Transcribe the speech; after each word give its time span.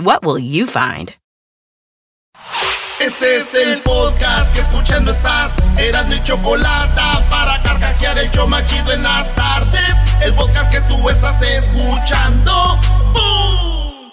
What 0.00 0.24
will 0.24 0.38
you 0.38 0.66
find? 0.66 1.14
Este 3.00 3.36
es 3.36 3.54
el 3.54 3.82
podcast 3.82 4.50
que 4.54 4.60
escuchando 4.62 5.10
estás. 5.10 5.56
Eran 5.76 6.08
mi 6.08 6.22
chocolate 6.22 7.00
para 7.28 7.62
carcajear 7.62 8.18
el 8.18 8.30
yo 8.30 8.46
machido 8.46 8.92
en 8.92 9.02
las 9.02 9.34
tardes. 9.34 9.94
El 10.22 10.32
podcast 10.34 10.72
que 10.72 10.80
tú 10.82 11.10
estás 11.10 11.42
escuchando. 11.42 12.78
¡Bum! 13.12 14.10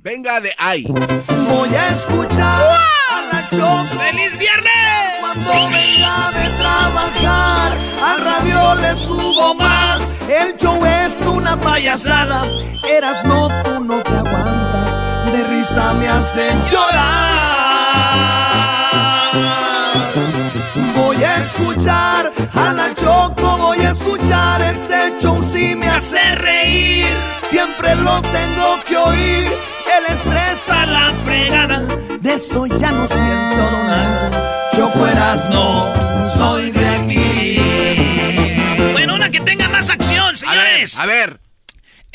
Venga 0.00 0.40
de 0.40 0.54
ahí. 0.56 0.86
Voy 0.86 1.74
a 1.74 1.88
escuchar 1.90 2.78
a 3.10 3.22
la 3.30 3.46
Choco. 3.50 4.00
¡Feliz 4.00 4.38
viernes! 4.38 5.20
Cuando 5.20 5.68
venga 5.68 6.30
de 6.30 6.50
trabajar, 6.56 7.72
a 8.02 8.16
radio 8.16 8.74
le 8.76 8.96
subo 8.96 9.54
más. 9.54 10.30
El 10.30 10.56
show 10.56 10.82
es 10.82 11.26
una 11.26 11.60
payasada. 11.60 12.42
Eras 12.88 13.22
no, 13.24 13.48
tú 13.64 13.84
no 13.84 14.02
te 14.02 14.10
aguantas. 14.12 14.73
Me 15.72 16.06
hacen 16.06 16.62
llorar. 16.70 17.32
Voy 20.94 21.16
a 21.24 21.38
escuchar 21.38 22.32
a 22.52 22.72
la 22.74 22.94
Choco, 22.94 23.56
voy 23.56 23.78
a 23.78 23.92
escuchar 23.92 24.60
este 24.60 25.14
show 25.22 25.42
si 25.42 25.74
me 25.74 25.86
hace 25.86 26.34
reír. 26.34 27.06
Siempre 27.48 27.94
lo 27.96 28.20
tengo 28.20 28.78
que 28.86 28.96
oír. 28.98 29.48
El 29.96 30.04
estrés 30.14 30.68
a 30.68 30.84
la 30.84 31.12
fregada, 31.24 31.80
de 32.20 32.34
eso 32.34 32.66
ya 32.66 32.92
no 32.92 33.08
siento 33.08 33.70
nada. 33.84 34.70
Choco 34.76 35.06
eras 35.06 35.48
no, 35.48 35.90
soy 36.36 36.72
de 36.72 36.88
aquí. 36.88 37.56
Bueno, 38.92 39.14
una 39.14 39.30
que 39.30 39.40
tenga 39.40 39.68
más 39.70 39.88
acción, 39.88 40.36
señores. 40.36 40.98
A 40.98 41.06
ver. 41.06 41.43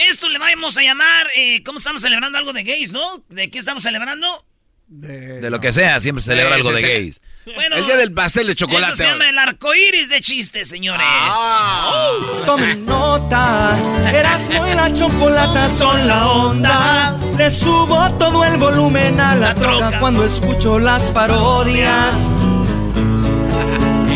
Esto 0.08 0.30
le 0.30 0.40
vamos 0.40 0.78
a 0.78 0.82
llamar, 0.82 1.28
eh, 1.36 1.62
¿cómo 1.64 1.78
estamos 1.80 2.02
celebrando 2.02 2.38
algo 2.38 2.54
de 2.54 2.64
gays, 2.64 2.92
no? 2.92 3.24
¿De 3.30 3.50
qué 3.50 3.60
estamos 3.60 3.84
celebrando? 3.84 4.46
De 4.88 5.50
lo 5.52 5.60
que 5.60 5.72
sea, 5.72 6.00
siempre 6.02 6.24
se 6.24 6.32
celebra 6.32 6.56
Sí, 6.56 6.62
algo 6.62 6.72
de 6.72 6.82
gays. 6.82 7.22
Bueno, 7.54 7.76
El 7.78 7.86
día 7.86 7.96
del 7.96 8.12
pastel 8.12 8.48
de 8.48 8.56
chocolate. 8.56 8.94
Esto 8.94 9.04
se 9.06 9.10
llama 9.12 9.30
el 9.30 9.38
arco 9.38 9.74
iris 9.74 10.10
de 10.10 10.20
chistes, 10.22 10.68
señores. 10.68 11.06
Ah. 11.08 12.20
Tomen 12.46 12.86
nota, 12.86 13.78
Erasmo 14.14 14.68
y 14.68 14.74
la 14.74 14.92
chocolata 14.94 15.70
son 15.70 16.08
la 16.08 16.28
onda. 16.28 17.20
Le 17.38 17.50
subo 17.52 18.12
todo 18.18 18.44
el 18.46 18.58
volumen 18.58 19.20
a 19.20 19.36
la, 19.36 19.50
La 19.50 19.56
troca, 19.56 19.78
troca. 19.80 20.00
cuando 20.00 20.26
escucho 20.26 20.80
las 20.80 21.12
parodias. 21.12 22.18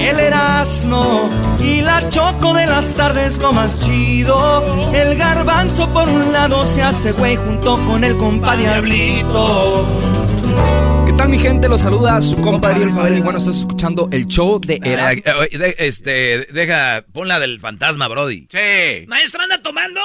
El 0.03 0.19
Erasmo 0.19 1.29
y 1.59 1.81
la 1.81 2.07
choco 2.09 2.53
de 2.53 2.65
las 2.65 2.93
tardes 2.93 3.37
lo 3.37 3.53
más 3.53 3.79
chido. 3.79 4.91
El 4.93 5.15
garbanzo 5.15 5.91
por 5.93 6.07
un 6.09 6.31
lado 6.33 6.65
se 6.65 6.81
hace 6.81 7.13
güey 7.13 7.35
junto 7.37 7.77
con 7.85 8.03
el 8.03 8.17
compa 8.17 8.55
Diablito. 8.57 9.87
¿Qué 11.05 11.13
tal 11.13 11.29
mi 11.29 11.39
gente? 11.39 11.69
Los 11.69 11.81
saluda 11.81 12.21
su 12.21 12.39
compadre 12.41 12.83
el 12.83 12.91
Fabel 12.91 13.17
y 13.17 13.21
bueno, 13.21 13.37
estás 13.39 13.55
escuchando 13.57 14.09
el 14.11 14.27
show 14.27 14.59
de 14.59 14.75
Eh, 14.75 14.79
Erasmo. 14.83 15.23
de- 15.51 15.75
este, 15.79 16.47
deja, 16.53 17.05
pon 17.13 17.27
la 17.27 17.39
del 17.39 17.59
fantasma, 17.59 18.07
Brody. 18.07 18.47
Sí. 18.51 19.05
Maestro, 19.07 19.41
¿anda 19.43 19.61
tomando? 19.61 19.99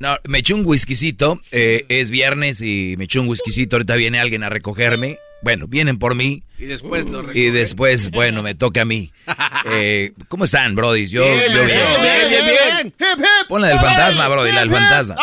No, 0.00 0.16
me 0.28 0.38
eché 0.38 0.54
un 0.54 0.64
whiskycito, 0.64 1.40
eh, 1.50 1.84
es 1.88 2.10
viernes 2.10 2.60
y 2.60 2.94
me 2.98 3.04
eché 3.04 3.18
un 3.18 3.26
whiskycito, 3.28 3.76
ahorita 3.76 3.96
viene 3.96 4.20
alguien 4.20 4.44
a 4.44 4.48
recogerme. 4.48 5.16
Bueno, 5.40 5.66
vienen 5.68 5.98
por 5.98 6.14
mí 6.16 6.42
Y 6.58 6.64
después 6.64 7.08
lo 7.08 7.32
y 7.32 7.50
después, 7.50 8.10
bueno, 8.10 8.42
me 8.42 8.54
toca 8.54 8.82
a 8.82 8.84
mí. 8.84 9.12
Eh, 9.70 10.12
¿Cómo 10.28 10.44
están, 10.44 10.74
Brody? 10.76 11.08
Yo, 11.08 11.22
Bien, 11.24 11.40
yo- 11.52 11.64
bien, 11.64 11.78
bien, 12.00 12.28
bien, 12.28 12.44
bien. 12.46 12.86
Hip, 12.98 13.18
hip. 13.18 13.48
Pon 13.48 13.60
la 13.60 13.68
del 13.68 13.80
fantasma, 13.80 14.28
Brody, 14.28 14.52
la 14.52 14.60
del 14.60 14.70
fantasma. 14.70 15.16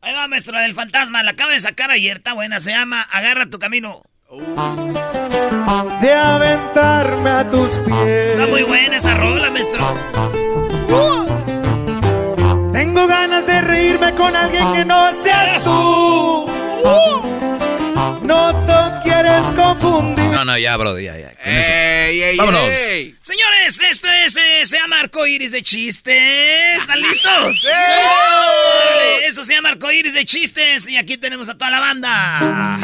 Ahí 0.00 0.14
va, 0.14 0.26
maestro, 0.28 0.52
la 0.54 0.62
del 0.62 0.74
fantasma. 0.74 1.22
La 1.22 1.32
acaba 1.32 1.52
de 1.52 1.60
sacar 1.60 1.90
ayer, 1.90 2.18
está 2.18 2.32
buena. 2.32 2.60
Se 2.60 2.70
llama 2.70 3.02
Agarra 3.02 3.46
tu 3.46 3.58
camino. 3.58 4.02
De 6.00 6.12
aventarme 6.12 7.28
a 7.30 7.50
tus 7.50 7.70
pies. 7.80 8.30
Está 8.32 8.46
muy 8.46 8.62
buena 8.62 8.96
esa 8.96 9.14
rola, 9.16 9.50
maestro. 9.50 9.94
Tengo 12.72 13.06
ganas 13.06 13.46
de 13.46 13.60
reírme 13.60 14.14
con 14.14 14.34
alguien 14.34 14.72
que 14.72 14.84
no 14.84 15.12
seas 15.12 15.64
tú. 15.64 16.46
No 18.22 18.66
te 18.66 19.08
quieres 19.08 19.42
confundir. 19.56 20.24
No, 20.26 20.44
no, 20.44 20.58
ya, 20.58 20.76
Brody, 20.76 21.04
ya, 21.04 21.18
ya. 21.18 21.34
con 21.34 21.52
eso. 21.52 21.70
Ey, 21.70 22.22
ey, 22.22 22.36
Vámonos. 22.36 22.74
ey. 22.74 23.14
Señores, 23.22 23.80
esto 23.90 24.08
es, 24.24 24.36
eh, 24.36 24.66
se 24.66 24.78
llama 24.78 25.00
Arco 25.00 25.26
Iris 25.26 25.52
de 25.52 25.62
Chistes. 25.62 26.78
¿Están 26.80 27.00
listos? 27.02 27.66
Eso 29.28 29.44
se 29.44 29.54
llama 29.54 29.70
Arco 29.70 29.90
Iris 29.92 30.14
de 30.14 30.24
Chistes. 30.24 30.88
Y 30.88 30.96
aquí 30.96 31.18
tenemos 31.18 31.48
a 31.48 31.54
toda 31.54 31.70
la 31.70 31.80
banda. 31.80 32.78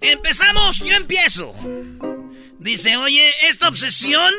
Empezamos, 0.00 0.78
yo 0.84 0.96
empiezo. 0.96 1.54
Dice, 2.58 2.96
oye, 2.96 3.30
esta 3.48 3.68
obsesión 3.68 4.32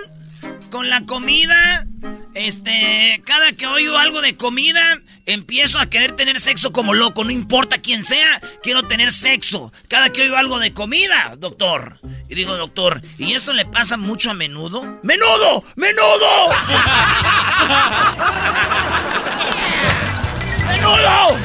con 0.69 0.89
la 0.89 1.01
comida, 1.01 1.85
este, 2.33 3.21
cada 3.25 3.51
que 3.53 3.67
oigo 3.67 3.97
algo 3.97 4.21
de 4.21 4.35
comida, 4.35 4.99
empiezo 5.25 5.79
a 5.79 5.87
querer 5.87 6.13
tener 6.13 6.39
sexo 6.39 6.71
como 6.71 6.93
loco, 6.93 7.23
no 7.23 7.31
importa 7.31 7.79
quién 7.79 8.03
sea, 8.03 8.41
quiero 8.63 8.83
tener 8.83 9.11
sexo. 9.11 9.71
Cada 9.87 10.11
que 10.11 10.23
oigo 10.23 10.35
algo 10.35 10.59
de 10.59 10.73
comida, 10.73 11.35
doctor. 11.37 11.99
Y 12.29 12.35
digo, 12.35 12.55
doctor, 12.55 13.01
¿y 13.17 13.33
esto 13.33 13.53
le 13.53 13.65
pasa 13.65 13.97
mucho 13.97 14.31
a 14.31 14.33
menudo? 14.33 14.99
¡Menudo! 15.03 15.63
¡Menudo! 15.75 16.49
¡Menudo! 20.67 21.37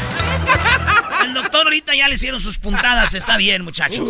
El 1.24 1.34
doctor 1.34 1.62
ahorita 1.62 1.94
ya 1.94 2.08
le 2.08 2.14
hicieron 2.14 2.40
sus 2.40 2.58
puntadas, 2.58 3.14
está 3.14 3.36
bien, 3.36 3.64
muchachos. 3.64 4.06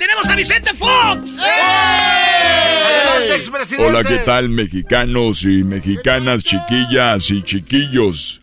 ¡Tenemos 0.00 0.28
a 0.30 0.34
Vicente 0.34 0.72
Fox! 0.72 1.38
Adelante, 1.42 3.36
expresidente. 3.36 3.86
Hola, 3.86 4.02
¿qué 4.02 4.16
tal 4.20 4.48
mexicanos 4.48 5.44
y 5.44 5.62
mexicanas, 5.62 6.42
chiquillas 6.42 7.30
y 7.30 7.42
chiquillos? 7.42 8.40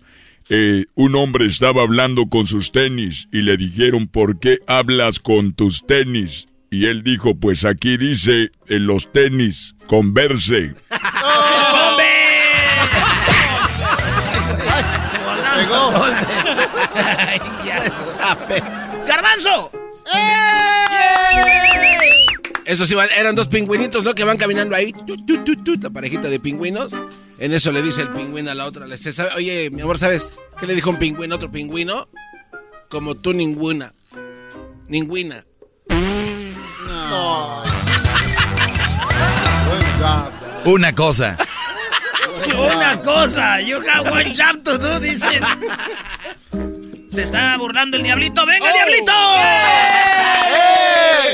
Eh, 0.50 0.86
un 0.94 1.16
hombre 1.16 1.48
estaba 1.48 1.82
hablando 1.82 2.28
con 2.28 2.46
sus 2.46 2.72
tenis 2.72 3.28
y 3.32 3.42
le 3.42 3.58
dijeron, 3.58 4.08
¿por 4.08 4.40
qué 4.40 4.60
hablas 4.68 5.18
con 5.18 5.52
tus 5.52 5.84
tenis? 5.88 6.46
Y 6.70 6.86
él 6.86 7.02
dijo, 7.02 7.34
pues 7.34 7.66
aquí 7.66 7.98
dice, 7.98 8.52
en 8.68 8.86
los 8.86 9.12
tenis, 9.12 9.74
converse. 9.88 10.76
Ya. 17.66 17.82
¡Garbanzo! 19.08 19.72
Eso 22.66 22.86
sí, 22.86 22.96
van- 22.96 23.08
eran 23.18 23.34
dos 23.36 23.48
pingüinitos, 23.48 24.04
¿no? 24.04 24.14
Que 24.14 24.26
van 24.26 24.36
caminando 24.38 24.76
ahí. 24.76 24.94
La 25.82 25.90
parejita 25.90 26.28
de 26.30 26.38
pingüinos. 26.40 26.92
En 27.40 27.54
eso 27.54 27.72
le 27.72 27.82
dice 27.82 28.02
el 28.02 28.10
pingüino 28.10 28.52
a 28.52 28.56
la 28.56 28.66
otra. 28.66 28.86
Le 28.88 28.98
dice, 28.98 29.14
"¿Sabe- 29.14 29.30
Oye, 29.38 29.70
mi 29.70 29.82
amor, 29.82 30.00
¿sabes 30.00 30.38
qué 30.60 30.66
le 30.68 30.76
dijo 30.76 30.90
un 30.90 30.98
pingüino 30.98 31.36
a 31.36 31.38
otro 31.38 31.50
pingüino? 31.52 32.10
Como 32.90 33.16
tú 33.16 33.34
ninguna. 33.34 33.94
Ninguna. 34.90 35.46
Una 40.66 40.94
cosa. 40.94 41.38
Una 42.58 43.02
cosa, 43.02 43.62
you 43.62 43.80
have 43.90 44.10
one 44.12 44.34
job 44.36 44.62
to 44.64 44.78
do, 44.78 45.00
dicen. 45.00 45.42
Se 47.10 47.22
está 47.24 47.58
burlando 47.58 47.96
el 47.98 48.04
diablito. 48.04 48.46
¡Venga, 48.46 48.72
diablito! 48.74 49.12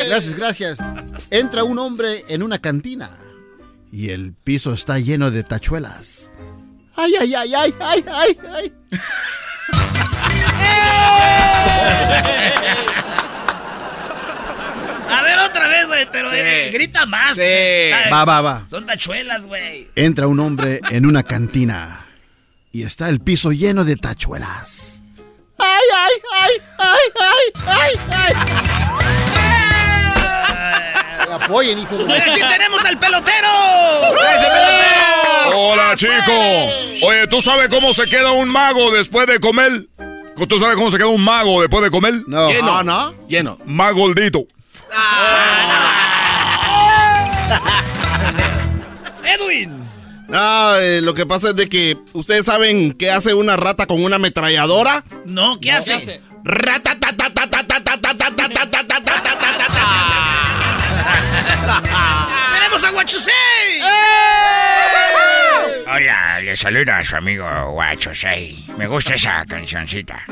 Gracias, 0.07 0.35
gracias. 0.35 0.79
Entra 1.29 1.63
un 1.63 1.79
hombre 1.79 2.23
en 2.27 2.43
una 2.43 2.59
cantina 2.59 3.11
y 3.91 4.09
el 4.09 4.33
piso 4.33 4.73
está 4.73 4.99
lleno 4.99 5.31
de 5.31 5.43
tachuelas. 5.43 6.31
Ay, 6.95 7.13
ay, 7.19 7.33
ay, 7.33 7.53
ay, 7.53 7.73
ay, 7.79 8.05
ay, 8.07 8.39
ay. 8.53 8.73
A 15.09 15.21
ver 15.21 15.39
otra 15.39 15.67
vez, 15.67 15.87
güey, 15.87 16.07
pero 16.11 16.31
eh, 16.33 16.71
grita 16.71 17.05
más. 17.05 17.35
Sí. 17.35 17.41
pues, 17.41 18.11
Va, 18.11 18.25
va, 18.25 18.41
va. 18.41 18.65
Son 18.69 18.85
tachuelas, 18.85 19.45
güey. 19.45 19.87
Entra 19.95 20.27
un 20.27 20.39
hombre 20.39 20.79
en 20.89 21.05
una 21.05 21.23
cantina 21.23 22.05
y 22.71 22.83
está 22.83 23.09
el 23.09 23.19
piso 23.19 23.51
lleno 23.51 23.83
de 23.85 23.95
tachuelas. 23.95 25.01
Ay, 25.57 25.85
ay, 25.95 26.11
ay, 26.41 26.51
ay, 26.79 27.53
ay, 27.67 27.95
ay, 28.09 28.33
ay. 28.37 28.82
Apoyen, 31.33 31.79
hijo 31.79 31.97
de... 31.97 32.13
Aquí 32.13 32.39
tenemos 32.39 32.83
al 32.85 32.99
pelotero. 32.99 33.47
Hola, 35.55 35.95
chico. 35.95 36.31
Oye, 37.03 37.27
¿tú 37.27 37.41
sabes 37.41 37.69
cómo 37.69 37.93
se 37.93 38.07
queda 38.07 38.31
un 38.31 38.49
mago 38.49 38.91
después 38.91 39.27
de 39.27 39.39
comer? 39.39 39.87
¿Tú 40.47 40.59
sabes 40.59 40.75
cómo 40.75 40.91
se 40.91 40.97
queda 40.97 41.07
un 41.07 41.23
mago 41.23 41.61
después 41.61 41.83
de 41.83 41.91
comer? 41.91 42.21
No. 42.27 42.49
Lleno. 42.49 42.77
Ah, 42.77 42.83
¿no? 42.83 43.13
Lleno. 43.27 43.57
Más 43.65 43.93
gordito. 43.93 44.45
Edwin. 49.23 49.83
No, 50.27 50.77
eh, 50.77 51.01
lo 51.01 51.13
que 51.13 51.25
pasa 51.25 51.49
es 51.49 51.55
de 51.55 51.69
que 51.69 51.97
ustedes 52.13 52.45
saben 52.45 52.93
qué 52.93 53.11
hace 53.11 53.33
una 53.33 53.55
rata 53.55 53.85
con 53.85 54.03
una 54.03 54.15
ametralladora. 54.15 55.03
No, 55.25 55.59
¿qué 55.59 55.71
hace? 55.71 56.21
¡Tenemos 62.73 62.89
a 62.89 62.91
Guachusei! 62.91 63.81
Hola, 65.85 66.39
le 66.39 66.57
saluda 66.57 66.97
a 66.97 67.03
su 67.03 67.15
amigo 67.15 67.47
6. 68.11 68.69
Me 68.79 68.87
gusta 68.87 69.13
esa 69.13 69.45
cancioncita. 69.45 70.25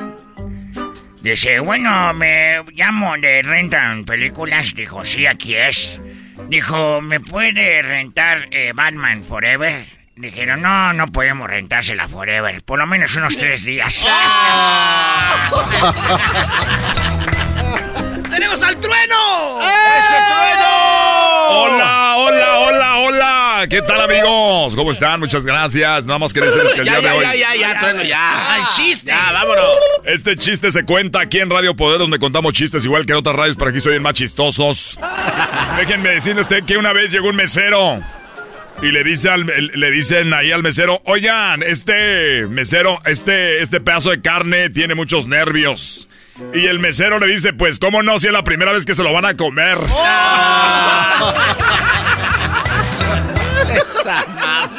Dice, 1.21 1.59
bueno, 1.59 2.15
me 2.15 2.63
llamo 2.73 3.15
de 3.19 3.43
rentan 3.43 4.05
películas. 4.05 4.73
Dijo, 4.73 5.05
sí, 5.05 5.27
aquí 5.27 5.55
es. 5.55 5.99
Dijo, 6.47 6.99
¿me 7.01 7.19
puede 7.19 7.83
rentar 7.83 8.47
eh, 8.49 8.71
Batman 8.73 9.23
Forever? 9.23 9.85
Dijeron, 10.15 10.63
no, 10.63 10.93
no 10.93 11.11
podemos 11.11 11.47
rentársela 11.47 12.07
Forever. 12.07 12.63
Por 12.63 12.79
lo 12.79 12.87
menos 12.87 13.15
unos 13.15 13.37
tres 13.37 13.63
días. 13.63 14.03
¡Tenemos 18.31 18.63
al 18.63 18.77
trueno! 18.77 19.57
Hola, 19.57 19.71
hola, 21.51 21.51
hola, 21.51 21.90
hola. 23.61 23.67
¿Qué 23.67 23.81
tal, 23.81 24.01
amigos? 24.01 24.75
¿Cómo 24.75 24.91
están? 24.91 25.19
Muchas 25.19 25.45
gracias. 25.45 26.05
Nada 26.05 26.19
más 26.19 26.33
que 26.33 26.41
decirles 26.41 26.73
que 26.73 26.79
el 26.81 26.85
Ya, 26.85 26.99
día 26.99 26.99
de 26.99 27.05
ya, 27.05 27.15
hoy... 27.15 27.23
ya, 27.23 27.55
ya, 27.55 27.55
ya, 27.55 27.79
trueno, 27.79 28.03
ya. 28.03 28.55
¡Al 28.55 28.67
chiste! 28.69 29.11
Ya, 29.11 29.31
vámonos. 29.31 29.65
Este 30.05 30.35
chiste 30.35 30.71
se 30.71 30.83
cuenta 30.85 31.21
aquí 31.21 31.39
en 31.39 31.49
Radio 31.49 31.75
Poder, 31.75 31.99
donde 31.99 32.19
contamos 32.19 32.53
chistes 32.53 32.83
igual 32.85 33.05
que 33.05 33.13
en 33.13 33.19
otras 33.19 33.35
radios, 33.35 33.55
pero 33.57 33.69
aquí 33.69 33.79
soy 33.79 33.95
el 33.95 34.01
más 34.01 34.15
chistosos. 34.15 34.97
Déjenme 35.77 36.09
decirle 36.09 36.41
usted 36.41 36.63
que 36.63 36.77
una 36.77 36.93
vez 36.93 37.11
llegó 37.11 37.29
un 37.29 37.35
mesero 37.35 38.01
y 38.81 38.91
le 38.91 39.03
dice 39.03 39.29
al, 39.29 39.45
le 39.45 39.91
dicen 39.91 40.33
ahí 40.33 40.51
al 40.51 40.63
mesero, 40.63 41.01
oigan, 41.05 41.61
este 41.61 42.47
mesero, 42.47 42.99
este, 43.05 43.61
este 43.61 43.79
pedazo 43.79 44.09
de 44.09 44.21
carne 44.21 44.69
tiene 44.69 44.95
muchos 44.95 45.27
nervios. 45.27 46.07
Y 46.55 46.65
el 46.65 46.79
mesero 46.79 47.19
le 47.19 47.27
dice, 47.27 47.53
pues, 47.53 47.77
¿cómo 47.77 48.01
no? 48.01 48.17
Si 48.17 48.25
es 48.25 48.33
la 48.33 48.43
primera 48.43 48.71
vez 48.71 48.85
que 48.85 48.95
se 48.95 49.03
lo 49.03 49.13
van 49.13 49.25
a 49.25 49.35
comer. 49.35 49.77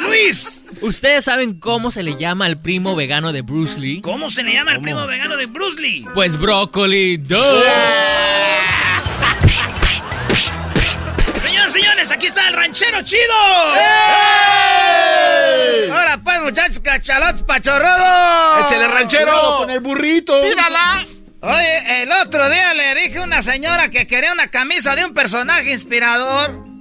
¡Luis! 0.01 0.61
¿Ustedes 0.81 1.25
saben 1.25 1.59
cómo 1.59 1.91
se 1.91 2.03
le 2.03 2.17
llama 2.17 2.45
al 2.45 2.59
primo 2.61 2.95
vegano 2.95 3.31
de 3.31 3.41
Bruce 3.41 3.79
Lee? 3.79 4.01
¿Cómo 4.01 4.29
se 4.29 4.43
le 4.43 4.53
llama 4.53 4.73
el 4.73 4.81
primo 4.81 5.05
vegano 5.07 5.37
de 5.37 5.45
Bruce 5.45 5.79
Lee? 5.79 6.05
Pues 6.13 6.37
brócoli. 6.37 7.23
Señoras 11.39 11.69
y 11.69 11.79
señores, 11.79 12.11
aquí 12.11 12.25
está 12.27 12.47
el 12.49 12.55
ranchero 12.55 13.01
chido. 13.03 13.33
Ahora 15.93 16.19
pues, 16.23 16.41
muchachos, 16.41 16.79
cachalotes 16.79 17.43
pachorrodos. 17.43 18.65
Échale, 18.65 18.87
ranchero. 18.87 19.31
Cuidado 19.31 19.57
con 19.59 19.69
el 19.69 19.79
burrito. 19.79 20.41
¡Mírala! 20.43 21.05
Oye, 21.41 22.03
el 22.03 22.11
otro 22.11 22.49
día 22.49 22.73
le 22.73 22.95
dije 22.95 23.19
a 23.19 23.23
una 23.23 23.41
señora 23.41 23.89
que 23.89 24.07
quería 24.07 24.31
una 24.31 24.47
camisa 24.47 24.95
de 24.95 25.05
un 25.05 25.13
personaje 25.13 25.71
inspirador. 25.71 26.72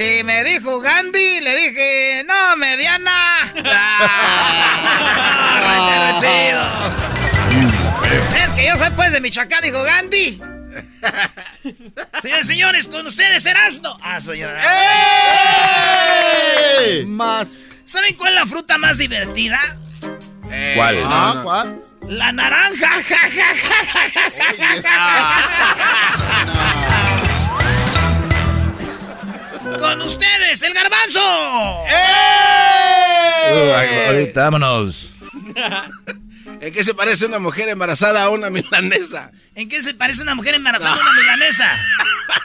Y 0.00 0.24
me 0.24 0.42
dijo 0.44 0.80
Gandhi, 0.80 1.40
le 1.42 1.54
dije, 1.56 2.24
no, 2.26 2.56
mediana. 2.56 3.52
Ah, 5.62 6.16
chido. 6.18 6.62
Es 8.42 8.50
que 8.52 8.66
yo 8.66 8.78
soy 8.78 8.88
pues 8.96 9.12
de 9.12 9.20
Michoacán, 9.20 9.60
dijo 9.62 9.82
Gandhi. 9.82 10.40
Señores, 12.22 12.46
señores, 12.46 12.86
con 12.86 13.06
ustedes 13.06 13.44
Erasmo. 13.44 13.98
Ah, 14.02 14.18
soy 14.20 14.38
yo. 14.38 14.48
¡Ey! 16.80 17.04
Más. 17.04 17.50
¿Saben 17.84 18.14
cuál 18.16 18.32
es 18.34 18.40
la 18.40 18.46
fruta 18.46 18.78
más 18.78 18.96
divertida? 18.96 19.76
¿Cuál? 20.76 21.04
Ah, 21.06 21.40
¿cuál? 21.44 21.78
La 22.08 22.32
naranja. 22.32 22.88
Ja, 22.88 23.02
ja, 23.02 23.28
ja, 23.28 23.54
ja, 23.84 24.00
ja, 24.10 24.32
ja, 24.58 24.82
ja. 24.82 27.09
Con 29.78 30.00
ustedes, 30.02 30.62
el 30.62 30.74
garbanzo. 30.74 31.20
ahorita, 34.08 34.42
vámonos. 34.44 35.10
¿En 36.60 36.72
qué 36.74 36.82
se 36.84 36.94
parece 36.94 37.26
una 37.26 37.38
mujer 37.38 37.68
embarazada 37.68 38.24
a 38.24 38.28
una 38.30 38.50
milanesa? 38.50 39.30
¿En 39.54 39.68
qué 39.68 39.82
se 39.82 39.94
parece 39.94 40.22
una 40.22 40.34
mujer 40.34 40.54
embarazada 40.54 40.96
a 40.96 41.00
una 41.00 41.12
milanesa? 41.12 41.70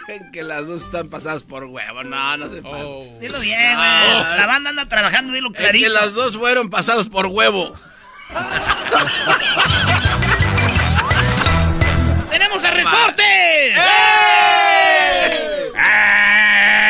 En 0.08 0.32
que 0.32 0.44
las 0.44 0.68
dos 0.68 0.84
están 0.84 1.10
pasadas 1.10 1.42
por 1.42 1.64
huevo. 1.64 2.04
No, 2.04 2.38
no 2.38 2.48
se 2.54 2.62
pasa. 2.62 2.84
Dilo 3.20 3.40
bien, 3.40 3.76
güey. 3.76 4.38
La 4.38 4.46
banda 4.46 4.70
anda 4.70 4.88
trabajando, 4.88 5.34
dilo 5.34 5.48
En 5.48 5.54
que 5.54 5.64
clarito. 5.64 5.90
las 5.92 6.14
dos 6.14 6.38
fueron 6.38 6.70
pasadas 6.70 7.10
por 7.10 7.26
huevo. 7.26 7.74
¡Tenemos 12.30 12.64
a 12.64 12.70
Resortes! 12.72 13.74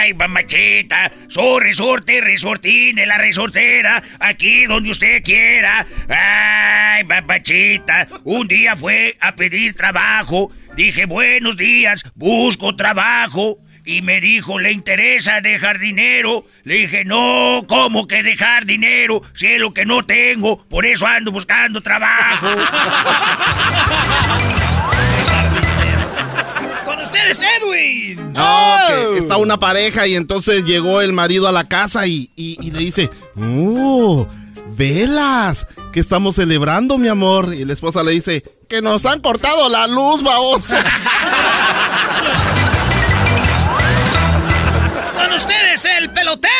¡Ay, 0.06 0.14
mamachita! 0.14 1.12
Soy 1.30 1.64
resorte, 1.64 2.22
resortín 2.22 2.96
de 2.96 3.08
la 3.08 3.18
resortera, 3.18 4.04
aquí 4.20 4.66
donde 4.66 4.92
usted 4.92 5.24
quiera. 5.24 5.84
¡Ay, 6.08 7.04
mamachita! 7.06 8.08
Un 8.24 8.48
día 8.48 8.76
fue 8.76 9.18
a 9.20 9.32
pedir 9.32 9.74
trabajo. 9.74 10.52
Dije, 10.76 11.08
buenos 11.08 11.58
días, 11.58 12.04
busco 12.14 12.76
trabajo. 12.76 13.58
Y 13.84 14.04
me 14.04 14.22
dijo, 14.22 14.60
¿le 14.60 14.74
interesa 14.74 15.42
dejar 15.42 15.80
dinero? 15.80 16.46
Le 16.64 16.76
dije, 16.76 17.04
no, 17.04 17.66
¿cómo 17.68 18.06
que 18.06 18.22
dejar 18.22 18.68
dinero? 18.68 19.24
Si 19.34 19.48
es 19.48 19.60
lo 19.60 19.74
que 19.74 19.88
no 19.88 20.06
tengo, 20.06 20.68
por 20.68 20.86
eso 20.86 21.08
ando 21.08 21.32
buscando 21.32 21.82
trabajo. 21.82 22.48
Ustedes, 27.16 27.40
Edwin. 27.62 28.34
No, 28.34 28.78
que 29.14 29.20
está 29.20 29.38
una 29.38 29.58
pareja 29.58 30.06
y 30.08 30.16
entonces 30.16 30.64
llegó 30.66 31.02
el 31.02 31.14
marido 31.14 31.48
a 31.48 31.52
la 31.52 31.68
casa 31.68 32.06
y, 32.08 32.30
y- 32.36 32.58
y 32.62 32.72
le 32.72 32.80
dice, 32.80 33.10
¡Oh! 33.38 34.28
¡Velas! 34.78 35.68
¿Qué 35.94 36.00
estamos 36.02 36.36
celebrando, 36.36 36.98
mi 36.98 37.08
amor? 37.08 37.54
Y 37.54 37.64
la 37.64 37.72
esposa 37.74 38.04
le 38.04 38.12
dice, 38.12 38.44
que 38.68 38.82
nos 38.82 39.06
han 39.06 39.22
cortado 39.22 39.70
la 39.70 39.88
luz, 39.88 40.22
babosa. 40.24 40.84
Con 45.16 45.32
ustedes, 45.34 45.86
el 46.00 46.10
pelotero. 46.12 46.52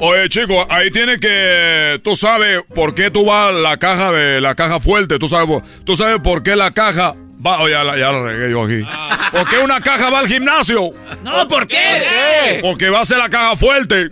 Oye, 0.00 0.28
chico, 0.28 0.66
ahí 0.70 0.90
tiene 0.90 1.18
que... 1.20 2.00
Tú 2.02 2.16
sabes 2.16 2.62
por 2.74 2.94
qué 2.94 3.10
tú 3.10 3.24
vas 3.26 3.50
a 3.50 3.52
la 3.52 3.76
caja 3.76 4.12
de 4.12 4.40
la 4.40 4.54
caja 4.54 4.80
fuerte. 4.80 5.18
Tú 5.18 5.28
sabes, 5.28 5.60
tú 5.84 5.94
sabes 5.96 6.18
por 6.20 6.42
qué 6.42 6.56
la 6.56 6.70
caja 6.72 7.14
va... 7.44 7.60
Oye, 7.60 7.72
ya 7.72 7.84
la, 7.84 7.96
ya 7.96 8.12
la 8.12 8.22
regué 8.22 8.50
yo 8.50 8.64
aquí. 8.64 8.84
¿Por 9.30 9.48
qué 9.48 9.58
una 9.58 9.80
caja 9.80 10.10
va 10.10 10.20
al 10.20 10.28
gimnasio? 10.28 10.90
No, 11.22 11.48
¿por 11.48 11.66
qué? 11.66 12.58
Porque 12.62 12.88
va 12.90 13.00
a 13.00 13.04
ser 13.04 13.18
la 13.18 13.28
caja 13.28 13.56
fuerte. 13.56 14.10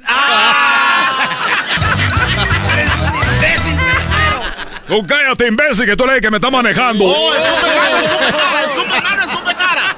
Imbécil, 3.36 3.76
pelotero. 3.76 4.42
Tú 4.86 5.06
cállate, 5.06 5.46
imbécil, 5.48 5.86
que 5.86 5.96
tú 5.96 6.04
eres 6.04 6.16
el 6.16 6.22
que 6.22 6.30
me 6.30 6.36
está 6.36 6.50
manejando. 6.50 7.04
¡Oh, 7.04 7.34
escupe 7.34 7.68
cara, 7.74 8.00
escupe 8.00 8.32
cara, 8.32 8.60
escupe 8.60 9.00
mano, 9.00 9.22
escupe 9.24 9.54
cara! 9.54 9.96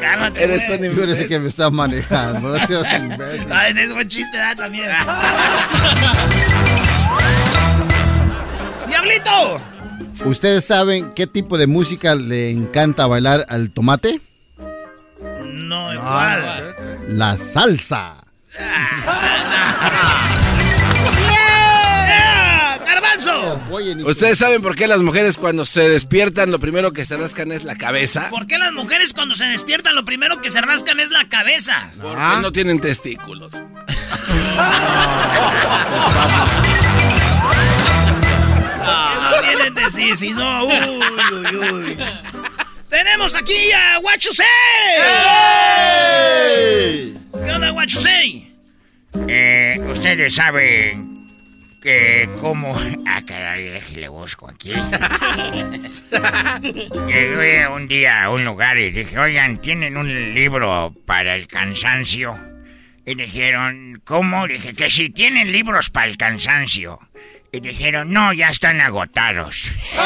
Cálmate, 0.00 0.44
Eres 0.44 0.68
un 0.68 0.94
Tú 0.94 1.02
eres 1.02 1.18
el 1.18 1.28
que 1.28 1.38
me 1.38 1.48
está 1.48 1.70
manejando. 1.70 2.48
No 2.50 2.66
seas 2.66 3.02
imbécil. 3.02 3.52
Ay, 3.52 3.74
es 3.76 3.92
buen 3.92 4.08
chiste, 4.08 4.36
¿verdad? 4.36 4.56
También. 4.56 4.90
¡Diablito! 8.88 9.60
¿Ustedes 10.24 10.64
saben 10.64 11.12
qué 11.12 11.26
tipo 11.26 11.58
de 11.58 11.66
música 11.66 12.14
le 12.14 12.50
encanta 12.50 13.06
bailar 13.06 13.46
al 13.48 13.70
tomate? 13.70 14.20
No, 15.44 15.92
igual. 15.92 16.74
La 17.08 17.36
salsa. 17.36 18.24
¡Garbanzo! 22.84 23.60
¿Ustedes 24.06 24.38
saben 24.38 24.62
por 24.62 24.74
qué 24.74 24.86
las 24.86 25.00
mujeres 25.00 25.36
cuando 25.36 25.64
se 25.66 25.88
despiertan 25.88 26.50
lo 26.50 26.58
primero 26.58 26.92
que 26.92 27.04
se 27.04 27.16
rascan 27.16 27.52
es 27.52 27.64
la 27.64 27.76
cabeza? 27.76 28.30
¿Por 28.30 28.46
qué 28.46 28.58
las 28.58 28.72
mujeres 28.72 29.12
cuando 29.12 29.34
se 29.34 29.44
despiertan 29.44 29.94
lo 29.94 30.04
primero 30.04 30.40
que 30.40 30.50
se 30.50 30.60
rascan 30.60 31.00
es 31.00 31.10
la 31.10 31.28
cabeza? 31.28 31.90
Porque 32.00 32.42
no 32.42 32.52
tienen 32.52 32.80
testículos. 32.80 33.52
Sí, 39.90 40.16
si 40.16 40.30
no, 40.30 40.64
uy, 40.64 40.74
uy, 41.32 41.56
uy. 41.56 41.98
Tenemos 42.88 43.34
aquí 43.34 43.72
a 43.72 43.98
Guachusei. 43.98 44.46
¿Qué 47.32 47.50
onda, 47.52 47.70
Guachusei? 47.70 48.52
Eh, 49.28 49.78
ustedes 49.90 50.34
saben 50.34 51.14
que 51.82 52.28
cómo... 52.40 52.76
Ah, 53.08 53.22
caray, 53.26 53.64
déjale 53.64 54.08
busco 54.08 54.48
aquí. 54.50 54.72
Llegué 57.06 57.66
un 57.68 57.88
día 57.88 58.24
a 58.24 58.30
un 58.30 58.44
lugar 58.44 58.76
y 58.76 58.90
dije, 58.90 59.18
oigan, 59.18 59.56
¿tienen 59.58 59.96
un 59.96 60.34
libro 60.34 60.92
para 61.06 61.34
el 61.34 61.48
cansancio? 61.48 62.36
Y 63.06 63.14
dijeron, 63.14 64.02
¿cómo? 64.04 64.46
Dije 64.46 64.74
que 64.74 64.90
si 64.90 65.08
tienen 65.10 65.50
libros 65.50 65.88
para 65.90 66.08
el 66.08 66.18
cansancio. 66.18 66.98
Y 67.56 67.60
dijeron, 67.60 68.12
no, 68.12 68.34
ya 68.34 68.50
están 68.50 68.82
agotados. 68.82 69.70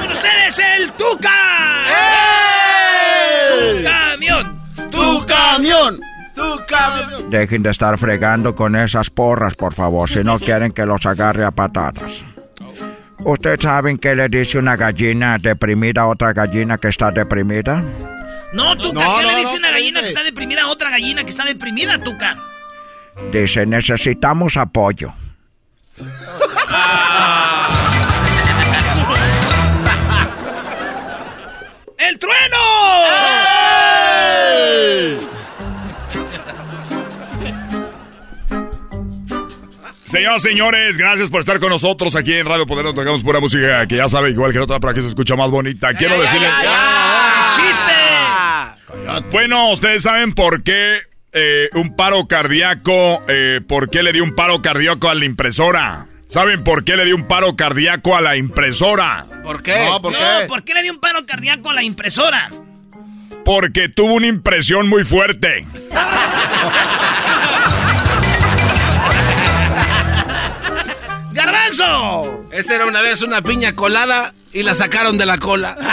Con 0.00 0.10
ustedes 0.10 0.58
el 0.58 0.90
Tuca. 0.92 1.84
¡Tu 3.50 3.82
camión! 3.84 4.58
¡Tu 4.90 5.26
camión! 5.26 6.00
¡Tu 6.34 6.60
camión! 6.66 7.30
Dejen 7.30 7.62
de 7.62 7.68
estar 7.70 7.98
fregando 7.98 8.54
con 8.54 8.74
esas 8.74 9.10
porras, 9.10 9.54
por 9.54 9.74
favor, 9.74 10.08
si 10.08 10.24
no 10.24 10.38
quieren 10.38 10.72
que 10.72 10.86
los 10.86 11.04
agarre 11.04 11.44
a 11.44 11.50
patadas. 11.50 12.22
¿Ustedes 13.18 13.58
saben 13.60 13.98
qué 13.98 14.14
le 14.14 14.30
dice 14.30 14.56
una 14.56 14.76
gallina 14.76 15.36
deprimida 15.36 16.00
a 16.02 16.06
otra 16.06 16.32
gallina 16.32 16.78
que 16.78 16.88
está 16.88 17.10
deprimida? 17.10 17.82
No, 18.54 18.74
Tuca, 18.78 19.04
No, 19.04 19.16
¿qué 19.18 19.26
le 19.26 19.36
dice 19.36 19.52
no, 19.52 19.58
una 19.58 19.68
¿qué 19.68 19.74
gallina 19.74 20.00
dice? 20.00 20.00
que 20.00 20.06
está 20.06 20.22
deprimida 20.24 20.62
a 20.62 20.68
otra 20.68 20.88
gallina 20.88 21.22
que 21.22 21.28
está 21.30 21.44
deprimida, 21.44 21.98
Tuca? 21.98 22.38
Dice, 23.32 23.66
necesitamos 23.66 24.56
apoyo. 24.56 25.12
¡El 31.98 32.18
trueno! 32.18 32.56
Señoras, 40.06 40.42
señores, 40.42 40.98
gracias 40.98 41.30
por 41.30 41.38
estar 41.38 41.60
con 41.60 41.68
nosotros 41.68 42.16
aquí 42.16 42.34
en 42.34 42.44
Radio 42.44 42.66
Poder. 42.66 42.84
Nos 42.84 42.96
tocamos 42.96 43.22
pura 43.22 43.38
música 43.38 43.86
que 43.86 43.96
ya 43.96 44.08
sabe, 44.08 44.30
igual 44.30 44.50
que 44.50 44.58
la 44.58 44.64
otra, 44.64 44.80
para 44.80 44.92
que 44.92 45.02
se 45.02 45.08
escucha 45.08 45.36
más 45.36 45.50
bonita. 45.50 45.94
Quiero 45.94 46.20
decirles. 46.20 46.50
¡Chiste! 47.54 47.92
Bueno, 49.30 49.70
ustedes 49.70 50.02
saben 50.02 50.34
por 50.34 50.64
qué 50.64 50.98
eh, 51.32 51.68
un 51.74 51.94
paro 51.96 52.26
cardíaco, 52.26 53.22
eh, 53.28 53.60
por 53.66 53.90
qué 53.90 54.02
le 54.02 54.12
dio 54.12 54.24
un 54.24 54.34
paro 54.34 54.62
cardíaco 54.62 55.08
a 55.08 55.14
la 55.14 55.24
impresora. 55.24 56.06
¿Saben 56.28 56.62
por 56.62 56.84
qué 56.84 56.96
le 56.96 57.04
dio 57.04 57.16
un 57.16 57.26
paro 57.26 57.56
cardíaco 57.56 58.16
a 58.16 58.20
la 58.20 58.36
impresora? 58.36 59.24
¿Por 59.42 59.62
qué? 59.62 59.84
No, 59.84 60.00
¿por 60.00 60.12
No, 60.12 60.18
qué? 60.18 60.46
¿por 60.46 60.62
qué 60.64 60.74
le 60.74 60.82
dio 60.82 60.92
un 60.92 61.00
paro 61.00 61.26
cardíaco 61.26 61.70
a 61.70 61.74
la 61.74 61.82
impresora? 61.82 62.50
Porque 63.44 63.88
tuvo 63.88 64.14
una 64.14 64.26
impresión 64.28 64.88
muy 64.88 65.04
fuerte. 65.04 65.66
¡Garbanzo! 71.32 72.42
Esa 72.52 72.74
era 72.74 72.86
una 72.86 73.00
vez 73.02 73.22
una 73.22 73.42
piña 73.42 73.74
colada 73.74 74.32
y 74.52 74.62
la 74.62 74.74
sacaron 74.74 75.18
de 75.18 75.26
la 75.26 75.38
cola. 75.38 75.76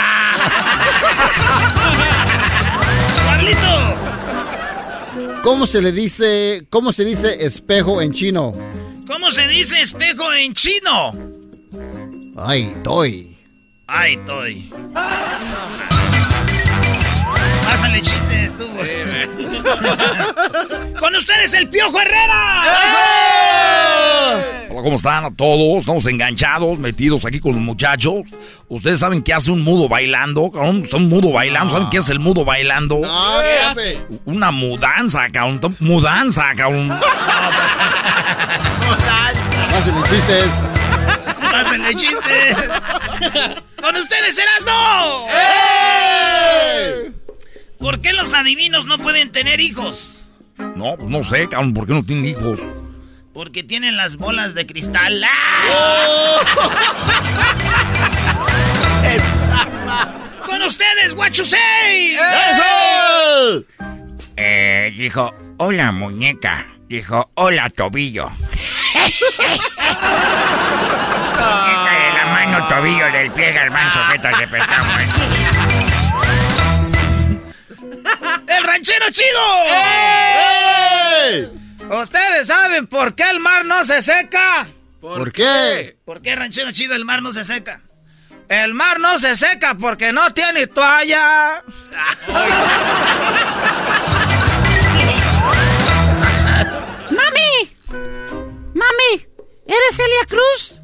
¿Cómo 5.48 5.66
se 5.66 5.80
le 5.80 5.92
dice, 5.92 6.66
cómo 6.68 6.92
se 6.92 7.06
dice 7.06 7.46
espejo 7.46 8.02
en 8.02 8.12
chino? 8.12 8.52
¿Cómo 9.06 9.30
se 9.30 9.48
dice 9.48 9.80
espejo 9.80 10.30
en 10.34 10.52
chino? 10.52 11.14
Ay, 12.36 12.76
toy. 12.84 13.34
Ay, 13.86 14.16
estoy. 14.16 14.70
Pásale 17.64 18.02
chistes, 18.02 18.58
tú. 18.58 18.66
Con 21.00 21.16
ustedes 21.16 21.54
el 21.54 21.70
Piojo 21.70 21.98
Herrera. 21.98 22.64
Hola, 24.70 24.82
¿cómo 24.82 24.96
están 24.96 25.24
a 25.24 25.30
todos? 25.30 25.78
Estamos 25.78 26.04
enganchados, 26.06 26.78
metidos 26.78 27.24
aquí 27.24 27.40
con 27.40 27.52
los 27.52 27.60
muchachos. 27.60 28.26
¿Ustedes 28.68 29.00
saben 29.00 29.22
qué 29.22 29.32
hace 29.32 29.50
un 29.50 29.62
mudo 29.62 29.88
bailando? 29.88 30.50
cabrón? 30.50 30.82
Está 30.84 30.98
un 30.98 31.08
mudo 31.08 31.32
bailando. 31.32 31.72
¿Saben 31.72 31.88
qué 31.88 31.96
es 31.98 32.10
el 32.10 32.20
mudo 32.20 32.44
bailando? 32.44 33.00
Ah, 33.04 33.40
¿qué 33.42 33.58
hace? 33.66 33.98
Una 34.26 34.50
mudanza, 34.50 35.30
cabrón. 35.30 35.76
Mudanza, 35.80 36.52
cabrón. 36.54 36.88
Pásenle 39.70 40.02
chistes. 40.08 40.50
Pásenle 41.40 41.94
chistes. 41.94 42.56
Con 43.80 43.96
ustedes 43.96 44.36
Erasno. 44.36 45.26
¿Por 47.78 48.00
qué 48.00 48.12
los 48.12 48.34
adivinos 48.34 48.84
no 48.84 48.98
pueden 48.98 49.32
tener 49.32 49.60
hijos? 49.60 50.20
No, 50.76 50.96
pues 50.96 51.08
no 51.08 51.24
sé, 51.24 51.48
cabrón, 51.48 51.72
¿por 51.72 51.86
qué 51.86 51.94
no 51.94 52.02
tienen 52.02 52.26
hijos? 52.26 52.60
Porque 53.38 53.62
tienen 53.62 53.96
las 53.96 54.16
bolas 54.16 54.54
de 54.54 54.66
cristal. 54.66 55.22
¡Ah! 55.22 56.40
Con 60.44 60.60
ustedes, 60.62 61.14
Guachusei. 61.14 62.18
Eh, 64.36 64.92
dijo, 64.96 65.32
hola 65.58 65.92
muñeca. 65.92 66.66
Dijo, 66.88 67.30
hola 67.34 67.70
tobillo. 67.70 68.28
muñeca 68.28 69.20
de 71.94 72.10
la 72.16 72.26
mano, 72.32 72.66
tobillo 72.66 73.06
del 73.12 73.30
pie, 73.30 73.52
garbanzo, 73.52 74.00
jeta 74.10 74.36
de 74.36 74.48
pescado. 74.48 74.84
¡El 78.48 78.64
ranchero 78.64 79.06
chido! 79.12 79.38
¿Ustedes 81.90 82.46
saben 82.46 82.86
por 82.86 83.14
qué 83.14 83.30
el 83.30 83.40
mar 83.40 83.64
no 83.64 83.84
se 83.84 84.02
seca? 84.02 84.66
¿Por 85.00 85.32
qué? 85.32 85.96
¿Por 86.04 86.20
qué, 86.20 86.36
ranchero 86.36 86.70
chido, 86.70 86.94
el 86.94 87.04
mar 87.04 87.22
no 87.22 87.32
se 87.32 87.44
seca? 87.44 87.82
El 88.48 88.74
mar 88.74 88.98
no 89.00 89.18
se 89.18 89.36
seca 89.36 89.74
porque 89.74 90.12
no 90.12 90.32
tiene 90.32 90.66
toalla. 90.66 91.62
¡Mami! 97.10 97.76
¡Mami! 98.74 99.26
¿Eres 99.66 99.96
Celia 99.96 100.26
Cruz? 100.28 100.80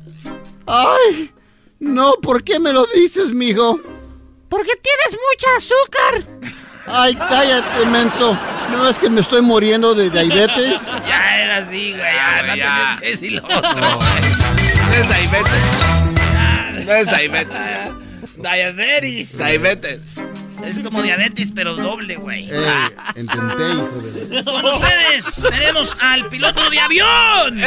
Ay, 0.67 1.33
no, 1.81 2.15
¿por 2.23 2.43
qué 2.45 2.59
me 2.59 2.73
lo 2.73 2.87
dices, 2.87 3.31
mijo? 3.31 3.79
Porque 4.49 4.73
tienes 4.77 5.19
mucha 5.31 5.57
azúcar. 5.57 6.64
Ay, 6.87 7.15
cállate, 7.15 7.87
menso. 7.87 8.39
No 8.71 8.89
es 8.89 8.99
que 8.99 9.11
me 9.11 9.21
estoy 9.21 9.43
muriendo 9.43 9.95
de 9.95 10.11
diabetes. 10.11 10.81
Ya 11.07 11.43
era 11.43 11.57
así, 11.59 11.93
güey. 11.93 12.03
Ya, 12.03 12.43
no 12.47 12.57
ya. 12.57 12.97
que 13.01 13.11
decir 13.11 13.33
lo 13.33 13.45
otro. 13.45 13.75
No 13.75 14.95
es 14.95 15.09
diabetes. 15.09 15.63
No 16.87 16.93
es 16.93 17.07
diabetes. 17.07 17.59
Diabetes. 18.37 19.39
Diabetes. 19.39 20.01
Es 20.65 20.79
como 20.79 21.03
diabetes, 21.03 21.53
pero 21.55 21.75
doble, 21.75 22.17
güey. 22.17 22.49
Eh, 22.51 22.91
intenté, 23.17 23.75
hijo 23.75 24.01
de... 24.01 24.45
Con 24.45 24.65
ustedes 24.65 25.47
tenemos 25.51 25.97
al 26.01 26.27
piloto 26.29 26.71
de 26.71 26.81
avión. 26.81 27.61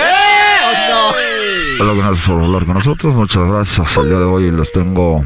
Hola, 1.79 1.93
gracias 1.93 2.25
por 2.27 2.43
hablar 2.43 2.65
con 2.65 2.73
nosotros. 2.73 3.13
Muchas 3.13 3.43
gracias. 3.47 3.97
El 3.97 4.09
día 4.09 4.17
de 4.17 4.23
hoy 4.23 4.51
les 4.51 4.71
tengo 4.71 5.23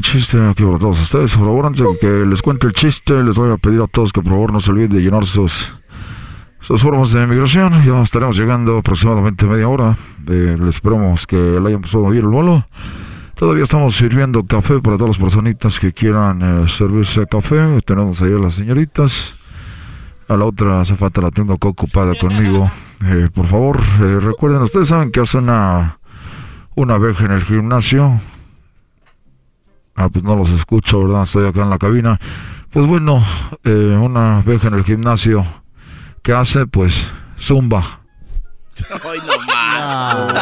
chiste 0.00 0.38
aquí 0.48 0.64
para 0.64 0.78
todos 0.78 1.00
ustedes. 1.00 1.34
Por 1.34 1.46
favor, 1.46 1.66
antes 1.66 1.82
de 1.82 1.98
que 1.98 2.26
les 2.26 2.42
cuente 2.42 2.66
el 2.66 2.72
chiste, 2.72 3.22
les 3.22 3.36
voy 3.36 3.50
a 3.50 3.56
pedir 3.56 3.80
a 3.80 3.86
todos 3.86 4.12
que 4.12 4.22
por 4.22 4.32
favor 4.32 4.52
no 4.52 4.60
se 4.60 4.70
olviden 4.70 4.92
de 4.92 5.00
llenar 5.00 5.26
sus, 5.26 5.72
formas 6.60 7.12
de 7.12 7.26
migración. 7.26 7.82
Ya 7.84 8.02
estaremos 8.02 8.36
llegando 8.36 8.78
aproximadamente 8.78 9.46
media 9.46 9.68
hora. 9.68 9.96
Eh, 10.28 10.56
les 10.58 10.76
esperamos 10.76 11.26
que 11.26 11.36
le 11.36 11.68
hayan 11.68 11.82
pasado 11.82 12.08
bien 12.08 12.24
el 12.24 12.30
vuelo. 12.30 12.64
Todavía 13.34 13.64
estamos 13.64 13.96
sirviendo 13.96 14.44
café 14.44 14.80
para 14.80 14.96
todas 14.96 15.16
las 15.16 15.24
personitas 15.24 15.80
que 15.80 15.92
quieran 15.92 16.42
eh, 16.42 16.68
servirse 16.68 17.26
café. 17.26 17.80
Tenemos 17.84 18.22
ahí 18.22 18.32
a 18.32 18.38
las 18.38 18.54
señoritas. 18.54 19.34
A 20.28 20.36
la 20.36 20.44
otra 20.44 20.80
azafata 20.80 21.20
la 21.20 21.30
tengo 21.30 21.54
ocupada 21.60 22.14
conmigo. 22.14 22.70
eh, 23.04 23.28
por 23.34 23.48
favor, 23.48 23.80
eh, 24.00 24.20
recuerden, 24.20 24.62
ustedes 24.62 24.88
saben 24.88 25.10
que 25.10 25.20
hace 25.20 25.38
una, 25.38 25.98
una 26.74 26.94
abeja 26.94 27.24
en 27.24 27.32
el 27.32 27.42
gimnasio. 27.42 28.20
Ah, 29.94 30.08
pues 30.08 30.24
no 30.24 30.36
los 30.36 30.50
escucho, 30.50 31.04
¿verdad? 31.04 31.22
Estoy 31.24 31.46
acá 31.46 31.62
en 31.62 31.70
la 31.70 31.78
cabina. 31.78 32.18
Pues 32.70 32.86
bueno, 32.86 33.24
eh, 33.64 33.70
una 33.70 34.38
abeja 34.38 34.68
en 34.68 34.74
el 34.74 34.84
gimnasio, 34.84 35.44
¿qué 36.22 36.32
hace? 36.32 36.66
Pues 36.66 37.06
zumba. 37.38 38.00
Hoy 39.04 39.18
no 39.18 39.36
más. 39.46 40.32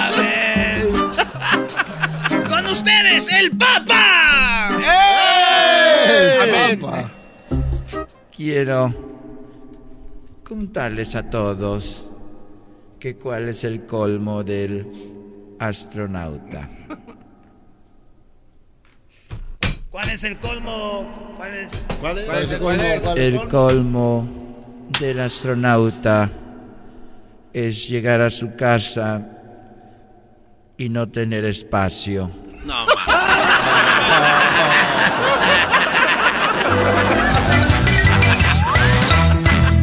A 0.00 0.10
ver. 0.18 0.88
Con 2.48 2.66
ustedes, 2.66 3.32
el 3.32 3.50
Papa. 3.56 4.68
Amén. 6.42 6.80
Quiero 8.36 8.92
contarles 10.42 11.14
a 11.14 11.30
todos 11.30 12.04
que 12.98 13.16
cuál 13.16 13.48
es 13.48 13.64
el 13.64 13.86
colmo 13.86 14.42
del 14.42 15.11
astronauta. 15.62 16.68
¿Cuál 19.90 20.08
es 20.10 20.24
el 20.24 20.38
colmo? 20.38 21.34
¿Cuál 21.36 21.54
es? 21.54 21.72
¿Cuál 22.00 22.18
es? 22.18 22.24
¿Cuál 22.26 22.80
es? 22.80 23.00
¿Cuál 23.00 23.18
es? 23.18 23.34
El 23.34 23.48
colmo 23.48 24.26
del 24.98 25.20
astronauta 25.20 26.30
es 27.52 27.88
llegar 27.88 28.20
a 28.22 28.30
su 28.30 28.56
casa 28.56 29.28
y 30.78 30.88
no 30.88 31.08
tener 31.08 31.44
espacio. 31.44 32.30
No. 32.64 32.86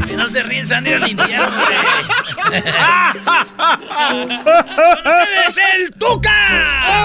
Si 0.06 0.16
no 0.16 0.28
se 0.28 0.42
ríen, 0.44 0.66
se 0.66 0.76
a 0.76 0.82
ir 0.82 0.96
al 0.96 1.10
infierno, 1.10 1.48
ustedes, 4.28 5.60
el 5.78 5.92
Tuca. 5.94 6.30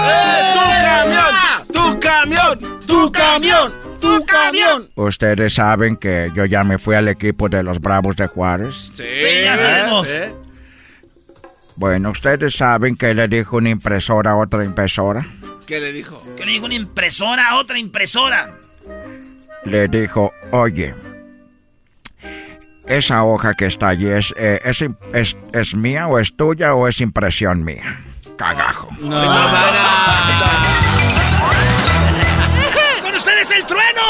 ¡Eh, 0.07 0.53
¡Tu 0.53 0.59
camión! 0.81 1.35
¡Tu 1.73 1.99
camión! 1.99 2.79
¡Tu 2.85 3.11
camión! 3.11 3.73
¡Tu 4.01 4.25
camión! 4.25 4.89
Ustedes 4.95 5.53
saben 5.53 5.95
que 5.97 6.31
yo 6.35 6.45
ya 6.45 6.63
me 6.63 6.77
fui 6.77 6.95
al 6.95 7.07
equipo 7.07 7.49
de 7.49 7.63
los 7.63 7.79
Bravos 7.79 8.15
de 8.15 8.27
Juárez. 8.27 8.91
Sí, 8.93 9.03
Sí, 9.03 9.43
ya 9.43 9.57
sabemos. 9.57 10.11
¿eh? 10.11 10.33
Bueno, 11.77 12.11
ustedes 12.11 12.55
saben 12.55 12.95
que 12.95 13.13
le 13.13 13.27
dijo 13.27 13.57
una 13.57 13.69
impresora 13.69 14.31
a 14.31 14.35
otra 14.37 14.63
impresora. 14.63 15.25
¿Qué 15.65 15.79
le 15.79 15.91
dijo? 15.91 16.21
Que 16.37 16.45
le 16.45 16.53
dijo 16.53 16.65
una 16.65 16.75
impresora 16.75 17.49
a 17.49 17.55
otra 17.57 17.77
impresora. 17.79 18.51
Le 19.65 19.87
dijo, 19.87 20.31
oye, 20.51 20.93
esa 22.87 23.23
hoja 23.23 23.53
que 23.55 23.65
está 23.65 23.89
allí, 23.89 24.07
¿es, 24.07 24.33
eh, 24.37 24.59
es, 24.63 24.83
es- 25.13 25.37
es 25.53 25.75
mía 25.75 26.07
o 26.07 26.19
es 26.19 26.35
tuya 26.35 26.73
o 26.75 26.87
es 26.87 27.01
impresión 27.01 27.63
mía? 27.63 28.01
Cagajo. 28.37 28.89
Con 33.03 33.15
ustedes, 33.15 33.51
el 33.51 33.65
trueno. 33.65 34.01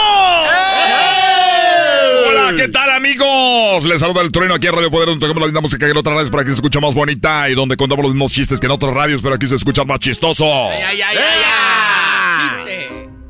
Hola, 2.27 2.53
¿qué 2.57 2.67
tal 2.69 2.89
amigos? 2.91 3.85
Les 3.85 3.99
saluda 3.99 4.21
el 4.21 4.31
trueno 4.31 4.55
aquí 4.55 4.67
en 4.67 4.73
Radio 4.73 4.89
Poder, 4.91 5.07
donde 5.09 5.21
tocamos 5.25 5.41
la 5.41 5.47
misma 5.47 5.61
música 5.61 5.85
que 5.85 5.91
en 5.91 5.97
otras 5.97 6.13
radios 6.15 6.31
para 6.31 6.43
que 6.43 6.49
se 6.49 6.55
escuche 6.55 6.79
más 6.79 6.95
bonita 6.95 7.49
y 7.49 7.55
donde 7.55 7.77
contamos 7.77 8.03
los 8.03 8.13
mismos 8.13 8.31
chistes 8.31 8.59
que 8.59 8.65
en 8.65 8.71
otras 8.71 8.93
radios, 8.93 9.21
pero 9.21 9.35
aquí 9.35 9.47
se 9.47 9.55
escucha 9.55 9.83
más 9.85 9.99
chistoso. 9.99 10.45
¡Ay, 10.71 10.81
ay, 10.87 11.01
ay, 11.01 11.17
ay! 11.17 11.94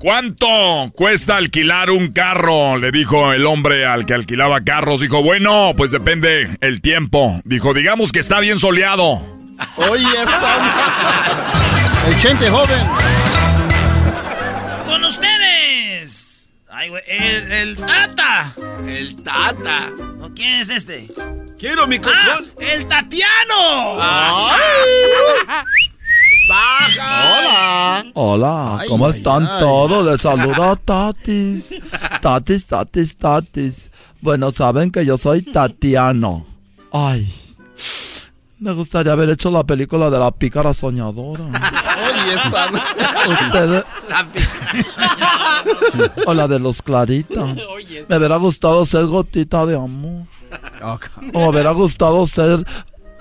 ¿Cuánto 0.06 0.46
cuesta 0.94 1.36
alquilar 1.36 1.90
un 1.90 2.12
carro? 2.12 2.78
Le 2.78 2.92
dijo 2.92 3.34
el 3.34 3.48
hombre 3.48 3.88
al 3.88 4.06
que 4.06 4.14
alquilaba 4.14 4.62
carros. 4.62 5.02
Dijo, 5.02 5.24
bueno, 5.24 5.74
pues 5.76 5.90
depende 5.90 6.60
el 6.62 6.80
tiempo. 6.80 7.42
Dijo, 7.44 7.74
digamos 7.74 8.12
que 8.12 8.20
está 8.20 8.40
bien 8.40 8.60
soleado. 8.60 9.20
Oye, 9.78 10.06
Santa. 10.26 11.52
El 12.08 12.20
chente 12.22 12.52
joven. 12.52 12.88
Con 14.86 15.04
ustedes. 15.06 16.54
Ay, 16.70 16.90
güey, 16.90 17.02
el, 17.08 17.52
el 17.52 17.76
Tata. 17.76 18.54
El 18.88 19.16
Tata. 19.24 19.90
¿No, 20.20 20.32
¿Quién 20.36 20.62
es 20.62 20.70
este? 20.70 21.08
Quiero 21.58 21.88
mi 21.88 21.96
¡Ah! 21.96 22.02
control. 22.04 22.54
¡El 22.60 22.88
Tatiano! 22.88 23.98
¡Baja! 26.48 27.40
Hola. 27.40 28.06
Hola, 28.14 28.78
Ay, 28.80 28.88
¿cómo 28.90 29.08
ay, 29.08 29.12
están 29.18 29.48
ay. 29.48 29.60
todos? 29.60 30.06
Les 30.06 30.22
saluda 30.22 30.76
Tatis. 30.76 31.66
Tatis, 32.22 32.66
Tatis, 32.68 33.18
Tatis. 33.18 33.92
Bueno, 34.22 34.52
saben 34.52 34.92
que 34.92 35.06
yo 35.06 35.18
soy 35.18 35.42
Tatiano. 35.42 36.46
Ay, 36.92 37.28
me 38.60 38.72
gustaría 38.74 39.12
haber 39.14 39.30
hecho 39.30 39.50
la 39.52 39.64
película 39.64 40.10
de 40.10 40.18
la 40.20 40.32
pícara 40.32 40.74
soñadora. 40.74 41.44
Oye, 41.46 42.34
Santa. 42.44 42.84
Ustedes, 43.30 43.84
La 44.10 44.26
pi- 44.32 44.42
o 46.28 46.34
la 46.34 46.48
de 46.48 46.60
los 46.60 46.82
Clarita. 46.82 47.44
Oye, 47.74 48.06
Me 48.08 48.18
hubiera 48.18 48.38
gustado 48.38 48.86
ser 48.86 49.06
gotita 49.08 49.66
de 49.66 49.76
amor. 49.76 50.26
O 51.34 51.40
me 51.44 51.50
hubiera 51.50 51.72
gustado 51.72 52.26
ser 52.28 52.66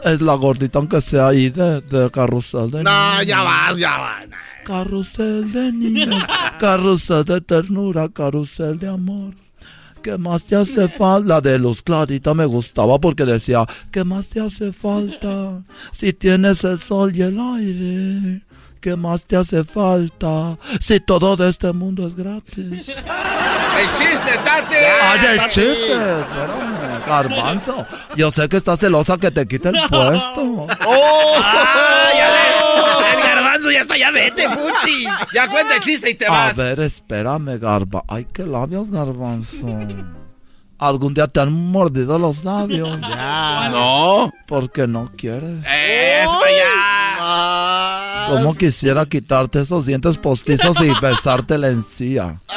eh, 0.05 0.19
la 0.21 0.35
gordita 0.35 0.79
aunque 0.79 1.01
sea 1.01 1.29
ahí 1.29 1.51
de, 1.51 1.81
de 1.83 2.11
carrusel 2.11 2.71
de 2.71 2.83
No, 2.83 3.11
niños. 3.12 3.27
ya 3.27 3.43
vas, 3.43 3.77
ya 3.77 3.97
vas. 3.99 4.25
Carrusel 4.64 5.53
de 5.53 5.73
niños, 5.73 6.23
carrusel 6.59 7.25
de 7.25 7.40
ternura, 7.40 8.09
carrusel 8.09 8.79
de 8.79 8.88
amor. 8.88 9.35
¿Qué 10.03 10.19
más 10.19 10.45
te 10.45 10.57
hace 10.57 10.88
falta? 10.88 11.27
La 11.29 11.40
de 11.40 11.59
Luz 11.59 11.83
Clarita 11.83 12.35
me 12.35 12.45
gustaba 12.45 12.99
porque 12.99 13.25
decía, 13.25 13.67
¿qué 13.90 14.05
más 14.05 14.29
te 14.29 14.40
hace 14.40 14.73
falta? 14.73 15.62
Si 15.93 16.12
tienes 16.12 16.62
el 16.64 16.79
sol 16.81 17.14
y 17.17 17.23
el 17.23 17.38
aire. 17.40 18.43
¿Qué 18.85 18.97
más 18.97 19.25
te 19.25 19.35
hace 19.35 19.64
falta? 19.64 20.59
Si 20.79 21.01
todo 21.01 21.37
de 21.38 21.49
este 21.49 21.73
mundo 21.73 22.07
es 22.07 22.14
gratis. 22.14 22.87
¡El 22.90 23.92
chiste, 23.97 24.38
Tate! 24.44 24.77
¡Ay, 25.03 25.20
el 25.31 25.37
Tati. 25.38 25.49
chiste! 25.55 25.92
Espérame, 25.92 27.07
garbanzo. 27.07 27.87
Yo 28.14 28.31
sé 28.31 28.47
que 28.47 28.59
estás 28.59 28.79
celosa 28.81 29.16
que 29.16 29.31
te 29.31 29.47
quite 29.49 29.70
el 29.70 29.77
puesto. 29.88 30.66
¡Ah, 30.81 32.09
ya 32.14 32.29
ve! 32.29 33.16
El 33.16 33.23
garbanzo 33.27 33.70
ya 33.70 33.81
está, 33.81 33.97
ya 33.97 34.11
vete, 34.11 34.47
Fuchi. 34.51 35.05
Ya 35.33 35.49
cuenta 35.51 35.77
el 35.77 35.81
chiste 35.81 36.11
y 36.11 36.14
te 36.16 36.27
A 36.27 36.31
vas. 36.31 36.55
ver, 36.57 36.81
espérame, 36.81 37.59
Garba. 37.59 38.05
Ay, 38.07 38.27
qué 38.35 38.44
labios, 38.44 38.90
Garbanzo. 38.90 39.66
¿Algún 40.79 41.14
día 41.14 41.27
te 41.29 41.40
han 41.40 41.53
mordido 41.53 42.18
los 42.18 42.44
labios? 42.44 43.01
Ya. 43.01 43.70
No. 43.70 44.31
Porque 44.47 44.87
no 44.87 45.11
quieres. 45.16 45.64
¡Es 45.64 46.27
para 46.29 46.47
allá! 46.49 48.04
Como 48.29 48.55
quisiera 48.55 49.07
quitarte 49.07 49.61
esos 49.61 49.87
dientes 49.87 50.19
postizos 50.19 50.81
y 50.81 50.93
besarte 51.01 51.59
la 51.59 51.69
encía. 51.69 52.41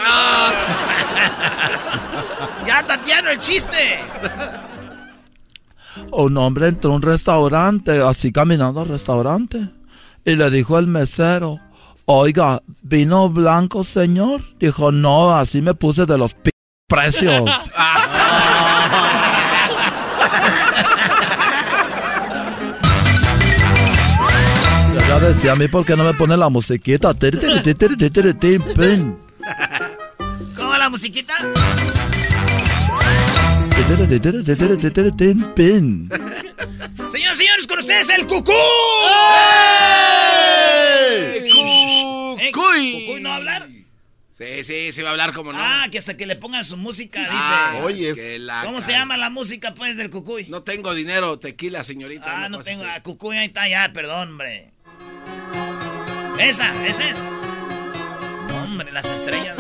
Ya, 2.66 2.86
Tatiano, 2.86 3.30
el 3.30 3.40
chiste. 3.40 4.00
Un 6.12 6.38
hombre 6.38 6.68
entró 6.68 6.92
a 6.92 6.96
un 6.96 7.02
restaurante, 7.02 8.02
así 8.02 8.34
caminando 8.34 8.82
al 8.82 8.90
restaurante, 8.90 9.70
y 10.26 10.36
le 10.36 10.50
dijo 10.50 10.76
al 10.76 10.88
mesero, 10.88 11.62
oiga, 12.06 12.62
¿vino 12.82 13.30
blanco, 13.30 13.86
señor? 13.86 14.42
Dijo, 14.60 14.92
no, 14.92 15.34
así 15.34 15.62
me 15.62 15.76
puse 15.76 16.06
de 16.06 16.18
los 16.18 16.34
p 16.34 16.50
precios. 16.88 17.50
Ya 25.20 25.30
decía 25.30 25.52
a 25.54 25.56
mí, 25.56 25.68
¿por 25.68 25.84
qué 25.84 25.96
no 25.96 26.04
me 26.04 26.14
pone 26.14 26.38
la 26.38 26.48
musiquita? 26.48 27.12
¿Cómo 30.56 30.78
la 30.78 30.90
musiquita? 30.92 31.34
Tin, 35.18 35.44
pin. 35.56 36.10
Señores, 37.10 37.38
señores, 37.38 37.66
con 37.66 37.80
ustedes 37.80 38.10
el 38.10 38.28
cucú. 38.28 38.52
¡Ey! 41.10 41.50
¿Eh? 41.50 42.52
¡Cucuy! 42.54 43.06
¿Cucuy 43.08 43.22
no 43.22 43.30
va 43.30 43.36
a 43.36 43.38
hablar? 43.38 43.70
Sí, 44.38 44.64
sí, 44.64 44.94
sí 44.94 45.02
va 45.02 45.10
a 45.10 45.12
hablar 45.14 45.34
como 45.34 45.52
no. 45.52 45.58
Ah, 45.60 45.88
que 45.92 45.98
hasta 45.98 46.16
que 46.16 46.28
le 46.28 46.36
pongan 46.36 46.64
su 46.64 46.78
música, 46.78 47.22
dice. 47.22 47.34
Ah, 47.34 47.80
Oye, 47.84 48.14
que 48.14 48.38
la 48.38 48.62
¿Cómo 48.64 48.82
se 48.82 48.92
llama 48.92 49.18
la 49.18 49.32
música, 49.32 49.74
pues, 49.74 49.98
del 49.98 50.12
cucuy? 50.12 50.46
No 50.48 50.62
tengo 50.62 50.94
dinero, 50.94 51.40
tequila, 51.40 51.84
señorita. 51.84 52.44
ah, 52.44 52.50
no 52.50 52.60
cosa 52.60 52.70
tengo. 52.70 52.84
Ah, 52.86 53.02
cucuy, 53.02 53.36
ahí 53.38 53.48
está, 53.48 53.68
ya, 53.68 53.90
perdón, 53.92 54.30
hombre. 54.30 54.77
Esa, 56.40 56.72
esa 56.86 57.10
es. 57.10 57.24
Hombre, 58.64 58.92
las 58.92 59.06
estrellas. 59.06 59.56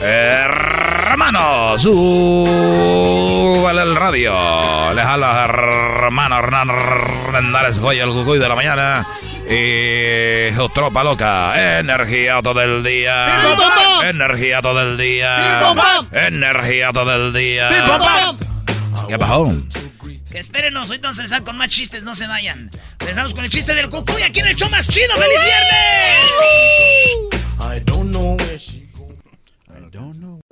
Hermanos, 0.00 1.82
súbale 1.82 3.82
el 3.82 3.96
radio. 3.96 4.32
Les 4.94 5.04
habla 5.04 5.44
hermano 5.44 6.38
Hernán 6.38 6.70
Hernández 6.70 7.78
Joya, 7.80 8.04
el 8.04 8.10
cucuy 8.10 8.38
de 8.38 8.48
la 8.48 8.54
mañana. 8.54 9.06
Y 9.50 10.54
su 10.54 10.68
tropa 10.68 11.02
loca, 11.02 11.78
energía 11.78 12.40
todo 12.42 12.60
el 12.60 12.84
día. 12.84 13.26
Energía 14.04 14.60
todo 14.60 14.80
el 14.82 14.98
día. 14.98 15.58
Energía 16.12 16.90
todo 16.92 17.14
el 17.14 17.32
día. 17.32 17.70
¿Qué 19.08 19.18
pasó? 19.18 19.50
Que 20.30 20.38
espérenos, 20.38 20.88
ahorita 20.88 21.08
vamos 21.08 21.18
a 21.18 21.22
empezar 21.22 21.42
con 21.42 21.56
más 21.56 21.70
chistes, 21.70 22.02
no 22.02 22.14
se 22.14 22.26
vayan. 22.26 22.70
Empezamos 23.00 23.32
con 23.32 23.44
el 23.44 23.50
chiste 23.50 23.74
del 23.74 23.88
cucuy 23.88 24.22
aquí 24.22 24.40
en 24.40 24.48
el 24.48 24.56
show 24.56 24.68
más 24.68 24.86
chido. 24.86 25.14
¡Feliz 25.16 25.40
viernes! 25.42 26.08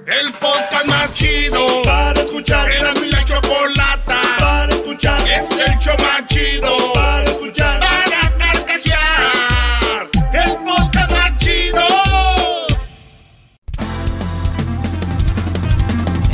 El 0.07 0.33
podcast 0.35 0.87
más 0.87 1.13
chido 1.15 1.83
para 1.83 2.21
escuchar. 2.21 2.71
Era 2.71 2.95
mi 2.95 3.11
la 3.11 3.25
chocolata 3.25 4.21
para 4.39 4.73
escuchar. 4.75 5.21
Es 5.29 5.51
el 5.51 5.79
show 5.79 5.97
más 5.99 6.27
chido 6.29 6.93
para 6.95 7.25
escuchar. 7.25 7.81
Para 7.81 8.39
carcajear. 8.39 10.11
El 10.33 10.57
podcast 10.65 11.11
más 11.11 11.39
chido. 11.39 11.87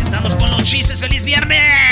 Estamos 0.02 0.34
con 0.36 0.50
los 0.50 0.64
chistes. 0.64 1.00
¡Feliz 1.00 1.24
viernes! 1.24 1.91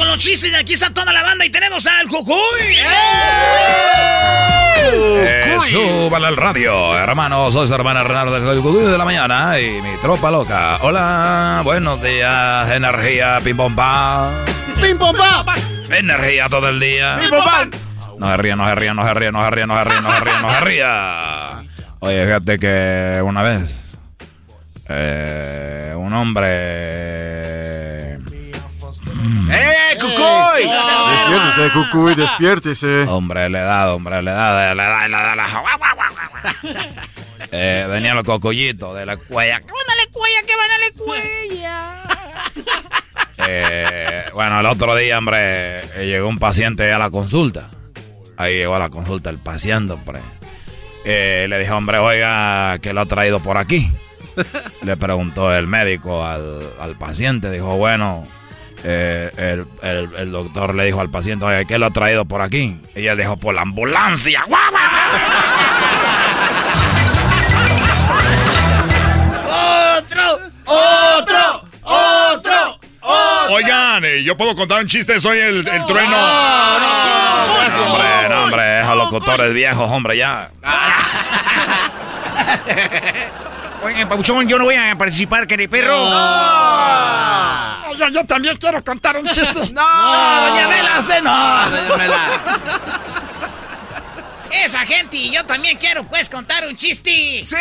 Con 0.00 0.08
los 0.08 0.16
chistes 0.16 0.50
y 0.50 0.54
aquí 0.54 0.72
está 0.72 0.88
toda 0.94 1.12
la 1.12 1.22
banda 1.22 1.44
y 1.44 1.50
tenemos 1.50 1.86
al 1.86 2.08
Cucuy. 2.08 2.34
Eh, 4.94 5.58
súbale 5.70 6.26
al 6.26 6.38
radio, 6.38 6.96
hermano. 6.96 7.50
Soy 7.50 7.68
su 7.68 7.74
hermana 7.74 8.02
Renata 8.02 8.40
del 8.40 8.62
Cucuy 8.62 8.84
de 8.84 8.96
la 8.96 9.04
mañana 9.04 9.60
y 9.60 9.82
mi 9.82 9.94
tropa 9.98 10.30
loca. 10.30 10.78
Hola, 10.80 11.60
buenos 11.64 12.02
días, 12.02 12.70
energía, 12.70 13.40
pim 13.44 13.58
pom. 13.58 13.76
¡Pim 14.80 14.96
pom! 14.96 15.14
Energía 15.90 16.48
todo 16.48 16.70
el 16.70 16.80
día. 16.80 17.18
¡Pim 17.20 17.28
pom 17.28 17.44
pam! 17.44 17.70
No 18.18 18.28
se 18.28 18.36
ría, 18.38 18.56
no 18.56 18.66
se 18.66 18.74
ría, 18.76 18.94
no 18.94 19.04
se 19.04 19.12
ría, 19.12 19.30
no 19.30 19.44
se 19.44 19.50
ría, 19.50 19.66
no 19.66 19.76
se 19.76 19.84
ría, 19.84 20.00
no 20.00 20.12
se 20.12 20.20
ría, 20.20 20.40
no 20.40 20.50
se 20.50 20.60
ría. 20.60 21.62
Oye, 21.98 22.24
fíjate 22.24 22.58
que 22.58 23.20
una 23.22 23.42
vez 23.42 23.70
eh, 24.88 25.92
un 25.94 26.14
hombre... 26.14 27.20
¡Eh, 29.52 29.79
Cucuy! 30.20 30.70
Despiértese, 31.10 31.70
Cucuy, 31.72 32.14
despiértese. 32.14 33.02
Hombre, 33.08 33.48
le 33.48 33.60
da, 33.60 33.94
hombre, 33.94 34.22
le 34.22 34.30
da, 34.30 34.74
le 34.74 34.82
da, 34.82 35.08
le 35.08 35.16
da, 35.16 35.36
le 35.36 35.42
da. 35.42 35.46
Eh, 37.52 37.86
venía 37.88 38.14
los 38.14 38.24
cocollitos 38.24 38.94
de 38.96 39.06
la 39.06 39.16
cuella. 39.16 39.60
¡Que 39.60 39.72
van 39.72 39.90
a 39.90 39.96
la 39.96 40.06
cuella, 40.12 40.42
que 40.46 40.56
van 40.56 40.70
a 40.70 40.78
la 40.78 40.90
cuella! 40.96 42.02
Eh, 43.48 44.24
bueno, 44.34 44.60
el 44.60 44.66
otro 44.66 44.94
día, 44.94 45.18
hombre, 45.18 45.78
eh, 45.78 46.06
llegó 46.06 46.28
un 46.28 46.38
paciente 46.38 46.92
a 46.92 46.98
la 46.98 47.10
consulta. 47.10 47.66
Ahí 48.36 48.56
llegó 48.56 48.76
a 48.76 48.78
la 48.78 48.90
consulta 48.90 49.30
el 49.30 49.38
paciente, 49.38 49.94
hombre. 49.94 50.20
Eh, 51.04 51.46
le 51.48 51.58
dije, 51.58 51.72
hombre, 51.72 51.98
oiga, 51.98 52.78
¿qué 52.80 52.92
lo 52.92 53.00
ha 53.00 53.06
traído 53.06 53.40
por 53.40 53.56
aquí? 53.56 53.90
Le 54.82 54.96
preguntó 54.96 55.52
el 55.54 55.66
médico 55.66 56.24
al, 56.24 56.60
al 56.78 56.96
paciente. 56.96 57.50
Dijo, 57.50 57.76
bueno, 57.76 58.26
eh, 58.84 59.30
el, 59.36 59.66
el- 59.88 60.14
el 60.16 60.32
doctor 60.32 60.74
le 60.74 60.84
dijo 60.86 61.00
al 61.00 61.10
paciente, 61.10 61.44
oiga, 61.44 61.64
¿qué 61.64 61.78
lo 61.78 61.86
ha 61.86 61.90
traído 61.90 62.24
por 62.24 62.42
aquí? 62.42 62.80
Y 62.94 63.00
ella 63.00 63.16
dijo, 63.16 63.36
por 63.36 63.54
la 63.54 63.62
ambulancia. 63.62 64.42
¡Guau, 64.46 64.70
guau, 64.70 64.82
¡Otro! 69.98 70.38
¡Otro! 70.66 71.64
¡Otro! 71.82 72.78
¡Otro! 73.02 73.54
Oigan, 73.54 74.04
eh, 74.04 74.22
yo 74.22 74.36
puedo 74.36 74.54
contar 74.54 74.80
un 74.80 74.86
chiste, 74.86 75.18
soy 75.20 75.38
el, 75.38 75.66
el 75.66 75.86
trueno. 75.86 76.10
No, 76.16 77.44
hombre, 77.86 78.28
no, 78.28 78.42
hombre, 78.44 78.80
esos 78.80 78.96
locutores 78.96 79.52
viejos, 79.54 79.90
hombre, 79.90 80.16
ya. 80.16 80.48
Oigan, 83.82 84.08
Pauchón, 84.08 84.46
yo 84.48 84.58
no 84.58 84.64
voy 84.64 84.74
a 84.74 84.94
participar, 84.96 85.46
querido 85.46 85.70
perro. 85.70 85.96
Oiga, 87.88 88.08
yo 88.12 88.24
también 88.26 88.56
quiero 88.58 88.82
contar 88.84 89.16
un 89.16 89.26
chiste. 89.30 89.58
¡No! 89.72 90.46
doña 90.46 90.68
Mela, 90.68 90.98
usted 91.00 91.22
no. 91.22 91.70
Doña. 91.88 92.40
Esa 94.64 94.80
gente 94.80 95.16
y 95.16 95.30
yo 95.30 95.44
también 95.46 95.78
quiero 95.78 96.04
pues 96.04 96.28
contar 96.28 96.66
un 96.66 96.76
chiste. 96.76 97.42
¡Sí! 97.44 97.56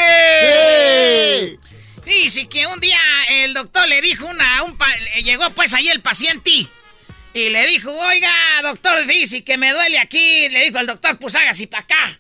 Dice 2.06 2.48
que 2.50 2.66
un 2.68 2.80
día 2.80 3.00
el 3.30 3.54
doctor 3.54 3.88
le 3.88 4.02
dijo 4.02 4.26
una, 4.26 4.64
un 4.64 4.78
pa- 4.78 4.88
le 5.16 5.24
llegó 5.24 5.50
pues 5.52 5.74
ahí 5.74 5.88
el 5.90 6.02
paciente 6.02 6.52
y 7.34 7.50
le 7.50 7.68
dijo, 7.68 7.92
oiga, 7.92 8.32
doctor, 8.64 9.06
dice 9.06 9.44
que 9.44 9.58
me 9.58 9.72
duele 9.72 10.00
aquí. 10.00 10.50
Le 10.50 10.66
dijo 10.66 10.80
el 10.80 10.88
doctor, 10.88 11.18
pues 11.20 11.36
hágase 11.36 11.68
para 11.68 11.84
acá. 11.84 12.20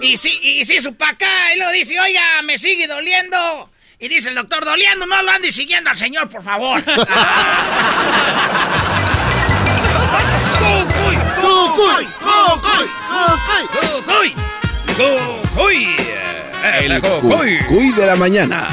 Y 0.00 0.16
sí, 0.16 0.38
y 0.42 0.64
sí, 0.64 0.80
su 0.80 0.94
para 0.94 1.12
acá. 1.12 1.54
Y 1.54 1.58
luego 1.58 1.72
dice, 1.72 1.98
oiga, 2.00 2.42
me 2.44 2.58
sigue 2.58 2.86
doliendo. 2.86 3.70
Y 3.98 4.08
dice 4.08 4.28
el 4.28 4.36
doctor, 4.36 4.64
doliendo, 4.64 5.06
no 5.06 5.22
lo 5.22 5.30
ande 5.30 5.50
siguiendo 5.50 5.90
al 5.90 5.96
señor, 5.96 6.28
por 6.28 6.42
favor. 6.42 6.82
¡Cucuy! 10.58 11.16
¡Cucuy! 11.40 12.06
¡Cucuy! 12.20 12.86
¡Cucuy! 13.08 13.64
¡Cucuy! 14.04 14.34
¡Cucuy! 14.96 15.96
El 16.64 17.00
Cucuy. 17.00 17.58
Cucuy 17.58 17.90
de 17.92 18.06
la 18.06 18.16
mañana. 18.16 18.68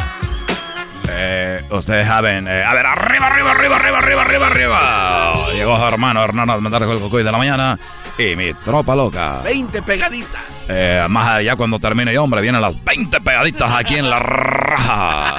Eh, 1.10 1.62
ustedes 1.70 2.08
saben, 2.08 2.48
eh, 2.48 2.64
a 2.64 2.74
ver, 2.74 2.86
arriba, 2.86 3.28
arriba, 3.28 3.52
arriba, 3.52 3.76
arriba, 3.78 3.98
arriba, 4.00 4.22
arriba, 4.22 4.48
arriba. 4.48 5.52
Llegó 5.54 5.78
su 5.78 5.86
hermano 5.86 6.24
Hernán 6.24 6.50
a 6.50 6.58
mandar 6.58 6.84
el 6.84 7.00
Cucuy 7.00 7.24
de 7.24 7.32
la 7.32 7.38
mañana 7.38 7.80
y 8.18 8.36
mi 8.36 8.54
tropa 8.54 8.96
loca. 8.96 9.42
20 9.44 9.82
pegaditas. 9.84 10.55
Eh, 10.68 11.06
más 11.10 11.28
allá 11.28 11.56
cuando 11.56 11.80
termine 11.80 12.18
hombre, 12.18 12.42
vienen 12.42 12.62
las 12.62 12.84
20 12.84 13.22
pegaditas 13.22 13.72
aquí 13.72 13.96
en 13.96 14.10
la 14.10 14.20
raja. 14.20 15.36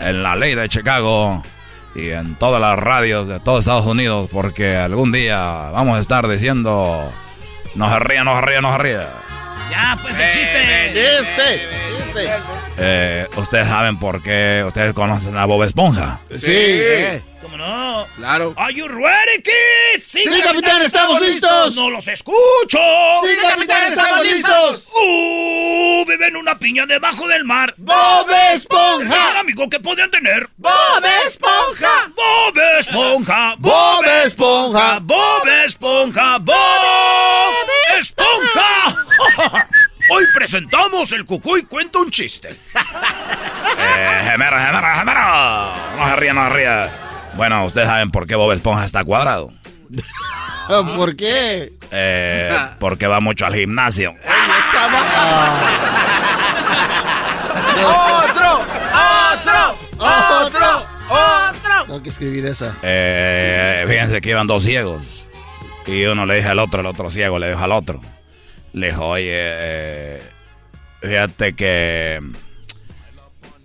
En 0.00 0.22
la 0.22 0.34
ley 0.34 0.54
de 0.54 0.68
Chicago 0.68 1.42
y 1.94 2.10
en 2.10 2.34
todas 2.36 2.60
las 2.60 2.78
radios 2.78 3.28
de 3.28 3.40
todo 3.40 3.58
Estados 3.58 3.86
Unidos, 3.86 4.28
porque 4.32 4.76
algún 4.76 5.12
día 5.12 5.70
vamos 5.70 5.98
a 5.98 6.00
estar 6.00 6.26
diciendo, 6.26 7.10
no 7.74 7.88
se 7.92 7.98
ría, 8.00 8.24
no 8.24 8.34
se 8.36 8.46
ría, 8.46 8.60
no 8.60 8.72
se 8.72 8.78
ría. 8.78 9.08
Ya, 9.72 9.98
pues 10.02 10.18
el 10.18 10.28
chiste. 10.30 10.92
Chiste, 10.92 11.68
chiste. 12.04 12.30
Eh, 12.76 13.26
ustedes 13.36 13.66
saben 13.66 13.98
por 13.98 14.22
qué, 14.22 14.62
ustedes 14.66 14.92
conocen 14.92 15.36
a 15.38 15.46
Bob 15.46 15.62
Esponja. 15.62 16.20
Sí. 16.36 16.80
¿Cómo 17.40 17.56
no? 17.56 18.06
Claro. 18.16 18.54
Are 18.56 18.72
you 18.72 18.86
ready, 18.86 19.42
kids? 19.42 20.04
Sí, 20.04 20.24
capitán, 20.44 20.82
estamos 20.82 21.20
listos. 21.20 21.74
No 21.74 21.88
los 21.90 22.06
escucho. 22.06 22.78
Sí, 23.22 23.36
capitán, 23.40 23.88
estamos 23.88 24.22
listos. 24.22 24.88
Uh, 24.94 26.04
viven 26.06 26.36
una 26.36 26.58
piña 26.58 26.84
debajo 26.86 27.26
del 27.28 27.44
mar. 27.44 27.74
¡Bob 27.78 28.28
El 28.28 28.56
Esponja! 28.56 29.40
amigo 29.40 29.68
que 29.70 29.80
podían 29.80 30.10
tener. 30.10 30.48
¡Bob 30.58 31.04
Esponja! 31.26 32.12
Bob 32.14 32.58
Esponja. 32.78 33.54
¡Bob 33.58 34.04
Esponja! 34.24 34.98
Bob 35.00 35.48
Esponja. 35.64 36.38
Bob 36.38 37.54
Esponja. 37.98 38.96
Hoy 40.14 40.26
presentamos 40.34 41.10
el 41.12 41.24
Cucuy 41.24 41.62
cuenta 41.62 41.98
un 41.98 42.10
chiste. 42.10 42.50
Eh, 42.50 44.20
gemero, 44.30 44.58
gemero, 44.58 44.86
gemero. 44.94 45.72
No 45.96 46.06
se 46.06 46.16
ría, 46.16 46.34
no 46.34 46.48
se 46.48 46.54
ría. 46.54 46.90
Bueno, 47.34 47.64
ustedes 47.64 47.88
saben 47.88 48.10
por 48.10 48.26
qué 48.26 48.34
Bob 48.34 48.52
Esponja 48.52 48.84
está 48.84 49.02
cuadrado. 49.04 49.50
¿Por 50.96 51.16
qué? 51.16 51.72
Eh, 51.90 52.56
porque 52.78 53.06
va 53.06 53.20
mucho 53.20 53.46
al 53.46 53.54
gimnasio. 53.54 54.14
¡Otro! 57.82 58.60
¡Otro! 59.32 59.78
¡Otro! 59.98 60.86
¡Otro! 61.08 61.84
Tengo 61.86 62.02
que 62.02 62.10
escribir 62.10 62.44
esa. 62.46 62.76
Eh, 62.82 63.86
fíjense 63.88 64.20
que 64.20 64.28
iban 64.28 64.46
dos 64.46 64.62
ciegos. 64.62 65.02
Y 65.86 66.04
uno 66.04 66.26
le 66.26 66.36
dijo 66.36 66.50
al 66.50 66.58
otro, 66.58 66.80
el 66.80 66.86
otro 66.86 67.10
ciego 67.10 67.38
le 67.38 67.48
dijo 67.48 67.64
al 67.64 67.72
otro. 67.72 68.02
Le 68.72 68.86
dijo, 68.86 69.06
oye, 69.06 69.30
eh, 69.32 70.22
fíjate 71.00 71.52
que 71.54 72.20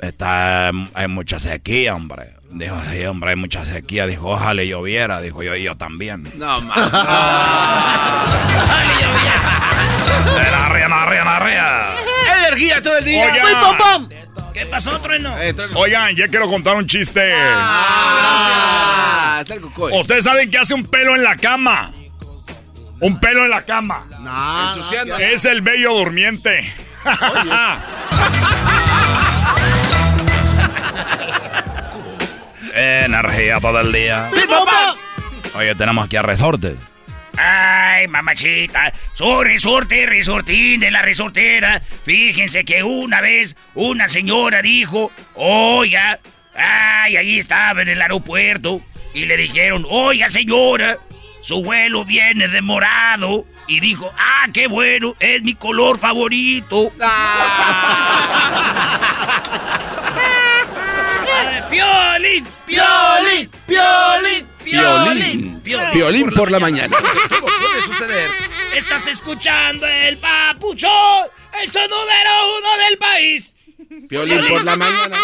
está, 0.02 0.72
hay 0.94 1.08
mucha 1.08 1.40
sequía, 1.40 1.96
hombre. 1.96 2.34
Dijo, 2.52 2.80
sí, 2.92 3.04
hombre, 3.06 3.32
hay 3.32 3.36
mucha 3.36 3.66
sequía. 3.66 4.06
Dijo, 4.08 4.30
ojalá 4.30 4.64
lloviera. 4.64 5.20
Dijo, 5.22 5.44
yo, 5.44 5.56
yo 5.56 5.76
también. 5.76 6.24
No, 6.36 6.62
man. 6.62 6.72
Ay, 6.78 6.90
yo, 9.02 9.08
ya. 9.26 10.52
Narrea, 10.52 10.88
narrea, 10.88 11.24
narrea. 11.24 11.96
Energía 12.40 12.82
todo 12.82 12.98
el 12.98 13.06
día. 13.06 13.26
Oigan. 13.26 13.62
¡Pum, 13.62 13.78
pum, 13.78 13.78
pum! 13.78 14.10
¿Qué 14.54 14.66
pasó, 14.66 15.00
Trueno? 15.00 15.36
Oigan, 15.76 16.16
ya 16.16 16.28
quiero 16.30 16.48
contar 16.50 16.76
un 16.76 16.88
chiste. 16.88 17.32
Ah, 17.36 19.38
está 19.42 19.54
el 19.54 19.62
cocoy. 19.62 19.94
Ustedes 19.98 20.24
saben 20.24 20.50
que 20.50 20.58
hace 20.58 20.74
un 20.74 20.84
pelo 20.86 21.16
en 21.16 21.24
la 21.24 21.36
cama. 21.36 21.92
Un 23.00 23.20
pelo 23.20 23.44
en 23.44 23.52
la 23.52 23.64
cama. 23.64 24.06
No, 24.20 24.70
Ensuciando. 24.70 25.18
Es 25.18 25.46
el 25.46 25.62
bello 25.62 25.94
durmiente. 25.94 26.74
Energía 32.74 33.60
todo 33.60 33.80
el 33.80 33.92
día. 33.92 34.30
Oye, 35.56 35.76
tenemos 35.76 36.06
aquí 36.06 36.16
a 36.16 36.22
Resortes. 36.22 36.76
Ay, 37.40 38.08
mamachita, 38.08 38.92
soy 39.14 39.46
resorte, 39.46 40.08
resortín 40.08 40.80
de 40.80 40.90
la 40.90 41.04
resortera. 41.04 41.80
Fíjense 42.04 42.66
que 42.66 42.82
una 42.82 43.22
vez 43.22 43.56
una 43.76 44.10
señora 44.10 44.64
dijo, 44.64 45.12
oiga, 45.36 46.20
ay, 46.56 47.16
ahí 47.16 47.38
estaba 47.38 47.84
en 47.84 47.90
el 47.90 48.02
aeropuerto 48.02 48.82
y 49.14 49.26
le 49.26 49.38
dijeron, 49.38 49.86
oiga 49.88 50.32
señora, 50.32 50.98
su 51.42 51.64
vuelo 51.64 52.06
viene 52.06 52.48
de 52.48 52.62
morado. 52.62 53.46
Y 53.68 53.82
dijo, 53.82 54.14
ah, 54.18 54.48
qué 54.54 54.68
bueno, 54.68 55.16
es 55.20 55.44
mi 55.44 55.56
color 55.56 56.00
favorito. 56.00 56.94
¡Piolín! 61.70 62.48
¡Piolín! 62.66 63.52
¡Piolín! 63.66 64.48
Violín. 64.68 65.62
Violín 65.94 66.32
por 66.32 66.52
la 66.52 66.60
mañana. 66.60 66.98
¿Cómo 67.30 67.48
puede 67.48 67.82
suceder? 67.82 68.30
Estás 68.74 69.08
escuchando 69.08 69.88
el 69.88 70.18
papuchón, 70.18 71.28
el 71.62 71.72
show 71.72 71.84
número 71.84 72.58
uno 72.58 72.78
del 72.86 72.98
país. 72.98 73.56
Violín 74.10 74.46
por 74.48 74.64
la 74.64 74.76
mañana. 74.76 75.18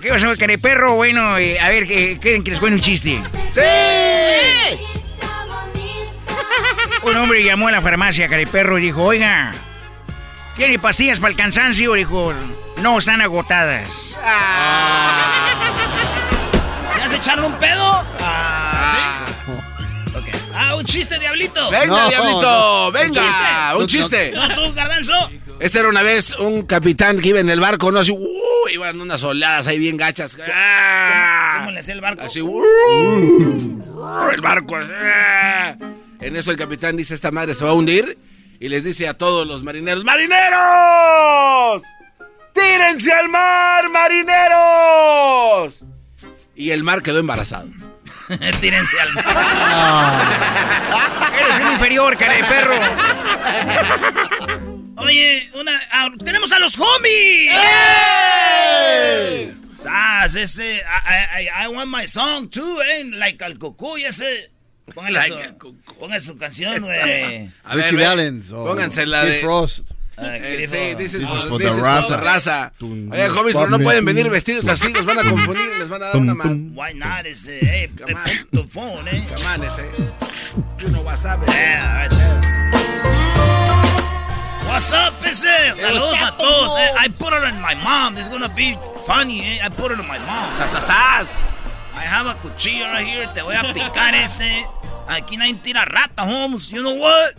¿Qué 0.00 0.08
pasó, 0.10 0.30
perro? 0.58 0.94
Bueno, 0.94 1.36
eh, 1.38 1.58
a 1.60 1.68
ver, 1.68 1.86
¿qué- 1.86 2.18
¿quieren 2.20 2.42
que 2.44 2.50
les 2.52 2.60
cuente 2.60 2.76
un 2.76 2.82
chiste? 2.82 3.20
¡Sí! 3.52 3.60
Un 7.02 7.16
hombre 7.16 7.42
llamó 7.44 7.68
a 7.68 7.70
la 7.72 7.80
farmacia, 7.80 8.28
careperro, 8.28 8.78
y 8.78 8.82
dijo, 8.82 9.02
oiga, 9.04 9.52
¿tiene 10.56 10.78
pastillas 10.78 11.20
para 11.20 11.30
el 11.30 11.36
cansancio? 11.36 11.94
Dijo, 11.94 12.32
no, 12.78 12.98
están 12.98 13.20
agotadas. 13.20 13.88
¿Ya 16.98 17.08
se 17.08 17.16
echaron 17.16 17.46
un 17.46 17.54
pedo? 17.58 18.04
Ah. 18.20 19.24
Ah, 20.60 20.74
un 20.74 20.84
chiste, 20.84 21.16
diablito. 21.20 21.70
Venga, 21.70 21.86
No, 21.86 22.08
diablito, 22.08 22.40
no. 22.42 22.90
venga, 22.90 23.76
un 23.76 23.86
chiste. 23.86 24.32
¿No 24.32 24.48
tú, 24.56 24.74
garbanzo? 24.74 25.30
Este 25.60 25.80
era 25.80 25.88
una 25.88 26.02
vez 26.02 26.34
un 26.38 26.62
capitán 26.62 27.18
que 27.20 27.30
iba 27.30 27.40
en 27.40 27.50
el 27.50 27.60
barco, 27.60 27.90
¿no? 27.90 27.98
Así, 28.00 28.12
uh, 28.12 28.68
iban 28.72 29.00
unas 29.00 29.22
oleadas 29.24 29.66
ahí 29.66 29.78
bien 29.78 29.96
gachas. 29.96 30.36
¿Cómo 30.36 31.70
le 31.72 31.80
hacía 31.80 31.94
el 31.94 32.00
barco? 32.00 32.22
Así, 32.22 32.40
uh, 32.40 32.64
el 34.32 34.40
barco. 34.40 34.76
ah. 34.78 35.74
En 36.20 36.36
eso 36.36 36.50
el 36.52 36.56
capitán 36.56 36.96
dice, 36.96 37.14
esta 37.14 37.30
madre 37.32 37.54
se 37.54 37.64
va 37.64 37.70
a 37.70 37.74
hundir. 37.74 38.16
Y 38.60 38.68
les 38.68 38.84
dice 38.84 39.06
a 39.08 39.14
todos 39.14 39.46
los 39.46 39.62
marineros, 39.62 40.04
¡Marineros! 40.04 41.82
¡Tírense 42.52 43.12
al 43.12 43.28
mar, 43.28 43.88
marineros! 43.88 45.80
Y 46.56 46.70
el 46.70 46.82
mar 46.82 47.02
quedó 47.02 47.20
embarazado. 47.20 47.68
Tírense 48.60 49.00
al 49.00 49.12
mar. 49.12 50.22
Eres 51.40 51.60
un 51.66 51.72
inferior, 51.72 52.16
careperro. 52.16 52.74
Oye, 54.98 55.48
una, 55.54 55.80
ah, 55.92 56.08
tenemos 56.24 56.50
a 56.52 56.58
los 56.58 56.76
homies. 56.78 57.50
Sas, 59.76 60.34
ese, 60.34 60.76
I, 60.78 61.42
I, 61.44 61.48
I 61.64 61.68
want 61.68 61.88
my 61.90 62.06
song 62.06 62.48
too, 62.50 62.80
eh, 62.82 63.04
like 63.14 63.42
al 63.44 63.58
Cucuy, 63.58 64.04
ese. 64.04 64.50
Póngale 64.92 65.12
Like 65.18 65.28
su, 65.28 65.38
al 65.38 65.56
Cucuy. 65.58 65.94
ponga 66.00 66.20
su 66.20 66.36
canción, 66.36 66.80
güey. 66.80 67.48
A 67.64 67.74
ver, 67.76 67.84
Richie 67.84 67.96
Valens. 68.04 68.50
o 68.52 68.64
Pónganse 68.66 69.06
la 69.06 69.24
de... 69.24 69.40
Frost. 69.40 69.90
Ah, 70.16 70.36
Eh, 70.36 70.66
sí, 70.68 70.96
this 70.96 71.14
is 71.14 71.20
This 71.20 71.28
for, 71.28 71.38
is 71.38 71.44
for 71.44 71.58
this 71.60 71.68
the 71.68 71.74
for 71.74 71.84
raza. 71.84 72.16
raza. 72.16 72.72
Oye, 72.80 73.28
homies, 73.28 73.54
pero 73.54 73.68
no 73.70 73.76
tum, 73.76 73.84
pueden 73.84 74.04
venir 74.04 74.28
vestidos 74.28 74.66
así, 74.66 74.92
los 74.92 75.04
van 75.04 75.20
a 75.20 75.22
confundir, 75.22 75.68
les 75.78 75.88
van 75.88 76.02
a 76.02 76.06
dar 76.06 76.16
una 76.16 76.32
tum. 76.42 76.76
Why 76.76 76.92
not, 76.94 77.24
ese, 77.26 77.60
eh, 77.62 77.88
Come 77.96 78.14
on. 78.14 78.24
pick 78.24 78.50
the 78.50 78.64
phone, 78.66 79.06
eh. 79.06 79.24
Come 79.32 79.46
on, 79.46 79.62
ese. 79.64 79.82
You 80.80 80.88
know 80.88 81.02
what's 81.02 81.24
up, 81.24 81.38
Yeah, 81.46 82.02
right 82.02 82.10
there. 82.10 82.57
What's 84.68 84.92
up, 84.92 85.14
ese? 85.24 85.74
Saludos 85.76 86.20
a 86.22 86.36
todos, 86.36 86.76
eh. 86.76 86.92
I 86.98 87.08
put 87.08 87.32
it 87.32 87.42
on 87.42 87.60
my 87.60 87.74
mom. 87.74 88.14
This 88.14 88.26
is 88.26 88.32
gonna 88.32 88.48
be 88.54 88.76
funny, 89.06 89.40
eh. 89.40 89.58
I 89.64 89.68
put 89.70 89.90
it 89.92 89.98
on 89.98 90.06
my 90.06 90.18
mom. 90.18 90.52
Sasasas. 90.52 91.36
I 91.94 92.02
have 92.02 92.26
a 92.26 92.34
cuchillo 92.34 92.84
right 92.92 93.06
here. 93.06 93.26
Te 93.34 93.40
voy 93.42 93.54
a 93.56 93.72
picar 93.74 94.14
ese. 94.14 94.66
Aquí 95.08 95.36
nadie 95.36 95.54
tira 95.62 95.84
rata, 95.84 96.22
Holmes. 96.24 96.68
You 96.70 96.82
know 96.82 96.94
what? 96.94 97.34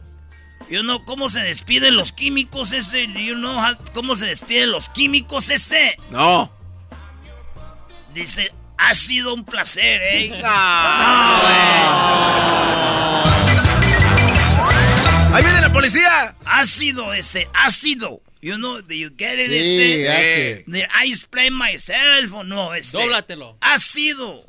You 0.70 0.82
know 0.84 1.00
cómo 1.06 1.30
se 1.30 1.40
despiden 1.42 1.96
los 1.96 2.12
químicos 2.12 2.74
ese. 2.74 3.06
You 3.08 3.36
know 3.36 3.58
how- 3.60 3.78
cómo 3.94 4.16
se 4.16 4.26
despiden 4.26 4.72
los 4.72 4.90
químicos 4.90 5.50
ese. 5.50 5.98
No. 6.12 6.52
Dice, 8.14 8.52
ha 8.78 8.94
sido 8.96 9.34
un 9.36 9.46
placer, 9.46 10.02
eh. 10.04 10.42
Ahí 15.32 15.44
viene 15.44 15.62
la 15.62 15.70
policía. 15.72 16.36
Ha 16.46 16.66
sido 16.66 17.14
ese, 17.14 17.48
ha 17.54 17.70
sido. 17.70 18.22
You 18.42 18.56
know, 18.56 18.82
do 18.82 18.94
you 18.94 19.10
get 19.18 19.38
it? 19.38 19.52
Sí, 19.52 20.06
hace. 20.08 20.64
Did 20.66 20.86
I 20.94 21.10
explain 21.10 21.54
myself 21.54 22.34
o 22.34 22.44
no? 22.44 22.74
Ese. 22.74 22.98
Dóblatelo. 22.98 23.58
Ha 23.62 23.78
sido. 23.80 24.46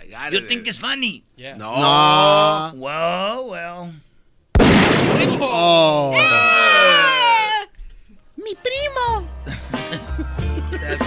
I 0.00 0.06
got 0.10 0.32
You 0.32 0.38
it. 0.40 0.48
think 0.48 0.66
it's 0.68 0.78
funny? 0.78 1.24
Yeah. 1.36 1.56
No. 1.56 1.74
No. 1.76 2.72
Well, 2.76 3.48
well. 3.50 3.92
Oh. 5.40 6.12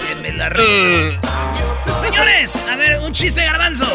Que 0.08 0.14
me 0.22 0.32
la 0.32 0.48
re- 0.48 1.18
Señores, 2.00 2.56
a 2.68 2.76
ver, 2.76 2.98
un 3.00 3.12
chiste 3.12 3.42
garbanzo. 3.44 3.86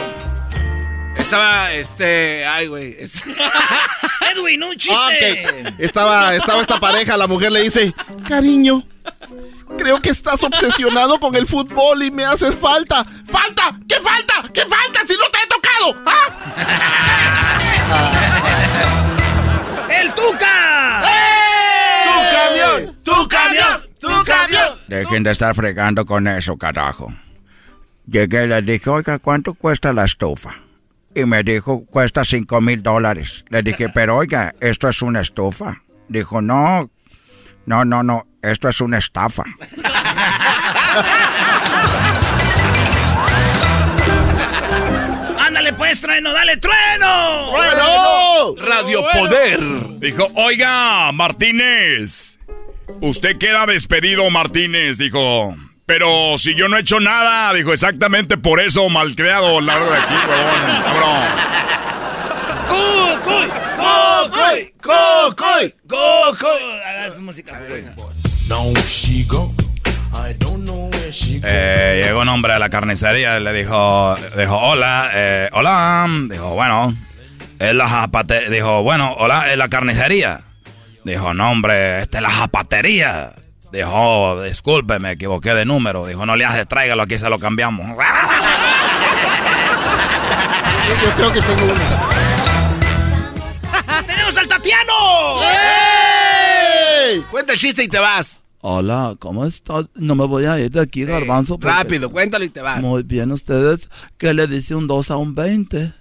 Estaba, 1.24 1.72
este, 1.72 2.46
ay, 2.46 2.68
güey. 2.68 2.96
es- 3.00 3.22
Edwin, 4.36 4.62
un 4.64 4.76
chiste. 4.76 5.64
Estaba, 5.80 6.36
estaba 6.36 6.62
esta 6.62 6.80
pareja, 6.80 7.16
la 7.18 7.28
mujer 7.28 7.52
le 7.52 7.64
dice, 7.64 7.94
cariño, 8.28 8.84
creo 9.78 10.02
que 10.02 10.10
estás 10.10 10.44
obsesionado 10.44 11.20
con 11.20 11.34
el 11.36 11.48
fútbol 11.48 12.04
y 12.04 12.12
me 12.12 12.26
haces 12.26 12.54
falta. 12.56 13.06
¡Falta! 13.32 13.72
¿Qué 13.88 13.96
falta? 14.02 14.44
¿Qué 14.54 14.62
falta 14.66 15.02
si 15.08 15.14
no 15.14 15.24
te 15.32 15.38
he 15.40 15.48
tocado? 15.48 16.04
¡Ah! 16.06 16.30
¡El 20.02 20.14
Tuca! 20.14 21.02
¡Tu 22.06 22.20
camión! 22.36 22.98
¡Tu 23.04 23.28
camión! 23.30 23.88
¡Tu 24.00 24.24
camión! 24.26 24.80
Dejen 24.88 25.24
de 25.24 25.32
estar 25.32 25.56
fregando 25.56 26.06
con 26.06 26.28
eso, 26.28 26.58
carajo. 26.58 27.14
Llegué 28.08 28.44
y 28.44 28.48
le 28.48 28.62
dije, 28.62 28.90
oiga, 28.90 29.20
¿cuánto 29.20 29.54
cuesta 29.54 29.94
la 29.94 30.04
estufa? 30.04 30.56
Y 31.16 31.26
me 31.26 31.44
dijo, 31.44 31.86
cuesta 31.86 32.24
cinco 32.26 32.60
mil 32.60 32.82
dólares. 32.82 33.46
Le 33.50 33.62
dije, 33.62 33.90
pero 33.90 34.18
oiga, 34.18 34.56
¿esto 34.60 34.90
es 34.90 35.02
una 35.02 35.22
estufa? 35.22 35.78
Dijo, 36.10 36.42
no, 36.42 36.90
no, 37.66 37.86
no, 37.86 38.04
no, 38.04 38.28
esto 38.42 38.68
es 38.68 38.82
una 38.82 38.98
estafa. 38.98 39.44
Ándale 45.40 45.74
pues, 45.74 46.02
trueno, 46.02 46.34
dale, 46.34 46.58
trueno. 46.58 47.52
¡Bueno! 47.52 48.56
Radio 48.58 49.04
Poder. 49.14 49.60
Dijo, 50.00 50.28
oiga, 50.36 51.12
Martínez. 51.12 52.40
Usted 53.02 53.38
queda 53.38 53.66
despedido, 53.66 54.30
Martínez. 54.30 54.98
Dijo, 54.98 55.56
pero 55.86 56.38
si 56.38 56.56
yo 56.56 56.68
no 56.68 56.78
he 56.78 56.82
hecho 56.82 57.00
nada. 57.00 57.54
Dijo, 57.54 57.74
exactamente 57.74 58.38
por 58.38 58.60
eso, 58.60 58.88
malcriado. 58.90 59.62
La 59.62 59.76
verdad 59.76 59.92
de 59.92 59.98
aquí, 59.98 60.14
huevón, 60.30 60.84
cabrón. 60.84 61.24
¡Cucuy! 62.68 63.48
¡Cocoy! 63.78 64.74
¡Cocoy! 64.82 65.76
¡Cocoy! 65.88 67.12
Su 67.12 67.22
música. 67.22 67.60
Eh, 71.44 72.02
llegó 72.04 72.22
un 72.22 72.30
hombre 72.30 72.54
a 72.54 72.60
la 72.60 72.70
carnicería 72.70 73.38
y 73.38 73.44
le 73.44 73.52
dijo, 73.54 74.16
dijo, 74.38 74.58
hola, 74.58 75.12
eh, 75.14 75.50
hola. 75.52 76.08
Dijo, 76.30 76.54
bueno, 76.54 76.96
es 77.60 77.76
la 77.76 77.90
zapatería. 77.90 78.50
Dijo, 78.50 78.84
bueno, 78.84 79.14
hola, 79.18 79.52
es 79.52 79.58
la 79.58 79.68
carnicería. 79.70 80.40
Dijo, 81.04 81.34
no, 81.34 81.52
hombre, 81.52 82.02
esta 82.02 82.20
es 82.20 82.24
la 82.24 82.32
zapatería. 82.32 83.32
Dijo, 83.74 83.90
oh, 83.92 84.40
disculpe, 84.44 85.00
me 85.00 85.14
equivoqué 85.14 85.56
de 85.56 85.66
número. 85.66 86.06
Dijo, 86.06 86.28
no 86.28 86.36
le 86.36 86.46
haces, 86.46 86.68
tráigalo, 86.68 87.02
aquí 87.02 87.18
se 87.18 87.28
lo 87.28 87.40
cambiamos. 87.40 87.88
Yo 87.88 87.96
creo 91.16 91.34
que 91.34 91.42
tengo 91.42 91.64
una. 91.64 91.74
tenemos 94.08 94.38
al 94.38 94.48
Tatiano! 94.48 94.94
Cuenta 97.32 97.54
el 97.54 97.60
chiste 97.60 97.84
y 97.84 97.88
te 97.88 97.98
vas. 97.98 98.44
Hola, 98.62 99.16
¿cómo 99.18 99.44
estás? 99.44 99.86
No 99.96 100.14
me 100.14 100.28
voy 100.28 100.46
a 100.46 100.60
ir 100.60 100.70
de 100.70 100.80
aquí, 100.80 101.04
garbanzo. 101.04 101.58
porque- 101.58 101.76
Rápido, 101.76 102.12
cuéntalo 102.12 102.46
y 102.46 102.50
te 102.50 102.62
vas. 102.62 102.80
Muy 102.80 103.02
bien, 103.02 103.32
ustedes. 103.32 103.90
¿Qué 104.20 104.36
le 104.36 104.46
dice 104.46 104.76
un 104.76 104.86
2 104.86 105.10
a 105.10 105.18
un 105.18 105.34
20? 105.34 105.94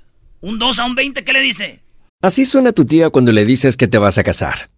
¿Un 0.43 0.59
2 0.59 0.79
a 0.79 0.85
un 0.85 0.95
20 0.95 1.25
qué 1.25 1.33
le 1.33 1.41
dice? 1.41 1.81
Así 2.21 2.45
suena 2.45 2.73
tu 2.73 2.85
tía 2.85 3.09
cuando 3.09 3.33
le 3.33 3.47
dices 3.47 3.79
que 3.79 3.89
te 3.89 3.97
vas 3.97 4.19
a 4.19 4.25
casar. 4.25 4.69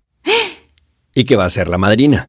Y 1.12 1.24
que 1.24 1.34
va 1.34 1.44
a 1.46 1.50
ser 1.50 1.66
la 1.66 1.76
madrina. 1.78 2.28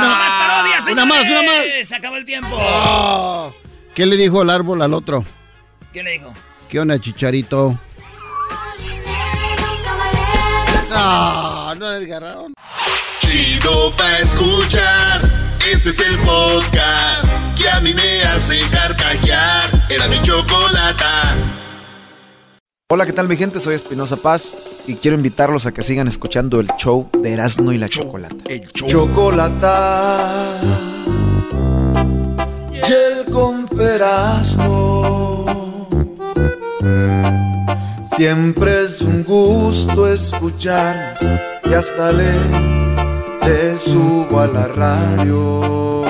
Con 0.00 0.10
más 0.10 0.32
parodias, 0.34 0.86
una 0.86 1.04
más, 1.04 1.20
una 1.20 1.38
señores. 1.40 1.88
Se 1.88 1.94
acabó 1.96 2.16
el 2.16 2.24
tiempo. 2.24 2.56
Oh, 2.58 3.54
¿Qué 3.94 4.06
le 4.06 4.16
dijo 4.16 4.42
el 4.42 4.50
árbol 4.50 4.80
al 4.82 4.94
otro? 4.94 5.24
¿Qué 5.92 6.02
le 6.02 6.12
dijo? 6.12 6.32
¿Qué 6.68 6.80
onda, 6.80 6.98
chicharito? 6.98 7.78
No, 10.90 11.74
no 11.74 11.88
desgarraron. 11.90 12.54
Chido 13.20 13.94
pa' 13.96 14.18
escuchar. 14.18 15.22
Este 15.70 15.90
es 15.90 16.00
el 16.00 16.18
podcast 16.18 17.26
que 17.56 17.68
a 17.68 17.80
mí 17.80 17.94
me 17.94 18.22
hace 18.24 18.60
carcajear. 18.70 19.70
Era 19.88 20.08
mi 20.08 20.20
chocolata. 20.22 21.34
Hola, 22.94 23.06
¿qué 23.06 23.14
tal 23.14 23.26
mi 23.26 23.38
gente? 23.38 23.58
Soy 23.58 23.74
Espinosa 23.74 24.16
Paz 24.16 24.82
y 24.86 24.96
quiero 24.96 25.16
invitarlos 25.16 25.64
a 25.64 25.72
que 25.72 25.80
sigan 25.82 26.08
escuchando 26.08 26.60
el 26.60 26.66
show 26.76 27.08
de 27.22 27.32
Erasmo 27.32 27.72
y 27.72 27.78
la 27.78 27.88
Chocolata. 27.88 28.36
El 28.46 28.70
Chocolata. 28.70 30.60
Y 32.70 32.92
el 32.92 33.32
con 33.32 33.66
Erasmo. 33.80 35.46
Siempre 38.04 38.82
es 38.82 39.00
un 39.00 39.24
gusto 39.24 40.06
escuchar 40.06 41.16
y 41.64 41.72
hasta 41.72 42.12
le, 42.12 42.34
le 43.46 43.78
subo 43.78 44.38
a 44.38 44.46
la 44.46 44.68
radio. 44.68 46.04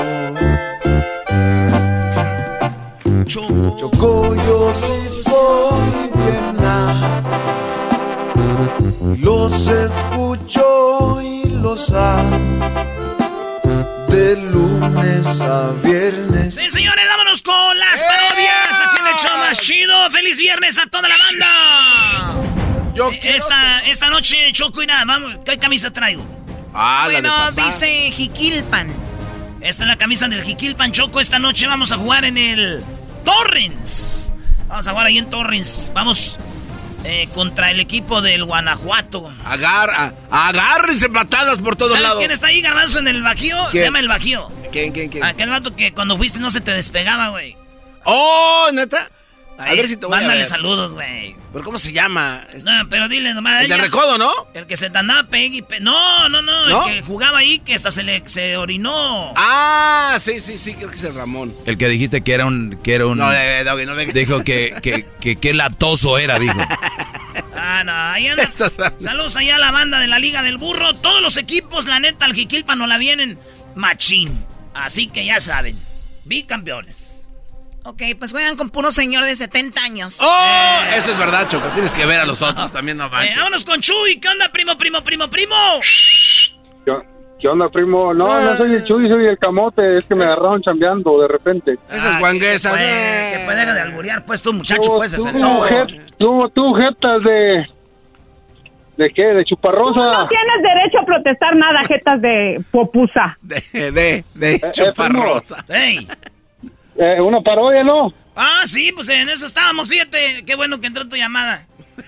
Choco, 3.25 4.35
yo 4.35 4.73
sí 4.75 5.09
soy 5.09 6.11
Los 9.19 9.69
escucho 9.69 11.21
y 11.23 11.49
los 11.49 11.93
amo. 11.93 12.71
De 14.09 14.37
lunes 14.37 15.41
a 15.41 15.73
viernes. 15.83 16.55
Sí, 16.55 16.71
señores, 16.71 17.05
vámonos 17.09 17.43
con 17.43 17.79
las 17.79 18.03
parodias 18.03 18.81
aquí 18.87 18.97
en 19.01 19.07
el 19.07 19.15
show 19.15 19.39
más 19.39 19.59
chido. 19.61 20.11
¡Feliz 20.11 20.39
viernes 20.39 20.79
a 20.79 20.87
toda 20.87 21.09
la 21.09 21.17
banda! 21.17 22.35
Yo 22.95 23.11
esta, 23.23 23.81
esta 23.81 24.11
noche, 24.11 24.53
Choco 24.53 24.83
y 24.83 24.87
nada, 24.87 25.05
vamos, 25.07 25.39
¿qué 25.45 25.59
camisa 25.59 25.91
traigo? 25.91 26.23
Ah, 26.75 27.05
la 27.07 27.09
de 27.09 27.21
bueno, 27.21 27.29
papá. 27.31 27.65
dice 27.65 28.11
Jiquilpan. 28.11 28.89
Esta 29.61 29.85
es 29.85 29.89
la 29.89 29.97
camisa 29.97 30.29
del 30.29 30.43
Jiquilpan, 30.43 30.93
Choco. 30.93 31.21
Esta 31.21 31.39
noche 31.39 31.67
vamos 31.67 31.93
a 31.93 31.97
jugar 31.97 32.25
en 32.25 32.37
el 32.37 32.83
Torrens. 33.25 34.33
Vamos 34.69 34.87
a 34.87 34.91
jugar 34.91 35.07
ahí 35.07 35.19
en 35.19 35.31
Torrens. 35.31 35.91
Vamos 35.95 36.39
eh, 37.05 37.29
contra 37.35 37.71
el 37.71 37.81
equipo 37.81 38.23
del 38.23 38.45
Guanajuato. 38.45 39.33
Agarra, 39.45 40.15
agárrense 40.31 41.09
patadas 41.09 41.59
por 41.59 41.77
todos 41.77 41.93
¿Sabes 41.93 42.03
lados. 42.05 42.19
quién 42.19 42.31
está 42.31 42.49
ahí, 42.49 42.61
Garbanzo, 42.61 42.99
en 43.01 43.09
el 43.09 43.23
Bajío? 43.23 43.57
Se 43.71 43.83
llama 43.83 44.01
el 44.01 44.09
Bajío. 44.09 44.51
¿Quién, 44.71 44.93
quién, 44.93 45.11
quién? 45.11 45.25
Aquel 45.25 45.51
vato 45.51 45.75
que 45.77 45.93
cuando 45.93 46.17
fuiste 46.17 46.39
no 46.41 46.51
se 46.51 46.61
te 46.61 46.71
despegaba, 46.73 47.29
güey. 47.31 47.57
¡Oh, 48.05 48.69
neta! 48.73 49.11
A 49.59 49.75
ver 49.75 49.87
si 49.87 49.97
te 49.97 50.07
voy 50.07 50.17
a 50.17 50.21
Mándale 50.21 50.41
ver. 50.41 50.49
saludos, 50.49 50.95
güey. 50.95 51.37
¿Pero 51.53 51.65
cómo 51.65 51.79
se 51.79 51.93
llama? 51.93 52.47
No, 52.65 52.89
pero 52.89 53.09
dile 53.09 53.33
nomás. 53.35 53.63
El 53.63 53.69
de 53.69 53.77
Recodo, 53.77 54.19
¿no? 54.19 54.31
El 54.55 54.67
que 54.67 54.77
se 54.77 54.87
andaba 54.87 55.25
pegue 55.25 55.59
y 55.59 55.63
pe- 55.63 55.79
No, 55.81 56.29
no, 56.29 56.43
no, 56.43 56.67
¿No? 56.69 56.89
El 56.89 56.95
que 56.95 57.03
jugaba 57.03 57.39
ahí 57.39 57.59
que 57.61 57.75
hasta 57.75 57.91
se 57.91 58.03
le 58.03 58.23
se 58.27 58.57
orinó. 58.57 59.33
Ah, 59.37 60.19
sí, 60.21 60.41
sí, 60.41 60.59
sí, 60.59 60.75
creo 60.75 60.91
que 60.91 60.97
es 60.97 61.05
el 61.05 61.15
Ramón. 61.15 61.55
El 61.67 61.79
que 61.79 61.89
dijiste 61.89 62.23
que 62.23 62.33
era 62.35 62.47
un... 62.47 62.79
Que 62.83 62.95
era 62.95 63.07
un 63.07 63.19
No, 63.19 63.33
eh, 63.33 63.63
Doggy, 63.63 63.87
no 63.87 63.95
me... 63.95 64.07
Dijo 64.07 64.43
que, 64.43 64.75
que, 64.83 65.07
que, 65.21 65.37
que 65.37 65.53
latoso 65.55 66.19
era, 66.19 66.39
dijo. 66.39 66.59
Ah, 67.55 67.85
no, 67.85 67.93
ahí 67.93 68.27
anda. 68.29 68.51
Saludos 68.99 69.37
allá 69.37 69.57
a 69.57 69.59
la 69.61 69.71
banda 69.71 70.01
de 70.01 70.09
la 70.09 70.19
Liga 70.19 70.43
del 70.43 70.57
Burro. 70.57 70.95
Todos 70.97 71.21
los 71.23 71.37
equipos, 71.37 71.87
la 71.87 72.01
neta, 72.01 72.25
al 72.25 72.35
Jiquilpa 72.35 72.75
no 72.75 72.87
la 72.87 72.99
vienen 72.99 73.39
machín. 73.77 74.45
Así 74.75 75.07
que 75.07 75.25
ya 75.25 75.41
saben, 75.41 75.79
bicampeones. 76.25 77.12
Ok, 77.85 78.01
pues 78.19 78.31
juegan 78.33 78.57
con 78.57 78.71
puro 78.71 78.91
señor 78.93 79.25
de 79.25 79.35
70 79.35 79.83
años. 79.83 80.21
¡Oh! 80.23 80.81
Eso 80.97 81.11
es 81.11 81.19
verdad, 81.19 81.49
Choco. 81.49 81.67
Tienes 81.71 81.93
que 81.93 82.07
ver 82.07 82.21
a 82.21 82.27
los 82.27 82.41
otros 82.43 82.73
también, 82.73 82.97
no 82.97 83.07
Eh, 83.07 83.11
manches. 83.11 83.37
vámonos 83.37 83.65
con 83.65 83.81
Chuy. 83.81 84.21
¿Qué 84.21 84.29
onda, 84.29 84.49
primo, 84.53 84.77
primo, 84.79 85.03
primo, 85.03 85.29
primo? 85.29 85.55
¿Qué, 86.85 86.93
qué 87.41 87.49
onda, 87.49 87.69
primo? 87.71 88.15
No, 88.15 88.41
no 88.41 88.57
soy 88.57 88.75
el 88.75 88.85
Chuy, 88.85 89.09
soy 89.09 89.27
el 89.27 89.37
camote. 89.39 89.97
Es 89.97 90.05
que 90.05 90.15
me 90.15 90.25
agarraron 90.25 90.63
chambeando 90.63 91.21
de 91.23 91.27
repente. 91.29 91.75
Esas 91.91 92.21
guanguesas. 92.21 92.73
Que 92.77 93.43
pues 93.45 93.57
deja 93.57 93.75
de 93.75 93.81
alburear, 93.81 94.25
pues 94.25 94.41
tú, 94.43 94.53
muchacho, 94.53 94.83
Tú, 94.83 94.97
puedes 94.97 95.15
hacer 95.15 95.33
tú, 95.33 95.41
todo. 95.41 95.67
tú, 96.19 96.49
tú, 96.55 96.75
jetas 96.75 97.23
de... 97.25 97.67
¿De 98.97 99.11
qué? 99.11 99.23
¿De 99.25 99.45
chuparrosa? 99.45 100.01
No 100.01 100.29
tienes 100.29 100.63
derecho 100.63 100.99
a 101.01 101.05
protestar 101.07 101.57
nada, 101.57 101.83
jetas 101.85 102.21
de 102.21 102.63
popusa. 102.71 103.37
De, 103.41 103.91
de, 103.91 104.25
de 104.35 104.61
chuparrosa. 104.71 105.65
¡Ey! 105.69 106.07
Eh, 106.97 107.19
una 107.23 107.41
parodia, 107.41 107.83
¿no? 107.85 108.13
Ah, 108.37 108.63
sí, 108.65 108.93
pues 108.95 109.09
en 109.09 109.29
eso 109.29 109.47
estábamos, 109.47 109.89
fíjate. 109.89 110.45
Qué 110.47 110.55
bueno 110.57 110.81
que 110.81 110.87
entró 110.87 111.09
tu 111.09 111.17
llamada. 111.17 111.67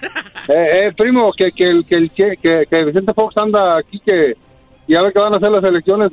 Eh, 0.49 0.89
eh, 0.89 0.93
primo, 0.95 1.33
que, 1.33 1.53
que, 1.53 1.65
el, 1.71 1.87
que, 1.87 1.95
el, 1.95 2.11
que, 2.11 2.37
que 2.69 2.85
Vicente 2.85 3.15
Fox 3.15 3.35
anda 3.39 3.79
aquí 3.79 3.99
que, 4.01 4.35
ya 4.87 5.01
ve 5.01 5.11
que 5.11 5.19
van 5.19 5.33
a 5.33 5.39
hacer 5.39 5.51
las 5.51 5.65
elecciones 5.65 6.11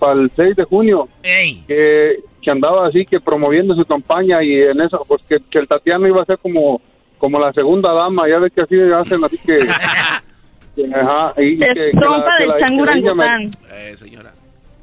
para 0.00 0.12
el 0.14 0.30
6 0.34 0.56
de 0.56 0.64
junio. 0.64 1.08
Que, 1.22 2.16
que 2.42 2.50
andaba 2.50 2.88
así, 2.88 3.04
que 3.06 3.20
promoviendo 3.20 3.74
su 3.76 3.84
campaña 3.84 4.42
y 4.42 4.62
en 4.62 4.80
eso, 4.80 5.04
pues 5.06 5.22
que, 5.28 5.38
que 5.48 5.58
el 5.60 5.68
Tatiano 5.68 6.08
iba 6.08 6.22
a 6.22 6.26
ser 6.26 6.38
como, 6.38 6.80
como 7.18 7.38
la 7.38 7.52
segunda 7.52 7.92
dama, 7.92 8.28
ya 8.28 8.38
ve 8.40 8.50
que 8.50 8.62
así 8.62 8.74
hacen, 8.80 9.22
así 9.24 9.38
que... 9.38 9.58
ajá, 10.94 11.34
y, 11.40 11.58
que, 11.58 11.66
que 11.74 11.92
la, 11.94 12.24
que 12.38 12.46
la- 12.46 12.66
que 12.66 12.74
la 12.84 12.96
India 12.98 13.12
Eh, 13.72 13.94
señora. 13.96 14.32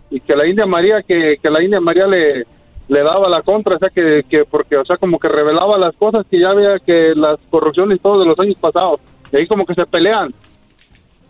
y 0.09 0.19
que 0.21 0.35
la 0.35 0.47
India 0.47 0.65
María, 0.65 1.01
que, 1.03 1.37
que 1.41 1.49
la 1.49 1.61
India 1.61 1.81
María 1.81 2.07
le, 2.07 2.45
le 2.87 3.03
daba 3.03 3.29
la 3.29 3.41
contra, 3.41 3.75
o 3.75 3.79
sea, 3.79 3.89
que, 3.89 4.23
que 4.29 4.45
porque, 4.45 4.77
o 4.77 4.85
sea, 4.85 4.97
como 4.97 5.19
que 5.19 5.27
revelaba 5.27 5.77
las 5.77 5.95
cosas 5.95 6.25
que 6.29 6.39
ya 6.39 6.49
había, 6.49 6.79
que 6.79 7.13
las 7.15 7.39
corrupciones 7.49 7.97
y 7.97 8.01
todo 8.01 8.19
de 8.19 8.27
los 8.27 8.39
años 8.39 8.57
pasados, 8.59 8.99
y 9.31 9.37
ahí 9.37 9.47
como 9.47 9.65
que 9.65 9.73
se 9.73 9.85
pelean. 9.85 10.33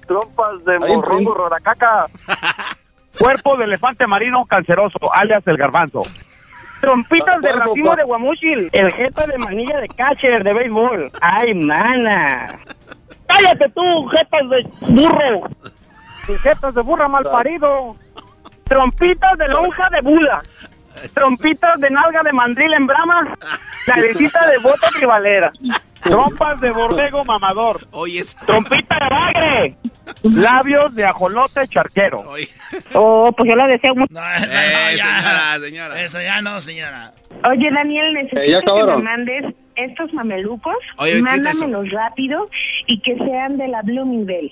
Trompas 0.07 0.63
de 0.65 0.79
morrongo, 0.79 1.33
roracaca. 1.33 2.05
Cuerpo 3.19 3.55
de 3.57 3.63
elefante 3.63 4.05
marino 4.05 4.45
canceroso, 4.45 4.97
alias 5.13 5.45
el 5.47 5.57
garbanzo. 5.57 6.01
Trompitas 6.81 7.41
de 7.41 7.51
racimo 7.51 7.95
de 7.95 8.03
guamuchil. 8.03 8.69
El 8.73 8.91
jefe 8.91 9.27
de 9.27 9.37
manilla 9.37 9.79
de 9.79 9.87
catcher 9.87 10.43
de 10.43 10.53
béisbol. 10.53 11.11
Ay, 11.21 11.53
mana. 11.53 12.59
Cállate 13.27 13.69
tú, 13.69 14.05
jetas 14.07 14.49
de 14.49 14.93
burro. 14.93 15.49
Jetas 16.43 16.75
de 16.75 16.81
burra 16.81 17.07
mal 17.07 17.23
parido. 17.23 17.95
Trompitas 18.65 19.37
de 19.37 19.47
lonja 19.47 19.89
de 19.89 20.01
bula. 20.01 20.43
Trompitas 21.13 21.79
de 21.79 21.89
nalga 21.89 22.21
de 22.23 22.31
mandril 22.33 22.73
en 22.73 22.87
brama. 22.87 23.35
Carecita 23.85 24.47
de 24.47 24.57
bota 24.59 24.87
tribalera. 24.97 25.51
Trompas 26.01 26.59
de 26.61 26.71
borrego 26.71 27.23
mamador. 27.25 27.87
Oye, 27.91 28.21
Trompita 28.45 28.95
de 28.99 29.09
bagre. 29.09 29.75
Labios 30.23 30.93
de 30.95 31.03
ajolote 31.05 31.67
charquero. 31.67 32.23
Oh, 32.93 33.31
pues 33.35 33.49
yo 33.49 33.55
la 33.55 33.65
deseo 33.67 33.95
mucho. 33.95 34.13
Eh, 34.13 34.97
señora, 34.97 35.59
señora. 35.59 36.01
Eso 36.01 36.21
ya 36.21 36.41
no, 36.41 36.61
señora. 36.61 37.11
Oye, 37.49 37.69
Daniel, 37.71 38.13
necesito 38.13 38.39
Eh, 38.41 38.51
ya 38.51 38.59
que 38.61 38.69
acabaron. 38.69 39.03
me 39.03 39.09
mandes 39.09 39.55
estos 39.75 40.13
mamelucos. 40.13 40.75
Oye. 40.97 41.21
Mándamelos 41.21 41.89
rápido 41.91 42.49
y 42.87 43.01
que 43.01 43.15
sean 43.17 43.57
de 43.57 43.67
la 43.67 43.81
Bloomingdale. 43.81 44.51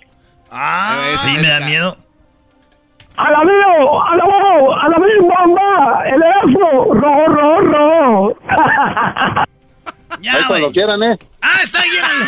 Ah, 0.52 1.12
sí, 1.16 1.38
me 1.40 1.48
da 1.50 1.60
miedo. 1.62 1.98
¡A 3.16 3.32
la 3.32 3.44
mío! 3.44 4.04
¡A 4.04 4.16
la 4.16 4.26
mío! 4.26 4.76
¡A 4.76 4.90
la 4.90 4.98
mío, 4.98 5.22
bomba! 5.22 6.04
¡El 6.06 6.24
Erasmo! 6.24 6.94
¡Rojo, 6.94 7.26
rojo, 7.28 7.62
rojo! 7.62 8.38
Ya, 10.22 10.34
Ahí 10.36 10.44
cuando 10.48 10.72
quieran, 10.72 11.04
¿eh? 11.04 11.18
Ah, 11.42 11.60
está 11.64 11.82
llénalo. 11.84 12.26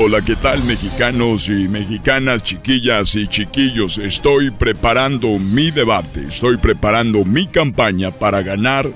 Hola, 0.00 0.22
¿qué 0.22 0.36
tal 0.36 0.62
mexicanos 0.62 1.48
y 1.48 1.68
mexicanas, 1.68 2.44
chiquillas 2.44 3.16
y 3.16 3.26
chiquillos? 3.26 3.98
Estoy 3.98 4.50
preparando 4.52 5.38
mi 5.38 5.72
debate, 5.72 6.26
estoy 6.28 6.56
preparando 6.56 7.24
mi 7.24 7.48
campaña 7.48 8.12
para 8.12 8.42
ganar 8.42 8.88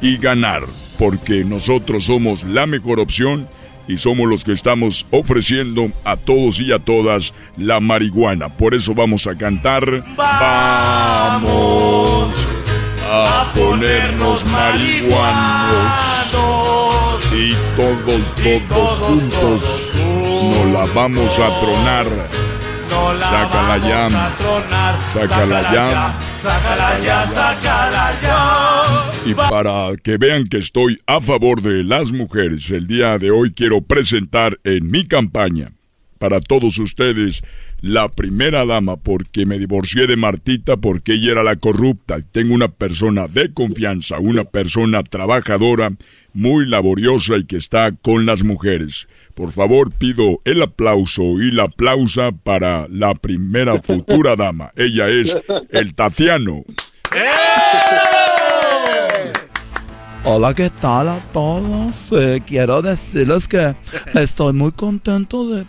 y 0.00 0.16
ganar, 0.16 0.62
porque 0.98 1.44
nosotros 1.44 2.06
somos 2.06 2.44
la 2.44 2.66
mejor 2.66 3.00
opción 3.00 3.48
y 3.88 3.96
somos 3.96 4.28
los 4.28 4.44
que 4.44 4.52
estamos 4.52 5.06
ofreciendo 5.10 5.90
a 6.04 6.16
todos 6.16 6.60
y 6.60 6.72
a 6.72 6.78
todas 6.78 7.32
la 7.56 7.80
marihuana. 7.80 8.48
Por 8.48 8.74
eso 8.74 8.94
vamos 8.94 9.26
a 9.26 9.34
cantar. 9.36 10.04
Vamos 10.16 11.66
a 13.10 13.52
ponernos 13.54 14.44
marihuanos 14.46 16.16
y 17.32 17.54
todos, 17.76 18.34
todos 18.68 18.98
juntos 18.98 19.90
nos 20.42 20.66
la 20.72 20.86
vamos 20.94 21.38
a 21.38 21.60
tronar. 21.60 22.06
Sácala 23.18 23.78
ya, 23.78 24.08
sácala 25.12 25.72
ya, 25.72 26.14
Sácala 26.38 26.98
ya, 26.98 27.26
sácala 27.26 28.12
ya. 28.22 28.65
Y 29.26 29.34
para 29.34 29.90
que 30.02 30.18
vean 30.18 30.46
que 30.46 30.58
estoy 30.58 30.98
a 31.06 31.20
favor 31.20 31.60
de 31.60 31.82
las 31.82 32.12
mujeres, 32.12 32.70
el 32.70 32.86
día 32.86 33.18
de 33.18 33.30
hoy 33.32 33.52
quiero 33.52 33.80
presentar 33.80 34.58
en 34.62 34.88
mi 34.88 35.06
campaña 35.06 35.72
para 36.18 36.40
todos 36.40 36.78
ustedes 36.78 37.42
la 37.80 38.08
primera 38.08 38.64
dama 38.64 38.96
porque 38.96 39.46
me 39.46 39.58
divorcié 39.58 40.06
de 40.06 40.16
Martita 40.16 40.76
porque 40.76 41.14
ella 41.14 41.32
era 41.32 41.42
la 41.42 41.56
corrupta. 41.56 42.18
Tengo 42.32 42.54
una 42.54 42.68
persona 42.68 43.26
de 43.26 43.52
confianza, 43.52 44.18
una 44.18 44.44
persona 44.44 45.02
trabajadora, 45.02 45.92
muy 46.32 46.66
laboriosa 46.66 47.36
y 47.36 47.44
que 47.44 47.56
está 47.56 47.92
con 47.92 48.26
las 48.26 48.42
mujeres. 48.42 49.08
Por 49.34 49.50
favor, 49.52 49.92
pido 49.92 50.40
el 50.44 50.62
aplauso 50.62 51.40
y 51.40 51.50
la 51.50 51.64
aplausa 51.64 52.32
para 52.32 52.86
la 52.88 53.14
primera 53.14 53.82
futura 53.82 54.36
dama. 54.36 54.72
Ella 54.76 55.08
es 55.08 55.36
el 55.70 55.94
Taciano. 55.94 56.64
Hola, 60.28 60.54
¿qué 60.54 60.70
tal 60.70 61.08
a 61.08 61.20
todos? 61.32 61.94
Eh, 62.10 62.42
quiero 62.44 62.82
decirles 62.82 63.46
que 63.46 63.76
estoy 64.14 64.52
muy 64.52 64.72
contento 64.72 65.48
de, 65.48 65.66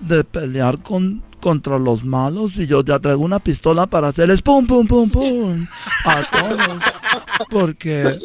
de 0.00 0.24
pelear 0.24 0.78
con, 0.78 1.22
contra 1.42 1.78
los 1.78 2.04
malos 2.04 2.56
y 2.56 2.66
yo 2.66 2.84
ya 2.84 3.00
traigo 3.00 3.22
una 3.22 3.40
pistola 3.40 3.86
para 3.86 4.08
hacerles 4.08 4.40
pum, 4.40 4.64
pum, 4.64 4.86
pum, 4.86 5.10
pum 5.10 5.66
a 6.04 6.22
todos. 6.30 6.78
Porque 7.50 8.18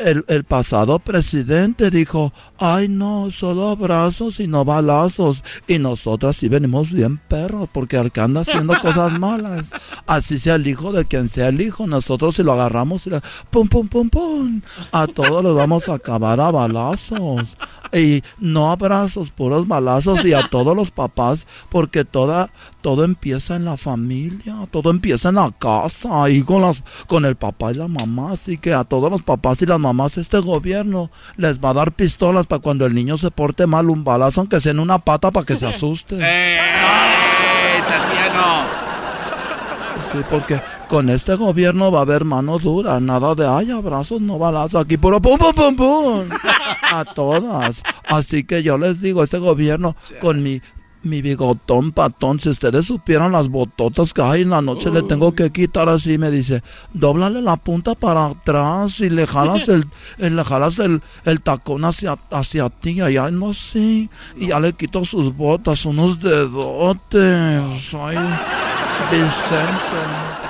el, 0.00 0.24
el 0.26 0.44
pasado 0.44 0.98
presidente 0.98 1.90
dijo, 1.90 2.32
ay 2.58 2.88
no, 2.88 3.30
solo 3.30 3.68
abrazos 3.68 4.40
y 4.40 4.48
no 4.48 4.64
balazos. 4.64 5.44
Y 5.68 5.78
nosotras 5.78 6.36
sí 6.36 6.48
venimos 6.48 6.92
bien 6.92 7.18
perros 7.28 7.68
porque 7.72 8.00
que 8.12 8.20
anda 8.20 8.40
haciendo 8.40 8.74
cosas 8.80 9.18
malas. 9.18 9.70
Así 10.06 10.38
sea 10.38 10.56
el 10.56 10.66
hijo 10.66 10.92
de 10.92 11.04
quien 11.04 11.28
sea 11.28 11.48
el 11.48 11.60
hijo. 11.60 11.86
Nosotros 11.86 12.34
si 12.34 12.42
lo 12.42 12.52
agarramos 12.52 13.06
y 13.06 13.10
le 13.10 13.20
pum, 13.50 13.68
pum, 13.68 13.86
pum, 13.86 14.10
pum. 14.10 14.60
A 14.90 15.06
todos 15.06 15.42
los 15.44 15.54
vamos 15.54 15.88
a 15.88 15.94
acabar 15.94 16.40
a 16.40 16.50
balazos. 16.50 17.44
Y 17.92 18.22
no 18.38 18.70
abrazos, 18.70 19.30
puros 19.30 19.66
balazos 19.68 20.24
y 20.24 20.32
a 20.32 20.48
todos 20.48 20.76
los 20.76 20.90
papás 20.90 21.46
porque 21.68 22.04
toda, 22.04 22.39
todo 22.80 23.04
empieza 23.04 23.56
en 23.56 23.64
la 23.64 23.76
familia, 23.76 24.54
todo 24.70 24.90
empieza 24.90 25.28
en 25.28 25.36
la 25.36 25.50
casa, 25.58 26.24
ahí 26.24 26.42
con, 26.42 26.62
las, 26.62 26.82
con 27.06 27.24
el 27.24 27.36
papá 27.36 27.72
y 27.72 27.74
la 27.74 27.88
mamá. 27.88 28.32
Así 28.32 28.58
que 28.58 28.72
a 28.72 28.84
todos 28.84 29.10
los 29.10 29.22
papás 29.22 29.60
y 29.62 29.66
las 29.66 29.78
mamás 29.78 30.16
este 30.18 30.38
gobierno 30.38 31.10
les 31.36 31.60
va 31.60 31.70
a 31.70 31.74
dar 31.74 31.92
pistolas 31.92 32.46
para 32.46 32.62
cuando 32.62 32.86
el 32.86 32.94
niño 32.94 33.18
se 33.18 33.30
porte 33.30 33.66
mal, 33.66 33.90
un 33.90 34.04
balazo 34.04 34.40
aunque 34.40 34.60
sea 34.60 34.72
en 34.72 34.80
una 34.80 34.98
pata 34.98 35.30
para 35.30 35.46
que 35.46 35.56
se 35.56 35.66
asuste. 35.66 36.16
¡Eh, 36.20 36.58
Tatiano! 37.86 38.80
Sí, 40.12 40.18
porque 40.28 40.60
con 40.88 41.08
este 41.08 41.36
gobierno 41.36 41.92
va 41.92 42.00
a 42.00 42.02
haber 42.02 42.24
mano 42.24 42.58
dura, 42.58 42.98
nada 42.98 43.36
de 43.36 43.46
ay, 43.46 43.70
abrazos, 43.70 44.20
no 44.20 44.38
balazos, 44.38 44.84
aquí 44.84 44.96
puro 44.96 45.20
pum, 45.20 45.38
pum, 45.38 45.54
pum, 45.54 45.76
pum. 45.76 46.28
A 46.92 47.04
todas. 47.04 47.80
Así 48.08 48.42
que 48.42 48.64
yo 48.64 48.76
les 48.76 49.00
digo, 49.00 49.22
este 49.22 49.38
gobierno 49.38 49.94
con 50.20 50.42
mi 50.42 50.60
mi 51.02 51.22
bigotón 51.22 51.92
patón, 51.92 52.40
si 52.40 52.50
ustedes 52.50 52.86
supieran 52.86 53.32
las 53.32 53.48
bototas 53.48 54.12
que 54.12 54.22
hay 54.22 54.42
en 54.42 54.50
la 54.50 54.62
noche, 54.62 54.90
le 54.90 55.02
tengo 55.02 55.34
que 55.34 55.50
quitar 55.50 55.88
así, 55.88 56.18
me 56.18 56.30
dice, 56.30 56.62
dóblale 56.92 57.40
la 57.40 57.56
punta 57.56 57.94
para 57.94 58.26
atrás 58.26 59.00
y 59.00 59.10
le 59.10 59.26
jalas 59.26 59.68
el, 59.68 59.86
le 60.18 60.44
jalas 60.44 60.78
el, 60.78 61.02
el 61.24 61.40
tacón 61.40 61.84
hacia, 61.84 62.18
hacia 62.30 62.68
ti, 62.68 63.00
allá 63.00 63.30
no 63.30 63.54
sé, 63.54 64.08
y 64.36 64.48
ya 64.48 64.60
le 64.60 64.72
quito 64.72 65.04
sus 65.04 65.34
botas, 65.34 65.84
unos 65.84 66.20
dedotes, 66.20 67.62
ay, 67.94 68.16
Vicente. 69.10 70.40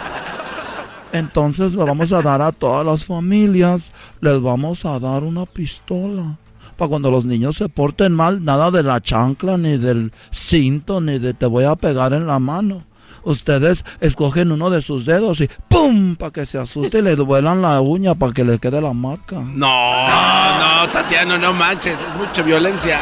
Entonces 1.12 1.72
le 1.74 1.84
vamos 1.84 2.12
a 2.12 2.22
dar 2.22 2.40
a 2.40 2.52
todas 2.52 2.86
las 2.86 3.04
familias, 3.04 3.90
les 4.20 4.40
vamos 4.40 4.84
a 4.84 4.98
dar 4.98 5.24
una 5.24 5.44
pistola. 5.44 6.36
Para 6.80 6.88
cuando 6.88 7.10
los 7.10 7.26
niños 7.26 7.56
se 7.58 7.68
porten 7.68 8.14
mal, 8.14 8.42
nada 8.42 8.70
de 8.70 8.82
la 8.82 9.02
chancla, 9.02 9.58
ni 9.58 9.76
del 9.76 10.12
cinto, 10.32 10.98
ni 11.02 11.18
de 11.18 11.34
te 11.34 11.44
voy 11.44 11.64
a 11.64 11.76
pegar 11.76 12.14
en 12.14 12.26
la 12.26 12.38
mano. 12.38 12.84
Ustedes 13.22 13.84
escogen 14.00 14.50
uno 14.50 14.70
de 14.70 14.80
sus 14.80 15.04
dedos 15.04 15.42
y 15.42 15.50
¡pum! 15.68 16.16
para 16.16 16.32
que 16.32 16.46
se 16.46 16.56
asuste 16.56 17.00
y 17.00 17.02
le 17.02 17.16
duelan 17.16 17.60
la 17.60 17.82
uña 17.82 18.14
para 18.14 18.32
que 18.32 18.44
le 18.44 18.58
quede 18.58 18.80
la 18.80 18.94
marca. 18.94 19.36
No, 19.36 19.58
no, 19.58 20.88
Tatiano, 20.90 21.36
no 21.36 21.52
manches, 21.52 21.98
es 22.00 22.16
mucha 22.16 22.40
violencia. 22.40 22.98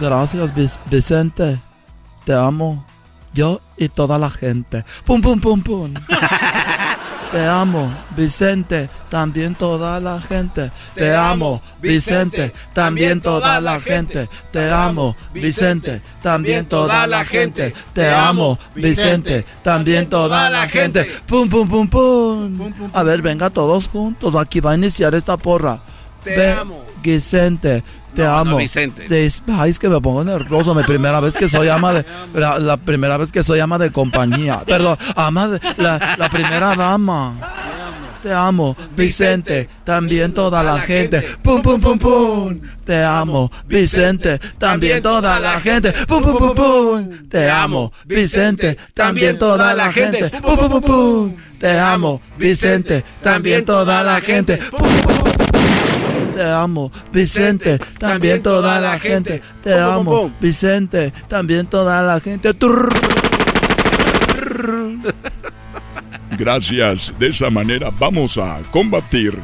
Gracias, 0.00 0.52
Vic- 0.52 0.80
Vicente. 0.90 1.60
Te 2.24 2.32
amo. 2.34 2.84
Yo 3.34 3.60
y 3.78 3.88
toda 3.88 4.18
la 4.18 4.30
gente. 4.30 4.84
¡Pum, 5.04 5.22
pum, 5.22 5.40
pum, 5.40 5.62
pum! 5.62 5.94
Te 7.32 7.46
amo, 7.46 7.90
Vicente, 8.14 8.90
también 9.08 9.54
toda 9.54 9.98
la 10.00 10.20
gente. 10.20 10.70
Te 10.94 11.14
amo, 11.14 11.62
Vicente, 11.80 12.52
también 12.74 13.22
toda 13.22 13.58
la 13.58 13.80
gente. 13.80 14.28
Te 14.52 14.70
amo, 14.70 15.16
Vicente, 15.32 16.02
también 16.22 16.66
toda 16.66 17.06
la 17.06 17.24
gente. 17.24 17.72
Te 17.94 18.12
amo, 18.12 18.58
Vicente, 18.74 19.46
también 19.62 20.10
toda 20.10 20.50
la 20.50 20.68
gente. 20.68 21.10
Pum, 21.26 21.48
pum, 21.48 21.66
pum, 21.66 21.88
pum. 21.88 22.90
A 22.92 23.02
ver, 23.02 23.22
venga 23.22 23.48
todos 23.48 23.88
juntos. 23.88 24.34
Aquí 24.34 24.60
va 24.60 24.72
a 24.72 24.74
iniciar 24.74 25.14
esta 25.14 25.38
porra. 25.38 25.80
Te 26.22 26.52
amo, 26.52 26.84
Vicente, 27.02 27.82
te 28.14 28.24
amo. 28.24 28.56
Vicente. 28.56 29.06
Ay, 29.48 29.70
es 29.70 29.78
que 29.78 29.88
me 29.88 30.00
pongo 30.00 30.24
nervioso. 30.24 30.74
Mi 30.74 30.82
primera 30.82 31.20
vez 31.20 31.34
que 31.34 31.48
soy 31.48 31.68
ama 31.68 31.92
de. 31.92 32.04
La, 32.34 32.76
primera 32.76 33.16
vez 33.16 33.32
que 33.32 33.42
soy 33.42 33.60
ama 33.60 33.78
de 33.78 33.90
compañía. 33.90 34.62
Perdón, 34.66 34.96
ama 35.16 35.48
de. 35.48 35.60
La, 35.76 36.16
la 36.18 36.28
primera 36.28 36.74
dama. 36.74 37.34
Te 38.22 38.32
amo, 38.32 38.76
Vicente, 38.94 39.68
también 39.82 40.32
toda 40.32 40.62
la 40.62 40.78
gente. 40.78 41.20
Pum, 41.42 41.60
pum, 41.60 41.80
pum, 41.80 41.98
pum. 41.98 42.60
Te 42.84 43.02
amo, 43.02 43.50
Vicente, 43.66 44.38
también 44.58 45.02
toda 45.02 45.40
la 45.40 45.58
gente. 45.58 45.92
Pum, 46.06 46.22
pum, 46.22 46.38
pum, 46.38 46.54
pum. 46.54 47.28
Te 47.28 47.50
amo, 47.50 47.92
Vicente, 48.04 48.76
también 48.94 49.40
toda 49.40 49.74
la 49.74 49.92
gente. 49.92 50.30
Pum, 50.40 50.56
pum, 50.56 50.68
pum, 50.68 50.82
pum. 50.82 51.36
Te 51.58 51.76
amo, 51.80 52.20
Vicente, 52.38 53.04
también 53.20 53.64
toda 53.64 54.04
la 54.04 54.20
gente. 54.20 54.60
Te 56.32 56.42
amo, 56.42 56.90
Vicente, 57.12 57.78
también 57.98 58.42
toda 58.42 58.80
la 58.80 58.98
gente. 58.98 59.42
Te 59.62 59.74
amo, 59.74 60.32
Vicente, 60.40 61.12
también 61.28 61.66
toda 61.66 62.02
la 62.02 62.20
gente. 62.20 62.54
Gracias. 66.38 67.12
De 67.18 67.28
esa 67.28 67.50
manera 67.50 67.90
vamos 67.98 68.38
a 68.38 68.60
combatir. 68.70 69.38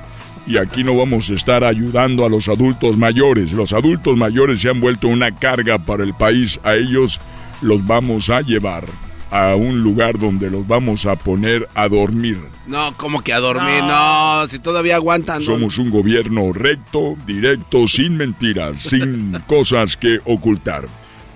Y 0.47 0.57
aquí 0.57 0.83
no 0.83 0.97
vamos 0.97 1.29
a 1.29 1.35
estar 1.35 1.63
ayudando 1.63 2.25
a 2.25 2.31
los 2.31 2.49
adultos 2.49 2.97
mayores. 2.97 3.53
Los 3.53 3.75
adultos 3.75 4.17
mayores 4.17 4.63
se 4.63 4.71
han 4.71 4.81
vuelto 4.81 5.09
una 5.09 5.39
carga 5.39 5.79
para 5.79 6.05
el 6.05 6.15
país. 6.15 6.59
A 6.65 6.75
ellos 6.75 7.21
los 7.61 7.87
vamos 7.87 8.31
a 8.31 8.41
llevar 8.41 8.85
a 9.31 9.55
un 9.55 9.83
lugar 9.83 10.19
donde 10.19 10.51
los 10.51 10.67
vamos 10.67 11.07
a 11.07 11.17
poner 11.17 11.69
a 11.75 11.89
dormir. 11.89 12.41
No, 12.67 12.97
como 12.97 13.23
que 13.23 13.33
a 13.33 13.41
dormir? 13.41 13.83
No, 13.83 14.47
si 14.49 14.59
todavía 14.59 14.97
aguantan. 14.97 15.43
Somos 15.43 15.79
un 15.79 15.91
gobierno 15.91 16.53
recto, 16.53 17.17
directo, 17.27 17.87
sin 17.87 18.17
mentiras, 18.17 18.81
sin 18.81 19.33
cosas 19.47 19.97
que 19.97 20.19
ocultar. 20.25 20.87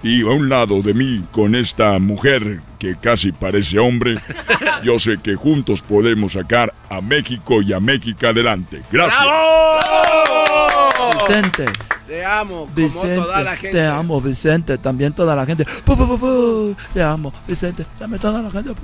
Y 0.03 0.23
a 0.23 0.31
un 0.31 0.49
lado 0.49 0.83
de 0.83 0.95
mí, 0.95 1.23
con 1.31 1.55
esta 1.55 1.99
mujer 2.01 2.61
que 2.79 2.97
casi 2.97 3.31
parece 3.31 3.79
hombre, 3.79 4.17
yo 4.83 4.99
sé 4.99 5.19
que 5.23 5.37
juntos 5.37 5.81
podemos 5.81 6.33
sacar 6.33 6.75
a 6.89 7.01
México 7.01 7.63
y 7.63 7.73
a 7.73 7.79
México 7.79 8.27
adelante. 8.27 8.83
Gracias. 8.91 9.23
¡Bravo! 9.23 9.43
Vicente. 11.29 11.67
Te 12.13 12.27
amo, 12.27 12.69
como 12.75 13.03
toda 13.03 13.43
la 13.43 13.53
gente. 13.53 13.71
Te 13.71 13.87
amo, 13.87 14.21
Vicente, 14.21 14.77
también 14.77 15.15
toda 15.15 15.35
la 15.35 15.47
gente. 15.47 15.65
te 16.93 17.03
amo, 17.03 17.33
Vicente, 17.49 17.87
también 17.99 18.21
toda 18.21 18.43
la 18.43 18.51
gente. 18.51 18.75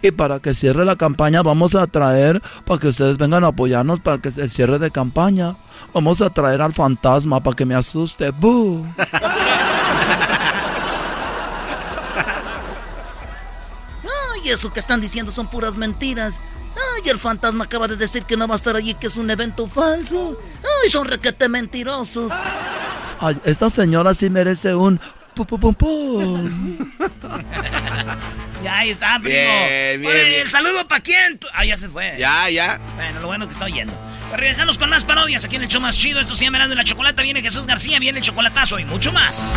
y 0.00 0.10
para 0.12 0.40
que 0.40 0.54
cierre 0.54 0.86
la 0.86 0.96
campaña, 0.96 1.42
vamos 1.42 1.74
a 1.74 1.86
traer, 1.86 2.40
para 2.64 2.80
que 2.80 2.88
ustedes 2.88 3.18
vengan 3.18 3.44
a 3.44 3.48
apoyarnos, 3.48 4.00
para 4.00 4.16
que 4.16 4.30
el 4.34 4.50
cierre 4.50 4.78
de 4.78 4.90
campaña, 4.90 5.56
vamos 5.92 6.22
a 6.22 6.30
traer 6.30 6.62
al 6.62 6.72
fantasma 6.72 7.42
para 7.42 7.54
que 7.54 7.66
me 7.66 7.74
asuste. 7.74 8.32
Ay, 14.32 14.48
eso 14.48 14.72
que 14.72 14.80
están 14.80 15.02
diciendo 15.02 15.30
son 15.30 15.48
puras 15.48 15.76
mentiras. 15.76 16.40
Ay, 16.76 17.08
el 17.10 17.18
fantasma 17.18 17.64
acaba 17.64 17.88
de 17.88 17.96
decir 17.96 18.24
que 18.24 18.36
no 18.36 18.46
va 18.46 18.54
a 18.54 18.56
estar 18.56 18.76
allí, 18.76 18.94
que 18.94 19.06
es 19.06 19.16
un 19.16 19.30
evento 19.30 19.66
falso. 19.66 20.38
Ay, 20.82 20.90
son 20.90 21.06
requete 21.06 21.48
mentirosos. 21.48 22.32
Ay, 23.20 23.36
esta 23.44 23.70
señora 23.70 24.14
sí 24.14 24.28
merece 24.30 24.74
un 24.74 25.00
pum 25.34 25.46
pum 25.46 25.74
pum 25.74 26.88
ya 28.62 28.78
ahí 28.78 28.90
está, 28.90 29.18
primo. 29.20 29.38
Bien, 29.38 30.00
bien, 30.00 30.16
¿El 30.40 30.50
saludo 30.50 30.88
para 30.88 31.00
quién? 31.00 31.38
Ah, 31.52 31.64
ya 31.64 31.76
se 31.76 31.88
fue. 31.88 32.16
Ya, 32.18 32.50
ya. 32.50 32.80
Bueno, 32.96 33.20
lo 33.20 33.26
bueno 33.28 33.46
que 33.46 33.52
está 33.52 33.66
oyendo. 33.66 33.92
Pues 34.28 34.40
regresamos 34.40 34.76
con 34.76 34.90
más 34.90 35.04
parodias 35.04 35.44
aquí 35.44 35.54
en 35.54 35.62
el 35.62 35.68
show 35.68 35.80
más 35.80 35.96
chido. 35.96 36.20
Esto 36.20 36.34
se 36.34 36.44
llama 36.44 36.66
de 36.66 36.74
la 36.74 36.82
Chocolata. 36.82 37.22
Viene 37.22 37.42
Jesús 37.42 37.66
García, 37.66 38.00
viene 38.00 38.18
el 38.18 38.24
chocolatazo 38.24 38.80
y 38.80 38.84
mucho 38.84 39.12
más. 39.12 39.56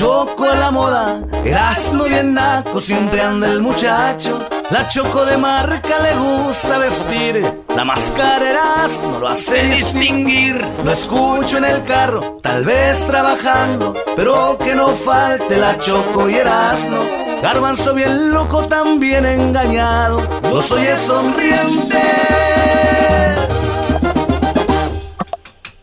Choco 0.00 0.48
a 0.48 0.54
la 0.54 0.70
moda, 0.70 1.20
Erasmo 1.44 2.04
bien 2.04 2.32
naco, 2.32 2.80
siempre 2.80 3.20
anda 3.20 3.48
el 3.48 3.60
muchacho. 3.60 4.38
La 4.70 4.88
Choco 4.88 5.26
de 5.26 5.36
marca 5.36 5.98
le 6.02 6.14
gusta 6.14 6.78
vestir, 6.78 7.44
la 7.76 7.84
máscara 7.84 8.86
no 9.02 9.18
lo 9.18 9.28
hace 9.28 9.62
distinguir. 9.64 10.64
Lo 10.82 10.90
escucho 10.90 11.58
en 11.58 11.66
el 11.66 11.84
carro, 11.84 12.38
tal 12.42 12.64
vez 12.64 13.06
trabajando, 13.06 13.94
pero 14.16 14.56
que 14.56 14.74
no 14.74 14.88
falte 14.88 15.58
la 15.58 15.78
Choco 15.78 16.30
y 16.30 16.36
Erasmo. 16.36 17.04
Garbanzo 17.42 17.92
bien 17.92 18.32
loco, 18.32 18.66
también 18.66 19.26
engañado, 19.26 20.22
los 20.44 20.72
oye 20.72 20.96
sonrientes. 20.96 22.00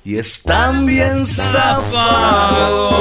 Y 0.03 0.18
están 0.18 0.88
bien 0.88 1.24
zafados. 1.24 2.97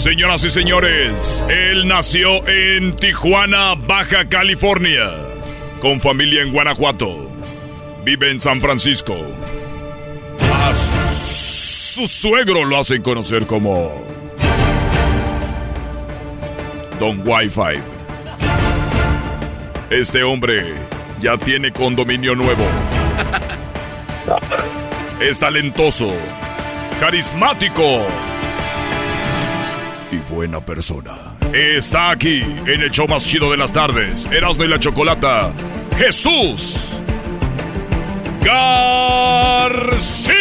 Señoras 0.00 0.42
y 0.44 0.48
señores, 0.48 1.44
él 1.50 1.86
nació 1.86 2.48
en 2.48 2.96
Tijuana, 2.96 3.74
Baja 3.74 4.30
California, 4.30 5.10
con 5.78 6.00
familia 6.00 6.40
en 6.40 6.54
Guanajuato. 6.54 7.30
Vive 8.02 8.30
en 8.30 8.40
San 8.40 8.62
Francisco. 8.62 9.14
A 10.54 10.72
su 10.72 12.06
suegro 12.06 12.64
lo 12.64 12.78
hacen 12.78 13.02
conocer 13.02 13.44
como 13.44 13.92
Don 16.98 17.20
Wi-Fi. 17.22 17.82
Este 19.90 20.22
hombre 20.22 20.76
ya 21.20 21.36
tiene 21.36 21.72
condominio 21.72 22.34
nuevo. 22.34 22.64
Es 25.20 25.38
talentoso, 25.38 26.10
carismático 26.98 28.00
y 30.10 30.16
buena 30.32 30.60
persona. 30.60 31.12
Está 31.52 32.10
aquí 32.10 32.40
en 32.42 32.82
el 32.82 32.90
show 32.90 33.06
más 33.08 33.26
chido 33.26 33.50
de 33.50 33.56
las 33.56 33.72
tardes, 33.72 34.26
Erasmo 34.26 34.64
y 34.64 34.68
la 34.68 34.78
Chocolata, 34.78 35.52
Jesús 35.98 37.02
García. 38.42 40.40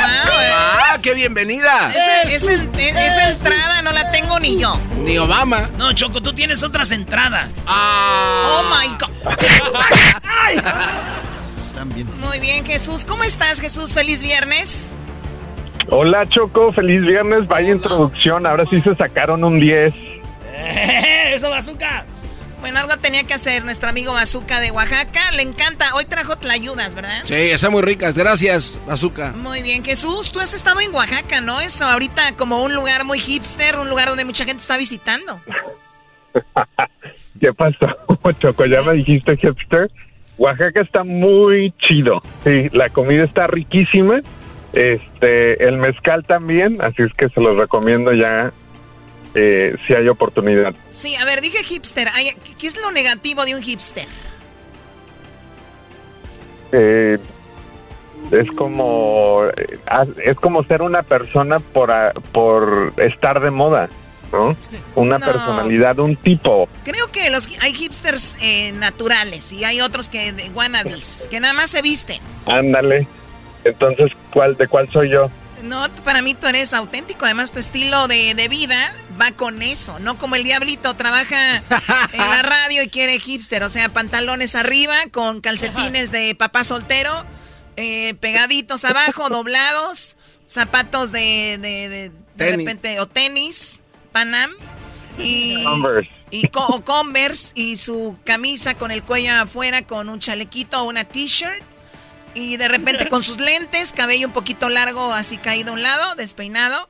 ¡Ah, 0.00 0.98
qué 1.00 1.14
bienvenida! 1.14 1.92
esa 2.30 3.30
entrada 3.30 3.82
no 3.82 3.92
la 3.92 4.10
tengo 4.10 4.38
ni 4.40 4.58
yo. 4.58 4.78
Ni 4.98 5.18
Obama. 5.18 5.70
No, 5.76 5.92
Choco, 5.92 6.20
tú 6.20 6.32
tienes 6.34 6.62
otras 6.62 6.90
entradas. 6.90 7.54
Ah. 7.66 8.60
Oh 8.60 8.64
my 8.70 8.88
God. 8.98 9.10
Muy 12.20 12.40
bien, 12.40 12.64
Jesús. 12.64 13.04
¿Cómo 13.04 13.24
estás, 13.24 13.60
Jesús? 13.60 13.94
Feliz 13.94 14.22
viernes. 14.22 14.94
Hola, 15.90 16.24
Choco. 16.26 16.72
Feliz 16.72 17.02
viernes. 17.02 17.46
Vaya 17.48 17.72
introducción. 17.72 18.46
Ahora 18.46 18.64
sí 18.66 18.80
se 18.82 18.94
sacaron 18.94 19.42
un 19.44 19.58
10. 19.58 19.94
¡Eso, 21.34 21.50
Bazooka! 21.50 22.04
Bueno, 22.60 22.78
algo 22.78 22.96
tenía 22.98 23.24
que 23.24 23.34
hacer 23.34 23.64
nuestro 23.64 23.88
amigo 23.90 24.12
Bazooka 24.12 24.60
de 24.60 24.70
Oaxaca. 24.70 25.32
Le 25.32 25.42
encanta. 25.42 25.96
Hoy 25.96 26.04
trajo 26.04 26.36
tlayudas, 26.36 26.94
¿verdad? 26.94 27.22
Sí, 27.24 27.34
están 27.34 27.72
muy 27.72 27.82
ricas. 27.82 28.16
Gracias, 28.16 28.78
Bazooka. 28.86 29.32
Muy 29.32 29.62
bien, 29.62 29.84
Jesús. 29.84 30.30
Tú 30.30 30.38
has 30.38 30.54
estado 30.54 30.80
en 30.80 30.94
Oaxaca, 30.94 31.40
¿no? 31.40 31.60
Es 31.60 31.82
ahorita 31.82 32.36
como 32.36 32.62
un 32.62 32.74
lugar 32.74 33.04
muy 33.04 33.18
hipster, 33.18 33.78
un 33.78 33.88
lugar 33.90 34.08
donde 34.08 34.24
mucha 34.24 34.44
gente 34.44 34.60
está 34.60 34.76
visitando. 34.76 35.40
¿Qué 37.40 37.52
pasó, 37.52 37.88
Choco? 38.38 38.66
¿Ya 38.66 38.82
me 38.82 38.92
dijiste 38.94 39.36
hipster? 39.36 39.90
Oaxaca 40.42 40.80
está 40.80 41.04
muy 41.04 41.72
chido. 41.78 42.20
Sí, 42.42 42.68
la 42.72 42.88
comida 42.88 43.22
está 43.22 43.46
riquísima. 43.46 44.22
Este, 44.72 45.64
el 45.64 45.76
mezcal 45.76 46.24
también, 46.26 46.82
así 46.82 47.02
es 47.02 47.12
que 47.12 47.28
se 47.28 47.40
los 47.40 47.56
recomiendo 47.56 48.12
ya 48.12 48.52
eh, 49.36 49.76
si 49.86 49.94
hay 49.94 50.08
oportunidad. 50.08 50.74
Sí, 50.88 51.14
a 51.14 51.24
ver, 51.24 51.42
dije 51.42 51.62
hipster. 51.62 52.08
¿Qué 52.58 52.66
es 52.66 52.76
lo 52.80 52.90
negativo 52.90 53.44
de 53.44 53.54
un 53.54 53.62
hipster? 53.62 54.06
Eh, 56.72 57.18
es 58.32 58.50
como 58.50 59.44
eh, 59.56 59.78
es 60.24 60.36
como 60.38 60.64
ser 60.64 60.82
una 60.82 61.04
persona 61.04 61.60
por, 61.60 61.92
por 62.32 62.94
estar 62.96 63.40
de 63.40 63.52
moda, 63.52 63.88
¿no? 64.32 64.56
Una 64.94 65.18
No. 65.18 65.26
personalidad, 65.26 65.98
un 65.98 66.16
tipo. 66.16 66.68
Creo 66.84 67.10
que 67.12 67.30
los 67.30 67.48
hay 67.60 67.74
hipsters 67.74 68.34
eh, 68.40 68.72
naturales 68.72 69.52
y 69.52 69.64
hay 69.64 69.80
otros 69.80 70.08
que 70.08 70.32
de 70.32 70.48
wannabes, 70.50 71.28
que 71.30 71.38
nada 71.40 71.54
más 71.54 71.70
se 71.70 71.82
visten. 71.82 72.18
Ándale. 72.46 73.06
Entonces, 73.64 74.10
¿cuál 74.32 74.56
de 74.56 74.66
cuál 74.66 74.90
soy 74.90 75.10
yo? 75.10 75.30
No, 75.62 75.86
para 76.04 76.22
mí 76.22 76.34
tú 76.34 76.48
eres 76.48 76.74
auténtico. 76.74 77.24
Además, 77.24 77.52
tu 77.52 77.60
estilo 77.60 78.08
de, 78.08 78.34
de 78.34 78.48
vida 78.48 78.92
va 79.20 79.30
con 79.30 79.62
eso. 79.62 80.00
No 80.00 80.18
como 80.18 80.34
el 80.34 80.42
diablito 80.42 80.94
trabaja 80.94 81.56
en 82.12 82.18
la 82.18 82.42
radio 82.42 82.82
y 82.82 82.88
quiere 82.88 83.20
hipster. 83.20 83.62
O 83.62 83.68
sea, 83.68 83.88
pantalones 83.88 84.56
arriba 84.56 84.96
con 85.12 85.40
calcetines 85.40 86.10
de 86.10 86.34
papá 86.34 86.64
soltero, 86.64 87.12
eh, 87.76 88.14
pegaditos 88.18 88.84
abajo, 88.84 89.28
doblados, 89.30 90.16
zapatos 90.48 91.12
de, 91.12 91.58
de, 91.60 91.88
de, 91.88 92.10
de 92.34 92.56
repente, 92.56 92.98
o 92.98 93.06
tenis, 93.06 93.81
Panam. 94.12 94.50
Y, 95.18 95.62
Converse. 95.64 96.10
y 96.30 96.48
co- 96.48 96.66
o 96.66 96.84
Converse 96.84 97.52
y 97.54 97.76
su 97.76 98.16
camisa 98.24 98.74
con 98.74 98.90
el 98.90 99.02
cuello 99.02 99.32
afuera 99.34 99.82
con 99.82 100.08
un 100.08 100.20
chalequito 100.20 100.80
o 100.80 100.84
una 100.84 101.04
t-shirt. 101.04 101.62
Y 102.34 102.56
de 102.56 102.66
repente 102.68 103.08
con 103.08 103.22
sus 103.22 103.38
lentes, 103.38 103.92
cabello 103.92 104.26
un 104.28 104.32
poquito 104.32 104.70
largo, 104.70 105.12
así 105.12 105.36
caído 105.36 105.70
a 105.70 105.74
un 105.74 105.82
lado, 105.82 106.14
despeinado. 106.14 106.88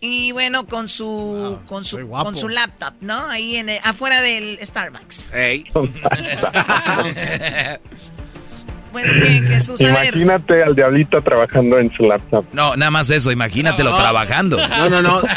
Y 0.00 0.32
bueno, 0.32 0.66
con 0.66 0.88
su 0.88 1.60
con 1.66 1.84
su 1.84 2.08
con 2.08 2.36
su 2.36 2.48
laptop, 2.48 2.94
¿no? 3.00 3.26
Ahí 3.26 3.56
en 3.56 3.68
el- 3.68 3.80
afuera 3.84 4.20
del 4.22 4.58
Starbucks. 4.60 5.30
Pues 8.92 9.12
bien, 9.12 9.46
Jesús, 9.48 9.80
a 9.80 9.84
ver. 9.84 10.14
Imagínate 10.16 10.62
al 10.62 10.74
diablito 10.74 11.20
trabajando 11.20 11.78
en 11.78 11.92
su 11.92 12.04
laptop. 12.04 12.44
No, 12.52 12.76
nada 12.76 12.90
más 12.90 13.10
eso, 13.10 13.30
imagínatelo 13.32 13.90
No. 13.90 13.96
trabajando. 13.96 14.58
No, 14.80 14.88
no, 14.88 15.02
no. 15.02 15.20
De, 15.20 15.28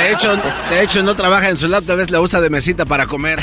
de 0.00 0.12
hecho, 0.12 0.36
de 0.70 0.82
hecho 0.82 1.02
no 1.02 1.14
trabaja 1.14 1.48
en 1.48 1.56
su 1.56 1.68
laptop, 1.68 1.96
vez 1.98 2.10
la 2.10 2.20
usa 2.20 2.40
de 2.40 2.50
mesita 2.50 2.84
para 2.84 3.06
comer. 3.06 3.38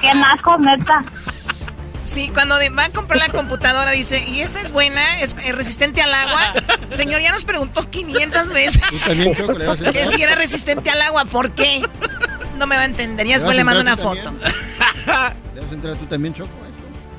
¡Qué 0.00 0.14
naco, 0.14 0.56
neta! 0.58 1.04
Sí, 2.02 2.30
cuando 2.32 2.54
va 2.78 2.84
a 2.84 2.88
comprar 2.90 3.18
la 3.18 3.28
computadora 3.28 3.90
dice, 3.90 4.24
¿y 4.28 4.40
esta 4.40 4.60
es 4.60 4.70
buena? 4.70 5.18
¿Es 5.20 5.34
resistente 5.54 6.00
al 6.00 6.14
agua? 6.14 6.54
Señor, 6.88 7.20
ya 7.20 7.32
nos 7.32 7.44
preguntó 7.44 7.90
500 7.90 8.48
veces 8.50 8.80
que 9.92 10.06
si 10.06 10.22
era 10.22 10.36
resistente 10.36 10.88
al 10.88 11.02
agua. 11.02 11.24
¿Por 11.24 11.50
qué? 11.50 11.82
No 12.58 12.66
me 12.68 12.76
va 12.76 12.82
a 12.82 12.84
entender. 12.86 13.26
Ya 13.26 13.32
¿Le 13.32 13.38
después 13.38 13.56
le 13.56 13.64
mando 13.64 13.80
una 13.80 13.96
foto. 13.96 14.32
¿Le 15.54 15.60
vas 15.60 15.70
a 15.70 15.74
entrar 15.74 15.96
tú 15.96 16.06
también, 16.06 16.32
Choco? 16.32 16.50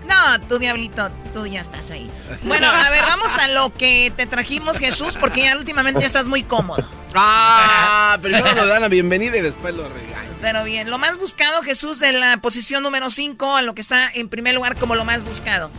No, 0.07 0.39
tú 0.47 0.57
diablito, 0.57 1.09
tú 1.33 1.45
ya 1.45 1.59
estás 1.59 1.91
ahí. 1.91 2.09
Bueno, 2.43 2.67
a 2.67 2.89
ver, 2.89 3.01
vamos 3.01 3.37
a 3.37 3.47
lo 3.49 3.73
que 3.73 4.11
te 4.15 4.25
trajimos, 4.25 4.79
Jesús, 4.79 5.17
porque 5.17 5.43
ya 5.43 5.57
últimamente 5.57 6.05
estás 6.05 6.27
muy 6.27 6.43
cómodo. 6.43 6.83
Ah, 7.13 8.17
primero 8.21 8.53
lo 8.53 8.65
dan 8.67 8.81
la 8.81 8.87
bienvenida 8.87 9.37
y 9.37 9.41
después 9.41 9.75
lo 9.75 9.87
regalan. 9.89 10.27
Pero 10.41 10.63
bien, 10.63 10.89
lo 10.89 10.97
más 10.97 11.17
buscado, 11.17 11.61
Jesús, 11.61 11.99
de 11.99 12.13
la 12.13 12.37
posición 12.37 12.83
número 12.83 13.09
5 13.09 13.55
a 13.55 13.61
lo 13.61 13.75
que 13.75 13.81
está 13.81 14.09
en 14.13 14.29
primer 14.29 14.55
lugar 14.55 14.75
como 14.75 14.95
lo 14.95 15.03
más 15.03 15.23
buscado. 15.23 15.71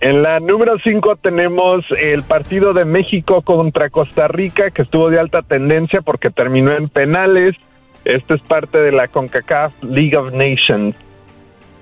En 0.00 0.22
la 0.22 0.40
número 0.40 0.76
5 0.82 1.16
tenemos 1.16 1.84
el 1.98 2.22
partido 2.22 2.74
de 2.74 2.84
México 2.84 3.42
contra 3.42 3.88
Costa 3.88 4.28
Rica, 4.28 4.70
que 4.70 4.82
estuvo 4.82 5.08
de 5.08 5.18
alta 5.18 5.42
tendencia 5.42 6.02
porque 6.02 6.30
terminó 6.30 6.72
en 6.72 6.88
penales. 6.88 7.56
Este 8.04 8.34
es 8.34 8.42
parte 8.42 8.78
de 8.78 8.92
la 8.92 9.08
CONCACAF 9.08 9.72
League 9.82 10.16
of 10.16 10.32
Nations. 10.32 10.94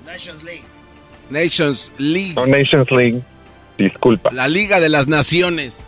Nations 0.06 0.42
League. 0.44 0.73
Nations 1.34 1.92
League. 1.98 2.34
No, 2.34 2.46
Nations 2.46 2.90
League. 2.90 3.20
Disculpa. 3.76 4.30
La 4.32 4.48
Liga 4.48 4.78
de 4.80 4.88
las 4.88 5.08
Naciones. 5.08 5.84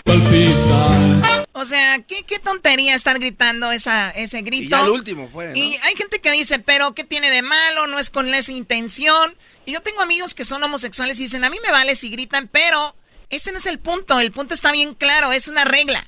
O 1.62 1.64
sea, 1.64 2.00
qué, 2.00 2.24
qué 2.24 2.38
tontería 2.38 2.94
estar 2.94 3.18
gritando 3.18 3.70
esa, 3.70 4.10
ese 4.10 4.42
grito. 4.42 4.64
Y 4.64 4.68
ya 4.68 4.80
el 4.80 4.90
último 4.90 5.28
fue, 5.32 5.46
¿no? 5.46 5.56
Y 5.56 5.76
hay 5.76 5.94
gente 5.96 6.20
que 6.20 6.32
dice, 6.32 6.58
pero 6.58 6.94
¿qué 6.94 7.04
tiene 7.04 7.30
de 7.30 7.42
malo? 7.42 7.86
No 7.86 7.98
es 7.98 8.10
con 8.10 8.32
esa 8.34 8.52
intención. 8.52 9.36
Y 9.64 9.72
yo 9.72 9.80
tengo 9.80 10.02
amigos 10.02 10.34
que 10.34 10.44
son 10.44 10.62
homosexuales 10.62 11.18
y 11.20 11.22
dicen, 11.22 11.44
a 11.44 11.50
mí 11.50 11.58
me 11.64 11.70
vale 11.70 11.94
si 11.94 12.10
gritan, 12.10 12.48
pero 12.48 12.96
ese 13.30 13.52
no 13.52 13.58
es 13.58 13.66
el 13.66 13.78
punto. 13.78 14.18
El 14.18 14.32
punto 14.32 14.54
está 14.54 14.72
bien 14.72 14.94
claro, 14.94 15.32
es 15.32 15.48
una 15.48 15.64
regla. 15.64 16.04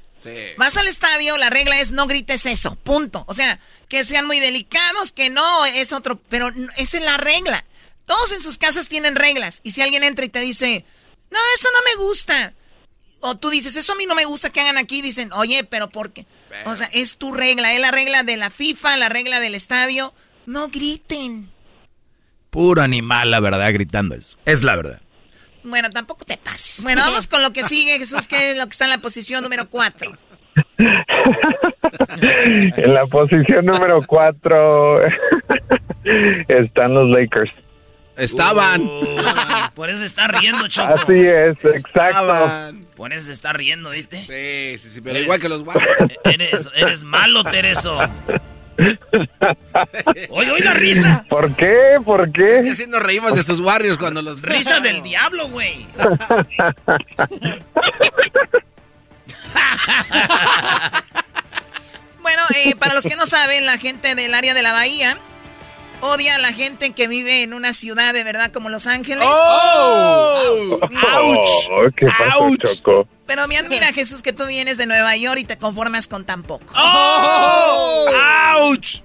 Vas 0.57 0.77
al 0.77 0.89
estadio, 0.89 1.37
la 1.37 1.51
regla 1.51 1.79
es 1.79 1.91
no 1.91 2.07
grites 2.07 2.47
eso, 2.47 2.77
punto. 2.77 3.25
O 3.29 3.35
sea, 3.35 3.61
que 3.89 4.05
sean 4.05 4.27
muy 4.27 4.41
delicados, 4.41 5.13
que 5.13 5.31
no, 5.31 5.67
es 5.67 5.93
otro, 5.93 6.21
pero 6.29 6.51
esa 6.77 6.97
es 6.97 7.03
la 7.03 7.17
regla. 7.17 7.65
Todos 8.07 8.33
en 8.33 8.41
sus 8.41 8.59
casas 8.59 8.89
tienen 8.89 9.17
reglas. 9.17 9.61
Y 9.63 9.73
si 9.73 9.83
alguien 9.83 10.03
entra 10.03 10.25
y 10.25 10.31
te 10.31 10.41
dice, 10.41 10.85
no, 11.31 11.39
eso 11.55 11.69
no 11.73 11.79
me 11.85 12.05
gusta. 12.07 12.55
O 13.27 13.37
tú 13.37 13.49
dices, 13.49 13.75
eso 13.75 13.95
a 13.95 13.97
mí 13.97 14.05
no 14.05 14.15
me 14.15 14.27
gusta 14.27 14.51
que 14.51 14.61
hagan 14.61 14.77
aquí, 14.77 15.01
dicen, 15.01 15.33
oye, 15.33 15.65
pero 15.65 15.89
¿por 15.89 16.13
qué? 16.13 16.27
O 16.67 16.77
sea, 16.77 16.91
es 16.93 17.17
tu 17.17 17.33
regla, 17.33 17.73
es 17.73 17.81
la 17.81 17.91
regla 17.91 18.23
de 18.23 18.37
la 18.37 18.51
FIFA, 18.51 18.99
la 18.99 19.09
regla 19.09 19.41
del 19.41 19.55
estadio. 19.55 20.13
No 20.45 20.69
griten. 20.69 21.49
Puro 22.51 22.83
animal, 22.83 23.31
la 23.31 23.41
verdad, 23.41 23.73
gritando 23.73 24.15
eso. 24.15 24.37
Es 24.45 24.63
la 24.63 24.77
verdad. 24.77 25.01
Bueno, 25.63 25.89
tampoco 25.89 26.27
te 26.27 26.37
pases. 26.37 26.83
Bueno, 26.83 27.01
vamos 27.01 27.27
con 27.27 27.41
lo 27.41 27.55
que 27.55 27.63
sigue, 27.63 27.99
Jesús, 27.99 28.29
que 28.29 28.51
es 28.51 28.59
lo 28.59 28.65
que 28.65 28.73
está 28.73 28.85
en 28.85 28.91
la 28.91 28.99
posición 28.99 29.43
número 29.43 29.71
4. 29.71 30.13
En 32.77 32.93
la 32.93 33.07
posición 33.07 33.65
número 33.65 34.03
4 34.07 35.01
están 36.49 36.95
los 36.95 37.09
Lakers. 37.09 37.51
Estaban. 38.17 38.89
Por 39.75 39.91
eso 39.91 40.05
está 40.05 40.29
riendo, 40.29 40.69
Choco. 40.69 40.95
Así 40.95 41.19
es, 41.19 41.57
exacto. 41.65 42.79
Por 42.97 43.13
eso 43.13 43.27
se 43.27 43.33
está 43.33 43.53
riendo, 43.53 43.91
¿viste? 43.91 44.19
Sí, 44.19 44.79
sí, 44.79 44.95
sí, 44.95 45.01
pero 45.01 45.19
igual 45.19 45.41
que 45.41 45.49
los 45.49 45.65
guapos. 45.65 45.83
Eres, 46.25 46.71
eres 46.75 47.05
malo, 47.05 47.43
Tereso. 47.45 47.99
Oye, 50.31 50.51
oye 50.51 50.65
la 50.65 50.75
risa. 50.75 51.25
¿Por 51.29 51.55
qué? 51.55 52.01
¿Por 52.05 52.33
qué? 52.33 52.57
Es 52.57 52.63
que 52.63 52.71
así 52.71 52.87
nos 52.89 53.01
reímos 53.01 53.35
de 53.35 53.45
sus 53.45 53.63
barrios 53.63 53.97
cuando 53.99 54.21
los... 54.21 54.43
Risa 54.43 54.81
del 54.81 55.01
diablo, 55.03 55.49
güey. 55.49 55.87
Bueno, 62.21 62.43
eh, 62.55 62.75
para 62.77 62.95
los 62.95 63.05
que 63.05 63.17
no 63.17 63.27
saben, 63.27 63.67
la 63.67 63.77
gente 63.77 64.15
del 64.15 64.33
área 64.33 64.55
de 64.55 64.63
la 64.63 64.73
bahía 64.73 65.19
odia 66.05 66.37
a 66.37 66.39
la 66.39 66.53
gente 66.53 66.93
que 66.93 67.09
vive 67.09 67.43
en 67.43 67.55
una 67.55 67.73
ciudad 67.73 68.13
de 68.13 68.23
verdad 68.25 68.53
como 68.53 68.69
Los 68.69 68.87
Ángeles. 68.87 69.27
Oh, 69.27 70.79
¿Qué 71.97 72.07
pasó, 72.07 72.57
Choco? 72.57 73.09
Pero 73.27 73.49
me 73.49 73.57
admira, 73.57 73.93
Jesús, 73.93 74.23
que 74.23 74.33
tú 74.33 74.47
vienes 74.47 74.77
de 74.77 74.87
Nueva 74.87 75.17
York 75.17 75.39
y 75.41 75.45
te 75.45 75.57
conformas 75.57 76.09
con 76.09 76.25
tan 76.25 76.43
poco. 76.43 76.67
¡Oh! 76.77 78.07
¡Auch! 78.55 79.03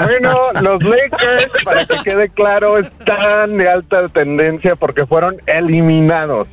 Bueno, 0.00 0.52
los 0.60 0.82
Lakers, 0.82 1.52
para 1.64 1.86
que 1.86 1.96
quede 2.04 2.28
claro, 2.30 2.78
están 2.78 3.56
de 3.56 3.68
alta 3.68 4.08
tendencia 4.08 4.76
porque 4.76 5.06
fueron 5.06 5.40
eliminados. 5.46 6.48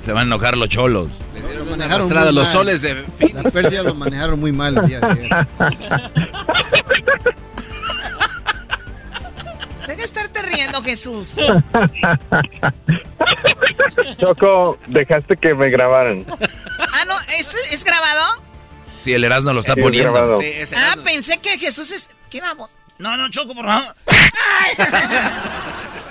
Se 0.00 0.12
van 0.12 0.22
a 0.22 0.34
enojar 0.34 0.56
los 0.56 0.68
cholos. 0.68 1.08
Manejaron 1.34 1.82
arrastrada 1.82 2.26
muy 2.26 2.34
los 2.34 2.44
mal. 2.48 2.52
soles 2.52 2.82
de 2.82 3.04
La 3.34 3.42
pérdida 3.50 3.82
lo 3.82 3.94
manejaron 3.94 4.40
muy 4.40 4.52
mal 4.52 4.76
el 4.78 4.86
día 4.86 5.00
de 5.00 5.06
ayer. 5.06 5.46
Deja 9.86 9.96
de 9.96 10.04
estarte 10.04 10.42
riendo, 10.42 10.82
Jesús. 10.82 11.36
Choco, 14.18 14.78
dejaste 14.86 15.36
que 15.36 15.54
me 15.54 15.68
grabaran. 15.70 16.24
Ah, 16.78 17.04
no, 17.06 17.14
¿es, 17.38 17.54
es 17.70 17.84
grabado? 17.84 18.42
Sí, 18.98 19.12
el 19.12 19.24
Erasmo 19.24 19.52
lo 19.52 19.60
está 19.60 19.74
Sí, 19.74 19.80
es 19.80 19.84
poniendo. 19.84 20.40
Ah, 20.76 20.94
pensé 21.04 21.38
que 21.38 21.58
Jesús 21.58 21.90
es... 21.90 22.10
¿Qué 22.30 22.40
vamos? 22.40 22.76
No, 22.98 23.16
no, 23.16 23.28
Choco, 23.30 23.54
por 23.54 23.66
favor. 23.66 23.94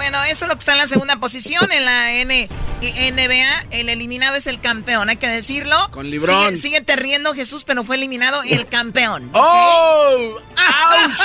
bueno, 0.00 0.24
eso 0.24 0.46
es 0.46 0.48
lo 0.48 0.54
que 0.54 0.60
está 0.60 0.72
en 0.72 0.78
la 0.78 0.86
segunda 0.86 1.16
posición 1.16 1.70
en 1.72 1.84
la 1.84 2.12
N 2.12 2.48
NBA. 2.80 3.66
El 3.70 3.90
eliminado 3.90 4.34
es 4.34 4.46
el 4.46 4.58
campeón, 4.58 5.10
hay 5.10 5.18
que 5.18 5.28
decirlo. 5.28 5.76
Con 5.90 6.08
Librón. 6.08 6.56
Sigue, 6.56 6.80
te 6.80 6.96
riendo, 6.96 7.34
Jesús, 7.34 7.64
pero 7.64 7.84
fue 7.84 7.96
eliminado 7.96 8.42
el 8.42 8.64
campeón. 8.66 9.28
¡Oh! 9.34 10.38
¡Auch! 10.56 11.20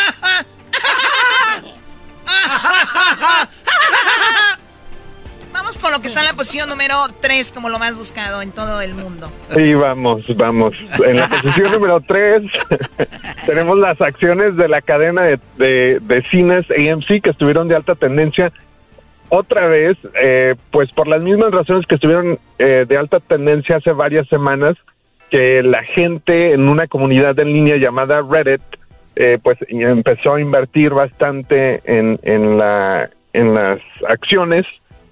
Vamos 5.56 5.78
con 5.78 5.94
lo 5.94 6.02
que 6.02 6.08
está 6.08 6.20
en 6.20 6.26
la 6.26 6.34
posición 6.34 6.68
número 6.68 6.96
3 7.22 7.54
como 7.54 7.70
lo 7.70 7.80
más 7.80 7.96
buscado 7.96 8.42
en 8.42 8.52
todo 8.52 8.82
el 8.82 8.94
mundo. 8.94 9.32
Sí, 9.54 9.74
vamos, 9.74 10.26
vamos. 10.36 10.76
En 11.08 11.16
la 11.16 11.30
posición 11.30 11.72
número 11.72 12.02
3 12.02 12.44
tenemos 13.46 13.80
las 13.80 14.02
acciones 14.02 14.58
de 14.58 14.68
la 14.68 14.82
cadena 14.82 15.22
de, 15.22 15.40
de, 16.02 16.24
cines 16.30 16.66
AMC 16.70 17.22
que 17.24 17.30
estuvieron 17.30 17.70
de 17.70 17.76
alta 17.78 17.96
tendencia 17.96 18.52
otra 19.30 19.68
vez, 19.68 19.98
eh, 20.22 20.56
pues 20.72 20.92
por 20.92 21.08
las 21.08 21.22
mismas 21.22 21.52
razones 21.52 21.86
que 21.88 21.96
estuvieron 21.96 22.38
eh, 22.60 22.86
de 22.86 22.98
alta 22.98 23.22
tendencia 23.22 23.78
hace 23.78 23.94
varias 23.94 24.28
semanas, 24.28 24.76
que 25.32 25.64
la 25.64 25.84
gente 25.84 26.52
en 26.52 26.68
una 26.68 26.86
comunidad 26.86 27.40
en 27.40 27.54
línea 27.54 27.78
llamada 27.78 28.22
Reddit, 28.22 28.62
eh, 29.16 29.40
pues 29.42 29.58
empezó 29.70 30.34
a 30.34 30.42
invertir 30.42 30.90
bastante 30.90 31.80
en, 31.86 32.20
en, 32.24 32.58
la, 32.58 33.10
en 33.32 33.54
las 33.54 33.80
acciones 34.10 34.66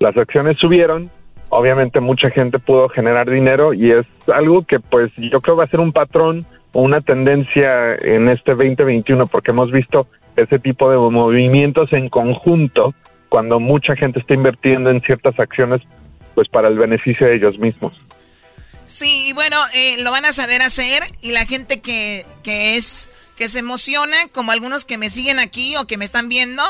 las 0.03 0.17
acciones 0.17 0.57
subieron, 0.59 1.09
obviamente 1.49 1.99
mucha 2.01 2.29
gente 2.29 2.59
pudo 2.59 2.89
generar 2.89 3.29
dinero 3.29 3.73
y 3.73 3.91
es 3.91 4.05
algo 4.27 4.65
que 4.65 4.79
pues 4.79 5.11
yo 5.17 5.41
creo 5.41 5.55
va 5.55 5.63
a 5.63 5.69
ser 5.69 5.79
un 5.79 5.93
patrón 5.93 6.45
o 6.73 6.81
una 6.81 7.01
tendencia 7.01 7.95
en 7.95 8.27
este 8.27 8.51
2021 8.51 9.25
porque 9.27 9.51
hemos 9.51 9.71
visto 9.71 10.07
ese 10.35 10.59
tipo 10.59 10.89
de 10.91 10.97
movimientos 10.97 11.93
en 11.93 12.09
conjunto 12.09 12.93
cuando 13.29 13.59
mucha 13.59 13.95
gente 13.95 14.19
está 14.19 14.33
invirtiendo 14.33 14.89
en 14.89 15.01
ciertas 15.01 15.39
acciones 15.39 15.81
pues 16.35 16.49
para 16.49 16.67
el 16.67 16.77
beneficio 16.77 17.25
de 17.25 17.35
ellos 17.35 17.57
mismos. 17.57 17.93
Sí, 18.87 19.29
y 19.29 19.33
bueno, 19.33 19.57
eh, 19.73 20.01
lo 20.03 20.11
van 20.11 20.25
a 20.25 20.33
saber 20.33 20.61
hacer 20.61 21.03
y 21.21 21.31
la 21.31 21.45
gente 21.45 21.79
que, 21.79 22.25
que 22.43 22.75
es 22.75 23.09
que 23.37 23.47
se 23.47 23.59
emociona, 23.59 24.17
como 24.31 24.51
algunos 24.51 24.85
que 24.85 24.97
me 24.97 25.09
siguen 25.09 25.39
aquí 25.39 25.75
o 25.77 25.87
que 25.87 25.97
me 25.97 26.05
están 26.05 26.29
viendo, 26.29 26.61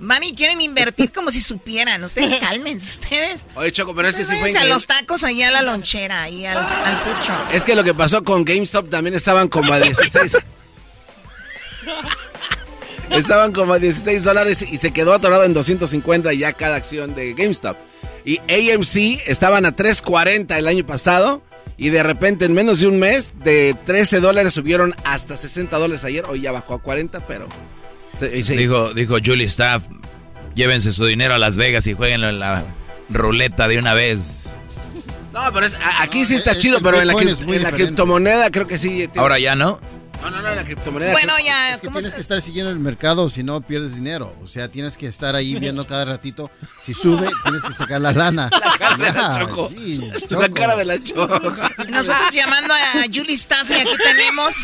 Van 0.00 0.22
y 0.22 0.34
quieren 0.34 0.60
invertir 0.62 1.12
como 1.12 1.30
si 1.30 1.40
supieran. 1.40 2.02
Ustedes 2.02 2.34
cálmense, 2.40 3.00
ustedes. 3.00 3.46
Oye, 3.54 3.70
Choco, 3.70 3.94
pero 3.94 4.08
es 4.08 4.16
que 4.16 4.24
sí 4.24 4.34
fue 4.36 4.56
a 4.56 4.64
los 4.64 4.86
tacos 4.86 5.24
ahí 5.24 5.42
a 5.42 5.50
la 5.50 5.62
lonchera, 5.62 6.22
ahí 6.22 6.46
al, 6.46 6.58
al 6.58 6.96
food 6.98 7.52
Es 7.52 7.64
que 7.64 7.74
lo 7.74 7.84
que 7.84 7.94
pasó 7.94 8.24
con 8.24 8.44
GameStop 8.44 8.88
también 8.88 9.14
estaban 9.14 9.48
como 9.48 9.72
a 9.72 9.78
16. 9.78 10.38
estaban 13.10 13.52
como 13.52 13.74
a 13.74 13.78
16 13.78 14.24
dólares 14.24 14.72
y 14.72 14.78
se 14.78 14.92
quedó 14.92 15.12
atorado 15.12 15.44
en 15.44 15.52
250 15.52 16.32
ya 16.32 16.52
cada 16.54 16.76
acción 16.76 17.14
de 17.14 17.34
GameStop. 17.34 17.76
Y 18.24 18.38
AMC 18.38 19.26
estaban 19.26 19.66
a 19.66 19.76
3.40 19.76 20.56
el 20.56 20.68
año 20.68 20.86
pasado. 20.86 21.42
Y 21.76 21.88
de 21.88 22.02
repente, 22.02 22.44
en 22.44 22.52
menos 22.52 22.80
de 22.80 22.88
un 22.88 22.98
mes, 22.98 23.32
de 23.38 23.74
13 23.86 24.20
dólares 24.20 24.52
subieron 24.52 24.94
hasta 25.04 25.34
60 25.34 25.78
dólares 25.78 26.04
ayer. 26.04 26.24
Hoy 26.28 26.42
ya 26.42 26.52
bajó 26.52 26.74
a 26.74 26.82
40, 26.82 27.26
pero 27.26 27.48
Dijo, 28.28 28.92
dijo 28.94 29.16
Julie 29.24 29.46
Staff, 29.46 29.84
llévense 30.54 30.92
su 30.92 31.04
dinero 31.06 31.34
a 31.34 31.38
Las 31.38 31.56
Vegas 31.56 31.86
y 31.86 31.94
jueguen 31.94 32.24
en 32.24 32.38
la 32.38 32.64
ruleta 33.08 33.68
de 33.68 33.78
una 33.78 33.94
vez. 33.94 34.50
No, 35.32 35.40
pero 35.52 35.66
aquí 35.98 36.24
sí 36.24 36.34
está 36.34 36.56
chido, 36.56 36.80
pero 36.82 37.00
en 37.00 37.06
la, 37.62 37.72
criptomoneda 37.72 38.50
creo 38.50 38.66
que 38.66 38.78
sí. 38.78 39.08
Ahora 39.16 39.38
ya 39.38 39.54
no. 39.54 39.78
No, 40.22 40.30
no, 40.30 40.42
no, 40.42 40.54
la 40.54 40.64
criptomoneda. 40.64 41.12
Bueno, 41.12 41.32
ya. 41.44 41.74
Es 41.74 41.80
que 41.80 41.88
tienes 41.88 42.14
que 42.14 42.20
estar 42.20 42.42
siguiendo 42.42 42.70
el 42.70 42.78
mercado, 42.78 43.28
si 43.28 43.42
no 43.42 43.60
pierdes 43.60 43.94
dinero. 43.94 44.36
O 44.42 44.46
sea, 44.46 44.70
tienes 44.70 44.96
que 44.96 45.06
estar 45.06 45.34
ahí 45.34 45.54
viendo 45.60 45.86
cada 45.86 46.04
ratito. 46.04 46.50
Si 46.82 46.92
sube, 46.92 47.28
tienes 47.44 47.62
que 47.62 47.72
sacar 47.72 48.00
la 48.00 48.12
lana. 48.12 48.50
La 48.52 48.78
cara 48.78 48.96
de 48.96 49.12
la 49.12 49.38
choco. 49.40 49.70
La 50.30 50.48
cara 50.48 50.76
de 50.76 50.84
la 50.84 51.02
choco. 51.02 51.52
Nosotros 51.88 52.32
llamando 52.32 52.74
a 52.74 53.04
Julie 53.12 53.34
Staff 53.34 53.70
y 53.70 53.74
aquí 53.74 53.96
tenemos 54.02 54.54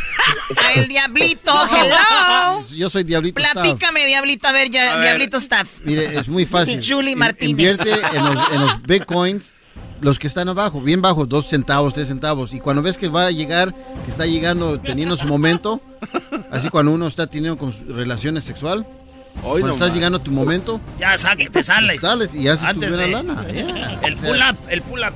a 0.63 0.73
el 0.73 0.89
Diablito. 0.89 1.53
Hello. 1.71 2.67
Yo 2.69 2.91
soy 2.91 3.05
Diablito 3.05 3.41
Platícame, 3.41 4.07
Diablito. 4.07 4.49
A 4.49 4.53
ver, 4.53 4.71
ya, 4.71 5.01
Diablito 5.01 5.39
Staff. 5.39 5.79
Mire, 5.85 6.19
es 6.19 6.29
muy 6.29 6.45
fácil. 6.45 6.81
Julie 6.87 7.17
Martínez. 7.17 7.51
Invierte 7.51 8.17
en 8.17 8.25
los, 8.25 8.53
en 8.53 8.61
los 8.61 8.83
bitcoins 8.83 9.53
los 10.01 10.19
que 10.19 10.27
están 10.27 10.49
abajo, 10.49 10.81
bien 10.81 11.01
bajos, 11.01 11.29
dos 11.29 11.47
centavos, 11.47 11.95
tres 11.95 12.09
centavos. 12.09 12.53
Y 12.53 12.61
cuando 12.61 12.83
ves 12.83 12.99
que 12.99 13.09
va 13.09 13.27
a 13.27 13.31
llegar, 13.31 13.75
que 14.05 14.11
está 14.11 14.27
llegando, 14.27 14.79
teniendo 14.81 15.17
su 15.17 15.27
momento, 15.27 15.81
así 16.51 16.69
cuando 16.69 16.93
uno 16.93 17.07
está 17.07 17.27
teniendo 17.27 17.59
con 17.59 17.75
relaciones 17.89 18.45
sexual, 18.45 18.87
cuando 19.43 19.73
estás 19.73 19.95
llegando 19.95 20.19
a 20.19 20.23
tu 20.23 20.31
momento, 20.31 20.81
ya 20.99 21.17
te 21.53 21.63
sales. 21.63 22.01
Sales 22.01 22.35
y 22.35 22.49
haces 22.49 22.75
tu 22.75 22.81
buena 22.81 23.07
lana. 23.07 23.45
El 23.49 24.17
pull 24.17 24.39
up, 24.39 24.57
el 24.69 24.83
pull 24.83 25.01
up. 25.01 25.15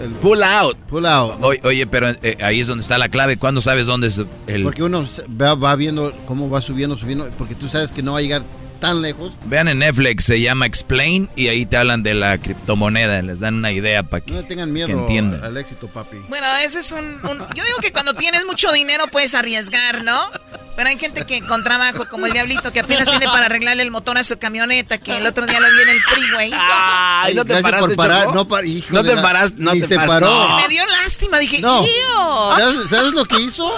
El 0.00 0.10
pull 0.12 0.42
out. 0.42 0.76
Pull 0.88 1.04
out. 1.04 1.42
Oye, 1.64 1.86
pero 1.86 2.08
eh, 2.22 2.38
ahí 2.40 2.60
es 2.60 2.68
donde 2.68 2.82
está 2.82 2.96
la 2.96 3.08
clave. 3.08 3.36
¿Cuándo 3.36 3.60
sabes 3.60 3.86
dónde 3.86 4.06
es 4.06 4.22
el...? 4.46 4.62
Porque 4.62 4.82
uno 4.82 5.04
va, 5.40 5.54
va 5.54 5.74
viendo 5.76 6.12
cómo 6.26 6.48
va 6.48 6.62
subiendo, 6.62 6.96
subiendo, 6.96 7.28
porque 7.36 7.54
tú 7.54 7.68
sabes 7.68 7.92
que 7.92 8.02
no 8.02 8.12
va 8.12 8.20
a 8.20 8.22
llegar 8.22 8.42
tan 8.80 9.02
lejos. 9.02 9.34
Vean 9.44 9.68
en 9.68 9.78
Netflix, 9.78 10.24
se 10.24 10.40
llama 10.40 10.66
Explain 10.66 11.28
y 11.36 11.48
ahí 11.48 11.66
te 11.66 11.76
hablan 11.76 12.02
de 12.02 12.14
la 12.14 12.38
criptomoneda, 12.38 13.22
les 13.22 13.38
dan 13.40 13.56
una 13.56 13.70
idea 13.70 14.02
para 14.02 14.24
que, 14.24 14.32
no 14.32 14.44
tengan 14.44 14.72
miedo 14.72 14.88
entiendan. 14.88 15.44
al 15.44 15.56
éxito, 15.56 15.86
papi. 15.88 16.16
Bueno, 16.28 16.46
ese 16.64 16.80
es 16.80 16.92
un, 16.92 17.20
Yo 17.54 17.64
digo 17.64 17.78
que 17.80 17.92
cuando 17.92 18.14
tienes 18.14 18.44
mucho 18.46 18.72
dinero 18.72 19.06
puedes 19.08 19.34
arriesgar, 19.34 20.02
¿no? 20.02 20.20
Pero 20.80 20.88
hay 20.88 20.98
gente 20.98 21.26
que 21.26 21.42
con 21.42 21.62
trabajo, 21.62 22.06
como 22.08 22.24
el 22.24 22.32
diablito, 22.32 22.72
que 22.72 22.80
apenas 22.80 23.06
tiene 23.06 23.26
para 23.26 23.46
arreglarle 23.46 23.82
el 23.82 23.90
motor 23.90 24.16
a 24.16 24.24
su 24.24 24.38
camioneta, 24.38 24.96
que 24.96 25.14
el 25.18 25.26
otro 25.26 25.44
día 25.44 25.60
lo 25.60 25.66
vi 25.66 25.82
en 25.82 25.88
el 25.90 26.00
freeway. 26.00 26.52
Ay, 26.54 27.34
no 27.34 27.44
te 27.44 27.60
paraste, 27.60 27.88
por 27.88 27.96
parar, 27.96 28.34
no, 28.34 28.48
par, 28.48 28.64
hijo 28.64 28.94
no 28.94 29.04
te 29.04 29.14
paraste, 29.16 29.56
no 29.58 29.72
te 29.72 29.84
se 29.84 29.96
paró. 29.96 30.56
Me 30.56 30.68
dio 30.68 30.82
lástima, 30.86 31.38
dije, 31.38 31.58
no. 31.58 31.84
¿Sabes, 32.56 32.88
¿Sabes, 32.88 33.12
lo 33.12 33.26
que 33.26 33.40
hizo? 33.40 33.70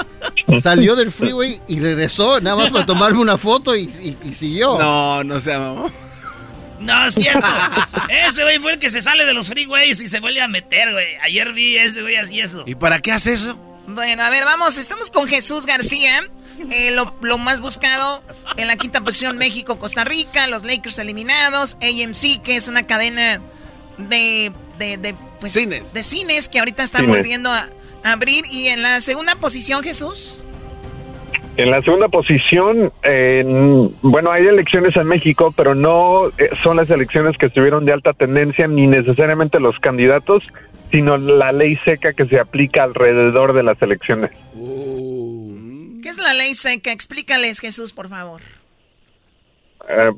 Salió 0.62 0.94
del 0.94 1.10
freeway 1.10 1.60
y 1.66 1.80
regresó, 1.80 2.40
nada 2.40 2.54
más 2.54 2.70
para 2.70 2.86
tomarme 2.86 3.18
una 3.18 3.36
foto 3.36 3.74
y, 3.74 3.90
y, 4.22 4.32
siguió. 4.32 4.78
No, 4.78 4.91
no 5.24 5.40
se 5.40 5.58
mamá. 5.58 5.90
No, 6.82 7.06
es 7.06 7.14
cierto. 7.14 7.46
ese 8.08 8.42
güey 8.42 8.58
fue 8.58 8.72
el 8.72 8.78
que 8.78 8.90
se 8.90 9.00
sale 9.00 9.24
de 9.24 9.32
los 9.32 9.48
freeways 9.48 10.00
y 10.00 10.08
se 10.08 10.20
vuelve 10.20 10.42
a 10.42 10.48
meter, 10.48 10.92
güey. 10.92 11.14
Ayer 11.22 11.52
vi 11.52 11.76
ese 11.76 12.02
güey 12.02 12.16
así 12.16 12.40
eso. 12.40 12.64
¿Y 12.66 12.74
para 12.74 12.98
qué 12.98 13.12
hace 13.12 13.32
eso? 13.34 13.56
Bueno, 13.86 14.22
a 14.22 14.30
ver, 14.30 14.44
vamos, 14.44 14.78
estamos 14.78 15.10
con 15.10 15.26
Jesús 15.28 15.66
García. 15.66 16.22
Eh, 16.70 16.90
lo, 16.92 17.38
más 17.38 17.60
buscado 17.60 18.22
en 18.56 18.66
la 18.66 18.76
quinta 18.76 19.00
posición, 19.00 19.38
México, 19.38 19.78
Costa 19.78 20.04
Rica, 20.04 20.46
los 20.46 20.62
Lakers 20.64 20.98
eliminados, 20.98 21.76
AMC, 21.80 22.42
que 22.42 22.56
es 22.56 22.68
una 22.68 22.86
cadena 22.86 23.40
de, 23.98 24.52
de, 24.78 25.16
pues, 25.40 25.52
cines. 25.52 25.92
de 25.92 26.02
cines 26.02 26.48
que 26.48 26.58
ahorita 26.58 26.82
están 26.82 27.06
volviendo 27.06 27.50
a, 27.50 27.68
abrir. 28.04 28.44
Y 28.46 28.68
en 28.68 28.82
la 28.82 29.00
segunda 29.00 29.36
posición, 29.36 29.82
Jesús. 29.82 30.40
En 31.56 31.70
la 31.70 31.82
segunda 31.82 32.08
posición, 32.08 32.92
bueno, 34.02 34.30
hay 34.30 34.46
elecciones 34.46 34.96
en 34.96 35.06
México, 35.06 35.52
pero 35.54 35.74
no 35.74 36.28
eh, 36.28 36.48
son 36.62 36.78
las 36.78 36.88
elecciones 36.88 37.36
que 37.36 37.46
estuvieron 37.46 37.84
de 37.84 37.92
alta 37.92 38.14
tendencia, 38.14 38.66
ni 38.66 38.86
necesariamente 38.86 39.60
los 39.60 39.78
candidatos, 39.78 40.42
sino 40.90 41.18
la 41.18 41.52
ley 41.52 41.76
seca 41.84 42.14
que 42.14 42.26
se 42.26 42.40
aplica 42.40 42.84
alrededor 42.84 43.52
de 43.52 43.62
las 43.62 43.80
elecciones. 43.82 44.30
¿Qué 46.02 46.08
es 46.08 46.18
la 46.18 46.32
ley 46.32 46.54
seca? 46.54 46.90
Explícales, 46.90 47.60
Jesús, 47.60 47.92
por 47.92 48.08
favor. 48.08 48.40
Eh, 49.88 50.10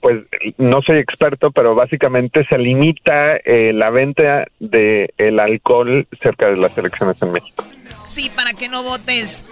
pues 0.00 0.24
no 0.58 0.82
soy 0.82 0.98
experto, 0.98 1.50
pero 1.52 1.74
básicamente 1.74 2.44
se 2.46 2.58
limita 2.58 3.36
eh, 3.36 3.72
la 3.72 3.90
venta 3.90 4.46
de 4.58 5.14
el 5.18 5.38
alcohol 5.38 6.06
cerca 6.20 6.50
de 6.50 6.56
las 6.56 6.76
elecciones 6.76 7.22
en 7.22 7.32
México. 7.32 7.64
Sí, 8.06 8.30
para 8.34 8.52
que 8.52 8.68
no 8.68 8.82
votes 8.82 9.42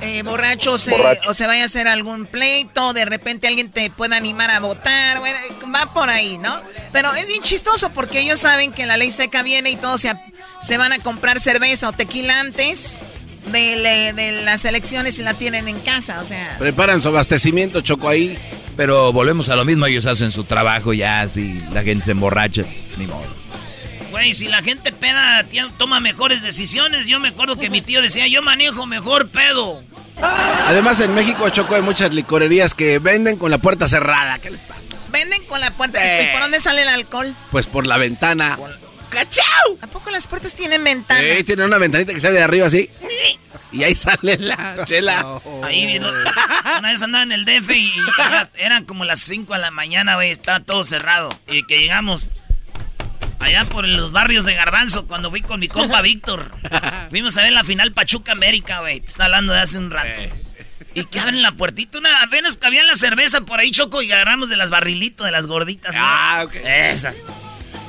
eh, 0.00 0.22
borracho, 0.22 0.72
o 0.72 0.78
se 0.78 1.46
vaya 1.46 1.62
a 1.62 1.66
hacer 1.66 1.88
algún 1.88 2.26
pleito, 2.26 2.92
de 2.92 3.04
repente 3.04 3.46
alguien 3.46 3.70
te 3.70 3.90
pueda 3.90 4.16
animar 4.16 4.50
a 4.50 4.60
votar, 4.60 5.20
bueno, 5.20 5.38
va 5.74 5.92
por 5.92 6.10
ahí, 6.10 6.38
¿no? 6.38 6.60
Pero 6.92 7.14
es 7.14 7.26
bien 7.26 7.42
chistoso 7.42 7.90
porque 7.90 8.20
ellos 8.20 8.38
saben 8.40 8.72
que 8.72 8.84
la 8.84 8.96
ley 8.96 9.10
seca 9.10 9.42
viene 9.42 9.70
y 9.70 9.76
todos 9.76 10.00
se, 10.00 10.12
se 10.60 10.76
van 10.76 10.92
a 10.92 10.98
comprar 10.98 11.40
cerveza 11.40 11.88
o 11.88 11.92
tequila 11.92 12.40
antes 12.40 12.98
de, 13.50 14.12
de, 14.14 14.42
las 14.42 14.64
elecciones 14.64 15.18
y 15.18 15.22
la 15.22 15.34
tienen 15.34 15.68
en 15.68 15.78
casa, 15.80 16.20
o 16.20 16.24
sea. 16.24 16.56
Preparan 16.58 17.00
su 17.00 17.08
abastecimiento, 17.08 17.80
Choco, 17.80 18.08
ahí. 18.08 18.38
Pero 18.76 19.12
volvemos 19.12 19.50
a 19.50 19.56
lo 19.56 19.64
mismo, 19.64 19.86
ellos 19.86 20.06
hacen 20.06 20.32
su 20.32 20.44
trabajo 20.44 20.92
ya, 20.94 21.28
si 21.28 21.62
la 21.72 21.82
gente 21.82 22.06
se 22.06 22.12
emborracha, 22.12 22.64
ni 22.96 23.06
modo. 23.06 23.41
Güey, 24.12 24.34
si 24.34 24.46
la 24.46 24.62
gente 24.62 24.92
peda, 24.92 25.42
toma 25.78 25.98
mejores 25.98 26.42
decisiones. 26.42 27.06
Yo 27.06 27.18
me 27.18 27.28
acuerdo 27.28 27.58
que 27.58 27.70
mi 27.70 27.80
tío 27.80 28.02
decía, 28.02 28.28
yo 28.28 28.42
manejo 28.42 28.86
mejor 28.86 29.28
pedo. 29.28 29.82
Además, 30.20 31.00
en 31.00 31.14
México, 31.14 31.48
Choco, 31.48 31.76
hay 31.76 31.82
muchas 31.82 32.12
licorerías 32.12 32.74
que 32.74 32.98
venden 32.98 33.38
con 33.38 33.50
la 33.50 33.56
puerta 33.56 33.88
cerrada. 33.88 34.38
¿Qué 34.38 34.50
les 34.50 34.60
pasa? 34.60 34.82
Venden 35.10 35.42
con 35.44 35.62
la 35.62 35.70
puerta. 35.70 35.98
¿Y 35.98 36.30
por 36.30 36.42
dónde 36.42 36.60
sale 36.60 36.82
el 36.82 36.88
alcohol? 36.88 37.34
Pues 37.50 37.66
por 37.66 37.86
la 37.86 37.96
ventana. 37.96 38.58
¡Cachau! 39.08 39.78
¿A 39.80 39.86
poco 39.86 40.10
las 40.10 40.26
puertas 40.26 40.54
tienen 40.54 40.84
ventanas? 40.84 41.24
Sí, 41.38 41.44
tienen 41.44 41.64
una 41.66 41.78
ventanita 41.78 42.12
que 42.12 42.20
sale 42.20 42.36
de 42.36 42.42
arriba 42.42 42.66
así. 42.66 42.90
Y 43.72 43.82
ahí 43.84 43.94
sale 43.94 44.36
la 44.38 44.84
chela. 44.86 45.40
Ahí 45.62 45.86
viendo. 45.86 46.12
Una 46.78 46.90
vez 46.90 47.00
andaba 47.00 47.24
en 47.24 47.32
el 47.32 47.46
DF 47.46 47.70
y, 47.70 47.92
eran 48.56 48.84
como 48.84 49.06
las 49.06 49.20
5 49.20 49.54
de 49.54 49.58
la 49.58 49.70
mañana, 49.70 50.16
güey. 50.16 50.30
Estaba 50.30 50.60
todo 50.60 50.84
cerrado. 50.84 51.30
Y 51.48 51.62
que 51.64 51.78
llegamos 51.78 52.30
allá 53.42 53.64
por 53.64 53.86
los 53.86 54.12
barrios 54.12 54.44
de 54.44 54.54
Garbanzo 54.54 55.06
cuando 55.06 55.30
fui 55.30 55.42
con 55.42 55.60
mi 55.60 55.68
compa 55.68 56.00
Víctor. 56.02 56.50
Fuimos 57.10 57.36
a 57.36 57.42
ver 57.42 57.52
la 57.52 57.64
final 57.64 57.92
Pachuca 57.92 58.32
América, 58.32 58.80
güey. 58.80 59.00
Te 59.00 59.08
está 59.08 59.24
hablando 59.24 59.52
de 59.52 59.60
hace 59.60 59.78
un 59.78 59.90
rato. 59.90 60.20
Y 60.94 61.04
que 61.06 61.20
abren 61.20 61.40
la 61.42 61.52
puertita, 61.52 61.98
una 61.98 62.22
apenas 62.22 62.58
cabía 62.58 62.82
la 62.84 62.96
cerveza 62.96 63.40
por 63.42 63.60
ahí, 63.60 63.70
Choco, 63.70 64.02
y 64.02 64.12
agarramos 64.12 64.50
de 64.50 64.56
las 64.56 64.68
barrilitos, 64.68 65.24
de 65.24 65.32
las 65.32 65.46
gorditas. 65.46 65.94
Ah, 65.96 66.42
ok. 66.44 66.54
Esas. 66.64 67.14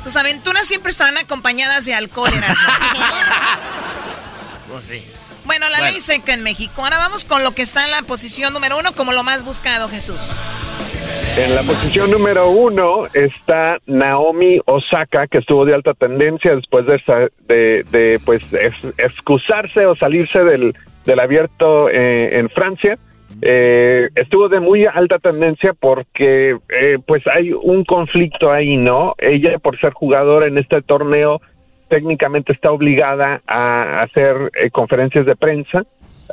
Tus 0.06 0.16
aventuras 0.16 0.66
siempre 0.68 0.90
estarán 0.90 1.18
acompañadas 1.18 1.84
de 1.86 1.96
alcohol, 1.96 2.32
Pues 4.70 4.86
sí. 4.86 5.04
Bueno, 5.46 5.70
la 5.70 5.82
ley 5.82 6.00
seca 6.00 6.34
en 6.34 6.44
México. 6.44 6.84
Ahora 6.84 6.98
vamos 6.98 7.26
con 7.26 7.44
lo 7.44 7.52
que 7.52 7.62
está 7.62 7.86
en 7.86 7.92
la 7.92 8.02
posición 8.04 8.54
número 8.54 8.78
uno 8.78 8.94
como 8.96 9.12
lo 9.12 9.24
más 9.24 9.44
buscado, 9.46 9.88
Jesús. 9.90 10.32
En 11.38 11.56
la 11.56 11.64
posición 11.64 12.12
número 12.12 12.50
uno 12.50 13.08
está 13.14 13.78
Naomi 13.88 14.60
Osaka, 14.66 15.28
que 15.28 15.40
estuvo 15.40 15.66
de 15.66 15.74
alta 15.74 15.94
tendencia 15.94 16.56
después 16.56 16.86
de, 16.86 17.32
de, 17.48 17.84
de 17.92 18.20
pues, 18.24 18.44
excusarse 18.98 19.86
o 19.86 19.96
salirse 19.96 20.44
del, 20.44 20.76
del 21.06 21.20
abierto 21.20 21.90
eh, 21.90 22.38
en 22.38 22.50
Francia. 22.50 22.98
Eh, 23.42 24.10
estuvo 24.16 24.48
de 24.48 24.60
muy 24.60 24.86
alta 24.86 25.18
tendencia 25.18 25.74
porque 25.74 26.56
eh, 26.70 27.00
pues 27.06 27.24
hay 27.28 27.52
un 27.52 27.84
conflicto 27.84 28.52
ahí, 28.52 28.78
¿no? 28.78 29.16
Ella 29.18 29.58
por 29.58 29.80
ser 29.80 29.92
jugadora 29.94 30.48
en 30.48 30.58
este 30.60 30.82
torneo 30.84 31.42
técnicamente 31.94 32.54
está 32.54 32.72
obligada 32.72 33.44
a 33.46 34.02
hacer 34.02 34.50
eh, 34.56 34.72
conferencias 34.72 35.28
de 35.28 35.36
prensa 35.36 35.84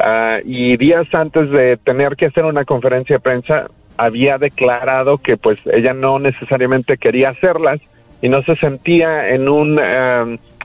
ah, 0.00 0.38
y 0.42 0.78
días 0.78 1.06
antes 1.12 1.50
de 1.50 1.76
tener 1.76 2.16
que 2.16 2.24
hacer 2.24 2.46
una 2.46 2.64
conferencia 2.64 3.16
de 3.16 3.20
prensa 3.20 3.66
había 3.98 4.38
declarado 4.38 5.18
que 5.18 5.36
pues 5.36 5.58
ella 5.70 5.92
no 5.92 6.18
necesariamente 6.18 6.96
quería 6.96 7.28
hacerlas 7.28 7.78
y 8.22 8.30
no 8.30 8.42
se 8.44 8.56
sentía 8.56 9.28
en 9.34 9.50
un 9.50 9.78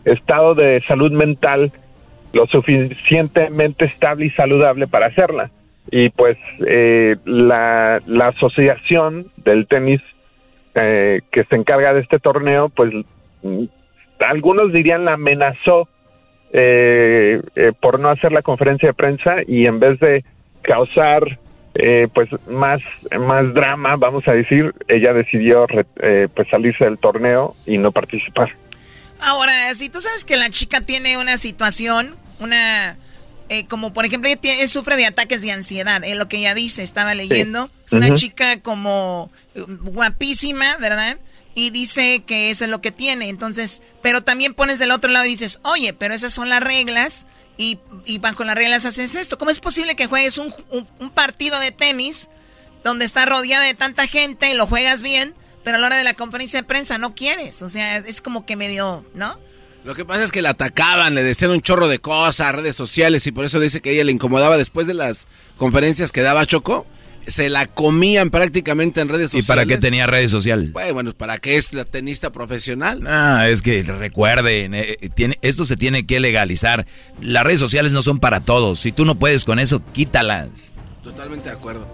estado 0.05 0.55
de 0.55 0.81
salud 0.87 1.11
mental 1.11 1.73
lo 2.31 2.47
suficientemente 2.47 3.83
estable 3.83 4.27
y 4.27 4.29
saludable 4.29 4.87
para 4.87 5.07
hacerla. 5.07 5.51
Y 5.91 6.09
pues 6.09 6.37
eh, 6.65 7.17
la, 7.25 8.01
la 8.07 8.27
asociación 8.27 9.27
del 9.43 9.67
tenis 9.67 9.99
eh, 10.73 11.19
que 11.33 11.43
se 11.43 11.55
encarga 11.57 11.93
de 11.93 11.99
este 11.99 12.19
torneo, 12.19 12.69
pues 12.69 12.93
algunos 14.19 14.71
dirían 14.71 15.05
la 15.05 15.13
amenazó 15.13 15.87
eh, 16.51 17.41
por 17.81 17.99
no 17.99 18.09
hacer 18.09 18.31
la 18.31 18.41
conferencia 18.41 18.89
de 18.89 18.93
prensa 18.93 19.37
y 19.47 19.65
en 19.65 19.79
vez 19.79 19.99
de 19.99 20.23
causar 20.61 21.39
pues 22.13 22.29
más 22.47 22.81
más 23.19 23.53
drama 23.53 23.97
vamos 23.97 24.25
a 24.29 24.31
decir 24.31 24.73
ella 24.87 25.11
decidió 25.11 25.67
pues 25.67 26.47
salirse 26.49 26.85
del 26.85 26.97
torneo 26.97 27.53
y 27.65 27.77
no 27.77 27.91
participar 27.91 28.49
ahora 29.19 29.51
si 29.73 29.89
tú 29.89 29.99
sabes 29.99 30.23
que 30.23 30.37
la 30.37 30.49
chica 30.49 30.79
tiene 30.79 31.17
una 31.17 31.35
situación 31.35 32.15
una... 32.39 32.97
Eh, 33.47 33.67
como 33.67 33.93
por 33.93 34.05
ejemplo, 34.05 34.27
ella, 34.27 34.67
sufre 34.67 34.95
de 34.95 35.05
ataques 35.05 35.43
de 35.43 35.51
ansiedad, 35.51 36.03
es 36.03 36.15
lo 36.15 36.27
que 36.27 36.37
ella 36.37 36.55
dice, 36.55 36.81
estaba 36.81 37.13
leyendo. 37.13 37.69
Es 37.85 37.93
una 37.93 38.11
chica 38.11 38.59
como 38.59 39.29
eh, 39.53 39.63
guapísima, 39.67 40.77
¿verdad? 40.77 41.17
Y 41.55 41.71
dice 41.71 42.23
que 42.27 42.49
eso 42.51 42.65
es 42.65 42.69
lo 42.69 42.81
que 42.81 42.91
tiene. 42.91 43.29
Entonces, 43.29 43.81
pero 44.03 44.21
también 44.23 44.53
pones 44.53 44.77
del 44.77 44.91
otro 44.91 45.09
lado 45.09 45.25
y 45.25 45.29
dices, 45.29 45.59
oye, 45.63 45.93
pero 45.93 46.13
esas 46.13 46.33
son 46.33 46.49
las 46.49 46.61
reglas 46.61 47.25
y, 47.57 47.79
y 48.05 48.19
bajo 48.19 48.43
las 48.43 48.55
reglas 48.55 48.85
haces 48.85 49.15
esto. 49.15 49.37
¿Cómo 49.37 49.51
es 49.51 49.59
posible 49.59 49.95
que 49.95 50.05
juegues 50.05 50.37
un, 50.37 50.53
un 50.69 51.09
partido 51.11 51.59
de 51.59 51.71
tenis 51.71 52.27
donde 52.83 53.05
está 53.05 53.25
rodeado 53.25 53.63
de 53.63 53.73
tanta 53.73 54.05
gente 54.05 54.49
y 54.49 54.53
lo 54.53 54.67
juegas 54.67 55.01
bien, 55.01 55.33
pero 55.63 55.77
a 55.77 55.79
la 55.79 55.87
hora 55.87 55.97
de 55.97 56.03
la 56.03 56.13
conferencia 56.13 56.59
de 56.61 56.67
prensa 56.67 56.97
no 56.97 57.15
quieres? 57.15 57.61
O 57.61 57.69
sea, 57.69 57.97
es 57.97 58.21
como 58.21 58.45
que 58.45 58.55
medio, 58.55 59.05
¿no? 59.15 59.39
Lo 59.85 59.93
que 59.93 60.03
pasa 60.03 60.23
es 60.23 60.31
que 60.31 60.41
la 60.41 60.49
atacaban, 60.49 61.13
le 61.13 61.21
decían 61.21 61.51
un 61.51 61.61
chorro 61.61 61.87
de 61.87 61.99
cosas, 61.99 62.55
redes 62.55 62.75
sociales, 62.75 63.27
y 63.27 63.31
por 63.31 63.45
eso 63.45 63.59
dice 63.59 63.81
que 63.81 63.91
ella 63.91 64.03
le 64.03 64.11
incomodaba 64.11 64.57
después 64.57 64.87
de 64.87 64.95
las 64.95 65.27
conferencias 65.57 66.11
que 66.11 66.21
daba 66.21 66.47
Choco. 66.47 66.87
Se 67.27 67.49
la 67.49 67.65
comían 67.65 68.29
prácticamente 68.29 69.01
en 69.01 69.09
redes 69.09 69.31
sociales. 69.31 69.45
¿Y 69.45 69.47
para 69.47 69.65
qué 69.65 69.77
tenía 69.77 70.07
redes 70.07 70.31
sociales? 70.31 70.71
Bueno, 70.71 71.13
¿para 71.13 71.37
qué 71.37 71.57
es 71.57 71.73
la 71.73 71.85
tenista 71.85 72.31
profesional? 72.31 73.03
Ah, 73.07 73.47
es 73.49 73.61
que 73.61 73.83
recuerden, 73.83 74.73
eh, 74.73 74.97
tiene, 75.15 75.37
esto 75.41 75.65
se 75.65 75.77
tiene 75.77 76.05
que 76.05 76.19
legalizar. 76.19 76.85
Las 77.21 77.43
redes 77.43 77.59
sociales 77.59 77.93
no 77.93 78.01
son 78.01 78.19
para 78.19 78.41
todos. 78.41 78.79
Si 78.79 78.91
tú 78.91 79.05
no 79.05 79.15
puedes 79.15 79.45
con 79.45 79.59
eso, 79.59 79.83
quítalas. 79.93 80.71
Totalmente 81.03 81.49
de 81.49 81.55
acuerdo. 81.55 81.87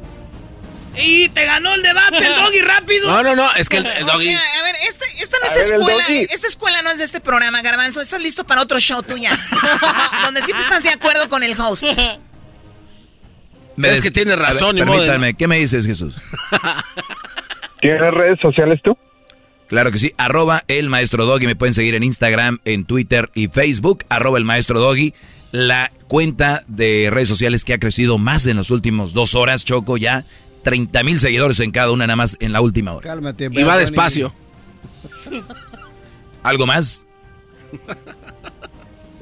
Y 0.95 1.29
te 1.29 1.45
ganó 1.45 1.73
el 1.73 1.83
debate 1.83 2.17
el 2.17 2.35
doggy 2.35 2.61
rápido. 2.61 3.07
No, 3.09 3.23
no, 3.23 3.35
no, 3.35 3.53
es 3.55 3.69
que 3.69 3.77
el, 3.77 3.83
doggy. 3.83 4.09
O 4.09 4.19
sea, 4.19 4.41
a 4.59 4.63
ver, 4.63 4.75
esta, 4.87 5.05
esta 5.21 5.37
no 5.39 5.47
es 5.47 5.55
escuela. 5.55 6.03
Esta 6.29 6.47
escuela 6.47 6.81
no 6.81 6.91
es 6.91 6.97
de 6.97 7.05
este 7.05 7.21
programa, 7.21 7.61
Garbanzo. 7.61 8.01
Estás 8.01 8.19
listo 8.19 8.45
para 8.45 8.61
otro 8.61 8.79
show 8.79 9.01
tuya. 9.01 9.31
donde 10.25 10.41
siempre 10.41 10.63
estás 10.63 10.83
de 10.83 10.89
acuerdo 10.89 11.29
con 11.29 11.43
el 11.43 11.59
host. 11.59 11.85
Me 13.81 13.93
es 13.93 14.01
que 14.01 14.11
tiene 14.11 14.35
razón, 14.35 14.75
ver, 14.75 14.85
Permítame, 14.85 15.33
¿qué 15.33 15.47
me 15.47 15.57
dices, 15.57 15.85
Jesús? 15.85 16.21
¿Tienes 17.81 18.13
redes 18.13 18.39
sociales 18.39 18.79
tú? 18.83 18.97
Claro 19.67 19.91
que 19.91 19.99
sí, 19.99 20.13
arroba 20.17 20.63
el 20.67 20.89
maestro 20.89 21.25
Doggy. 21.25 21.47
Me 21.47 21.55
pueden 21.55 21.73
seguir 21.73 21.95
en 21.95 22.03
Instagram, 22.03 22.59
en 22.65 22.85
Twitter 22.85 23.29
y 23.33 23.47
Facebook, 23.47 24.03
arroba 24.09 24.37
el 24.37 24.45
maestro 24.45 24.79
Doggy. 24.79 25.13
La 25.51 25.91
cuenta 26.07 26.61
de 26.67 27.09
redes 27.11 27.29
sociales 27.29 27.65
que 27.65 27.73
ha 27.73 27.79
crecido 27.79 28.17
más 28.17 28.45
en 28.45 28.57
los 28.57 28.69
últimos 28.69 29.13
dos 29.13 29.33
horas, 29.33 29.65
Choco, 29.65 29.97
ya 29.97 30.25
30 30.63 31.03
mil 31.03 31.19
seguidores 31.19 31.59
en 31.59 31.71
cada 31.71 31.91
una, 31.91 32.05
nada 32.05 32.17
más 32.17 32.37
en 32.39 32.53
la 32.53 32.61
última 32.61 32.93
hora. 32.93 33.09
Cálmate, 33.09 33.49
Y 33.51 33.63
va 33.63 33.77
despacio. 33.77 34.33
¿Algo 36.43 36.65
más? 36.65 37.05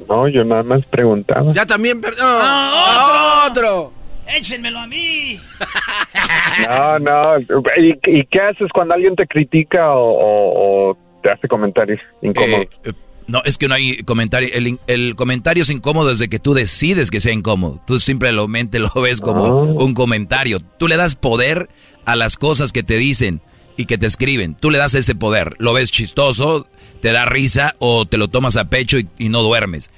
No, 0.07 0.27
yo 0.27 0.43
nada 0.43 0.63
más 0.63 0.85
preguntaba. 0.85 1.51
Ya 1.51 1.65
también, 1.65 2.01
perdón. 2.01 2.19
¡Ah, 2.21 3.47
otro! 3.49 3.93
¡Échenmelo 4.35 4.79
a 4.79 4.87
mí! 4.87 5.39
no, 6.67 6.99
no. 6.99 7.39
¿Y, 7.39 8.25
qué 8.25 8.41
haces 8.41 8.69
cuando 8.73 8.93
alguien 8.93 9.15
te 9.15 9.25
critica 9.27 9.89
o, 9.91 10.97
te 11.23 11.31
hace 11.31 11.47
comentarios 11.47 11.99
incómodos? 12.21 12.65
Eh, 12.65 12.89
eh, 12.89 12.93
no, 13.27 13.41
es 13.45 13.57
que 13.57 13.67
no 13.67 13.75
hay 13.75 13.97
comentario. 14.03 14.49
El, 14.87 15.15
comentario 15.15 15.63
es 15.63 15.69
incómodo 15.69 16.09
desde 16.09 16.29
que 16.29 16.39
tú 16.39 16.53
decides 16.53 17.11
que 17.11 17.21
sea 17.21 17.33
incómodo. 17.33 17.79
Tú 17.85 17.99
simplemente 17.99 18.79
lo 18.79 18.89
ves 19.01 19.21
como 19.21 19.45
ah. 19.45 19.83
un 19.83 19.93
comentario. 19.93 20.59
Tú 20.59 20.87
le 20.87 20.97
das 20.97 21.15
poder 21.15 21.69
a 22.05 22.15
las 22.15 22.37
cosas 22.37 22.71
que 22.71 22.83
te 22.83 22.97
dicen 22.97 23.41
y 23.77 23.85
que 23.85 23.97
te 23.97 24.07
escriben. 24.07 24.55
Tú 24.55 24.71
le 24.71 24.77
das 24.77 24.95
ese 24.95 25.15
poder. 25.15 25.55
Lo 25.59 25.73
ves 25.73 25.91
chistoso, 25.91 26.67
te 27.01 27.11
da 27.11 27.25
risa 27.25 27.75
o 27.79 28.05
te 28.05 28.17
lo 28.17 28.27
tomas 28.27 28.57
a 28.57 28.69
pecho 28.69 28.97
y, 28.97 29.29
no 29.29 29.41
duermes. 29.41 29.91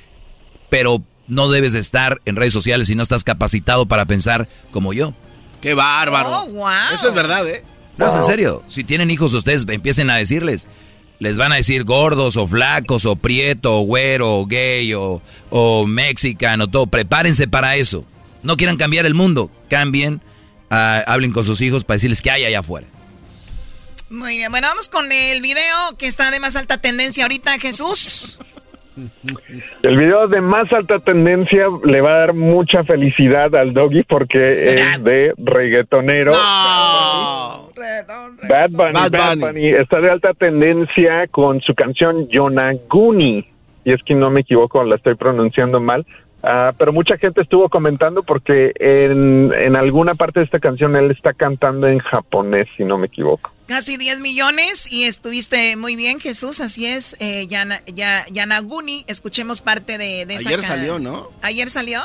Pero 0.70 1.02
no 1.32 1.50
debes 1.50 1.74
de 1.74 1.80
estar 1.80 2.22
en 2.26 2.36
redes 2.36 2.54
sociales 2.54 2.88
si 2.88 2.96
no 2.96 3.04
estás 3.04 3.24
capacitado 3.24 3.88
para 3.88 4.06
pensar 4.06 4.48
como 4.72 4.94
yo. 4.94 5.14
¡Qué 5.62 5.74
bárbaro! 5.74 6.44
Oh, 6.44 6.70
Eso 6.94 7.10
es 7.10 7.16
verdad, 7.16 7.48
¿eh? 7.48 7.64
No, 7.98 8.08
es 8.08 8.16
en 8.16 8.24
serio. 8.24 8.64
Si 8.68 8.84
tienen 8.84 9.10
hijos 9.10 9.34
ustedes, 9.34 9.66
empiecen 9.68 10.10
a 10.10 10.18
decirles 10.18 10.68
les 11.22 11.38
van 11.38 11.52
a 11.52 11.58
decir 11.58 11.84
gordos 11.84 12.36
o 12.36 12.48
flacos 12.48 13.06
o 13.06 13.16
prieto 13.16 13.80
o 13.80 13.82
güero 13.84 14.40
o 14.40 14.48
gay 14.48 14.92
o, 14.96 15.22
o 15.52 15.86
mexicano, 15.86 16.68
todo. 16.68 16.88
Prepárense 16.88 17.48
para 17.48 17.76
eso. 17.76 18.06
No 18.42 18.58
quieran 18.58 18.76
cambiar 18.76 19.06
el 19.06 19.14
mundo, 19.14 19.52
cambien, 19.70 20.20
ah, 20.72 21.04
hablen 21.06 21.32
con 21.32 21.46
sus 21.46 21.62
hijos 21.62 21.84
para 21.84 21.98
decirles 21.98 22.24
que 22.24 22.32
hay 22.32 22.46
allá 22.46 22.62
afuera. 22.62 22.88
Muy 24.10 24.38
bien, 24.38 24.50
bueno, 24.50 24.68
vamos 24.68 24.88
con 24.88 25.12
el 25.12 25.42
video 25.42 25.96
que 26.00 26.08
está 26.08 26.32
de 26.32 26.40
más 26.40 26.56
alta 26.56 26.80
tendencia 26.80 27.24
ahorita, 27.24 27.60
Jesús. 27.60 28.40
El 29.84 29.98
video 29.98 30.28
de 30.28 30.42
más 30.42 30.72
alta 30.74 31.00
tendencia 31.00 31.68
le 31.84 32.02
va 32.02 32.16
a 32.16 32.20
dar 32.20 32.34
mucha 32.34 32.84
felicidad 32.84 33.56
al 33.56 33.74
doggy 33.74 34.04
porque 34.04 34.74
es 34.74 35.04
de 35.04 35.34
reggaetonero. 35.38 36.32
Bad 38.48 38.72
Bunny, 38.72 39.10
Bad 39.12 39.38
Bunny, 39.38 39.70
está 39.70 40.02
de 40.02 40.12
alta 40.12 40.34
tendencia 40.34 41.28
con 41.28 41.62
su 41.62 41.74
canción 41.74 42.28
Yonaguni. 42.28 43.48
Y 43.84 43.94
es 43.94 44.04
que 44.04 44.14
no 44.14 44.30
me 44.30 44.42
equivoco, 44.42 44.84
la 44.84 44.98
estoy 44.98 45.16
pronunciando 45.16 45.80
mal. 45.80 46.06
Ah, 46.44 46.74
pero 46.78 46.92
mucha 46.92 47.18
gente 47.18 47.42
estuvo 47.42 47.70
comentando 47.70 48.24
porque 48.24 48.72
en, 48.80 49.54
en, 49.54 49.76
alguna 49.76 50.16
parte 50.16 50.40
de 50.40 50.46
esta 50.46 50.60
canción 50.60 50.96
él 50.96 51.12
está 51.12 51.34
cantando 51.34 51.88
en 51.88 52.00
japonés, 52.00 52.68
si 52.76 52.84
no 52.84 52.98
me 52.98 53.08
equivoco. 53.08 53.52
Casi 53.68 53.98
10 53.98 54.22
millones 54.22 54.92
y 54.92 55.04
estuviste 55.04 55.76
muy 55.76 55.96
bien, 55.96 56.20
Jesús, 56.20 56.60
así 56.60 56.88
es. 56.88 57.16
Eh, 57.20 57.46
Yana, 57.48 57.82
ya, 57.86 58.26
Yanaguni, 58.32 59.06
escuchemos 59.08 59.62
parte 59.62 60.00
de, 60.00 60.26
de 60.26 60.36
esa 60.36 60.50
Ayer 60.50 60.64
salió, 60.64 61.00
¿no? 61.00 61.30
¿Ayer 61.44 61.70
salió? 61.70 62.02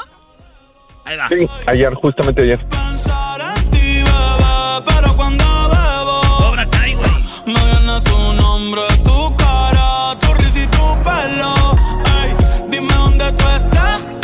Ahí 1.05 1.17
va. 1.17 1.29
Sí, 1.29 1.49
ayer, 1.67 1.95
justamente 1.95 2.43
ayer. 2.43 2.59
Me 7.47 8.01
tu 8.01 8.33
nombre, 8.33 8.83
tu 9.05 9.37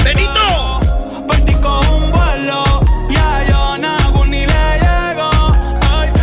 ¡Benito! 0.04 0.80
Partí 1.26 1.54
un 1.54 2.10
vuelo, 2.10 2.64
ya 3.10 3.46
yo 3.48 3.78
nago 3.78 4.26
ni 4.26 4.44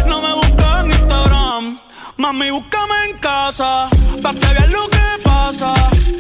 no 0.08 0.22
me 0.22 0.34
busco 0.34 0.80
en 0.84 0.92
Instagram, 0.92 1.80
mami, 2.18 2.52
búscame 2.52 3.10
en 3.12 3.18
casa, 3.18 3.90
para 4.22 4.40
que 4.40 4.48
veas 4.48 4.70
lo 4.72 4.90
que 4.90 5.24
pasa. 5.24 5.74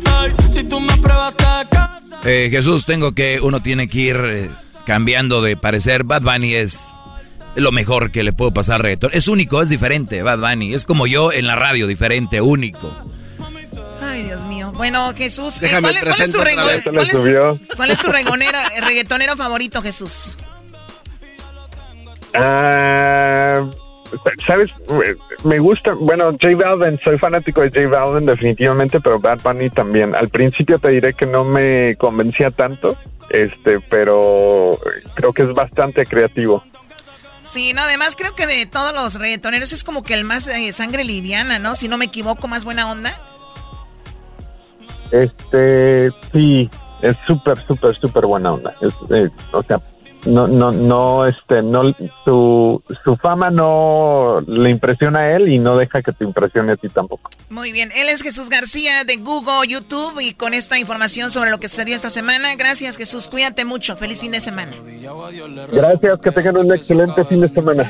Ay, 0.05 0.33
si 0.49 0.63
tú 0.63 0.79
me 0.79 0.95
pruebas, 0.97 1.35
te 1.35 1.43
casa. 1.69 2.19
Eh, 2.23 2.49
Jesús, 2.51 2.85
tengo 2.85 3.13
que, 3.13 3.39
uno 3.41 3.61
tiene 3.61 3.87
que 3.87 3.99
ir 3.99 4.17
eh, 4.17 4.49
cambiando 4.85 5.41
de 5.41 5.57
parecer. 5.57 6.03
Bad 6.03 6.21
Bunny 6.21 6.55
es 6.55 6.89
lo 7.55 7.71
mejor 7.71 8.11
que 8.11 8.23
le 8.23 8.33
puedo 8.33 8.53
pasar 8.53 8.75
al 8.75 8.81
reggaetón. 8.81 9.11
Es 9.13 9.27
único, 9.27 9.61
es 9.61 9.69
diferente, 9.69 10.21
Bad 10.23 10.39
Bunny. 10.39 10.73
Es 10.73 10.85
como 10.85 11.07
yo 11.07 11.31
en 11.31 11.47
la 11.47 11.55
radio, 11.55 11.87
diferente, 11.87 12.41
único. 12.41 12.93
Ay, 14.19 14.25
Dios 14.25 14.43
mío. 14.43 14.73
Bueno, 14.75 15.13
Jesús, 15.15 15.61
eh, 15.63 15.69
¿cuál, 15.79 15.95
es 15.95 16.31
tu, 16.31 16.39
¿cuál 17.77 17.91
es 17.91 17.99
tu 17.99 18.11
reggaetonero 18.11 19.37
favorito, 19.37 19.81
Jesús? 19.81 20.37
Ah... 22.33 23.65
¿Sabes? 24.47 24.71
Me 25.43 25.59
gusta, 25.59 25.93
bueno, 25.93 26.31
J 26.31 26.55
Balvin, 26.55 26.99
soy 27.03 27.19
fanático 27.19 27.61
de 27.61 27.69
J 27.69 27.87
Balvin 27.87 28.25
definitivamente, 28.25 28.99
pero 28.99 29.19
Bad 29.19 29.41
Bunny 29.43 29.69
también. 29.69 30.15
Al 30.15 30.29
principio 30.29 30.79
te 30.79 30.89
diré 30.89 31.13
que 31.13 31.27
no 31.27 31.43
me 31.43 31.95
convencía 31.97 32.49
tanto, 32.49 32.97
este, 33.29 33.79
pero 33.87 34.79
creo 35.13 35.31
que 35.31 35.43
es 35.43 35.53
bastante 35.53 36.07
creativo. 36.07 36.63
Sí, 37.43 37.73
no, 37.73 37.83
además 37.83 38.15
creo 38.15 38.33
que 38.33 38.47
de 38.47 38.65
todos 38.65 38.93
los 38.93 39.13
reggaetoneros 39.15 39.73
es 39.73 39.83
como 39.83 40.01
que 40.01 40.15
el 40.15 40.23
más 40.23 40.47
eh, 40.47 40.73
sangre 40.73 41.03
liviana, 41.03 41.59
¿no? 41.59 41.75
Si 41.75 41.87
no 41.87 41.99
me 41.99 42.05
equivoco, 42.05 42.47
más 42.47 42.65
buena 42.65 42.89
onda. 42.89 43.15
Este, 45.11 46.11
sí, 46.31 46.69
es 47.01 47.17
súper, 47.25 47.57
súper, 47.65 47.95
súper 47.95 48.25
buena 48.25 48.53
onda. 48.53 48.73
Es, 48.81 48.93
eh, 49.09 49.29
o 49.51 49.63
sea, 49.63 49.77
no, 50.25 50.47
no, 50.47 50.71
no, 50.71 51.25
este, 51.25 51.61
no, 51.61 51.93
su, 52.25 52.83
su 53.03 53.15
fama 53.17 53.49
no 53.49 54.41
le 54.45 54.69
impresiona 54.69 55.19
a 55.19 55.35
él 55.35 55.47
y 55.47 55.59
no 55.59 55.77
deja 55.77 56.01
que 56.01 56.11
te 56.11 56.25
impresione 56.25 56.73
a 56.73 56.75
ti 56.75 56.89
tampoco. 56.89 57.29
Muy 57.49 57.71
bien, 57.71 57.89
él 57.95 58.09
es 58.09 58.21
Jesús 58.21 58.49
García 58.49 59.05
de 59.05 59.15
Google, 59.17 59.67
YouTube 59.67 60.19
y 60.19 60.33
con 60.33 60.53
esta 60.53 60.77
información 60.77 61.31
sobre 61.31 61.51
lo 61.51 61.59
que 61.59 61.69
sucedió 61.69 61.95
esta 61.95 62.09
semana. 62.09 62.55
Gracias 62.55 62.97
Jesús, 62.97 63.27
cuídate 63.27 63.63
mucho, 63.63 63.95
feliz 63.95 64.19
fin 64.19 64.31
de 64.31 64.41
semana. 64.41 64.73
Gracias, 65.71 66.19
que 66.19 66.31
tengan 66.31 66.57
un 66.57 66.73
excelente 66.73 67.23
fin 67.23 67.41
de 67.41 67.49
semana. 67.49 67.89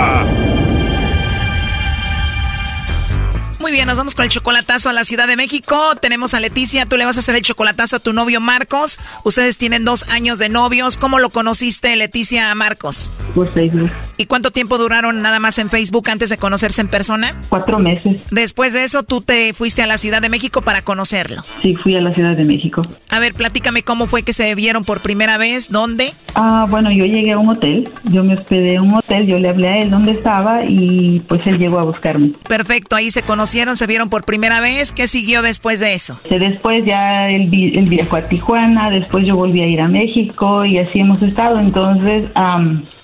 Muy 3.71 3.77
bien, 3.77 3.87
nos 3.87 3.95
vamos 3.95 4.15
con 4.15 4.25
el 4.25 4.29
chocolatazo 4.29 4.89
a 4.89 4.93
la 4.93 5.05
Ciudad 5.05 5.29
de 5.29 5.37
México. 5.37 5.95
Tenemos 6.01 6.33
a 6.33 6.41
Leticia, 6.41 6.85
tú 6.85 6.97
le 6.97 7.05
vas 7.05 7.15
a 7.15 7.21
hacer 7.21 7.35
el 7.35 7.41
chocolatazo 7.41 7.95
a 7.95 7.99
tu 7.99 8.11
novio 8.11 8.41
Marcos. 8.41 8.99
Ustedes 9.23 9.57
tienen 9.57 9.85
dos 9.85 10.09
años 10.09 10.39
de 10.39 10.49
novios. 10.49 10.97
¿Cómo 10.97 11.19
lo 11.19 11.29
conociste, 11.29 11.95
Leticia, 11.95 12.51
a 12.51 12.55
Marcos? 12.55 13.13
Por 13.33 13.53
Facebook. 13.53 13.89
¿Y 14.17 14.25
cuánto 14.25 14.51
tiempo 14.51 14.77
duraron 14.77 15.21
nada 15.21 15.39
más 15.39 15.57
en 15.57 15.69
Facebook 15.69 16.09
antes 16.09 16.29
de 16.29 16.37
conocerse 16.37 16.81
en 16.81 16.89
persona? 16.89 17.39
Cuatro 17.47 17.79
meses. 17.79 18.17
Después 18.29 18.73
de 18.73 18.83
eso, 18.83 19.03
tú 19.03 19.21
te 19.21 19.53
fuiste 19.53 19.81
a 19.81 19.87
la 19.87 19.97
Ciudad 19.97 20.21
de 20.21 20.27
México 20.27 20.63
para 20.63 20.81
conocerlo. 20.81 21.41
Sí, 21.61 21.77
fui 21.77 21.95
a 21.95 22.01
la 22.01 22.13
Ciudad 22.13 22.35
de 22.35 22.43
México. 22.43 22.81
A 23.07 23.19
ver, 23.19 23.33
platícame 23.33 23.83
cómo 23.83 24.05
fue 24.05 24.23
que 24.23 24.33
se 24.33 24.53
vieron 24.53 24.83
por 24.83 24.99
primera 24.99 25.37
vez, 25.37 25.71
dónde. 25.71 26.13
Ah, 26.35 26.65
bueno, 26.69 26.91
yo 26.91 27.05
llegué 27.05 27.31
a 27.31 27.37
un 27.37 27.47
hotel, 27.47 27.89
yo 28.11 28.21
me 28.21 28.33
hospedé 28.33 28.75
en 28.75 28.81
un 28.81 28.95
hotel, 28.95 29.27
yo 29.27 29.39
le 29.39 29.47
hablé 29.47 29.69
a 29.69 29.79
él 29.79 29.89
dónde 29.89 30.11
estaba 30.11 30.65
y 30.67 31.21
pues 31.21 31.41
él 31.47 31.57
llegó 31.57 31.79
a 31.79 31.85
buscarme. 31.85 32.33
Perfecto, 32.49 32.97
ahí 32.97 33.11
se 33.11 33.21
conocieron 33.21 33.60
se 33.75 33.87
vieron 33.87 34.09
por 34.09 34.23
primera 34.23 34.59
vez. 34.59 34.91
¿Qué 34.91 35.07
siguió 35.07 35.41
después 35.41 35.79
de 35.79 35.93
eso? 35.93 36.19
Después 36.29 36.83
ya 36.85 37.29
él, 37.29 37.47
viajó 37.47 38.17
a 38.17 38.21
Tijuana, 38.23 38.89
después 38.89 39.25
yo 39.25 39.35
volví 39.35 39.61
a 39.61 39.67
ir 39.67 39.81
a 39.81 39.87
México 39.87 40.65
y 40.65 40.77
así 40.77 40.99
hemos 40.99 41.21
estado. 41.21 41.59
Entonces... 41.59 42.27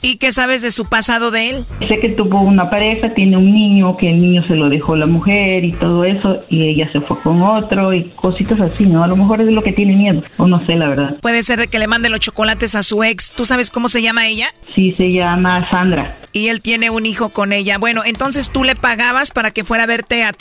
¿Y 0.02 0.18
qué 0.18 0.32
sabes 0.32 0.62
de 0.62 0.72
su 0.72 0.88
pasado 0.90 1.32
de 1.32 1.50
él? 1.50 1.66
Sé 1.88 2.00
que 2.00 2.10
tuvo 2.10 2.42
una 2.42 2.70
pareja, 2.70 3.14
tiene 3.14 3.38
un 3.38 3.54
niño, 3.54 3.98
que 3.98 4.10
el 4.10 4.22
niño 4.22 4.44
se 4.44 4.56
lo 4.56 4.70
dejó 4.70 4.96
la 4.96 5.06
mujer 5.06 5.64
y 5.64 5.72
todo 5.74 6.04
eso, 6.06 6.40
y 6.50 6.64
ella 6.68 6.90
se 6.92 7.02
fue 7.02 7.20
con 7.20 7.42
otro 7.42 7.94
y 7.94 8.04
cositas 8.10 8.60
así, 8.60 8.86
¿no? 8.86 9.04
A 9.04 9.08
lo 9.08 9.16
mejor 9.16 9.42
es 9.42 9.48
de 9.48 9.54
lo 9.54 9.64
que 9.64 9.74
tiene 9.74 9.96
miedo, 9.96 10.24
o 10.38 10.48
no 10.48 10.66
sé, 10.66 10.76
la 10.76 10.90
verdad. 10.90 11.18
Puede 11.22 11.44
ser 11.44 11.60
de 11.60 11.68
que 11.68 11.80
le 11.80 11.88
mande 11.88 12.10
los 12.10 12.20
chocolates 12.20 12.76
a 12.76 12.84
su 12.84 13.04
ex. 13.04 13.32
¿Tú 13.32 13.46
sabes 13.46 13.70
cómo 13.70 13.90
se 13.90 14.02
llama 14.02 14.28
ella? 14.28 14.54
Sí, 14.76 14.94
se 14.98 15.12
llama 15.12 15.68
Sandra. 15.70 16.16
Y 16.32 16.50
él 16.50 16.62
tiene 16.62 16.90
un 16.90 17.06
hijo 17.06 17.30
con 17.30 17.52
ella. 17.52 17.78
Bueno, 17.78 18.04
entonces 18.06 18.50
tú 18.50 18.64
le 18.64 18.76
pagabas 18.76 19.32
para 19.32 19.52
que 19.52 19.64
fuera 19.64 19.86
a 19.86 19.88
verte 19.88 20.24
a 20.24 20.34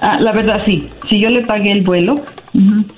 Ah, 0.00 0.18
la 0.20 0.32
verdad 0.32 0.60
sí, 0.64 0.88
sí 1.08 1.20
yo 1.20 1.30
le 1.30 1.42
pagué 1.42 1.72
el 1.72 1.82
vuelo. 1.82 2.16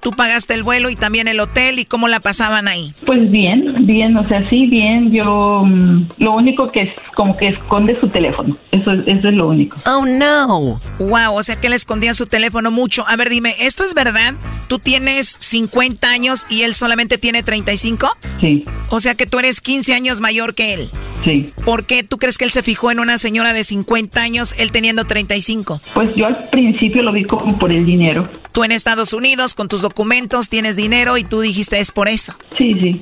Tú 0.00 0.10
pagaste 0.12 0.54
el 0.54 0.62
vuelo 0.62 0.90
y 0.90 0.96
también 0.96 1.28
el 1.28 1.40
hotel 1.40 1.78
y 1.78 1.84
cómo 1.84 2.08
la 2.08 2.20
pasaban 2.20 2.68
ahí. 2.68 2.92
Pues 3.04 3.30
bien, 3.30 3.74
bien, 3.80 4.16
o 4.16 4.26
sea, 4.28 4.48
sí, 4.48 4.66
bien. 4.66 5.10
Yo 5.10 5.60
mm, 5.64 6.02
lo 6.18 6.34
único 6.34 6.70
que 6.70 6.82
es 6.82 6.90
como 7.14 7.36
que 7.36 7.48
esconde 7.48 7.98
su 7.98 8.08
teléfono. 8.08 8.56
Eso, 8.70 8.92
eso 8.92 9.28
es 9.28 9.34
lo 9.34 9.48
único. 9.48 9.76
Oh 9.86 10.04
no. 10.04 10.80
Wow, 10.98 11.34
o 11.34 11.42
sea 11.42 11.56
que 11.56 11.68
le 11.68 11.76
escondía 11.76 12.14
su 12.14 12.26
teléfono 12.26 12.70
mucho. 12.70 13.04
A 13.08 13.16
ver, 13.16 13.28
dime, 13.30 13.54
¿esto 13.60 13.84
es 13.84 13.94
verdad? 13.94 14.34
¿Tú 14.68 14.78
tienes 14.78 15.36
50 15.40 16.08
años 16.08 16.46
y 16.48 16.62
él 16.62 16.74
solamente 16.74 17.18
tiene 17.18 17.42
35? 17.42 18.08
Sí. 18.40 18.64
O 18.90 19.00
sea 19.00 19.14
que 19.14 19.26
tú 19.26 19.38
eres 19.38 19.60
15 19.60 19.94
años 19.94 20.20
mayor 20.20 20.54
que 20.54 20.74
él. 20.74 20.88
Sí. 21.24 21.50
¿Por 21.64 21.84
qué 21.84 22.04
tú 22.04 22.18
crees 22.18 22.38
que 22.38 22.44
él 22.44 22.50
se 22.50 22.62
fijó 22.62 22.90
en 22.90 23.00
una 23.00 23.18
señora 23.18 23.52
de 23.52 23.64
50 23.64 24.20
años, 24.20 24.54
él 24.58 24.72
teniendo 24.72 25.04
35? 25.04 25.80
Pues 25.94 26.14
yo 26.14 26.26
al 26.26 26.36
principio 26.50 27.02
lo 27.02 27.12
vi 27.12 27.24
como 27.24 27.58
por 27.58 27.72
el 27.72 27.84
dinero. 27.84 28.28
Tú 28.52 28.64
en 28.64 28.72
Estados 28.72 29.12
Unidos, 29.12 29.54
con 29.54 29.68
tus 29.68 29.82
documentos, 29.82 30.48
tienes 30.48 30.76
dinero 30.76 31.16
y 31.18 31.24
tú 31.24 31.40
dijiste 31.40 31.78
es 31.78 31.92
por 31.92 32.08
eso. 32.08 32.34
Sí, 32.58 32.72
sí. 32.74 33.00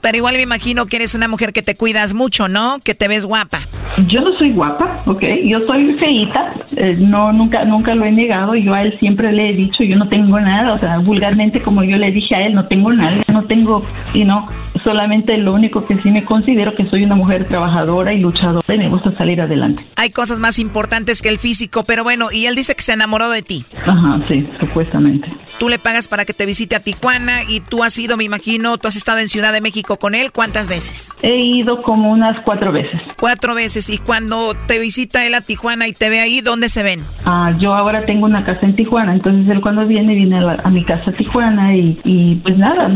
Pero 0.00 0.16
igual 0.16 0.36
me 0.36 0.42
imagino 0.42 0.86
que 0.86 0.96
eres 0.96 1.14
una 1.14 1.28
mujer 1.28 1.52
que 1.52 1.62
te 1.62 1.74
cuidas 1.74 2.14
mucho, 2.14 2.48
¿no? 2.48 2.78
Que 2.82 2.94
te 2.94 3.08
ves 3.08 3.24
guapa. 3.24 3.60
Yo 4.06 4.20
no 4.20 4.36
soy 4.38 4.52
guapa, 4.52 5.00
¿ok? 5.06 5.24
Yo 5.44 5.64
soy 5.66 5.86
feita, 5.94 6.54
eh, 6.76 6.96
no, 7.00 7.32
nunca, 7.32 7.64
nunca 7.64 7.94
lo 7.94 8.04
he 8.04 8.12
negado. 8.12 8.54
Yo 8.54 8.74
a 8.74 8.82
él 8.82 8.96
siempre 9.00 9.32
le 9.32 9.50
he 9.50 9.52
dicho, 9.52 9.82
yo 9.82 9.96
no 9.96 10.08
tengo 10.08 10.38
nada, 10.38 10.74
o 10.74 10.78
sea, 10.78 10.98
vulgarmente 10.98 11.60
como 11.60 11.82
yo 11.82 11.96
le 11.96 12.12
dije 12.12 12.34
a 12.36 12.46
él, 12.46 12.54
no 12.54 12.64
tengo 12.66 12.92
nada, 12.92 13.22
no 13.32 13.44
tengo, 13.44 13.84
y 14.14 14.24
no, 14.24 14.44
solamente 14.84 15.36
lo 15.38 15.54
único 15.54 15.84
que 15.84 15.96
sí 15.96 16.10
me 16.10 16.24
considero 16.24 16.74
que 16.74 16.84
soy 16.86 17.04
una 17.04 17.16
mujer 17.16 17.46
trabajadora 17.46 18.12
y 18.12 18.18
luchadora 18.18 18.74
y 18.74 18.78
me 18.78 18.88
gusta 18.88 19.10
salir 19.12 19.40
adelante. 19.40 19.84
Hay 19.96 20.10
cosas 20.10 20.38
más 20.38 20.58
importantes 20.58 21.22
que 21.22 21.28
el 21.28 21.38
físico, 21.38 21.82
pero 21.84 22.04
bueno, 22.04 22.28
y 22.30 22.46
él 22.46 22.54
dice 22.54 22.74
que 22.74 22.82
se 22.82 22.92
enamoró 22.92 23.30
de 23.30 23.42
ti. 23.42 23.64
Ajá, 23.86 24.20
sí, 24.28 24.46
supuestamente. 24.60 25.28
Tú 25.58 25.68
le 25.68 25.78
pagas 25.78 26.06
para 26.06 26.24
que 26.24 26.34
te 26.34 26.46
visite 26.46 26.76
a 26.76 26.80
Tijuana 26.80 27.42
y 27.48 27.60
tú 27.60 27.82
has 27.82 27.98
ido, 27.98 28.16
me 28.16 28.24
imagino, 28.24 28.78
tú 28.78 28.88
has 28.88 28.96
estado 28.96 29.18
en 29.18 29.28
Ciudad 29.28 29.52
de 29.52 29.60
México 29.60 29.87
con 29.96 30.14
él, 30.14 30.32
¿cuántas 30.32 30.68
veces? 30.68 31.12
He 31.22 31.38
ido 31.38 31.82
como 31.82 32.10
unas 32.10 32.40
cuatro 32.40 32.72
veces. 32.72 33.00
Cuatro 33.18 33.54
veces. 33.54 33.90
¿Y 33.90 33.98
cuando 33.98 34.54
te 34.66 34.78
visita 34.78 35.26
él 35.26 35.34
a 35.34 35.40
Tijuana 35.40 35.88
y 35.88 35.92
te 35.92 36.08
ve 36.08 36.20
ahí, 36.20 36.40
dónde 36.40 36.68
se 36.68 36.82
ven? 36.82 37.00
Ah, 37.24 37.52
yo 37.58 37.74
ahora 37.74 38.04
tengo 38.04 38.26
una 38.26 38.44
casa 38.44 38.66
en 38.66 38.74
Tijuana, 38.74 39.12
entonces 39.12 39.48
él 39.48 39.60
cuando 39.60 39.84
viene, 39.86 40.14
viene 40.14 40.38
a, 40.38 40.68
mi 40.68 40.84
casa 40.84 41.10
a 41.10 41.14
Tijuana 41.14 41.74
y, 41.74 42.00
y, 42.04 42.36
pues 42.36 42.56
nada, 42.58 42.86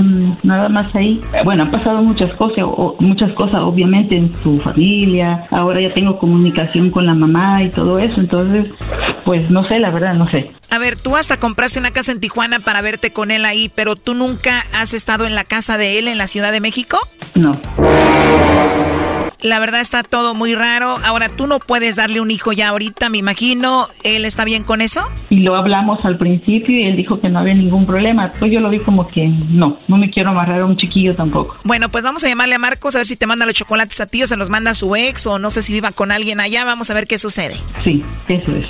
nada 0.43 0.69
más 0.69 0.95
ahí. 0.95 1.21
Bueno, 1.45 1.65
han 1.65 1.71
pasado 1.71 2.03
muchas 2.03 2.37
cosas, 2.37 2.65
o, 2.65 2.97
muchas 3.01 3.33
cosas 3.33 3.63
obviamente 3.63 4.17
en 4.17 4.33
su 4.43 4.61
familia, 4.61 5.47
ahora 5.51 5.81
ya 5.81 5.91
tengo 5.91 6.19
comunicación 6.19 6.91
con 6.91 7.07
la 7.07 7.15
mamá 7.15 7.63
y 7.63 7.71
todo 7.71 7.99
eso, 7.99 8.21
entonces 8.21 8.67
pues 9.25 9.51
no 9.51 9.63
sé, 9.65 9.79
la 9.79 9.91
verdad, 9.91 10.15
no 10.15 10.29
sé. 10.29 10.51
A 10.71 10.79
ver, 10.79 11.01
tú 11.01 11.17
hasta 11.17 11.37
compraste 11.37 11.79
una 11.79 11.91
casa 11.91 12.13
en 12.13 12.21
Tijuana 12.21 12.59
para 12.61 12.81
verte 12.81 13.13
con 13.13 13.31
él 13.31 13.45
ahí, 13.45 13.71
pero 13.75 13.95
tú 13.97 14.15
nunca 14.15 14.65
has 14.73 14.95
estado 14.95 15.27
en 15.27 15.35
la 15.35 15.45
casa 15.45 15.79
de 15.79 15.99
él 15.99 16.09
en 16.09 16.19
la 16.19 16.27
Ciudad 16.27 16.53
de 16.53 16.61
México? 16.61 16.82
No. 17.35 17.59
La 19.43 19.59
verdad 19.59 19.81
está 19.81 20.05
todo 20.05 20.37
muy 20.37 20.55
raro. 20.55 20.99
Ahora, 21.05 21.29
tú 21.29 21.49
no 21.49 21.59
puedes 21.59 21.97
darle 21.97 22.21
un 22.21 22.31
hijo 22.31 22.53
ya 22.53 22.69
ahorita, 22.69 23.09
me 23.09 23.19
imagino. 23.19 23.89
¿Él 24.05 24.25
está 24.25 24.45
bien 24.45 24.63
con 24.63 24.81
eso? 24.81 25.03
Y 25.31 25.41
lo 25.41 25.57
hablamos 25.57 26.05
al 26.05 26.17
principio 26.17 26.79
y 26.79 26.85
él 26.85 26.97
dijo 26.97 27.21
que 27.21 27.29
no 27.29 27.41
había 27.41 27.55
ningún 27.55 27.85
problema. 27.85 28.31
Pues 28.39 28.53
yo 28.53 28.61
lo 28.61 28.71
vi 28.71 28.79
como 28.79 29.09
que 29.09 29.29
no, 29.51 29.79
no 29.89 29.97
me 29.97 30.11
quiero 30.11 30.31
amarrar 30.31 30.61
a 30.61 30.67
un 30.67 30.77
chiquillo 30.77 31.17
tampoco. 31.17 31.59
Bueno, 31.65 31.89
pues 31.89 32.05
vamos 32.05 32.23
a 32.23 32.29
llamarle 32.29 32.55
a 32.55 32.59
Marcos 32.61 32.95
a 32.95 33.01
ver 33.01 33.07
si 33.07 33.17
te 33.17 33.27
manda 33.27 33.45
los 33.45 33.57
chocolates 33.57 34.01
a 34.01 34.07
ti 34.07 34.23
o 34.23 34.29
se 34.29 34.37
los 34.37 34.49
manda 34.49 34.71
a 34.71 34.75
su 34.75 34.95
ex 34.95 35.27
o 35.27 35.41
no 35.41 35.51
sé 35.51 35.63
si 35.63 35.73
viva 35.73 35.91
con 35.91 36.13
alguien 36.13 36.39
allá. 36.39 36.65
Vamos 36.65 36.91
a 36.91 36.95
ver 36.95 37.09
qué 37.09 37.19
sucede. 37.19 37.57
Sí, 37.83 38.05
eso 38.29 38.53
es. 38.53 38.67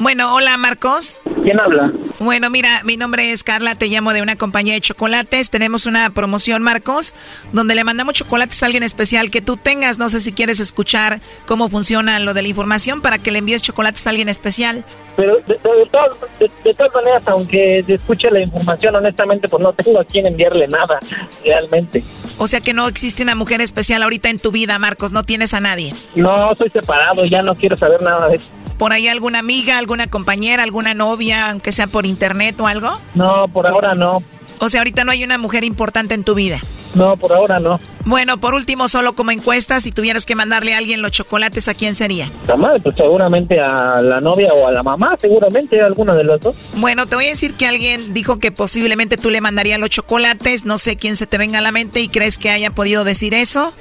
Bueno, 0.00 0.34
hola 0.34 0.56
Marcos. 0.56 1.14
¿Quién 1.42 1.60
habla? 1.60 1.92
Bueno, 2.20 2.48
mira, 2.48 2.80
mi 2.84 2.96
nombre 2.96 3.32
es 3.32 3.44
Carla, 3.44 3.74
te 3.74 3.88
llamo 3.88 4.14
de 4.14 4.22
una 4.22 4.34
compañía 4.34 4.72
de 4.72 4.80
chocolates. 4.80 5.50
Tenemos 5.50 5.84
una 5.84 6.08
promoción, 6.08 6.62
Marcos, 6.62 7.12
donde 7.52 7.74
le 7.74 7.84
mandamos 7.84 8.14
chocolates 8.14 8.62
a 8.62 8.66
alguien 8.66 8.82
especial 8.82 9.30
que 9.30 9.42
tú 9.42 9.58
tengas. 9.58 9.98
No 9.98 10.08
sé 10.08 10.22
si 10.22 10.32
quieres 10.32 10.58
escuchar 10.58 11.20
cómo 11.46 11.68
funciona 11.68 12.18
lo 12.18 12.32
de 12.32 12.40
la 12.40 12.48
información 12.48 13.02
para 13.02 13.18
que 13.18 13.30
le 13.30 13.40
envíes 13.40 13.60
chocolates 13.60 14.06
a 14.06 14.10
alguien 14.10 14.30
especial. 14.30 14.84
Pero 15.16 15.36
de, 15.46 15.58
todas, 15.90 16.94
maneras, 16.94 17.22
aunque 17.26 17.84
escuche 17.86 18.30
la 18.30 18.40
información, 18.40 18.96
honestamente, 18.96 19.48
pues 19.48 19.62
no 19.62 19.74
tengo 19.74 20.00
a 20.00 20.04
quién 20.06 20.26
enviarle 20.26 20.66
nada, 20.66 20.98
realmente. 21.44 22.02
O 22.38 22.46
sea 22.46 22.60
que 22.62 22.72
no 22.72 22.88
existe 22.88 23.22
una 23.22 23.34
mujer 23.34 23.60
especial 23.60 24.02
ahorita 24.02 24.30
en 24.30 24.38
tu 24.38 24.50
vida, 24.50 24.78
Marcos, 24.78 25.12
no 25.12 25.24
tienes 25.24 25.52
a 25.52 25.60
nadie. 25.60 25.92
No, 26.14 26.54
soy 26.54 26.70
separado, 26.70 27.26
ya 27.26 27.42
no 27.42 27.54
quiero 27.54 27.76
saber 27.76 28.00
nada 28.00 28.28
de 28.28 28.36
eso. 28.36 28.50
¿Por 28.80 28.94
ahí 28.94 29.08
alguna 29.08 29.40
amiga, 29.40 29.76
alguna 29.76 30.06
compañera, 30.06 30.62
alguna 30.62 30.94
novia, 30.94 31.50
aunque 31.50 31.70
sea 31.70 31.86
por 31.86 32.06
internet 32.06 32.58
o 32.60 32.66
algo? 32.66 32.88
No, 33.14 33.46
por 33.52 33.66
ahora 33.66 33.94
no. 33.94 34.16
O 34.58 34.70
sea, 34.70 34.80
ahorita 34.80 35.04
no 35.04 35.12
hay 35.12 35.22
una 35.22 35.36
mujer 35.36 35.64
importante 35.64 36.14
en 36.14 36.24
tu 36.24 36.34
vida. 36.34 36.58
No, 36.94 37.14
por 37.18 37.30
ahora 37.30 37.60
no. 37.60 37.78
Bueno, 38.06 38.38
por 38.40 38.54
último, 38.54 38.88
solo 38.88 39.12
como 39.12 39.32
encuesta, 39.32 39.80
si 39.80 39.92
tuvieras 39.92 40.24
que 40.24 40.34
mandarle 40.34 40.72
a 40.72 40.78
alguien 40.78 41.02
los 41.02 41.12
chocolates, 41.12 41.68
¿a 41.68 41.74
quién 41.74 41.94
sería? 41.94 42.30
La 42.48 42.56
madre, 42.56 42.80
pues 42.80 42.96
seguramente 42.96 43.60
a 43.60 44.00
la 44.00 44.18
novia 44.22 44.48
o 44.54 44.66
a 44.66 44.72
la 44.72 44.82
mamá, 44.82 45.14
seguramente 45.18 45.78
alguno 45.82 46.14
de 46.14 46.24
los 46.24 46.40
dos. 46.40 46.56
Bueno, 46.76 47.04
te 47.04 47.16
voy 47.16 47.26
a 47.26 47.28
decir 47.28 47.52
que 47.52 47.66
alguien 47.66 48.14
dijo 48.14 48.38
que 48.38 48.50
posiblemente 48.50 49.18
tú 49.18 49.28
le 49.28 49.42
mandarías 49.42 49.78
los 49.78 49.90
chocolates, 49.90 50.64
no 50.64 50.78
sé 50.78 50.96
quién 50.96 51.16
se 51.16 51.26
te 51.26 51.36
venga 51.36 51.58
a 51.58 51.62
la 51.62 51.70
mente 51.70 52.00
y 52.00 52.08
crees 52.08 52.38
que 52.38 52.48
haya 52.48 52.70
podido 52.70 53.04
decir 53.04 53.34
eso. 53.34 53.74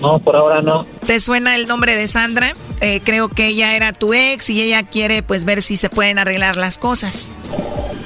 No, 0.00 0.18
por 0.18 0.36
ahora 0.36 0.62
no. 0.62 0.86
¿Te 1.06 1.20
suena 1.20 1.56
el 1.56 1.66
nombre 1.66 1.96
de 1.96 2.08
Sandra? 2.08 2.52
Eh, 2.80 3.00
creo 3.04 3.28
que 3.28 3.46
ella 3.46 3.76
era 3.76 3.92
tu 3.92 4.14
ex 4.14 4.50
y 4.50 4.62
ella 4.62 4.82
quiere 4.82 5.22
pues 5.22 5.44
ver 5.44 5.62
si 5.62 5.76
se 5.76 5.88
pueden 5.90 6.18
arreglar 6.18 6.56
las 6.56 6.78
cosas. 6.78 7.32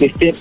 Este, 0.00 0.34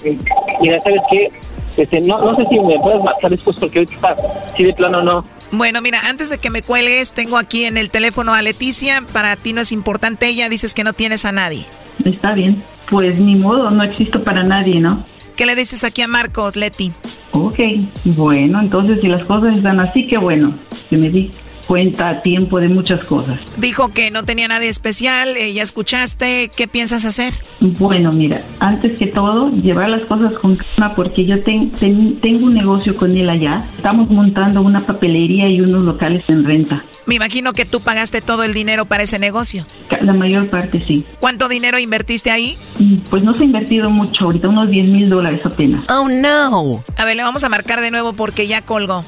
mira, 0.61 0.81
¿sabes 0.81 1.01
qué? 1.11 1.31
Este, 1.77 2.01
no, 2.01 2.19
no 2.19 2.35
sé 2.35 2.45
si 2.49 2.59
me 2.59 2.79
puedes 2.79 3.03
marcar 3.03 3.29
después 3.29 3.57
porque 3.57 3.79
ahorita 3.79 4.15
si 4.55 4.63
de 4.63 4.73
plano 4.73 5.01
no. 5.01 5.25
Bueno, 5.51 5.81
mira, 5.81 6.01
antes 6.07 6.29
de 6.29 6.37
que 6.37 6.49
me 6.49 6.61
cuelgues, 6.61 7.11
tengo 7.13 7.37
aquí 7.37 7.65
en 7.65 7.77
el 7.77 7.89
teléfono 7.89 8.33
a 8.33 8.41
Leticia. 8.41 9.03
Para 9.13 9.35
ti 9.35 9.53
no 9.53 9.61
es 9.61 9.71
importante 9.71 10.27
ella, 10.27 10.49
dices 10.49 10.73
que 10.73 10.83
no 10.83 10.93
tienes 10.93 11.25
a 11.25 11.31
nadie. 11.31 11.65
Está 12.03 12.33
bien. 12.33 12.63
Pues 12.89 13.17
ni 13.17 13.35
modo, 13.35 13.71
no 13.71 13.83
existo 13.83 14.23
para 14.23 14.43
nadie, 14.43 14.79
¿no? 14.79 15.05
¿Qué 15.35 15.45
le 15.45 15.55
dices 15.55 15.83
aquí 15.83 16.01
a 16.01 16.07
Marcos, 16.07 16.55
Leti? 16.55 16.93
Ok, 17.37 17.59
bueno, 18.05 18.61
entonces 18.61 19.01
si 19.01 19.09
las 19.09 19.25
cosas 19.25 19.57
están 19.57 19.81
así, 19.81 20.07
qué 20.07 20.17
bueno, 20.17 20.53
que 20.89 20.95
me 20.95 21.09
di 21.09 21.31
cuenta 21.67 22.09
a 22.09 22.21
tiempo 22.21 22.59
de 22.59 22.69
muchas 22.69 23.03
cosas. 23.03 23.39
Dijo 23.57 23.89
que 23.89 24.11
no 24.11 24.23
tenía 24.23 24.47
nadie 24.47 24.69
especial, 24.69 25.35
eh, 25.37 25.53
ya 25.53 25.63
escuchaste, 25.63 26.49
¿qué 26.55 26.67
piensas 26.67 27.05
hacer? 27.05 27.33
Bueno, 27.59 28.11
mira, 28.11 28.41
antes 28.59 28.97
que 28.97 29.07
todo, 29.07 29.51
llevar 29.51 29.89
las 29.89 30.07
cosas 30.07 30.33
con 30.39 30.55
calma 30.55 30.95
porque 30.95 31.25
yo 31.25 31.41
tengo 31.41 32.45
un 32.45 32.53
negocio 32.53 32.95
con 32.95 33.15
él 33.17 33.29
allá. 33.29 33.65
Estamos 33.77 34.09
montando 34.09 34.61
una 34.61 34.79
papelería 34.79 35.49
y 35.49 35.61
unos 35.61 35.83
locales 35.83 36.23
en 36.27 36.43
renta. 36.43 36.83
Me 37.05 37.15
imagino 37.15 37.53
que 37.53 37.65
tú 37.65 37.81
pagaste 37.81 38.21
todo 38.21 38.43
el 38.43 38.53
dinero 38.53 38.85
para 38.85 39.03
ese 39.03 39.19
negocio. 39.19 39.65
La 40.01 40.13
mayor 40.13 40.49
parte 40.49 40.83
sí. 40.87 41.05
¿Cuánto 41.19 41.47
dinero 41.47 41.77
invertiste 41.77 42.31
ahí? 42.31 42.57
Mm, 42.79 42.97
pues 43.09 43.23
no 43.23 43.35
se 43.35 43.43
ha 43.43 43.45
invertido 43.45 43.89
mucho, 43.89 44.25
ahorita 44.25 44.49
unos 44.49 44.69
10 44.69 44.91
mil 44.91 45.09
dólares 45.09 45.41
apenas. 45.45 45.85
Oh 45.89 46.07
no. 46.09 46.83
A 46.97 47.05
ver, 47.05 47.15
le 47.15 47.23
vamos 47.23 47.43
a 47.43 47.49
marcar 47.49 47.81
de 47.81 47.91
nuevo 47.91 48.13
porque 48.13 48.47
ya 48.47 48.61
colgó. 48.61 49.05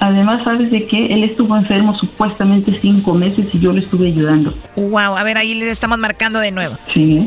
Además, 0.00 0.42
¿sabes 0.44 0.70
de 0.70 0.86
qué? 0.86 1.06
Él 1.06 1.24
estuvo 1.24 1.56
enfermo 1.56 1.96
supuestamente 1.96 2.76
cinco 2.80 3.14
meses 3.14 3.46
y 3.52 3.58
yo 3.58 3.72
le 3.72 3.80
estuve 3.80 4.08
ayudando. 4.08 4.54
Wow, 4.76 5.16
a 5.16 5.22
ver, 5.22 5.38
ahí 5.38 5.54
le 5.54 5.70
estamos 5.70 5.98
marcando 5.98 6.40
de 6.40 6.50
nuevo. 6.50 6.76
Sí. 6.90 7.20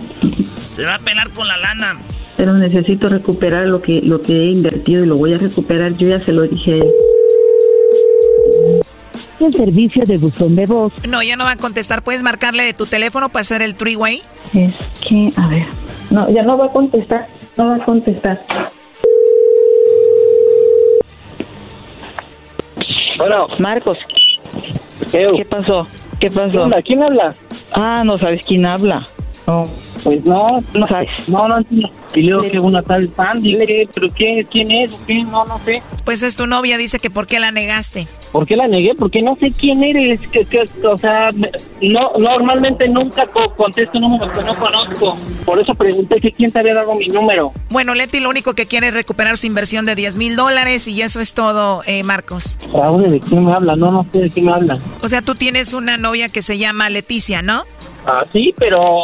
Se 0.69 0.83
va 0.83 0.95
a 0.95 0.99
pelar 0.99 1.29
con 1.31 1.47
la 1.47 1.57
lana. 1.57 1.97
Pero 2.35 2.53
necesito 2.53 3.09
recuperar 3.09 3.65
lo 3.65 3.81
que, 3.81 4.01
lo 4.01 4.21
que 4.21 4.33
he 4.33 4.51
invertido 4.51 5.03
y 5.03 5.07
lo 5.07 5.15
voy 5.15 5.33
a 5.33 5.37
recuperar. 5.37 5.95
Yo 5.97 6.07
ya 6.07 6.19
se 6.19 6.31
lo 6.31 6.43
dije 6.43 6.73
a 6.73 6.75
él 6.75 6.93
el 9.39 9.53
servicio 9.53 10.03
de 10.05 10.17
buzón 10.17 10.55
de 10.55 10.65
voz. 10.65 10.93
No, 11.07 11.21
ya 11.23 11.35
no 11.35 11.45
va 11.45 11.51
a 11.51 11.57
contestar. 11.57 12.01
¿Puedes 12.03 12.23
marcarle 12.23 12.63
de 12.63 12.73
tu 12.73 12.85
teléfono 12.85 13.29
para 13.29 13.41
hacer 13.41 13.61
el 13.61 13.75
three-way? 13.75 14.21
Es 14.53 14.77
que, 15.07 15.31
a 15.35 15.47
ver. 15.47 15.65
No, 16.09 16.29
ya 16.29 16.43
no 16.43 16.57
va 16.57 16.65
a 16.65 16.71
contestar. 16.71 17.27
No 17.57 17.67
va 17.67 17.75
a 17.75 17.85
contestar. 17.85 18.45
Bueno. 23.17 23.47
Marcos. 23.59 23.97
¿Qué 25.11 25.45
pasó? 25.49 25.87
¿Qué 26.19 26.29
pasó? 26.29 26.69
¿Quién 26.85 27.03
habla? 27.03 27.35
Ah, 27.73 28.03
no 28.05 28.17
sabes 28.17 28.45
quién 28.45 28.65
habla. 28.65 29.01
Pues 30.07 30.23
no, 30.23 30.63
no 30.73 30.87
sabes. 30.87 31.09
No, 31.27 31.49
no 31.49 31.59
Y 32.15 32.21
luego 32.21 32.49
que 32.49 32.61
una 32.61 32.81
tal 32.81 33.13
Sandy, 33.13 33.57
¿pero 33.93 34.07
qué, 34.15 34.47
quién 34.49 34.71
es? 34.71 34.93
¿Qué? 35.05 35.15
No, 35.25 35.43
no 35.43 35.59
sé. 35.65 35.83
Pues 36.05 36.23
es 36.23 36.37
tu 36.37 36.47
novia, 36.47 36.77
dice 36.77 36.97
que 36.99 37.09
¿por 37.09 37.27
qué 37.27 37.41
la 37.41 37.51
negaste? 37.51 38.07
¿Por 38.31 38.47
qué 38.47 38.55
la 38.55 38.69
negué? 38.69 38.95
Porque 38.95 39.21
no 39.21 39.35
sé 39.35 39.51
quién 39.51 39.83
eres. 39.83 40.21
Que, 40.29 40.47
o 40.87 40.97
sea, 40.97 41.27
no 41.81 42.11
normalmente 42.17 42.87
nunca 42.87 43.27
contesto 43.57 43.99
números 43.99 44.31
que 44.31 44.45
no 44.45 44.55
conozco. 44.55 45.17
Por 45.43 45.59
eso 45.59 45.75
pregunté 45.75 46.15
que 46.21 46.31
quién 46.31 46.51
te 46.51 46.59
había 46.59 46.75
dado 46.75 46.95
mi 46.95 47.09
número. 47.09 47.51
Bueno, 47.69 47.93
Leti 47.93 48.21
lo 48.21 48.29
único 48.29 48.53
que 48.53 48.65
quiere 48.65 48.87
es 48.87 48.93
recuperar 48.93 49.35
su 49.35 49.47
inversión 49.47 49.85
de 49.85 49.95
10 49.95 50.15
mil 50.15 50.37
dólares 50.37 50.87
y 50.87 51.01
eso 51.01 51.19
es 51.19 51.33
todo, 51.33 51.81
eh, 51.85 52.03
Marcos. 52.03 52.57
¿de 52.59 53.19
quién 53.19 53.43
me 53.43 53.51
habla? 53.53 53.75
No, 53.75 53.91
no 53.91 54.07
sé 54.13 54.19
de 54.21 54.29
quién 54.29 54.45
me 54.45 54.53
habla. 54.53 54.75
O 55.01 55.09
sea, 55.09 55.21
tú 55.21 55.35
tienes 55.35 55.73
una 55.73 55.97
novia 55.97 56.29
que 56.29 56.41
se 56.41 56.57
llama 56.57 56.89
Leticia, 56.89 57.41
¿no? 57.41 57.65
Ah, 58.09 58.25
sí, 58.31 58.55
pero 58.57 59.01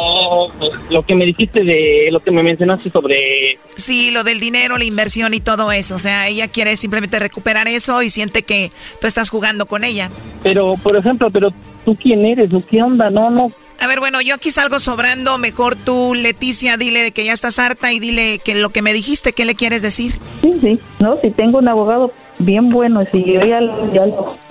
lo 0.88 1.02
que 1.04 1.14
me 1.14 1.26
dijiste 1.26 1.62
de 1.62 2.08
lo 2.10 2.20
que 2.20 2.30
me 2.30 2.42
mencionaste 2.42 2.88
sobre... 2.88 3.58
Sí, 3.76 4.10
lo 4.10 4.24
del 4.24 4.40
dinero, 4.40 4.78
la 4.78 4.84
inversión 4.84 5.34
y 5.34 5.40
todo 5.40 5.70
eso. 5.72 5.96
O 5.96 5.98
sea, 5.98 6.26
ella 6.26 6.48
quiere 6.48 6.78
simplemente 6.78 7.18
recuperar 7.18 7.68
eso 7.68 8.00
y 8.00 8.08
siente 8.08 8.44
que 8.44 8.72
tú 9.02 9.06
estás 9.06 9.28
jugando 9.28 9.66
con 9.66 9.84
ella. 9.84 10.08
Pero, 10.42 10.76
por 10.82 10.96
ejemplo, 10.96 11.30
pero 11.30 11.52
tú 11.84 11.94
quién 11.96 12.24
eres, 12.24 12.48
¿qué 12.70 12.82
onda? 12.82 13.10
No, 13.10 13.28
no. 13.28 13.52
A 13.78 13.86
ver, 13.86 14.00
bueno, 14.00 14.22
yo 14.22 14.36
aquí 14.36 14.50
salgo 14.50 14.80
sobrando. 14.80 15.36
Mejor 15.36 15.76
tú, 15.76 16.14
Leticia, 16.14 16.78
dile 16.78 17.02
de 17.02 17.12
que 17.12 17.26
ya 17.26 17.34
estás 17.34 17.58
harta 17.58 17.92
y 17.92 17.98
dile 17.98 18.38
que 18.38 18.54
lo 18.54 18.70
que 18.70 18.80
me 18.80 18.94
dijiste, 18.94 19.34
¿qué 19.34 19.44
le 19.44 19.54
quieres 19.54 19.82
decir? 19.82 20.12
Sí, 20.40 20.50
sí. 20.62 20.78
No, 20.98 21.20
si 21.20 21.30
tengo 21.30 21.58
un 21.58 21.68
abogado 21.68 22.10
bien 22.38 22.70
bueno, 22.70 23.04
si 23.12 23.22
yo 23.22 23.40
ya, 23.40 23.60
ya, 23.92 24.06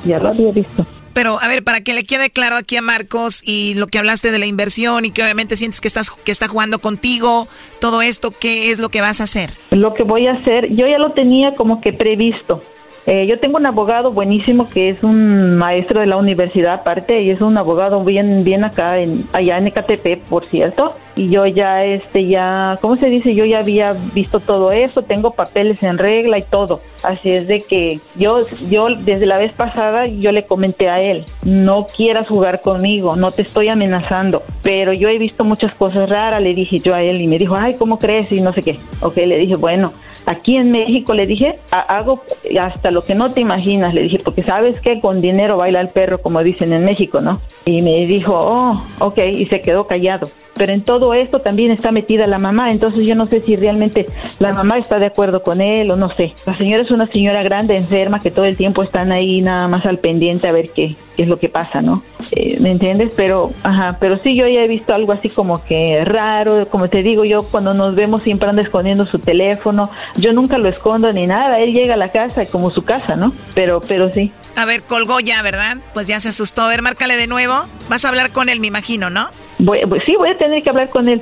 ya 0.05 0.19
lo 0.19 0.29
había 0.29 0.51
visto. 0.51 0.85
Pero 1.13 1.39
a 1.39 1.47
ver, 1.47 1.63
para 1.63 1.81
que 1.81 1.93
le 1.93 2.03
quede 2.03 2.29
claro 2.29 2.55
aquí 2.55 2.75
a 2.75 2.81
Marcos 2.81 3.41
y 3.45 3.75
lo 3.75 3.87
que 3.87 3.99
hablaste 3.99 4.31
de 4.31 4.39
la 4.39 4.45
inversión 4.45 5.05
y 5.05 5.11
que 5.11 5.23
obviamente 5.23 5.55
sientes 5.55 5.81
que 5.81 5.87
estás 5.87 6.09
que 6.09 6.31
está 6.31 6.47
jugando 6.47 6.79
contigo, 6.79 7.47
todo 7.79 8.01
esto, 8.01 8.31
¿qué 8.31 8.71
es 8.71 8.79
lo 8.79 8.89
que 8.89 9.01
vas 9.01 9.21
a 9.21 9.25
hacer? 9.25 9.51
Lo 9.71 9.93
que 9.93 10.03
voy 10.03 10.27
a 10.27 10.33
hacer, 10.33 10.73
yo 10.73 10.87
ya 10.87 10.97
lo 10.97 11.11
tenía 11.11 11.53
como 11.53 11.81
que 11.81 11.93
previsto. 11.93 12.61
Eh, 13.05 13.27
yo 13.27 13.37
tengo 13.37 13.57
un 13.57 13.65
abogado 13.65 14.11
buenísimo 14.13 14.69
que 14.69 14.89
es 14.89 15.03
un 15.03 15.57
maestro 15.57 15.99
de 15.99 16.05
la 16.05 16.15
universidad 16.15 16.75
aparte 16.75 17.21
y 17.21 17.31
es 17.31 17.41
un 17.41 17.57
abogado 17.57 18.01
bien 18.03 18.43
bien 18.45 18.63
acá 18.63 18.99
en 18.99 19.25
allá 19.33 19.57
en 19.57 19.67
Ecatepec, 19.67 20.21
por 20.21 20.45
cierto. 20.45 20.95
Y 21.15 21.29
yo 21.29 21.45
ya 21.45 21.85
este 21.85 22.25
ya, 22.25 22.77
¿cómo 22.81 22.95
se 22.95 23.07
dice? 23.07 23.35
Yo 23.35 23.45
ya 23.45 23.59
había 23.59 23.93
visto 24.13 24.39
todo 24.39 24.71
eso, 24.71 25.03
tengo 25.03 25.31
papeles 25.31 25.83
en 25.83 25.97
regla 25.97 26.37
y 26.39 26.41
todo. 26.41 26.81
Así 27.03 27.29
es 27.29 27.47
de 27.47 27.59
que 27.59 27.99
yo 28.15 28.45
yo 28.69 28.87
desde 28.99 29.25
la 29.25 29.37
vez 29.37 29.51
pasada 29.51 30.05
yo 30.05 30.31
le 30.31 30.45
comenté 30.45 30.89
a 30.89 30.95
él, 30.95 31.25
no 31.43 31.85
quieras 31.85 32.29
jugar 32.29 32.61
conmigo, 32.61 33.15
no 33.15 33.31
te 33.31 33.43
estoy 33.43 33.69
amenazando, 33.69 34.43
pero 34.63 34.93
yo 34.93 35.09
he 35.09 35.17
visto 35.17 35.43
muchas 35.43 35.75
cosas 35.75 36.09
raras, 36.09 36.41
le 36.41 36.55
dije 36.55 36.79
yo 36.79 36.95
a 36.95 37.03
él 37.03 37.21
y 37.21 37.27
me 37.27 37.37
dijo, 37.37 37.55
"Ay, 37.55 37.75
¿cómo 37.77 37.99
crees?" 37.99 38.31
y 38.31 38.41
no 38.41 38.53
sé 38.53 38.61
qué. 38.61 38.79
Ok, 39.01 39.17
le 39.17 39.37
dije, 39.37 39.55
"Bueno, 39.55 39.93
Aquí 40.25 40.55
en 40.55 40.71
México 40.71 41.13
le 41.13 41.25
dije, 41.25 41.59
hago 41.71 42.23
hasta 42.59 42.91
lo 42.91 43.03
que 43.03 43.13
no 43.13 43.31
te 43.33 43.41
imaginas, 43.41 43.93
le 43.93 44.03
dije, 44.03 44.19
porque 44.19 44.43
sabes 44.43 44.79
que 44.79 45.01
con 45.01 45.19
dinero 45.19 45.57
baila 45.57 45.81
el 45.81 45.89
perro, 45.89 46.21
como 46.21 46.41
dicen 46.43 46.71
en 46.71 46.85
México, 46.85 47.19
¿no? 47.19 47.41
Y 47.65 47.81
me 47.81 48.05
dijo, 48.05 48.39
oh, 48.41 48.81
ok, 48.99 49.17
y 49.33 49.45
se 49.47 49.59
quedó 49.59 49.85
callado. 49.85 50.27
Pero 50.55 50.71
en 50.71 50.83
todo 50.83 51.02
esto 51.13 51.39
también 51.39 51.71
está 51.71 51.91
metida 51.91 52.27
la 52.27 52.37
mamá, 52.37 52.69
entonces 52.69 53.05
yo 53.05 53.15
no 53.15 53.27
sé 53.27 53.41
si 53.41 53.55
realmente 53.55 54.07
la 54.39 54.53
mamá 54.53 54.77
está 54.77 54.99
de 54.99 55.07
acuerdo 55.07 55.41
con 55.41 55.59
él 55.59 55.89
o 55.89 55.95
no 55.95 56.07
sé. 56.07 56.33
La 56.45 56.55
señora 56.57 56.83
es 56.83 56.91
una 56.91 57.07
señora 57.07 57.41
grande, 57.41 57.75
enferma, 57.75 58.19
que 58.19 58.29
todo 58.29 58.45
el 58.45 58.55
tiempo 58.55 58.83
están 58.83 59.11
ahí 59.11 59.41
nada 59.41 59.67
más 59.67 59.85
al 59.87 59.97
pendiente 59.97 60.47
a 60.47 60.51
ver 60.51 60.69
qué, 60.69 60.95
qué 61.17 61.23
es 61.23 61.27
lo 61.27 61.39
que 61.39 61.49
pasa, 61.49 61.81
¿no? 61.81 62.03
Eh, 62.31 62.57
¿Me 62.59 62.71
entiendes? 62.71 63.13
Pero, 63.17 63.51
ajá, 63.63 63.97
pero 63.99 64.19
sí, 64.23 64.35
yo 64.35 64.47
ya 64.47 64.61
he 64.61 64.67
visto 64.67 64.93
algo 64.93 65.13
así 65.13 65.29
como 65.29 65.63
que 65.65 66.03
raro, 66.05 66.67
como 66.69 66.89
te 66.89 67.01
digo, 67.01 67.25
yo 67.25 67.39
cuando 67.49 67.73
nos 67.73 67.95
vemos 67.95 68.21
siempre 68.21 68.49
anda 68.49 68.61
escondiendo 68.61 69.05
su 69.05 69.17
teléfono, 69.17 69.89
yo 70.17 70.33
nunca 70.33 70.57
lo 70.57 70.69
escondo 70.69 71.11
ni 71.11 71.25
nada, 71.25 71.59
él 71.59 71.73
llega 71.73 71.95
a 71.95 71.97
la 71.97 72.11
casa 72.11 72.45
como 72.45 72.69
su 72.69 72.85
casa, 72.85 73.15
¿no? 73.15 73.33
Pero, 73.55 73.81
pero 73.81 74.11
sí. 74.13 74.31
A 74.55 74.65
ver, 74.65 74.83
colgó 74.83 75.19
ya, 75.19 75.41
¿verdad? 75.41 75.77
Pues 75.93 76.07
ya 76.07 76.19
se 76.19 76.29
asustó. 76.29 76.63
A 76.63 76.67
ver, 76.67 76.81
márcale 76.81 77.15
de 77.15 77.27
nuevo. 77.27 77.55
Vas 77.89 78.05
a 78.05 78.09
hablar 78.09 78.31
con 78.31 78.49
él, 78.49 78.59
me 78.59 78.67
imagino, 78.67 79.09
¿no? 79.09 79.29
Voy, 79.59 79.79
sí, 80.05 80.15
voy 80.17 80.29
a 80.29 80.37
tener 80.37 80.63
que 80.63 80.69
hablar 80.69 80.89
con 80.89 81.09
él. 81.09 81.21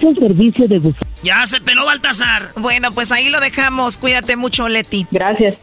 El 0.00 0.16
servicio 0.16 0.68
de 0.68 0.78
bus. 0.78 0.94
Ya 1.22 1.46
se 1.46 1.60
peló 1.60 1.86
Baltasar. 1.86 2.50
Bueno, 2.56 2.92
pues 2.92 3.10
ahí 3.10 3.30
lo 3.30 3.40
dejamos. 3.40 3.96
Cuídate 3.96 4.36
mucho, 4.36 4.68
Leti. 4.68 5.06
Gracias. 5.10 5.62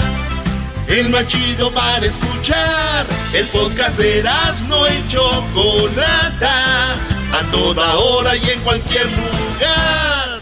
el 0.99 1.09
más 1.09 1.25
chido 1.27 1.71
para 1.71 2.05
escuchar. 2.05 3.05
El 3.33 3.47
podcast 3.47 3.97
de 3.97 4.19
Erasmo 4.19 4.85
y 4.87 5.07
Chocolata, 5.07 6.93
a 6.93 7.51
toda 7.51 7.95
hora 7.95 8.35
y 8.35 8.49
en 8.49 8.59
cualquier 8.61 9.05
lugar. 9.05 10.41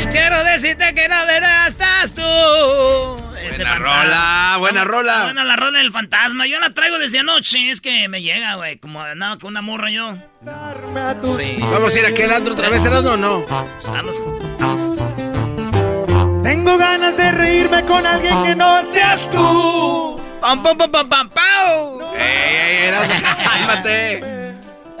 Y 0.00 0.06
quiero 0.06 0.42
decirte 0.44 0.94
que 0.94 1.08
no 1.08 1.26
verás, 1.26 1.68
estás 1.68 2.14
tú. 2.14 2.22
buena 2.22 3.76
rola, 3.76 4.56
buena 4.58 4.84
rola. 4.84 5.24
Buena 5.24 5.44
la 5.44 5.56
rola 5.56 5.78
del 5.78 5.92
fantasma. 5.92 6.46
Yo 6.46 6.58
la 6.60 6.70
traigo 6.70 6.98
desde 6.98 7.18
anoche. 7.18 7.70
Es 7.70 7.80
que 7.80 8.08
me 8.08 8.22
llega, 8.22 8.54
güey. 8.54 8.78
Como 8.78 9.02
andaba 9.02 9.38
con 9.38 9.50
una 9.50 9.60
morra 9.60 9.90
yo. 9.90 10.16
Sí. 11.38 11.56
Vamos 11.60 11.94
a 11.94 11.98
ir 11.98 12.06
a 12.06 12.08
aquel 12.08 12.32
antro 12.32 12.54
otra 12.54 12.70
vez, 12.70 12.84
¿eras 12.84 13.04
o 13.04 13.16
no? 13.16 13.44
Vamos, 13.46 14.16
vamos. 14.58 15.13
Tengo 16.44 16.76
ganas 16.76 17.16
de 17.16 17.32
reírme 17.32 17.86
con 17.86 18.04
alguien 18.04 18.44
que 18.44 18.54
no 18.54 18.82
seas 18.82 19.30
tú. 19.30 20.20
¡Pam, 20.42 20.62
pam, 20.62 20.76
pam, 20.76 20.90
pam, 20.90 21.08
pam, 21.08 21.30
pam! 21.30 22.14
¡Ey, 22.18 22.84
ey, 22.84 22.92
cálmate! 23.44 24.22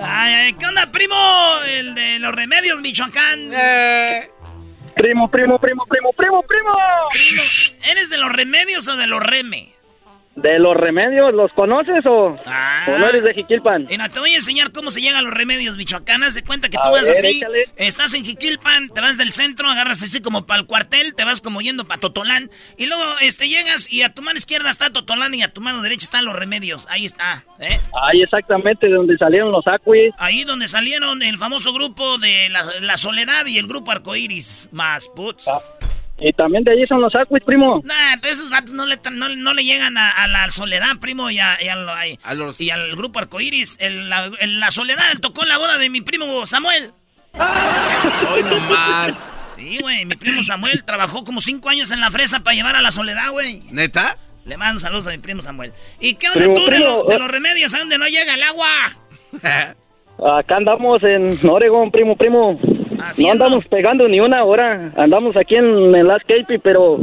Ay, 0.00 0.32
ay, 0.32 0.52
¿qué 0.54 0.66
onda, 0.66 0.90
primo? 0.90 1.14
El 1.68 1.94
de 1.94 2.18
los 2.18 2.34
remedios, 2.34 2.80
Michoacán. 2.80 3.50
Eh. 3.52 4.30
Primo, 4.96 5.30
primo, 5.30 5.58
primo, 5.58 5.84
primo, 5.86 6.12
primo, 6.14 6.42
primo. 6.44 6.78
¿Eres 7.90 8.08
de 8.08 8.16
los 8.16 8.32
remedios 8.32 8.88
o 8.88 8.96
de 8.96 9.06
los 9.06 9.22
reme? 9.22 9.73
¿De 10.36 10.58
los 10.58 10.76
remedios 10.76 11.32
los 11.32 11.52
conoces 11.52 12.04
o, 12.06 12.36
ah. 12.44 12.86
no 12.88 13.08
eres 13.08 13.22
de 13.22 13.34
Jiquilpan? 13.34 13.86
Mira, 13.88 14.08
te 14.08 14.18
voy 14.18 14.32
a 14.32 14.36
enseñar 14.36 14.72
cómo 14.72 14.90
se 14.90 15.00
llegan 15.00 15.24
los 15.24 15.32
remedios 15.32 15.76
michoacanas. 15.76 16.34
De 16.34 16.42
cuenta 16.42 16.68
que 16.68 16.76
tú 16.76 16.90
vas 16.90 17.08
así, 17.08 17.40
estás 17.76 18.14
en 18.14 18.24
Jiquilpan, 18.24 18.88
te 18.88 19.00
vas 19.00 19.16
del 19.16 19.32
centro, 19.32 19.68
agarras 19.68 20.02
así 20.02 20.20
como 20.20 20.44
para 20.44 20.60
el 20.60 20.66
cuartel, 20.66 21.14
te 21.14 21.24
vas 21.24 21.40
como 21.40 21.60
yendo 21.60 21.86
para 21.86 22.00
Totolán, 22.00 22.50
y 22.76 22.86
luego 22.86 23.02
este, 23.20 23.48
llegas 23.48 23.92
y 23.92 24.02
a 24.02 24.12
tu 24.12 24.22
mano 24.22 24.36
izquierda 24.36 24.70
está 24.70 24.90
Totolán 24.90 25.34
y 25.34 25.42
a 25.42 25.52
tu 25.52 25.60
mano 25.60 25.82
derecha 25.82 26.04
están 26.04 26.24
los 26.24 26.34
remedios. 26.34 26.86
Ahí 26.90 27.06
está, 27.06 27.44
¿eh? 27.60 27.78
Ahí 28.02 28.22
exactamente, 28.22 28.88
donde 28.88 29.16
salieron 29.16 29.52
los 29.52 29.66
acuis. 29.68 30.12
Ahí 30.18 30.42
donde 30.42 30.66
salieron 30.66 31.22
el 31.22 31.38
famoso 31.38 31.72
grupo 31.72 32.18
de 32.18 32.48
La, 32.80 32.96
Soledad 32.96 33.46
y 33.46 33.58
el 33.58 33.66
grupo 33.66 33.92
Arcoiris, 33.92 34.68
más 34.72 35.08
puts. 35.08 35.46
Ah. 35.46 35.60
Y 36.18 36.32
también 36.32 36.62
de 36.62 36.72
allí 36.72 36.86
son 36.86 37.00
los 37.00 37.14
Aquis, 37.14 37.42
primo. 37.44 37.80
Nah, 37.84 38.16
pero 38.20 38.32
esos 38.32 38.48
gatos 38.48 38.72
no 38.72 38.86
le, 38.86 38.98
no, 39.10 39.54
le 39.54 39.64
llegan 39.64 39.96
a, 39.98 40.26
la 40.28 40.50
soledad, 40.50 40.96
primo, 41.00 41.30
y, 41.30 41.38
a, 41.40 41.58
y, 41.60 42.70
al 42.70 42.96
grupo 42.96 43.18
arcoíris. 43.18 43.76
En 43.80 44.08
la, 44.08 44.30
la, 44.46 44.70
soledad 44.70 45.04
tocó 45.20 45.42
en 45.42 45.48
la 45.48 45.58
boda 45.58 45.78
de 45.78 45.90
mi 45.90 46.02
primo 46.02 46.46
Samuel. 46.46 46.92
Hoy 48.32 48.42
nomás. 48.44 49.14
Sí, 49.56 49.78
güey, 49.80 50.04
mi 50.04 50.16
primo 50.16 50.42
Samuel 50.42 50.84
trabajó 50.84 51.24
como 51.24 51.40
cinco 51.40 51.68
años 51.68 51.90
en 51.90 52.00
la 52.00 52.10
fresa 52.10 52.40
para 52.40 52.54
llevar 52.54 52.76
a 52.76 52.82
la 52.82 52.90
soledad, 52.90 53.30
güey. 53.30 53.62
¿Neta? 53.70 54.16
Le 54.44 54.56
mando 54.56 54.80
saludos 54.80 55.06
a 55.06 55.10
mi 55.10 55.18
primo 55.18 55.42
Samuel. 55.42 55.72
¿Y 56.00 56.14
qué 56.14 56.28
onda 56.28 56.52
tú 56.54 56.66
de, 56.66 56.78
de, 56.78 57.18
los 57.18 57.30
remedios 57.30 57.74
a 57.74 57.78
donde 57.78 57.98
no 57.98 58.06
llega 58.06 58.34
el 58.34 58.42
agua? 58.42 58.68
Acá 60.38 60.56
andamos 60.56 61.02
en 61.02 61.38
Oregon, 61.48 61.90
primo, 61.90 62.16
primo. 62.16 62.58
No 63.18 63.32
andamos 63.32 63.66
pegando 63.66 64.08
ni 64.08 64.20
una 64.20 64.44
hora. 64.44 64.92
Andamos 64.96 65.36
aquí 65.36 65.56
en 65.56 65.94
el 65.94 66.10
Escape, 66.10 66.58
pero 66.60 66.98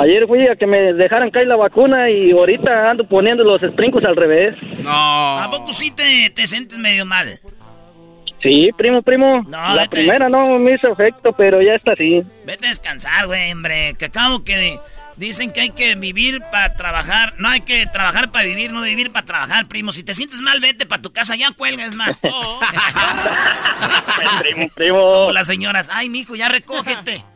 ayer 0.00 0.26
fui 0.26 0.46
a 0.46 0.56
que 0.56 0.66
me 0.66 0.92
dejaran 0.94 1.30
caer 1.30 1.46
la 1.46 1.56
vacuna 1.56 2.10
y 2.10 2.30
ahorita 2.32 2.90
ando 2.90 3.04
poniendo 3.04 3.44
los 3.44 3.60
sprinkles 3.60 4.04
al 4.04 4.16
revés. 4.16 4.54
No. 4.82 4.90
¿A 4.90 5.48
poco 5.50 5.72
sí 5.72 5.90
te, 5.90 6.30
te 6.30 6.46
sientes 6.46 6.78
medio 6.78 7.04
mal? 7.04 7.38
Sí, 8.42 8.70
primo, 8.76 9.02
primo. 9.02 9.42
No, 9.48 9.74
la 9.74 9.86
primera 9.86 10.28
no 10.28 10.58
me 10.58 10.74
hizo 10.74 10.88
efecto, 10.88 11.32
pero 11.32 11.60
ya 11.60 11.74
está 11.74 11.92
así. 11.92 12.22
Vete 12.46 12.66
a 12.66 12.70
descansar, 12.70 13.26
güey, 13.26 13.52
hombre. 13.52 13.94
Que 13.98 14.06
acabo 14.06 14.42
que 14.42 14.78
Dicen 15.20 15.52
que 15.52 15.60
hay 15.60 15.68
que 15.68 15.94
vivir 15.96 16.40
para 16.50 16.74
trabajar. 16.76 17.34
No 17.36 17.50
hay 17.50 17.60
que 17.60 17.84
trabajar 17.84 18.32
para 18.32 18.46
vivir, 18.46 18.72
no 18.72 18.80
vivir 18.80 19.12
para 19.12 19.26
trabajar, 19.26 19.68
primo. 19.68 19.92
Si 19.92 20.02
te 20.02 20.14
sientes 20.14 20.40
mal, 20.40 20.60
vete 20.60 20.86
para 20.86 21.02
tu 21.02 21.12
casa, 21.12 21.36
ya 21.36 21.52
cuelgas 21.52 21.94
más. 21.94 22.18
primo, 24.40 24.68
primo. 24.74 25.12
Como 25.12 25.32
las 25.32 25.46
señoras. 25.46 25.90
Ay, 25.92 26.08
mijo, 26.08 26.36
ya 26.36 26.48
recógete. 26.48 27.22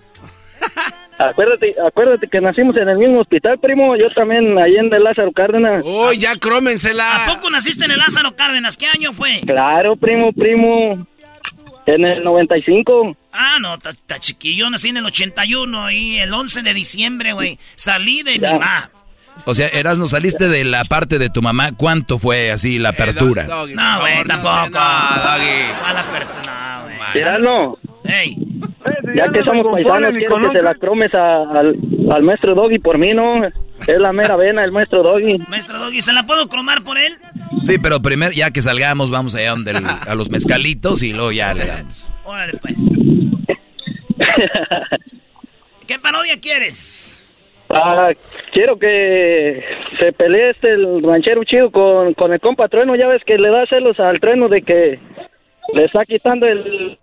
Acuérdate, 1.19 1.75
acuérdate 1.87 2.27
que 2.27 2.41
nacimos 2.41 2.75
en 2.77 2.89
el 2.89 2.97
mismo 2.97 3.21
hospital, 3.21 3.59
primo. 3.59 3.95
Yo 3.97 4.11
también, 4.15 4.57
ahí 4.59 4.77
en 4.77 4.91
el 4.93 5.05
Lázaro 5.05 5.31
Cárdenas. 5.33 5.85
¡Uy, 5.85 6.19
ya 6.19 6.37
crómensela! 6.37 7.27
¿A 7.27 7.35
poco 7.35 7.51
naciste 7.51 7.85
en 7.85 7.91
el 7.93 7.99
Lázaro 7.99 8.35
Cárdenas? 8.35 8.79
¿Qué 8.79 8.87
año 8.87 9.13
fue? 9.13 9.43
Claro, 9.47 9.95
primo, 9.95 10.33
primo. 10.33 11.07
En 11.87 12.05
el 12.05 12.25
95. 12.25 13.17
Ah, 13.33 13.59
no, 13.61 13.75
está 13.75 14.19
chiquillo. 14.19 14.71
Nací 14.71 14.89
en 14.89 14.97
el 14.99 15.05
81 15.07 15.91
y 15.91 16.19
el 16.19 16.33
11 16.33 16.63
de 16.63 16.75
diciembre, 16.75 17.33
güey. 17.33 17.59
Salí 17.77 18.23
de 18.23 18.39
mi 18.39 18.47
mamá. 18.47 18.91
O 19.47 19.55
sea, 19.55 19.69
eras 19.69 19.99
no 19.99 20.07
saliste 20.07 20.49
de 20.49 20.65
la 20.65 20.85
parte 20.85 21.19
de 21.19 21.29
tu 21.29 21.43
mamá. 21.43 21.73
¿Cuánto 21.73 22.19
fue 22.19 22.51
así 22.53 22.79
la 22.79 22.91
eh, 22.91 22.93
apertura? 22.93 23.45
no, 23.45 23.67
güey, 24.01 24.25
tampoco. 24.25 24.71
No, 24.71 24.71
la 24.71 26.01
apertura, 26.01 26.85
güey. 27.13 27.43
no. 27.43 27.79
Ey. 28.05 28.37
Ya 29.15 29.29
que 29.33 29.43
somos 29.45 29.67
paisanos, 29.73 30.13
quiero 30.15 30.37
que 30.37 30.59
se 30.59 30.63
la 30.63 30.75
cromes 30.75 31.15
al, 31.15 31.77
al 32.11 32.23
maestro 32.23 32.55
Doggy 32.55 32.79
por 32.79 32.99
mí, 32.99 33.15
¿no? 33.15 33.45
Es 33.45 33.99
la 33.99 34.13
mera 34.13 34.37
vena, 34.37 34.65
el 34.65 34.73
maestro 34.73 35.03
Doggy. 35.03 35.39
Maestro 35.49 35.79
Doggy, 35.79 36.01
¿se 36.03 36.13
la 36.13 36.25
puedo 36.25 36.47
cromar 36.49 36.83
por 36.83 36.99
él? 36.99 37.15
Sí, 37.63 37.79
pero 37.79 38.01
primero, 38.01 38.33
ya 38.33 38.51
que 38.51 38.63
salgamos, 38.63 39.11
vamos 39.11 39.35
allá 39.35 39.51
donde 39.51 39.73
a 40.07 40.15
los 40.15 40.31
mezcalitos 40.31 41.03
y 41.03 41.13
luego 41.13 41.33
ya 41.33 41.55
le 41.55 41.67
damos. 41.67 42.13
Órale, 42.25 42.59
pues. 42.61 42.79
¿Qué 45.87 45.99
parodia 45.99 46.41
quieres? 46.41 47.11
Ah, 47.71 48.11
quiero 48.53 48.79
que 48.79 49.63
se 49.99 50.13
pelee 50.13 50.51
este 50.51 50.73
el 50.73 51.03
ranchero 51.03 51.43
chido 51.45 51.71
con, 51.71 52.15
con 52.15 52.33
el 52.33 52.41
compa 52.41 52.69
Trueno. 52.69 52.95
Ya 52.97 53.09
ves 53.09 53.23
que 53.25 53.39
le 53.39 53.51
da 53.51 53.67
celos 53.67 53.99
al 53.99 54.21
Trueno 54.21 54.49
de 54.49 54.63
que 54.63 54.99
le 55.73 55.85
está 55.85 56.05
quitando 56.05 56.47
el... 56.47 56.99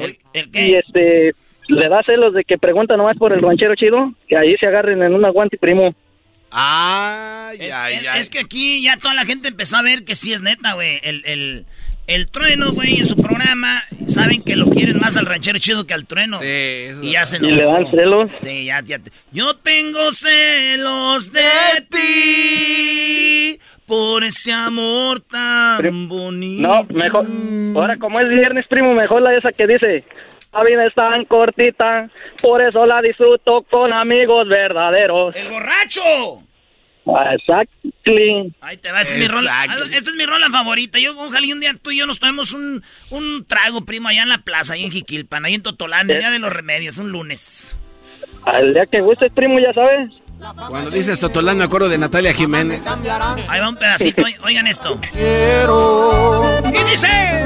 ¿El, 0.00 0.50
qué? 0.50 0.68
Y 0.68 0.74
este, 0.74 1.32
le 1.68 1.88
da 1.88 2.02
celos 2.02 2.34
de 2.34 2.44
que 2.44 2.58
pregunta 2.58 2.96
nomás 2.96 3.16
por 3.16 3.32
el 3.32 3.42
ranchero 3.42 3.74
chido, 3.74 4.12
que 4.26 4.36
ahí 4.36 4.56
se 4.56 4.66
agarren 4.66 5.02
en 5.02 5.14
un 5.14 5.24
aguante 5.24 5.58
primo. 5.58 5.94
Ah, 6.50 7.52
ya, 7.58 7.90
es, 7.90 8.02
ya. 8.02 8.16
Es 8.16 8.30
que 8.30 8.40
aquí 8.40 8.82
ya 8.82 8.96
toda 8.96 9.14
la 9.14 9.24
gente 9.24 9.48
empezó 9.48 9.76
a 9.76 9.82
ver 9.82 10.04
que 10.04 10.14
sí 10.14 10.32
es 10.32 10.40
neta, 10.40 10.72
güey. 10.74 10.98
El, 11.02 11.22
el, 11.26 11.66
el 12.06 12.26
trueno, 12.30 12.72
güey, 12.72 12.98
en 12.98 13.06
su 13.06 13.16
programa, 13.16 13.84
saben 14.06 14.42
que 14.42 14.56
lo 14.56 14.70
quieren 14.70 14.98
más 14.98 15.18
al 15.18 15.26
ranchero 15.26 15.58
chido 15.58 15.86
que 15.86 15.92
al 15.92 16.06
trueno. 16.06 16.38
Sí, 16.38 16.46
eso 16.46 17.02
Y 17.02 17.12
ya 17.12 17.26
se 17.26 17.36
¿Y 17.36 17.50
le 17.50 17.64
dan 17.64 17.90
celos? 17.90 18.30
Sí, 18.40 18.64
ya, 18.64 18.80
ya. 18.80 18.98
Yo 19.30 19.56
tengo 19.56 20.10
celos 20.12 21.30
de 21.32 21.42
ti 21.90 23.60
por 23.88 24.22
ese 24.22 24.52
amor 24.52 25.20
tan 25.20 26.08
bonito. 26.08 26.68
No, 26.68 26.84
mejor. 26.90 27.26
Ahora, 27.74 27.96
como 27.96 28.20
es 28.20 28.28
viernes, 28.28 28.66
primo, 28.68 28.94
mejor 28.94 29.22
la 29.22 29.34
esa 29.34 29.50
que 29.50 29.66
dice. 29.66 30.04
La 30.52 30.62
vida 30.64 30.86
es 30.86 30.94
tan 30.94 31.24
cortita, 31.24 32.08
por 32.40 32.62
eso 32.62 32.86
la 32.86 33.02
disfruto 33.02 33.62
con 33.70 33.92
amigos 33.92 34.48
verdaderos. 34.48 35.34
¡El 35.34 35.48
borracho! 35.48 36.02
Exactly. 37.34 38.54
Ahí 38.60 38.76
te 38.76 38.92
va, 38.92 39.00
esa 39.00 39.14
es 39.14 39.20
mi 39.20 39.26
rola. 39.26 39.62
Ah, 39.62 39.76
esta 39.92 40.10
es 40.10 40.16
mi 40.16 40.26
rola 40.26 40.48
favorita. 40.50 40.98
Yo, 40.98 41.18
ojalá 41.18 41.46
un 41.52 41.60
día 41.60 41.74
tú 41.80 41.90
y 41.90 41.98
yo 41.98 42.06
nos 42.06 42.18
tomemos 42.18 42.52
un, 42.52 42.82
un 43.10 43.46
trago, 43.46 43.84
primo, 43.84 44.08
allá 44.08 44.22
en 44.22 44.28
la 44.28 44.38
plaza, 44.38 44.74
ahí 44.74 44.84
en 44.84 44.90
Jiquilpan, 44.90 45.44
ahí 45.44 45.54
en 45.54 45.62
Totolán, 45.62 46.10
el 46.10 46.18
día 46.18 46.30
de 46.30 46.38
los 46.38 46.52
remedios, 46.52 46.98
un 46.98 47.10
lunes. 47.10 47.78
Al 48.44 48.74
día 48.74 48.84
que 48.86 49.00
gustes, 49.00 49.32
primo, 49.32 49.58
ya 49.58 49.72
sabes. 49.72 50.10
Cuando 50.68 50.90
dices 50.90 51.18
Totolán 51.18 51.58
me 51.58 51.64
acuerdo 51.64 51.88
de 51.88 51.98
Natalia 51.98 52.32
Jiménez. 52.32 52.82
Ahí 53.48 53.60
va 53.60 53.68
un 53.68 53.76
pedacito, 53.76 54.22
oigan 54.44 54.66
esto. 54.66 54.98
Y 55.12 56.90
dice, 56.90 57.42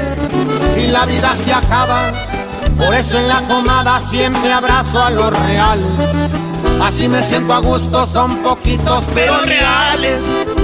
y 0.77 0.87
la 0.87 1.05
vida 1.05 1.35
se 1.35 1.53
acaba, 1.53 2.11
por 2.77 2.93
eso 2.93 3.17
en 3.17 3.27
la 3.27 3.41
comada 3.41 3.99
siempre 3.99 4.51
abrazo 4.51 5.01
a 5.01 5.09
lo 5.09 5.29
real. 5.29 5.79
Así 6.81 7.07
me 7.07 7.23
siento 7.23 7.53
a 7.53 7.59
gusto, 7.59 8.05
son 8.07 8.43
poquitos 8.43 9.03
pero 9.13 9.41
reales. 9.41 10.21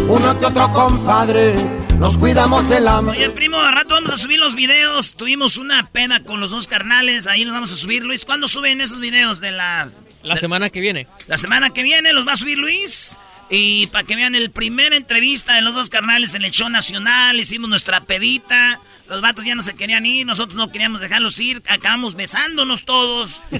Uno 0.07 0.39
que 0.39 0.45
otro 0.45 0.71
compadre, 0.73 1.55
nos 1.97 2.17
cuidamos 2.17 2.69
el 2.71 2.87
amor. 2.87 3.15
Oye, 3.15 3.29
primo, 3.29 3.57
a 3.57 3.71
rato 3.71 3.95
vamos 3.95 4.11
a 4.11 4.17
subir 4.17 4.39
los 4.39 4.55
videos. 4.55 5.15
Tuvimos 5.15 5.57
una 5.57 5.89
pena 5.91 6.23
con 6.23 6.39
los 6.39 6.51
dos 6.51 6.67
carnales, 6.67 7.27
ahí 7.27 7.45
nos 7.45 7.53
vamos 7.53 7.71
a 7.71 7.75
subir. 7.75 8.03
Luis, 8.03 8.25
¿cuándo 8.25 8.47
suben 8.47 8.81
esos 8.81 8.99
videos 8.99 9.39
de 9.39 9.51
las 9.51 9.99
La 10.23 10.35
semana 10.35 10.69
que 10.69 10.79
viene. 10.79 11.07
La 11.27 11.37
semana 11.37 11.69
que 11.69 11.83
viene 11.83 12.13
los 12.13 12.27
va 12.27 12.33
a 12.33 12.37
subir 12.37 12.57
Luis. 12.57 13.17
Y 13.49 13.87
para 13.87 14.03
que 14.03 14.15
vean 14.15 14.35
el 14.35 14.51
primer 14.51 14.93
entrevista 14.93 15.55
de 15.55 15.63
los 15.63 15.73
dos 15.73 15.89
carnales 15.89 16.35
en 16.35 16.43
el 16.43 16.51
show 16.51 16.69
nacional, 16.69 17.39
hicimos 17.39 17.69
nuestra 17.69 18.01
pedita. 18.01 18.79
Los 19.07 19.21
vatos 19.21 19.43
ya 19.43 19.55
no 19.55 19.63
se 19.63 19.73
querían 19.73 20.05
ir, 20.05 20.27
nosotros 20.27 20.55
no 20.55 20.71
queríamos 20.71 21.01
dejarlos 21.01 21.39
ir, 21.39 21.63
acabamos 21.67 22.15
besándonos 22.15 22.85
todos. 22.85 23.41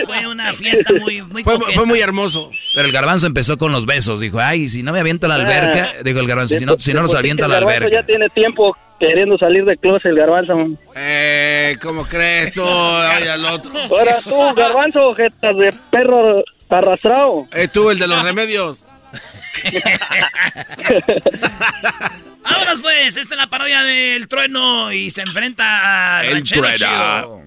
Eh, 0.00 0.04
fue 0.06 0.26
una 0.26 0.54
fiesta 0.54 0.92
muy, 0.92 1.22
muy 1.22 1.42
fue, 1.42 1.58
fue, 1.58 1.86
muy 1.86 2.00
hermoso. 2.00 2.50
Pero 2.74 2.86
el 2.86 2.92
garbanzo 2.92 3.26
empezó 3.26 3.58
con 3.58 3.72
los 3.72 3.86
besos, 3.86 4.20
dijo, 4.20 4.38
ay, 4.38 4.68
si 4.68 4.82
no 4.82 4.92
me 4.92 5.00
aviento 5.00 5.26
a 5.26 5.28
la 5.28 5.36
alberca, 5.36 5.90
ah, 5.90 6.02
dijo 6.04 6.20
el 6.20 6.26
garbanzo, 6.26 6.58
si 6.58 6.64
no, 6.64 6.78
si 6.78 6.92
no 6.92 7.02
nos 7.02 7.14
aviento 7.14 7.44
a 7.44 7.48
la 7.48 7.58
alberca. 7.58 7.88
ya 7.90 8.02
tiene 8.04 8.28
tiempo 8.28 8.76
queriendo 8.98 9.38
salir 9.38 9.64
de 9.64 9.76
closet 9.76 10.10
el 10.10 10.16
garbanzo. 10.16 10.54
Eh, 10.94 11.76
¿cómo 11.82 12.04
crees 12.04 12.52
tú? 12.52 12.62
Ay, 12.64 13.28
al 13.28 13.44
otro. 13.46 13.72
Ahora 13.76 14.16
tú, 14.22 14.54
garbanzo, 14.54 15.14
jetas 15.14 15.56
de 15.56 15.74
perro 15.90 16.44
arrastrado. 16.78 17.46
Eh, 17.52 17.68
tú, 17.68 17.90
el 17.90 17.98
de 17.98 18.06
los 18.06 18.22
remedios. 18.22 18.86
Vámonos 22.42 22.80
pues, 22.80 23.16
esta 23.16 23.34
es 23.34 23.38
la 23.38 23.48
parodia 23.48 23.82
del 23.82 24.28
trueno 24.28 24.92
y 24.92 25.10
se 25.10 25.22
enfrenta 25.22 26.18
a 26.18 26.24
El 26.24 26.44
trueno. 26.44 27.42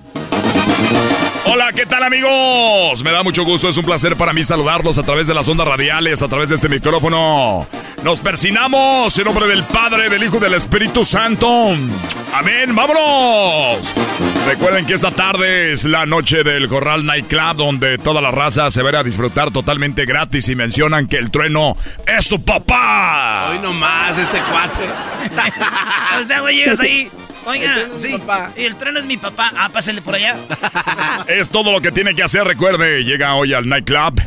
Hola, 1.45 1.71
¿qué 1.73 1.85
tal 1.85 2.03
amigos? 2.03 3.03
Me 3.03 3.11
da 3.11 3.21
mucho 3.21 3.43
gusto, 3.43 3.69
es 3.69 3.77
un 3.77 3.85
placer 3.85 4.15
para 4.15 4.33
mí 4.33 4.43
saludarlos 4.43 4.97
a 4.97 5.03
través 5.03 5.27
de 5.27 5.33
las 5.33 5.47
ondas 5.47 5.67
radiales, 5.67 6.21
a 6.21 6.27
través 6.27 6.49
de 6.49 6.55
este 6.55 6.69
micrófono. 6.69 7.67
Nos 8.03 8.19
persinamos 8.21 9.17
en 9.17 9.25
nombre 9.25 9.47
del 9.47 9.63
Padre, 9.63 10.09
del 10.09 10.23
Hijo 10.23 10.37
y 10.37 10.39
del 10.39 10.55
Espíritu 10.55 11.05
Santo. 11.05 11.75
Amén, 12.33 12.75
vámonos. 12.75 13.93
Recuerden 14.47 14.85
que 14.85 14.93
esta 14.93 15.11
tarde 15.11 15.71
es 15.71 15.83
la 15.83 16.05
noche 16.05 16.43
del 16.43 16.67
Corral 16.67 17.05
Night 17.05 17.27
Club, 17.27 17.55
donde 17.55 17.97
toda 17.97 18.19
la 18.19 18.31
raza 18.31 18.71
se 18.71 18.81
verá 18.81 18.99
a 18.99 19.03
disfrutar 19.03 19.51
totalmente 19.51 20.05
gratis 20.05 20.49
y 20.49 20.55
mencionan 20.55 21.07
que 21.07 21.17
el 21.17 21.29
trueno 21.31 21.77
es 22.05 22.25
su 22.25 22.43
papá. 22.43 23.49
Hoy 23.51 23.59
nomás 23.59 24.17
este 24.17 24.39
cuatro. 24.49 24.83
o 26.21 26.25
sea, 26.25 26.41
güey, 26.41 26.57
llegas 26.57 26.79
ahí. 26.79 27.09
Oiga, 27.45 27.75
sí, 27.97 28.15
y 28.55 28.63
el 28.63 28.75
tren 28.75 28.95
es 28.97 29.03
mi 29.03 29.17
papá. 29.17 29.51
Ah, 29.57 29.69
pásale 29.69 30.01
por 30.03 30.15
allá. 30.15 30.37
es 31.27 31.49
todo 31.49 31.71
lo 31.71 31.81
que 31.81 31.91
tiene 31.91 32.15
que 32.15 32.23
hacer, 32.23 32.43
recuerde. 32.45 33.03
Llega 33.03 33.35
hoy 33.35 33.53
al 33.53 33.67
nightclub. 33.67 34.21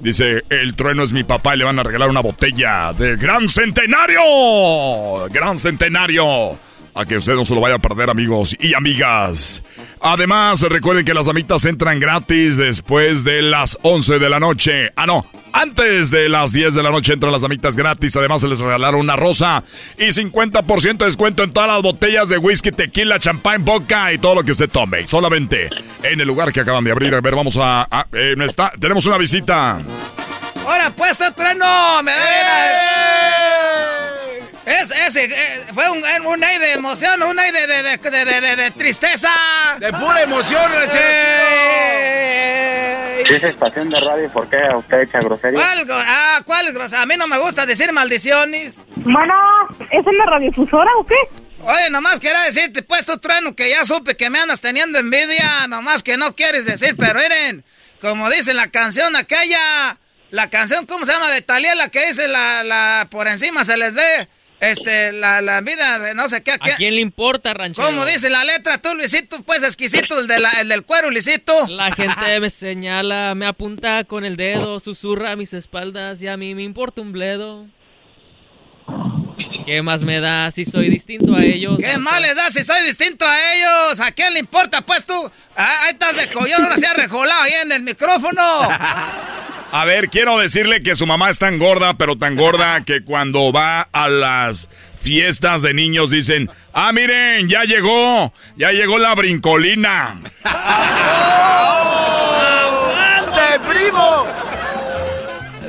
Dice, 0.00 0.42
el 0.48 0.74
trueno 0.74 1.02
es 1.02 1.12
mi 1.12 1.24
papá 1.24 1.54
y 1.54 1.58
le 1.58 1.64
van 1.64 1.78
a 1.78 1.82
regalar 1.82 2.08
una 2.08 2.20
botella 2.20 2.92
de 2.92 3.16
Gran 3.16 3.48
Centenario. 3.48 5.28
Gran 5.30 5.58
Centenario. 5.58 6.58
A 6.94 7.04
que 7.04 7.16
usted 7.16 7.34
no 7.34 7.44
se 7.44 7.54
lo 7.54 7.60
vaya 7.60 7.76
a 7.76 7.78
perder, 7.78 8.10
amigos 8.10 8.56
y 8.58 8.74
amigas. 8.74 9.62
Además, 10.00 10.60
recuerden 10.62 11.04
que 11.04 11.14
las 11.14 11.26
damitas 11.26 11.64
entran 11.64 12.00
gratis 12.00 12.56
después 12.56 13.24
de 13.24 13.42
las 13.42 13.78
11 13.82 14.18
de 14.18 14.28
la 14.28 14.40
noche. 14.40 14.92
Ah, 14.96 15.06
no, 15.06 15.26
antes 15.52 16.10
de 16.10 16.28
las 16.28 16.52
10 16.52 16.74
de 16.74 16.82
la 16.82 16.90
noche 16.90 17.12
entran 17.12 17.32
las 17.32 17.42
damitas 17.42 17.76
gratis. 17.76 18.16
Además, 18.16 18.40
se 18.40 18.48
les 18.48 18.58
regalaron 18.58 19.00
una 19.00 19.16
rosa 19.16 19.62
y 19.96 20.06
50% 20.06 20.98
de 20.98 21.06
descuento 21.06 21.42
en 21.42 21.52
todas 21.52 21.68
las 21.68 21.82
botellas 21.82 22.28
de 22.28 22.38
whisky, 22.38 22.72
tequila, 22.72 23.18
champán, 23.18 23.64
boca 23.64 24.12
y 24.12 24.18
todo 24.18 24.36
lo 24.36 24.42
que 24.44 24.52
usted 24.52 24.68
tome. 24.68 25.06
Solamente 25.06 25.68
en 26.02 26.20
el 26.20 26.26
lugar 26.26 26.52
que 26.52 26.60
acaban 26.60 26.84
de 26.84 26.90
abrir. 26.90 27.14
A 27.14 27.20
ver, 27.20 27.34
vamos 27.34 27.56
a. 27.60 27.86
eh, 28.12 28.34
está, 28.44 28.72
tenemos 28.78 29.06
una 29.06 29.18
visita. 29.18 29.78
¡Ahora, 30.66 30.90
pues, 30.94 31.16
trueno! 31.34 32.02
¡Me 32.02 32.12
da 32.12 33.37
es, 34.68 34.90
ese, 34.90 35.24
eh, 35.24 35.64
fue 35.72 35.88
un, 35.90 36.02
un 36.26 36.44
aire 36.44 36.66
de 36.66 36.72
emoción, 36.74 37.22
un 37.22 37.38
aire 37.38 37.66
de, 37.66 37.82
de, 37.82 37.96
de, 38.24 38.56
de, 38.56 38.70
tristeza. 38.72 39.30
De 39.78 39.90
pura 39.92 40.22
emoción, 40.22 40.70
Rechero 40.70 41.08
Si 43.28 43.34
es 43.36 43.42
estación 43.44 43.88
de 43.88 44.00
radio, 44.00 44.30
¿por 44.30 44.48
qué 44.48 44.58
usted 44.76 45.02
echa 45.02 45.20
grosería? 45.20 45.58
¿Cuál, 45.58 45.86
ah, 45.90 46.42
¿cuál 46.44 46.72
grosería? 46.72 47.02
A 47.02 47.06
mí 47.06 47.14
no 47.16 47.26
me 47.26 47.38
gusta 47.38 47.64
decir 47.64 47.92
maldiciones. 47.92 48.80
Bueno, 48.96 49.34
¿es 49.90 50.06
en 50.06 50.18
la 50.18 50.26
radiofusora 50.26 50.90
o 50.98 51.06
qué? 51.06 51.14
Oye, 51.62 51.90
nomás 51.90 52.20
quería 52.20 52.42
decirte, 52.42 52.82
pues 52.82 53.06
tu 53.06 53.18
trueno, 53.18 53.56
que 53.56 53.70
ya 53.70 53.84
supe 53.84 54.16
que 54.16 54.30
me 54.30 54.38
andas 54.38 54.60
teniendo 54.60 54.98
envidia, 54.98 55.66
nomás 55.68 56.02
que 56.02 56.16
no 56.16 56.36
quieres 56.36 56.66
decir, 56.66 56.94
pero 56.96 57.18
miren, 57.20 57.64
como 58.00 58.30
dice 58.30 58.54
la 58.54 58.68
canción 58.68 59.16
aquella, 59.16 59.96
la 60.30 60.50
canción, 60.50 60.86
¿cómo 60.86 61.04
se 61.04 61.12
llama? 61.12 61.30
De 61.30 61.42
Talía, 61.42 61.74
la 61.74 61.88
que 61.88 62.06
dice 62.06 62.28
la, 62.28 62.62
la, 62.62 63.08
por 63.10 63.28
encima 63.28 63.64
se 63.64 63.76
les 63.76 63.94
ve. 63.94 64.28
Este, 64.60 65.12
la, 65.12 65.40
la 65.40 65.60
vida 65.60 66.00
de 66.00 66.14
no 66.14 66.28
sé 66.28 66.42
qué. 66.42 66.52
¿A 66.52 66.58
quién 66.58 66.94
le 66.96 67.00
importa, 67.00 67.54
ranchero? 67.54 67.86
¿Cómo 67.86 68.04
dice 68.04 68.28
la 68.28 68.44
letra 68.44 68.78
tú, 68.78 68.94
Luisito? 68.94 69.42
Pues 69.42 69.62
exquisito, 69.62 70.18
el, 70.18 70.26
de 70.26 70.40
la, 70.40 70.50
el 70.60 70.68
del 70.68 70.84
cuero, 70.84 71.10
Luisito. 71.10 71.66
La 71.68 71.92
gente 71.92 72.40
me 72.40 72.50
señala, 72.50 73.34
me 73.36 73.46
apunta 73.46 74.04
con 74.04 74.24
el 74.24 74.36
dedo, 74.36 74.80
susurra 74.80 75.32
a 75.32 75.36
mis 75.36 75.52
espaldas 75.52 76.20
y 76.22 76.28
a 76.28 76.36
mí 76.36 76.54
me 76.54 76.62
importa 76.64 77.00
un 77.00 77.12
bledo. 77.12 77.66
¿Qué 79.64 79.82
más 79.82 80.02
me 80.02 80.18
da 80.20 80.50
si 80.50 80.64
soy 80.64 80.88
distinto 80.88 81.34
a 81.34 81.44
ellos? 81.44 81.76
¿Qué 81.78 81.98
más 81.98 82.20
les 82.20 82.34
da 82.34 82.50
si 82.50 82.64
soy 82.64 82.82
distinto 82.84 83.26
a 83.26 83.54
ellos? 83.54 84.00
¿A 84.00 84.10
quién 84.12 84.32
le 84.32 84.40
importa, 84.40 84.80
pues 84.80 85.04
tú? 85.04 85.30
Ah, 85.54 85.84
ahí 85.84 85.92
estás 85.92 86.16
de 86.16 86.30
collón, 86.32 86.62
ahora 86.62 86.76
se 86.78 86.86
ha 86.86 86.94
rejolado 86.94 87.42
ahí 87.42 87.52
en 87.62 87.72
el 87.72 87.82
micrófono. 87.82 88.42
A 89.70 89.84
ver, 89.84 90.08
quiero 90.08 90.38
decirle 90.38 90.82
que 90.82 90.96
su 90.96 91.06
mamá 91.06 91.28
es 91.28 91.38
tan 91.38 91.58
gorda, 91.58 91.94
pero 91.94 92.16
tan 92.16 92.36
gorda 92.36 92.80
que 92.86 93.02
cuando 93.02 93.52
va 93.52 93.82
a 93.92 94.08
las 94.08 94.70
fiestas 95.00 95.62
de 95.62 95.74
niños 95.74 96.10
dicen, 96.10 96.50
ah, 96.72 96.92
miren, 96.92 97.48
ya 97.48 97.64
llegó, 97.64 98.32
ya 98.56 98.72
llegó 98.72 98.98
la 98.98 99.14
brincolina. 99.14 100.16
¡Aguante, 100.44 101.20
primo! 103.68 104.26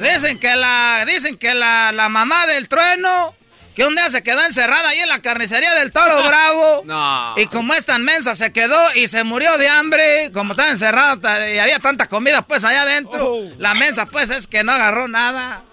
Dicen 0.01 0.39
que 0.39 0.55
la, 0.55 1.03
dicen 1.05 1.37
que 1.37 1.53
la, 1.53 1.91
la 1.91 2.07
mamá 2.07 2.47
del 2.47 2.69
trueno 2.69 3.35
que 3.79 3.85
un 3.85 3.95
día 3.95 4.09
se 4.09 4.21
quedó 4.21 4.43
encerrada 4.43 4.89
ahí 4.89 4.99
en 4.99 5.07
la 5.07 5.21
carnicería 5.21 5.73
del 5.75 5.93
Toro 5.93 6.21
Bravo. 6.27 6.81
No. 6.83 7.33
Y 7.37 7.45
como 7.45 7.73
es 7.73 7.85
tan 7.85 8.03
mensa, 8.03 8.35
se 8.35 8.51
quedó 8.51 8.77
y 8.95 9.07
se 9.07 9.23
murió 9.23 9.57
de 9.57 9.69
hambre. 9.69 10.31
Como 10.33 10.51
estaba 10.51 10.69
encerrada 10.69 11.49
y 11.49 11.59
había 11.59 11.79
tanta 11.79 12.07
comida 12.07 12.41
pues 12.41 12.65
allá 12.65 12.81
adentro. 12.81 13.35
Oh. 13.35 13.49
La 13.57 13.75
mensa 13.75 14.07
pues 14.07 14.31
es 14.31 14.47
que 14.47 14.65
no 14.65 14.73
agarró 14.73 15.07
nada. 15.07 15.63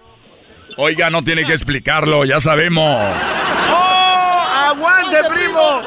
Oiga, 0.76 1.10
no 1.10 1.24
tiene 1.24 1.44
que 1.44 1.52
explicarlo, 1.52 2.24
ya 2.24 2.40
sabemos. 2.40 2.96
¡Oh! 3.72 4.46
¡Aguante, 4.68 5.24
primo! 5.28 5.82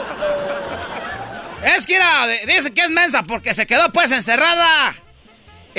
Es 1.64 1.86
que 1.86 1.96
era, 1.96 2.28
dice 2.46 2.74
que 2.74 2.82
es 2.82 2.90
mensa 2.90 3.24
porque 3.24 3.54
se 3.54 3.66
quedó 3.66 3.94
pues 3.94 4.12
encerrada. 4.12 4.94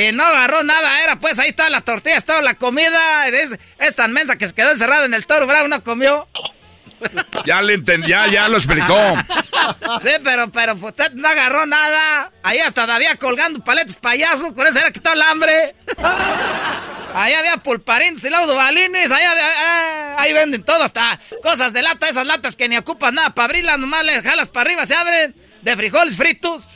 Y 0.01 0.13
no 0.13 0.25
agarró 0.25 0.63
nada, 0.63 1.03
era 1.03 1.17
pues 1.17 1.39
ahí 1.39 1.51
está 1.51 1.69
la 1.69 1.83
tortilla, 1.83 2.21
toda 2.21 2.41
la 2.41 2.55
comida. 2.55 3.29
Es, 3.29 3.97
tan 3.97 4.13
mensa 4.13 4.37
que 4.37 4.47
se 4.47 4.55
quedó 4.55 4.71
encerrada 4.71 5.05
en 5.05 5.13
el 5.13 5.27
toro 5.27 5.47
bravo, 5.47 5.69
no 5.69 5.83
comió. 5.83 6.29
Ya 7.47 7.63
le 7.63 7.73
entendí, 7.73 8.09
ya, 8.09 8.49
lo 8.49 8.59
explicó. 8.59 8.95
Sí, 10.03 10.11
pero, 10.23 10.51
pero 10.51 10.77
pues, 10.77 10.93
usted 10.93 11.13
no 11.13 11.29
agarró 11.29 11.65
nada. 11.67 12.31
Ahí 12.43 12.59
hasta 12.59 12.83
había 12.95 13.17
colgando 13.17 13.63
paletes 13.63 13.97
payasos, 13.97 14.53
con 14.53 14.67
eso 14.67 14.79
era 14.79 14.91
quitado 14.91 15.17
el 15.17 15.23
hambre. 15.23 15.75
Ahí 17.15 17.33
había 17.35 17.57
pulparines 17.57 18.23
y 18.23 18.31
laudobalines, 18.31 19.11
ahí, 19.11 19.25
ah, 19.27 20.15
ahí 20.17 20.33
venden 20.33 20.63
todo, 20.63 20.85
hasta 20.85 21.19
cosas 21.43 21.73
de 21.73 21.83
lata, 21.83 22.09
esas 22.09 22.25
latas 22.25 22.55
que 22.55 22.69
ni 22.69 22.77
ocupas 22.77 23.13
nada 23.13 23.31
para 23.31 23.47
abrirlas, 23.47 23.79
nomás 23.79 24.05
le 24.05 24.23
jalas 24.23 24.49
para 24.49 24.71
arriba, 24.71 24.87
se 24.87 24.95
abren, 24.95 25.35
de 25.61 25.77
frijoles 25.77 26.17
fritos. 26.17 26.71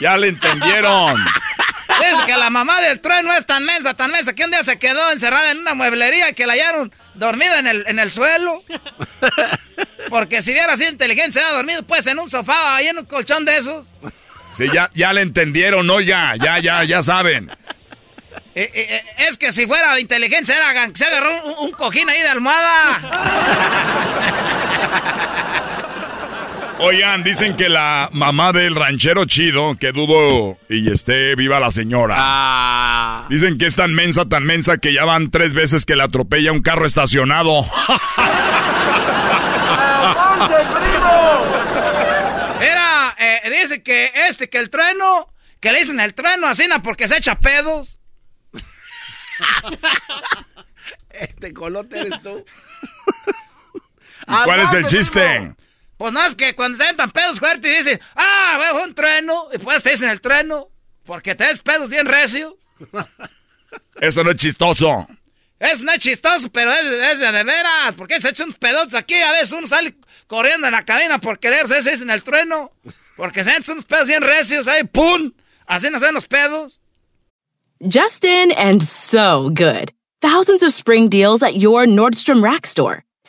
Ya 0.00 0.16
le 0.16 0.28
entendieron. 0.28 1.22
Es 2.04 2.22
que 2.22 2.36
la 2.36 2.50
mamá 2.50 2.80
del 2.80 3.00
trueno 3.00 3.32
es 3.32 3.46
tan 3.46 3.64
mensa, 3.64 3.94
tan 3.94 4.10
mensa, 4.10 4.34
que 4.34 4.44
un 4.44 4.50
día 4.50 4.62
se 4.62 4.78
quedó 4.78 5.10
encerrada 5.12 5.50
en 5.50 5.58
una 5.58 5.74
mueblería 5.74 6.30
y 6.30 6.34
que 6.34 6.46
la 6.46 6.52
hallaron 6.54 6.92
dormida 7.14 7.58
en 7.58 7.66
el, 7.66 7.84
en 7.86 7.98
el 7.98 8.12
suelo. 8.12 8.62
Porque 10.08 10.42
si 10.42 10.52
hubiera 10.52 10.76
sido 10.76 10.90
inteligente, 10.90 11.32
se 11.32 11.38
hubiera 11.40 11.56
dormido 11.56 11.82
pues 11.84 12.06
en 12.06 12.18
un 12.18 12.30
sofá, 12.30 12.76
ahí 12.76 12.88
en 12.88 12.98
un 12.98 13.04
colchón 13.06 13.44
de 13.44 13.56
esos. 13.56 13.94
Sí, 14.52 14.68
ya, 14.72 14.90
ya 14.94 15.12
le 15.12 15.20
entendieron, 15.20 15.86
¿no? 15.86 16.00
Ya, 16.00 16.34
ya, 16.36 16.58
ya, 16.58 16.84
ya 16.84 17.02
saben. 17.02 17.50
Eh, 18.54 18.68
eh, 18.74 18.86
eh, 18.96 19.04
es 19.28 19.38
que 19.38 19.52
si 19.52 19.66
fuera 19.66 19.98
inteligente, 20.00 20.52
se 20.94 21.04
agarró 21.06 21.44
un, 21.44 21.66
un 21.66 21.72
cojín 21.72 22.08
ahí 22.08 22.20
de 22.20 22.28
almohada. 22.28 23.00
Oigan, 26.82 27.22
dicen 27.22 27.56
que 27.56 27.68
la 27.68 28.08
mamá 28.12 28.52
del 28.52 28.74
ranchero 28.74 29.26
chido, 29.26 29.76
que 29.78 29.92
dudo 29.92 30.58
y 30.68 30.90
esté 30.90 31.34
viva 31.34 31.60
la 31.60 31.70
señora. 31.70 32.14
Ah. 32.18 33.26
Dicen 33.28 33.58
que 33.58 33.66
es 33.66 33.76
tan 33.76 33.92
mensa, 33.92 34.24
tan 34.24 34.44
mensa 34.44 34.78
que 34.78 34.94
ya 34.94 35.04
van 35.04 35.30
tres 35.30 35.52
veces 35.52 35.84
que 35.84 35.94
le 35.94 36.04
atropella 36.04 36.52
un 36.52 36.62
carro 36.62 36.86
estacionado. 36.86 37.66
Era, 42.60 43.14
eh, 43.18 43.40
dice 43.60 43.82
que 43.82 44.10
este, 44.28 44.48
que 44.48 44.56
el 44.56 44.70
trueno, 44.70 45.28
que 45.60 45.72
le 45.72 45.80
dicen 45.80 46.00
el 46.00 46.14
trueno 46.14 46.46
así, 46.46 46.64
porque 46.82 47.08
se 47.08 47.18
echa 47.18 47.38
pedos. 47.38 48.00
este 51.10 51.52
colote 51.52 52.00
eres 52.00 52.22
tú. 52.22 52.42
¿Cuál 54.44 54.60
es 54.60 54.72
el 54.72 54.86
chiste? 54.86 55.54
Pues 56.00 56.14
no 56.14 56.24
es 56.24 56.34
que 56.34 56.56
cuando 56.56 56.78
se 56.78 56.94
tan 56.94 57.10
pedos 57.10 57.38
fuertes 57.38 57.70
y 57.70 57.76
dicen, 57.76 58.00
ah, 58.16 58.56
veo 58.58 58.84
un 58.84 58.94
trueno, 58.94 59.50
y 59.52 59.58
pues 59.58 59.82
te 59.82 59.90
dicen 59.90 60.08
el 60.08 60.22
trueno. 60.22 60.70
Porque 61.04 61.34
te 61.34 61.44
des 61.44 61.60
pedos 61.60 61.90
bien 61.90 62.06
recio. 62.06 62.56
Eso 64.00 64.24
no 64.24 64.30
es 64.30 64.36
chistoso. 64.38 65.06
Es 65.58 65.82
no 65.82 65.92
es 65.92 65.98
chistoso, 65.98 66.50
pero 66.50 66.72
es, 66.72 67.20
de 67.20 67.44
veras. 67.44 67.94
Porque 67.98 68.18
se 68.18 68.30
echan 68.30 68.46
unos 68.46 68.56
pedos 68.56 68.94
aquí. 68.94 69.14
A 69.14 69.32
veces 69.32 69.52
uno 69.52 69.66
sale 69.66 69.94
corriendo 70.26 70.66
en 70.68 70.72
la 70.72 70.86
cadena 70.86 71.18
por 71.18 71.38
querer 71.38 71.68
se 71.68 71.92
en 71.92 72.08
el 72.08 72.22
trueno. 72.22 72.72
Porque 73.18 73.44
se 73.44 73.50
echan 73.50 73.74
unos 73.74 73.84
pedos 73.84 74.08
bien 74.08 74.22
recios 74.22 74.68
ahí. 74.68 74.84
¡Pum! 74.84 75.32
Así 75.66 75.90
no 75.90 75.98
hacen 75.98 76.14
los 76.14 76.26
pedos. 76.26 76.80
Justin 77.80 78.52
and 78.56 78.82
so 78.82 79.50
good. 79.50 79.92
Thousands 80.22 80.62
of 80.62 80.72
spring 80.72 81.10
deals 81.10 81.42
at 81.42 81.56
your 81.56 81.84
Nordstrom 81.84 82.42
Rack 82.42 82.64
store. 82.64 83.04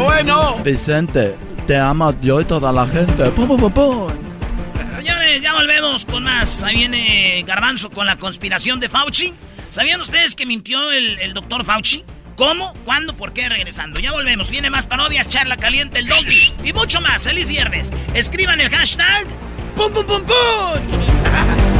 ¡Ah, 0.00 0.02
bueno! 0.02 0.56
Vicente, 0.64 1.36
te 1.66 1.76
ama 1.76 2.14
yo 2.22 2.40
y 2.40 2.44
toda 2.44 2.72
la 2.72 2.86
gente. 2.86 3.30
¡Pum, 3.30 3.46
pum, 3.46 3.60
pum, 3.60 3.72
pum! 3.72 4.08
Señores, 4.96 5.42
ya 5.42 5.54
volvemos 5.54 6.04
con 6.04 6.22
más. 6.22 6.62
Ahí 6.62 6.76
viene 6.76 7.44
Garbanzo 7.46 7.90
con 7.90 8.06
la 8.06 8.16
conspiración 8.16 8.80
de 8.80 8.88
Fauci. 8.88 9.34
¿Sabían 9.70 10.00
ustedes 10.00 10.34
que 10.34 10.46
mintió 10.46 10.90
el, 10.90 11.18
el 11.20 11.34
doctor 11.34 11.64
Fauci? 11.64 12.04
¿Cómo? 12.36 12.72
¿Cuándo? 12.84 13.14
¿Por 13.14 13.32
qué? 13.32 13.48
Regresando. 13.48 14.00
Ya 14.00 14.12
volvemos. 14.12 14.50
Viene 14.50 14.70
más 14.70 14.86
parodias, 14.86 15.28
charla 15.28 15.58
caliente, 15.58 15.98
el 15.98 16.08
doggy 16.08 16.54
y 16.64 16.72
mucho 16.72 17.00
más. 17.02 17.24
¡Feliz 17.24 17.48
viernes! 17.48 17.92
Escriban 18.14 18.60
el 18.60 18.70
hashtag 18.70 19.26
¡Pum, 19.76 19.92
pum, 19.92 20.06
pum, 20.06 20.22
pum! 20.22 21.79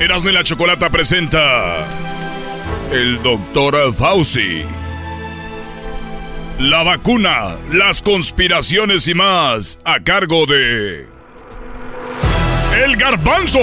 Erasmo 0.00 0.30
y 0.30 0.32
la 0.32 0.44
Chocolata 0.44 0.90
presenta 0.90 1.84
el 2.92 3.20
doctor 3.20 3.92
Fauci. 3.92 4.64
La 6.60 6.84
vacuna, 6.84 7.56
las 7.72 8.00
conspiraciones 8.02 9.08
y 9.08 9.14
más 9.14 9.80
a 9.84 9.98
cargo 9.98 10.46
de 10.46 11.08
El 12.76 12.96
Garbanzo. 12.96 13.58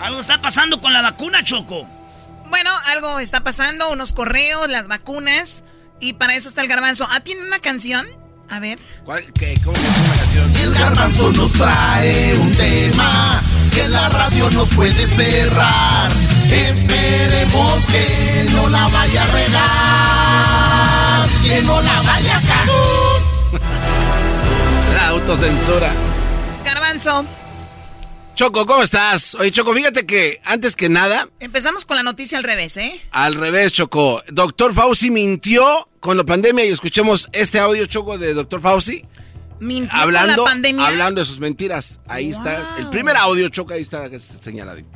Algo 0.00 0.18
está 0.18 0.42
pasando 0.42 0.80
con 0.80 0.92
la 0.92 1.02
vacuna, 1.02 1.44
Choco. 1.44 1.86
Bueno, 2.50 2.70
algo 2.86 3.20
está 3.20 3.44
pasando, 3.44 3.92
unos 3.92 4.12
correos, 4.12 4.68
las 4.68 4.88
vacunas. 4.88 5.62
Y 6.00 6.14
para 6.14 6.34
eso 6.34 6.48
está 6.48 6.60
el 6.62 6.68
garbanzo. 6.68 7.06
Ah, 7.08 7.20
¿tiene 7.20 7.46
una 7.46 7.60
canción? 7.60 8.04
A 8.52 8.60
ver. 8.60 8.78
¿Cuál? 9.06 9.24
¿Qué? 9.32 9.54
¿Cómo 9.64 9.72
que 9.72 9.80
es 9.80 9.98
una 9.98 10.14
canción? 10.14 10.52
El 10.62 10.74
garbanzo 10.74 11.32
nos 11.32 11.50
trae 11.52 12.36
un 12.36 12.52
tema 12.52 13.40
que 13.74 13.88
la 13.88 14.10
radio 14.10 14.50
nos 14.50 14.68
puede 14.74 14.92
cerrar. 14.92 16.12
Esperemos 16.50 17.86
que 17.86 18.46
no 18.52 18.68
la 18.68 18.86
vaya 18.88 19.22
a 19.22 19.26
regar, 19.28 21.26
que 21.42 21.62
no 21.62 21.80
la 21.80 22.02
vaya 22.02 22.36
a 22.36 22.40
cagar. 22.42 22.68
La 24.96 25.08
autocensura. 25.08 25.90
Garbanzo. 26.62 27.24
Choco, 28.34 28.64
¿cómo 28.66 28.82
estás? 28.82 29.34
Oye, 29.34 29.50
Choco, 29.50 29.74
fíjate 29.74 30.06
que 30.06 30.40
antes 30.44 30.74
que 30.74 30.88
nada, 30.88 31.28
Empezamos 31.38 31.84
con 31.84 31.96
la 31.96 32.02
noticia 32.02 32.38
al 32.38 32.44
revés, 32.44 32.76
¿eh? 32.78 33.00
al 33.10 33.34
revés, 33.34 33.72
Choco. 33.72 34.22
Doctor 34.28 34.72
Fauci 34.72 35.10
mintió 35.10 35.88
con 36.00 36.16
la 36.16 36.24
pandemia 36.24 36.64
y 36.64 36.68
escuchemos 36.68 37.28
este 37.32 37.58
audio, 37.58 37.84
Choco, 37.86 38.16
de 38.18 38.32
Doctor 38.34 38.60
Fauci. 38.60 39.04
Mintió 39.60 39.96
Hablando, 39.96 40.36
con 40.36 40.44
la 40.44 40.50
pandemia. 40.50 40.86
hablando 40.86 41.20
de 41.20 41.26
sus 41.26 41.38
mentiras. 41.40 42.00
Ahí 42.08 42.30
está. 42.30 42.76
El 42.78 42.88
primer 42.88 43.16
audio, 43.16 43.48
Choco, 43.50 43.74
ahí 43.74 43.82
está 43.82 44.08
señaladito. 44.40 44.88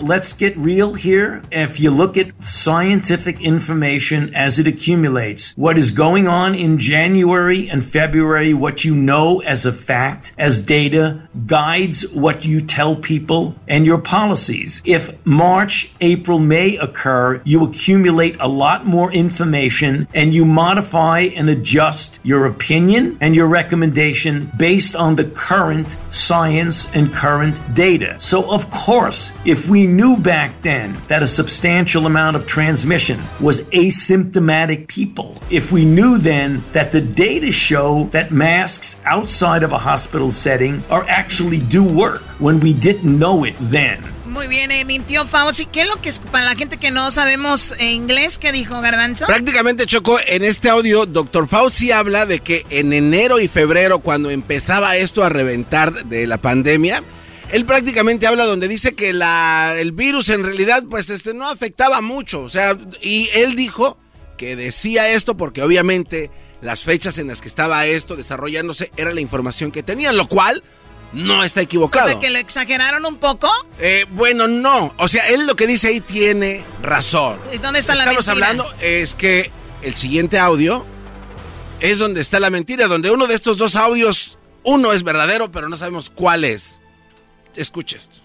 Let's 0.00 0.32
get 0.32 0.56
real 0.56 0.94
here. 0.94 1.42
If 1.52 1.78
you 1.78 1.90
look 1.90 2.16
at 2.16 2.30
scientific 2.42 3.40
information 3.40 4.34
as 4.34 4.58
it 4.58 4.66
accumulates, 4.66 5.52
what 5.56 5.78
is 5.78 5.92
going 5.92 6.26
on 6.26 6.54
in 6.54 6.78
January 6.78 7.68
and 7.68 7.84
February, 7.84 8.54
what 8.54 8.84
you 8.84 8.94
know 8.94 9.40
as 9.40 9.66
a 9.66 9.72
fact, 9.72 10.32
as 10.36 10.60
data, 10.60 11.28
guides 11.46 12.08
what 12.10 12.44
you 12.44 12.60
tell 12.60 12.96
people 12.96 13.54
and 13.68 13.86
your 13.86 13.98
policies. 13.98 14.82
If 14.84 15.24
March, 15.24 15.92
April, 16.00 16.38
May 16.40 16.76
occur, 16.76 17.40
you 17.44 17.64
accumulate 17.64 18.36
a 18.40 18.48
lot 18.48 18.86
more 18.86 19.12
information 19.12 20.08
and 20.12 20.34
you 20.34 20.44
modify 20.44 21.20
and 21.36 21.48
adjust 21.48 22.18
your 22.24 22.46
opinion 22.46 23.16
and 23.20 23.36
your 23.36 23.46
recommendation 23.46 24.50
based 24.56 24.96
on 24.96 25.14
the 25.14 25.24
current 25.24 25.96
science 26.08 26.94
and 26.96 27.12
current 27.12 27.60
data. 27.74 28.18
So, 28.18 28.50
of 28.50 28.70
course, 28.70 29.32
if 29.44 29.68
we 29.68 29.83
knew 29.86 30.16
back 30.16 30.62
then 30.62 30.96
that 31.08 31.22
a 31.22 31.26
substantial 31.26 32.06
amount 32.06 32.36
of 32.36 32.46
transmission 32.46 33.20
was 33.40 33.62
asymptomatic 33.70 34.88
people, 34.88 35.40
if 35.50 35.72
we 35.72 35.84
knew 35.84 36.18
then 36.18 36.62
that 36.72 36.92
the 36.92 37.00
data 37.00 37.52
show 37.52 38.04
that 38.12 38.30
masks 38.30 38.96
outside 39.04 39.62
of 39.62 39.72
a 39.72 39.78
hospital 39.78 40.30
setting 40.30 40.82
are 40.90 41.04
actually 41.08 41.58
do 41.58 41.82
work 41.82 42.22
when 42.40 42.60
we 42.60 42.72
didn't 42.72 43.18
know 43.18 43.44
it 43.44 43.54
then. 43.60 44.02
Muy 44.34 44.48
bien, 44.48 44.72
eh, 44.72 44.84
mintió 44.84 45.26
Fauci. 45.26 45.64
¿Qué 45.64 45.82
es 45.82 45.88
lo 45.88 46.00
que 46.02 46.08
es 46.08 46.18
para 46.18 46.44
la 46.44 46.56
gente 46.56 46.76
que 46.76 46.90
no 46.90 47.12
sabemos 47.12 47.72
eh, 47.78 47.92
inglés? 47.92 48.36
¿Qué 48.36 48.50
dijo 48.50 48.80
Garbanzo? 48.80 49.26
Prácticamente, 49.26 49.86
Choco, 49.86 50.18
en 50.26 50.42
este 50.42 50.68
audio, 50.70 51.06
Doctor 51.06 51.46
Fauci 51.46 51.92
habla 51.92 52.26
de 52.26 52.40
que 52.40 52.66
en 52.70 52.92
enero 52.92 53.38
y 53.38 53.46
febrero, 53.46 54.00
cuando 54.00 54.30
empezaba 54.30 54.96
esto 54.96 55.22
a 55.22 55.28
reventar 55.28 55.92
de 55.92 56.26
la 56.26 56.38
pandemia, 56.38 57.04
él 57.54 57.66
prácticamente 57.66 58.26
habla 58.26 58.46
donde 58.46 58.66
dice 58.66 58.96
que 58.96 59.12
la, 59.12 59.76
el 59.78 59.92
virus 59.92 60.28
en 60.28 60.42
realidad, 60.42 60.82
pues, 60.90 61.08
este, 61.08 61.34
no 61.34 61.48
afectaba 61.48 62.00
mucho. 62.00 62.40
O 62.40 62.50
sea, 62.50 62.76
y 63.00 63.28
él 63.32 63.54
dijo 63.54 63.96
que 64.36 64.56
decía 64.56 65.10
esto 65.10 65.36
porque 65.36 65.62
obviamente 65.62 66.32
las 66.60 66.82
fechas 66.82 67.16
en 67.18 67.28
las 67.28 67.40
que 67.40 67.46
estaba 67.46 67.86
esto 67.86 68.16
desarrollándose 68.16 68.90
era 68.96 69.12
la 69.12 69.20
información 69.20 69.70
que 69.70 69.84
tenían, 69.84 70.16
lo 70.16 70.26
cual 70.26 70.64
no 71.12 71.44
está 71.44 71.60
equivocado. 71.60 72.06
O 72.06 72.10
sea, 72.10 72.18
que 72.18 72.30
lo 72.30 72.38
exageraron 72.38 73.06
un 73.06 73.18
poco. 73.18 73.48
Eh, 73.78 74.04
bueno, 74.10 74.48
no. 74.48 74.92
O 74.98 75.06
sea, 75.06 75.28
él 75.28 75.46
lo 75.46 75.54
que 75.54 75.68
dice 75.68 75.86
ahí 75.86 76.00
tiene 76.00 76.64
razón. 76.82 77.38
¿Y 77.52 77.58
dónde 77.58 77.78
está 77.78 77.94
la 77.94 78.02
Estamos 78.02 78.26
mentira? 78.26 78.48
hablando 78.48 78.74
es 78.80 79.14
que 79.14 79.52
el 79.82 79.94
siguiente 79.94 80.40
audio 80.40 80.84
es 81.78 82.00
donde 82.00 82.20
está 82.20 82.40
la 82.40 82.50
mentira, 82.50 82.88
donde 82.88 83.12
uno 83.12 83.28
de 83.28 83.36
estos 83.36 83.58
dos 83.58 83.76
audios, 83.76 84.38
uno 84.64 84.92
es 84.92 85.04
verdadero, 85.04 85.52
pero 85.52 85.68
no 85.68 85.76
sabemos 85.76 86.10
cuál 86.10 86.42
es. 86.42 86.80
Escucha 87.56 87.96
esto. 87.98 88.23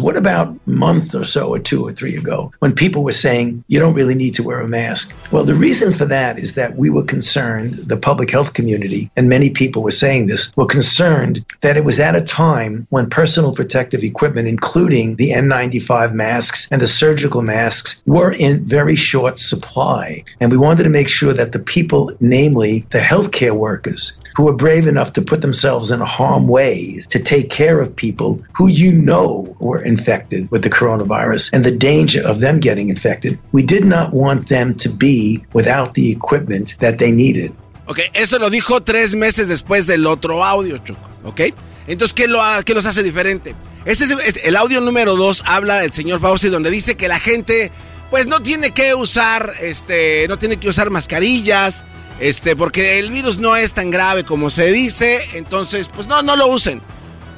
What 0.00 0.16
about 0.16 0.56
a 0.66 0.70
month 0.70 1.14
or 1.14 1.24
so, 1.24 1.48
or 1.48 1.58
two 1.58 1.86
or 1.86 1.92
three 1.92 2.16
ago, 2.16 2.52
when 2.60 2.74
people 2.74 3.04
were 3.04 3.12
saying 3.12 3.62
you 3.68 3.78
don't 3.78 3.94
really 3.94 4.14
need 4.14 4.34
to 4.34 4.42
wear 4.42 4.60
a 4.60 4.68
mask? 4.68 5.14
Well, 5.30 5.44
the 5.44 5.54
reason 5.54 5.92
for 5.92 6.06
that 6.06 6.38
is 6.38 6.54
that 6.54 6.76
we 6.76 6.90
were 6.90 7.04
concerned, 7.04 7.74
the 7.74 7.96
public 7.96 8.30
health 8.30 8.54
community, 8.54 9.10
and 9.16 9.28
many 9.28 9.50
people 9.50 9.82
were 9.82 9.90
saying 9.90 10.26
this, 10.26 10.54
were 10.56 10.66
concerned 10.66 11.44
that 11.60 11.76
it 11.76 11.84
was 11.84 12.00
at 12.00 12.16
a 12.16 12.22
time 12.22 12.86
when 12.90 13.10
personal 13.10 13.54
protective 13.54 14.02
equipment, 14.02 14.48
including 14.48 15.16
the 15.16 15.30
N95 15.30 16.14
masks 16.14 16.68
and 16.70 16.80
the 16.80 16.88
surgical 16.88 17.42
masks, 17.42 18.02
were 18.06 18.32
in 18.32 18.64
very 18.64 18.96
short 18.96 19.38
supply. 19.38 20.24
And 20.40 20.50
we 20.50 20.56
wanted 20.56 20.84
to 20.84 20.90
make 20.90 21.08
sure 21.08 21.32
that 21.32 21.52
the 21.52 21.58
people, 21.58 22.12
namely 22.20 22.84
the 22.90 22.98
healthcare 22.98 23.56
workers, 23.56 24.18
who 24.36 24.44
were 24.44 24.56
brave 24.56 24.86
enough 24.86 25.12
to 25.14 25.22
put 25.22 25.42
themselves 25.42 25.90
in 25.90 26.00
harm 26.00 26.46
way 26.48 27.00
to 27.10 27.18
take 27.18 27.50
care 27.50 27.80
of 27.80 27.94
people 27.94 28.40
who 28.54 28.68
you 28.68 28.92
know 28.92 29.54
were 29.60 29.82
infected 29.90 30.46
with 30.50 30.62
the 30.62 30.70
coronavirus 30.70 31.50
and 31.52 31.62
the 31.64 31.70
danger 31.70 32.22
of 32.26 32.40
them 32.40 32.58
getting 32.60 32.88
infected, 32.88 33.38
we 33.52 33.62
did 33.62 33.84
not 33.84 34.12
want 34.14 34.46
them 34.48 34.74
to 34.76 34.88
be 34.88 35.42
without 35.52 35.92
the 35.94 36.10
equipment 36.10 36.76
that 36.78 36.96
they 36.96 37.10
needed. 37.12 37.52
Ok, 37.86 37.98
eso 38.14 38.38
lo 38.38 38.48
dijo 38.50 38.80
tres 38.82 39.14
meses 39.16 39.48
después 39.48 39.86
del 39.86 40.06
otro 40.06 40.44
audio, 40.44 40.78
Choco. 40.78 41.10
Ok, 41.24 41.40
entonces, 41.88 42.14
¿qué, 42.14 42.28
lo 42.28 42.40
qué 42.64 42.72
los 42.72 42.86
hace 42.86 43.02
diferente? 43.02 43.54
Ese 43.84 44.04
es 44.04 44.10
el- 44.10 44.20
el 44.44 44.56
audio 44.56 44.80
número 44.80 45.16
dos 45.16 45.42
habla 45.46 45.80
del 45.80 45.92
señor 45.92 46.20
Fauci 46.20 46.48
donde 46.50 46.70
dice 46.70 46.96
que 46.96 47.08
la 47.08 47.18
gente 47.18 47.70
pues 48.10 48.26
no 48.26 48.42
tiene 48.42 48.70
que 48.72 48.94
usar 48.94 49.52
este 49.62 50.26
no 50.28 50.36
tiene 50.38 50.58
que 50.58 50.68
usar 50.68 50.90
mascarillas 50.90 51.84
este 52.20 52.54
porque 52.56 52.98
el 52.98 53.10
virus 53.10 53.38
no 53.38 53.56
es 53.56 53.72
tan 53.72 53.90
grave 53.90 54.24
como 54.24 54.50
se 54.50 54.70
dice 54.70 55.18
entonces 55.34 55.88
pues 55.94 56.06
no 56.08 56.20
no 56.22 56.36
lo 56.36 56.48
usen 56.48 56.80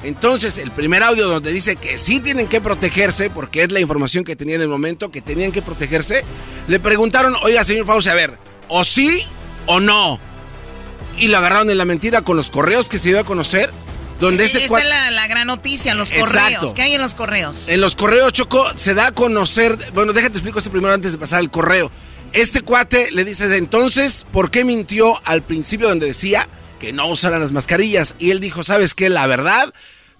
entonces 0.03 0.57
el 0.57 0.71
primer 0.71 1.03
audio 1.03 1.27
donde 1.27 1.51
dice 1.51 1.75
que 1.75 1.97
sí 1.97 2.19
tienen 2.19 2.47
que 2.47 2.61
protegerse 2.61 3.29
porque 3.29 3.63
es 3.63 3.71
la 3.71 3.79
información 3.79 4.23
que 4.23 4.35
tenía 4.35 4.55
en 4.55 4.61
el 4.61 4.67
momento 4.67 5.11
que 5.11 5.21
tenían 5.21 5.51
que 5.51 5.61
protegerse 5.61 6.23
le 6.67 6.79
preguntaron 6.79 7.35
oiga 7.43 7.63
señor 7.63 7.85
Fauci 7.85 8.09
a 8.09 8.13
ver 8.15 8.37
o 8.67 8.83
sí 8.83 9.25
o 9.65 9.79
no 9.79 10.19
y 11.17 11.27
lo 11.27 11.37
agarraron 11.37 11.69
en 11.69 11.77
la 11.77 11.85
mentira 11.85 12.21
con 12.21 12.37
los 12.37 12.49
correos 12.49 12.89
que 12.89 12.99
se 12.99 13.09
dio 13.09 13.19
a 13.19 13.23
conocer 13.23 13.71
donde 14.19 14.45
ese 14.45 14.63
Esa 14.63 14.77
es 14.79 14.85
la, 14.85 15.11
la 15.11 15.27
gran 15.27 15.47
noticia, 15.47 15.93
los 15.95 16.11
Exacto. 16.11 16.31
correos. 16.31 16.73
¿Qué 16.73 16.81
hay 16.83 16.93
en 16.93 17.01
los 17.01 17.13
correos? 17.13 17.67
en 17.67 17.81
los 17.81 17.95
correos, 17.95 18.31
Choco, 18.31 18.65
se 18.77 18.93
da 18.93 19.07
a 19.07 19.11
conocer. 19.11 19.75
Bueno, 19.93 20.13
déjate 20.13 20.35
explico 20.35 20.59
esto 20.59 20.71
primero 20.71 20.93
antes 20.93 21.11
de 21.11 21.17
pasar 21.17 21.39
al 21.39 21.51
correo. 21.51 21.91
Este 22.31 22.61
cuate 22.61 23.11
le 23.11 23.25
dice, 23.25 23.53
entonces, 23.57 24.25
¿por 24.31 24.49
qué 24.49 24.63
mintió 24.63 25.13
al 25.25 25.41
principio 25.41 25.89
donde 25.89 26.07
decía 26.07 26.47
que 26.79 26.93
no 26.93 27.07
usaran 27.07 27.41
las 27.41 27.51
mascarillas? 27.51 28.15
Y 28.17 28.31
él 28.31 28.39
dijo, 28.39 28.63
¿sabes 28.63 28.93
qué? 28.93 29.09
La 29.09 29.27
verdad, 29.27 29.73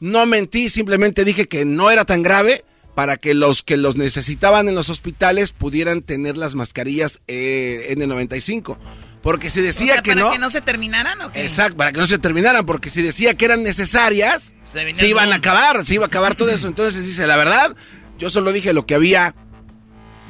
no 0.04 0.26
mentí, 0.26 0.70
simplemente 0.70 1.24
dije 1.24 1.48
que 1.48 1.64
no 1.64 1.90
era 1.90 2.04
tan 2.04 2.24
grave 2.24 2.66
para 2.94 3.16
que 3.16 3.34
los 3.34 3.64
que 3.64 3.78
los 3.78 3.96
necesitaban 3.96 4.68
en 4.68 4.76
los 4.76 4.90
hospitales 4.90 5.54
pudieran 5.54 6.02
tener 6.02 6.36
las 6.36 6.56
mascarillas 6.56 7.22
eh, 7.30 7.88
N95. 7.98 8.78
Porque 9.22 9.50
si 9.50 9.62
O 9.62 9.64
decía 9.64 9.94
sea, 9.94 10.02
que 10.02 10.12
para 10.12 10.22
no... 10.24 10.32
que 10.32 10.40
no 10.40 10.50
se 10.50 10.60
terminaran 10.60 11.22
o 11.22 11.32
qué? 11.32 11.46
Exacto, 11.46 11.78
para 11.78 11.94
que 11.94 12.02
no 12.02 12.06
se 12.06 12.18
terminaran, 12.18 12.66
porque 12.66 12.90
si 12.90 13.02
decía 13.02 13.36
que 13.36 13.46
eran 13.46 13.64
necesarias, 13.64 14.54
Se 14.70 14.94
se, 14.94 15.08
iban 15.08 15.32
a 15.32 15.38
acabar, 15.38 15.86
se 15.86 15.94
iba 15.94 16.04
a 16.04 16.08
acabar 16.08 16.36
todo 16.36 16.50
eso. 16.50 16.68
Entonces 16.68 17.06
dice, 17.06 17.26
la 17.26 17.38
verdad, 17.38 17.74
yo 18.20 18.30
solo 18.30 18.52
dije 18.52 18.74
lo 18.74 18.86
que 18.86 18.96
había 18.96 19.34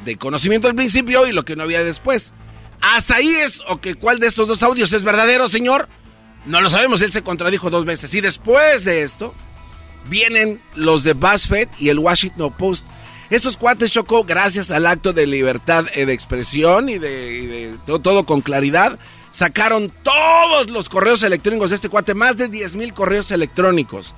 de 0.05 0.17
conocimiento 0.17 0.67
al 0.67 0.75
principio 0.75 1.25
y 1.25 1.31
lo 1.31 1.45
que 1.45 1.55
no 1.55 1.63
había 1.63 1.83
después. 1.83 2.33
Hasta 2.81 3.15
ahí 3.15 3.29
es, 3.29 3.63
o 3.67 3.81
que 3.81 3.95
cuál 3.95 4.19
de 4.19 4.27
estos 4.27 4.47
dos 4.47 4.61
audios 4.61 4.93
es 4.93 5.01
verdadero, 5.01 5.47
señor. 5.47 5.89
No 6.45 6.61
lo 6.61 6.69
sabemos, 6.69 7.01
él 7.01 7.11
se 7.11 7.23
contradijo 7.23 7.71
dos 7.71 7.85
veces. 7.85 8.13
Y 8.13 8.21
después 8.21 8.85
de 8.85 9.01
esto, 9.01 9.33
vienen 10.09 10.61
los 10.75 11.03
de 11.03 11.13
BuzzFeed 11.13 11.69
y 11.79 11.89
el 11.89 11.99
Washington 11.99 12.53
Post. 12.53 12.85
Estos 13.29 13.57
cuates 13.57 13.91
chocó 13.91 14.23
gracias 14.23 14.69
al 14.69 14.85
acto 14.85 15.13
de 15.13 15.25
libertad 15.25 15.85
eh, 15.95 16.05
de 16.05 16.13
expresión 16.13 16.89
y 16.89 16.99
de, 16.99 17.77
todo, 17.85 18.25
con 18.25 18.41
claridad. 18.41 18.99
Sacaron 19.31 19.91
todos 20.03 20.69
los 20.69 20.89
correos 20.89 21.23
electrónicos 21.23 21.69
de 21.69 21.77
este 21.77 21.89
cuate, 21.89 22.13
más 22.13 22.37
de 22.37 22.47
10 22.47 22.75
mil 22.75 22.93
correos 22.93 23.31
electrónicos. 23.31 24.13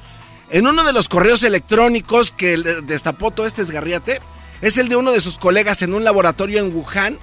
En 0.49 0.68
uno 0.68 0.84
de 0.84 0.94
los 0.94 1.07
correos 1.07 1.44
electrónicos 1.44 2.32
que 2.32 2.57
destapó 2.57 3.32
todo 3.32 3.48
este 3.48 3.62
esgarriate, 3.62 4.20
es 4.62 4.78
el 4.78 4.90
de 4.90 4.95
uno 4.95 5.12
de 5.12 5.22
sus 5.22 5.38
colegas 5.38 5.82
en 5.82 5.94
un 5.94 6.03
laboratorio 6.03 6.60
en 6.60 6.76
Wuhan, 6.76 7.18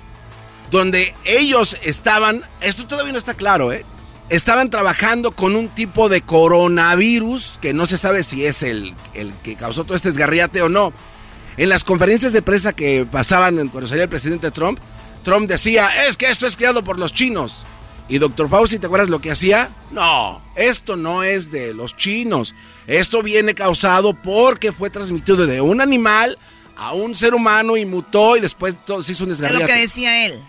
donde 0.71 1.15
ellos 1.25 1.77
estaban, 1.83 2.41
esto 2.61 2.87
todavía 2.87 3.13
no 3.13 3.19
está 3.19 3.35
claro, 3.35 3.73
¿eh? 3.73 3.85
Estaban 4.29 4.71
trabajando 4.71 5.33
con 5.33 5.57
un 5.57 5.69
tipo 5.69 6.09
de 6.09 6.23
coronavirus 6.23 7.59
que 7.61 7.75
no 7.75 7.87
se 7.87 7.99
sabe 7.99 8.23
si 8.23 8.45
es 8.47 8.63
el, 8.63 8.95
el 9.15 9.33
que 9.43 9.57
causó 9.57 9.85
todo 9.85 9.95
este 9.97 10.09
esgarriate 10.09 10.63
o 10.63 10.69
no. 10.69 10.93
En 11.59 11.69
las 11.69 11.85
conferencias 11.85 12.33
de 12.33 12.41
prensa 12.41 12.73
que 12.73 13.07
pasaban 13.11 13.59
en- 13.59 13.69
cuando 13.69 13.89
salía 13.89 14.05
el 14.05 14.09
presidente 14.09 14.51
Trump, 14.51 14.79
Trump 15.23 15.49
decía, 15.49 16.07
es 16.09 16.17
que 16.17 16.31
esto 16.31 16.47
es 16.47 16.57
creado 16.57 16.83
por 16.83 16.99
los 16.99 17.13
chinos. 17.13 17.65
Y 18.09 18.19
doctor 18.19 18.49
Fauci, 18.49 18.79
¿te 18.79 18.87
acuerdas 18.87 19.11
lo 19.11 19.21
que 19.21 19.31
hacía? 19.31 19.71
No, 19.91 20.43
esto 20.57 20.97
no 20.97 21.23
es 21.23 21.51
de 21.53 21.73
los 21.75 21.95
chinos. 21.97 22.55
Esto 22.87 23.23
viene 23.23 23.55
causado 23.55 24.15
porque 24.15 24.73
fue 24.73 24.91
transmitido 24.91 25.47
de 25.47 25.61
un 25.61 25.81
animal 25.81 26.39
a 26.77 26.93
un 26.95 27.15
ser 27.15 27.35
humano 27.35 27.77
y 27.77 27.85
mutó 27.85 28.37
y 28.37 28.41
después 28.41 28.77
todo 28.85 29.03
se 29.03 29.13
hizo 29.13 29.25
un 29.25 29.31
Es 29.33 29.39
desgarriate. 29.39 29.71
lo 29.71 29.75
que 29.77 29.81
decía 29.83 30.27
él. 30.27 30.43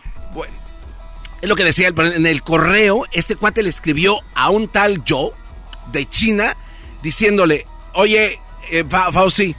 Es 1.43 1.49
lo 1.49 1.57
que 1.57 1.65
decía 1.65 1.89
en 1.89 2.25
el 2.25 2.41
correo, 2.41 3.03
este 3.11 3.35
cuate 3.35 3.63
le 3.63 3.69
escribió 3.69 4.15
a 4.33 4.49
un 4.49 4.69
tal 4.69 5.03
Joe 5.05 5.31
de 5.91 6.07
China 6.09 6.55
diciéndole, 7.01 7.67
oye, 7.95 8.39
eh, 8.71 8.85
Fa- 8.89 9.11
Fauci, 9.11 9.53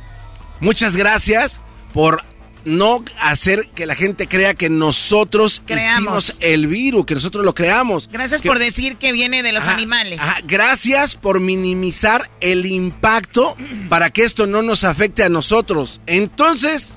muchas 0.61 0.97
gracias 0.97 1.61
por 1.93 2.25
no 2.65 3.05
hacer 3.21 3.69
que 3.75 3.85
la 3.85 3.95
gente 3.95 4.27
crea 4.29 4.55
que 4.55 4.71
nosotros 4.71 5.61
Creamos. 5.67 6.25
hicimos 6.31 6.39
el 6.41 6.69
virus, 6.69 7.05
que 7.05 7.13
nosotros 7.17 7.45
lo 7.45 7.55
creamos. 7.55 8.09
Gracias 8.11 8.41
Que- 8.41 8.49
por 8.49 8.59
decir 8.59 8.97
que 8.97 9.13
viene 9.13 9.43
de 9.43 9.53
los 9.53 9.65
Ajá, 9.65 9.75
animales. 9.75 10.19
ajá, 10.23 10.39
gracias 10.45 11.17
por 11.17 11.39
minimizar 11.41 12.31
el 12.41 12.65
impacto 12.65 13.57
para 13.91 14.09
que 14.09 14.25
esto 14.25 14.47
no 14.47 14.63
nos 14.63 14.85
afecte 14.85 15.23
a 15.23 15.29
nosotros. 15.29 16.01
Entonces, 16.07 16.95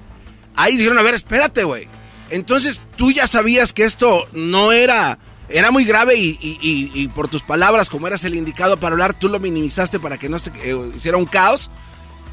ahí 0.56 0.78
dijeron, 0.78 0.98
a 0.98 1.02
ver, 1.02 1.16
espérate, 1.16 1.66
güey. 1.66 1.90
Entonces, 2.30 2.82
tú 2.96 3.12
ya 3.12 3.28
sabías 3.28 3.74
que 3.74 3.84
esto 3.84 4.28
no 4.34 4.72
era... 4.72 5.18
Era 5.50 5.72
muy 5.72 5.86
grave 5.86 6.16
y, 6.18 6.38
y- 6.42 6.58
y- 6.62 6.92
y 6.94 7.08
por 7.08 7.30
tus 7.30 7.42
palabras, 7.42 7.90
como 7.90 8.06
eras 8.06 8.26
el 8.26 8.36
indicado 8.36 8.78
para 8.82 8.94
hablar, 8.96 9.14
tú 9.18 9.30
lo 9.30 9.40
minimizaste 9.40 9.98
para 9.98 10.18
que 10.18 10.28
no 10.28 10.40
se 10.40 10.52
eh, 10.62 10.92
hiciera 10.94 11.18
un 11.18 11.26
caos. 11.26 11.72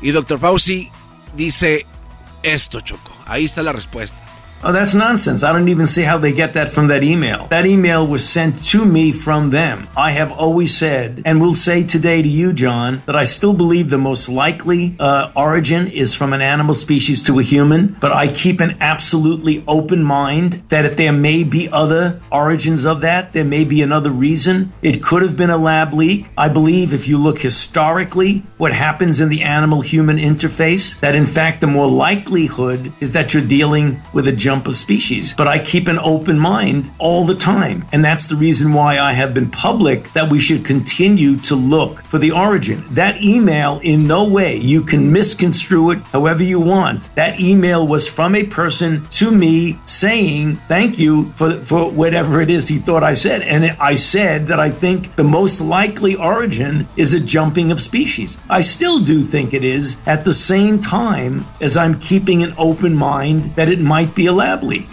Y 0.03 0.11
doctor 0.11 0.41
Fauci 0.41 0.91
dice 1.37 1.87
esto, 2.43 2.81
Choco. 2.81 3.13
Ahí 3.27 3.45
está 3.45 3.63
la 3.63 3.73
respuesta. 3.73 4.17
Oh, 4.67 4.73
that's 4.73 4.95
nonsense. 4.95 5.45
I 5.45 5.53
don't 5.53 5.69
even 5.69 5.85
see 5.85 6.05
how 6.05 6.17
they 6.17 6.33
get 6.33 6.55
that 6.55 6.71
from 6.71 6.87
that 6.87 7.05
email. 7.05 7.49
That 7.49 7.67
email 7.67 8.07
was 8.07 8.27
sent 8.27 8.65
to 8.67 8.87
me 8.87 9.13
from 9.13 9.51
them. 9.51 9.89
I 9.95 10.13
have 10.13 10.33
always 10.33 10.75
said, 10.75 11.21
and 11.27 11.39
will 11.39 11.55
say 11.55 11.85
today 11.85 12.23
to 12.23 12.29
you, 12.29 12.55
John, 12.55 13.03
that 13.05 13.15
I 13.15 13.25
still 13.25 13.53
believe 13.53 13.91
the 13.91 13.99
most 13.99 14.31
likely 14.31 14.97
uh, 14.99 15.33
origin 15.37 15.89
is 15.89 16.15
from 16.15 16.33
an 16.33 16.41
animal 16.41 16.73
species 16.73 17.23
to 17.25 17.39
a 17.39 17.43
human, 17.43 17.99
but 18.01 18.11
I 18.13 18.29
keep 18.33 18.61
an 18.61 18.79
absolutely 18.81 19.63
open 19.69 20.03
mind 20.03 20.63
that 20.71 20.87
if 20.87 20.97
there 20.97 21.13
may 21.13 21.45
be 21.45 21.69
other 21.69 22.23
origins 22.33 22.87
of 22.87 23.03
that, 23.03 23.35
there 23.35 23.45
may 23.45 23.65
be 23.65 23.83
another 23.83 24.11
reason. 24.11 24.73
It 24.81 25.03
could 25.03 25.21
have 25.21 25.37
been 25.37 25.51
a 25.51 25.59
lab 25.59 25.93
leak. 25.93 26.31
I 26.39 26.49
believe 26.49 26.95
if 26.95 27.07
you 27.07 27.19
look 27.19 27.39
historically, 27.39 28.39
what 28.57 28.73
happens 28.73 29.21
in 29.21 29.29
the 29.29 29.43
animal 29.43 29.83
human 29.83 30.17
interface, 30.17 30.99
that 31.01 31.15
in 31.15 31.27
fact, 31.27 31.61
the 31.61 31.67
more 31.67 31.87
likelihood 31.87 32.95
is 33.01 33.13
that 33.13 33.35
you're 33.35 33.43
dealing 33.47 34.01
with 34.15 34.27
a 34.27 34.33
jump 34.55 34.69
of 34.69 34.77
species. 34.77 35.33
But 35.33 35.49
I 35.49 35.59
keep 35.59 35.89
an 35.89 35.99
open 35.99 36.39
mind 36.39 36.93
all 36.99 37.25
the 37.25 37.35
time. 37.35 37.85
And 37.93 38.05
that's 38.05 38.27
the 38.29 38.37
reason 38.37 38.73
why 38.73 39.01
I 39.01 39.13
have 39.13 39.35
been 39.35 39.51
public 39.51 40.13
that 40.13 40.31
we 40.31 40.39
should 40.39 40.65
continue 40.65 41.37
to 41.41 41.57
look 41.57 42.05
for 42.05 42.19
the 42.19 42.31
origin. 42.31 42.85
That 42.91 43.21
email, 43.21 43.81
in 43.83 44.07
no 44.07 44.29
way, 44.29 44.57
you 44.57 44.83
can 44.83 45.13
misconstrue 45.13 45.91
it 45.91 45.99
however 46.13 46.45
you 46.45 46.61
want. 46.61 47.13
That 47.17 47.41
email 47.41 47.85
was 47.85 48.09
from 48.09 48.37
a 48.37 48.45
person 48.45 49.05
to 49.21 49.33
me 49.33 49.81
saying, 49.87 50.57
thank 50.69 51.01
you 51.01 51.33
for, 51.33 51.51
for 51.65 51.91
whatever 51.91 52.41
it 52.41 52.49
is 52.49 52.69
he 52.69 52.79
thought 52.79 53.03
I 53.03 53.15
said. 53.15 53.43
And 53.43 53.65
I 53.81 53.97
said 53.97 54.47
that 54.47 54.61
I 54.61 54.71
think 54.71 55.17
the 55.17 55.25
most 55.25 55.61
likely 55.61 56.15
origin 56.15 56.87
is 56.97 57.13
a 57.13 57.19
jumping 57.19 57.73
of 57.73 57.81
species. 57.81 58.39
I 58.49 58.61
still 58.61 59.01
do 59.01 59.23
think 59.23 59.53
it 59.53 59.65
is 59.65 59.97
at 60.07 60.25
the 60.25 60.33
same 60.33 60.79
time 60.79 61.45
as 61.61 61.77
I'm 61.77 61.99
keeping 61.99 62.45
an 62.45 62.55
open 62.57 62.95
mind 62.95 63.57
that 63.57 63.69
it 63.69 63.81
might 63.81 64.15
be 64.15 64.27
a 64.27 64.33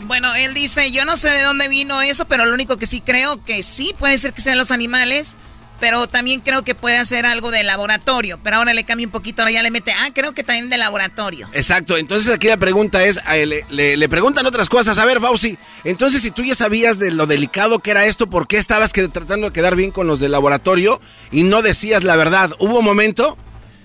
Bueno, 0.05 0.33
él 0.35 0.53
dice, 0.53 0.91
yo 0.91 1.05
no 1.05 1.15
sé 1.15 1.29
de 1.29 1.41
dónde 1.43 1.67
vino 1.67 2.01
eso, 2.01 2.25
pero 2.25 2.45
lo 2.45 2.53
único 2.53 2.77
que 2.77 2.85
sí 2.85 3.01
creo 3.01 3.43
que 3.43 3.63
sí 3.63 3.93
puede 3.99 4.17
ser 4.17 4.33
que 4.33 4.41
sean 4.41 4.57
los 4.57 4.71
animales, 4.71 5.35
pero 5.79 6.05
también 6.07 6.41
creo 6.41 6.63
que 6.63 6.75
puede 6.75 7.03
ser 7.07 7.25
algo 7.25 7.49
de 7.49 7.63
laboratorio. 7.63 8.39
Pero 8.43 8.57
ahora 8.57 8.71
le 8.73 8.83
cambia 8.83 9.07
un 9.07 9.11
poquito, 9.11 9.41
ahora 9.41 9.51
ya 9.51 9.63
le 9.63 9.71
mete, 9.71 9.91
ah, 9.91 10.09
creo 10.13 10.31
que 10.33 10.43
también 10.43 10.69
de 10.69 10.77
laboratorio. 10.77 11.49
Exacto, 11.53 11.97
entonces 11.97 12.31
aquí 12.33 12.47
la 12.47 12.57
pregunta 12.57 13.03
es, 13.03 13.19
le, 13.27 13.65
le- 13.69 13.97
le 13.97 14.09
preguntan 14.09 14.45
otras 14.45 14.69
cosas, 14.69 14.99
a 14.99 15.05
ver, 15.05 15.19
Fauci, 15.19 15.57
entonces 15.83 16.21
si 16.21 16.29
tú 16.29 16.43
ya 16.43 16.53
sabías 16.53 16.99
de 16.99 17.09
lo 17.09 17.25
delicado 17.25 17.79
que 17.79 17.89
era 17.91 18.05
esto, 18.05 18.29
¿por 18.29 18.47
qué 18.47 18.57
estabas 18.57 18.93
que- 18.93 19.07
tratando 19.07 19.47
de 19.47 19.53
quedar 19.53 19.75
bien 19.75 19.89
con 19.89 20.05
los 20.05 20.19
del 20.19 20.33
laboratorio 20.33 21.01
y 21.31 21.43
no 21.43 21.63
decías 21.63 22.03
la 22.03 22.15
verdad? 22.15 22.51
Hubo 22.59 22.77
un 22.79 22.85
momento 22.85 23.35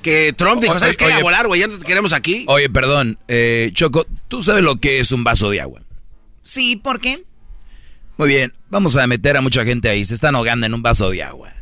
que 0.06 0.32
Trump 0.32 0.62
dijo, 0.62 0.78
¿sabes 0.78 0.96
qué? 0.96 1.12
A 1.12 1.18
volar, 1.18 1.48
güey, 1.48 1.60
ya 1.62 1.66
no 1.66 1.78
te 1.78 1.84
queremos 1.84 2.12
aquí. 2.12 2.44
Oye, 2.46 2.70
perdón, 2.70 3.18
eh, 3.26 3.70
Choco, 3.74 4.06
¿tú 4.28 4.40
sabes 4.40 4.62
lo 4.62 4.76
que 4.76 5.00
es 5.00 5.10
un 5.10 5.24
vaso 5.24 5.50
de 5.50 5.60
agua? 5.60 5.82
Sí, 6.44 6.76
¿por 6.76 7.00
qué? 7.00 7.24
Muy 8.16 8.28
bien, 8.28 8.52
vamos 8.70 8.94
a 8.96 9.04
meter 9.08 9.36
a 9.36 9.40
mucha 9.40 9.64
gente 9.64 9.88
ahí. 9.88 10.04
Se 10.04 10.14
están 10.14 10.36
ahogando 10.36 10.64
en 10.64 10.74
un 10.74 10.82
vaso 10.82 11.10
de 11.10 11.24
agua. 11.24 11.52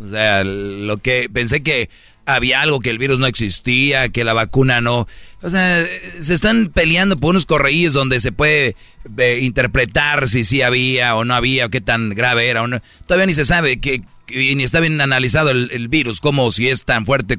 O 0.00 0.08
sea, 0.10 0.42
lo 0.42 0.96
que 0.98 1.30
pensé 1.32 1.62
que 1.62 1.88
había 2.26 2.60
algo, 2.60 2.80
que 2.80 2.90
el 2.90 2.98
virus 2.98 3.20
no 3.20 3.26
existía, 3.26 4.08
que 4.08 4.24
la 4.24 4.32
vacuna 4.32 4.80
no. 4.80 5.06
O 5.42 5.50
sea, 5.50 5.84
se 6.20 6.34
están 6.34 6.72
peleando 6.74 7.16
por 7.18 7.30
unos 7.30 7.46
correíos 7.46 7.92
donde 7.94 8.18
se 8.18 8.32
puede 8.32 8.74
eh, 9.18 9.38
interpretar 9.42 10.28
si 10.28 10.42
sí 10.44 10.60
había 10.60 11.14
o 11.14 11.24
no 11.24 11.34
había, 11.34 11.66
o 11.66 11.70
qué 11.70 11.80
tan 11.80 12.10
grave 12.10 12.48
era 12.48 12.62
o 12.62 12.66
no. 12.66 12.82
Todavía 13.06 13.26
ni 13.26 13.34
se 13.34 13.44
sabe 13.44 13.80
que, 13.80 14.02
que- 14.26 14.54
ni 14.56 14.64
está 14.64 14.80
bien 14.80 15.00
analizado 15.00 15.50
el, 15.50 15.70
el 15.72 15.86
virus, 15.86 16.20
como 16.20 16.50
si 16.50 16.68
es 16.68 16.84
tan 16.84 17.06
fuerte 17.06 17.38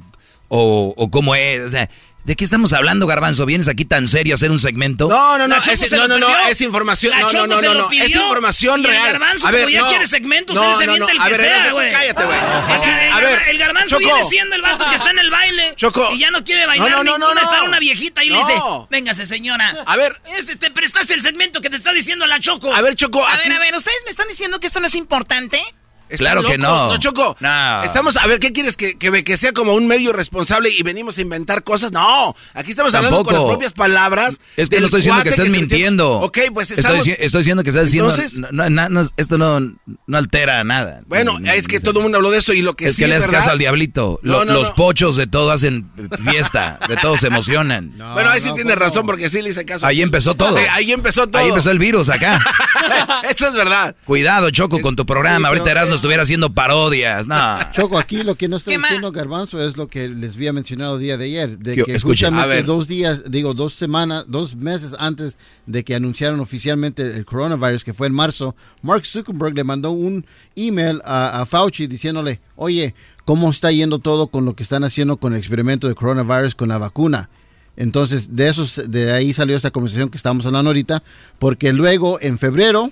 o, 0.50 0.94
o 0.98 1.12
cómo 1.12 1.36
es. 1.36 1.62
O 1.66 1.70
sea, 1.70 1.90
¿de 2.24 2.36
qué 2.36 2.44
estamos 2.46 2.72
hablando, 2.74 3.06
Garbanzo? 3.08 3.46
¿Vienes 3.46 3.68
aquí 3.68 3.86
tan 3.86 4.08
serio 4.08 4.34
a 4.34 4.36
hacer 4.36 4.52
un 4.52 4.60
segmento? 4.60 5.08
No, 5.10 5.38
no, 5.38 5.48
no, 5.48 5.56
es, 5.58 5.92
no, 5.92 6.08
no, 6.08 6.20
no, 6.20 6.48
es 6.48 6.62
información. 6.62 7.20
No, 7.20 7.30
no, 7.32 7.48
no, 7.48 7.62
no, 7.74 7.92
es 7.92 8.16
información 8.16 8.80
Y 8.82 8.84
el 8.86 8.90
real. 8.92 9.12
garbanzo, 9.14 9.48
a 9.48 9.52
ver, 9.52 9.62
como 9.66 9.74
ya 9.74 9.82
no. 9.82 9.88
quiere 9.90 10.08
segmentos, 10.08 10.56
no, 10.56 10.72
él 10.72 10.78
se 10.78 10.86
no, 10.86 10.96
el 10.96 11.20
a 11.20 11.24
que 11.26 11.32
ver, 11.32 11.40
sea, 11.40 11.72
güey. 11.72 11.92
Cállate, 11.92 12.24
güey. 12.26 12.38
A 12.40 13.20
ver, 13.20 13.42
el 13.50 13.58
garbanzo 13.58 13.98
Choco. 14.00 14.00
viene 14.14 14.24
siendo 14.30 14.56
el 14.56 14.62
vato 14.62 14.86
que 14.90 14.96
está 14.96 15.12
en 15.12 15.20
el 15.20 15.30
baile 15.30 15.74
Choco. 15.76 16.10
y 16.14 16.20
ya 16.20 16.32
no 16.32 16.44
quiere 16.44 16.66
bailar 16.66 16.90
No, 16.92 17.04
no, 17.04 17.18
no, 17.18 17.34
no, 17.34 17.42
está 17.42 17.58
no. 17.60 17.66
una 17.66 17.80
viejita 17.80 18.24
y 18.24 18.30
le 18.30 18.36
No. 18.40 18.48
dice, 18.48 18.60
véngase 18.90 19.26
señora. 19.26 19.76
A 19.86 19.96
ver. 19.98 20.20
Ese, 20.38 20.56
te 20.56 20.72
prestaste 20.72 21.14
el 21.14 21.22
segmento 21.22 21.62
que 21.62 21.70
te 21.70 21.76
está 21.76 21.92
diciendo 21.94 22.26
la 22.28 22.40
Choco. 22.40 22.74
A 22.74 22.82
ver, 22.82 22.96
Choco, 22.96 23.26
A 23.26 23.34
aquí- 23.34 23.50
ver, 23.50 23.58
a 23.58 23.60
ver, 23.62 23.76
¿ustedes 23.76 23.98
me 24.06 24.12
están 24.12 24.28
diciendo 24.28 24.60
que 24.60 24.68
esto 24.68 24.80
no 24.80 24.88
es 24.88 24.96
importante? 24.96 25.62
Está 26.10 26.24
Claro 26.26 26.44
que 26.44 26.58
no. 26.58 26.90
No, 26.90 26.98
Choco. 26.98 27.36
No. 27.40 27.84
Estamos, 27.84 28.18
a 28.18 28.28
ver, 28.28 28.40
¿qué 28.40 28.52
quieres? 28.54 28.78
¿Que, 28.78 28.98
que, 28.98 29.24
que 29.24 29.38
sea 29.38 29.52
como 29.52 29.74
un 29.74 29.88
medio 29.88 30.14
responsable 30.14 30.70
y 30.70 30.84
venimos 30.84 31.18
a 31.18 31.22
inventar 31.22 31.64
cosas? 31.64 31.92
No. 31.92 32.36
Aquí 32.54 32.72
estamos 32.72 32.94
hablando 32.96 33.24
con 33.24 33.34
las 33.34 33.44
propias 33.44 33.74
palabras. 33.74 34.40
Es 34.58 34.70
que 34.70 34.80
no 34.80 34.86
estoy 34.86 35.02
diciendo 35.02 35.24
que 35.24 35.32
metió- 35.32 35.50
mintiendo. 35.50 36.12
Ok, 36.20 36.38
pues 36.54 36.72
estoy, 36.72 37.00
estamos... 37.00 37.08
estoy 37.08 37.40
diciendo 37.40 37.64
que 37.64 37.70
estás 37.70 37.86
diciendo. 37.86 38.10
Entonces- 38.12 38.40
no, 38.52 38.70
no, 38.70 39.02
esto 39.18 39.38
no, 39.38 39.60
no 39.60 40.18
altera 40.18 40.64
nada. 40.64 41.02
Bueno, 41.08 41.40
es 41.54 41.68
que 41.68 41.80
todo 41.80 42.00
el 42.00 42.04
mundo 42.04 42.18
habló 42.18 42.32
de 42.32 42.38
eso 42.38 42.54
y 42.54 42.62
lo 42.62 42.76
que 42.76 42.86
es 42.88 42.96
sí 42.96 43.04
que 43.04 43.08
le 43.08 43.16
das 43.16 43.28
caso 43.28 43.52
al 43.52 43.58
diablito. 43.60 44.20
No, 44.24 44.40
Lo- 44.40 44.46
no, 44.46 44.54
los 44.54 44.70
no. 44.70 44.76
pochos 44.76 45.16
de 45.16 45.28
todo 45.28 45.52
hacen 45.52 45.90
fiesta, 46.30 46.80
de 46.88 46.96
todos 46.98 47.22
se 47.22 47.28
emocionan. 47.28 47.94
bueno, 48.14 48.30
ahí 48.30 48.42
sí 48.42 48.52
tienes 48.54 48.76
razón 48.76 49.06
porque 49.06 49.30
sí 49.30 49.42
le 49.42 49.50
hice 49.50 49.66
caso. 49.66 49.86
Ahí 49.88 50.02
empezó 50.02 50.36
todo. 50.36 50.58
Sí, 50.58 50.64
ahí 50.70 50.92
empezó 50.92 51.28
todo. 51.28 51.42
Ahí 51.42 51.50
empezó 51.50 51.72
el 51.72 51.80
virus 51.80 52.10
acá. 52.10 52.40
Eso 53.30 53.48
es 53.48 53.54
verdad. 53.54 53.96
Cuidado, 54.06 54.50
Choco, 54.52 54.82
con 54.82 54.96
tu 54.96 55.06
programa. 55.06 55.48
Ahorita 55.48 55.72
Erasmo 55.72 55.96
estuviera 56.04 56.24
haciendo 56.24 56.54
parodias. 56.54 57.28
No. 57.28 57.58
Choco, 57.72 57.98
aquí 57.98 58.24
lo 58.24 58.36
que 58.36 58.50
no 58.50 58.58
está 58.58 58.72
diciendo 58.72 59.12
Garbanzo 59.14 59.64
es 59.64 59.78
lo 59.78 59.88
que 59.88 60.10
les 60.10 60.36
había 60.36 60.52
mencionado 60.52 60.96
el 60.96 61.02
día 61.02 61.16
de 61.18 61.26
ayer, 61.26 61.58
de 61.58 61.78
Yo- 61.78 61.86
que 61.86 61.94
escucha, 61.94 62.28
a 62.28 62.30
justamente 62.32 62.56
ver. 62.58 62.66
dos 62.66 62.88
días, 62.90 63.32
digo, 63.32 63.54
dos 63.54 63.74
semanas, 63.74 64.26
dos 64.28 64.56
meses 64.58 64.94
antes 65.00 65.38
de 65.66 65.84
que 65.86 65.96
anunciaron 65.96 66.42
oficialmente 66.42 67.04
el 67.16 67.24
coronavirus, 67.26 67.86
que 67.86 67.94
fue 67.94 68.08
en 68.08 68.14
marzo, 68.14 68.54
Mark 68.82 69.06
Zuckerberg 69.06 69.56
le 69.56 69.64
mandó 69.64 69.92
un 69.92 70.26
email 70.58 71.00
a, 71.06 71.40
a 71.42 71.46
Fauci 71.46 71.88
diciéndole, 71.88 72.42
oye, 72.58 72.94
¿cómo 73.24 73.50
está 73.50 73.72
yendo 73.72 74.00
todo 74.00 74.28
con 74.28 74.44
lo 74.44 74.56
que 74.58 74.64
están 74.64 74.84
haciendo 74.84 75.16
con 75.18 75.32
el 75.34 75.40
experimento 75.40 75.88
de 75.88 75.96
coronavirus 75.96 76.54
con 76.56 76.68
la 76.68 76.78
vacuna? 76.78 77.30
Entonces, 77.78 78.36
de 78.36 78.50
eso, 78.50 78.66
de 78.88 79.14
ahí 79.14 79.34
salió 79.34 79.56
esta 79.56 79.72
conversación 79.72 80.10
que 80.10 80.18
estamos 80.18 80.46
hablando 80.46 80.70
ahorita, 80.70 81.02
porque 81.40 81.74
luego, 81.74 82.20
en 82.22 82.38
febrero, 82.38 82.92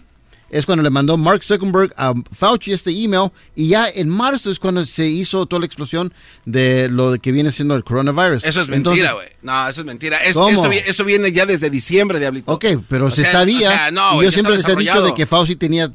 es 0.51 0.65
cuando 0.67 0.83
le 0.83 0.89
mandó 0.91 1.17
Mark 1.17 1.43
Zuckerberg 1.43 1.91
a 1.97 2.13
Fauci 2.31 2.71
este 2.73 2.91
email 2.91 3.31
y 3.55 3.69
ya 3.69 3.85
en 3.87 4.09
marzo 4.09 4.51
es 4.51 4.59
cuando 4.59 4.85
se 4.85 5.07
hizo 5.07 5.45
toda 5.47 5.61
la 5.61 5.65
explosión 5.65 6.13
de 6.45 6.89
lo 6.89 7.17
que 7.17 7.31
viene 7.31 7.51
siendo 7.51 7.73
el 7.75 7.83
coronavirus. 7.83 8.43
Eso 8.43 8.61
es 8.61 8.67
mentira, 8.67 9.13
güey. 9.13 9.29
No, 9.41 9.67
eso 9.67 9.81
es 9.81 9.87
mentira. 9.87 10.17
Es- 10.17 10.33
¿Cómo? 10.35 10.65
esto, 10.71 11.03
viene 11.05 11.31
ya 11.31 11.45
desde 11.45 11.69
diciembre, 11.69 12.19
Diablito. 12.19 12.51
Ok, 12.51 12.65
pero 12.87 13.05
O 13.05 13.09
se 13.09 13.21
sea, 13.23 13.31
sabía. 13.31 13.69
o 13.69 13.71
sea, 13.71 13.91
no, 13.91 14.21
yo 14.21 14.31
siempre 14.31 14.55
les 14.55 14.67
he 14.67 14.75
dicho 14.75 15.01
de 15.01 15.13
que 15.13 15.25
Fauci 15.25 15.55
tenía 15.55 15.91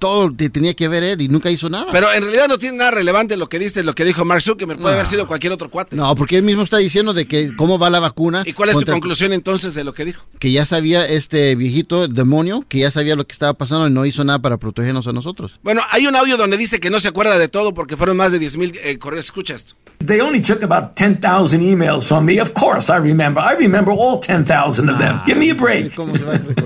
todo, 0.00 0.32
te- 0.34 0.50
tenía 0.50 0.74
que 0.74 0.88
ver 0.88 1.04
él 1.04 1.20
y 1.20 1.28
nunca 1.28 1.48
hizo 1.50 1.70
nada. 1.70 1.86
Pero 1.92 2.12
en 2.12 2.22
realidad 2.22 2.48
no 2.48 2.58
tiene 2.58 2.78
nada 2.78 2.90
relevante 2.90 3.36
lo 3.36 3.48
que 3.48 3.60
diste, 3.60 3.84
lo 3.84 3.94
que 3.94 4.04
dijo 4.04 4.24
Mark 4.24 4.42
Zuckerberg. 4.42 4.80
Puede 4.80 4.94
No. 4.96 5.00
haber 5.00 5.06
sido 5.10 5.28
cualquier 5.28 5.52
otro 5.52 5.70
cuate. 5.70 5.94
no, 5.94 6.12
porque 6.16 6.36
él 6.36 6.42
mismo 6.42 6.62
está 6.64 6.78
diciendo 6.78 7.12
de 7.12 7.26
que 7.28 7.54
cómo 7.54 7.78
va 7.78 7.88
la 7.90 8.00
vacuna. 8.00 8.42
¿Y 8.44 8.52
cuál 8.54 8.70
es 8.70 8.74
tu 8.74 8.78
contra- 8.80 8.94
conclusión 8.94 9.32
entonces 9.32 9.74
de 9.74 9.84
lo 9.84 9.94
que 9.94 10.04
dijo? 10.04 10.24
Que 10.40 10.50
ya 10.50 10.66
sabía 10.66 11.04
este 11.06 11.54
viejito 11.54 12.04
el 12.04 12.14
demonio, 12.14 12.64
que 12.68 12.78
ya 12.80 12.90
sabía 12.90 13.14
lo 13.14 13.26
que 13.26 13.34
estaba 13.34 13.54
pasando 13.54 13.86
y 13.86 13.90
no 13.92 14.04
hizo 14.06 14.24
nada 14.24 14.40
para 14.40 14.56
protegernos 14.56 15.06
a 15.06 15.12
nosotros. 15.12 15.60
Bueno, 15.62 15.82
hay 15.92 16.06
un 16.06 16.16
audio 16.16 16.36
donde 16.36 16.56
dice 16.56 16.80
que 16.80 16.90
no 16.90 16.98
se 16.98 17.08
acuerda 17.08 17.38
de 17.38 17.48
todo 17.48 17.74
porque 17.74 17.96
fueron 17.96 18.16
más 18.16 18.32
de 18.32 18.38
10 18.40 18.56
mil 18.56 18.72
eh, 18.82 18.98
correos. 18.98 19.26
Escucha 19.26 19.54
esto. 19.54 19.74
They 20.02 20.20
only 20.22 20.40
took 20.40 20.62
about 20.62 20.96
10,000 20.96 21.60
emails 21.60 22.08
from 22.08 22.24
me. 22.24 22.38
Of 22.40 22.54
course, 22.54 22.88
I 22.88 22.96
remember. 22.96 23.38
I 23.40 23.52
remember 23.54 23.92
all 23.92 24.18
10,000 24.18 24.88
of 24.88 24.98
them. 24.98 25.20
Give 25.26 25.36
me 25.36 25.50
a 25.50 25.54
break. 25.54 25.92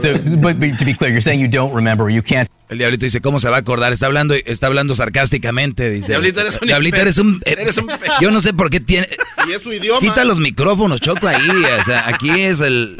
So, 0.01 0.15
but, 0.41 0.59
but 0.61 0.79
to 0.79 0.85
be 0.85 0.95
clear, 0.95 1.11
you're 1.11 1.21
saying 1.21 1.41
you 1.41 1.49
don't 1.49 1.73
remember, 1.75 2.09
you 2.11 2.23
can't. 2.23 2.49
El 2.69 2.79
diablito 2.79 3.05
dice, 3.07 3.21
¿cómo 3.21 3.41
se 3.41 3.49
va 3.49 3.57
a 3.57 3.61
acordar? 3.61 3.93
Está 3.93 4.07
hablando, 4.07 4.35
está 4.35 4.67
hablando 4.69 4.95
sarcásticamente, 4.95 5.91
dice. 5.91 6.13
Diablito, 6.13 6.41
eres 6.41 6.59
un 6.61 6.69
Diablito, 6.69 6.97
eres 6.99 7.19
un... 7.19 7.41
eres 7.45 7.77
un 7.79 7.87
pe- 7.87 7.97
Yo 8.21 8.31
no 8.31 8.41
sé 8.41 8.53
por 8.55 8.71
qué 8.71 8.81
tiene... 8.81 9.07
Y 9.49 9.53
es 9.53 9.63
su 9.63 9.73
idioma. 9.73 10.01
Quita 10.01 10.25
los 10.25 10.41
micrófonos, 10.41 11.01
Choco, 11.01 11.27
ahí. 11.27 11.49
O 11.81 11.85
sea, 11.85 12.09
aquí 12.09 12.31
es 12.31 12.61
el... 12.61 12.97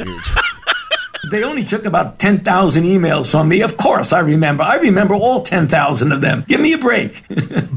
They 1.31 1.43
only 1.43 1.63
took 1.63 1.85
about 1.85 2.19
10,000 2.19 2.83
emails 2.83 3.31
from 3.31 3.47
me. 3.49 3.61
Of 3.61 3.77
course, 3.77 4.13
I 4.13 4.19
remember. 4.19 4.63
I 4.63 4.77
remember 4.77 5.15
all 5.15 5.41
10,000 5.41 6.11
of 6.11 6.21
them. 6.21 6.45
Give 6.47 6.59
me 6.59 6.73
a 6.73 6.77
break. 6.77 7.23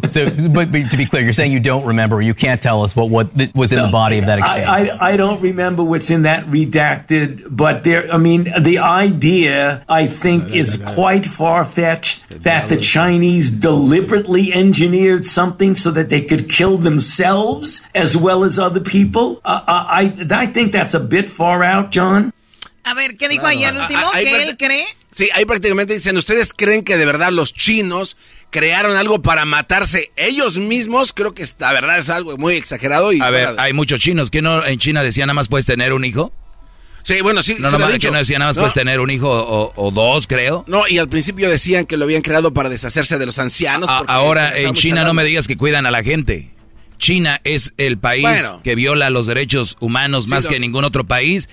So, 0.09 0.25
but, 0.49 0.73
but 0.73 0.91
to 0.91 0.97
be 0.97 1.05
clear, 1.05 1.23
you're 1.23 1.35
saying 1.35 1.53
you 1.53 1.61
don't 1.61 1.85
remember, 1.85 2.23
you 2.23 2.33
can't 2.33 2.63
tell 2.63 2.83
us 2.83 2.97
what, 2.97 3.11
what 3.11 3.55
was 3.55 3.75
in 3.75 3.83
the 3.83 3.89
body 3.89 4.17
of 4.19 4.25
that 4.25 4.39
exchange. 4.39 4.67
I, 4.67 4.89
I, 4.89 5.13
I 5.13 5.17
don't 5.19 5.43
remember 5.43 5.85
what's 5.85 6.11
in 6.11 6.23
that 6.23 6.47
redacted, 6.47 7.47
but 7.51 7.85
there, 7.85 8.11
I 8.11 8.17
mean, 8.17 8.45
the 8.59 8.79
idea, 8.79 9.85
I 9.87 10.07
think, 10.07 10.55
is 10.55 10.83
quite 10.95 11.27
far 11.27 11.65
fetched 11.67 12.43
that 12.43 12.71
the 12.71 12.79
Chinese 12.79 13.51
deliberately 13.51 14.51
engineered 14.53 15.27
something 15.27 15.75
so 15.75 15.91
that 15.91 16.09
they 16.09 16.23
could 16.23 16.49
kill 16.49 16.79
themselves 16.79 17.87
as 17.95 18.17
well 18.17 18.45
as 18.45 18.59
other 18.59 18.81
people. 18.81 19.43
Uh, 19.45 19.63
I, 19.67 20.27
I 20.31 20.47
think 20.47 20.73
that's 20.73 20.95
a 20.95 21.01
bit 21.01 21.29
far 21.29 21.63
out, 21.63 21.91
John. 21.91 22.33
A 22.91 22.95
ver, 22.95 23.17
¿qué 23.17 23.29
dijo 23.29 23.47
ahí 23.47 23.65
el 23.65 23.77
último? 23.77 24.01
Ah, 24.01 24.11
ahí 24.15 24.25
¿Que 24.25 24.31
parte- 24.31 24.49
él 24.51 24.57
cree? 24.57 24.87
Sí, 25.15 25.29
ahí 25.35 25.45
prácticamente 25.45 25.95
dicen, 25.95 26.17
¿ustedes 26.17 26.53
creen 26.55 26.85
que 26.85 26.97
de 26.97 27.05
verdad 27.05 27.31
los 27.33 27.53
chinos 27.53 28.17
crearon 28.51 28.97
algo 28.97 29.21
para 29.21 29.45
matarse 29.45 30.13
ellos 30.17 30.59
mismos? 30.59 31.13
Creo 31.13 31.35
que 31.35 31.45
la 31.59 31.73
verdad 31.73 31.99
es 31.99 32.09
algo 32.09 32.37
muy 32.39 32.55
exagerado 32.55 33.13
y... 33.13 33.21
A 33.21 33.31
ver, 33.31 33.51
hay 33.59 33.73
muchos 33.73 34.01
chinos. 34.01 34.31
que 34.31 34.43
no 34.43 34.65
en 34.65 34.79
China 34.79 35.03
decía 35.03 35.27
nada 35.27 35.35
más 35.35 35.49
puedes 35.49 35.67
tener 35.67 35.93
un 35.93 36.05
hijo? 36.05 36.33
Sí, 37.03 37.21
bueno, 37.23 37.43
sí, 37.43 37.57
No, 37.59 37.69
sí 37.69 37.73
lo 37.73 37.79
no, 37.79 37.87
que 37.89 37.93
dicho. 37.95 38.11
no 38.11 38.19
decía 38.19 38.39
nada 38.39 38.51
más 38.51 38.57
No. 38.57 38.63
puedes 38.63 38.75
tener 38.75 39.01
un 39.01 39.11
hijo 39.11 39.29
o, 39.31 39.73
o 39.77 39.91
dos, 39.91 40.27
creo. 40.27 40.65
No, 40.69 40.87
y 40.87 40.99
al 40.99 41.09
principio 41.09 41.49
decían 41.49 41.87
que 41.87 41.97
lo 41.97 42.05
habían 42.05 42.23
creado 42.23 42.53
para 42.53 42.69
deshacerse 42.69 43.19
de 43.19 43.27
los 43.27 43.39
ancianos. 43.39 43.89
A- 43.89 44.05
ahora, 44.09 44.57
en 44.59 44.75
China 44.75 45.05
no 45.05 45.15
me 45.15 45.25
digas 45.25 45.49
que 45.49 45.57
cuidan 45.57 45.87
a 45.87 45.91
la 45.91 46.03
gente. 46.03 46.51
China 46.99 47.41
es 47.45 47.73
el 47.77 47.97
país 47.99 48.23
Bueno. 48.23 48.61
que 48.63 48.75
viola 48.75 49.09
los 49.11 49.27
derechos 49.27 49.77
humanos 49.81 50.25
Sí, 50.25 50.31
más 50.31 50.45
no. 50.45 50.51
que 50.51 50.59
ningún 50.61 50.85
otro 50.85 51.07
país. 51.07 51.49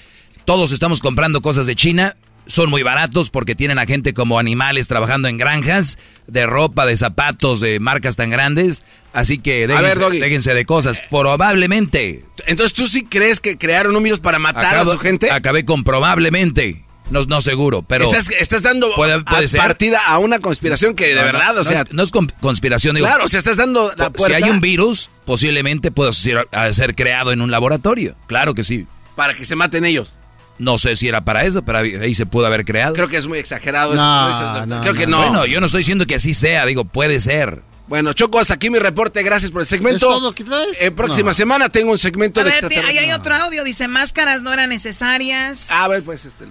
Todos 0.45 0.71
estamos 0.71 0.99
comprando 1.01 1.41
cosas 1.41 1.65
de 1.67 1.75
China. 1.75 2.15
Son 2.47 2.69
muy 2.69 2.83
baratos 2.83 3.31
porque 3.31 3.55
tienen 3.55 3.79
a 3.79 3.87
gente 3.87 4.13
como 4.13 4.37
animales 4.37 4.87
trabajando 4.87 5.27
en 5.27 5.37
granjas, 5.37 5.97
de 6.27 6.45
ropa, 6.45 6.85
de 6.85 6.95
zapatos, 6.95 7.59
de 7.59 7.79
marcas 7.79 8.17
tan 8.17 8.29
grandes. 8.29 8.83
Así 9.13 9.39
que 9.39 9.65
déjense, 9.65 9.99
ver, 9.99 10.11
déjense 10.21 10.53
de 10.53 10.65
cosas. 10.65 10.99
Probablemente. 11.09 12.23
Entonces, 12.45 12.73
¿tú 12.73 12.85
sí 12.85 13.03
crees 13.05 13.39
que 13.39 13.57
crearon 13.57 13.95
un 13.95 14.03
virus 14.03 14.19
para 14.19 14.37
matar 14.37 14.75
Acabo- 14.75 14.91
a 14.91 14.93
su 14.93 14.99
gente? 14.99 15.31
Acabé 15.31 15.65
con 15.65 15.83
probablemente. 15.83 16.83
No, 17.09 17.23
no 17.25 17.39
seguro, 17.41 17.83
pero... 17.83 18.05
estás, 18.11 18.29
estás 18.39 18.63
dando 18.63 18.93
puede- 18.95 19.23
puede 19.23 19.45
a 19.45 19.47
ser. 19.47 19.59
partida 19.59 20.01
a 20.07 20.17
una 20.17 20.39
conspiración 20.39 20.95
que 20.95 21.09
de 21.09 21.15
No, 21.15 21.21
verdad, 21.21 21.53
no 21.53 21.61
o 21.61 21.63
sea... 21.63 21.81
es, 21.81 21.93
no 21.93 22.01
es 22.01 22.09
con- 22.09 22.27
conspiración, 22.41 22.95
digo. 22.95 23.05
claro, 23.05 23.25
o 23.25 23.27
sea, 23.27 23.37
estás 23.37 23.57
dando 23.57 23.91
la 23.95 24.05
si 24.05 24.11
puerta 24.11 24.37
hay 24.37 24.43
un 24.49 24.59
virus, 24.59 25.11
posiblemente 25.23 25.91
pueda 25.91 26.11
ser 26.13 26.95
creado 26.95 27.31
en 27.31 27.41
un 27.41 27.51
laboratorio. 27.51 28.15
Claro 28.27 28.55
que 28.55 28.63
sí. 28.63 28.87
para 29.15 29.35
que 29.35 29.45
se 29.45 29.55
maten 29.55 29.85
ellos. 29.85 30.17
No 30.57 30.77
sé 30.77 30.95
si 30.95 31.07
era 31.07 31.25
para 31.25 31.43
eso, 31.43 31.63
pero 31.63 31.79
ahí 31.79 32.15
se 32.15 32.25
pudo 32.25 32.45
haber 32.45 32.63
creado. 32.63 32.93
Creo 32.93 33.09
que 33.09 33.17
es 33.17 33.27
muy 33.27 33.39
exagerado 33.39 33.93
eso. 33.93 34.03
No, 34.03 34.65
no, 34.65 34.81
Creo 34.81 34.93
que 34.93 35.07
no. 35.07 35.17
Bueno, 35.17 35.45
yo 35.45 35.59
no 35.59 35.65
estoy 35.65 35.79
diciendo 35.79 36.05
que 36.05 36.15
así 36.15 36.33
sea, 36.33 36.65
digo, 36.65 36.85
puede 36.85 37.19
ser. 37.19 37.61
Bueno, 37.87 38.13
Choco, 38.13 38.39
hasta 38.39 38.55
aquí 38.55 38.69
mi 38.71 38.79
reporte. 38.79 39.21
Gracias 39.21 39.51
por 39.51 39.61
el 39.61 39.67
segmento. 39.67 39.97
¿Es 39.97 40.01
todo 40.01 40.19
lo 40.19 40.33
que 40.33 40.43
traes? 40.43 40.81
En 40.81 40.95
próxima 40.95 41.29
No. 41.29 41.33
semana 41.35 41.69
tengo 41.69 41.91
un 41.91 41.99
segmento 41.99 42.41
A 42.41 42.43
de 42.43 42.49
ver, 42.49 42.85
ahí 42.85 42.97
hay 42.97 43.11
otro 43.11 43.35
audio. 43.35 43.63
Dice, 43.63 43.87
máscaras 43.87 44.41
no 44.41 44.51
eran 44.51 44.69
necesarias. 44.69 45.69
A 45.71 45.87
ver, 45.87 46.01
pues 46.03 46.25
este. 46.25 46.45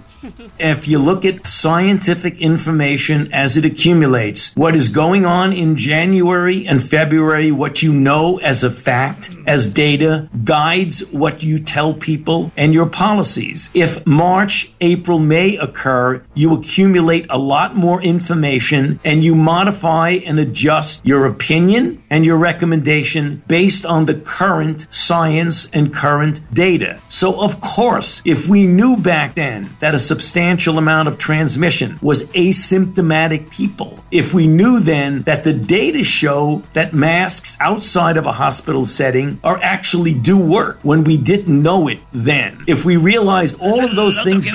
If 0.59 0.87
you 0.87 0.97
look 0.97 1.25
at 1.25 1.45
scientific 1.45 2.39
information 2.39 3.27
as 3.33 3.57
it 3.57 3.65
accumulates, 3.65 4.53
what 4.55 4.75
is 4.75 4.89
going 4.89 5.25
on 5.25 5.51
in 5.51 5.75
January 5.75 6.65
and 6.67 6.81
February, 6.81 7.51
what 7.51 7.81
you 7.83 7.91
know 7.91 8.39
as 8.41 8.63
a 8.63 8.71
fact, 8.71 9.29
as 9.45 9.67
data, 9.73 10.29
guides 10.45 11.03
what 11.11 11.43
you 11.43 11.59
tell 11.59 11.93
people 11.93 12.51
and 12.55 12.73
your 12.73 12.87
policies. 12.89 13.69
If 13.73 14.05
March, 14.05 14.71
April, 14.79 15.19
May 15.19 15.57
occur, 15.57 16.23
you 16.33 16.53
accumulate 16.53 17.25
a 17.29 17.37
lot 17.37 17.75
more 17.75 18.01
information 18.01 18.99
and 19.03 19.23
you 19.23 19.35
modify 19.35 20.11
and 20.25 20.39
adjust 20.39 21.05
your 21.05 21.24
your 21.25 21.33
opinion 21.33 22.03
and 22.09 22.23
your 22.25 22.37
recommendation 22.37 23.41
based 23.47 23.85
on 23.85 24.05
the 24.05 24.13
current 24.13 24.85
science 24.89 25.69
and 25.73 25.93
current 25.93 26.39
data. 26.53 27.01
So, 27.07 27.41
of 27.41 27.59
course, 27.61 28.21
if 28.25 28.47
we 28.47 28.67
knew 28.67 28.97
back 28.97 29.35
then 29.35 29.75
that 29.79 29.95
a 29.95 29.99
substantial 29.99 30.77
amount 30.77 31.07
of 31.07 31.17
transmission 31.17 31.97
was 32.01 32.23
asymptomatic 32.33 33.49
people, 33.49 33.99
if 34.11 34.33
we 34.33 34.47
knew 34.47 34.79
then 34.79 35.23
that 35.23 35.43
the 35.43 35.53
data 35.53 36.03
show 36.03 36.61
that 36.73 36.93
masks 36.93 37.57
outside 37.59 38.17
of 38.17 38.25
a 38.25 38.31
hospital 38.31 38.85
setting 38.85 39.39
are 39.43 39.59
actually 39.63 40.13
do 40.13 40.37
work 40.37 40.79
when 40.83 41.03
we 41.03 41.17
didn't 41.17 41.61
know 41.61 41.87
it 41.87 41.99
then, 42.13 42.63
if 42.67 42.85
we 42.85 42.97
realized 42.97 43.59
all 43.59 43.83
of 43.83 43.95
those 43.95 44.17
things. 44.23 44.47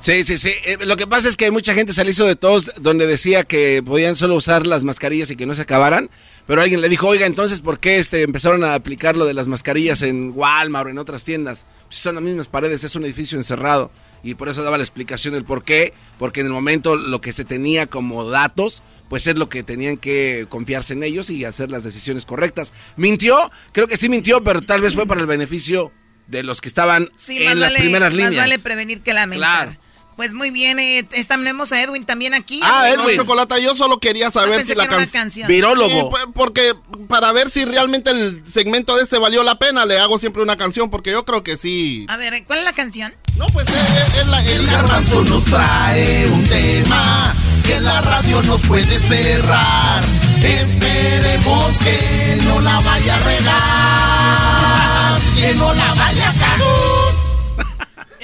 Sí, 0.00 0.22
sí, 0.22 0.36
sí. 0.36 0.52
Eh, 0.64 0.76
lo 0.84 0.96
que 0.96 1.06
pasa 1.06 1.28
es 1.28 1.36
que 1.36 1.50
mucha 1.50 1.72
gente 1.74 1.92
se 1.92 2.04
le 2.04 2.10
hizo 2.10 2.26
de 2.26 2.36
todos 2.36 2.70
donde 2.80 3.06
decía 3.06 3.44
que 3.44 3.82
podían 3.82 4.16
solo 4.16 4.36
usar 4.36 4.66
las 4.66 4.84
mascarillas 4.84 5.30
y 5.30 5.36
que 5.36 5.46
no 5.46 5.54
se 5.54 5.63
acabaran. 5.64 6.08
Pero 6.46 6.60
alguien 6.60 6.82
le 6.82 6.90
dijo, 6.90 7.08
oiga, 7.08 7.24
entonces, 7.24 7.62
¿por 7.62 7.80
qué 7.80 7.96
este, 7.96 8.20
empezaron 8.20 8.64
a 8.64 8.74
aplicar 8.74 9.16
lo 9.16 9.24
de 9.24 9.32
las 9.32 9.48
mascarillas 9.48 10.02
en 10.02 10.30
Walmart 10.34 10.86
o 10.86 10.90
en 10.90 10.98
otras 10.98 11.24
tiendas? 11.24 11.64
Si 11.88 12.02
son 12.02 12.16
las 12.16 12.24
mismas 12.24 12.48
paredes, 12.48 12.84
es 12.84 12.94
un 12.96 13.04
edificio 13.06 13.38
encerrado. 13.38 13.90
Y 14.22 14.34
por 14.34 14.50
eso 14.50 14.62
daba 14.62 14.76
la 14.76 14.84
explicación 14.84 15.32
del 15.32 15.44
por 15.44 15.64
qué. 15.64 15.94
Porque 16.18 16.40
en 16.40 16.46
el 16.46 16.52
momento 16.52 16.96
lo 16.96 17.22
que 17.22 17.32
se 17.32 17.46
tenía 17.46 17.86
como 17.86 18.28
datos, 18.28 18.82
pues 19.08 19.26
es 19.26 19.36
lo 19.38 19.48
que 19.48 19.62
tenían 19.62 19.96
que 19.96 20.44
confiarse 20.50 20.92
en 20.92 21.02
ellos 21.02 21.30
y 21.30 21.46
hacer 21.46 21.70
las 21.70 21.82
decisiones 21.82 22.26
correctas. 22.26 22.74
¿Mintió? 22.96 23.50
Creo 23.72 23.86
que 23.86 23.96
sí 23.96 24.10
mintió, 24.10 24.44
pero 24.44 24.60
tal 24.60 24.82
vez 24.82 24.94
fue 24.94 25.06
para 25.06 25.22
el 25.22 25.26
beneficio 25.26 25.92
de 26.26 26.42
los 26.42 26.60
que 26.60 26.68
estaban 26.68 27.08
Sí, 27.16 27.38
en 27.38 27.44
más 27.46 27.56
las 27.56 27.68
vale- 27.70 27.78
primeras 27.80 28.12
más 28.12 28.16
líneas. 28.18 28.36
vale 28.36 28.58
prevenir 28.58 29.00
que 29.00 29.14
lamentar. 29.14 29.66
Claro. 29.68 29.80
Pues 30.16 30.32
muy 30.32 30.50
bien, 30.50 30.78
eh, 30.78 31.06
tenemos 31.28 31.72
a 31.72 31.82
Edwin 31.82 32.04
también 32.04 32.34
aquí. 32.34 32.60
Ah, 32.62 32.88
Edwin. 32.88 33.16
Chocolata, 33.16 33.58
yo 33.58 33.74
solo 33.74 33.98
quería 33.98 34.28
Ah, 34.28 34.30
saber 34.30 34.58
pensé 34.58 34.72
si 34.74 34.78
la 34.78 34.86
can- 34.86 35.06
canción. 35.08 35.48
Virólogo. 35.48 35.88
Sí, 35.88 35.96
pu- 35.96 36.32
porque 36.32 36.74
para 37.08 37.32
ver 37.32 37.50
si 37.50 37.64
realmente 37.64 38.10
el 38.10 38.44
segmento 38.50 38.94
de 38.96 39.02
este 39.02 39.18
valió 39.18 39.42
la 39.42 39.58
pena, 39.58 39.84
le 39.86 39.98
hago 39.98 40.18
siempre 40.18 40.42
una 40.42 40.56
canción, 40.56 40.88
porque 40.90 41.10
yo 41.10 41.24
creo 41.24 41.42
que 41.42 41.56
sí. 41.56 42.06
A 42.08 42.16
ver, 42.16 42.44
¿cuál 42.46 42.60
es 42.60 42.64
la 42.64 42.72
canción? 42.72 43.12
No, 43.36 43.46
pues 43.48 43.66
es, 43.66 43.74
es- 43.74 44.18
es 44.18 44.26
la, 44.28 44.44
El 44.44 44.66
garbanzo 44.68 45.24
nos 45.24 45.44
trae 45.46 46.28
un 46.28 46.44
tema 46.44 47.34
que 47.66 47.80
la 47.80 48.00
radio 48.02 48.40
nos 48.44 48.60
puede 48.66 48.84
cerrar. 49.00 50.04
Esperemos 50.44 51.76
que 51.78 52.38
no 52.44 52.60
la 52.60 52.78
vaya 52.80 53.16
a 53.16 53.18
regar, 53.18 55.20
que 55.36 55.54
no 55.54 55.74
la 55.74 55.94
vaya 55.94 56.30
a 56.30 56.34
cagar. 56.34 57.13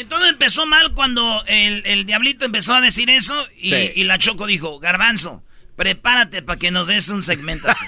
Entonces 0.00 0.30
empezó 0.30 0.66
mal 0.66 0.94
cuando 0.94 1.42
el, 1.46 1.82
el 1.86 2.06
diablito 2.06 2.44
empezó 2.44 2.74
a 2.74 2.80
decir 2.80 3.10
eso 3.10 3.34
y, 3.58 3.70
Sí. 3.70 3.92
y 3.96 4.04
la 4.04 4.18
Choco 4.18 4.46
dijo, 4.46 4.78
Garbanzo, 4.80 5.42
prepárate 5.76 6.42
para 6.42 6.58
que 6.58 6.70
nos 6.70 6.86
des 6.88 7.08
un 7.08 7.22
segmento. 7.22 7.68
así". 7.68 7.84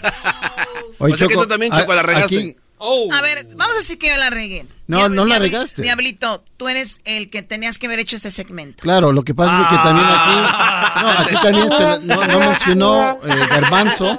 Oye, 0.98 1.12
O 1.14 1.16
sea 1.16 1.26
que 1.28 1.34
Choco, 1.34 1.44
tú 1.44 1.48
también, 1.51 1.72
a- 1.72 1.80
Choco, 1.80 1.94
la 1.94 2.02
regaste. 2.02 2.36
aquí- 2.39 2.56
A 3.12 3.22
ver, 3.22 3.47
vamos 3.56 3.74
a 3.76 3.78
decir 3.78 3.97
que 3.98 4.09
yo 4.09 4.16
la 4.16 4.30
regué. 4.30 4.66
No, 4.89 5.09
no 5.09 5.24
la 5.24 5.39
regaste. 5.39 5.80
Diablito, 5.82 6.44
tú 6.59 6.68
eres 6.68 7.01
el 7.05 7.30
que 7.30 7.43
tenías 7.43 7.78
que 7.78 7.86
haber 7.86 7.98
hecho 8.01 8.16
este 8.16 8.30
segmento. 8.30 8.82
Claro, 8.82 9.12
lo 9.12 9.22
que 9.22 9.34
pasa 9.34 9.62
es 9.62 9.68
que 9.68 9.76
también 9.76 10.06
aquí, 10.06 11.01
no, 11.01 11.10
aquí 11.10 11.34
también 11.43 11.68
se- 11.70 12.06
no, 12.06 12.26
no 12.26 12.39
mencionó 12.51 13.18
eh, 13.24 13.47
Garbanzo, 13.48 14.18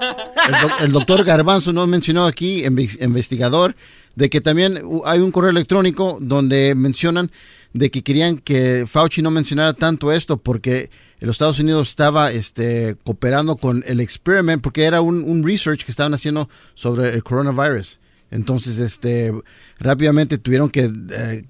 el, 0.80 0.86
el 0.86 0.91
doctor 0.91 1.24
Garbanzo 1.24 1.74
no 1.74 1.86
mencionó 1.86 2.26
aquí, 2.26 2.64
inve- 2.64 2.98
investigador, 3.03 3.76
de 4.15 4.30
que 4.30 4.41
también 4.41 4.80
hay 5.06 5.20
un 5.20 5.32
correo 5.32 5.49
electrónico 5.52 6.18
donde 6.22 6.74
mencionan 6.76 7.32
de 7.74 7.90
que 7.91 8.04
querían 8.04 8.38
que 8.38 8.86
Fauci 8.88 9.22
no 9.22 9.32
mencionara 9.32 9.74
tanto 9.74 10.12
esto 10.12 10.38
porque 10.38 10.90
los 11.20 11.36
Estados 11.36 11.60
Unidos 11.60 11.90
estaba 11.90 12.32
este, 12.32 12.95
cooperando 13.04 13.56
con 13.56 13.84
el 13.88 14.00
experiment 14.00 14.62
porque 14.62 14.84
era 14.84 15.02
un, 15.02 15.24
un 15.24 15.44
research 15.44 15.84
que 15.84 15.91
estaban 15.91 16.14
haciendo 16.14 16.50
sobre 16.76 17.14
el 17.14 17.24
coronavirus. 17.24 18.00
Entonces, 18.32 18.80
este, 18.80 19.32
rápidamente 19.80 20.38
tuvieron 20.38 20.70
que 20.70 20.91
eh, 21.12 21.45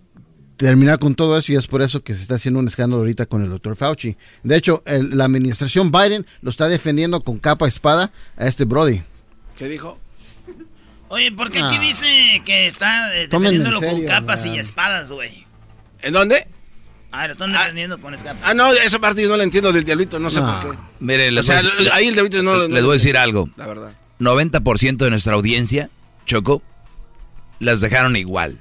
terminar 0.58 1.00
con 1.00 1.16
todo 1.16 1.38
eso 1.38 1.52
y 1.52 1.56
es 1.56 1.68
por 1.68 1.82
eso 1.82 2.04
que 2.04 2.14
se 2.14 2.22
está 2.22 2.36
haciendo 2.36 2.60
un 2.60 2.68
escándalo 2.68 3.02
ahorita 3.02 3.26
con 3.26 3.44
el 3.44 3.50
doctor 3.50 3.76
Fauci. 3.76 4.16
De 4.44 4.56
hecho, 4.56 4.82
el- 4.86 5.18
la 5.18 5.26
administración 5.26 5.92
Biden 5.92 6.26
lo 6.42 6.50
está 6.50 6.68
defendiendo 6.68 7.22
con 7.22 7.38
capa 7.40 7.66
y 7.66 7.70
espada 7.70 8.12
a 8.38 8.48
este 8.48 8.66
Brody. 8.66 9.02
¿Qué 9.58 9.68
dijo? 9.68 10.00
Oye, 11.10 11.32
¿por 11.32 11.52
qué 11.52 11.60
aquí 11.60 11.76
Ah. 11.78 11.82
dice 11.82 12.42
que 12.46 12.66
está 12.68 13.16
eh, 13.16 13.28
defendiéndolo 13.28 13.80
con 13.80 14.06
capas 14.06 14.46
y 14.46 14.58
espadas, 14.58 15.12
güey? 15.12 15.46
¿En 16.04 16.14
dónde? 16.14 16.48
Ah, 17.12 17.28
lo 17.28 17.34
están 17.34 17.52
defendiendo 17.52 18.00
con 18.02 18.14
escapas. 18.14 18.42
Ah, 18.44 18.54
no, 18.54 18.72
esa 18.74 19.00
parte 19.00 19.22
yo 19.22 19.30
no 19.30 19.38
la 19.38 19.44
entiendo 19.44 19.72
del 19.72 19.84
diablito, 19.84 20.18
no 20.20 20.32
sé 20.32 20.42
No. 20.42 20.60
por 20.60 20.72
qué. 20.72 20.78
Mire, 21.00 21.32
les 21.32 21.44
O 21.44 21.46
sea, 21.46 21.62
voy 21.62 21.70
a 21.70 21.76
decir- 21.76 21.92
ahí 21.94 22.08
el 22.08 22.14
diablito 22.14 22.42
no- 22.42 22.58
no- 22.58 22.68
Les 22.68 22.84
voy 22.84 22.92
a 22.92 22.94
decir 22.94 23.18
algo. 23.18 23.50
La 23.56 23.68
verdad. 23.68 23.92
90% 24.20 25.06
de 25.06 25.12
nuestra 25.12 25.34
audiencia, 25.36 25.90
Choco, 26.26 26.62
las 27.60 27.82
dejaron 27.82 28.16
igual. 28.16 28.60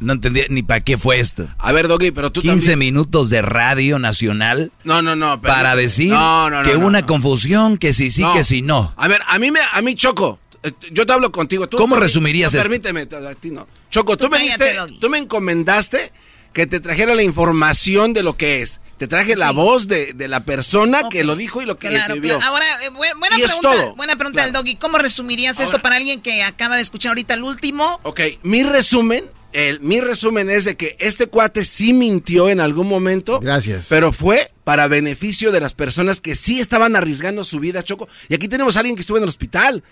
No 0.00 0.14
entendía 0.14 0.44
ni 0.48 0.64
para 0.64 0.80
qué 0.80 0.98
fue 0.98 1.20
esto. 1.20 1.46
A 1.58 1.70
ver, 1.70 1.86
Doggy, 1.86 2.10
pero 2.10 2.32
tú 2.32 2.40
15 2.42 2.70
también. 2.72 2.94
minutos 2.94 3.30
de 3.30 3.40
radio 3.42 4.00
nacional 4.00 4.72
No, 4.82 5.00
no, 5.00 5.14
no. 5.14 5.40
pero- 5.40 5.54
para 5.54 5.76
decir 5.76 6.10
No, 6.10 6.50
no, 6.50 6.64
no, 6.64 6.68
que 6.68 6.76
no, 6.76 6.84
una 6.86 7.02
no. 7.02 7.06
confusión, 7.06 7.78
que 7.78 7.92
sí, 7.92 8.10
sí, 8.10 8.22
No. 8.22 8.34
que 8.34 8.42
sí, 8.42 8.62
no. 8.62 8.92
A 8.96 9.06
ver, 9.06 9.20
a 9.28 9.38
mí 9.38 9.52
me, 9.52 9.60
a 9.72 9.80
mí 9.82 9.94
Choco, 9.94 10.40
eh, 10.64 10.72
yo 10.90 11.06
te 11.06 11.12
hablo 11.12 11.30
contigo. 11.30 11.68
Tú, 11.68 11.76
¿Cómo 11.76 11.94
tú- 11.94 12.00
resumirías 12.00 12.52
no, 12.52 12.58
esto? 12.58 12.68
Permíteme, 12.68 13.02
a 13.02 13.34
ti 13.36 13.52
no. 13.52 13.68
Choco, 13.90 14.16
tú, 14.16 14.24
Tú 14.24 14.30
me 14.32 14.40
diste, 14.40 14.74
tú 15.00 15.08
me 15.08 15.18
encomendaste 15.18 16.10
que 16.52 16.66
te 16.66 16.80
trajera 16.80 17.14
la 17.14 17.22
información 17.22 18.12
de 18.12 18.22
lo 18.22 18.36
que 18.36 18.62
es. 18.62 18.80
Te 18.98 19.08
traje 19.08 19.34
la 19.36 19.50
voz 19.50 19.88
de, 19.88 20.12
de 20.12 20.28
la 20.28 20.44
persona 20.44 21.08
que 21.10 21.24
lo 21.24 21.34
dijo 21.34 21.60
y 21.60 21.66
lo 21.66 21.76
que 21.78 21.88
Claro, 21.88 22.14
escribió. 22.14 22.36
claro. 22.38 22.52
Ahora, 22.52 22.66
eh, 22.84 22.90
bu- 22.90 23.18
buena 23.18 23.36
Y 23.38 23.42
es 23.42 23.46
pregunta, 23.52 23.72
todo. 23.72 23.96
buena 23.96 24.16
pregunta 24.16 24.42
del. 24.44 24.52
Doggy. 24.52 24.76
¿Cómo 24.76 24.98
resumirías 24.98 25.58
esto 25.58 25.82
para 25.82 25.96
alguien 25.96 26.20
que 26.20 26.42
acaba 26.44 26.76
de 26.76 26.82
escuchar 26.82 27.10
ahorita 27.10 27.34
el 27.34 27.42
último? 27.42 27.98
Ok, 28.04 28.20
mi 28.44 28.62
resumen, 28.62 29.24
el, 29.52 29.80
mi 29.80 30.00
resumen 30.00 30.50
es 30.50 30.64
de 30.66 30.76
que 30.76 30.96
este 31.00 31.26
cuate 31.26 31.64
sí 31.64 31.92
mintió 31.92 32.48
en 32.48 32.60
algún 32.60 32.86
momento. 32.86 33.40
Gracias. 33.40 33.86
Pero 33.88 34.12
fue 34.12 34.52
para 34.62 34.86
beneficio 34.86 35.50
de 35.50 35.58
las 35.60 35.74
personas 35.74 36.20
que 36.20 36.36
sí 36.36 36.60
estaban 36.60 36.94
arriesgando 36.94 37.42
su 37.42 37.58
vida, 37.58 37.82
Choco. 37.82 38.08
Y 38.28 38.34
aquí 38.34 38.46
tenemos 38.46 38.76
a 38.76 38.80
alguien 38.80 38.94
que 38.94 39.00
estuvo 39.00 39.16
en 39.16 39.24
el 39.24 39.28
hospital. 39.28 39.82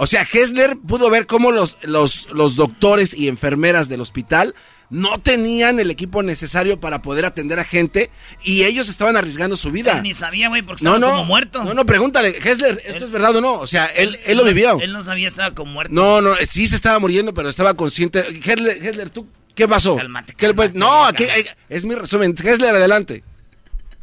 O 0.00 0.06
sea, 0.06 0.22
Hessler 0.22 0.76
pudo 0.78 1.10
ver 1.10 1.26
cómo 1.26 1.50
los, 1.52 1.76
los, 1.82 2.28
los 2.32 2.54
doctores 2.56 3.12
y 3.14 3.28
enfermeras 3.28 3.88
del 3.88 4.00
hospital 4.00 4.54
no 4.90 5.20
tenían 5.20 5.80
el 5.80 5.90
equipo 5.90 6.22
necesario 6.22 6.80
para 6.80 7.02
poder 7.02 7.26
atender 7.26 7.58
a 7.60 7.64
gente 7.64 8.10
y 8.42 8.62
ellos 8.62 8.88
estaban 8.88 9.16
arriesgando 9.16 9.56
su 9.56 9.70
vida. 9.70 10.00
Ni 10.00 10.14
sabía, 10.14 10.48
güey, 10.48 10.62
porque 10.62 10.82
No, 10.84 10.94
estaba 10.94 11.10
no. 11.12 11.16
como 11.18 11.24
muerto. 11.26 11.64
No, 11.64 11.74
no, 11.74 11.84
pregúntale, 11.84 12.28
Hessler, 12.42 12.80
¿esto 12.86 13.04
es 13.04 13.10
verdad 13.10 13.36
o 13.36 13.40
no? 13.40 13.54
O 13.54 13.66
sea, 13.66 13.86
él, 13.86 14.18
él 14.24 14.38
lo 14.38 14.44
vivió. 14.44 14.78
Él 14.80 14.92
no 14.92 15.02
sabía, 15.02 15.28
estaba 15.28 15.54
como 15.54 15.72
muerto. 15.72 15.92
No, 15.92 16.22
no, 16.22 16.34
sí 16.48 16.66
se 16.68 16.76
estaba 16.76 16.98
muriendo, 17.00 17.34
pero 17.34 17.48
estaba 17.50 17.74
consciente. 17.74 18.20
Hessler, 18.20 18.82
Hessler, 18.86 19.10
¿tú 19.10 19.28
qué 19.54 19.66
pasó? 19.68 19.96
Cálmate, 19.96 20.32
¿Qué 20.34 20.46
le 20.48 20.54
puedes- 20.54 20.74
No, 20.74 21.04
aquí 21.04 21.24
eh, 21.24 21.44
es 21.68 21.84
mi 21.84 21.94
resumen. 21.94 22.34
Hessler, 22.42 22.74
adelante. 22.74 23.24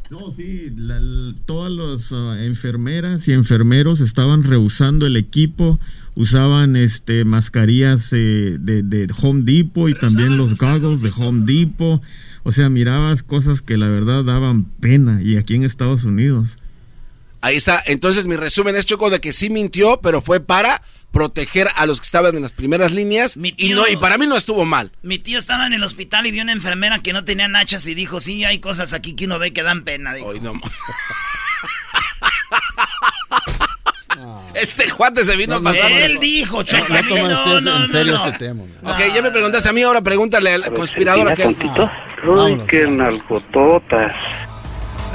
No, 0.09 0.31
sí, 0.31 0.71
la- 0.75 1.33
todas 1.45 1.71
las 1.71 2.11
ah, 2.11 2.37
enfermeras 2.43 3.27
y 3.27 3.33
enfermeros 3.33 4.01
estaban 4.01 4.43
rehusando 4.43 5.07
el 5.07 5.17
equipo, 5.17 5.79
usaban 6.13 6.75
este 6.75 7.25
mascarillas 7.25 8.09
eh, 8.13 8.57
de, 8.59 8.83
de 8.83 9.07
Home 9.21 9.41
Depot 9.43 9.89
y 9.89 9.95
también 9.95 10.37
los 10.37 10.59
goggles 10.59 11.01
de 11.01 11.11
Home 11.17 11.45
Depot. 11.51 12.01
O 12.43 12.51
sea, 12.51 12.69
mirabas 12.69 13.23
cosas 13.23 13.63
que 13.63 13.77
la 13.77 13.87
verdad 13.87 14.23
daban 14.23 14.65
pena 14.79 15.23
y 15.23 15.37
aquí 15.37 15.55
en 15.55 15.63
Estados 15.63 16.03
Unidos. 16.03 16.57
Ahí 17.41 17.55
está. 17.55 17.81
Entonces 17.87 18.27
mi 18.27 18.35
resumen 18.35 18.75
es 18.75 18.85
Choco 18.85 19.09
de 19.09 19.19
que 19.19 19.33
sí 19.33 19.49
mintió, 19.49 19.99
pero 20.03 20.21
fue 20.21 20.39
para 20.39 20.83
proteger 21.15 21.69
a 21.77 21.85
los 21.85 22.01
que 22.01 22.05
estaban 22.05 22.35
en 22.35 22.41
las 22.41 22.51
primeras 22.51 22.91
líneas 22.91 23.37
y 23.37 23.69
no 23.69 23.87
y 23.87 23.95
para 23.95 24.17
mí 24.17 24.27
no 24.27 24.35
estuvo 24.35 24.65
mal. 24.65 24.91
Mi 25.01 25.17
tío 25.17 25.39
estaba 25.39 25.65
en 25.65 25.71
el 25.71 25.81
hospital 25.81 26.25
y 26.25 26.31
vio 26.31 26.43
una 26.43 26.51
enfermera 26.51 26.99
que 26.99 27.13
no 27.13 27.23
tenía 27.23 27.47
nachas 27.47 27.87
y 27.87 27.95
dijo, 27.95 28.19
sí, 28.19 28.43
hay 28.43 28.59
cosas 28.59 28.93
aquí 28.93 29.13
que 29.15 29.23
uno 29.23 29.39
ve 29.39 29.53
que 29.53 29.63
dan 29.63 29.85
pena. 29.85 30.13
dijo. 30.13 30.33
Este 34.53 34.91
cuate 34.91 35.23
se 35.23 35.37
vino 35.37 35.55
a 35.55 35.61
pasar. 35.61 35.89
Él 35.89 36.19
dijo, 36.19 36.63
Choco. 36.63 36.85
No 36.89 37.27
no, 37.27 37.39
ustedes 37.39 37.63
no, 37.63 37.75
en 37.75 37.81
no, 37.81 37.87
serio 37.87 38.13
no. 38.13 38.25
este 38.25 38.37
tema. 38.37 38.63
Ok, 38.83 38.99
ya 39.13 39.21
me 39.21 39.31
preguntaste 39.31 39.69
a 39.69 39.73
mí, 39.73 39.83
ahora 39.83 40.01
pregúntale 40.01 40.53
al 40.53 40.73
conspirador 40.73 41.29
aquel. 41.29 41.55
Uy, 42.27 42.61
qué 42.67 42.87
nalgototas. 42.87 44.13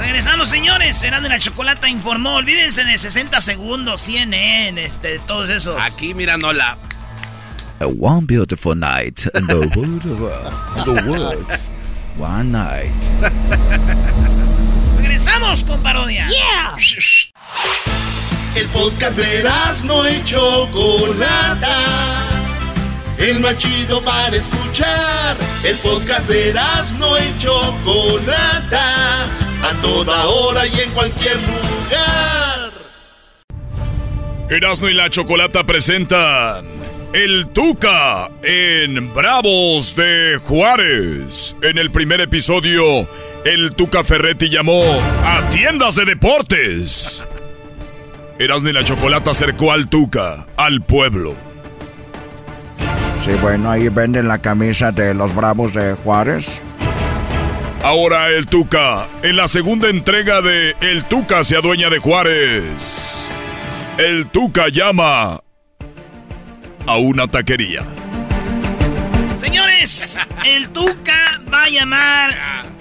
Regresamos, 0.01 0.49
señores. 0.49 0.97
Serán 0.97 1.21
de 1.21 1.29
la 1.29 1.37
Chocolata 1.37 1.87
informó. 1.87 2.35
Olvídense 2.35 2.83
de 2.83 2.97
60 2.97 3.39
segundos, 3.39 4.01
CNN, 4.01 4.83
este, 4.83 5.19
todo 5.19 5.45
eso. 5.45 5.77
Aquí 5.79 6.15
mirándola. 6.15 6.75
A 7.79 7.85
one 7.85 8.25
beautiful 8.25 8.75
night 8.75 9.21
in 9.35 9.45
the, 9.47 9.55
wood 9.75 10.03
of- 10.05 10.77
in 10.77 10.83
the 10.95 11.01
woods. 11.09 11.69
One 12.17 12.51
night. 12.51 12.93
Regresamos 14.97 15.63
con 15.63 15.81
parodia. 15.83 16.27
Yeah. 16.27 16.75
El 18.55 18.67
podcast 18.69 19.17
de 19.17 19.43
no 19.85 20.09
y 20.09 20.23
Chocolata. 20.23 21.77
El 23.17 23.39
más 23.39 23.57
chido 23.57 24.01
para 24.03 24.35
escuchar. 24.35 25.37
El 25.63 25.77
podcast 25.77 26.27
de 26.27 26.53
no 26.97 27.17
y 27.17 27.37
Chocolata. 27.37 29.25
A 29.63 29.81
toda 29.81 30.25
hora 30.25 30.65
y 30.65 30.79
en 30.79 30.89
cualquier 30.91 31.35
lugar. 31.35 32.71
Erasmo 34.49 34.89
y 34.89 34.93
la 34.93 35.09
Chocolata 35.09 35.63
presentan 35.65 36.65
El 37.13 37.47
Tuca 37.53 38.29
en 38.43 39.13
Bravos 39.13 39.95
de 39.95 40.39
Juárez. 40.43 41.55
En 41.61 41.77
el 41.77 41.91
primer 41.91 42.21
episodio, 42.21 43.07
el 43.45 43.73
Tuca 43.75 44.03
Ferretti 44.03 44.49
llamó 44.49 44.83
a 45.25 45.49
tiendas 45.51 45.95
de 45.95 46.05
deportes. 46.05 47.23
Erasmo 48.39 48.69
y 48.69 48.73
la 48.73 48.83
Chocolata 48.83 49.31
acercó 49.31 49.71
al 49.71 49.87
Tuca, 49.87 50.47
al 50.57 50.81
pueblo. 50.81 51.50
Sí, 53.23 53.31
bueno, 53.41 53.69
ahí 53.69 53.87
venden 53.89 54.27
la 54.27 54.39
camisa 54.39 54.91
de 54.91 55.13
los 55.13 55.35
Bravos 55.35 55.73
de 55.73 55.93
Juárez. 55.93 56.47
Ahora 57.83 58.29
el 58.29 58.47
Tuca, 58.47 59.07
en 59.21 59.35
la 59.35 59.47
segunda 59.47 59.89
entrega 59.89 60.41
de 60.41 60.75
El 60.81 61.03
Tuca 61.05 61.43
se 61.43 61.55
adueña 61.55 61.89
de 61.89 61.99
Juárez. 61.99 63.27
El 63.97 64.27
Tuca 64.27 64.69
llama 64.69 65.41
a 66.87 66.97
una 66.97 67.27
taquería. 67.27 67.83
Señores, 69.35 70.19
el 70.45 70.69
Tuca 70.69 71.41
va 71.51 71.63
a 71.63 71.69
llamar 71.69 72.31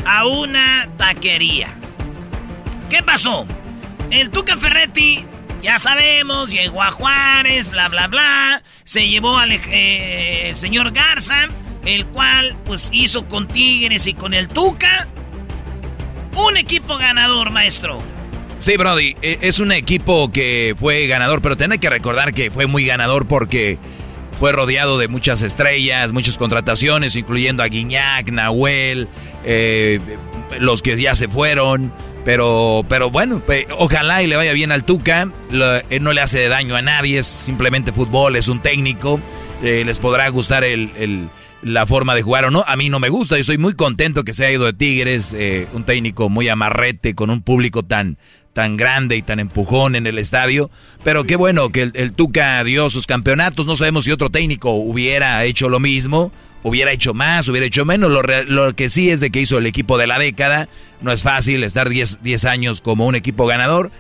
a 0.06 0.26
una 0.26 0.88
taquería. 0.96 1.68
¿Qué 2.88 3.02
pasó? 3.02 3.46
El 4.10 4.30
Tuca 4.30 4.56
Ferretti, 4.56 5.24
ya 5.62 5.78
sabemos, 5.78 6.50
llegó 6.50 6.82
a 6.82 6.90
Juárez, 6.90 7.70
bla, 7.70 7.88
bla, 7.88 8.08
bla. 8.08 8.62
Se 8.84 9.08
llevó 9.08 9.38
al 9.38 9.52
eh, 9.52 10.48
el 10.48 10.56
señor 10.56 10.92
Garza, 10.92 11.48
el 11.84 12.06
cual 12.06 12.56
pues 12.64 12.90
hizo 12.92 13.26
con 13.28 13.48
Tigres 13.48 14.06
y 14.06 14.14
con 14.14 14.34
el 14.34 14.48
Tuca 14.48 15.08
un 16.34 16.56
equipo 16.56 16.96
ganador, 16.96 17.50
maestro. 17.50 17.98
Sí, 18.58 18.76
Brody, 18.76 19.16
e, 19.22 19.38
es 19.42 19.58
un 19.58 19.72
equipo 19.72 20.30
que 20.30 20.74
fue 20.78 21.06
ganador, 21.06 21.40
pero 21.42 21.56
tenés 21.56 21.78
que 21.78 21.90
recordar 21.90 22.32
que 22.32 22.50
fue 22.50 22.66
muy 22.66 22.84
ganador 22.84 23.26
porque 23.26 23.78
fue 24.38 24.52
rodeado 24.52 24.98
de 24.98 25.08
muchas 25.08 25.42
estrellas, 25.42 26.12
muchas 26.12 26.38
contrataciones, 26.38 27.16
incluyendo 27.16 27.62
a 27.62 27.66
Guiñac, 27.66 28.30
Nahuel, 28.30 29.08
eh, 29.44 30.00
los 30.58 30.82
que 30.82 31.00
ya 31.00 31.14
se 31.14 31.28
fueron. 31.28 31.92
Pero, 32.24 32.84
pero 32.88 33.10
bueno, 33.10 33.42
ojalá 33.78 34.22
y 34.22 34.26
le 34.26 34.36
vaya 34.36 34.52
bien 34.52 34.72
al 34.72 34.84
Tuca. 34.84 35.30
no 35.50 36.12
le 36.12 36.20
hace 36.20 36.48
daño 36.48 36.76
a 36.76 36.82
nadie, 36.82 37.18
es 37.18 37.26
simplemente 37.26 37.92
fútbol, 37.92 38.36
es 38.36 38.48
un 38.48 38.60
técnico. 38.60 39.20
Eh, 39.62 39.82
les 39.84 39.98
podrá 39.98 40.28
gustar 40.28 40.64
la 41.62 41.86
forma 41.86 42.14
de 42.14 42.22
jugar 42.22 42.46
o 42.46 42.50
no. 42.50 42.64
A 42.66 42.76
mí 42.76 42.88
no 42.88 43.00
me 43.00 43.08
gusta, 43.08 43.36
yo 43.36 43.44
soy 43.44 43.58
muy 43.58 43.74
contento 43.74 44.24
que 44.24 44.34
se 44.34 44.46
haya 44.46 44.54
ido 44.54 44.64
de 44.66 44.72
Tigres, 44.72 45.34
eh, 45.38 45.66
un 45.72 45.84
técnico 45.84 46.28
muy 46.28 46.48
amarrete, 46.48 47.14
con 47.14 47.30
un 47.30 47.42
público 47.42 47.82
tan, 47.82 48.16
tan 48.52 48.76
grande 48.76 49.16
y 49.16 49.22
tan 49.22 49.40
empujón 49.40 49.96
en 49.96 50.06
el 50.06 50.18
estadio. 50.18 50.70
Pero 51.04 51.24
qué 51.24 51.36
bueno 51.36 51.70
que 51.70 51.90
el, 51.92 52.12
Tuca 52.12 52.62
dio 52.64 52.90
sus 52.90 53.06
campeonatos. 53.06 53.66
No 53.66 53.76
sabemos 53.76 54.04
si 54.04 54.12
otro 54.12 54.30
técnico 54.30 54.72
hubiera 54.72 55.44
hecho 55.44 55.68
lo 55.68 55.80
mismo, 55.80 56.32
hubiera 56.62 56.92
hecho 56.92 57.14
más, 57.14 57.48
hubiera 57.48 57.66
hecho 57.66 57.84
menos. 57.84 58.10
Lo, 58.10 58.76
que 58.76 58.90
sí 58.90 59.10
es 59.10 59.20
de 59.20 59.30
que 59.30 59.40
hizo 59.40 59.58
el 59.58 59.66
equipo 59.66 59.98
de 59.98 60.06
la 60.06 60.18
década. 60.18 60.68
No 61.00 61.12
es 61.12 61.22
fácil 61.22 61.64
estar 61.64 61.88
10, 61.88 62.44
años 62.44 62.80
como 62.80 63.06
un 63.06 63.14
equipo 63.14 63.46
ganador. 63.46 63.90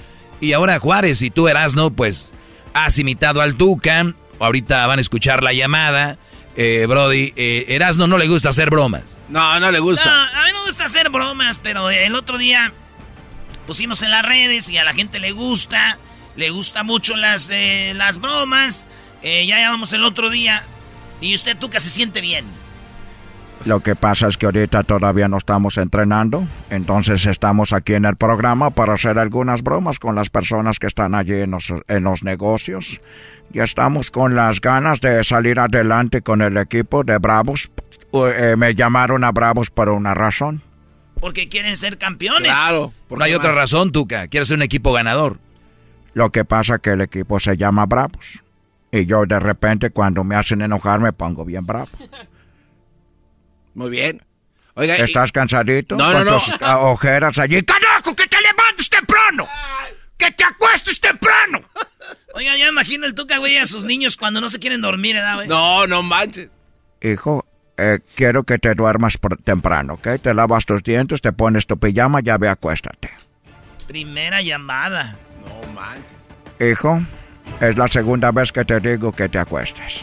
Y 0.40 0.52
ahora 0.52 0.78
Juárez 0.78 1.22
y 1.22 1.30
tú 1.30 1.48
Erasno, 1.48 1.90
pues 1.90 2.32
has 2.74 2.98
imitado 2.98 3.40
al 3.40 3.54
Tuca. 3.54 4.14
Ahorita 4.38 4.86
van 4.86 4.98
a 4.98 5.02
escuchar 5.02 5.42
la 5.42 5.52
llamada. 5.52 6.18
Eh, 6.56 6.86
Brody, 6.88 7.32
eh, 7.36 7.66
Erasno 7.68 8.06
no 8.06 8.18
le 8.18 8.28
gusta 8.28 8.50
hacer 8.50 8.70
bromas. 8.70 9.20
No, 9.28 9.60
no 9.60 9.70
le 9.70 9.78
gusta. 9.78 10.04
No, 10.04 10.40
a 10.40 10.46
mí 10.46 10.52
no 10.52 10.60
me 10.60 10.66
gusta 10.66 10.86
hacer 10.86 11.10
bromas, 11.10 11.58
pero 11.58 11.90
el 11.90 12.14
otro 12.14 12.38
día 12.38 12.72
pusimos 13.66 14.02
en 14.02 14.10
las 14.10 14.24
redes 14.24 14.68
y 14.68 14.78
a 14.78 14.84
la 14.84 14.92
gente 14.92 15.20
le 15.20 15.32
gusta. 15.32 15.98
Le 16.36 16.50
gusta 16.50 16.82
mucho 16.82 17.16
las, 17.16 17.48
eh, 17.50 17.92
las 17.96 18.20
bromas. 18.20 18.86
Eh, 19.22 19.46
ya 19.46 19.58
llamamos 19.58 19.92
el 19.92 20.04
otro 20.04 20.30
día. 20.30 20.64
Y 21.20 21.34
usted, 21.34 21.56
Tuca, 21.56 21.80
se 21.80 21.90
siente 21.90 22.20
bien. 22.20 22.44
Lo 23.66 23.80
que 23.80 23.94
pasa 23.94 24.28
es 24.28 24.38
que 24.38 24.46
ahorita 24.46 24.84
todavía 24.84 25.28
no 25.28 25.36
estamos 25.36 25.76
entrenando, 25.76 26.46
entonces 26.70 27.26
estamos 27.26 27.74
aquí 27.74 27.92
en 27.92 28.06
el 28.06 28.16
programa 28.16 28.70
para 28.70 28.94
hacer 28.94 29.18
algunas 29.18 29.62
bromas 29.62 29.98
con 29.98 30.14
las 30.14 30.30
personas 30.30 30.78
que 30.78 30.86
están 30.86 31.14
allí 31.14 31.34
en 31.34 31.50
los, 31.50 31.72
en 31.86 32.04
los 32.04 32.22
negocios. 32.22 33.02
Ya 33.52 33.64
estamos 33.64 34.10
con 34.10 34.34
las 34.34 34.62
ganas 34.62 35.00
de 35.02 35.22
salir 35.24 35.60
adelante 35.60 36.22
con 36.22 36.40
el 36.40 36.56
equipo 36.56 37.04
de 37.04 37.18
Bravos. 37.18 37.70
Eh, 38.12 38.54
me 38.56 38.74
llamaron 38.74 39.24
a 39.24 39.32
Bravos 39.32 39.70
por 39.70 39.90
una 39.90 40.14
razón. 40.14 40.62
Porque 41.20 41.50
quieren 41.50 41.76
ser 41.76 41.98
campeones. 41.98 42.50
Claro. 42.50 42.94
No 43.10 43.22
hay 43.22 43.34
otra 43.34 43.52
razón, 43.52 43.92
Tuca. 43.92 44.28
Quieres 44.28 44.48
ser 44.48 44.56
un 44.56 44.62
equipo 44.62 44.92
ganador. 44.92 45.38
Lo 46.14 46.32
que 46.32 46.46
pasa 46.46 46.76
es 46.76 46.80
que 46.80 46.90
el 46.90 47.02
equipo 47.02 47.38
se 47.38 47.58
llama 47.58 47.84
Bravos. 47.84 48.42
Y 48.90 49.04
yo 49.04 49.26
de 49.26 49.38
repente 49.38 49.90
cuando 49.90 50.24
me 50.24 50.34
hacen 50.34 50.62
enojar 50.62 50.98
me 50.98 51.12
pongo 51.12 51.44
bien 51.44 51.66
bravo. 51.66 51.88
Muy 53.74 53.90
bien. 53.90 54.22
Oiga, 54.74 54.96
¿Estás 54.96 55.32
cansadito? 55.32 55.96
No, 55.96 56.12
no, 56.12 56.24
no. 56.24 56.80
ojeras 56.92 57.38
allí. 57.38 57.62
¡Carajo, 57.62 58.14
que 58.14 58.26
te 58.26 58.40
levantes 58.40 58.88
temprano! 58.88 59.48
¡Que 60.16 60.30
te 60.30 60.44
acuestes 60.44 61.00
temprano! 61.00 61.60
Oiga, 62.34 62.56
ya 62.56 62.68
imagino 62.68 63.06
el 63.06 63.14
Tuca, 63.14 63.38
güey, 63.38 63.58
a 63.58 63.66
sus 63.66 63.84
niños 63.84 64.16
cuando 64.16 64.40
no 64.40 64.48
se 64.48 64.58
quieren 64.58 64.80
dormir, 64.80 65.16
¿verdad, 65.16 65.34
güey? 65.34 65.48
No, 65.48 65.86
no 65.86 66.02
manches. 66.02 66.48
Hijo, 67.02 67.44
eh, 67.76 67.98
quiero 68.14 68.44
que 68.44 68.58
te 68.58 68.74
duermas 68.74 69.18
temprano, 69.42 69.94
¿ok? 69.94 70.20
Te 70.22 70.34
lavas 70.34 70.64
tus 70.66 70.82
dientes, 70.82 71.20
te 71.20 71.32
pones 71.32 71.66
tu 71.66 71.78
pijama, 71.78 72.20
ya 72.20 72.38
ve, 72.38 72.48
acuéstate. 72.48 73.10
Primera 73.88 74.42
llamada. 74.42 75.16
No 75.44 75.72
man. 75.72 75.98
Hijo, 76.60 77.00
es 77.60 77.76
la 77.76 77.88
segunda 77.88 78.30
vez 78.30 78.52
que 78.52 78.64
te 78.64 78.78
digo 78.80 79.12
que 79.12 79.28
te 79.28 79.38
acuestes. 79.38 80.02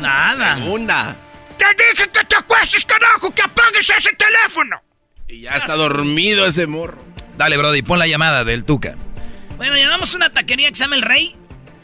Nada. 0.00 0.56
Segunda. 0.56 1.16
Te 1.56 1.64
dije 1.92 2.10
que 2.10 2.24
te 2.24 2.36
acuestes, 2.36 2.84
carajo, 2.84 3.34
que 3.34 3.42
apagues 3.42 3.90
ese 3.90 4.10
teléfono. 4.12 4.82
Y 5.28 5.40
ya 5.40 5.52
está 5.52 5.74
dormido 5.74 6.46
ese 6.46 6.66
morro. 6.66 7.02
Dale, 7.36 7.56
Brody, 7.56 7.82
pon 7.82 7.98
la 7.98 8.06
llamada 8.06 8.44
del 8.44 8.64
Tuca. 8.64 8.96
Bueno, 9.56 9.76
llamamos 9.76 10.14
una 10.14 10.30
taquería 10.30 10.68
que 10.68 10.74
se 10.74 10.84
llama 10.84 10.96
El 10.96 11.02
Rey. 11.02 11.36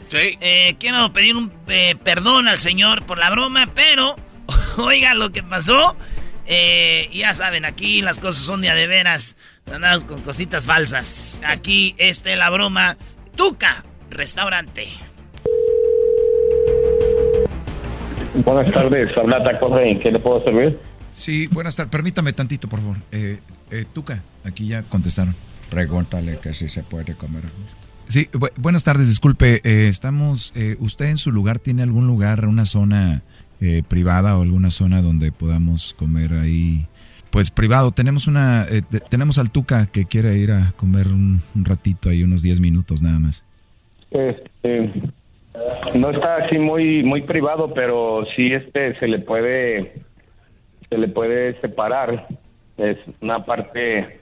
Sí. 0.09 0.37
Eh, 0.41 0.75
quiero 0.79 1.11
pedir 1.13 1.35
un 1.35 1.51
eh, 1.67 1.95
perdón 2.03 2.47
al 2.47 2.59
señor 2.59 3.05
por 3.05 3.17
la 3.17 3.29
broma, 3.29 3.67
pero 3.73 4.15
Oiga 4.77 5.13
lo 5.13 5.31
que 5.31 5.43
pasó. 5.43 5.95
Eh, 6.45 7.09
ya 7.13 7.33
saben, 7.33 7.65
aquí 7.65 8.01
las 8.01 8.19
cosas 8.19 8.45
son 8.45 8.61
de 8.61 8.69
a 8.69 8.75
de 8.75 8.87
veras. 8.87 9.37
Andamos 9.71 10.05
con 10.05 10.21
cositas 10.21 10.65
falsas. 10.65 11.39
Aquí 11.45 11.95
este 11.97 12.35
la 12.35 12.49
broma. 12.49 12.97
Tuca, 13.35 13.83
restaurante. 14.09 14.89
Buenas 18.33 18.71
tardes, 18.71 19.17
habla 19.17 19.43
Taco 19.43 19.77
¿en 19.79 19.99
qué 19.99 20.11
le 20.11 20.19
puedo 20.19 20.43
servir? 20.43 20.79
Sí, 21.11 21.47
buenas 21.47 21.75
tardes. 21.75 21.91
Permítame 21.91 22.33
tantito, 22.33 22.69
por 22.69 22.79
favor. 22.79 22.97
Eh, 23.11 23.39
eh, 23.69 23.85
Tuca, 23.93 24.23
aquí 24.45 24.67
ya 24.67 24.83
contestaron. 24.83 25.35
Pregúntale 25.69 26.39
que 26.39 26.53
si 26.53 26.69
se 26.69 26.83
puede 26.83 27.15
comer. 27.15 27.43
Sí, 28.07 28.29
buenas 28.57 28.83
tardes, 28.83 29.07
disculpe. 29.07 29.61
estamos, 29.63 30.53
¿usted 30.79 31.05
en 31.05 31.17
su 31.17 31.31
lugar 31.31 31.59
tiene 31.59 31.83
algún 31.83 32.07
lugar, 32.07 32.45
una 32.45 32.65
zona 32.65 33.21
eh, 33.63 33.83
privada 33.87 34.39
o 34.39 34.41
alguna 34.41 34.71
zona 34.71 35.03
donde 35.03 35.31
podamos 35.31 35.93
comer 35.93 36.33
ahí 36.33 36.87
pues 37.29 37.51
privado. 37.51 37.91
Tenemos 37.91 38.25
una, 38.25 38.65
eh, 38.67 38.81
tenemos 39.07 39.37
al 39.37 39.51
Tuca 39.51 39.85
que 39.85 40.05
quiere 40.05 40.35
ir 40.35 40.51
a 40.51 40.71
comer 40.77 41.09
un, 41.09 41.43
ratito 41.53 42.09
ahí, 42.09 42.23
unos 42.23 42.41
10 42.41 42.59
minutos 42.59 43.03
nada 43.03 43.19
más. 43.19 43.45
Este, 44.09 44.91
no 45.95 46.09
está 46.09 46.37
así 46.37 46.57
muy 46.57 47.03
muy 47.03 47.21
privado, 47.21 47.73
pero 47.73 48.25
sí 48.35 48.53
este 48.53 48.97
se 48.99 49.07
le 49.07 49.19
puede 49.19 49.93
se 50.89 50.97
le 50.97 51.07
puede 51.07 51.59
separar. 51.61 52.27
Es 52.77 52.97
una 53.21 53.45
parte 53.45 54.19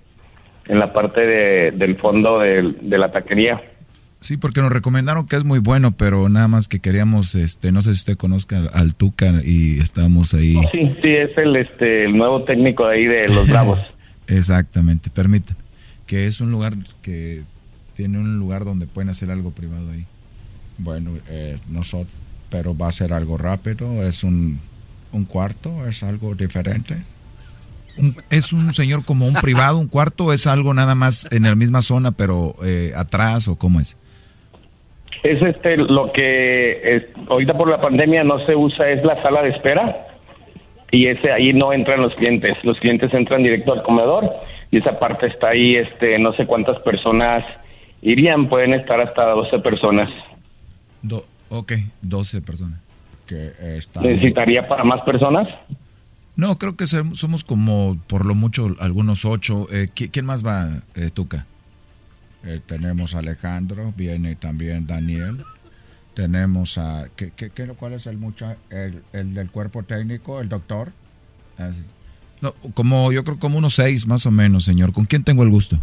en 0.68 0.80
la 0.80 0.94
parte 0.94 1.22
de, 1.22 1.72
del 1.72 1.98
fondo 1.98 2.40
de, 2.40 2.76
de 2.82 2.98
la 2.98 3.12
taquería. 3.12 3.62
Sí, 4.22 4.36
porque 4.36 4.60
nos 4.62 4.72
recomendaron 4.72 5.28
que 5.28 5.38
es 5.38 5.46
muy 5.46 5.60
bueno, 5.60 5.94
pero 5.94 6.28
nada 6.28 6.48
más 6.50 6.68
que 6.68 6.80
queríamos, 6.80 7.36
este, 7.36 7.72
no 7.72 7.82
sé 7.82 7.92
si 7.92 8.00
usted 8.00 8.18
conozca 8.18 8.62
al 8.74 8.94
Tuca 8.94 9.42
y 9.44 9.80
estábamos 9.80 10.34
ahí. 10.34 10.56
sí, 10.72 10.94
sí, 11.02 11.10
es 11.10 11.38
el, 11.38 11.56
este, 11.56 12.06
el 12.06 12.18
nuevo 12.18 12.44
técnico 12.44 12.88
de 12.88 12.96
ahí 12.96 13.06
de 13.06 13.28
los 13.30 13.48
Bravos. 13.50 13.80
Exactamente, 14.28 15.10
permítame. 15.10 15.60
Que 16.06 16.28
es 16.28 16.42
un 16.42 16.52
lugar 16.52 16.74
que 17.02 17.44
tiene 17.96 18.20
un 18.20 18.38
lugar 18.38 18.66
donde 18.66 18.88
pueden 18.88 19.10
hacer 19.10 19.32
algo 19.32 19.52
privado 19.52 19.92
ahí. 19.92 20.06
Bueno, 20.80 21.12
eh, 21.30 21.58
nosotros, 21.70 22.12
pero 22.50 22.76
va 22.76 22.88
a 22.88 22.92
ser 22.92 23.14
algo 23.14 23.38
rápido, 23.38 24.04
es 24.04 24.24
un, 24.24 24.60
un 25.12 25.26
cuarto, 25.26 25.88
es 25.88 26.02
algo 26.02 26.34
diferente. 26.34 26.96
¿Es 28.30 28.54
un 28.54 28.74
señor 28.74 29.06
como 29.06 29.28
un 29.28 29.34
privado, 29.36 29.78
un 29.78 29.88
cuarto, 29.88 30.34
es 30.34 30.48
algo 30.48 30.74
nada 30.74 30.96
más 30.96 31.28
en 31.32 31.44
la 31.44 31.56
misma 31.56 31.82
zona, 31.82 32.12
pero 32.12 32.56
eh, 32.64 32.94
atrás 32.96 33.48
o 33.48 33.58
cómo 33.58 33.80
es? 33.80 33.98
es 35.24 35.42
este 35.42 35.78
lo 35.78 36.12
que 36.12 37.08
ahorita 37.28 37.58
por 37.58 37.70
la 37.70 37.82
pandemia 37.82 38.24
no 38.24 38.46
se 38.46 38.56
usa 38.56 38.90
es 38.90 39.04
la 39.04 39.22
sala 39.22 39.44
de 39.44 39.50
espera 39.50 40.08
y 40.92 41.08
ese 41.08 41.32
ahí 41.32 41.54
no 41.54 41.74
entran 41.74 42.02
los 42.02 42.16
clientes 42.16 42.64
los 42.64 42.80
clientes 42.80 43.14
entran 43.14 43.44
directo 43.44 43.74
al 43.74 43.84
comedor 43.84 44.30
y 44.72 44.78
esa 44.78 44.98
parte 44.98 45.28
está 45.28 45.50
ahí 45.50 45.76
este 45.76 46.18
no 46.20 46.34
sé 46.34 46.46
cuántas 46.46 46.80
personas 46.80 47.44
irían 48.02 48.48
pueden 48.48 48.74
estar 48.74 49.02
hasta 49.02 49.30
12 49.30 49.60
personas 49.60 50.10
Do, 51.02 51.26
ok, 51.50 51.74
12 52.02 52.42
personas. 52.42 52.80
Que 53.28 53.54
están... 53.78 54.04
¿Necesitaría 54.04 54.68
para 54.68 54.84
más 54.84 55.02
personas? 55.02 55.48
No, 56.36 56.58
creo 56.58 56.76
que 56.76 56.86
som- 56.86 57.16
somos 57.16 57.44
como 57.44 57.98
por 58.08 58.26
lo 58.26 58.34
mucho 58.36 58.76
algunos 58.80 59.26
ocho. 59.26 59.68
Eh, 59.72 59.88
¿qui- 59.94 60.10
¿Quién 60.12 60.26
más 60.26 60.46
va, 60.46 60.82
eh, 60.96 61.10
Tuca? 61.14 61.46
Eh, 62.46 62.62
tenemos 62.66 63.14
a 63.14 63.20
Alejandro, 63.20 63.94
viene 63.98 64.36
también 64.36 64.88
Daniel. 64.88 65.44
Tenemos 66.14 66.78
a... 66.78 67.08
¿qué, 67.16 67.32
qué, 67.36 67.50
qué- 67.50 67.68
cuál 67.68 67.94
es 67.94 68.08
el, 68.08 68.18
mucha, 68.18 68.58
el, 68.70 69.04
el 69.14 69.34
del 69.34 69.52
cuerpo 69.52 69.84
técnico? 69.84 70.40
¿El 70.42 70.50
doctor? 70.50 70.92
Ah. 71.58 71.70
No, 72.42 72.54
como 72.74 73.12
yo 73.12 73.24
creo 73.26 73.38
como 73.38 73.58
unos 73.58 73.74
seis 73.76 74.08
más 74.08 74.26
o 74.26 74.32
menos, 74.32 74.64
señor. 74.64 74.94
¿Con 74.94 75.06
quién 75.06 75.24
tengo 75.26 75.44
el 75.44 75.50
gusto? 75.50 75.78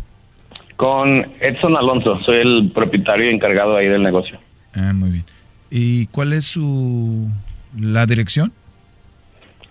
Con 0.76 1.26
Edson 1.40 1.76
Alonso, 1.76 2.18
soy 2.24 2.36
el 2.40 2.70
propietario 2.74 3.30
y 3.30 3.34
encargado 3.34 3.76
ahí 3.76 3.86
del 3.88 4.02
negocio. 4.02 4.38
Ah, 4.76 4.92
muy 4.92 5.10
bien. 5.10 5.24
¿Y 5.70 6.06
cuál 6.08 6.32
es 6.32 6.44
su... 6.44 7.28
la 7.78 8.06
dirección? 8.06 8.52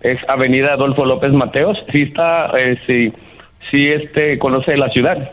Es 0.00 0.18
Avenida 0.28 0.74
Adolfo 0.74 1.04
López 1.04 1.32
Mateos. 1.32 1.78
Sí 1.92 2.02
está, 2.02 2.50
eh, 2.58 2.78
sí, 2.86 3.12
sí 3.70 3.88
este, 3.88 4.38
conoce 4.38 4.76
la 4.76 4.90
ciudad. 4.90 5.30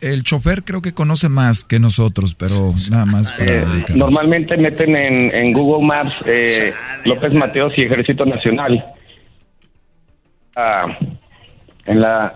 El 0.00 0.22
chofer 0.22 0.62
creo 0.64 0.82
que 0.82 0.92
conoce 0.92 1.28
más 1.28 1.64
que 1.64 1.78
nosotros, 1.78 2.34
pero 2.34 2.74
nada 2.90 3.06
más 3.06 3.32
para 3.32 3.62
Eh, 3.62 3.64
normalmente 3.94 4.56
meten 4.56 4.94
en, 4.94 5.34
en 5.34 5.52
Google 5.52 5.86
Maps 5.86 6.14
eh, 6.26 6.74
López 7.04 7.32
Mateos 7.32 7.72
y 7.76 7.82
Ejército 7.82 8.26
Nacional. 8.26 8.84
Ah, 10.54 10.98
en 11.86 12.00
la 12.00 12.34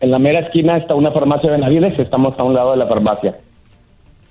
en 0.00 0.10
la 0.10 0.18
mera 0.18 0.40
esquina 0.40 0.76
está 0.78 0.94
una 0.94 1.12
farmacia 1.12 1.50
de 1.50 1.56
Benavides, 1.56 1.98
estamos 1.98 2.38
a 2.38 2.42
un 2.42 2.54
lado 2.54 2.72
de 2.72 2.78
la 2.78 2.86
farmacia. 2.86 3.36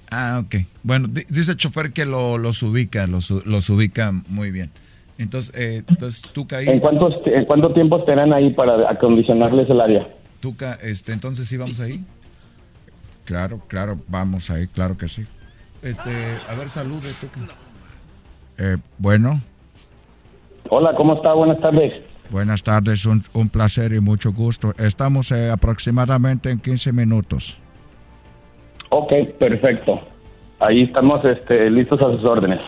Ah, 0.09 0.41
ok. 0.45 0.55
Bueno, 0.83 1.07
di- 1.07 1.25
dice 1.29 1.51
el 1.51 1.57
chofer 1.57 1.91
que 1.91 2.05
lo, 2.05 2.37
los 2.37 2.63
ubica, 2.63 3.07
los, 3.07 3.29
los 3.29 3.69
ubica 3.69 4.11
muy 4.27 4.51
bien. 4.51 4.71
Entonces, 5.17 5.53
eh, 5.55 5.83
entonces 5.87 6.21
Tuca 6.31 6.57
ahí. 6.57 6.69
¿En 6.69 6.79
cuántos 6.79 7.19
en 7.25 7.45
cuánto 7.45 7.73
tiempo 7.73 7.97
estarán 7.99 8.31
ahí 8.33 8.53
para 8.53 8.89
acondicionarles 8.89 9.69
el 9.69 9.81
área? 9.81 10.07
Tuca, 10.39 10.77
este, 10.81 11.11
entonces 11.11 11.47
sí 11.47 11.57
vamos 11.57 11.79
ahí. 11.79 12.03
Claro, 13.25 13.61
claro, 13.67 13.99
vamos 14.07 14.49
ahí, 14.49 14.67
claro 14.67 14.95
que 14.97 15.07
sí. 15.07 15.25
Este, 15.81 16.09
a 16.49 16.55
ver, 16.55 16.69
salude, 16.69 17.09
Tuca. 17.19 17.39
Eh, 18.57 18.77
bueno, 18.97 19.41
Hola, 20.69 20.93
¿cómo 20.95 21.15
está? 21.15 21.33
Buenas 21.33 21.59
tardes. 21.61 21.93
buenas 22.29 22.61
tardes, 22.61 23.05
un, 23.05 23.23
un 23.33 23.49
placer 23.49 23.93
y 23.93 23.99
mucho 24.01 24.33
gusto. 24.33 24.73
Estamos 24.77 25.31
eh, 25.31 25.49
aproximadamente 25.49 26.49
en 26.51 26.59
15 26.59 26.91
minutos. 26.93 27.57
Ok, 28.89 29.11
perfecto. 29.39 29.99
Ahí 30.59 30.83
estamos 30.83 31.23
este, 31.25 31.69
listos 31.69 32.01
a 32.01 32.11
sus 32.11 32.23
órdenes. 32.23 32.61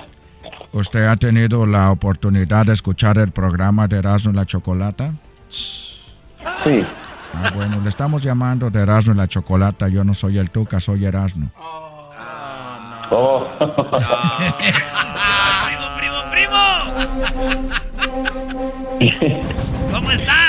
¿Usted 0.72 1.08
ha 1.08 1.16
tenido 1.16 1.66
la 1.66 1.92
oportunidad 1.92 2.66
de 2.66 2.74
escuchar 2.74 3.18
el 3.18 3.32
programa 3.32 3.88
de 3.88 3.98
Erasmo 3.98 4.32
y 4.32 4.36
la 4.36 4.46
Chocolata? 4.46 5.14
Sí. 5.50 6.84
Ah, 7.34 7.52
bueno, 7.56 7.78
le 7.82 7.90
estamos 7.90 8.22
llamando 8.22 8.70
de 8.70 8.82
Erasmo 8.82 9.14
y 9.14 9.18
la 9.18 9.28
Chocolata. 9.28 9.88
Yo 9.88 10.04
no 10.04 10.14
soy 10.14 10.38
el 10.38 10.52
Tuca, 10.52 10.80
soy 10.80 11.06
Erasmo. 11.06 11.50
Oh. 13.12 13.48
¿Cómo 19.92 20.12
está? 20.12 20.49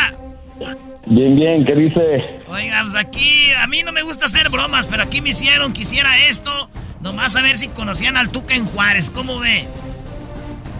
Bien, 1.06 1.34
bien, 1.34 1.64
¿qué 1.64 1.74
dice? 1.74 2.24
Oiga, 2.48 2.80
pues 2.82 2.94
aquí, 2.94 3.52
a 3.52 3.66
mí 3.66 3.82
no 3.82 3.92
me 3.92 4.02
gusta 4.02 4.26
hacer 4.26 4.48
bromas, 4.50 4.86
pero 4.86 5.02
aquí 5.02 5.20
me 5.20 5.30
hicieron 5.30 5.72
que 5.72 5.82
hiciera 5.82 6.10
esto, 6.28 6.68
nomás 7.00 7.34
a 7.36 7.42
ver 7.42 7.56
si 7.56 7.68
conocían 7.68 8.16
al 8.16 8.30
Tuca 8.30 8.54
en 8.54 8.66
Juárez, 8.66 9.10
¿cómo 9.10 9.38
ve? 9.38 9.64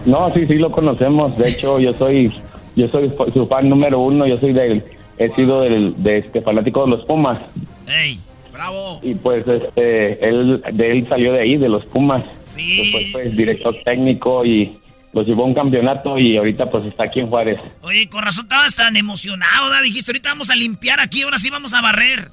No, 0.05 0.31
sí, 0.33 0.47
sí 0.47 0.55
lo 0.55 0.71
conocemos. 0.71 1.37
De 1.37 1.49
hecho, 1.49 1.79
yo 1.79 1.93
soy 1.93 2.33
yo 2.75 2.87
soy 2.87 3.11
su 3.33 3.47
fan 3.47 3.69
número 3.69 3.99
uno. 3.99 4.25
Yo 4.25 4.37
soy 4.39 4.53
del 4.53 4.83
he 5.17 5.29
sido 5.35 5.61
del 5.61 6.01
de 6.01 6.19
este 6.19 6.41
fanático 6.41 6.83
de 6.85 6.91
los 6.91 7.05
Pumas. 7.05 7.39
¡Ey! 7.87 8.19
¡Bravo! 8.51 8.99
Y 9.03 9.13
pues 9.15 9.47
este 9.47 10.27
él 10.27 10.61
de 10.73 10.91
él 10.91 11.07
salió 11.07 11.33
de 11.33 11.41
ahí 11.41 11.57
de 11.57 11.69
los 11.69 11.85
Pumas. 11.85 12.23
Sí. 12.41 12.77
Después 12.77 13.11
fue 13.11 13.29
director 13.29 13.75
técnico 13.83 14.45
y 14.45 14.79
los 15.13 15.25
llevó 15.25 15.43
a 15.43 15.47
un 15.47 15.53
campeonato 15.53 16.17
y 16.17 16.37
ahorita 16.37 16.69
pues 16.69 16.85
está 16.85 17.05
aquí 17.05 17.19
en 17.19 17.29
Juárez. 17.29 17.59
Oye, 17.81 18.07
con 18.09 18.23
razón 18.23 18.45
estabas 18.45 18.75
tan 18.75 18.95
emocionado, 18.95 19.69
¿da? 19.69 19.81
Dijiste, 19.81 20.11
ahorita 20.11 20.29
vamos 20.29 20.49
a 20.49 20.55
limpiar 20.55 20.99
aquí, 20.99 21.23
ahora 21.23 21.37
sí 21.37 21.49
vamos 21.49 21.73
a 21.73 21.81
barrer. 21.81 22.29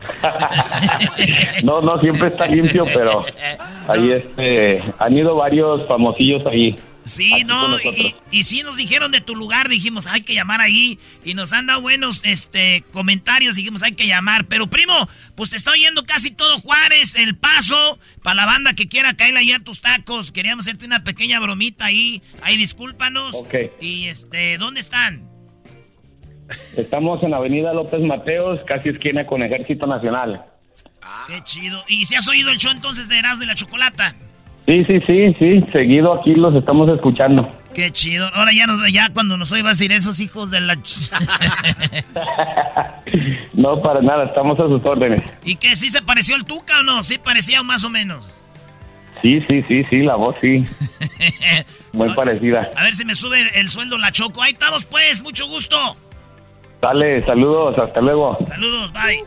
No, 1.62 1.82
no 1.82 2.00
siempre 2.00 2.28
está 2.28 2.46
limpio, 2.46 2.84
pero 2.84 3.24
ahí 3.86 4.12
este 4.12 4.82
han 4.98 5.16
ido 5.16 5.36
varios 5.36 5.86
famosillos 5.86 6.46
ahí. 6.46 6.74
Sí, 7.10 7.32
aquí 7.32 7.44
no, 7.44 7.78
y, 7.80 8.14
y 8.30 8.44
sí 8.44 8.62
nos 8.62 8.76
dijeron 8.76 9.10
de 9.10 9.20
tu 9.20 9.34
lugar, 9.34 9.68
dijimos, 9.68 10.06
hay 10.06 10.22
que 10.22 10.32
llamar 10.32 10.60
ahí, 10.60 10.98
y 11.24 11.34
nos 11.34 11.52
han 11.52 11.66
dado 11.66 11.80
buenos 11.80 12.24
este, 12.24 12.84
comentarios, 12.92 13.56
dijimos, 13.56 13.82
hay 13.82 13.92
que 13.92 14.06
llamar. 14.06 14.46
Pero 14.46 14.68
primo, 14.68 15.08
pues 15.34 15.50
te 15.50 15.56
está 15.56 15.72
oyendo 15.72 16.04
casi 16.06 16.30
todo 16.30 16.60
Juárez, 16.60 17.16
El 17.16 17.36
Paso, 17.36 17.98
para 18.22 18.36
la 18.36 18.46
banda 18.46 18.74
que 18.74 18.88
quiera 18.88 19.14
caerle 19.14 19.40
allá 19.40 19.56
a 19.56 19.60
tus 19.64 19.80
tacos, 19.80 20.30
queríamos 20.30 20.66
hacerte 20.66 20.86
una 20.86 21.02
pequeña 21.02 21.40
bromita 21.40 21.86
ahí, 21.86 22.22
ahí 22.42 22.56
discúlpanos. 22.56 23.34
Ok. 23.34 23.54
Y 23.80 24.06
este, 24.06 24.56
¿dónde 24.58 24.80
están? 24.80 25.28
Estamos 26.76 27.22
en 27.22 27.34
Avenida 27.34 27.72
López 27.72 28.00
Mateos, 28.00 28.60
casi 28.66 28.90
esquina 28.90 29.26
con 29.26 29.42
Ejército 29.42 29.86
Nacional. 29.86 30.44
Qué 31.26 31.42
chido. 31.42 31.84
¿Y 31.88 32.04
si 32.04 32.14
has 32.14 32.28
oído 32.28 32.50
el 32.50 32.58
show 32.58 32.70
entonces 32.70 33.08
de 33.08 33.18
Erasmo 33.18 33.44
y 33.44 33.46
la 33.46 33.54
Chocolata? 33.54 34.14
Sí, 34.66 34.84
sí, 34.84 35.00
sí, 35.00 35.36
sí, 35.38 35.64
seguido 35.72 36.14
aquí 36.14 36.34
los 36.34 36.54
estamos 36.54 36.88
escuchando. 36.88 37.50
Qué 37.74 37.90
chido. 37.90 38.28
Ahora 38.34 38.52
ya, 38.52 38.66
nos, 38.66 38.80
ya 38.92 39.08
cuando 39.12 39.36
nos 39.36 39.52
oigas 39.52 39.78
decir 39.78 39.92
esos 39.92 40.20
hijos 40.20 40.50
de 40.50 40.60
la... 40.60 40.76
No, 43.52 43.80
para 43.82 44.00
nada, 44.00 44.24
estamos 44.24 44.58
a 44.58 44.64
sus 44.64 44.84
órdenes. 44.84 45.22
¿Y 45.44 45.56
que 45.56 45.76
sí 45.76 45.90
se 45.90 46.02
pareció 46.02 46.36
el 46.36 46.44
Tuca 46.44 46.80
o 46.80 46.82
no? 46.82 47.02
Sí 47.02 47.18
parecía 47.18 47.62
más 47.62 47.84
o 47.84 47.90
menos. 47.90 48.32
Sí, 49.22 49.44
sí, 49.48 49.60
sí, 49.62 49.84
sí, 49.88 50.02
la 50.02 50.16
voz 50.16 50.36
sí. 50.40 50.64
Muy 51.92 52.14
parecida. 52.14 52.70
A 52.76 52.84
ver 52.84 52.94
si 52.94 53.04
me 53.04 53.14
sube 53.14 53.50
el 53.58 53.68
sueldo 53.68 53.98
la 53.98 54.12
Choco. 54.12 54.42
Ahí 54.42 54.52
estamos 54.52 54.84
pues, 54.84 55.22
mucho 55.22 55.46
gusto. 55.46 55.76
Dale, 56.80 57.24
saludos, 57.26 57.78
hasta 57.78 58.00
luego. 58.00 58.38
Saludos, 58.46 58.92
bye. 58.92 59.22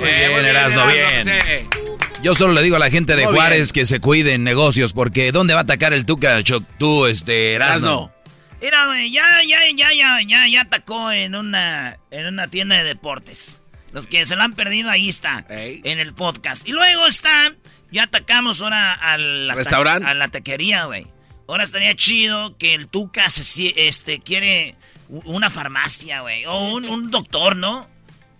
Muy 0.00 0.08
bien, 0.08 0.46
Erasmo, 0.46 0.82
bien. 0.86 1.87
Yo 2.22 2.34
solo 2.34 2.52
le 2.52 2.62
digo 2.62 2.76
a 2.76 2.80
la 2.80 2.90
gente 2.90 3.14
de 3.14 3.24
Muy 3.26 3.34
Juárez 3.34 3.72
que 3.72 3.86
se 3.86 4.00
cuide 4.00 4.34
en 4.34 4.42
negocios, 4.42 4.92
porque 4.92 5.30
¿dónde 5.30 5.54
va 5.54 5.60
a 5.60 5.62
atacar 5.62 5.92
el 5.92 6.04
Tuca? 6.04 6.42
Tú, 6.78 7.06
este, 7.06 7.54
Erasmo. 7.54 8.12
Mira, 8.60 8.86
güey, 8.86 9.12
ya, 9.12 9.24
ya, 9.46 9.58
ya, 9.74 9.92
ya, 9.94 10.20
ya, 10.26 10.48
ya 10.48 10.60
atacó 10.62 11.12
en 11.12 11.36
una, 11.36 11.98
en 12.10 12.26
una 12.26 12.48
tienda 12.48 12.76
de 12.76 12.82
deportes. 12.82 13.60
Los 13.92 14.08
que 14.08 14.26
se 14.26 14.34
lo 14.34 14.42
han 14.42 14.54
perdido, 14.54 14.90
ahí 14.90 15.08
está, 15.08 15.46
en 15.48 16.00
el 16.00 16.12
podcast. 16.12 16.66
Y 16.68 16.72
luego 16.72 17.06
está, 17.06 17.54
ya 17.92 18.04
atacamos 18.04 18.60
ahora 18.60 18.94
al 18.94 19.50
¿Restaurante? 19.56 20.08
a 20.08 20.14
la 20.14 20.28
taquería, 20.28 20.86
güey. 20.86 21.06
Ahora 21.46 21.62
estaría 21.62 21.94
chido 21.94 22.58
que 22.58 22.74
el 22.74 22.88
Tuca 22.88 23.30
se, 23.30 23.72
este, 23.86 24.18
quiere 24.18 24.74
una 25.08 25.50
farmacia, 25.50 26.20
güey, 26.22 26.44
o 26.46 26.58
un, 26.74 26.84
un 26.84 27.10
doctor, 27.12 27.56
¿no? 27.56 27.88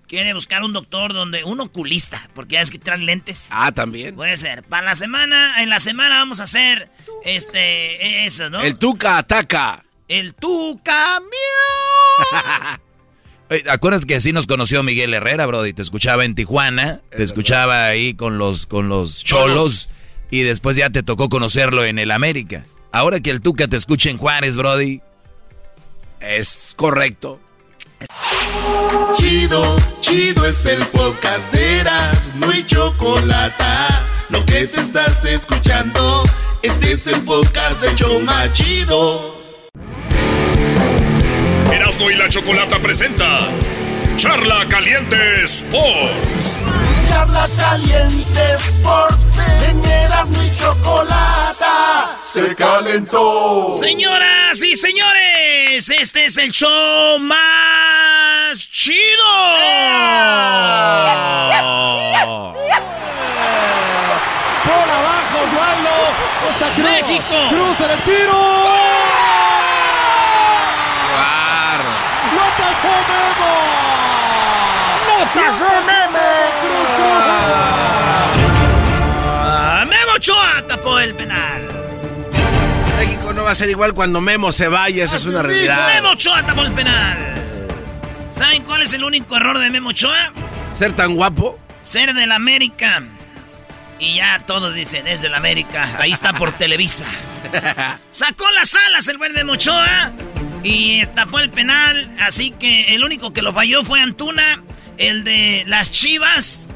Quiere 0.08 0.32
buscar 0.32 0.62
un 0.62 0.72
doctor 0.72 1.12
donde, 1.12 1.44
un 1.44 1.60
oculista, 1.60 2.30
porque 2.34 2.54
ya 2.54 2.62
es 2.62 2.70
que 2.70 2.78
traen 2.78 3.04
lentes. 3.04 3.48
Ah, 3.50 3.72
también. 3.72 4.16
Puede 4.16 4.38
ser. 4.38 4.62
Para 4.62 4.86
la 4.86 4.94
semana, 4.96 5.62
en 5.62 5.68
la 5.68 5.80
semana 5.80 6.16
vamos 6.16 6.40
a 6.40 6.44
hacer, 6.44 6.90
este, 7.24 8.24
eso, 8.24 8.48
¿no? 8.48 8.62
El 8.62 8.78
Tuca 8.78 9.18
ataca. 9.18 9.84
El 10.08 10.34
Tuca, 10.34 11.20
Oye, 13.50 13.64
¿Acuerdas 13.70 14.06
que 14.06 14.14
así 14.16 14.32
nos 14.32 14.46
conoció 14.46 14.82
Miguel 14.82 15.12
Herrera, 15.12 15.44
Brody? 15.44 15.74
Te 15.74 15.82
escuchaba 15.82 16.24
en 16.24 16.34
Tijuana, 16.34 17.02
te 17.10 17.22
escuchaba 17.22 17.84
ahí 17.84 18.14
con 18.14 18.38
los, 18.38 18.64
con 18.64 18.88
los 18.88 19.22
cholos, 19.22 19.90
y 20.30 20.42
después 20.42 20.76
ya 20.76 20.88
te 20.88 21.02
tocó 21.02 21.28
conocerlo 21.28 21.84
en 21.84 21.98
el 21.98 22.10
América. 22.10 22.64
Ahora 22.92 23.20
que 23.20 23.30
el 23.30 23.42
Tuca 23.42 23.68
te 23.68 23.76
escucha 23.76 24.08
en 24.08 24.16
Juárez, 24.16 24.56
Brody. 24.56 25.02
Es 26.20 26.72
correcto. 26.76 27.40
Chido, 29.14 29.76
chido 30.00 30.46
es 30.46 30.64
el 30.66 30.78
podcast 30.86 31.52
de 31.52 31.80
Eras, 31.80 32.30
no 32.34 32.50
hay. 32.50 32.64
Lo 34.30 34.44
que 34.44 34.66
te 34.66 34.80
estás 34.80 35.24
escuchando, 35.24 36.22
este 36.62 36.92
es 36.92 37.06
el 37.06 37.22
podcast 37.22 37.80
de 37.80 37.94
Choma 37.94 38.52
Chido. 38.52 39.34
Erasmo 41.72 42.10
y 42.10 42.14
la 42.16 42.28
Chocolata 42.28 42.78
presenta 42.78 43.48
Charla 44.16 44.66
Caliente 44.68 45.44
Sports. 45.44 46.58
Charla 47.08 47.48
caliente 47.56 48.54
Sports, 48.56 49.24
en 49.68 49.84
Erasmo 49.84 50.42
y 50.42 50.56
Chocolata, 50.56 52.16
se 52.32 52.54
calentó. 52.54 53.74
Señoras 53.78 54.62
y 54.62 54.76
señores, 54.76 55.88
este 55.88 56.26
es 56.26 56.36
el 56.36 56.50
show 56.50 57.18
más 57.18 58.58
chido. 58.70 58.96
Por 64.64 64.90
abajo. 64.90 65.38
Osvaldo. 65.44 65.94
Está. 66.50 66.66
México. 66.82 67.36
Cruz 67.50 67.80
en 67.80 67.90
el 67.90 68.02
tiro. 68.02 68.38
¡Lo 72.34 72.40
atajó 72.42 72.94
Memo! 73.08 73.54
¡Lo 75.06 75.14
atajó 75.24 75.70
va 83.48 83.52
a 83.52 83.56
ser 83.56 83.70
igual 83.70 83.94
cuando 83.94 84.20
Memo 84.20 84.52
se 84.52 84.68
vaya, 84.68 85.04
esa 85.04 85.16
es 85.16 85.24
una 85.24 85.42
realidad. 85.42 85.94
Memo 85.94 86.10
Ochoa 86.10 86.42
tapó 86.44 86.62
el 86.62 86.72
penal. 86.72 87.16
¿Saben 88.30 88.62
cuál 88.64 88.82
es 88.82 88.92
el 88.92 89.02
único 89.04 89.36
error 89.36 89.58
de 89.58 89.70
Memo 89.70 89.88
Ochoa? 89.88 90.32
Ser 90.74 90.92
tan 90.92 91.14
guapo. 91.14 91.58
Ser 91.82 92.12
del 92.14 92.30
América. 92.32 93.02
Y 93.98 94.16
ya 94.16 94.40
todos 94.46 94.74
dicen, 94.74 95.06
es 95.08 95.22
del 95.22 95.34
América. 95.34 95.96
Ahí 95.98 96.12
está 96.12 96.32
por 96.34 96.52
Televisa. 96.52 97.04
Sacó 98.12 98.44
las 98.52 98.74
alas 98.86 99.08
el 99.08 99.16
buen 99.18 99.32
Memo 99.32 99.52
Ochoa. 99.54 100.12
Y 100.62 101.06
tapó 101.14 101.38
el 101.38 101.48
penal. 101.50 102.08
Así 102.20 102.50
que 102.50 102.94
el 102.94 103.02
único 103.02 103.32
que 103.32 103.40
lo 103.42 103.52
falló 103.52 103.82
fue 103.82 104.00
Antuna. 104.00 104.62
El 104.98 105.24
de 105.24 105.64
las 105.66 105.90
Chivas. 105.90 106.68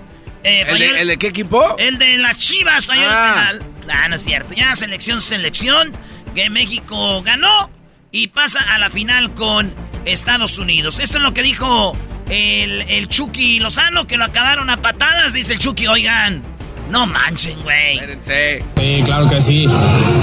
Eh, 0.45 0.65
¿El, 0.67 0.79
de, 0.79 1.01
el 1.03 1.09
de 1.09 1.19
qué 1.19 1.29
equipo? 1.29 1.77
el 1.79 1.99
de 1.99 2.17
las 2.19 2.39
Chivas 2.39 2.87
falló 2.87 3.03
Ah. 3.09 3.49
el 3.53 3.59
penal. 3.59 3.73
Ah, 3.91 4.09
no 4.09 4.17
es 4.17 4.25
cierto. 4.25 4.55
Ya 4.55 4.75
selección, 4.75 5.21
selección. 5.21 5.93
Que 6.35 6.51
México 6.51 7.23
ganó. 7.23 7.71
Y 8.11 8.29
pasa 8.29 8.61
a 8.75 8.79
la 8.79 8.91
final 8.91 9.33
con 9.33 9.73
Estados 10.05 10.59
Unidos. 10.59 10.99
Esto 10.99 11.17
es 11.17 11.23
lo 11.23 11.33
que 11.33 11.43
dijo 11.43 11.93
el, 12.29 12.83
el 12.83 13.09
Chucky 13.09 13.59
Lozano, 13.59 14.07
que 14.07 14.17
lo 14.17 14.25
acabaron 14.25 14.69
a 14.69 14.77
patadas. 14.77 15.33
Dice 15.33 15.55
el 15.55 15.59
Chucky, 15.59 15.87
oigan, 15.87 16.43
no 16.91 17.07
manchen, 17.07 17.63
güey. 17.63 17.95
Espérense. 17.95 18.65
Sí, 18.77 19.03
claro 19.05 19.29
que 19.31 19.41
sí, 19.41 19.65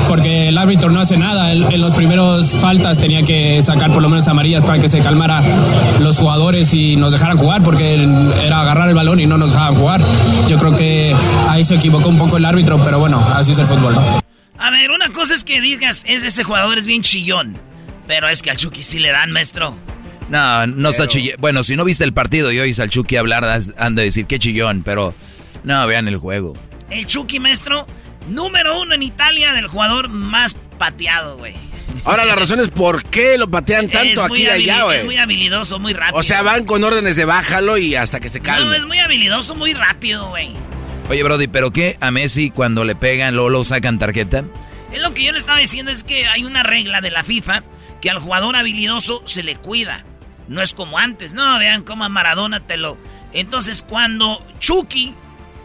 porque 0.08 0.50
el 0.50 0.58
árbitro 0.60 0.92
no 0.92 1.00
hace 1.00 1.18
nada. 1.18 1.52
En, 1.52 1.64
en 1.64 1.82
los 1.82 1.96
primeros 1.96 2.52
faltas 2.52 3.00
tenía 3.00 3.24
que 3.24 3.60
sacar 3.64 3.92
por 3.92 4.04
lo 4.04 4.10
menos 4.10 4.28
amarillas 4.28 4.64
para 4.64 4.80
que 4.80 4.88
se 4.88 5.00
calmara 5.02 5.42
los 6.00 6.20
jugadores 6.20 6.72
y 6.76 6.96
nos 6.96 7.12
dejaran 7.12 7.38
jugar, 7.38 7.64
porque 7.64 7.96
era 8.44 8.62
agarrar 8.62 8.90
el 8.90 8.96
balón 8.96 9.20
y 9.20 9.26
no 9.26 9.40
nos 9.40 9.52
dejaban 9.52 9.76
jugar. 9.76 10.02
Yo 10.48 10.60
creo 10.60 10.78
que 10.78 11.16
ahí 11.48 11.64
se 11.64 11.76
equivocó 11.76 12.10
un 12.10 12.20
poco 12.20 12.38
el 12.38 12.46
árbitro, 12.46 12.80
pero 12.84 13.00
bueno, 13.00 13.20
así 13.34 13.54
es 13.54 13.60
el 13.60 13.66
fútbol. 13.66 13.96
¿no? 13.96 14.29
A 14.60 14.72
ver, 14.72 14.92
una 14.92 15.10
cosa 15.10 15.34
es 15.36 15.44
que 15.44 15.62
digas, 15.62 16.04
es 16.08 16.24
ese 16.24 16.44
jugador 16.44 16.78
es 16.78 16.86
bien 16.86 17.02
chillón. 17.02 17.58
Pero 18.08 18.28
es 18.28 18.42
que 18.42 18.50
al 18.52 18.58
Chucky 18.58 18.84
sí 18.84 19.00
le 19.00 19.12
dan, 19.12 19.32
maestro. 19.32 19.78
No, 20.30 20.68
no 20.68 20.90
está 20.90 21.08
chillón. 21.08 21.36
Bueno, 21.40 21.64
si 21.64 21.76
no 21.76 21.84
viste 21.86 22.04
el 22.04 22.14
partido 22.14 22.52
y 22.52 22.60
oís 22.60 22.80
al 22.80 22.90
Chucky 22.90 23.16
hablar, 23.18 23.62
han 23.78 23.96
de 23.96 24.04
decir 24.04 24.26
qué 24.26 24.38
chillón, 24.40 24.84
pero 24.84 25.14
no, 25.64 25.86
vean 25.88 26.08
el 26.08 26.18
juego. 26.18 26.56
El 26.90 27.06
Chucky, 27.06 27.40
maestro, 27.40 27.86
número 28.28 28.82
uno 28.82 28.96
en 28.96 29.04
Italia 29.04 29.54
del 29.54 29.68
jugador 29.68 30.10
más 30.10 30.56
pateado, 30.78 31.38
güey. 31.38 31.54
Ahora 32.06 32.26
la 32.26 32.36
razón 32.36 32.60
es 32.60 32.70
por 32.70 33.04
qué 33.04 33.38
lo 33.38 33.50
patean 33.50 33.90
tanto 33.90 34.24
aquí 34.24 34.44
y 34.44 34.48
allá, 34.48 34.86
habili- 34.86 34.94
Es 34.96 34.98
muy 35.00 35.06
güey. 35.06 35.18
habilidoso, 35.18 35.80
muy 35.80 35.94
rápido. 35.94 36.18
O 36.20 36.24
sea, 36.24 36.42
van 36.42 36.66
con 36.66 36.84
órdenes 36.84 37.16
de 37.16 37.26
bájalo 37.26 37.78
y 37.78 37.96
hasta 37.96 38.20
que 38.20 38.30
se 38.30 38.40
No, 38.40 38.46
calme. 38.46 38.78
es 38.78 38.86
muy 38.86 39.00
habilidoso, 39.00 39.56
muy 39.56 39.74
rápido, 39.74 40.30
güey. 40.30 40.54
Oye, 41.10 41.24
Brody, 41.24 41.48
¿pero 41.48 41.74
qué? 41.74 41.98
¿A 42.02 42.12
Messi 42.12 42.52
cuando 42.52 42.84
le 42.84 42.96
pegan, 42.96 43.34
luego 43.34 43.50
lo 43.50 43.64
sacan 43.64 43.98
tarjeta? 43.98 44.44
Es 44.92 45.02
lo 45.02 45.12
que 45.16 45.24
yo 45.24 45.32
le 45.32 45.40
estaba 45.40 45.58
diciendo, 45.58 45.92
es 45.92 46.04
que 46.04 46.28
hay 46.28 46.44
una 46.44 46.62
regla 46.62 47.02
de 47.02 47.10
la 47.10 47.24
FIFA 47.24 47.64
que 48.00 48.12
al 48.12 48.20
jugador 48.20 48.56
habilidoso 48.56 49.24
se 49.26 49.42
le 49.42 49.56
cuida. 49.56 50.06
No 50.48 50.62
es 50.62 50.76
como 50.76 51.00
antes, 51.00 51.34
no, 51.34 51.58
vean 51.58 51.84
cómo 51.84 52.04
a 52.04 52.10
Maradona 52.10 52.60
te 52.60 52.78
lo... 52.78 52.96
Entonces, 53.34 53.84
cuando 53.88 54.40
Chucky 54.60 55.16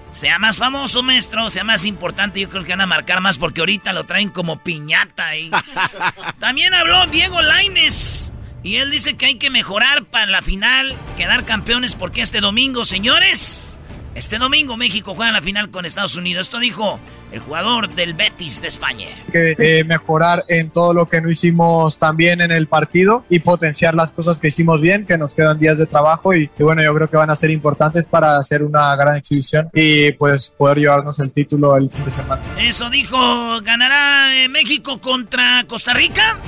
sea 0.09 0.39
más 0.39 0.57
famoso, 0.57 1.03
maestro, 1.03 1.51
sea 1.51 1.63
más 1.63 1.85
importante, 1.85 2.41
yo 2.41 2.49
creo 2.49 2.65
que 2.65 2.71
van 2.71 2.81
a 2.81 2.87
marcar 2.87 3.21
más 3.21 3.37
porque 3.37 3.61
ahorita 3.61 3.93
lo 3.93 4.05
traen 4.05 4.31
como 4.31 4.61
piñata 4.61 5.29
ahí. 5.29 5.51
También 6.39 6.73
habló 6.73 7.07
Diego 7.09 7.43
Laines 7.43 8.33
y 8.63 8.77
él 8.77 8.91
dice 8.91 9.19
que 9.19 9.27
hay 9.27 9.35
que 9.35 9.51
mejorar 9.51 10.07
para 10.07 10.27
la 10.27 10.41
final, 10.41 10.95
quedar 11.19 11.45
campeones 11.45 11.97
porque 11.97 12.23
este 12.23 12.41
domingo, 12.41 12.87
señores, 12.87 13.74
este 14.15 14.39
domingo 14.39 14.77
México 14.77 15.15
juega 15.15 15.33
la 15.33 15.43
final 15.43 15.71
con 15.71 15.85
Estados 15.85 16.17
Unidos. 16.17 16.47
Esto 16.47 16.61
dijo 16.61 17.01
el 17.33 17.41
jugador 17.41 17.89
del 17.91 18.15
Betis 18.15 18.63
de 18.63 18.69
España. 18.69 19.09
que 19.33 19.57
eh, 19.59 19.85
mejorar 19.85 20.45
en 20.49 20.71
todo 20.71 20.95
lo 20.95 21.09
que 21.09 21.21
no 21.21 21.31
hicimos 21.31 21.99
tan 21.99 22.17
bien 22.17 22.41
en 22.41 22.53
el 22.53 22.69
partido 22.69 23.25
y 23.29 23.41
potenciar 23.41 23.95
las 23.95 24.13
cosas 24.13 24.39
que 24.39 24.49
hicimos 24.49 24.81
bien, 24.81 25.05
que 25.05 25.19
nos 25.19 25.35
quedan 25.35 25.59
días 25.59 25.79
de 25.79 25.87
trabajo 25.87 26.35
y, 26.35 26.49
y 26.59 26.63
bueno, 26.63 26.83
yo 26.83 26.95
creo 26.95 27.11
que 27.11 27.17
van 27.17 27.31
a 27.31 27.37
ser 27.37 27.51
importantes 27.51 28.07
para 28.07 28.37
hacer 28.37 28.63
una 28.63 28.95
gran 28.95 29.17
exhibición 29.17 29.69
y 29.75 30.13
pues 30.13 30.55
poder 30.57 30.79
llevarnos 30.79 31.19
el 31.19 31.33
título 31.33 31.77
el 31.77 31.91
fin 31.91 32.05
de 32.05 32.11
semana. 32.13 32.43
Eso 32.59 32.91
dijo, 32.91 33.61
¿ganará 33.63 34.37
eh, 34.37 34.49
México 34.49 35.01
contra 35.01 35.65
Costa 35.67 35.93
Rica? 35.93 36.39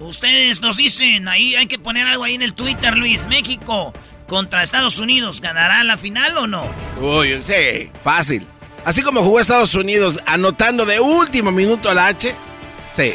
Ustedes 0.00 0.60
nos 0.60 0.76
dicen, 0.76 1.28
ahí 1.28 1.54
hay 1.54 1.66
que 1.66 1.78
poner 1.78 2.08
algo 2.08 2.24
ahí 2.24 2.34
en 2.34 2.42
el 2.42 2.54
Twitter, 2.54 2.96
Luis. 2.96 3.28
México 3.28 3.92
contra 4.32 4.62
Estados 4.62 4.98
Unidos, 4.98 5.42
¿ganará 5.42 5.84
la 5.84 5.98
final 5.98 6.38
o 6.38 6.46
no? 6.46 6.64
Uy, 6.98 7.42
sí, 7.42 7.90
fácil. 8.02 8.46
Así 8.82 9.02
como 9.02 9.22
jugó 9.22 9.38
Estados 9.38 9.74
Unidos 9.74 10.20
anotando 10.24 10.86
de 10.86 11.00
último 11.00 11.52
minuto 11.52 11.90
a 11.90 11.94
la 11.94 12.06
H, 12.06 12.34
sí, 12.96 13.12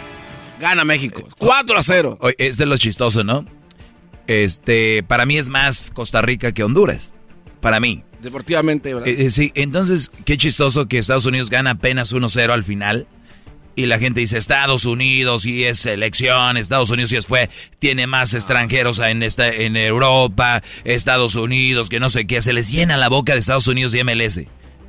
gana 0.59 0.85
México. 0.85 1.27
4 1.39 1.75
a 1.75 1.81
0. 1.81 2.19
Oye, 2.21 2.35
es 2.37 2.57
de 2.57 2.67
lo 2.67 2.77
chistoso, 2.77 3.23
¿no? 3.23 3.45
Este, 4.27 5.01
para 5.07 5.25
mí 5.25 5.39
es 5.39 5.49
más 5.49 5.89
Costa 5.89 6.21
Rica 6.21 6.51
que 6.51 6.63
Honduras. 6.63 7.15
Para 7.61 7.79
mí. 7.79 8.03
Deportivamente, 8.21 8.93
¿verdad? 8.93 9.09
Eh, 9.09 9.25
eh, 9.25 9.31
sí, 9.31 9.51
entonces, 9.55 10.11
qué 10.23 10.37
chistoso 10.37 10.87
que 10.87 10.99
Estados 10.99 11.25
Unidos 11.25 11.49
gana 11.49 11.71
apenas 11.71 12.13
1-0 12.13 12.51
al 12.51 12.63
final. 12.63 13.07
Y 13.77 13.85
la 13.85 13.99
gente 13.99 14.21
dice, 14.21 14.39
Estados 14.39 14.85
Unidos 14.85 15.45
y 15.45 15.63
es 15.65 15.77
selección, 15.77 16.57
Estados 16.57 16.89
Unidos 16.89 17.11
y 17.11 17.17
es 17.17 17.27
fue, 17.27 17.47
tiene 17.77 18.07
más 18.07 18.33
extranjeros 18.33 18.97
en, 18.97 19.21
esta, 19.21 19.49
en 19.49 19.77
Europa, 19.77 20.63
Estados 20.83 21.35
Unidos, 21.35 21.87
que 21.87 21.99
no 21.99 22.09
sé 22.09 22.25
qué, 22.25 22.41
se 22.41 22.53
les 22.53 22.71
llena 22.71 22.97
la 22.97 23.07
boca 23.07 23.33
de 23.33 23.39
Estados 23.39 23.67
Unidos 23.67 23.93
y 23.93 24.03
MLS. 24.03 24.41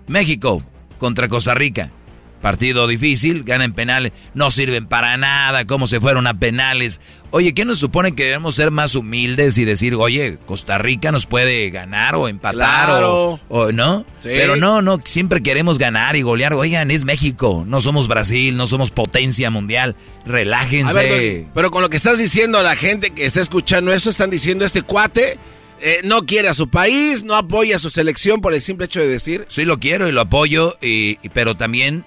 México 0.06 0.64
contra 0.96 1.28
Costa 1.28 1.52
Rica. 1.52 1.92
Partido 2.40 2.86
difícil, 2.86 3.42
ganan 3.42 3.72
penales, 3.72 4.12
no 4.32 4.50
sirven 4.52 4.86
para 4.86 5.16
nada, 5.16 5.64
cómo 5.66 5.86
se 5.88 6.00
fueron 6.00 6.26
a 6.28 6.34
penales. 6.38 7.00
Oye, 7.30 7.52
¿qué 7.52 7.64
nos 7.64 7.78
supone 7.78 8.14
que 8.14 8.24
debemos 8.24 8.54
ser 8.54 8.70
más 8.70 8.94
humildes 8.94 9.58
y 9.58 9.64
decir, 9.64 9.94
oye, 9.96 10.38
Costa 10.46 10.78
Rica 10.78 11.10
nos 11.10 11.26
puede 11.26 11.68
ganar 11.70 12.14
o 12.14 12.28
empatar 12.28 12.86
Claro. 12.86 13.14
o, 13.32 13.40
o 13.48 13.72
no? 13.72 14.06
Sí. 14.20 14.28
Pero 14.30 14.56
no, 14.56 14.82
no, 14.82 15.00
siempre 15.04 15.42
queremos 15.42 15.78
ganar 15.78 16.14
y 16.16 16.22
golear. 16.22 16.54
Oigan, 16.54 16.90
es 16.92 17.04
México, 17.04 17.64
no 17.66 17.80
somos 17.80 18.06
Brasil, 18.08 18.56
no 18.56 18.66
somos 18.68 18.92
potencia 18.92 19.50
mundial. 19.50 19.96
Relájense. 20.24 20.94
Ver, 20.94 21.44
pero 21.54 21.70
con 21.70 21.82
lo 21.82 21.90
que 21.90 21.96
estás 21.96 22.18
diciendo 22.18 22.58
a 22.58 22.62
la 22.62 22.76
gente 22.76 23.10
que 23.10 23.26
está 23.26 23.40
escuchando 23.40 23.92
eso, 23.92 24.10
están 24.10 24.30
diciendo 24.30 24.64
este 24.64 24.82
cuate 24.82 25.38
eh, 25.80 26.00
no 26.04 26.24
quiere 26.26 26.48
a 26.48 26.54
su 26.54 26.68
país, 26.68 27.22
no 27.24 27.34
apoya 27.34 27.76
a 27.76 27.78
su 27.78 27.90
selección 27.90 28.40
por 28.40 28.52
el 28.54 28.62
simple 28.62 28.86
hecho 28.86 29.00
de 29.00 29.06
decir. 29.08 29.44
Sí 29.48 29.64
lo 29.64 29.78
quiero 29.78 30.08
y 30.08 30.12
lo 30.12 30.20
apoyo, 30.22 30.76
y, 30.80 31.18
y- 31.22 31.28
pero 31.32 31.56
también 31.56 32.04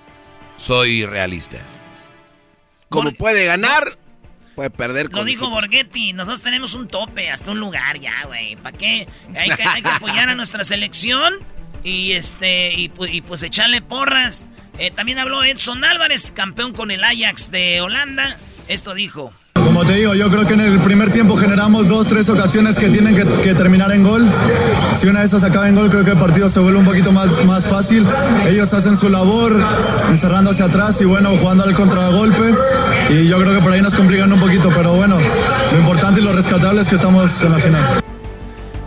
soy 0.61 1.05
realista. 1.05 1.57
Como 2.89 3.11
puede 3.13 3.45
ganar, 3.45 3.97
puede 4.55 4.69
perder. 4.69 5.11
Lo 5.11 5.23
dijo 5.23 5.49
Borghetti, 5.49 6.13
nosotros 6.13 6.41
tenemos 6.41 6.73
un 6.75 6.87
tope, 6.87 7.31
hasta 7.31 7.51
un 7.51 7.59
lugar 7.59 7.99
ya, 7.99 8.25
güey. 8.25 8.55
¿Para 8.57 8.77
qué? 8.77 9.07
Hay 9.35 9.49
que, 9.49 9.63
hay 9.63 9.81
que 9.81 9.89
apoyar 9.95 10.29
a 10.29 10.35
nuestra 10.35 10.63
selección 10.63 11.33
y 11.83 12.11
este 12.11 12.73
y 12.73 12.89
pues 12.89 13.41
echarle 13.43 13.81
porras. 13.81 14.47
Eh, 14.77 14.91
también 14.91 15.19
habló 15.19 15.43
Edson 15.43 15.83
Álvarez, 15.83 16.31
campeón 16.31 16.73
con 16.73 16.91
el 16.91 17.03
Ajax 17.03 17.51
de 17.51 17.81
Holanda. 17.81 18.37
Esto 18.67 18.93
dijo. 18.93 19.33
Como 19.53 19.85
te 19.85 19.93
digo, 19.93 20.13
yo 20.15 20.29
creo 20.29 20.45
que 20.45 20.53
en 20.53 20.61
el 20.61 20.79
primer 20.79 21.11
tiempo 21.11 21.35
generamos 21.35 21.87
dos, 21.87 22.07
tres 22.07 22.29
ocasiones 22.29 22.77
que 22.77 22.89
tienen 22.89 23.15
que, 23.15 23.53
terminar 23.53 23.91
en 23.91 24.03
gol. 24.03 24.29
Si 24.95 25.07
una 25.07 25.21
de 25.21 25.25
esas 25.25 25.43
acaba 25.43 25.67
en 25.67 25.75
gol, 25.75 25.89
creo 25.89 26.03
que 26.03 26.11
el 26.11 26.17
partido 26.17 26.49
se 26.49 26.59
vuelve 26.59 26.79
un 26.79 26.85
poquito 26.85 27.11
más, 27.11 27.43
más 27.45 27.67
fácil. 27.67 28.05
Ellos 28.47 28.73
hacen 28.73 28.97
su 28.97 29.09
labor, 29.09 29.61
encerrándose 30.09 30.63
atrás 30.63 31.01
y 31.01 31.05
bueno, 31.05 31.29
jugando 31.37 31.63
al 31.63 31.73
contragolpe. 31.73 32.55
Y 33.09 33.27
yo 33.27 33.37
creo 33.39 33.55
que 33.55 33.61
por 33.61 33.71
ahí 33.73 33.81
nos 33.81 33.93
complican 33.93 34.31
un 34.31 34.39
poquito, 34.39 34.69
pero 34.69 34.93
bueno, 34.93 35.17
lo 35.71 35.79
importante 35.79 36.21
y 36.21 36.23
lo 36.23 36.31
rescatable 36.33 36.81
es 36.81 36.87
que 36.87 36.95
estamos 36.95 37.41
en 37.41 37.51
la 37.51 37.59
final. 37.59 38.03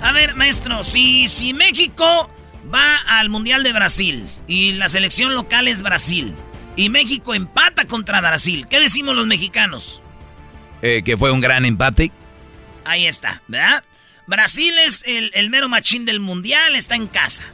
A 0.00 0.12
ver, 0.12 0.34
maestro, 0.34 0.84
si, 0.84 1.28
si 1.28 1.52
México 1.54 2.30
va 2.72 2.96
al 3.08 3.28
Mundial 3.30 3.62
de 3.62 3.72
Brasil 3.72 4.26
y 4.46 4.72
la 4.72 4.88
selección 4.88 5.34
local 5.34 5.68
es 5.68 5.82
Brasil 5.82 6.34
y 6.76 6.88
México 6.88 7.34
empata 7.34 7.86
contra 7.86 8.20
Brasil, 8.20 8.66
¿qué 8.68 8.80
decimos 8.80 9.16
los 9.16 9.26
mexicanos? 9.26 10.03
Eh, 10.86 11.02
que 11.02 11.16
fue 11.16 11.30
un 11.30 11.40
gran 11.40 11.64
empate. 11.64 12.12
Ahí 12.84 13.06
está, 13.06 13.40
¿verdad? 13.48 13.82
Brasil 14.26 14.74
es 14.80 15.02
el, 15.06 15.30
el 15.32 15.48
mero 15.48 15.66
machín 15.66 16.04
del 16.04 16.20
mundial, 16.20 16.76
está 16.76 16.94
en 16.94 17.06
casa. 17.06 17.44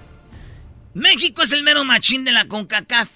México 0.94 1.44
es 1.44 1.52
el 1.52 1.62
mero 1.62 1.84
machín 1.84 2.24
de 2.24 2.32
la 2.32 2.46
CONCACAF. 2.46 3.08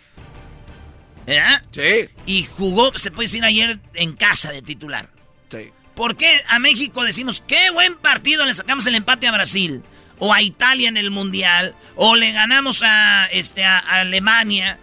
¿Verdad? 1.27 1.65
Sí. 1.73 2.09
Y 2.27 2.45
jugó, 2.45 2.97
se 2.97 3.11
puede 3.11 3.27
decir 3.27 3.45
ayer, 3.45 3.81
en 3.95 4.13
casa 4.13 4.53
de 4.53 4.63
titular. 4.63 5.09
Sí. 5.51 5.73
¿Por 5.97 6.17
qué 6.17 6.45
a 6.49 6.61
México 6.61 7.03
decimos, 7.03 7.43
qué 7.45 7.71
buen 7.71 7.97
partido, 7.97 8.47
le 8.47 8.55
sacamos 8.55 8.87
el 8.87 8.95
empate 8.95 9.27
a 9.27 9.33
Brasil? 9.33 9.83
O 10.21 10.33
a 10.33 10.43
Italia 10.43 10.89
en 10.89 10.97
el 10.97 11.11
mundial, 11.11 11.75
o 11.97 12.15
le 12.15 12.31
ganamos 12.31 12.85
a, 12.85 13.27
este, 13.33 13.65
a, 13.65 13.81
a 13.81 14.03
Alemania. 14.03 14.79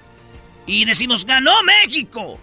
y 0.67 0.83
decimos, 0.83 1.25
ganó 1.25 1.53
México. 1.63 2.37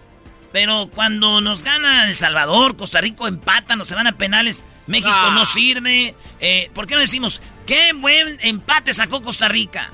Pero 0.51 0.89
cuando 0.93 1.41
nos 1.41 1.63
gana 1.63 2.09
El 2.09 2.17
Salvador, 2.17 2.75
Costa 2.75 3.01
Rica 3.01 3.27
empata, 3.27 3.75
nos 3.75 3.87
se 3.87 3.95
van 3.95 4.07
a 4.07 4.13
penales, 4.17 4.63
México 4.87 5.11
Ah. 5.13 5.31
no 5.35 5.45
sirve. 5.45 6.15
Eh, 6.39 6.69
¿Por 6.73 6.87
qué 6.87 6.95
no 6.95 7.01
decimos, 7.01 7.41
qué 7.65 7.93
buen 7.93 8.37
empate 8.41 8.93
sacó 8.93 9.21
Costa 9.21 9.47
Rica? 9.47 9.89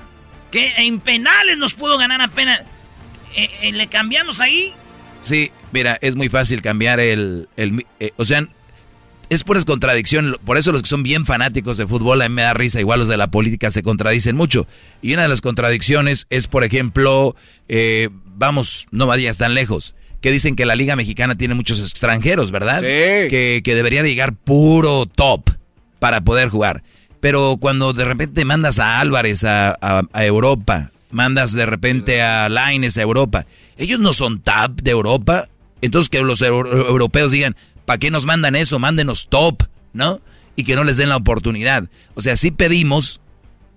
Que 0.50 0.72
en 0.78 1.00
penales 1.00 1.58
nos 1.58 1.74
pudo 1.74 1.98
ganar 1.98 2.22
apenas. 2.22 2.62
Eh, 3.36 3.50
eh, 3.62 3.72
¿Le 3.72 3.86
cambiamos 3.88 4.40
ahí? 4.40 4.72
Sí, 5.22 5.50
mira, 5.72 5.98
es 6.00 6.16
muy 6.16 6.28
fácil 6.28 6.62
cambiar 6.62 7.00
el... 7.00 7.48
el 7.56 7.84
eh, 8.00 8.12
o 8.16 8.24
sea, 8.24 8.46
es 9.28 9.44
pura 9.44 9.62
contradicción. 9.64 10.38
Por 10.44 10.56
eso 10.56 10.72
los 10.72 10.82
que 10.82 10.88
son 10.88 11.02
bien 11.02 11.26
fanáticos 11.26 11.76
de 11.76 11.86
fútbol, 11.86 12.22
a 12.22 12.28
mí 12.28 12.34
me 12.34 12.42
da 12.42 12.54
risa. 12.54 12.80
Igual 12.80 13.00
los 13.00 13.08
de 13.08 13.16
la 13.16 13.26
política 13.26 13.70
se 13.70 13.82
contradicen 13.82 14.36
mucho. 14.36 14.66
Y 15.02 15.12
una 15.14 15.22
de 15.22 15.28
las 15.28 15.40
contradicciones 15.40 16.26
es, 16.30 16.46
por 16.46 16.64
ejemplo, 16.64 17.34
eh, 17.68 18.08
vamos, 18.36 18.86
no 18.90 19.06
vayas 19.06 19.38
tan 19.38 19.54
lejos, 19.54 19.94
que 20.26 20.32
dicen 20.32 20.56
que 20.56 20.66
la 20.66 20.74
Liga 20.74 20.96
Mexicana 20.96 21.36
tiene 21.38 21.54
muchos 21.54 21.78
extranjeros, 21.78 22.50
¿verdad? 22.50 22.80
Sí. 22.80 22.86
Que, 23.30 23.60
que 23.64 23.74
debería 23.76 24.02
de 24.02 24.08
llegar 24.08 24.32
puro 24.34 25.06
top 25.06 25.50
para 26.00 26.22
poder 26.22 26.48
jugar. 26.48 26.82
Pero 27.20 27.58
cuando 27.60 27.92
de 27.92 28.04
repente 28.04 28.44
mandas 28.44 28.80
a 28.80 28.98
Álvarez 28.98 29.44
a, 29.44 29.70
a- 29.80 30.02
a 30.12 30.24
Europa, 30.24 30.90
mandas 31.12 31.52
de 31.52 31.64
repente 31.64 32.22
a 32.22 32.48
Laines 32.48 32.98
a 32.98 33.02
Europa, 33.02 33.46
ellos 33.76 34.00
no 34.00 34.12
son 34.12 34.40
top 34.40 34.82
de 34.82 34.90
Europa. 34.90 35.46
Entonces 35.80 36.08
que 36.08 36.20
los 36.20 36.42
euro- 36.42 36.88
europeos 36.88 37.30
digan, 37.30 37.54
¿para 37.84 37.98
qué 37.98 38.10
nos 38.10 38.24
mandan 38.24 38.56
eso? 38.56 38.80
Mándenos 38.80 39.28
top, 39.28 39.62
¿no? 39.92 40.20
Y 40.56 40.64
que 40.64 40.74
no 40.74 40.82
les 40.82 40.96
den 40.96 41.08
la 41.10 41.16
oportunidad. 41.18 41.84
O 42.16 42.20
sea, 42.20 42.36
sí 42.36 42.50
pedimos, 42.50 43.20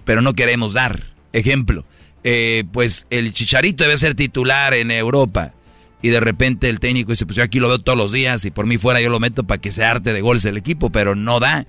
pero 0.03 0.23
no 0.23 0.33
queremos 0.33 0.73
dar. 0.73 1.03
Ejemplo, 1.31 1.85
eh, 2.23 2.63
pues 2.73 3.05
el 3.11 3.33
Chicharito 3.33 3.83
debe 3.83 3.97
ser 3.97 4.15
titular 4.15 4.73
en 4.73 4.89
Europa. 4.89 5.53
Y 6.01 6.09
de 6.09 6.19
repente 6.21 6.69
el 6.69 6.79
técnico 6.79 7.11
dice, 7.11 7.25
pues 7.25 7.35
yo 7.35 7.43
aquí 7.43 7.59
lo 7.59 7.67
veo 7.67 7.79
todos 7.79 7.97
los 7.97 8.11
días 8.11 8.45
y 8.45 8.51
por 8.51 8.65
mí 8.65 8.77
fuera 8.77 9.01
yo 9.01 9.09
lo 9.09 9.19
meto 9.19 9.43
para 9.43 9.59
que 9.59 9.71
se 9.71 9.83
arte 9.83 10.13
de 10.13 10.21
goles 10.21 10.45
el 10.45 10.55
equipo, 10.57 10.91
pero 10.91 11.13
no 11.15 11.39
da. 11.39 11.65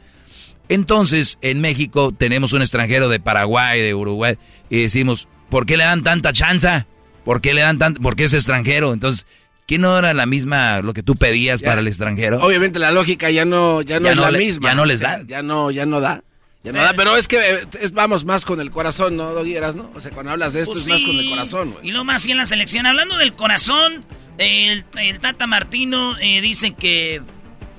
Entonces, 0.69 1.39
en 1.43 1.61
México 1.61 2.13
tenemos 2.17 2.53
un 2.53 2.63
extranjero 2.63 3.09
de 3.09 3.19
Paraguay, 3.19 3.81
de 3.83 3.93
Uruguay, 3.95 4.37
y 4.69 4.83
decimos, 4.83 5.27
¿por 5.49 5.67
qué 5.67 5.77
le 5.77 5.83
dan 5.85 6.05
tanta 6.05 6.33
chanza? 6.33 6.87
¿Por 7.25 7.41
qué 7.41 7.55
le 7.55 7.63
dan 7.63 7.79
tanto? 7.79 8.01
¿Por 8.01 8.15
qué 8.15 8.25
es 8.25 8.35
extranjero? 8.35 8.93
Entonces, 8.93 9.27
¿qué 9.67 9.79
no 9.79 9.99
era 9.99 10.15
la 10.15 10.27
misma 10.27 10.81
lo 10.81 10.95
que 10.95 11.03
tú 11.03 11.17
pedías 11.17 11.61
Ya. 11.61 11.67
para 11.67 11.81
el 11.81 11.89
extranjero? 11.89 12.39
Obviamente 12.39 12.79
la 12.79 12.93
lógica 12.93 13.31
ya 13.31 13.45
no, 13.45 13.83
ya 13.83 13.99
no 13.99 14.07
Ya 14.07 14.11
es 14.13 14.17
no 14.17 14.23
la 14.23 14.31
le- 14.31 14.39
misma. 14.39 14.69
ya 14.69 14.75
no 14.77 14.85
les 14.85 15.01
da. 15.01 15.23
Ya 15.27 15.43
no, 15.43 15.73
ya 15.73 15.87
no. 15.87 15.87
Ya 15.87 15.87
no 15.87 16.01
da, 16.01 16.23
pero 16.63 17.17
es 17.17 17.29
que 17.29 17.39
eh, 17.39 17.67
es, 17.81 17.93
vamos 17.93 18.25
más 18.25 18.45
con 18.45 18.61
el 18.61 18.71
corazón, 18.71 19.17
¿no, 19.17 19.33
Doguieras, 19.33 19.77
no? 19.77 19.91
O 19.95 20.01
sea, 20.01 20.11
cuando 20.11 20.33
hablas 20.33 20.53
de 20.53 20.61
esto 20.61 20.73
Pues 20.73 20.85
es 20.85 20.89
más 20.89 21.05
con 21.05 21.17
el 21.17 21.29
corazón, 21.29 21.73
güey. 21.73 21.89
Y 21.89 21.93
lo 21.93 22.05
más 22.05 22.17
así 22.17 22.33
en 22.33 22.37
la 22.37 22.47
selección. 22.47 22.87
Hablando 22.87 23.17
del 23.17 23.33
corazón, 23.33 24.05
el, 24.39 24.85
el 24.99 25.21
Tata 25.21 25.47
Martino 25.47 26.19
eh, 26.19 26.41
dice 26.41 26.73
que 26.73 27.23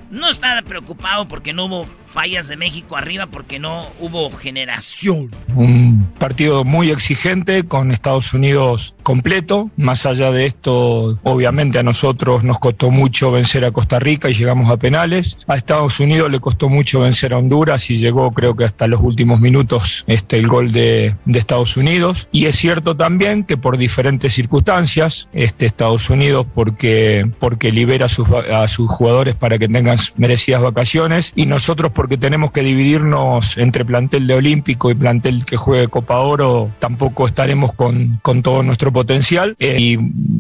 no 0.10 0.30
está 0.30 0.62
preocupado 0.64 1.28
porque 1.28 1.54
no 1.54 1.66
hubo 1.66 1.88
fallas 2.12 2.48
de 2.48 2.58
México 2.58 2.98
arriba, 2.98 3.28
porque 3.28 3.60
no 3.60 3.88
hubo 4.00 4.30
generación. 4.30 5.32
Un 5.56 6.08
partido 6.20 6.64
muy 6.64 6.92
exigente 6.92 7.64
con 7.64 7.92
Estados 7.92 8.34
Unidos 8.34 8.96
completo. 9.04 9.70
Más 9.78 10.06
allá 10.06 10.32
de 10.32 10.46
esto, 10.46 11.20
obviamente 11.24 11.80
a 11.80 11.84
nosotros 11.84 12.44
nos 12.44 12.60
costó 12.60 12.92
mucho 12.92 13.32
vencer 13.32 13.66
a 13.66 13.72
Costa 13.72 14.00
Rica 14.00 14.30
y 14.30 14.34
llegamos 14.34 14.70
a 14.70 14.78
penales. 14.78 15.38
A 15.48 15.56
Estados 15.56 16.00
Unidos 16.00 16.30
le 16.30 16.40
costó 16.40 16.70
mucho 16.70 17.02
vencer 17.02 17.34
a 17.34 17.38
Honduras 17.38 17.90
y 17.90 17.96
llegó 17.96 18.32
creo 18.32 18.56
que 18.56 18.66
hasta 18.66 18.88
los 18.88 19.02
últimos 19.02 19.40
minutos 19.40 20.04
este, 20.08 20.38
el 20.38 20.48
gol 20.48 20.72
de, 20.72 21.16
de 21.26 21.40
Estados 21.40 21.78
Unidos. 21.78 22.28
Y 22.32 22.46
es 22.46 22.56
cierto 22.56 22.96
también 22.96 23.44
que 23.44 23.58
por 23.58 23.78
diferentes 23.78 24.34
circunstancias, 24.34 25.30
este, 25.34 25.66
Estados 25.66 26.10
Unidos 26.10 26.46
porque, 26.54 27.30
porque 27.40 27.72
libera 27.72 28.06
a 28.06 28.10
sus, 28.10 28.28
a 28.30 28.68
sus 28.68 28.90
jugadores 28.90 29.36
para 29.36 29.58
que 29.58 29.68
tengan 29.68 29.98
merecidas 30.18 30.62
vacaciones 30.62 31.34
y 31.36 31.46
nosotros 31.46 31.92
porque 32.02 32.18
tenemos 32.18 32.52
que 32.52 32.62
dividirnos 32.64 33.60
entre 33.60 33.86
plantel 33.86 34.26
de 34.26 34.34
Olímpico 34.34 34.90
y 34.90 34.96
plantel 34.96 35.46
que 35.46 35.56
juegue 35.56 35.88
Copa 35.88 36.18
Oro, 36.18 36.72
tampoco 36.80 37.28
estaremos 37.28 37.74
con, 37.76 38.18
con 38.24 38.42
todo 38.42 38.64
nuestro 38.64 38.92
potencial 38.92 39.56
Eh, 39.60 39.78
y 39.80 40.00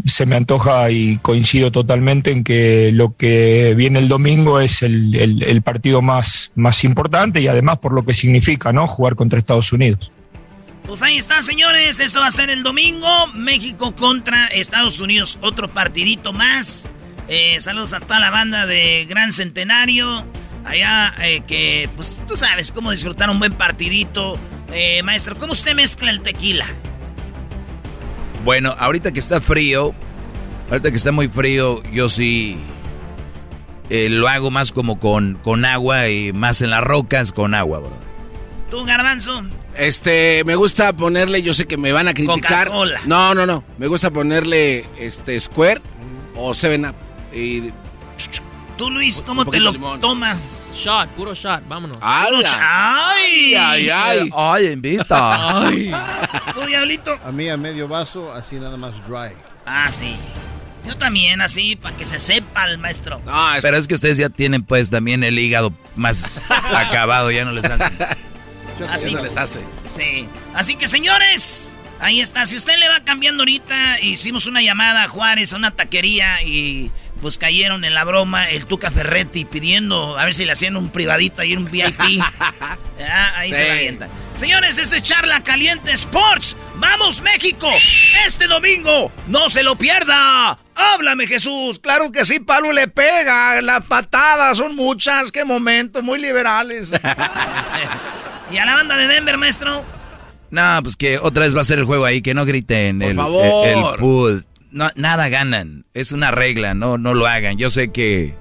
se 0.09 0.25
me 0.25 0.38
antoja 0.38 0.89
y 0.89 1.17
coincido 1.21 1.71
totalmente 1.71 2.31
en 2.31 2.43
que 2.43 2.89
lo 2.91 3.15
que 3.15 3.75
viene 3.77 3.99
el 3.99 4.07
domingo 4.07 4.59
es 4.59 4.81
el, 4.81 5.13
el- 5.13 5.61
partido 5.61 6.01
más, 6.01 6.51
más 6.55 6.83
importante 6.83 7.39
y 7.41 7.47
además 7.47 7.77
por 7.77 7.93
lo 7.93 8.03
que 8.03 8.15
significa, 8.15 8.73
¿no? 8.73 8.88
Jugar 8.88 9.13
contra 9.15 9.38
Estados 9.38 9.71
Unidos. 9.71 10.11
Pues 10.88 11.03
ahí 11.03 11.17
está, 11.19 11.43
señores. 11.43 11.99
Esto 11.99 12.21
va 12.21 12.25
a 12.25 12.31
ser 12.31 12.49
el 12.49 12.63
domingo. 12.63 13.27
México 13.35 13.95
contra 13.95 14.47
Estados 14.47 14.99
Unidos. 14.99 15.38
Otro 15.43 15.67
partidito 15.67 16.33
más. 16.33 16.89
Eh, 17.27 17.59
saludos 17.59 17.93
a 17.93 17.99
toda 17.99 18.19
la 18.19 18.31
banda 18.31 18.65
de 18.65 19.05
Gran 19.07 19.31
Centenario. 19.31 20.25
Allá 20.65 21.13
eh, 21.23 21.41
que, 21.47 21.89
pues 21.95 22.21
tú 22.27 22.38
sabes 22.38 22.71
cómo 22.71 22.91
disfrutar 22.91 23.29
un 23.29 23.39
buen 23.39 23.53
partidito. 23.53 24.38
Eh, 24.73 25.03
maestro, 25.03 25.38
¿cómo 25.38 25.53
usted 25.53 25.75
mezcla 25.75 26.11
el 26.11 26.21
tequila? 26.21 26.65
Bueno, 28.45 28.73
ahorita 28.77 29.11
que 29.11 29.19
está 29.19 29.41
frío, 29.41 29.93
ahorita 30.69 30.91
que 30.91 30.97
está 30.97 31.11
muy 31.11 31.27
frío, 31.27 31.83
yo 31.91 32.09
sí 32.09 32.57
eh, 33.89 34.07
lo 34.09 34.27
hago 34.27 34.51
más 34.51 34.71
como 34.71 34.99
con, 34.99 35.35
con 35.43 35.65
agua 35.65 36.07
y 36.07 36.31
más 36.31 36.61
en 36.61 36.69
las 36.69 36.83
rocas 36.83 37.31
con 37.31 37.53
agua, 37.53 37.79
bro. 37.79 37.91
¿Tú, 38.69 38.85
Garbanzo? 38.85 39.43
Este, 39.75 40.43
me 40.45 40.55
gusta 40.55 40.93
ponerle, 40.93 41.41
yo 41.41 41.53
sé 41.53 41.65
que 41.65 41.75
me 41.77 41.91
van 41.91 42.07
a 42.07 42.13
criticar. 42.13 42.71
No, 43.05 43.35
no, 43.35 43.45
no. 43.45 43.63
Me 43.77 43.88
gusta 43.88 44.11
ponerle 44.11 44.85
este 44.97 45.38
Square 45.39 45.81
o 46.35 46.53
Seven 46.53 46.85
Up. 46.85 46.95
Y 47.33 47.71
Tú, 48.82 48.90
Luis, 48.90 49.24
¿cómo 49.24 49.45
te 49.45 49.60
lo 49.60 49.72
limón. 49.74 50.02
tomas? 50.02 50.58
Shot, 50.74 51.08
puro 51.10 51.36
shot, 51.36 51.62
vámonos. 51.68 51.99
¡Ay! 52.02 53.53
ay, 53.53 53.90
ay. 53.91 54.30
Ay, 54.36 54.68
invita. 54.72 55.68
Ay. 55.68 55.94
¿Tú, 56.56 56.62
Diablito? 56.62 57.16
A 57.24 57.32
mí 57.32 57.48
a 57.48 57.58
medio 57.58 57.88
vaso, 57.88 58.34
así 58.34 58.56
nada 58.56 58.78
más 58.78 58.95
dry. 59.08 59.36
Ah, 59.68 59.91
sí. 59.91 60.16
Yo 60.84 60.98
también, 60.98 61.41
así, 61.41 61.76
para 61.76 61.95
que 61.95 62.08
se 62.08 62.20
sepa 62.20 62.66
el 62.66 62.80
maestro. 62.80 63.22
Pero 63.62 63.78
es 63.78 63.88
que 63.88 63.94
ustedes 63.94 64.18
ya 64.18 64.30
tienen 64.30 64.64
pues 64.64 64.90
también 64.90 65.24
el 65.24 65.38
hígado 65.38 65.72
más 65.95 66.41
acabado, 66.76 67.30
ya 67.30 67.45
no 67.45 67.52
les 67.52 67.66
hace. 67.66 67.86
Así 68.90 69.14
no 69.14 69.22
les 69.22 69.38
hace. 69.38 69.60
Sí. 69.95 70.28
Así 70.56 70.76
que, 70.76 70.88
señores, 70.88 71.78
ahí 72.02 72.19
está. 72.19 72.45
Si 72.45 72.57
usted 72.57 72.78
le 72.78 72.90
va 72.90 72.99
cambiando 73.02 73.44
ahorita, 73.44 74.02
hicimos 74.02 74.48
una 74.48 74.61
llamada 74.61 75.03
a 75.03 75.07
Juárez, 75.07 75.53
a 75.53 75.57
una 75.57 75.72
taquería, 75.72 76.41
y 76.44 76.91
pues 77.22 77.38
cayeron 77.38 77.86
en 77.86 77.94
la 77.94 78.03
broma 78.03 78.49
el 78.49 78.65
Tuca 78.65 78.90
Ferretti 78.90 79.45
pidiendo 79.45 80.18
a 80.18 80.26
ver 80.26 80.34
si 80.34 80.44
le 80.44 80.53
hacían 80.53 80.76
un 80.76 80.90
privadito 80.90 81.41
ahí, 81.41 81.56
un 81.56 81.69
VIP. 81.69 81.99
Ah, 83.03 83.34
ahí 83.38 83.52
se 83.52 83.68
la 83.68 83.73
avienta. 83.73 84.07
Señores, 84.36 84.78
este 84.78 84.98
es 84.98 85.03
Charla 85.03 85.44
Caliente 85.44 85.91
Sports. 85.91 86.56
¡Vamos, 86.76 87.23
México! 87.23 87.68
Este 88.28 88.45
domingo, 88.45 89.11
no 89.26 89.49
se 89.49 89.64
lo 89.64 89.76
pierda. 89.76 90.60
¡Háblame, 90.76 91.26
Jesús! 91.26 91.80
Claro 91.80 92.11
que 92.11 92.26
sí, 92.26 92.40
Pablo 92.40 92.72
le 92.72 92.88
pega. 92.88 93.60
Las 93.64 93.82
patadas 93.86 94.57
son 94.57 94.76
muchas. 94.76 95.32
Qué 95.32 95.44
momento, 95.44 96.03
muy 96.03 96.19
liberales. 96.19 96.91
¿Y 98.52 98.57
a 98.57 98.65
la 98.65 98.76
banda 98.76 98.95
de 98.98 99.07
Denver, 99.07 99.38
maestro? 99.38 99.84
No, 100.52 100.80
pues 100.84 100.95
que 100.95 101.18
otra 101.18 101.45
vez 101.45 101.56
va 101.56 101.61
a 101.61 101.65
ser 101.65 101.80
el 101.80 101.86
juego 101.86 102.06
ahí, 102.06 102.22
que 102.22 102.34
no 102.34 102.45
griten 102.45 102.99
Por 102.99 103.07
el, 103.10 103.15
favor. 103.15 103.68
el, 103.68 103.80
el 103.80 103.95
pool. 103.99 104.45
No, 104.72 104.90
nada 104.95 105.28
ganan, 105.30 105.86
es 105.94 106.11
una 106.11 106.32
regla, 106.32 106.73
no, 106.73 106.98
no 106.98 107.14
lo 107.14 107.26
hagan. 107.28 107.57
Yo 107.57 107.69
sé 107.69 107.91
que, 107.91 108.36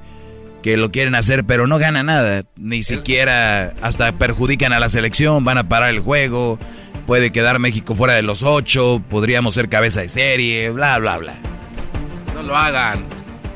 que 0.63 0.77
lo 0.77 0.91
quieren 0.93 1.15
hacer, 1.15 1.45
pero 1.45 1.67
no 1.67 1.79
ganan 1.79 2.07
nada. 2.07 2.43
Ni 2.57 2.83
siquiera 2.83 3.75
hasta 3.83 4.13
perjudican 4.13 4.73
a 4.73 4.81
la 4.81 4.89
selección, 4.89 5.45
van 5.45 5.59
a 5.59 5.69
parar 5.69 5.91
el 5.91 6.01
juego. 6.01 6.59
Puede 7.07 7.33
quedar 7.33 7.59
México 7.59 7.95
fuera 7.97 8.15
de 8.15 8.23
los 8.23 8.43
ocho, 8.45 9.03
podríamos 9.09 9.55
ser 9.55 9.69
cabeza 9.69 10.01
de 10.03 10.09
serie, 10.09 10.71
bla, 10.71 10.99
bla, 10.99 11.19
bla. 11.19 11.35
No 12.35 12.43
lo 12.43 12.57
hagan. 12.57 13.05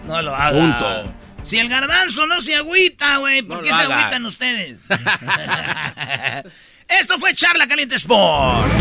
No 0.09 0.20
lo 0.22 0.35
hagan. 0.35 0.60
Punto. 0.78 1.12
Si 1.44 1.59
el 1.59 1.68
garbanzo 1.68 2.26
no 2.26 2.40
se 2.40 2.55
agüita, 2.56 3.18
güey, 3.18 3.43
¿por 3.43 3.59
No 3.59 3.62
qué 3.62 3.68
se 3.68 3.74
hagan. 3.74 3.93
agüitan 3.93 4.24
ustedes? 4.26 4.78
Esto 6.89 7.19
fue 7.19 7.35
Charla 7.35 7.66
Caliente 7.66 7.97
Sport. 7.97 8.73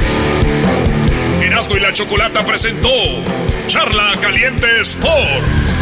Erasmo 1.42 1.78
y 1.78 1.80
la 1.80 1.94
Chocolata 1.94 2.46
presentó 2.46 2.90
Charla 3.68 4.14
Caliente 4.22 4.82
Sports. 4.82 5.80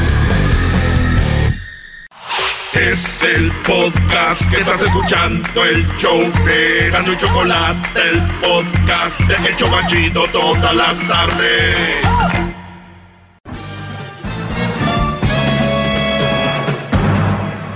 Es 2.73 3.23
el 3.23 3.52
podcast 3.64 4.49
que 4.49 4.61
estás 4.61 4.81
escuchando, 4.81 5.65
el 5.65 5.85
show 5.98 6.31
de 6.45 6.89
Gano 6.89 7.11
y 7.11 7.18
Chocolate, 7.18 8.02
el 8.10 8.22
podcast 8.39 9.19
de 9.19 9.49
El 9.49 9.56
Chocachito 9.57 10.23
todas 10.31 10.73
las 10.76 11.07
tardes. 11.07 11.98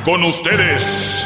Con 0.06 0.24
ustedes. 0.24 1.26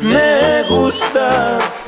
me 0.00 0.62
gustas. 0.68 1.82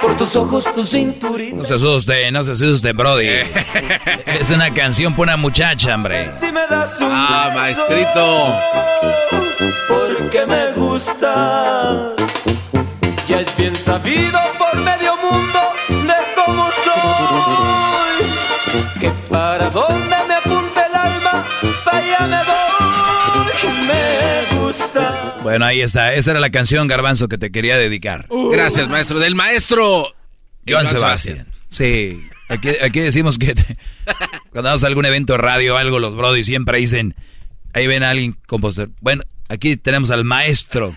Por 0.00 0.16
tus 0.16 0.36
ojos, 0.36 0.72
tu 0.74 0.84
cinturita. 0.84 1.56
No 1.56 1.64
se 1.64 1.74
asuste, 1.74 2.30
no 2.30 2.42
se 2.42 2.52
asuste, 2.52 2.92
Brody. 2.92 3.28
es 4.26 4.50
una 4.50 4.72
canción 4.72 5.12
para 5.14 5.22
una 5.34 5.36
muchacha, 5.36 5.94
hombre. 5.94 6.30
ah, 7.02 7.50
maestrito. 7.54 8.54
Porque 9.88 10.46
me 10.46 10.72
gustas. 10.72 12.12
Ya 13.28 13.40
es 13.40 13.56
bien 13.56 13.74
sabido 13.74 14.38
por 14.58 14.76
medio 14.82 15.16
mundo 15.16 15.60
de 15.88 16.14
cómo 16.34 16.68
soy. 16.84 18.26
Que 19.00 19.10
para 19.30 19.70
donde 19.70 19.93
Bueno, 25.44 25.66
ahí 25.66 25.82
está. 25.82 26.14
Esa 26.14 26.30
era 26.32 26.40
la 26.40 26.50
canción, 26.50 26.88
Garbanzo, 26.88 27.28
que 27.28 27.36
te 27.36 27.52
quería 27.52 27.76
dedicar. 27.76 28.26
Gracias, 28.50 28.88
maestro. 28.88 29.18
Del 29.20 29.34
maestro 29.34 30.14
Joan 30.66 30.88
Sebastián. 30.88 31.46
Sí. 31.68 32.26
Aquí, 32.48 32.70
aquí 32.82 33.00
decimos 33.00 33.38
que 33.38 33.54
cuando 34.50 34.70
vamos 34.70 34.82
a 34.82 34.86
algún 34.86 35.04
evento 35.04 35.34
de 35.34 35.38
radio 35.38 35.74
o 35.74 35.76
algo, 35.76 35.98
los 35.98 36.16
brody 36.16 36.44
siempre 36.44 36.78
dicen, 36.78 37.14
ahí 37.74 37.86
ven 37.86 38.02
a 38.02 38.10
alguien 38.10 38.38
compositor. 38.46 38.90
Bueno, 39.00 39.22
aquí 39.48 39.76
tenemos 39.76 40.10
al 40.10 40.24
maestro. 40.24 40.94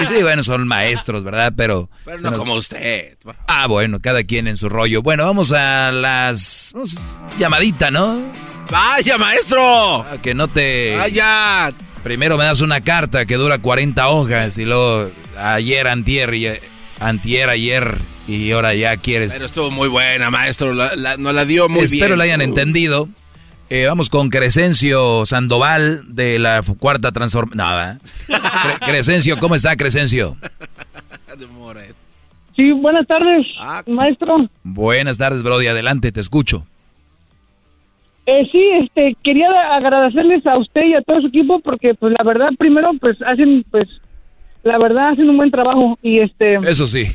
Y 0.00 0.06
sí, 0.06 0.22
bueno, 0.22 0.42
son 0.42 0.66
maestros, 0.66 1.22
¿verdad? 1.22 1.52
Pero... 1.56 1.88
Pero 2.04 2.18
no 2.18 2.32
como 2.32 2.54
usted. 2.54 3.16
Ah, 3.46 3.68
bueno, 3.68 4.00
cada 4.00 4.24
quien 4.24 4.48
en 4.48 4.56
su 4.56 4.68
rollo. 4.68 5.02
Bueno, 5.02 5.24
vamos 5.24 5.52
a 5.52 5.92
las... 5.92 6.72
llamadita, 7.38 7.92
¿no? 7.92 8.32
¡Vaya, 8.70 9.18
maestro! 9.18 10.02
Ah, 10.02 10.18
que 10.20 10.34
no 10.34 10.48
te... 10.48 10.96
¡Vaya! 10.96 11.72
Primero 12.02 12.36
me 12.36 12.44
das 12.44 12.60
una 12.60 12.80
carta 12.80 13.26
que 13.26 13.36
dura 13.36 13.58
40 13.58 14.08
hojas 14.08 14.58
y 14.58 14.64
luego 14.64 15.10
ayer, 15.38 15.86
antier, 15.86 16.34
y, 16.34 16.48
antier, 16.98 17.48
ayer 17.48 17.96
y 18.26 18.50
ahora 18.50 18.74
ya 18.74 18.96
quieres... 18.96 19.32
Pero 19.32 19.46
estuvo 19.46 19.70
muy 19.70 19.88
buena, 19.88 20.30
maestro. 20.30 20.72
La, 20.72 21.16
nos 21.16 21.34
la 21.34 21.44
dio 21.44 21.68
muy 21.68 21.82
bien. 21.82 21.94
Espero 21.94 22.16
la 22.16 22.24
hayan 22.24 22.40
entendido. 22.40 23.08
Eh, 23.70 23.86
vamos 23.86 24.10
con 24.10 24.30
Crescencio 24.30 25.24
Sandoval 25.26 26.02
de 26.14 26.38
la 26.38 26.62
cuarta 26.78 27.12
transformación. 27.12 27.56
Nada. 27.56 27.98
Crescencio, 28.84 29.38
¿cómo 29.38 29.54
está 29.54 29.76
Crescencio? 29.76 30.36
Sí, 32.54 32.70
buenas 32.72 33.06
tardes, 33.06 33.46
ah. 33.58 33.82
maestro. 33.86 34.48
Buenas 34.62 35.16
tardes, 35.16 35.42
Brody. 35.42 35.68
Adelante, 35.68 36.12
te 36.12 36.20
escucho. 36.20 36.66
Eh, 38.26 38.48
sí, 38.52 38.62
este, 38.80 39.16
quería 39.24 39.48
agradecerles 39.74 40.46
a 40.46 40.58
usted 40.58 40.84
y 40.84 40.94
a 40.94 41.02
todo 41.02 41.20
su 41.20 41.26
equipo 41.26 41.58
porque, 41.60 41.94
pues, 41.94 42.14
la 42.16 42.24
verdad, 42.24 42.50
primero, 42.56 42.92
pues, 43.00 43.20
hacen, 43.22 43.64
pues, 43.70 43.88
la 44.62 44.78
verdad, 44.78 45.10
hacen 45.10 45.28
un 45.28 45.36
buen 45.36 45.50
trabajo 45.50 45.98
y, 46.02 46.20
este... 46.20 46.54
Eso 46.56 46.86
sí. 46.86 47.06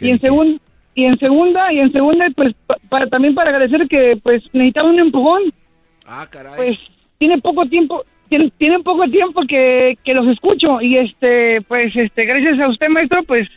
Y 0.00 0.10
en, 0.10 0.20
segundo 0.20 0.60
y 0.94 1.04
en 1.04 1.18
segunda, 1.18 1.72
y 1.72 1.80
en 1.80 1.90
segunda, 1.92 2.26
pues, 2.36 2.54
para, 2.88 3.08
también 3.08 3.34
para 3.34 3.50
agradecer 3.50 3.88
que, 3.88 4.16
pues, 4.22 4.42
necesitaba 4.52 4.90
un 4.90 5.00
empujón 5.00 5.42
Ah, 6.06 6.26
caray. 6.30 6.54
Pues 6.56 6.78
tiene 7.18 7.38
poco 7.38 7.66
tiempo, 7.66 8.04
tiene, 8.28 8.52
tiene 8.58 8.80
poco 8.80 9.08
tiempo 9.08 9.42
que, 9.48 9.98
que, 10.04 10.14
los 10.14 10.26
escucho 10.28 10.80
y 10.80 10.98
este, 10.98 11.62
pues, 11.62 11.94
este, 11.96 12.24
gracias 12.26 12.60
a 12.60 12.68
usted, 12.68 12.88
maestro, 12.88 13.22
pues, 13.24 13.48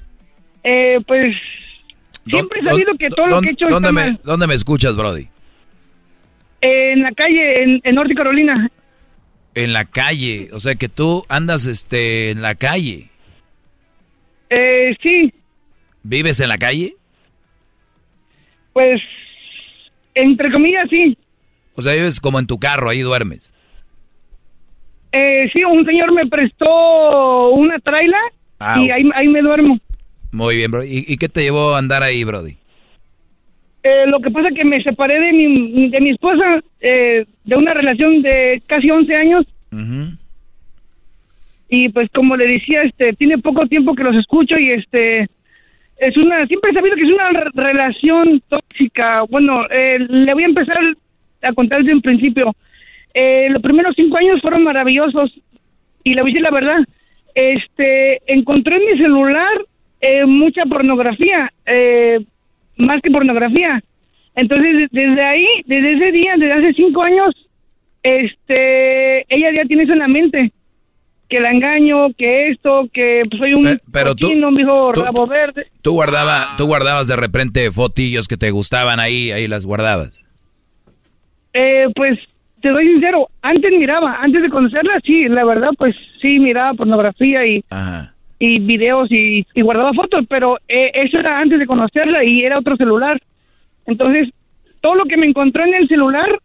eh, 0.64 1.00
pues, 1.06 1.36
siempre 2.26 2.62
he 2.62 2.66
sabido 2.66 2.94
que 2.98 3.10
todo 3.10 3.28
lo 3.28 3.42
que 3.42 3.50
he 3.50 3.52
hecho 3.52 3.68
¿dónde 3.68 3.92
me, 3.92 4.18
¿Dónde 4.24 4.48
me 4.48 4.54
escuchas, 4.54 4.96
Brody? 4.96 5.28
En 6.68 7.02
la 7.02 7.12
calle, 7.12 7.64
en, 7.64 7.82
en 7.84 7.96
Norte 7.96 8.14
Carolina. 8.14 8.70
En 9.56 9.74
la 9.74 9.86
calle, 9.86 10.50
o 10.54 10.60
sea 10.60 10.76
que 10.76 10.90
tú 10.90 11.26
andas, 11.30 11.66
este, 11.66 12.30
en 12.30 12.42
la 12.42 12.56
calle. 12.56 13.10
Eh, 14.50 14.96
sí. 15.02 15.34
¿Vives 16.04 16.40
en 16.40 16.50
la 16.50 16.58
calle? 16.58 16.96
Pues, 18.74 19.02
entre 20.14 20.52
comillas, 20.52 20.88
sí. 20.90 21.18
O 21.76 21.82
sea, 21.82 21.94
vives 21.94 22.20
como 22.20 22.40
en 22.40 22.48
tu 22.48 22.60
carro, 22.60 22.90
ahí 22.90 23.02
duermes. 23.02 23.54
Eh, 25.12 25.50
sí, 25.54 25.64
un 25.64 25.86
señor 25.86 26.12
me 26.14 26.28
prestó 26.28 27.50
una 27.50 27.80
traila 27.80 28.18
ah, 28.60 28.80
y 28.80 28.92
ahí, 28.92 29.28
me 29.28 29.42
duermo. 29.42 29.80
Muy 30.32 30.58
bien, 30.58 30.72
bro. 30.72 30.84
¿Y, 30.84 31.18
qué 31.18 31.30
te 31.30 31.42
llevó 31.42 31.76
a 31.76 31.80
andar 31.80 32.04
ahí, 32.04 32.24
Brody? 32.24 32.58
Eh, 33.84 34.06
lo 34.08 34.20
que 34.20 34.32
pasa 34.32 34.50
es 34.50 34.56
que 34.56 34.66
me 34.66 34.82
separé 34.84 35.20
de 35.20 35.34
mi, 35.34 35.90
de 35.90 36.02
mi 36.02 36.10
esposa 36.12 36.62
eh, 36.82 37.26
de 37.44 37.56
una 37.56 37.74
relación 37.74 38.22
de 38.22 38.62
casi 38.66 38.90
11 38.90 39.16
años. 39.16 39.46
Y 41.70 41.90
pues 41.90 42.10
como 42.12 42.36
le 42.36 42.48
decía, 42.48 42.84
este, 42.84 43.14
tiene 43.14 43.38
poco 43.38 43.68
tiempo 43.68 43.94
que 43.94 44.04
los 44.04 44.16
escucho 44.16 44.58
y 44.58 44.72
este 44.72 45.28
es 45.98 46.16
una, 46.16 46.46
siempre 46.46 46.72
he 46.72 46.74
sabido 46.74 46.96
que 46.96 47.04
es 47.04 47.12
una 47.12 47.30
relación 47.54 48.42
tóxica. 48.48 49.24
Bueno, 49.24 49.66
eh, 49.70 50.00
le 50.00 50.34
voy 50.34 50.44
a 50.44 50.48
empezar 50.48 50.78
a 51.42 51.54
contar 51.54 51.80
desde 51.80 51.96
un 51.96 52.02
principio. 52.02 52.54
Eh, 53.14 53.50
los 53.50 53.62
primeros 53.62 53.96
cinco 53.96 54.18
años 54.18 54.42
fueron 54.42 54.64
maravillosos 54.64 55.32
y 56.04 56.14
le 56.14 56.22
voy 56.22 56.32
a 56.32 56.34
decir 56.34 56.44
la 56.44 56.52
verdad. 56.52 56.80
Este, 57.34 58.22
encontré 58.32 58.78
en 58.78 58.86
mi 58.86 58.98
celular 58.98 59.66
eh, 60.02 60.26
mucha 60.26 60.66
pornografía, 60.66 61.52
eh, 61.66 62.20
más 62.78 63.02
que 63.02 63.12
pornografía. 63.12 63.82
Entonces, 64.36 64.90
desde 64.92 65.24
ahí, 65.24 65.48
desde 65.66 65.94
ese 65.94 66.12
día, 66.12 66.34
desde 66.38 66.54
hace 66.54 66.74
cinco 66.74 67.04
años, 67.04 67.34
este, 68.04 69.22
ella 69.34 69.52
ya 69.56 69.66
tiene 69.68 69.84
eso 69.84 69.94
en 69.94 70.00
la 70.00 70.08
mente. 70.08 70.52
Que 71.28 71.42
la 71.42 71.52
engaño, 71.52 72.14
que 72.18 72.50
esto, 72.52 72.88
que 72.94 73.22
soy 73.38 73.54
un 73.54 73.78
pero 73.92 74.12
cochino, 74.12 74.50
tú, 74.94 75.02
rabo 75.02 75.28
verde. 75.28 75.68
Tú, 75.82 75.92
guardaba, 75.94 76.56
tú 76.58 76.68
guardabas 76.68 77.08
de 77.08 77.18
repente 77.18 77.70
fotillos 77.72 78.30
que 78.30 78.38
te 78.38 78.52
gustaban 78.52 79.02
ahí, 79.02 79.32
ahí 79.32 79.48
las 79.48 79.66
guardabas. 79.66 80.26
Eh, 81.54 81.88
pues 81.96 82.18
te 82.62 82.70
doy 82.70 82.88
sincero, 82.88 83.30
antes 83.42 83.72
miraba, 83.78 84.20
antes 84.22 84.42
de 84.42 84.50
conocerla, 84.50 85.00
sí, 85.04 85.28
la 85.28 85.44
verdad, 85.44 85.70
pues 85.78 85.96
sí, 86.22 86.40
miraba 86.40 86.74
pornografía 86.76 87.46
y, 87.46 87.64
y 88.40 88.60
videos 88.60 89.12
y, 89.12 89.46
guardaba 89.62 89.94
fotos, 89.94 90.26
pero 90.30 90.58
eh, 90.68 90.92
eso 90.94 91.20
era 91.20 91.40
antes 91.40 91.60
de 91.60 91.66
conocerla 91.66 92.24
y 92.24 92.44
era 92.44 92.60
otro 92.60 92.76
celular. 92.78 93.20
Entonces, 93.86 94.30
todo 94.82 94.96
lo 94.96 95.06
que 95.06 95.18
me 95.18 95.26
encontró 95.26 95.64
en 95.66 95.74
el 95.74 95.88
celular, 95.88 96.40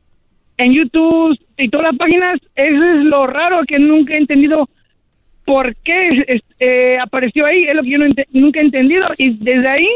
en 0.57 0.73
YouTube 0.73 1.39
y 1.59 1.69
todas 1.69 1.89
las 1.89 1.97
páginas, 1.97 2.41
eso 2.55 2.83
es 2.83 3.05
lo 3.05 3.27
raro 3.27 3.63
que 3.67 3.79
nunca 3.79 4.15
he 4.15 4.19
entendido 4.19 4.69
por 5.45 5.75
qué 5.77 6.41
eh, 6.61 6.99
apareció 7.01 7.47
ahí, 7.47 7.65
es 7.65 7.75
lo 7.75 7.83
que 7.83 7.91
yo 7.91 7.99
nunca 8.33 8.61
he 8.61 8.65
entendido 8.65 9.09
y 9.19 9.37
desde 9.39 9.69
ahí, 9.69 9.89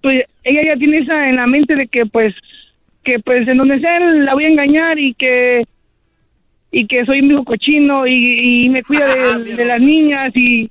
pues 0.00 0.24
ella 0.44 0.62
ya 0.64 0.76
tiene 0.76 0.98
esa 0.98 1.28
en 1.28 1.36
la 1.36 1.46
mente 1.46 1.74
de 1.74 1.88
que 1.88 2.06
pues 2.06 2.34
que 3.02 3.18
pues 3.18 3.46
en 3.48 3.58
donde 3.58 3.80
sea 3.80 4.00
la 4.00 4.34
voy 4.34 4.44
a 4.44 4.48
engañar 4.48 4.98
y 4.98 5.14
que 5.14 5.64
y 6.70 6.86
que 6.86 7.04
soy 7.04 7.20
un 7.20 7.30
hijo 7.30 7.44
cochino 7.44 8.06
y, 8.06 8.68
me 8.68 8.82
cuida 8.82 9.06
de, 9.38 9.64
las 9.64 9.80
niñas 9.80 10.32
y 10.34 10.70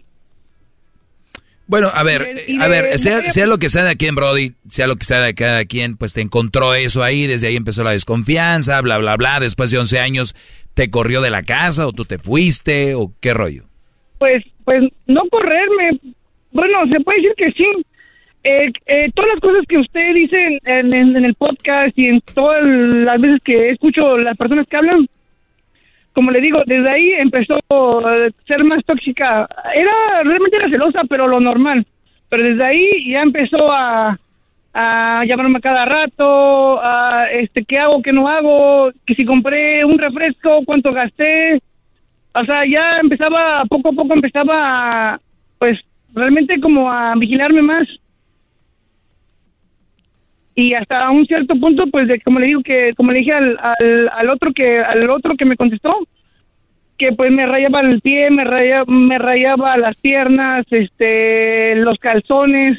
bueno, 1.74 1.88
a 1.92 2.04
ver, 2.04 2.22
a 2.62 2.68
ver, 2.68 3.00
sea, 3.00 3.24
sea, 3.32 3.48
lo 3.48 3.58
que 3.58 3.68
sea 3.68 3.84
de 3.84 3.96
quien, 3.96 4.14
Brody, 4.14 4.52
sea 4.70 4.86
lo 4.86 4.96
que 4.96 5.06
sea 5.06 5.22
de 5.22 5.34
cada 5.34 5.66
quien, 5.66 5.98
pues 5.98 6.14
te 6.14 6.22
encontró 6.22 6.76
eso 6.76 7.02
ahí, 7.02 7.26
desde 7.26 7.48
ahí 7.48 7.56
empezó 7.56 7.84
la 7.84 7.90
desconfianza, 7.90 8.80
bla, 8.82 9.00
bla, 9.00 9.18
bla, 9.18 9.40
después 9.40 9.72
de 9.72 9.80
11 9.80 10.00
años, 10.00 10.36
¿te 10.76 10.92
corrió 10.92 11.20
de 11.20 11.32
la 11.32 11.42
casa 11.42 11.88
o 11.88 11.92
tú 11.92 12.06
te 12.06 12.20
fuiste 12.20 12.94
o 12.94 13.12
qué 13.20 13.34
rollo? 13.34 13.64
Pues, 14.20 14.44
pues 14.66 14.84
no 15.08 15.22
correrme, 15.32 16.00
bueno, 16.52 16.78
se 16.92 17.00
puede 17.00 17.24
decir 17.24 17.34
que 17.38 17.52
sí, 17.54 17.66
eh, 18.44 18.72
eh, 18.86 19.10
todas 19.16 19.32
las 19.34 19.40
cosas 19.40 19.66
que 19.68 19.80
usted 19.80 20.14
dice 20.14 20.60
en, 20.66 20.94
el 20.94 21.34
podcast 21.34 21.98
y 21.98 22.06
en 22.06 22.22
todas 22.36 22.64
las 22.64 23.20
veces 23.20 23.40
que 23.44 23.72
escucho 23.72 24.20
las 24.20 24.38
personas 24.38 24.68
que 24.68 24.78
hablan, 24.78 25.08
como 26.14 26.32
le 26.32 26.42
digo, 26.42 26.62
desde 26.66 26.90
ahí 26.90 27.14
empezó 27.14 27.56
a 27.70 28.30
ser 28.48 28.64
más 28.64 28.84
tóxica. 28.86 29.48
Era 29.74 30.24
realmente 30.24 30.58
era 30.58 30.70
celosa, 30.70 31.02
pero 31.10 31.28
lo 31.28 31.40
normal. 31.40 31.86
Pero 32.30 32.44
desde 32.44 32.64
ahí 32.64 33.12
ya 33.12 33.22
empezó 33.22 33.72
a, 33.72 34.18
a 34.74 35.24
llamarme 35.26 35.60
cada 35.60 35.86
rato, 35.86 36.80
a 36.84 37.26
este 37.32 37.66
qué 37.66 37.80
hago, 37.80 38.02
qué 38.02 38.14
no 38.14 38.28
hago, 38.28 38.92
que 39.06 39.16
si 39.16 39.26
compré 39.26 39.84
un 39.86 39.98
refresco, 39.98 40.62
cuánto 40.66 40.94
gasté. 40.94 41.62
O 42.36 42.46
sea, 42.46 42.66
ya 42.66 42.98
empezaba 43.00 43.64
poco 43.66 43.90
a 43.90 43.94
poco 43.94 44.14
empezaba 44.14 45.20
pues 45.60 45.80
realmente 46.14 46.60
como 46.60 46.92
a 46.92 47.14
vigilarme 47.16 47.62
más 47.62 47.88
y 50.56 50.74
hasta 50.74 51.10
un 51.10 51.26
cierto 51.26 51.56
punto 51.60 51.86
pues 51.88 52.08
de 52.08 52.22
como 52.22 52.40
le 52.40 52.48
digo 52.48 52.62
que 52.64 52.94
como 52.96 53.12
le 53.12 53.20
dije 53.20 53.34
al, 53.34 53.58
al, 54.12 54.30
otro 54.30 54.54
que 54.54 54.80
al 54.80 55.10
otro 55.10 55.36
que 55.36 55.46
me 55.46 55.56
contestó 55.58 55.96
que 56.98 57.12
pues 57.14 57.32
me 57.32 57.46
rayaba 57.46 57.82
el 57.82 58.02
pie, 58.02 58.30
me 58.30 58.44
rayaba, 58.44 58.86
me 58.88 59.18
rayaba 59.18 59.78
las 59.78 59.96
piernas, 59.98 60.66
este, 60.70 61.76
los 61.76 61.98
calzones. 61.98 62.78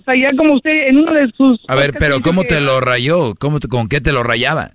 O 0.00 0.04
sea, 0.04 0.14
ya 0.16 0.36
como 0.36 0.54
usted 0.54 0.88
en 0.88 0.98
uno 0.98 1.14
de 1.14 1.30
sus... 1.32 1.60
A 1.66 1.74
ver, 1.74 1.94
pero 1.98 2.20
¿cómo 2.20 2.44
te 2.44 2.60
lo 2.60 2.80
rayó? 2.80 3.34
¿Cómo 3.40 3.58
te- 3.58 3.68
¿Con 3.68 3.88
qué 3.88 4.02
te 4.02 4.12
lo 4.12 4.22
rayaba? 4.22 4.72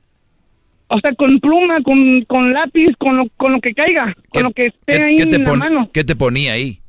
O 0.88 1.00
sea, 1.00 1.14
con 1.14 1.40
pluma, 1.40 1.84
con, 1.84 2.24
con 2.24 2.52
lápiz, 2.52 2.96
con 2.98 3.16
lo, 3.16 3.28
con 3.38 3.52
lo 3.52 3.62
que 3.62 3.76
caiga, 3.76 4.16
con 4.30 4.44
lo 4.44 4.52
que 4.52 4.66
esté 4.66 5.04
ahí 5.04 5.18
¿Qué 5.18 5.28
te, 5.28 5.36
en 5.36 5.44
la 5.44 5.54
mano. 5.54 5.90
¿Qué 5.94 6.04
te 6.04 6.16
ponía 6.16 6.54
ahí? 6.54 6.80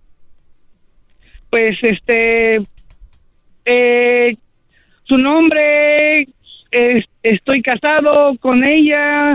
Pues, 1.51 1.77
este, 1.83 2.63
eh, 3.67 4.37
su 5.11 5.19
nombre, 5.19 6.23
es- 6.71 7.05
estoy 7.23 7.61
casado 7.63 8.35
con 8.39 8.65
ella, 8.65 9.35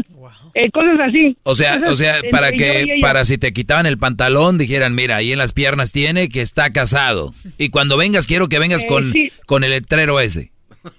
eh, 0.55 0.71
cosas 0.71 0.99
así. 1.07 1.37
O 1.43 1.53
sea, 1.53 1.73
Cosas 1.79 1.89
o 1.89 1.95
sea, 1.97 2.13
para 2.31 2.51
que, 2.51 2.97
para 3.01 3.25
si 3.25 3.37
te 3.37 3.53
quitaban 3.53 3.85
el 3.85 3.97
pantalón, 3.99 4.57
dijeran, 4.57 4.95
mira, 4.95 5.17
ahí 5.17 5.31
en 5.33 5.37
las 5.37 5.51
piernas 5.53 5.91
tiene 5.91 6.29
que 6.29 6.41
está 6.41 6.71
casado. 6.71 7.33
Y 7.57 7.69
cuando 7.69 7.97
vengas, 7.97 8.25
quiero 8.25 8.47
que 8.47 8.57
vengas 8.57 8.83
Eh, 8.85 8.87
con, 8.87 9.11
sí. 9.11 9.31
con 9.45 9.63
el 9.63 9.71
letrero 9.71 10.19
ese. 10.19 10.51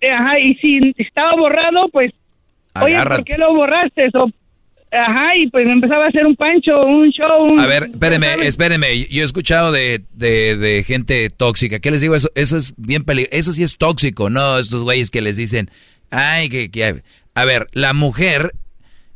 Eh, 0.00 0.10
Ajá, 0.10 0.38
y 0.38 0.54
si 0.56 0.78
estaba 0.98 1.34
borrado, 1.34 1.88
pues, 1.90 2.12
oye. 2.82 3.02
¿por 3.06 3.24
qué 3.24 3.38
lo 3.38 3.54
borraste? 3.54 4.08
O, 4.12 4.28
ajá, 4.94 5.36
y 5.36 5.48
pues 5.50 5.66
me 5.66 5.72
empezaba 5.72 6.04
a 6.04 6.08
hacer 6.08 6.24
un 6.26 6.36
pancho, 6.36 6.84
un 6.86 7.10
show. 7.10 7.44
un- 7.44 7.60
A 7.60 7.66
ver, 7.66 7.84
espéreme, 7.84 8.34
espéreme. 8.46 9.06
Yo 9.08 9.22
he 9.22 9.24
escuchado 9.24 9.72
de, 9.72 10.02
de, 10.12 10.56
de 10.56 10.84
gente 10.84 11.28
tóxica. 11.30 11.78
¿Qué 11.80 11.90
les 11.90 12.00
digo? 12.00 12.14
Eso, 12.14 12.30
eso 12.34 12.56
es 12.56 12.74
bien 12.76 13.04
peligroso. 13.04 13.36
Eso 13.36 13.52
sí 13.52 13.62
es 13.62 13.76
tóxico, 13.76 14.30
¿no? 14.30 14.58
Estos 14.58 14.82
güeyes 14.82 15.10
que 15.10 15.20
les 15.20 15.36
dicen, 15.36 15.70
ay, 16.10 16.48
que, 16.48 16.70
que... 16.70 17.02
A 17.34 17.44
ver, 17.44 17.66
la 17.72 17.92
mujer, 17.94 18.52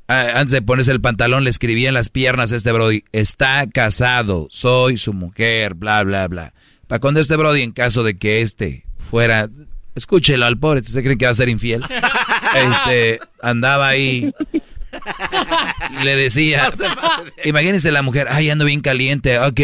antes 0.08 0.50
de 0.50 0.62
ponerse 0.62 0.90
el 0.92 1.00
pantalón, 1.00 1.44
le 1.44 1.50
escribía 1.50 1.88
en 1.88 1.94
las 1.94 2.10
piernas 2.10 2.50
a 2.52 2.56
este 2.56 2.72
Brody, 2.72 3.04
está 3.12 3.66
casado, 3.68 4.48
soy 4.50 4.96
su 4.96 5.12
mujer, 5.12 5.74
bla, 5.74 6.02
bla, 6.02 6.26
bla. 6.28 6.52
Para 6.88 6.98
cuando 7.00 7.20
este 7.20 7.36
Brody, 7.36 7.62
en 7.62 7.72
caso 7.72 8.02
de 8.02 8.16
que 8.18 8.40
este 8.40 8.84
fuera... 8.98 9.48
Escúchelo 9.94 10.46
al 10.46 10.58
pobre, 10.58 10.78
¿usted 10.80 11.02
cree 11.02 11.18
que 11.18 11.24
va 11.24 11.32
a 11.32 11.34
ser 11.34 11.48
infiel? 11.48 11.82
Este, 12.56 13.20
andaba 13.42 13.88
ahí 13.88 14.32
le 16.02 16.16
decía, 16.16 16.72
imagínense 17.44 17.90
la 17.92 18.02
mujer, 18.02 18.28
ay, 18.30 18.50
ando 18.50 18.64
bien 18.64 18.80
caliente, 18.80 19.38
ok. 19.38 19.60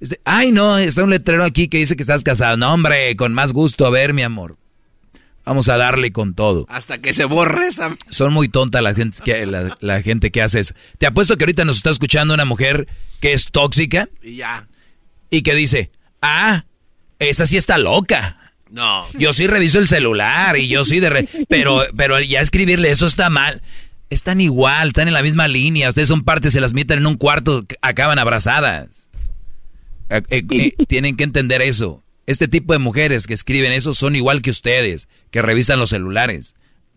Este, 0.00 0.20
ay, 0.24 0.52
no, 0.52 0.78
está 0.78 1.02
un 1.04 1.10
letrero 1.10 1.44
aquí 1.44 1.68
que 1.68 1.78
dice 1.78 1.96
que 1.96 2.02
estás 2.02 2.22
casado. 2.22 2.56
No, 2.56 2.72
hombre, 2.72 3.16
con 3.16 3.34
más 3.34 3.52
gusto, 3.52 3.86
a 3.86 3.90
ver, 3.90 4.12
mi 4.14 4.22
amor. 4.22 4.56
Vamos 5.44 5.68
a 5.70 5.76
darle 5.78 6.12
con 6.12 6.34
todo. 6.34 6.66
Hasta 6.68 6.98
que 6.98 7.14
se 7.14 7.24
borre 7.24 7.68
esa... 7.68 7.96
Son 8.10 8.32
muy 8.34 8.48
tontas 8.50 8.82
la 8.82 8.94
gente 8.94 9.18
que, 9.24 9.46
la, 9.46 9.78
la 9.80 10.02
gente 10.02 10.30
que 10.30 10.42
hace 10.42 10.60
eso. 10.60 10.74
Te 10.98 11.06
apuesto 11.06 11.36
que 11.38 11.44
ahorita 11.44 11.64
nos 11.64 11.78
está 11.78 11.90
escuchando 11.90 12.34
una 12.34 12.44
mujer 12.44 12.86
que 13.20 13.32
es 13.32 13.46
tóxica 13.50 14.08
Y 14.22 14.36
ya. 14.36 14.68
y 15.30 15.40
que 15.40 15.54
dice, 15.54 15.90
ah, 16.20 16.64
esa 17.18 17.46
sí 17.46 17.56
está 17.56 17.78
loca. 17.78 18.36
No. 18.70 19.06
Yo 19.14 19.32
sí 19.32 19.46
reviso 19.46 19.78
el 19.78 19.88
celular 19.88 20.58
y 20.58 20.68
yo 20.68 20.84
sí 20.84 21.00
de... 21.00 21.08
re- 21.08 21.28
pero, 21.48 21.86
pero 21.96 22.20
ya 22.20 22.42
escribirle 22.42 22.90
eso 22.90 23.06
está 23.06 23.30
mal. 23.30 23.62
Están 24.10 24.40
igual, 24.40 24.88
están 24.88 25.08
en 25.08 25.14
la 25.14 25.22
misma 25.22 25.48
línea. 25.48 25.88
Ustedes 25.88 26.08
son 26.08 26.24
partes, 26.24 26.52
se 26.52 26.60
las 26.60 26.72
meten 26.74 26.98
en 27.00 27.06
un 27.06 27.16
cuarto, 27.16 27.66
acaban 27.82 28.18
abrazadas. 28.18 29.08
Eh, 30.08 30.22
eh, 30.30 30.42
eh, 30.50 30.74
tienen 30.86 31.16
que 31.16 31.24
entender 31.24 31.60
eso. 31.60 32.02
Este 32.26 32.48
tipo 32.48 32.72
de 32.72 32.78
mujeres 32.78 33.26
que 33.26 33.34
escriben 33.34 33.72
eso 33.72 33.94
son 33.94 34.16
igual 34.16 34.40
que 34.42 34.50
ustedes, 34.50 35.08
que 35.30 35.42
revisan 35.42 35.78
los 35.78 35.90
celulares. 35.90 36.54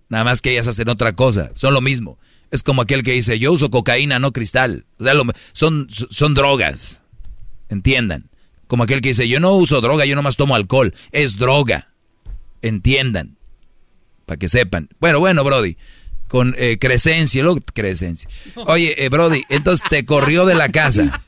Nada 0.10 0.24
más 0.24 0.42
que 0.42 0.52
ellas 0.52 0.68
hacen 0.68 0.90
otra 0.90 1.14
cosa. 1.14 1.52
Son 1.56 1.74
lo 1.74 1.82
mismo. 1.82 2.18
Es 2.50 2.64
como 2.64 2.82
aquel 2.82 3.04
que 3.04 3.14
dice, 3.14 3.40
yo 3.40 3.52
uso 3.54 3.70
cocaína, 3.70 4.20
no 4.20 4.32
cristal. 4.34 4.86
O 4.98 5.04
sea, 5.04 5.14
lo- 5.14 5.26
son, 5.54 5.88
son 5.90 6.34
drogas. 6.34 7.02
Entiendan. 7.70 8.30
Como 8.68 8.84
aquel 8.84 9.02
que 9.02 9.10
dice, 9.10 9.28
yo 9.28 9.40
no 9.40 9.54
uso 9.54 9.80
droga, 9.82 10.06
yo 10.06 10.16
nomás 10.16 10.36
tomo 10.38 10.56
alcohol. 10.56 10.94
Es 11.12 11.38
droga. 11.38 11.92
Entiendan. 12.62 13.38
Para 14.26 14.38
que 14.38 14.50
sepan. 14.50 14.90
Bueno, 15.00 15.20
bueno, 15.20 15.44
Brody. 15.44 15.78
Con 16.32 16.56
eh, 16.58 16.78
Crescencia, 16.80 17.44
luego 17.44 17.60
Crescencia. 17.74 18.30
Oye, 18.56 18.96
eh, 18.98 19.10
Brody, 19.10 19.44
entonces 19.50 19.86
te 19.90 20.06
corrió 20.06 20.46
de 20.46 20.56
la 20.56 20.70
casa. 20.70 21.22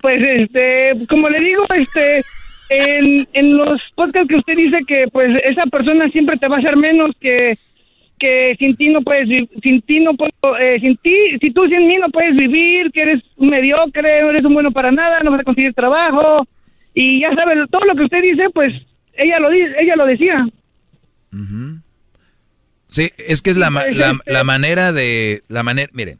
Pues, 0.00 0.22
este, 0.22 1.06
como 1.06 1.28
le 1.28 1.40
digo, 1.40 1.66
este, 1.76 2.22
en, 2.70 3.28
en 3.34 3.58
los 3.58 3.82
podcasts 3.94 4.26
que 4.26 4.36
usted 4.36 4.56
dice 4.56 4.78
que, 4.88 5.04
pues, 5.12 5.28
esa 5.44 5.66
persona 5.66 6.08
siempre 6.08 6.38
te 6.38 6.48
va 6.48 6.56
a 6.56 6.58
hacer 6.60 6.78
menos 6.78 7.10
que, 7.20 7.58
que 8.18 8.56
sin 8.58 8.74
ti 8.76 8.88
no 8.88 9.02
puedes, 9.02 9.28
sin 9.62 9.82
ti 9.82 10.00
no 10.00 10.14
puedo, 10.14 10.56
eh, 10.58 10.80
sin 10.80 10.96
ti, 10.96 11.14
si 11.42 11.50
tú 11.50 11.66
sin 11.68 11.86
mí 11.86 11.98
no 11.98 12.08
puedes 12.08 12.34
vivir, 12.34 12.90
que 12.90 13.02
eres 13.02 13.22
un 13.36 13.50
mediocre, 13.50 14.22
no 14.22 14.30
eres 14.30 14.46
un 14.46 14.54
bueno 14.54 14.72
para 14.72 14.90
nada, 14.90 15.20
no 15.22 15.30
vas 15.32 15.40
a 15.40 15.44
conseguir 15.44 15.74
trabajo, 15.74 16.46
y 16.94 17.20
ya 17.20 17.34
sabe, 17.34 17.66
todo 17.70 17.84
lo 17.84 17.94
que 17.96 18.04
usted 18.04 18.22
dice, 18.22 18.48
pues, 18.54 18.72
ella 19.12 19.38
lo 19.38 19.52
ella 19.52 19.96
lo 19.96 20.06
decía. 20.06 20.42
Sí, 22.90 23.12
es 23.18 23.40
que 23.42 23.50
es 23.50 23.56
la, 23.56 23.70
la, 23.70 24.18
la 24.26 24.44
manera 24.44 24.92
de... 24.92 25.44
La 25.48 25.62
manera, 25.62 25.90
mire, 25.94 26.18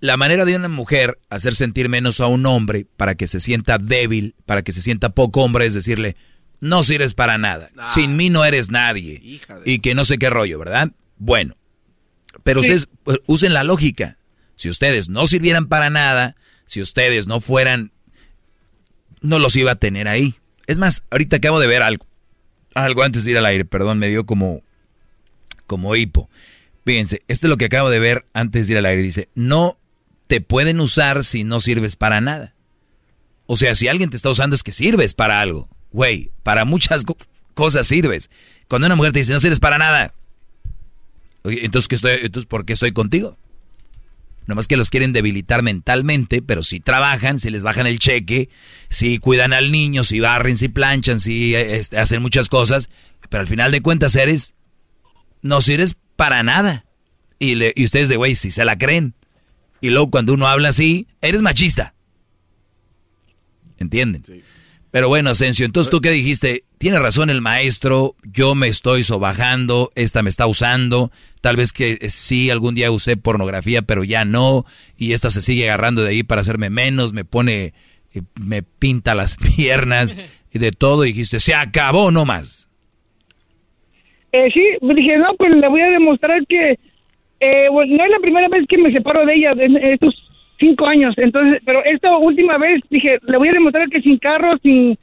la 0.00 0.16
manera 0.18 0.44
de 0.44 0.54
una 0.54 0.68
mujer 0.68 1.18
hacer 1.30 1.54
sentir 1.54 1.88
menos 1.88 2.20
a 2.20 2.26
un 2.26 2.44
hombre 2.44 2.86
para 2.96 3.14
que 3.14 3.26
se 3.26 3.40
sienta 3.40 3.78
débil, 3.78 4.34
para 4.44 4.62
que 4.62 4.72
se 4.72 4.82
sienta 4.82 5.08
poco 5.10 5.42
hombre, 5.42 5.64
es 5.64 5.72
decirle, 5.72 6.14
no 6.60 6.82
sirves 6.82 7.14
para 7.14 7.38
nada. 7.38 7.70
Sin 7.86 8.16
mí 8.16 8.28
no 8.28 8.44
eres 8.44 8.70
nadie. 8.70 9.40
Y 9.64 9.78
que 9.78 9.94
no 9.94 10.04
sé 10.04 10.18
qué 10.18 10.28
rollo, 10.28 10.58
¿verdad? 10.58 10.90
Bueno, 11.16 11.56
pero 12.42 12.62
Sí. 12.62 12.68
ustedes 12.68 12.88
pues, 13.02 13.20
usen 13.26 13.54
la 13.54 13.64
lógica. 13.64 14.18
Si 14.56 14.68
ustedes 14.68 15.08
no 15.08 15.26
sirvieran 15.26 15.68
para 15.68 15.88
nada, 15.88 16.36
si 16.66 16.82
ustedes 16.82 17.26
no 17.26 17.40
fueran, 17.40 17.92
no 19.22 19.38
los 19.38 19.56
iba 19.56 19.72
a 19.72 19.76
tener 19.76 20.06
ahí. 20.06 20.34
Es 20.66 20.76
más, 20.76 21.02
ahorita 21.10 21.36
acabo 21.36 21.60
de 21.60 21.66
ver 21.66 21.80
algo. 21.82 22.06
Algo 22.74 23.02
antes 23.04 23.24
de 23.24 23.30
ir 23.32 23.38
al 23.38 23.46
aire, 23.46 23.64
perdón, 23.64 23.98
me 23.98 24.08
dio 24.08 24.26
como, 24.26 24.62
como 25.66 25.96
hipo. 25.96 26.28
Fíjense, 26.84 27.22
esto 27.28 27.46
es 27.46 27.48
lo 27.50 27.56
que 27.56 27.66
acabo 27.66 27.90
de 27.90 27.98
ver 27.98 28.26
antes 28.34 28.66
de 28.66 28.74
ir 28.74 28.78
al 28.78 28.86
aire. 28.86 29.02
Dice, 29.02 29.28
no 29.34 29.78
te 30.26 30.40
pueden 30.40 30.80
usar 30.80 31.24
si 31.24 31.44
no 31.44 31.60
sirves 31.60 31.96
para 31.96 32.20
nada. 32.20 32.54
O 33.46 33.56
sea, 33.56 33.74
si 33.74 33.88
alguien 33.88 34.10
te 34.10 34.16
está 34.16 34.30
usando 34.30 34.54
es 34.54 34.62
que 34.62 34.72
sirves 34.72 35.14
para 35.14 35.40
algo. 35.40 35.68
Güey, 35.92 36.30
para 36.42 36.64
muchas 36.64 37.04
co- 37.04 37.16
cosas 37.54 37.86
sirves. 37.86 38.30
Cuando 38.68 38.86
una 38.86 38.96
mujer 38.96 39.12
te 39.12 39.20
dice, 39.20 39.32
no 39.32 39.40
sirves 39.40 39.60
para 39.60 39.78
nada. 39.78 40.14
Entonces, 41.44 41.88
¿qué 41.88 41.94
estoy, 41.96 42.12
entonces 42.22 42.46
¿por 42.46 42.64
qué 42.64 42.72
estoy 42.72 42.92
contigo? 42.92 43.36
Nomás 44.46 44.66
que 44.66 44.76
los 44.76 44.90
quieren 44.90 45.12
debilitar 45.12 45.62
mentalmente, 45.62 46.42
pero 46.42 46.62
si 46.62 46.80
trabajan, 46.80 47.38
si 47.40 47.50
les 47.50 47.62
bajan 47.62 47.86
el 47.86 47.98
cheque, 47.98 48.50
si 48.90 49.18
cuidan 49.18 49.52
al 49.54 49.72
niño, 49.72 50.04
si 50.04 50.20
barren, 50.20 50.58
si 50.58 50.68
planchan, 50.68 51.18
si 51.20 51.54
eh, 51.54 51.76
este, 51.76 51.98
hacen 51.98 52.20
muchas 52.20 52.48
cosas, 52.50 52.90
pero 53.30 53.40
al 53.40 53.46
final 53.46 53.72
de 53.72 53.80
cuentas 53.80 54.16
eres, 54.16 54.54
no 55.44 55.60
sirves 55.60 55.94
para 56.16 56.42
nada. 56.42 56.84
Y, 57.38 57.54
le- 57.54 57.72
y 57.76 57.84
ustedes 57.84 58.08
de 58.08 58.16
güey, 58.16 58.34
si 58.34 58.50
se 58.50 58.64
la 58.64 58.76
creen. 58.76 59.14
Y 59.80 59.90
luego 59.90 60.10
cuando 60.10 60.32
uno 60.34 60.48
habla 60.48 60.70
así, 60.70 61.06
eres 61.20 61.42
machista. 61.42 61.94
¿Entienden? 63.78 64.22
Pero 64.90 65.08
bueno, 65.08 65.30
Asensio, 65.30 65.66
entonces 65.66 65.90
tú 65.90 66.00
qué 66.00 66.10
dijiste, 66.12 66.64
tiene 66.78 67.00
razón 67.00 67.28
el 67.28 67.40
maestro, 67.40 68.14
yo 68.22 68.54
me 68.54 68.68
estoy 68.68 69.02
sobajando, 69.02 69.90
esta 69.96 70.22
me 70.22 70.30
está 70.30 70.46
usando, 70.46 71.10
tal 71.40 71.56
vez 71.56 71.72
que 71.72 71.98
eh, 72.00 72.10
sí 72.10 72.48
algún 72.48 72.76
día 72.76 72.92
usé 72.92 73.16
pornografía, 73.16 73.82
pero 73.82 74.04
ya 74.04 74.24
no, 74.24 74.64
y 74.96 75.12
esta 75.12 75.30
se 75.30 75.42
sigue 75.42 75.64
agarrando 75.64 76.02
de 76.02 76.10
ahí 76.10 76.22
para 76.22 76.42
hacerme 76.42 76.70
menos, 76.70 77.12
me 77.12 77.24
pone, 77.24 77.74
eh, 78.14 78.22
me 78.40 78.62
pinta 78.62 79.16
las 79.16 79.36
piernas 79.56 80.16
y 80.52 80.60
de 80.60 80.70
todo, 80.70 81.04
y 81.04 81.08
dijiste, 81.08 81.40
se 81.40 81.54
acabó 81.56 82.12
nomás. 82.12 82.63
Eh, 84.36 84.48
sí, 84.52 84.64
pues 84.80 84.96
dije, 84.96 85.16
no, 85.16 85.32
pues 85.38 85.54
le 85.54 85.68
voy 85.68 85.80
a 85.80 85.90
demostrar 85.90 86.44
que 86.48 86.76
eh, 87.38 87.68
bueno, 87.70 87.96
no 87.96 88.04
es 88.04 88.10
la 88.10 88.18
primera 88.18 88.48
vez 88.48 88.64
que 88.68 88.78
me 88.78 88.90
separo 88.90 89.24
de 89.24 89.34
ella 89.34 89.52
en 89.56 89.76
estos 89.76 90.12
cinco 90.58 90.86
años. 90.86 91.14
Entonces, 91.18 91.62
pero 91.64 91.84
esta 91.84 92.16
última 92.16 92.58
vez 92.58 92.80
dije, 92.90 93.18
le 93.22 93.36
voy 93.38 93.48
a 93.50 93.52
demostrar 93.52 93.88
que 93.88 94.00
sin 94.00 94.18
carro, 94.18 94.56
sin 94.62 94.98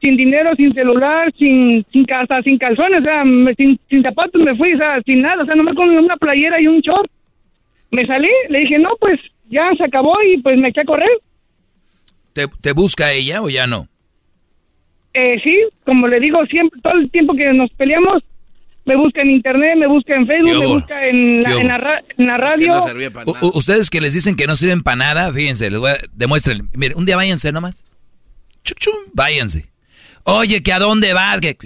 sin 0.00 0.16
dinero, 0.16 0.54
sin 0.56 0.72
celular, 0.72 1.32
sin 1.36 1.84
sin 1.92 2.04
casa, 2.04 2.42
sin 2.42 2.58
calzones, 2.58 3.00
o 3.00 3.04
sea, 3.04 3.24
me- 3.24 3.54
sin, 3.54 3.76
sin 3.90 4.02
zapatos 4.02 4.40
me 4.40 4.54
fui, 4.54 4.74
o 4.74 4.78
sea, 4.78 5.00
sin 5.04 5.20
nada, 5.22 5.42
o 5.42 5.46
sea, 5.46 5.54
nomás 5.56 5.74
con 5.74 5.88
una 5.90 6.16
playera 6.16 6.60
y 6.60 6.68
un 6.68 6.80
short. 6.80 7.10
Me 7.90 8.06
salí, 8.06 8.28
le 8.50 8.58
dije, 8.60 8.78
no, 8.78 8.90
pues 9.00 9.18
ya 9.48 9.68
se 9.76 9.84
acabó 9.84 10.14
y 10.22 10.36
pues 10.42 10.56
me 10.58 10.68
eché 10.68 10.82
a 10.82 10.84
correr. 10.84 11.08
¿Te, 12.34 12.46
te 12.60 12.72
busca 12.72 13.10
ella 13.12 13.42
o 13.42 13.48
ya 13.48 13.66
no? 13.66 13.88
Eh, 15.14 15.40
sí, 15.42 15.56
como 15.84 16.06
le 16.08 16.20
digo, 16.20 16.44
siempre, 16.46 16.78
todo 16.82 16.92
el 16.92 17.10
tiempo 17.10 17.34
que 17.34 17.50
nos 17.54 17.70
peleamos, 17.72 18.22
me 18.86 18.96
busca 18.96 19.20
en 19.20 19.30
internet, 19.30 19.76
me 19.76 19.86
busca 19.86 20.14
en 20.14 20.26
Facebook, 20.26 20.52
¿Qué 20.52 20.58
me 20.58 20.66
busca 20.66 21.06
en 21.08 21.42
la, 21.42 21.50
¿Qué 21.50 21.56
en 21.56 21.68
la, 21.68 21.78
ra- 21.78 22.02
en 22.16 22.26
la 22.26 22.36
radio. 22.36 22.74
Ustedes 23.54 23.90
que 23.90 24.00
les 24.00 24.14
dicen 24.14 24.36
que 24.36 24.46
no 24.46 24.56
sirven 24.56 24.82
para 24.82 24.96
nada, 24.96 25.32
fíjense, 25.32 25.68
les 25.70 25.78
voy 25.80 25.90
a 25.90 25.98
demuestren. 26.12 26.70
Miren, 26.72 26.96
un 26.96 27.04
día 27.04 27.16
váyanse 27.16 27.52
nomás. 27.52 27.84
Chuc, 28.64 28.78
chum, 28.78 28.94
váyanse. 29.12 29.66
Oye, 30.24 30.62
¿que 30.62 30.72
a 30.72 30.78
dónde 30.78 31.12
vas? 31.12 31.40
Que 31.40 31.56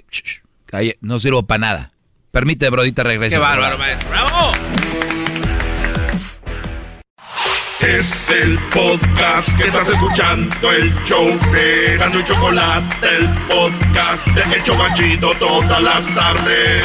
no 1.01 1.21
sirvo 1.21 1.47
para 1.47 1.59
nada. 1.59 1.93
Permite, 2.31 2.69
brodita, 2.71 3.03
regrese. 3.03 3.37
Qué 3.37 3.41
bárbaro, 3.41 3.77
maestro. 3.79 4.09
¡Bravo! 4.11 4.53
Es 7.81 8.29
el 8.29 8.59
podcast 8.75 9.57
que 9.57 9.69
estás 9.69 9.89
escuchando, 9.89 10.55
el 10.71 10.95
show 11.07 11.27
de 11.51 11.97
y 11.97 12.25
Chocolate, 12.25 13.07
el 13.17 13.29
podcast 13.49 14.27
de 14.27 14.57
El 14.57 14.63
Chocachito 14.65 15.33
todas 15.39 15.83
las 15.83 16.15
tardes. 16.15 16.83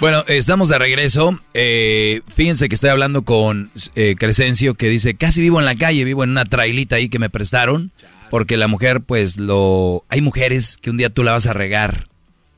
Bueno, 0.00 0.24
estamos 0.26 0.68
de 0.68 0.78
regreso. 0.78 1.38
Eh, 1.54 2.22
fíjense 2.34 2.68
que 2.68 2.74
estoy 2.74 2.90
hablando 2.90 3.22
con 3.22 3.70
eh, 3.94 4.16
Crescencio 4.18 4.74
que 4.74 4.88
dice, 4.88 5.14
casi 5.14 5.40
vivo 5.40 5.60
en 5.60 5.64
la 5.64 5.76
calle, 5.76 6.04
vivo 6.04 6.24
en 6.24 6.30
una 6.30 6.44
trailita 6.44 6.96
ahí 6.96 7.08
que 7.08 7.20
me 7.20 7.30
prestaron, 7.30 7.92
porque 8.30 8.56
la 8.56 8.66
mujer, 8.66 9.00
pues 9.00 9.36
lo... 9.36 10.04
Hay 10.08 10.22
mujeres 10.22 10.76
que 10.76 10.90
un 10.90 10.96
día 10.96 11.08
tú 11.08 11.22
la 11.22 11.30
vas 11.30 11.46
a 11.46 11.52
regar 11.52 12.04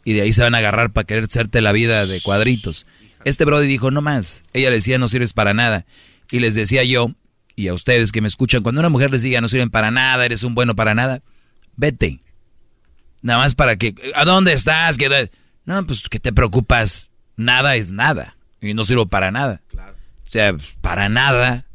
y 0.04 0.14
de 0.14 0.22
ahí 0.22 0.32
se 0.32 0.42
van 0.42 0.54
a 0.54 0.58
agarrar 0.58 0.90
para 0.90 1.06
querer 1.06 1.24
hacerte 1.24 1.60
la 1.60 1.72
vida 1.72 2.06
de 2.06 2.22
cuadritos. 2.22 2.86
Este 3.24 3.44
Brody 3.44 3.66
dijo, 3.66 3.90
no 3.90 4.02
más. 4.02 4.42
Ella 4.52 4.70
le 4.70 4.76
decía, 4.76 4.98
no 4.98 5.08
sirves 5.08 5.32
para 5.32 5.54
nada. 5.54 5.86
Y 6.30 6.40
les 6.40 6.54
decía 6.54 6.84
yo, 6.84 7.10
y 7.56 7.68
a 7.68 7.74
ustedes 7.74 8.12
que 8.12 8.20
me 8.20 8.28
escuchan, 8.28 8.62
cuando 8.62 8.80
una 8.80 8.90
mujer 8.90 9.10
les 9.10 9.22
diga, 9.22 9.40
no 9.40 9.48
sirven 9.48 9.70
para 9.70 9.90
nada, 9.90 10.24
eres 10.24 10.42
un 10.42 10.54
bueno 10.54 10.74
para 10.74 10.94
nada, 10.94 11.22
vete. 11.76 12.20
Nada 13.22 13.38
más 13.38 13.54
para 13.54 13.76
que, 13.76 13.94
¿a 14.14 14.24
dónde 14.24 14.52
estás? 14.52 14.98
No, 15.64 15.86
pues 15.86 16.08
que 16.08 16.20
te 16.20 16.32
preocupas 16.32 17.10
nada 17.36 17.76
es 17.76 17.90
nada. 17.92 18.36
Y 18.60 18.74
no 18.74 18.84
sirvo 18.84 19.06
para 19.06 19.30
nada. 19.30 19.62
O 19.74 20.28
sea, 20.28 20.54
para 20.80 21.08
nada. 21.08 21.66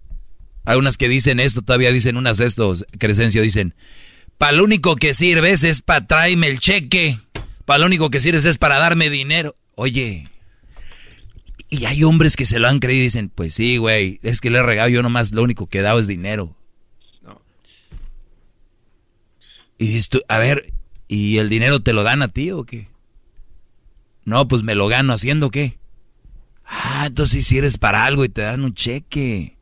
Hay 0.65 0.77
unas 0.77 0.97
que 0.97 1.09
dicen 1.09 1.39
esto, 1.39 1.61
todavía 1.61 1.91
dicen 1.91 2.17
unas 2.17 2.39
estos, 2.39 2.85
Crescencio, 2.97 3.41
dicen, 3.41 3.73
para 4.37 4.53
lo 4.53 4.63
único 4.63 4.95
que 4.95 5.13
sirves 5.13 5.63
es 5.63 5.81
para 5.81 6.05
traerme 6.05 6.47
el 6.47 6.59
cheque. 6.59 7.19
Para 7.65 7.79
lo 7.79 7.85
único 7.85 8.09
que 8.09 8.19
sirves 8.19 8.45
es 8.45 8.57
para 8.57 8.79
darme 8.79 9.09
dinero. 9.09 9.55
Oye, 9.75 10.25
y 11.69 11.85
hay 11.85 12.03
hombres 12.03 12.35
que 12.35 12.45
se 12.45 12.59
lo 12.59 12.67
han 12.67 12.79
creído 12.79 13.01
y 13.01 13.03
dicen, 13.03 13.29
pues 13.29 13.53
sí, 13.53 13.77
güey, 13.77 14.19
es 14.23 14.41
que 14.41 14.49
le 14.49 14.59
he 14.59 14.63
regado 14.63 14.89
yo 14.89 15.03
nomás, 15.03 15.31
lo 15.31 15.43
único 15.43 15.67
que 15.67 15.79
he 15.79 15.83
dado 15.83 15.99
es 15.99 16.07
dinero. 16.07 16.55
Y 19.77 19.85
dices 19.87 20.09
tú, 20.09 20.19
a 20.27 20.39
ver, 20.39 20.73
¿y 21.07 21.37
el 21.37 21.47
dinero 21.47 21.79
te 21.79 21.93
lo 21.93 22.03
dan 22.03 22.21
a 22.21 22.27
ti 22.27 22.51
o 22.51 22.65
qué? 22.65 22.89
No, 24.25 24.47
pues 24.47 24.61
me 24.61 24.75
lo 24.75 24.87
gano 24.87 25.13
haciendo 25.13 25.51
qué. 25.51 25.79
Ah, 26.65 27.05
entonces 27.07 27.47
si 27.47 27.57
eres 27.57 27.77
para 27.77 28.03
algo 28.03 28.25
y 28.25 28.29
te 28.29 28.41
dan 28.41 28.63
un 28.63 28.73
cheque. 28.73 29.57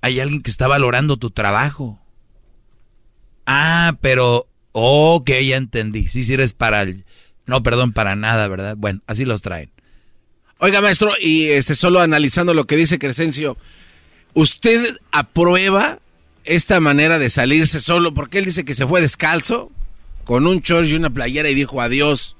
Hay 0.00 0.20
alguien 0.20 0.42
que 0.42 0.50
está 0.50 0.68
valorando 0.68 1.16
tu 1.16 1.30
trabajo. 1.30 2.00
Ah, 3.44 3.96
pero, 4.00 4.46
ok, 4.70 5.30
ya 5.44 5.56
entendí. 5.56 6.06
Si 6.06 6.22
si 6.22 6.34
eres 6.34 6.54
para 6.54 6.82
el... 6.82 7.04
No, 7.44 7.64
perdón, 7.64 7.92
para 7.92 8.14
nada, 8.14 8.46
¿verdad? 8.46 8.76
Bueno, 8.76 9.00
así 9.08 9.24
los 9.24 9.42
traen. 9.42 9.71
Oiga, 10.64 10.80
maestro, 10.80 11.10
y 11.20 11.46
este 11.48 11.74
solo 11.74 11.98
analizando 11.98 12.54
lo 12.54 12.68
que 12.68 12.76
dice 12.76 13.00
Crescencio, 13.00 13.56
¿usted 14.32 14.96
aprueba 15.10 15.98
esta 16.44 16.78
manera 16.78 17.18
de 17.18 17.30
salirse 17.30 17.80
solo? 17.80 18.14
Porque 18.14 18.38
él 18.38 18.44
dice 18.44 18.64
que 18.64 18.74
se 18.74 18.86
fue 18.86 19.00
descalzo, 19.00 19.72
con 20.22 20.46
un 20.46 20.60
short 20.60 20.86
y 20.86 20.94
una 20.94 21.10
playera 21.10 21.50
y 21.50 21.56
dijo 21.56 21.80
adiós 21.80 22.36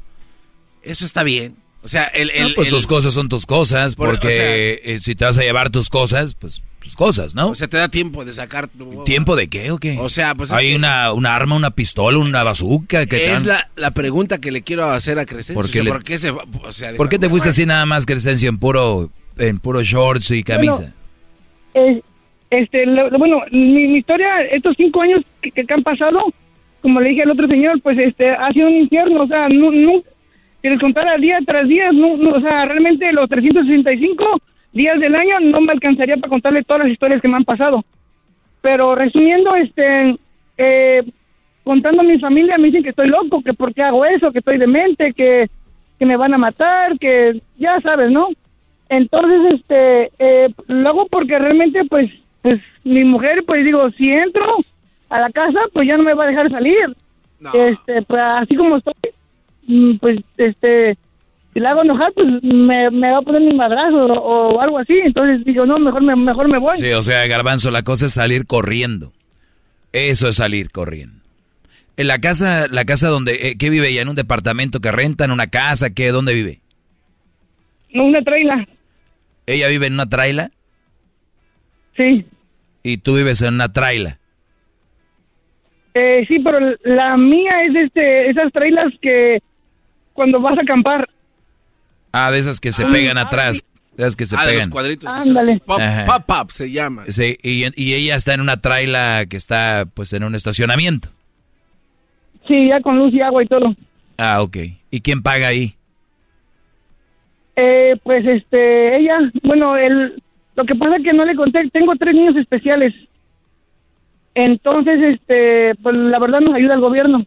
eso 0.84 1.04
está 1.04 1.24
bien. 1.24 1.56
O 1.84 1.88
sea, 1.88 2.04
el... 2.04 2.30
el 2.30 2.54
pues 2.54 2.68
tus 2.68 2.86
cosas 2.86 3.12
son 3.12 3.28
tus 3.28 3.46
cosas, 3.46 3.96
porque 3.96 4.80
eh, 4.84 5.00
si 5.00 5.14
te 5.14 5.24
vas 5.24 5.38
a 5.38 5.42
llevar 5.42 5.70
tus 5.70 5.88
cosas, 5.88 6.34
pues 6.34 6.62
tus 6.82 6.96
cosas, 6.96 7.34
¿no? 7.34 7.50
O 7.50 7.54
sea, 7.54 7.68
te 7.68 7.76
da 7.76 7.88
tiempo 7.88 8.24
de 8.24 8.32
sacar 8.32 8.68
tu... 8.68 9.04
¿Tiempo 9.04 9.36
de 9.36 9.48
qué 9.48 9.70
o 9.70 9.78
qué? 9.78 9.98
O 9.98 10.08
sea, 10.08 10.34
pues... 10.34 10.52
Hay 10.52 10.74
una, 10.74 11.12
una 11.12 11.34
arma, 11.34 11.54
una 11.54 11.70
pistola, 11.70 12.18
una 12.18 12.42
bazooka 12.42 13.06
que 13.06 13.32
Es 13.32 13.44
la, 13.44 13.70
la, 13.76 13.92
pregunta 13.92 14.40
que 14.40 14.50
le 14.50 14.62
quiero 14.62 14.84
hacer 14.86 15.18
a 15.18 15.24
Crescencio. 15.24 15.54
¿Por 15.54 15.70
qué, 15.70 15.84
¿por 15.84 16.02
qué, 16.02 16.18
se, 16.18 16.30
o 16.30 16.72
sea, 16.72 16.92
¿Por 16.94 17.08
qué 17.08 17.18
te 17.18 17.28
fuiste 17.28 17.50
así 17.50 17.66
nada 17.66 17.86
más, 17.86 18.04
Crescencio, 18.04 18.48
en 18.48 18.58
puro, 18.58 19.10
en 19.38 19.58
puro 19.58 19.82
shorts 19.82 20.30
y 20.32 20.42
camisa? 20.42 20.92
este, 22.50 22.84
bueno, 23.16 23.42
mi, 23.50 23.96
historia, 23.96 24.42
estos 24.50 24.74
cinco 24.76 25.02
años 25.02 25.22
que, 25.40 25.50
que, 25.50 25.72
han 25.72 25.82
pasado, 25.82 26.18
como 26.80 27.00
le 27.00 27.10
dije 27.10 27.22
al 27.22 27.30
otro 27.30 27.46
señor, 27.46 27.80
pues 27.80 27.96
este, 27.98 28.28
ha 28.30 28.52
sido 28.52 28.68
un 28.68 28.74
infierno, 28.74 29.22
o 29.22 29.26
sea, 29.26 29.48
no, 29.48 29.70
no, 29.70 30.02
si 30.62 30.68
les 30.68 30.80
contara 30.80 31.16
día 31.16 31.38
tras 31.44 31.68
día, 31.68 31.90
no, 31.92 32.12
o 32.12 32.40
sea, 32.40 32.64
realmente 32.64 33.12
los 33.12 33.28
365 33.28 34.24
días 34.72 34.98
del 35.00 35.14
año 35.14 35.40
no 35.40 35.60
me 35.60 35.72
alcanzaría 35.72 36.16
para 36.16 36.30
contarle 36.30 36.62
todas 36.62 36.84
las 36.84 36.92
historias 36.92 37.20
que 37.20 37.28
me 37.28 37.36
han 37.36 37.44
pasado. 37.44 37.84
Pero 38.60 38.94
resumiendo, 38.94 39.56
este, 39.56 40.16
eh, 40.56 41.02
contando 41.64 42.02
a 42.02 42.04
mi 42.04 42.18
familia, 42.20 42.58
me 42.58 42.66
dicen 42.68 42.84
que 42.84 42.90
estoy 42.90 43.08
loco, 43.08 43.42
que 43.42 43.54
por 43.54 43.74
qué 43.74 43.82
hago 43.82 44.04
eso, 44.04 44.30
que 44.30 44.38
estoy 44.38 44.58
demente, 44.58 45.12
que, 45.12 45.50
que 45.98 46.06
me 46.06 46.16
van 46.16 46.32
a 46.32 46.38
matar, 46.38 46.96
que 46.98 47.42
ya 47.58 47.80
sabes, 47.80 48.12
¿no? 48.12 48.28
Entonces, 48.88 49.54
este, 49.54 50.10
eh, 50.18 50.48
lo 50.68 50.88
hago 50.88 51.06
porque 51.06 51.38
realmente, 51.38 51.84
pues, 51.86 52.06
pues, 52.42 52.60
mi 52.84 53.04
mujer, 53.04 53.42
pues 53.46 53.64
digo, 53.64 53.90
si 53.92 54.10
entro 54.10 54.46
a 55.08 55.18
la 55.18 55.30
casa, 55.30 55.58
pues 55.72 55.88
ya 55.88 55.96
no 55.96 56.04
me 56.04 56.14
va 56.14 56.24
a 56.24 56.28
dejar 56.28 56.50
salir. 56.50 56.96
Este, 57.52 58.02
pues 58.02 58.22
así 58.22 58.54
como 58.54 58.76
estoy, 58.76 58.94
pues, 60.00 60.20
este, 60.36 60.96
si 61.52 61.60
la 61.60 61.70
hago 61.70 61.82
enojar, 61.82 62.12
pues 62.14 62.26
me, 62.42 62.90
va 62.90 63.18
a 63.18 63.22
poner 63.22 63.42
mi 63.42 63.54
madrazo 63.54 64.06
o, 64.06 64.60
algo 64.60 64.78
así. 64.78 64.94
Entonces 65.04 65.44
digo, 65.44 65.66
no, 65.66 65.78
mejor 65.78 66.02
me, 66.02 66.16
mejor 66.16 66.48
me 66.48 66.58
voy. 66.58 66.76
Sí, 66.76 66.90
o 66.92 67.02
sea, 67.02 67.26
Garbanzo, 67.26 67.70
la 67.70 67.82
cosa 67.82 68.06
es 68.06 68.12
salir 68.12 68.46
corriendo. 68.46 69.12
Eso 69.92 70.28
es 70.28 70.36
salir 70.36 70.70
corriendo. 70.70 71.22
En 71.96 72.06
la 72.06 72.20
casa, 72.20 72.68
la 72.70 72.86
casa 72.86 73.08
donde, 73.08 73.50
eh, 73.50 73.58
¿qué 73.58 73.68
vive 73.68 73.88
ella? 73.88 74.00
¿En 74.00 74.08
un 74.08 74.16
departamento 74.16 74.80
que 74.80 74.90
renta? 74.90 75.26
¿En 75.26 75.30
una 75.30 75.48
casa? 75.48 75.90
¿Qué? 75.90 76.08
¿Dónde 76.08 76.32
vive? 76.32 76.60
En 77.90 78.00
una 78.00 78.22
traila. 78.22 78.66
¿Ella 79.46 79.68
vive 79.68 79.86
en 79.88 79.94
una 79.94 80.08
traila? 80.08 80.50
Sí. 81.96 82.24
¿Y 82.82 82.96
tú 82.98 83.16
vives 83.16 83.42
en 83.42 83.54
una 83.54 83.72
traila? 83.72 84.18
Eh, 85.94 86.24
sí, 86.26 86.38
pero 86.38 86.58
la 86.84 87.18
mía 87.18 87.64
es 87.64 87.74
este, 87.76 88.30
esas 88.30 88.50
trailas 88.52 88.92
que 89.02 89.42
cuando 90.12 90.40
vas 90.40 90.58
a 90.58 90.62
acampar. 90.62 91.08
Ah, 92.12 92.30
de 92.30 92.38
esas 92.38 92.60
que 92.60 92.72
se 92.72 92.84
pegan 92.86 93.18
ah, 93.18 93.22
atrás. 93.22 93.64
De 93.96 94.04
esas 94.04 94.16
que 94.16 94.26
se 94.26 94.36
ah, 94.36 94.40
pegan. 94.40 94.54
De 94.54 94.58
los 94.60 94.68
cuadritos. 94.68 95.10
Ándale. 95.10 95.60
Pop, 95.64 95.80
pop, 96.06 96.22
pop, 96.26 96.50
se 96.50 96.70
llama. 96.70 97.04
Sí, 97.08 97.36
y, 97.42 97.64
y, 97.82 97.94
ella 97.94 98.16
está 98.16 98.34
en 98.34 98.40
una 98.40 98.60
traila 98.60 99.24
que 99.26 99.36
está 99.36 99.86
pues 99.94 100.12
en 100.12 100.24
un 100.24 100.34
estacionamiento. 100.34 101.08
Sí, 102.46 102.68
ya 102.68 102.80
con 102.80 102.98
luz 102.98 103.12
y 103.14 103.20
agua 103.20 103.42
y 103.42 103.46
todo. 103.46 103.74
Ah, 104.18 104.42
ok. 104.42 104.56
¿Y 104.90 105.00
quién 105.00 105.22
paga 105.22 105.48
ahí? 105.48 105.74
Eh, 107.56 107.96
pues 108.02 108.26
este, 108.26 108.96
ella, 108.96 109.18
bueno, 109.42 109.76
el, 109.76 110.22
lo 110.54 110.64
que 110.64 110.74
pasa 110.74 110.96
es 110.96 111.04
que 111.04 111.12
no 111.12 111.24
le 111.24 111.34
conté, 111.34 111.68
tengo 111.70 111.94
tres 111.96 112.14
niños 112.14 112.36
especiales. 112.36 112.94
Entonces, 114.34 114.98
este, 115.02 115.74
pues 115.82 115.94
la 115.94 116.18
verdad 116.18 116.40
nos 116.40 116.54
ayuda 116.54 116.74
el 116.74 116.80
gobierno. 116.80 117.26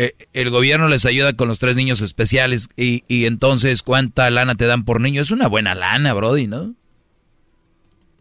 Eh, 0.00 0.12
el 0.32 0.50
gobierno 0.50 0.86
les 0.86 1.06
ayuda 1.06 1.32
con 1.32 1.48
los 1.48 1.58
tres 1.58 1.74
niños 1.74 2.00
especiales 2.02 2.68
y, 2.76 3.02
y, 3.08 3.26
entonces 3.26 3.82
¿cuánta 3.82 4.30
lana 4.30 4.54
te 4.54 4.66
dan 4.66 4.84
por 4.84 5.00
niño? 5.00 5.20
Es 5.20 5.32
una 5.32 5.48
buena 5.48 5.74
lana, 5.74 6.14
Brody, 6.14 6.46
¿no? 6.46 6.74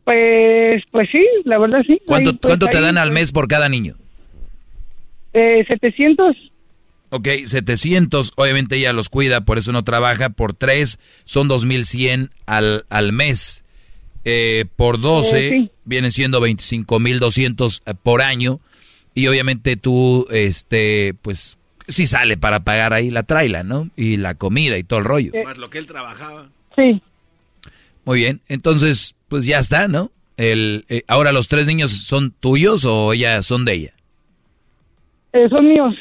Pues, 0.04 0.82
pues 0.90 1.08
sí, 1.12 1.24
la 1.44 1.60
verdad 1.60 1.84
sí. 1.86 2.02
¿Cuánto, 2.08 2.32
pues, 2.32 2.50
¿cuánto 2.50 2.66
te 2.66 2.82
dan 2.82 2.98
al 2.98 3.12
mes 3.12 3.32
por 3.32 3.48
cada 3.48 3.70
niño? 3.70 3.96
Eh, 5.34 5.64
700. 5.68 6.36
Ok, 7.12 7.28
700, 7.46 8.34
obviamente 8.38 8.78
ella 8.78 8.92
los 8.92 9.10
cuida, 9.10 9.42
por 9.42 9.60
eso 9.60 9.72
no 9.72 9.84
trabaja, 9.84 10.30
por 10.32 10.56
tres 10.56 10.98
son 11.26 11.48
2100 11.48 12.32
al, 12.48 12.86
al 12.90 13.14
mes. 13.14 13.64
Eh, 14.26 14.66
por 14.76 15.00
12 15.00 15.48
eh, 15.48 15.72
vienen 15.86 16.12
siendo 16.12 16.42
25,200 16.42 17.84
eh, 17.86 17.94
por 18.02 18.24
año 18.24 18.62
y 19.14 19.28
obviamente 19.28 19.78
tú, 19.78 20.26
este, 20.32 21.14
pues 21.22 21.60
sí 21.88 22.06
sale 22.06 22.38
para 22.38 22.62
pagar 22.62 22.94
ahí 22.94 23.10
la 23.10 23.24
traila, 23.24 23.64
¿no? 23.64 23.90
Y 23.96 24.18
la 24.18 24.36
comida 24.36 24.78
y 24.78 24.84
todo 24.84 25.00
el 25.00 25.06
rollo. 25.06 25.32
Más 25.44 25.58
lo 25.58 25.70
que 25.70 25.78
él 25.78 25.86
trabajaba. 25.86 26.50
Sí. 26.76 27.02
Muy 28.06 28.20
bien, 28.20 28.42
entonces, 28.48 29.16
pues 29.28 29.46
ya 29.46 29.60
está, 29.60 29.88
¿no? 29.88 30.12
El, 30.38 30.86
eh, 30.88 31.04
ahora 31.08 31.32
los 31.32 31.48
tres 31.48 31.66
niños 31.66 31.92
son 31.92 32.32
tuyos 32.32 32.86
o 32.86 33.14
ya 33.14 33.42
son 33.42 33.66
de 33.66 33.74
ella. 33.74 33.94
Eh, 35.34 35.50
son 35.50 35.68
míos. 35.68 35.96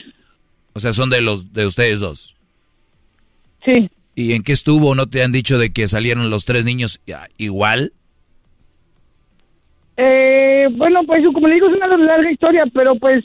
O 0.75 0.81
sea, 0.81 0.93
son 0.93 1.11
de 1.11 1.21
los 1.21 1.53
de 1.53 1.67
ustedes 1.67 2.01
dos. 2.01 2.37
Sí. 3.65 3.91
¿Y 4.15 4.33
en 4.35 4.43
qué 4.43 4.53
estuvo? 4.53 4.95
¿No 4.95 5.07
te 5.07 5.23
han 5.23 5.33
dicho 5.33 5.59
de 5.59 5.73
que 5.73 5.89
salieron 5.89 6.31
los 6.31 6.45
tres 6.45 6.65
niños 6.65 7.01
igual? 7.39 7.93
Eh, 9.97 10.69
bueno, 10.73 11.01
pues 11.07 11.25
como 11.33 11.49
le 11.49 11.55
digo, 11.55 11.69
es 11.69 11.77
una 11.77 11.97
larga 11.97 12.31
historia, 12.31 12.65
pero 12.73 12.95
pues 12.97 13.25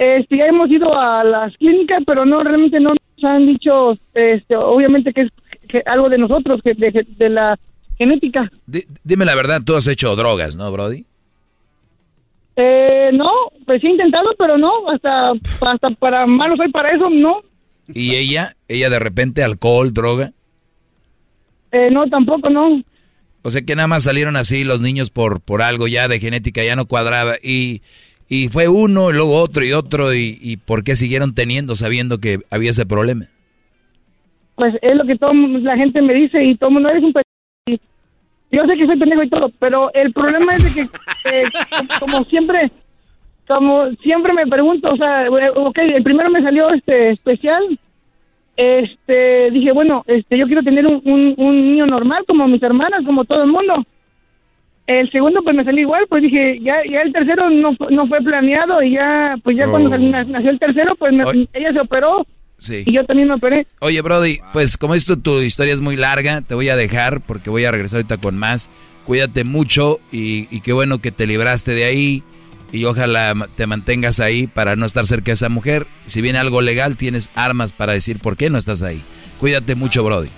este, 0.00 0.38
ya 0.38 0.46
hemos 0.46 0.70
ido 0.70 0.98
a 0.98 1.22
las 1.22 1.54
clínicas, 1.58 2.02
pero 2.06 2.24
no, 2.24 2.42
realmente 2.42 2.80
no 2.80 2.94
nos 2.94 3.24
han 3.24 3.46
dicho, 3.46 3.92
este, 4.14 4.56
obviamente 4.56 5.12
que 5.12 5.20
es 5.20 5.30
algo 5.84 6.08
de 6.08 6.16
nosotros, 6.16 6.62
que 6.64 6.72
de, 6.72 7.28
la 7.28 7.58
genética. 7.98 8.50
dime 9.04 9.26
la 9.26 9.34
verdad, 9.34 9.60
tú 9.62 9.76
has 9.76 9.86
hecho 9.88 10.16
drogas, 10.16 10.56
¿no, 10.56 10.72
Brody? 10.72 11.04
Eh, 12.56 13.10
no, 13.12 13.30
pues 13.66 13.84
he 13.84 13.88
intentado, 13.88 14.30
pero 14.38 14.56
no, 14.56 14.88
hasta, 14.88 15.32
hasta 15.60 15.90
para 15.90 16.26
malo 16.26 16.56
soy 16.56 16.70
para 16.70 16.92
eso, 16.92 17.10
no. 17.10 17.42
¿Y 17.92 18.14
ella? 18.14 18.56
¿Ella 18.68 18.88
de 18.88 19.00
repente 19.00 19.44
alcohol, 19.44 19.92
droga? 19.92 20.32
Eh, 21.72 21.90
no, 21.92 22.08
tampoco, 22.08 22.48
no. 22.48 22.82
O 23.42 23.50
sea 23.50 23.60
que 23.60 23.76
nada 23.76 23.88
más 23.88 24.04
salieron 24.04 24.36
así 24.36 24.64
los 24.64 24.80
niños 24.80 25.10
por, 25.10 25.42
por 25.42 25.60
algo 25.60 25.88
ya 25.88 26.08
de 26.08 26.20
genética 26.20 26.64
ya 26.64 26.74
no 26.74 26.86
cuadraba. 26.86 27.34
Y, 27.42 27.82
y 28.30 28.48
fue 28.48 28.68
uno, 28.68 29.10
y 29.10 29.12
luego 29.12 29.42
otro 29.42 29.64
y 29.64 29.72
otro. 29.72 30.14
Y, 30.14 30.38
y 30.40 30.56
¿por 30.56 30.84
qué 30.84 30.94
siguieron 30.94 31.34
teniendo 31.34 31.74
sabiendo 31.74 32.18
que 32.18 32.38
había 32.50 32.70
ese 32.70 32.86
problema? 32.86 33.26
Pues 34.54 34.74
es 34.80 34.94
lo 34.94 35.04
que 35.04 35.16
toda 35.16 35.34
la 35.34 35.76
gente 35.76 36.00
me 36.00 36.14
dice 36.14 36.42
y 36.44 36.54
todo 36.56 36.68
el 36.68 36.74
mundo 36.74 36.90
eres 36.90 37.02
un 37.02 37.12
pendejo. 37.12 37.84
Yo 38.52 38.66
sé 38.66 38.76
que 38.76 38.86
soy 38.86 38.98
pendejo 38.98 39.22
y 39.24 39.28
todo, 39.28 39.50
pero 39.58 39.92
el 39.94 40.12
problema 40.12 40.54
es 40.54 40.64
de 40.64 40.72
que, 40.72 40.80
eh, 40.82 41.44
como 41.98 42.24
siempre, 42.24 42.70
como 43.48 43.90
siempre 44.02 44.32
me 44.32 44.46
pregunto, 44.46 44.92
o 44.92 44.96
sea, 44.96 45.26
eh, 45.26 45.50
ok, 45.54 45.78
el 45.78 46.02
primero 46.02 46.30
me 46.30 46.42
salió 46.42 46.70
este 46.72 47.10
especial, 47.10 47.78
este, 48.56 49.50
dije, 49.50 49.72
bueno, 49.72 50.04
este, 50.06 50.38
yo 50.38 50.46
quiero 50.46 50.62
tener 50.62 50.86
un, 50.86 51.34
un, 51.36 51.72
niño 51.72 51.86
normal 51.86 52.24
como 52.28 52.46
mis 52.46 52.62
hermanas, 52.62 53.00
como 53.04 53.24
todo 53.24 53.42
el 53.42 53.50
mundo. 53.50 53.84
El 54.90 55.08
segundo 55.12 55.40
pues 55.44 55.54
me 55.54 55.62
salió 55.62 55.82
igual, 55.82 56.04
pues 56.08 56.20
dije, 56.22 56.58
ya, 56.62 56.74
ya 56.90 57.02
el 57.02 57.12
tercero 57.12 57.48
no, 57.48 57.76
no 57.90 58.08
fue 58.08 58.20
planeado 58.22 58.82
y 58.82 58.94
ya, 58.94 59.36
pues 59.44 59.56
ya 59.56 59.68
cuando 59.68 59.88
Oh. 59.88 59.96
nació 59.98 60.50
el 60.50 60.58
tercero, 60.58 60.96
pues 60.96 61.12
me- 61.12 61.22
ella 61.52 61.72
se 61.72 61.78
operó 61.80 62.26
Sí. 62.58 62.82
y 62.84 62.92
yo 62.92 63.04
también 63.04 63.28
me 63.28 63.34
operé. 63.34 63.68
Oye, 63.78 64.00
Brody, 64.02 64.40
pues 64.52 64.76
como 64.76 64.96
esto 64.96 65.16
tu 65.16 65.38
historia 65.42 65.72
es 65.74 65.80
muy 65.80 65.94
larga, 65.94 66.40
te 66.40 66.54
voy 66.56 66.70
a 66.70 66.76
dejar 66.76 67.20
porque 67.20 67.50
voy 67.50 67.64
a 67.66 67.70
regresar 67.70 67.98
ahorita 67.98 68.16
con 68.16 68.36
más. 68.36 68.68
Cuídate 69.06 69.44
mucho 69.44 70.00
y, 70.10 70.48
y 70.54 70.60
qué 70.60 70.72
bueno 70.72 70.98
que 70.98 71.12
te 71.12 71.28
libraste 71.28 71.70
de 71.72 71.84
ahí 71.84 72.24
y 72.72 72.84
ojalá 72.84 73.34
te 73.56 73.68
mantengas 73.68 74.18
ahí 74.18 74.48
para 74.48 74.74
no 74.74 74.86
estar 74.86 75.06
cerca 75.06 75.26
de 75.26 75.32
esa 75.34 75.48
mujer. 75.48 75.86
Si 76.06 76.20
viene 76.20 76.40
algo 76.40 76.62
legal, 76.62 76.96
tienes 76.96 77.30
armas 77.36 77.72
para 77.72 77.92
decir 77.92 78.18
por 78.18 78.36
qué 78.36 78.50
no 78.50 78.58
estás 78.58 78.82
ahí. 78.82 79.02
Cuídate 79.38 79.76
mucho, 79.76 80.02
Brody. 80.02 80.30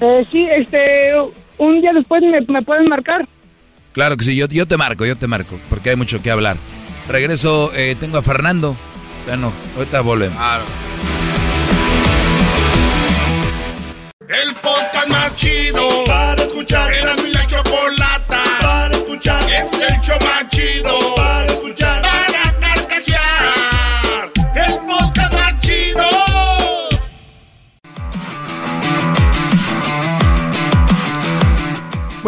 Eh, 0.00 0.24
sí, 0.32 0.46
este, 0.50 1.12
un 1.58 1.80
día 1.80 1.92
después 1.92 2.22
me, 2.22 2.40
me 2.40 2.62
pueden 2.62 2.88
marcar. 2.88 3.26
Claro 3.92 4.16
que 4.16 4.24
sí, 4.24 4.36
yo, 4.36 4.46
yo 4.46 4.66
te 4.66 4.76
marco, 4.76 5.04
yo 5.04 5.16
te 5.16 5.26
marco, 5.26 5.58
porque 5.68 5.90
hay 5.90 5.96
mucho 5.96 6.22
que 6.22 6.30
hablar. 6.30 6.56
Regreso, 7.08 7.72
eh, 7.74 7.96
tengo 7.98 8.18
a 8.18 8.22
Fernando. 8.22 8.76
Bueno, 9.26 9.52
ahorita 9.76 10.00
volvemos. 10.00 10.38
El 14.28 14.54
podcast 14.56 15.08
más 15.08 15.34
chido 15.36 16.04
para 16.06 16.42
escuchar. 16.42 16.92
Era 16.92 17.16
mi 17.16 17.30
la 17.32 17.46
chocolata 17.46 18.42
para 18.60 18.94
escuchar. 18.94 19.42
Es 19.50 19.72
el 19.72 20.00
show 20.00 20.18
más 20.20 20.48
chido 20.50 21.17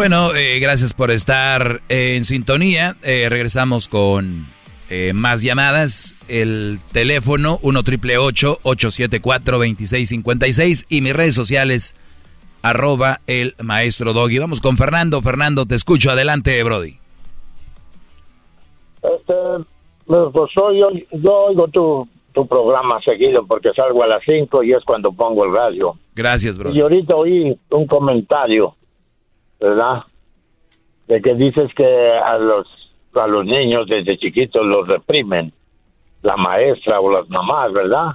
Bueno, 0.01 0.33
eh, 0.35 0.57
gracias 0.59 0.95
por 0.95 1.11
estar 1.11 1.81
en 1.87 2.25
sintonía. 2.25 2.95
Eh, 3.03 3.27
regresamos 3.29 3.87
con 3.87 4.47
eh, 4.89 5.13
más 5.13 5.43
llamadas. 5.43 6.15
El 6.27 6.79
teléfono 6.91 7.59
1 7.61 7.83
triple 7.83 8.17
874 8.17 9.59
2656 9.59 10.87
y 10.89 11.01
mis 11.01 11.13
redes 11.13 11.35
sociales 11.35 11.95
arroba 12.63 13.19
el 13.27 13.53
maestro 13.61 14.13
Doggy. 14.13 14.39
Vamos 14.39 14.59
con 14.59 14.75
Fernando. 14.75 15.21
Fernando, 15.21 15.67
te 15.67 15.75
escucho. 15.75 16.09
Adelante, 16.09 16.63
Brody. 16.63 16.97
Este, 19.03 19.33
pues 20.07 20.51
soy 20.51 20.79
yo, 20.79 20.89
yo 21.11 21.31
oigo 21.31 21.67
tu, 21.67 22.09
tu 22.33 22.47
programa 22.47 22.99
seguido 23.01 23.45
porque 23.45 23.69
salgo 23.75 24.01
a 24.01 24.07
las 24.07 24.23
5 24.25 24.63
y 24.63 24.73
es 24.73 24.83
cuando 24.83 25.11
pongo 25.11 25.45
el 25.45 25.53
radio. 25.53 25.93
Gracias, 26.15 26.57
Brody. 26.57 26.75
Y 26.75 26.81
ahorita 26.81 27.15
oí 27.15 27.55
un 27.69 27.85
comentario, 27.85 28.75
¿verdad? 29.61 30.03
De 31.07 31.21
que 31.21 31.35
dices 31.35 31.71
que 31.75 31.85
a 31.85 32.37
los 32.37 32.67
a 33.13 33.27
los 33.27 33.45
niños 33.45 33.87
desde 33.87 34.17
chiquitos 34.17 34.65
los 34.65 34.87
reprimen 34.87 35.51
la 36.21 36.37
maestra 36.37 36.99
o 36.99 37.11
las 37.11 37.29
mamás, 37.29 37.73
¿verdad? 37.73 38.11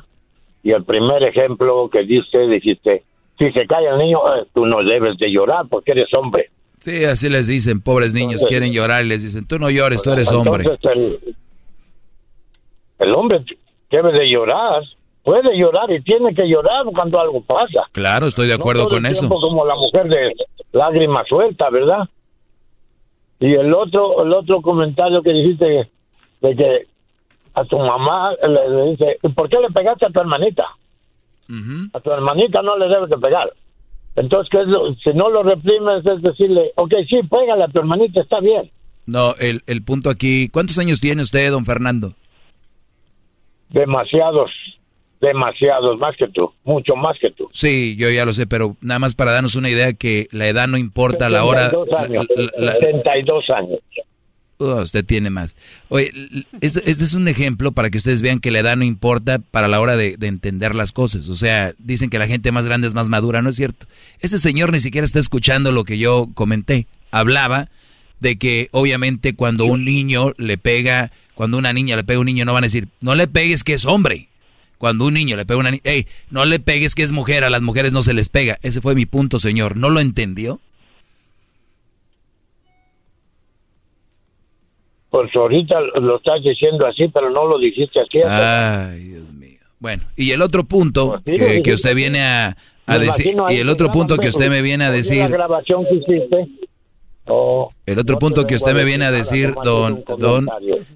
Y 0.62 0.73
el 0.73 0.85
primer 0.85 1.23
ejemplo 1.23 1.89
que 1.90 2.05
diste, 2.05 2.47
dijiste, 2.48 3.05
si 3.39 3.52
se 3.52 3.66
cae 3.66 3.86
el 3.86 3.98
niño, 3.98 4.18
eh, 4.35 4.47
tú 4.55 4.64
no 4.66 4.82
debes 4.82 5.18
de 5.18 5.31
llorar 5.31 5.66
porque 5.68 5.93
eres 5.93 6.12
hombre. 6.14 6.51
Sí, 6.78 7.05
así 7.05 7.28
les 7.28 7.47
dicen, 7.47 7.81
pobres 7.81 8.14
niños, 8.14 8.44
quieren 8.47 8.73
llorar 8.73 9.05
y 9.05 9.09
les 9.09 9.23
dicen, 9.23 9.47
tú 9.47 9.59
no 9.59 9.70
llores, 9.70 10.02
tú 10.02 10.12
eres 10.12 10.31
hombre. 10.32 10.64
Entonces 10.64 10.90
el, 10.93 11.36
el 12.98 13.14
hombre 13.14 13.45
debe 13.90 14.12
de 14.12 14.29
llorar, 14.30 14.82
puede 15.27 15.59
llorar 15.59 15.90
y 15.90 16.01
tiene 16.03 16.32
que 16.32 16.46
llorar 16.48 16.85
cuando 16.95 17.19
algo 17.19 17.40
pasa. 17.43 17.82
Claro, 17.90 18.29
estoy 18.29 18.46
de 18.46 18.55
acuerdo 18.55 18.82
No 18.82 18.88
todo 18.88 18.98
con 18.98 19.06
el 19.06 19.13
eso. 19.13 19.29
como 19.29 19.66
la 19.66 19.74
mujer 19.74 20.06
de 20.09 20.32
lágrima 20.71 21.24
suelta, 21.24 21.69
¿verdad? 21.69 22.09
Y 23.40 23.53
el 23.55 23.74
otro, 23.74 24.22
el 24.24 24.32
otro 24.32 24.63
comentario 24.63 25.21
que 25.22 25.32
dijiste 25.32 25.90
de 26.43 26.56
que 26.56 26.87
a 27.55 27.64
tu 27.64 27.77
mamá 27.77 28.35
le, 28.40 28.71
le 28.71 28.90
dice, 28.93 29.19
"¿Y 29.21 29.29
¿por 29.30 29.48
qué 29.48 29.56
le 29.61 29.69
pegaste 29.71 30.06
a 30.06 30.11
tu 30.11 30.21
hermanita? 30.21 30.64
A 31.93 32.01
tu 32.01 32.13
hermanita 32.13 32.63
no 32.63 32.79
le 32.79 32.87
debes 32.88 33.11
de 33.11 33.19
pegar. 33.19 33.53
Entonces, 34.14 34.48
¿qué 34.51 34.61
es 34.63 34.69
lo- 34.69 34.95
si 34.95 35.11
no 35.13 35.29
lo 35.29 35.43
reprimes 35.43 36.06
es 36.06 36.22
decirle, 36.22 36.72
ok, 36.77 36.93
sí, 37.09 37.21
pégale 37.29 37.64
a 37.64 37.69
tu 37.69 37.80
hermanita, 37.80 38.21
está 38.21 38.38
bien. 38.40 38.71
No, 39.06 39.35
el, 39.40 39.63
el 39.66 39.82
punto 39.82 40.09
aquí, 40.09 40.48
¿cuántos 40.48 40.79
años 40.79 41.01
tiene 41.01 41.22
usted, 41.22 41.51
don 41.51 41.64
Fernando? 41.64 42.13
Demasiados, 43.71 44.51
demasiados, 45.20 45.98
más 45.98 46.14
que 46.16 46.28
tú, 46.28 46.53
mucho 46.64 46.95
más 46.96 47.16
que 47.20 47.30
tú. 47.30 47.48
Sí, 47.53 47.96
yo 47.98 48.11
ya 48.11 48.24
lo 48.24 48.32
sé, 48.32 48.46
pero 48.46 48.77
nada 48.80 48.98
más 48.98 49.14
para 49.14 49.32
darnos 49.32 49.54
una 49.54 49.70
idea 49.70 49.93
que 49.93 50.28
la 50.30 50.46
edad 50.48 50.69
no 50.69 50.77
importa 50.77 51.27
a 51.27 51.30
la 51.30 51.45
hora. 51.45 51.70
72 51.70 51.98
años, 51.98 52.27
la- 52.36 52.43
la- 52.56 52.72
la- 52.72 52.72
72 52.80 53.51
años. 53.51 53.78
Oh, 54.59 54.80
usted 54.80 55.04
tiene 55.04 55.28
más. 55.28 55.54
Oye, 55.90 56.11
este, 56.62 56.90
este 56.90 57.04
es 57.04 57.12
un 57.12 57.28
ejemplo 57.28 57.72
para 57.72 57.90
que 57.90 57.98
ustedes 57.98 58.22
vean 58.22 58.40
que 58.40 58.51
la 58.51 58.61
edad 58.61 58.74
no 58.77 58.85
importa 58.85 59.38
para 59.38 59.69
la 59.69 59.80
hora 59.80 59.96
de, 59.98 60.16
de 60.16 60.28
entender 60.28 60.74
las 60.74 60.93
cosas. 60.93 61.28
O 61.28 61.35
sea, 61.35 61.74
dicen 61.78 62.09
que 62.09 62.19
la 62.19 62.27
gente 62.27 62.53
más 62.53 62.64
grande 62.64 62.86
es 62.86 62.95
más 62.95 63.11
madura, 63.11 63.43
no 63.43 63.51
es 63.51 63.56
cierto. 63.56 63.86
Ese 64.20 64.38
señor 64.38 64.72
ni 64.72 64.80
siquiera 64.80 65.04
está 65.04 65.19
escuchando 65.19 65.72
lo 65.72 65.85
que 65.85 65.98
yo 65.98 66.28
comenté. 66.32 66.86
Hablaba 67.11 67.69
de 68.20 68.38
que 68.38 68.69
obviamente 68.72 69.35
cuando 69.35 69.66
un 69.66 69.85
niño 69.85 70.32
le 70.38 70.56
pega, 70.56 71.12
cuando 71.35 71.59
una 71.59 71.74
niña 71.74 71.95
le 71.96 72.04
pega 72.04 72.16
a 72.16 72.20
un 72.20 72.27
niño, 72.27 72.46
no 72.46 72.54
van 72.54 72.64
a 72.64 72.69
decir, 72.69 72.88
no 73.03 73.14
le 73.14 73.27
pegues 73.27 73.62
que 73.62 73.74
es 73.74 73.85
hombre. 73.85 74.28
Cuando 74.79 75.06
un 75.06 75.14
niño 75.14 75.37
le 75.37 75.46
pega 75.46 75.56
a 75.56 75.61
una 75.61 75.71
niña, 75.71 75.82
hey, 75.85 76.06
no 76.30 76.45
le 76.45 76.59
pegues 76.59 76.95
que 76.95 77.03
es 77.03 77.13
mujer, 77.13 77.45
a 77.45 77.51
las 77.51 77.63
mujeres 77.63 77.93
no 77.93 78.03
se 78.03 78.14
les 78.14 78.29
pega. 78.29 78.59
Ese 78.63 78.80
fue 78.80 78.95
mi 78.95 79.06
punto, 79.06 79.38
señor. 79.38 79.77
¿No 79.77 79.90
lo 79.90 80.01
entendió? 80.01 80.61
Pues 85.11 85.35
ahorita 85.35 85.80
lo 86.01 86.19
estás 86.19 86.43
diciendo 86.43 86.87
así, 86.87 87.09
pero 87.09 87.30
no 87.30 87.46
lo 87.46 87.59
dijiste 87.59 88.01
así. 88.01 88.19
Ay, 88.22 89.05
Dios 89.05 89.32
mío. 89.32 89.59
Bueno, 89.79 90.03
y 90.16 90.32
el 90.32 90.43
otro 90.43 90.64
punto 90.64 91.21
Pues 91.24 91.38
sí, 91.38 91.45
que, 91.45 91.63
que 91.63 91.72
usted 91.72 91.95
viene 91.95 92.22
a, 92.22 92.56
a 92.87 92.98
decir, 92.98 93.35
y 93.51 93.56
el 93.56 93.69
otro 93.69 93.90
punto 93.90 94.16
que 94.16 94.29
usted 94.29 94.48
me 94.48 94.63
viene 94.63 94.85
a 94.85 94.90
decir, 94.90 95.19
La 95.19 95.29
grabación 95.29 95.85
que 95.87 95.95
hiciste. 95.96 96.48
Oh, 97.29 97.72
el 97.87 97.98
otro 97.98 98.19
punto 98.19 98.46
que 98.46 98.55
usted 98.55 98.72
me 98.72 98.85
viene 98.85 99.05
a 99.05 99.11
decir, 99.11 99.53
don, 99.64 100.05
don, 100.19 100.46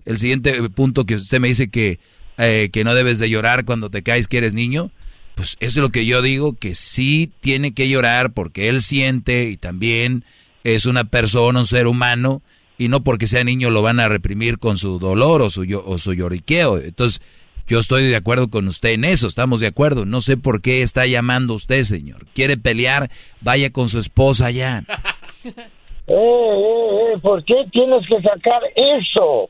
el 0.05 0.19
siguiente 0.19 0.69
punto 0.71 1.05
que 1.05 1.17
usted 1.17 1.41
me 1.41 1.49
dice 1.49 1.71
que, 1.71 1.99
eh, 2.41 2.71
que 2.73 2.85
no 2.85 2.95
debes 2.95 3.19
de 3.19 3.31
llorar 3.31 3.65
cuando 3.65 3.91
te 3.91 4.03
caes 4.03 4.29
que 4.29 4.39
eres 4.39 4.55
niño, 4.55 4.91
pues 5.35 5.57
eso 5.61 5.81
es 5.81 5.83
lo 5.83 5.91
que 5.91 6.07
yo 6.07 6.23
digo, 6.23 6.55
que 6.55 6.75
sí 6.75 7.31
tiene 7.41 7.73
que 7.73 7.89
llorar 7.89 8.33
porque 8.33 8.69
él 8.69 8.83
siente 8.83 9.45
y 9.45 9.57
también 9.57 10.25
es 10.65 10.87
una 10.87 11.05
persona, 11.05 11.61
un 11.61 11.67
ser 11.67 11.87
humano, 11.87 12.43
y 12.79 12.89
no 12.89 13.05
porque 13.05 13.27
sea 13.27 13.45
niño 13.45 13.71
lo 13.71 13.83
van 13.83 14.01
a 14.01 14.09
reprimir 14.09 14.59
con 14.59 14.79
su 14.79 14.99
dolor 14.99 15.43
o 15.43 15.51
su, 15.51 15.67
o 15.85 15.99
su 15.99 16.15
lloriqueo. 16.15 16.79
Entonces, 16.79 17.21
yo 17.67 17.79
estoy 17.79 18.09
de 18.09 18.17
acuerdo 18.17 18.49
con 18.49 18.67
usted 18.67 18.91
en 18.91 19.05
eso, 19.05 19.29
estamos 19.29 19.61
de 19.61 19.69
acuerdo. 19.69 20.05
No 20.05 20.21
sé 20.21 20.37
por 20.37 20.61
qué 20.61 20.83
está 20.83 21.07
llamando 21.07 21.55
usted, 21.55 21.85
señor. 21.85 22.27
¿Quiere 22.35 22.57
pelear? 22.57 23.11
Vaya 23.41 23.71
con 23.71 23.89
su 23.89 23.99
esposa 23.99 24.51
ya. 24.51 24.85
Eh, 26.07 26.13
eh, 26.13 27.13
eh, 27.15 27.19
¿por 27.23 27.45
qué 27.45 27.55
tienes 27.71 28.05
que 28.09 28.21
sacar 28.21 28.61
eso? 28.75 29.49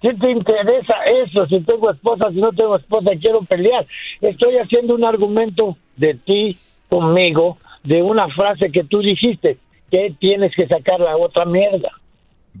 ¿Qué 0.00 0.14
te 0.14 0.30
interesa 0.30 0.94
eso? 1.24 1.46
Si 1.46 1.60
tengo 1.60 1.90
esposa, 1.90 2.30
si 2.30 2.36
no 2.36 2.52
tengo 2.52 2.76
esposa, 2.76 3.10
quiero 3.20 3.42
pelear. 3.42 3.86
Estoy 4.20 4.56
haciendo 4.58 4.94
un 4.94 5.04
argumento 5.04 5.76
de 5.96 6.14
ti 6.14 6.56
conmigo, 6.88 7.58
de 7.82 8.02
una 8.02 8.28
frase 8.28 8.70
que 8.70 8.84
tú 8.84 9.00
dijiste, 9.00 9.58
que 9.90 10.14
tienes 10.20 10.54
que 10.54 10.64
sacar 10.64 11.00
la 11.00 11.16
otra 11.16 11.44
mierda. 11.44 11.90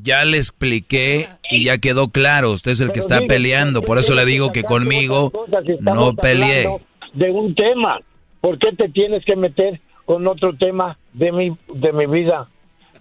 Ya 0.02 0.24
le 0.24 0.36
expliqué 0.36 1.28
y 1.50 1.64
ya 1.64 1.78
quedó 1.78 2.08
claro, 2.08 2.52
usted 2.52 2.72
es 2.72 2.80
el 2.80 2.92
que 2.92 3.00
está 3.00 3.16
digo, 3.16 3.28
peleando, 3.28 3.82
por 3.82 3.98
eso 3.98 4.14
le 4.14 4.24
digo 4.24 4.50
que 4.52 4.62
conmigo 4.62 5.32
no 5.80 6.14
peleé. 6.14 6.68
De 7.14 7.30
un 7.30 7.54
tema. 7.54 8.00
¿Por 8.40 8.58
qué 8.58 8.72
te 8.72 8.88
tienes 8.88 9.24
que 9.24 9.34
meter 9.34 9.80
con 10.04 10.26
otro 10.26 10.54
tema 10.56 10.96
de 11.12 11.32
mi, 11.32 11.56
de 11.74 11.92
mi 11.92 12.06
vida? 12.06 12.48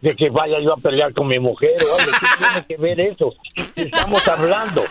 De 0.01 0.15
que 0.15 0.29
vaya 0.29 0.59
yo 0.61 0.73
a 0.73 0.77
pelear 0.77 1.13
con 1.13 1.27
mi 1.27 1.39
mujer. 1.39 1.71
¿qué 1.77 2.27
tiene 2.37 2.65
que 2.67 2.77
ver 2.77 2.99
eso? 2.99 3.33
Estamos 3.75 4.27
hablando. 4.27 4.83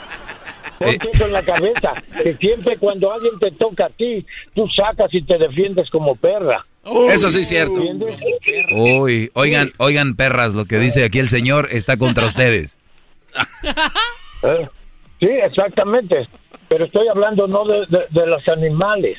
Ponte 0.79 1.09
eso 1.11 1.27
en 1.27 1.33
la 1.33 1.43
cabeza. 1.43 1.93
Que 2.23 2.35
siempre 2.35 2.77
cuando 2.77 3.13
alguien 3.13 3.39
te 3.39 3.51
toca 3.53 3.87
a 3.87 3.91
ti, 3.91 4.27
tú 4.55 4.67
sacas 4.69 5.13
y 5.15 5.23
te 5.23 5.39
defiendes 5.39 5.89
como 5.91 6.17
perra. 6.17 6.67
Eso 7.11 7.31
sí 7.31 7.41
es 7.41 7.49
cierto. 7.49 7.81
Uy, 8.73 9.31
oigan, 9.35 9.73
oigan 9.79 10.15
perras, 10.17 10.55
lo 10.55 10.67
que 10.67 10.79
dice 10.79 11.05
aquí 11.05 11.19
el 11.19 11.29
señor 11.29 11.69
está 11.71 11.97
contra 11.97 12.27
ustedes. 12.27 12.79
¿Eh? 14.43 14.69
Sí, 15.21 15.27
exactamente. 15.43 16.29
Pero 16.69 16.85
estoy 16.85 17.09
hablando 17.09 17.47
no 17.47 17.65
de, 17.65 17.87
de- 17.87 18.07
de 18.11 18.27
los 18.27 18.49
animales, 18.49 19.17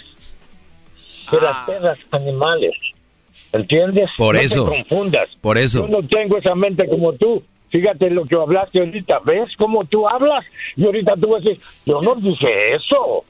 de 1.32 1.42
las 1.42 1.66
perras 1.66 1.98
animales. 2.12 2.74
¿Entiendes? 3.53 4.09
Por 4.17 4.35
No 4.35 4.42
eso. 4.42 4.66
te 4.69 4.69
confundas. 4.77 5.30
Por 5.42 5.58
eso. 5.58 5.88
Yo 5.88 6.01
no 6.01 6.08
tengo 6.08 6.38
esa 6.38 6.53
mente 6.56 6.88
como 6.88 7.14
tú. 7.14 7.43
Fíjate 7.69 8.09
lo 8.09 8.26
que 8.26 8.35
hablaste 8.35 8.80
ahorita. 8.80 9.19
¿Ves 9.26 9.50
cómo 9.58 9.84
tú 9.85 10.08
hablas? 10.08 10.45
Y 10.76 10.85
ahorita 10.85 11.14
tú 11.19 11.30
vas 11.30 11.42
a 11.45 11.50
decir, 11.50 11.61
yo 11.85 12.01
no 12.01 12.16
dije 12.16 12.76
eso. 12.76 13.24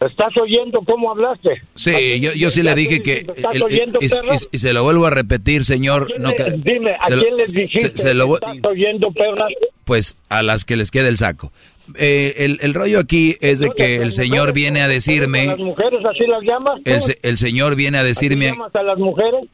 ¿Estás 0.00 0.36
oyendo 0.36 0.80
cómo 0.82 1.10
hablaste? 1.10 1.60
Sí, 1.74 2.20
yo, 2.20 2.32
yo 2.32 2.50
sí 2.50 2.62
le 2.62 2.72
dije 2.76 3.02
que... 3.02 3.14
¿Estás 3.14 3.54
el- 3.56 3.62
oyendo, 3.64 3.98
y, 4.00 4.08
perro? 4.08 4.32
y- 4.32 4.56
y 4.56 4.58
se 4.58 4.72
lo 4.72 4.84
vuelvo 4.84 5.06
a 5.06 5.10
repetir, 5.10 5.64
señor. 5.64 6.08
No, 6.20 6.30
Dime, 6.58 6.92
¿a 7.00 7.06
se 7.08 7.16
lo- 7.16 7.22
quién 7.22 7.36
les 7.36 7.52
se- 7.52 7.60
dijiste? 7.62 7.98
se 7.98 8.14
lo 8.14 8.28
voy- 8.28 8.38
¿Estás 8.40 8.58
oyendo, 8.70 9.10
perras? 9.10 9.48
pues 9.84 10.16
a 10.28 10.42
las 10.44 10.64
que 10.64 10.76
les 10.76 10.92
quede 10.92 11.08
el 11.08 11.16
saco. 11.16 11.50
Eh, 11.94 12.34
el, 12.44 12.58
el 12.62 12.74
rollo 12.74 12.98
aquí 13.00 13.36
es 13.40 13.60
de 13.60 13.70
que 13.70 13.96
el 13.96 14.12
señor 14.12 14.52
viene 14.52 14.82
a 14.82 14.84
¿A 14.84 14.88
decirme... 14.88 15.46
las 15.46 15.58
mujeres 15.58 16.00
así 16.04 16.26
las 16.26 16.42
llamas? 16.42 16.80
El, 16.84 17.00
se- 17.00 17.16
el 17.22 17.38
señor 17.38 17.76
viene 17.76 17.98
a 17.98 18.02
¿Así 18.02 18.08
decirme... 18.08 18.50
a 18.72 18.82
las 18.82 18.98
mujeres? 18.98 19.44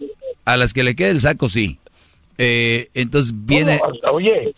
A 0.44 0.56
las 0.56 0.72
que 0.72 0.82
le 0.82 0.94
quede 0.96 1.10
el 1.10 1.20
saco, 1.20 1.48
sí. 1.48 1.78
Eh, 2.38 2.88
entonces 2.94 3.32
viene... 3.34 3.80
Oye, 4.12 4.54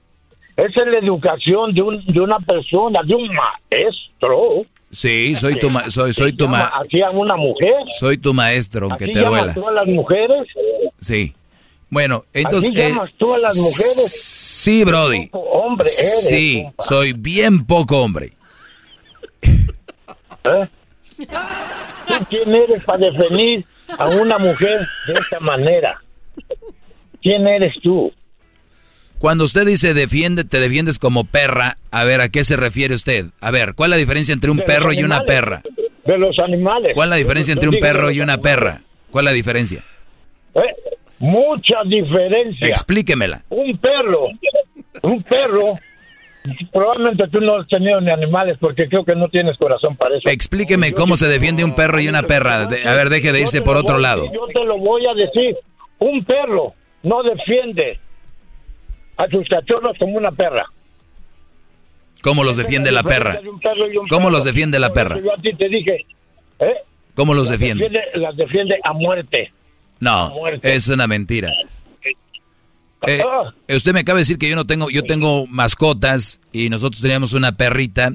esa 0.57 0.81
es 0.81 0.87
la 0.87 0.99
educación 0.99 1.75
de, 1.75 1.83
un, 1.83 2.05
de 2.07 2.21
una 2.21 2.39
persona, 2.41 3.01
de 3.07 3.15
un 3.15 3.29
maestro. 3.29 4.65
Sí, 4.91 5.35
soy 5.37 5.57
tu, 5.57 5.69
ma- 5.69 5.91
soy, 5.91 6.15
soy 6.15 6.33
tu, 6.33 6.49
ma- 6.49 6.69
Así 6.81 7.03
a 7.03 7.11
una 7.11 7.37
mujer. 7.37 7.75
soy 7.99 8.17
tu 8.17 8.33
maestro, 8.33 8.87
aunque 8.89 9.05
Así 9.05 9.13
te 9.13 9.21
duela. 9.21 9.53
tú 9.53 9.69
a 9.69 9.73
las 9.73 9.87
mujeres. 9.87 10.47
Sí. 10.99 11.35
Bueno, 11.91 12.25
entonces... 12.33 12.71
Así 12.71 12.81
eh, 12.81 12.89
llamas 12.89 13.13
tú 13.19 13.35
a 13.35 13.39
las 13.39 13.57
mujeres. 13.57 14.36
Sí, 14.67 14.85
Brody. 14.85 15.29
Hombre, 15.33 15.87
eres. 15.87 16.29
Sí, 16.29 16.63
compa. 16.65 16.83
soy 16.83 17.13
bien 17.13 17.67
poco 17.67 18.03
hombre. 18.03 18.33
¿Eh? 19.43 20.69
¿Tú 21.17 22.15
quién 22.29 22.53
eres 22.53 22.85
para 22.85 22.99
definir 22.99 23.65
a 23.97 24.09
una 24.09 24.39
mujer 24.39 24.81
de 25.07 25.13
esta 25.13 25.39
manera? 25.39 26.03
¿Quién 27.23 27.47
eres 27.47 27.75
tú? 27.81 28.13
Cuando 29.19 29.45
usted 29.45 29.67
dice 29.67 29.95
defiende, 29.95 30.45
te 30.45 30.59
defiendes 30.59 30.99
como 30.99 31.25
perra, 31.25 31.79
a 31.93 32.05
ver, 32.05 32.21
¿a 32.21 32.29
qué 32.29 32.45
se 32.45 32.57
refiere 32.57 32.95
usted? 32.95 33.27
A 33.41 33.51
ver, 33.51 33.75
¿cuál 33.75 33.93
es 33.93 33.97
la 33.97 34.01
diferencia 34.01 34.35
entre 34.35 34.51
un 34.51 34.59
De 34.59 34.65
perro 34.65 34.93
y 34.93 35.03
una 35.03 35.21
perra? 35.21 35.63
De 36.05 36.19
los 36.19 36.39
animales. 36.41 36.93
¿Cuál 36.95 37.09
es 37.09 37.11
la 37.11 37.17
diferencia 37.17 37.53
entre 37.53 37.69
un 37.69 37.79
perro 37.79 38.11
y 38.11 38.21
una 38.21 38.39
perra? 38.39 38.83
¿Cuál 39.11 39.27
es 39.27 39.31
la 39.31 39.35
diferencia? 39.35 39.85
¿Eh? 40.55 40.61
Mucha 41.19 41.77
diferencia. 41.87 42.69
Explíquemela. 42.69 43.43
un 43.51 43.79
perro, 43.79 44.29
un 45.03 45.23
perro, 45.23 45.75
probablemente 46.73 47.25
tú 47.29 47.41
no 47.41 47.57
has 47.61 47.69
tenido 47.69 48.01
ni 48.01 48.11
animales 48.11 48.57
porque 48.61 48.89
creo 48.89 49.05
que 49.05 49.15
no 49.17 49.29
tienes 49.29 49.57
corazón 49.57 49.97
para 49.97 50.17
eso. 50.17 50.29
Explíqueme 50.29 50.93
cómo 50.93 51.17
se 51.17 51.27
defiende 51.27 51.65
un 51.65 51.75
perro 51.75 52.01
y 52.01 52.09
una 52.09 52.23
perra. 52.25 52.67
De- 52.67 52.87
a 52.87 52.95
ver, 52.95 53.09
deje 53.09 53.33
de 53.33 53.41
irse 53.41 53.63
por 53.63 53.77
otro 53.77 53.99
lado. 53.99 54.31
Yo 54.33 54.47
te 54.53 54.65
lo 54.65 54.79
voy 54.79 55.07
a 55.07 55.15
decir, 55.15 55.57
un 55.99 56.25
perro 56.25 56.75
no 57.03 57.23
defiende 57.23 57.99
a 59.17 59.27
sus 59.29 59.49
cachorros 59.49 59.97
como 59.99 60.17
una 60.19 60.31
perra. 60.33 60.67
¿Cómo 62.23 62.45
los 62.45 62.57
defiende 62.57 62.91
la 62.93 63.03
perra? 63.05 63.41
¿Cómo 64.09 64.31
los 64.31 64.45
defiende 64.45 64.79
la 64.79 64.93
perra? 64.93 65.19
Yo 65.21 65.33
a 65.33 65.37
ti 65.41 65.55
te 65.55 65.69
dije, 65.69 66.05
¿eh? 66.59 66.75
¿Cómo 67.15 67.33
los 67.35 67.49
defiende? 67.49 67.89
Las 68.15 68.37
defiende 68.37 68.77
a 68.83 68.93
muerte. 68.93 69.53
No, 70.01 70.33
es 70.63 70.89
una 70.89 71.07
mentira. 71.07 71.53
Eh, 73.07 73.23
usted 73.69 73.93
me 73.93 74.01
acaba 74.01 74.17
de 74.17 74.23
decir 74.23 74.39
que 74.39 74.49
yo 74.49 74.57
no 74.57 74.67
tengo, 74.67 74.91
yo 74.91 75.03
tengo 75.05 75.47
mascotas 75.47 76.41
y 76.53 76.71
nosotros 76.71 77.03
teníamos 77.03 77.35
una 77.35 77.53
perrita 77.53 78.13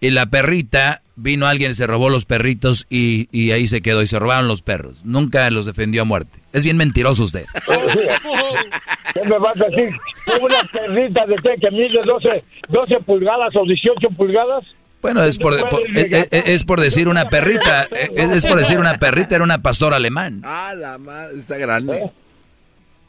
y 0.00 0.10
la 0.10 0.26
perrita 0.26 1.02
vino 1.16 1.46
alguien 1.46 1.72
y 1.72 1.74
se 1.74 1.86
robó 1.86 2.08
los 2.08 2.24
perritos 2.24 2.86
y, 2.88 3.28
y 3.30 3.52
ahí 3.52 3.66
se 3.66 3.82
quedó 3.82 4.02
y 4.02 4.06
se 4.06 4.18
robaron 4.18 4.48
los 4.48 4.62
perros. 4.62 5.04
Nunca 5.04 5.48
los 5.50 5.66
defendió 5.66 6.02
a 6.02 6.04
muerte. 6.04 6.40
Es 6.52 6.64
bien 6.64 6.76
mentiroso 6.76 7.24
usted. 7.24 7.44
¿Qué 9.14 9.22
me 9.28 9.38
vas 9.38 9.60
a 9.60 9.64
decir? 9.66 9.94
¿Una 10.40 10.56
perrita 10.72 11.26
de? 11.26 11.36
Que 11.60 11.70
mide 11.70 11.98
12, 12.04 12.44
12 12.68 13.00
pulgadas 13.04 13.54
o 13.54 13.64
18 13.64 14.08
pulgadas? 14.16 14.64
Bueno, 15.02 15.22
es 15.24 15.36
por, 15.38 15.58
por- 15.68 15.82
es, 15.96 16.28
es- 16.30 16.64
por 16.64 16.80
decir 16.80 17.08
una 17.08 17.26
perrita, 17.28 17.82
es, 18.16 18.30
es 18.30 18.46
por 18.46 18.56
decir 18.58 18.78
una 18.78 18.94
perrita, 18.98 19.34
era 19.34 19.44
una 19.44 19.60
pastora 19.60 19.96
alemán. 19.96 20.40
Ah, 20.44 20.72
la 20.76 20.96
madre, 20.98 21.36
está 21.38 21.58
grande. 21.58 22.10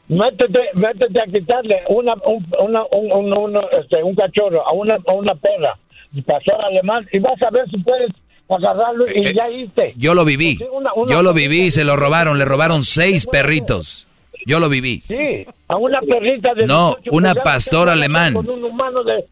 Métete, 0.08 0.58
métete 0.74 1.18
a 1.20 1.24
quitarle 1.32 1.76
una, 1.88 2.12
un, 2.26 2.46
una, 2.60 2.82
un, 2.92 3.10
un, 3.12 3.32
un, 3.56 3.62
este, 3.80 4.02
un 4.02 4.14
cachorro 4.14 4.66
a 4.66 4.72
una, 4.72 4.96
a 5.06 5.12
una 5.12 5.34
perra 5.34 5.78
y 6.12 6.20
pasar 6.20 6.60
alemán 6.62 7.06
y 7.10 7.18
vas 7.20 7.40
a 7.40 7.50
ver 7.50 7.64
si 7.70 7.78
puedes 7.78 8.10
agarrarlo 8.50 9.06
y 9.08 9.32
ya 9.32 9.48
irte. 9.48 9.94
Yo 9.96 10.14
lo 10.14 10.24
viví, 10.26 10.58
Una- 10.72 10.92
una 10.94 11.10
yo 11.10 11.22
lo 11.22 11.32
viví 11.32 11.62
y 11.62 11.70
se 11.70 11.84
lo 11.84 11.96
robaron, 11.96 12.38
le 12.38 12.44
robaron 12.44 12.84
seis 12.84 13.26
perritos. 13.26 14.06
Yo 14.46 14.60
lo 14.60 14.68
viví. 14.68 15.02
Sí, 15.08 15.46
a 15.68 15.76
una 15.76 16.00
perrita 16.00 16.52
de 16.52 16.66
No, 16.66 16.96
18 16.96 17.10
una 17.16 17.34
pastora 17.34 17.92
alemán. 17.92 18.34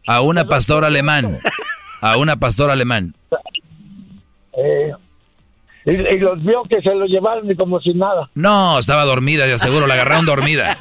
A 0.07 0.21
una 0.21 0.45
pastora 0.45 0.87
alemán. 0.87 1.37
A 2.05 2.17
una 2.17 2.35
pastora 2.35 2.73
alemán. 2.73 3.15
eh, 4.57 4.91
y, 5.85 5.91
y 5.91 6.17
los 6.19 6.41
vio 6.43 6.63
que 6.63 6.81
se 6.81 6.93
lo 6.93 7.05
llevaron 7.05 7.49
y 7.49 7.55
como 7.55 7.79
si 7.79 7.93
nada. 7.93 8.29
No, 8.35 8.77
estaba 8.79 9.03
dormida, 9.05 9.45
de 9.45 9.57
seguro, 9.57 9.87
la 9.87 9.93
agarraron 9.95 10.25
dormida. 10.25 10.77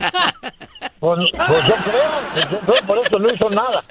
Pues, 1.01 1.18
pues 1.34 1.67
yo 1.67 1.75
creo, 1.84 2.51
yo 2.51 2.59
creo, 2.60 2.86
por 2.86 2.99
eso 2.99 3.18
no 3.18 3.26
hizo 3.33 3.51
nada. 3.51 3.84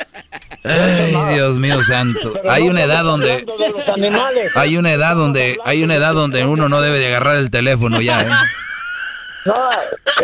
Ay, 0.64 1.36
Dios 1.36 1.60
mío 1.60 1.82
santo. 1.84 2.32
Pero 2.34 2.52
Hay 2.52 2.66
no 2.66 2.72
una 2.72 2.84
edad 2.84 3.04
donde 3.04 3.28
de 3.28 3.44
los 3.46 4.56
hay 4.56 4.78
una 4.78 4.92
edad 4.92 5.16
donde 5.16 5.58
hay 5.66 5.84
una 5.84 5.96
edad 5.96 6.14
donde 6.14 6.46
uno 6.46 6.70
no 6.70 6.82
debe 6.82 7.00
de 7.00 7.08
agarrar 7.08 7.36
el 7.38 7.50
teléfono 7.50 8.00
ya, 8.00 8.22
¿eh? 8.22 8.28
No, 9.46 9.70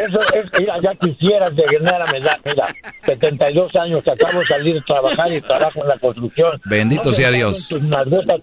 eso 0.05 0.19
es, 0.35 0.59
mira, 0.59 0.77
ya 0.81 0.93
quisieras 0.95 1.55
de 1.55 1.63
ganar 1.63 2.01
a 2.01 2.17
edad, 2.17 2.37
mira, 2.45 2.67
72 3.05 3.75
años 3.75 4.03
que 4.03 4.11
acabo 4.11 4.39
de 4.39 4.45
salir 4.45 4.73
de 4.75 4.81
trabajar 4.81 5.33
y 5.33 5.41
trabajo 5.41 5.81
en 5.81 5.87
la 5.87 5.97
construcción. 5.97 6.61
Bendito 6.65 7.05
No 7.05 7.11
sea 7.11 7.31
Dios. 7.31 7.69
Tus 7.69 7.81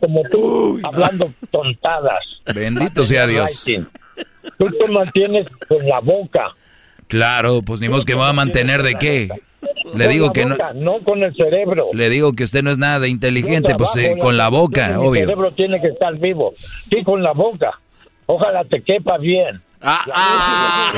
como 0.00 0.22
tú, 0.30 0.80
hablando 0.82 1.32
tontadas. 1.50 2.24
Bendito 2.54 3.04
sea 3.04 3.26
Dios. 3.26 3.64
Tú 4.58 4.66
te 4.66 4.92
mantienes 4.92 5.46
con 5.68 5.78
la 5.88 6.00
boca. 6.00 6.54
Claro, 7.08 7.62
pues 7.62 7.80
ni 7.80 7.88
modo 7.88 8.04
que 8.04 8.14
me 8.14 8.20
va 8.20 8.30
a 8.30 8.32
mantener 8.32 8.82
de 8.82 8.94
qué. 8.96 9.28
Le 9.94 10.08
digo 10.08 10.32
que 10.32 10.44
no 10.44 10.56
boca, 10.56 10.72
no 10.74 10.98
con 11.04 11.22
el 11.22 11.34
cerebro. 11.34 11.90
le 11.92 12.08
digo 12.08 12.32
que 12.32 12.44
usted 12.44 12.62
no 12.62 12.70
es 12.70 12.78
nada 12.78 13.00
de 13.00 13.08
inteligente, 13.08 13.74
pues 13.76 13.94
eh, 13.96 14.16
con 14.18 14.36
la 14.36 14.48
boca, 14.48 14.98
obvio. 14.98 15.22
cerebro 15.22 15.52
tiene 15.52 15.80
que 15.80 15.88
estar 15.88 16.16
vivo. 16.18 16.54
Sí, 16.90 17.04
con 17.04 17.22
la 17.22 17.32
boca. 17.32 17.78
Ojalá 18.26 18.64
te 18.64 18.82
quepa 18.82 19.18
bien. 19.18 19.62
Ah, 19.86 20.90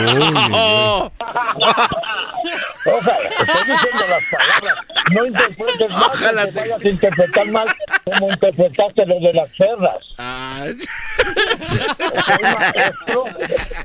Ojalá, 2.86 3.16
estoy 3.40 3.72
diciendo 3.72 4.04
las 4.08 4.22
palabras. 4.30 4.76
No 5.12 5.26
interpretes 5.26 5.90
mal, 5.92 6.10
Ojalá 6.14 6.44
que 6.46 6.50
vayas 6.52 6.80
a 6.84 6.88
interpretar 6.88 7.46
mal 7.50 7.66
como 8.04 8.30
interpretaste 8.30 9.06
lo 9.06 9.18
de 9.20 9.32
las 9.32 9.48
perras. 9.58 10.04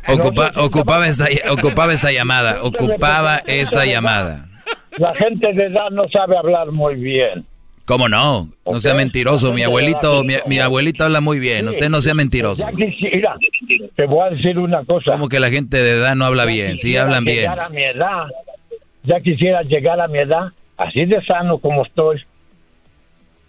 Ocupa- 0.08 0.52
ocupaba 0.58 1.08
esta 1.08 1.26
ocupaba 1.52 1.94
esta 1.94 2.12
llamada, 2.12 2.64
ocupaba 2.64 3.42
esta 3.46 3.86
llamada. 3.86 4.46
La 4.98 5.14
gente 5.16 5.54
de 5.54 5.68
edad 5.68 5.90
no 5.92 6.08
sabe 6.10 6.38
hablar 6.38 6.72
muy 6.72 6.96
bien. 6.96 7.46
¿Cómo 7.86 8.08
no? 8.08 8.50
No 8.66 8.80
sea 8.80 8.94
mentiroso, 8.94 9.54
mi 9.54 9.64
abuelito, 9.64 10.24
mi, 10.24 10.36
mi 10.48 10.60
abuelito 10.60 11.04
habla 11.04 11.22
muy 11.22 11.40
bien, 11.40 11.68
usted 11.68 11.90
no 11.90 12.02
sea 12.02 12.14
mentiroso. 12.14 12.64
Ya 12.64 12.72
quisiera, 12.72 13.36
te 13.96 14.06
voy 14.06 14.28
a 14.28 14.30
decir 14.30 14.58
una 14.58 14.84
cosa. 14.86 15.12
Como 15.12 15.28
que 15.28 15.40
la 15.40 15.50
gente 15.50 15.78
de 15.78 15.92
edad 15.92 16.16
no 16.16 16.26
habla 16.26 16.46
bien, 16.46 16.78
sí 16.78 16.96
hablan 16.96 17.26
bien. 17.26 17.40
Llegar 17.40 17.60
a 17.60 17.70
mi 17.70 17.84
edad, 17.84 18.26
ya 19.04 19.20
quisiera 19.20 19.64
llegar 19.64 20.00
a 20.00 20.08
mi 20.08 20.20
edad, 20.20 20.52
así 20.78 21.06
de 21.06 21.24
sano 21.26 21.58
como 21.58 21.86
estoy. 21.86 22.22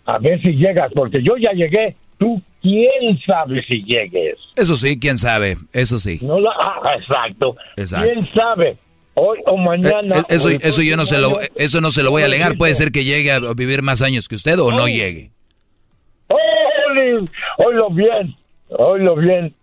A 0.04 0.18
ver 0.18 0.40
si 0.42 0.52
llegas, 0.52 0.90
porque 0.94 1.22
yo 1.22 1.36
ya 1.36 1.52
llegué. 1.52 1.96
Tú, 2.18 2.40
quién 2.60 3.18
sabe 3.26 3.62
si 3.64 3.82
llegues. 3.84 4.36
Eso 4.56 4.76
sí, 4.76 4.98
quién 4.98 5.18
sabe, 5.18 5.56
eso 5.72 5.98
sí. 5.98 6.18
No 6.22 6.40
la, 6.40 6.50
ah, 6.50 6.94
exacto. 6.98 7.56
Exacto. 7.76 8.10
¿Quién 8.10 8.22
sabe? 8.32 8.76
Hoy 9.14 9.38
o 9.46 9.56
mañana. 9.56 10.20
Eh, 10.20 10.22
Eso, 10.28 10.48
o 10.48 10.50
el 10.50 10.58
eso 10.62 10.82
yo 10.82 10.96
no 10.96 11.04
se 11.06 11.18
lo, 11.18 11.38
eso 11.54 11.80
no 11.80 11.90
se 11.90 12.02
lo 12.02 12.10
voy 12.10 12.22
a 12.22 12.26
alegar. 12.26 12.56
Puede 12.56 12.74
ser 12.74 12.92
que 12.92 13.04
llegue 13.04 13.30
a 13.30 13.40
vivir 13.54 13.82
más 13.82 14.00
años 14.02 14.28
que 14.28 14.34
usted 14.36 14.58
o 14.58 14.70
no 14.72 14.86
llegue. 14.86 15.30
Oílo 17.58 17.90
bien, 17.90 18.34
oílo 18.70 19.16
bien. 19.16 19.54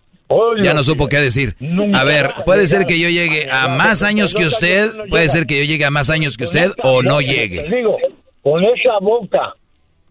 Ya 0.62 0.76
no 0.76 0.84
supo 0.84 1.08
qué 1.08 1.18
decir. 1.18 1.56
A 1.94 2.04
ver, 2.04 2.32
puede 2.46 2.68
ser 2.68 2.86
que 2.86 3.00
yo 3.00 3.10
llegue 3.10 3.50
a 3.50 3.68
más 3.68 4.04
años 4.04 4.34
que 4.36 4.46
usted, 4.46 4.92
puede 5.10 5.28
ser 5.30 5.48
que 5.48 5.58
yo 5.58 5.64
llegue 5.66 5.86
a 5.86 5.92
más 5.92 6.12
años 6.12 6.38
que 6.38 6.44
usted 6.44 6.72
o 6.84 7.02
no 7.02 7.20
llegue. 7.20 7.64
Digo, 7.64 7.98
con 8.44 8.64
esa 8.64 9.00
boca 9.02 9.56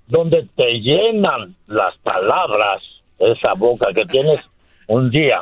donde 0.08 0.44
te 0.56 0.80
llenan 0.80 1.54
las 1.68 1.96
palabras, 1.98 2.82
esa 3.18 3.54
boca 3.54 3.86
que 3.94 4.04
tienes 4.06 4.40
un 4.88 5.08
día, 5.10 5.40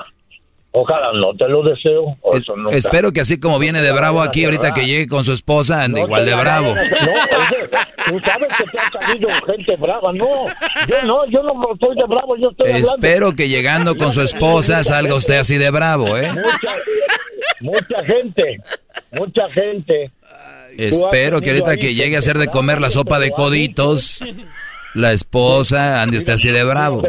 Ojalá 0.78 1.10
no 1.14 1.34
te 1.34 1.48
lo 1.48 1.62
deseo. 1.62 2.18
nunca. 2.54 2.76
Espero 2.76 3.10
que 3.10 3.22
así 3.22 3.40
como 3.40 3.58
viene 3.58 3.80
de 3.80 3.92
bravo 3.92 4.20
aquí, 4.20 4.44
ahorita 4.44 4.74
que 4.74 4.84
llegue 4.84 5.06
con 5.06 5.24
su 5.24 5.32
esposa, 5.32 5.82
ande 5.82 6.00
No 6.00 6.06
igual 6.06 6.26
de 6.26 6.34
bravo. 6.34 6.74
No, 6.74 7.12
oye, 7.12 7.68
tú 8.08 8.20
sabes 8.20 8.48
que 8.58 8.64
te 8.64 8.78
ha 8.78 8.90
salido 8.90 9.28
gente 9.46 9.76
brava. 9.76 10.12
No, 10.12 10.28
yo 10.86 11.02
no, 11.06 11.24
yo 11.30 11.42
no 11.42 11.72
estoy 11.72 11.96
de 11.96 12.04
bravo, 12.06 12.36
yo 12.36 12.50
estoy 12.50 12.72
hablando. 12.72 12.94
Espero 12.94 13.34
que 13.34 13.48
llegando 13.48 13.96
con 13.96 14.12
su 14.12 14.20
esposa 14.20 14.84
salga 14.84 15.14
usted 15.14 15.38
así 15.38 15.56
de 15.56 15.70
bravo, 15.70 16.18
¿eh? 16.18 16.30
Mucha, 16.30 16.74
mucha 17.62 18.04
gente, 18.04 18.60
mucha 19.12 19.48
gente. 19.54 20.10
Espero 20.76 21.40
que 21.40 21.52
ahorita 21.52 21.78
que 21.78 21.94
llegue 21.94 22.16
a 22.16 22.18
hacer 22.18 22.36
de 22.36 22.48
comer 22.48 22.82
la 22.82 22.90
sopa 22.90 23.18
de 23.18 23.30
coditos, 23.30 24.22
la 24.94 25.12
esposa 25.14 26.02
ande 26.02 26.18
usted 26.18 26.34
así 26.34 26.50
de 26.50 26.64
bravo. 26.64 27.02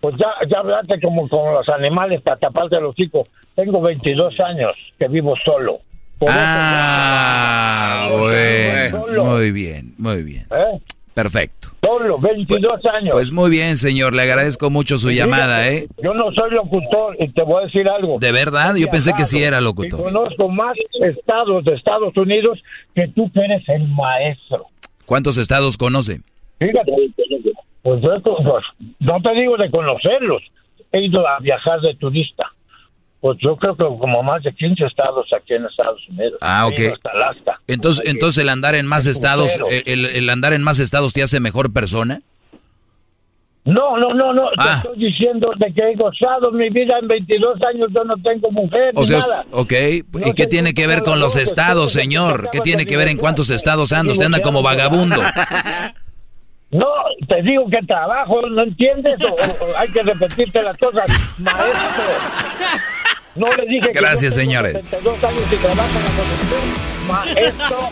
Pues 0.00 0.14
ya, 0.16 0.26
ya 0.48 0.58
hablaste 0.60 1.00
como 1.00 1.28
con 1.28 1.52
los 1.54 1.68
animales 1.68 2.20
para 2.22 2.36
taparte 2.36 2.80
los 2.80 2.90
hocico. 2.92 3.26
Tengo 3.56 3.80
22 3.80 4.38
años 4.40 4.72
que 4.98 5.08
vivo 5.08 5.34
solo. 5.44 5.78
Por 6.18 6.28
Ah, 6.32 8.08
bueno. 8.10 9.24
Muy 9.24 9.50
bien, 9.52 9.94
muy 9.98 10.22
bien. 10.22 10.46
¿eh? 10.50 10.78
Perfecto. 11.14 11.68
Solo, 11.82 12.18
22 12.18 12.80
años. 12.86 13.10
Pues 13.12 13.32
muy 13.32 13.50
bien, 13.50 13.76
señor. 13.76 14.14
Le 14.14 14.22
agradezco 14.22 14.70
mucho 14.70 14.98
su 14.98 15.10
llamada, 15.10 15.68
¿eh? 15.68 15.88
Yo 16.02 16.14
no 16.14 16.30
soy 16.32 16.50
locutor 16.52 17.16
y 17.18 17.28
te 17.32 17.42
voy 17.42 17.62
a 17.62 17.66
decir 17.66 17.88
algo. 17.88 18.18
¿De 18.20 18.30
verdad? 18.30 18.76
Yo 18.76 18.86
pensé 18.88 19.12
que 19.16 19.24
sí 19.26 19.42
era 19.42 19.58
Y 19.60 19.64
locutor. 19.64 20.00
conozco 20.02 20.48
más 20.48 20.76
estados 21.02 21.64
de 21.64 21.74
Estados 21.74 22.16
Unidos 22.16 22.60
que 22.94 23.08
tú 23.08 23.30
que 23.32 23.40
eres 23.40 23.68
el 23.68 23.88
maestro. 23.88 24.66
¿Cuántos 25.06 25.38
estados 25.38 25.76
conoce? 25.76 26.20
Fíjate, 26.60 26.92
pues 27.82 28.00
yo 28.02 28.10
pues, 28.22 28.64
no 29.00 29.20
te 29.22 29.34
digo 29.40 29.56
de 29.56 29.70
conocerlos, 29.70 30.42
he 30.92 31.04
ido 31.04 31.26
a 31.26 31.38
viajar 31.40 31.80
de 31.80 31.94
turista. 31.96 32.44
Pues 33.20 33.36
yo 33.40 33.56
creo 33.56 33.76
que 33.76 33.82
como 33.82 34.22
más 34.22 34.44
de 34.44 34.52
15 34.54 34.84
estados 34.86 35.26
aquí 35.36 35.52
en 35.54 35.66
Estados 35.66 36.00
Unidos. 36.08 36.38
Ah, 36.40 36.66
ok. 36.68 36.78
Hasta 36.94 37.10
Alaska. 37.10 37.60
Entonces, 37.66 38.06
entonces 38.06 38.40
el 38.42 38.48
andar 38.48 38.76
en 38.76 38.86
más 38.86 39.06
estados, 39.06 39.58
eh, 39.72 39.82
el, 39.86 40.06
el 40.06 40.30
andar 40.30 40.52
en 40.52 40.62
más 40.62 40.78
estados 40.78 41.12
te 41.14 41.22
hace 41.24 41.40
mejor 41.40 41.72
persona. 41.72 42.20
No, 43.64 43.98
no, 43.98 44.14
no, 44.14 44.32
no, 44.32 44.48
Ah. 44.56 44.80
te 44.82 44.88
estoy 44.88 45.04
diciendo 45.10 45.50
de 45.58 45.74
que 45.74 45.82
he 45.90 45.96
gozado 45.96 46.52
mi 46.52 46.70
vida 46.70 46.96
en 47.02 47.08
22 47.08 47.60
años, 47.74 47.88
yo 47.92 48.04
no 48.04 48.14
tengo 48.22 48.50
mujer 48.52 48.92
O 48.94 49.00
ni 49.00 49.06
sea, 49.06 49.18
nada. 49.18 49.44
ok. 49.50 49.72
¿Y 50.24 50.32
qué 50.34 50.46
tiene 50.46 50.72
que 50.72 50.86
ver 50.86 51.02
con 51.02 51.18
los 51.20 51.36
estados, 51.36 51.92
señor? 51.92 52.48
¿Qué 52.52 52.60
tiene 52.60 52.86
que 52.86 52.96
ver 52.96 53.08
en 53.08 53.18
cuántos 53.18 53.50
estados 53.50 53.92
anda? 53.92 54.12
Usted 54.12 54.26
anda 54.26 54.40
como 54.40 54.62
vagabundo. 54.62 55.16
No, 56.70 56.86
te 57.26 57.42
digo 57.42 57.66
que 57.70 57.78
trabajo, 57.86 58.42
¿no 58.48 58.62
entiendes? 58.62 59.16
O, 59.24 59.34
o 59.64 59.76
hay 59.76 59.88
que 59.90 60.02
repetirte 60.02 60.60
las 60.62 60.76
cosas, 60.76 61.06
maestro. 61.38 62.04
No 63.36 63.46
le 63.56 63.66
dije 63.66 63.86
que 63.92 63.98
Gracias, 63.98 64.34
tengo 64.34 64.44
señores. 64.50 64.72
72 64.72 65.24
años 65.24 65.42
y 65.52 65.56
trabajo 65.56 65.98
en 65.98 66.04
la. 67.08 67.12
Maestro, 67.14 67.90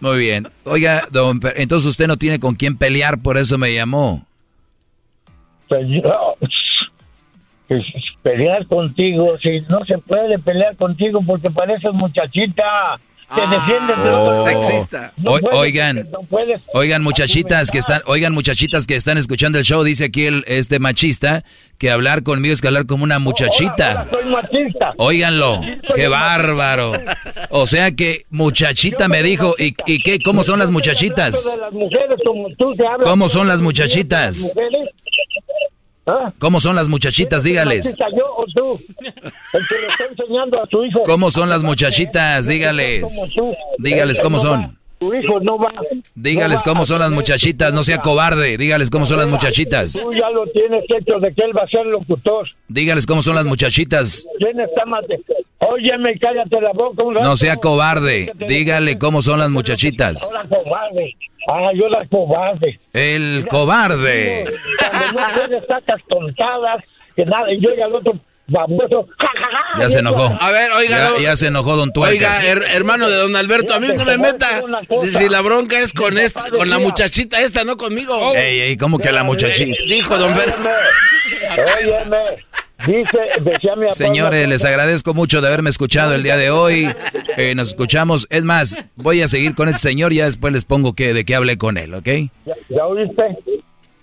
Muy 0.00 0.18
bien. 0.18 0.48
Oiga, 0.64 1.04
don, 1.10 1.40
entonces 1.56 1.88
usted 1.88 2.06
no 2.08 2.16
tiene 2.18 2.38
con 2.40 2.56
quién 2.56 2.76
pelear, 2.76 3.22
por 3.22 3.38
eso 3.38 3.56
me 3.56 3.72
llamó. 3.72 4.26
pues 5.68 5.86
yo- 5.88 6.36
pues, 7.68 7.82
pelear 8.22 8.66
contigo, 8.66 9.38
si 9.38 9.60
no 9.62 9.82
se 9.86 9.96
puede 9.96 10.38
pelear 10.38 10.76
contigo 10.76 11.20
porque 11.26 11.48
pareces 11.50 11.92
muchachita. 11.94 13.00
Te 13.34 13.40
defiendes 13.40 13.96
de 14.04 14.10
Oh. 14.10 14.44
Sexista. 14.44 15.12
No 15.16 15.32
O- 15.32 15.38
puedes, 15.40 15.54
oigan, 15.58 16.08
no 16.10 16.20
oigan 16.74 17.02
muchachitas 17.02 17.70
que 17.70 17.78
están, 17.78 18.02
oigan 18.06 18.34
muchachitas 18.34 18.86
que 18.86 18.94
están 18.94 19.16
escuchando 19.18 19.58
el 19.58 19.64
show, 19.64 19.82
dice 19.84 20.04
aquí 20.04 20.26
el 20.26 20.44
este 20.46 20.78
machista 20.78 21.42
que 21.78 21.90
hablar 21.90 22.22
conmigo 22.22 22.52
es 22.52 22.60
que 22.60 22.66
hablar 22.68 22.86
como 22.86 23.04
una 23.04 23.18
muchachita. 23.18 24.06
Soy 24.10 24.24
machista. 24.26 24.92
Óiganlo, 24.98 25.60
qué 25.94 26.08
bárbaro. 26.08 26.92
O 27.50 27.66
sea 27.66 27.90
que 27.92 28.22
muchachita 28.30 29.08
me 29.08 29.22
dijo, 29.22 29.54
¿y, 29.58 29.74
y 29.86 29.98
qué? 30.00 30.18
¿Cómo 30.22 30.44
son 30.44 30.58
las 30.58 30.70
muchachitas? 30.70 31.58
¿Cómo 33.02 33.28
son 33.28 33.48
las 33.48 33.62
muchachitas? 33.62 34.54
¿Ah? 36.06 36.32
¿Cómo 36.38 36.60
son 36.60 36.74
las 36.76 36.88
muchachitas? 36.88 37.44
Dígales. 37.44 37.84
¿Machista 37.84 38.06
yo 38.16 38.24
o 38.36 38.44
tú? 38.54 38.80
El 39.04 39.66
que 39.68 39.74
le 39.80 39.86
está 39.86 40.04
enseñando 40.10 40.60
a 40.62 40.66
tu 40.66 40.84
hijo. 40.84 41.02
¿Cómo 41.04 41.30
son 41.30 41.48
las 41.48 41.62
muchachitas? 41.62 42.46
Dígales. 42.48 43.32
Dígales 43.78 44.20
cómo 44.20 44.38
son. 44.38 44.78
Tu 44.98 45.12
hijo 45.14 45.40
no 45.40 45.58
va. 45.58 45.72
Dígales 46.14 46.62
cómo 46.62 46.84
son 46.86 47.00
las 47.00 47.10
muchachitas, 47.10 47.72
no 47.72 47.82
sea 47.82 47.98
cobarde. 47.98 48.56
Dígales 48.56 48.88
cómo 48.90 49.04
son 49.06 49.18
las 49.18 49.28
muchachitas. 49.28 49.92
Tú 49.94 50.12
ya 50.12 50.28
lo 50.30 50.46
tienes 50.48 50.84
hecho 50.88 51.18
de 51.20 51.32
que 51.34 51.42
él 51.44 51.56
va 51.56 51.62
a 51.62 51.68
ser 51.68 51.86
locutor. 51.86 52.48
Dígales 52.68 53.06
cómo 53.06 53.20
son 53.22 53.34
las 53.36 53.44
muchachitas. 53.44 54.24
¿Quién 54.38 54.60
está 54.60 54.84
más? 54.86 55.06
de- 55.08 55.20
Óyeme, 55.68 56.18
cállate 56.18 56.60
la 56.60 56.72
boca 56.72 57.02
un 57.02 57.14
rato. 57.14 57.26
No 57.26 57.36
sea 57.36 57.56
cobarde. 57.56 58.32
Dígale 58.48 58.98
cómo 58.98 59.22
son 59.22 59.38
las 59.38 59.48
muchachitas. 59.50 60.22
Ahora 60.22 60.42
cobarde. 60.48 61.16
Ah, 61.48 61.70
yo 61.74 61.88
la 61.88 62.06
cobarde. 62.08 62.80
El 62.92 63.46
cobarde. 63.48 64.44
Cuando 65.12 65.48
no 65.48 65.66
sacas 65.66 66.00
tontadas, 66.08 66.84
que 67.16 67.24
nada, 67.24 67.52
y 67.52 67.58
llega 67.58 67.86
el 67.86 67.94
otro 67.94 68.14
baboso. 68.48 69.06
ja, 69.18 69.26
ja, 69.34 69.48
ja, 69.74 69.80
Ya 69.82 69.88
se 69.90 69.98
enojó. 70.00 70.36
A 70.40 70.50
ver, 70.50 70.70
oiga, 70.72 70.96
Ya, 70.98 71.08
don- 71.10 71.22
ya 71.22 71.36
se 71.36 71.46
enojó 71.46 71.76
Don 71.76 71.90
Oiga, 71.96 72.32
Tuercas. 72.32 72.44
her- 72.44 72.64
hermano 72.74 73.08
de 73.08 73.16
don 73.16 73.34
Alberto, 73.36 73.72
a 73.74 73.80
mí 73.80 73.88
no 73.96 74.04
me 74.04 74.18
meta. 74.18 74.62
Si 75.04 75.28
la 75.28 75.40
bronca 75.42 75.78
es 75.80 75.92
con 75.92 76.18
esta, 76.18 76.50
con 76.50 76.68
la 76.70 76.78
muchachita 76.78 77.40
esta, 77.40 77.64
no 77.64 77.76
conmigo. 77.76 78.34
Ey, 78.34 78.60
ey, 78.60 78.76
¿cómo 78.76 78.98
que 78.98 79.10
la 79.12 79.22
muchachita? 79.22 79.76
Dijo 79.88 80.18
don 80.18 80.34
Fer. 80.34 80.54
Óyeme, 81.78 82.18
dice, 82.86 83.18
decía 83.42 83.76
mi. 83.76 83.90
Señores, 83.90 84.48
les 84.48 84.64
agradezco 84.64 85.14
mucho 85.14 85.40
de 85.40 85.48
haberme 85.48 85.70
escuchado 85.70 86.14
el 86.14 86.22
día 86.22 86.36
de 86.36 86.50
hoy. 86.50 86.88
Eh, 87.36 87.54
nos 87.54 87.68
escuchamos. 87.70 88.26
Es 88.30 88.44
más, 88.44 88.76
voy 88.96 89.22
a 89.22 89.28
seguir 89.28 89.54
con 89.54 89.68
este 89.68 89.80
señor 89.80 90.12
y 90.12 90.16
ya 90.16 90.24
después 90.26 90.52
les 90.52 90.64
pongo 90.64 90.94
que, 90.94 91.12
de 91.14 91.24
qué 91.24 91.34
hablé 91.34 91.58
con 91.58 91.76
él, 91.78 91.94
¿ok? 91.94 92.06
¿Ya, 92.06 92.54
ya 92.68 92.86
oíste? 92.86 93.22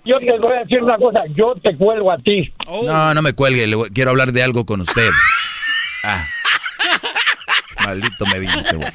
Yo 0.05 0.17
te 0.19 0.39
voy 0.39 0.53
a 0.55 0.59
decir 0.61 0.81
una 0.81 0.97
cosa, 0.97 1.19
yo 1.35 1.53
te 1.61 1.75
cuelgo 1.77 2.11
a 2.11 2.17
ti. 2.17 2.51
No, 2.83 3.13
no 3.13 3.21
me 3.21 3.33
cuelgue. 3.33 3.67
le 3.67 3.75
voy- 3.75 3.89
quiero 3.91 4.11
hablar 4.11 4.31
de 4.31 4.41
algo 4.43 4.65
con 4.65 4.81
usted. 4.81 5.09
Ah. 6.03 6.25
Maldito 7.85 8.25
me 8.27 8.39
vino 8.39 8.53
ese 8.59 8.75
güey. 8.75 8.89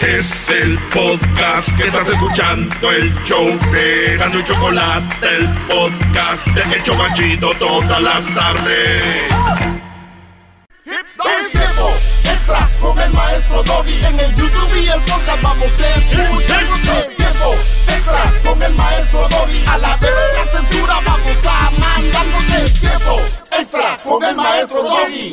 Es 0.00 0.48
el 0.48 0.78
podcast 0.90 1.76
que 1.76 1.88
estás 1.88 2.08
escuchando, 2.08 2.90
el 2.90 3.14
show 3.24 3.46
de 3.70 4.16
y 4.16 4.44
Chocolate, 4.44 5.36
el 5.36 5.48
podcast 5.68 6.46
de 6.46 6.74
El 6.74 6.82
Chobachito 6.82 7.52
todas 7.58 8.00
las 8.00 8.34
tardes. 8.34 9.24
Es 10.86 11.52
tiempo 11.52 11.94
extra 12.24 12.70
con 12.80 12.98
el 12.98 13.12
maestro 13.12 13.62
Doggy. 13.62 14.04
En 14.06 14.20
el 14.20 14.34
YouTube 14.34 14.76
y 14.82 14.88
el 14.88 15.00
podcast 15.02 15.42
vamos 15.42 15.80
a 15.80 15.94
escuchar. 15.94 16.62
Es 16.98 17.16
tiempo 17.16 17.54
extra 17.86 18.32
con 18.42 18.62
el 18.62 18.74
maestro 18.74 19.28
Doggy. 19.28 19.64
A 19.66 19.78
la 19.78 19.96
vez 19.98 20.10
la 20.34 20.50
censura 20.50 21.00
vamos 21.04 21.46
a 21.46 21.70
mandar. 21.78 22.26
Es 22.64 22.80
tiempo 22.80 23.20
extra 23.52 23.96
con 24.04 24.24
el 24.24 24.34
maestro 24.34 24.82
Doggy. 24.82 25.30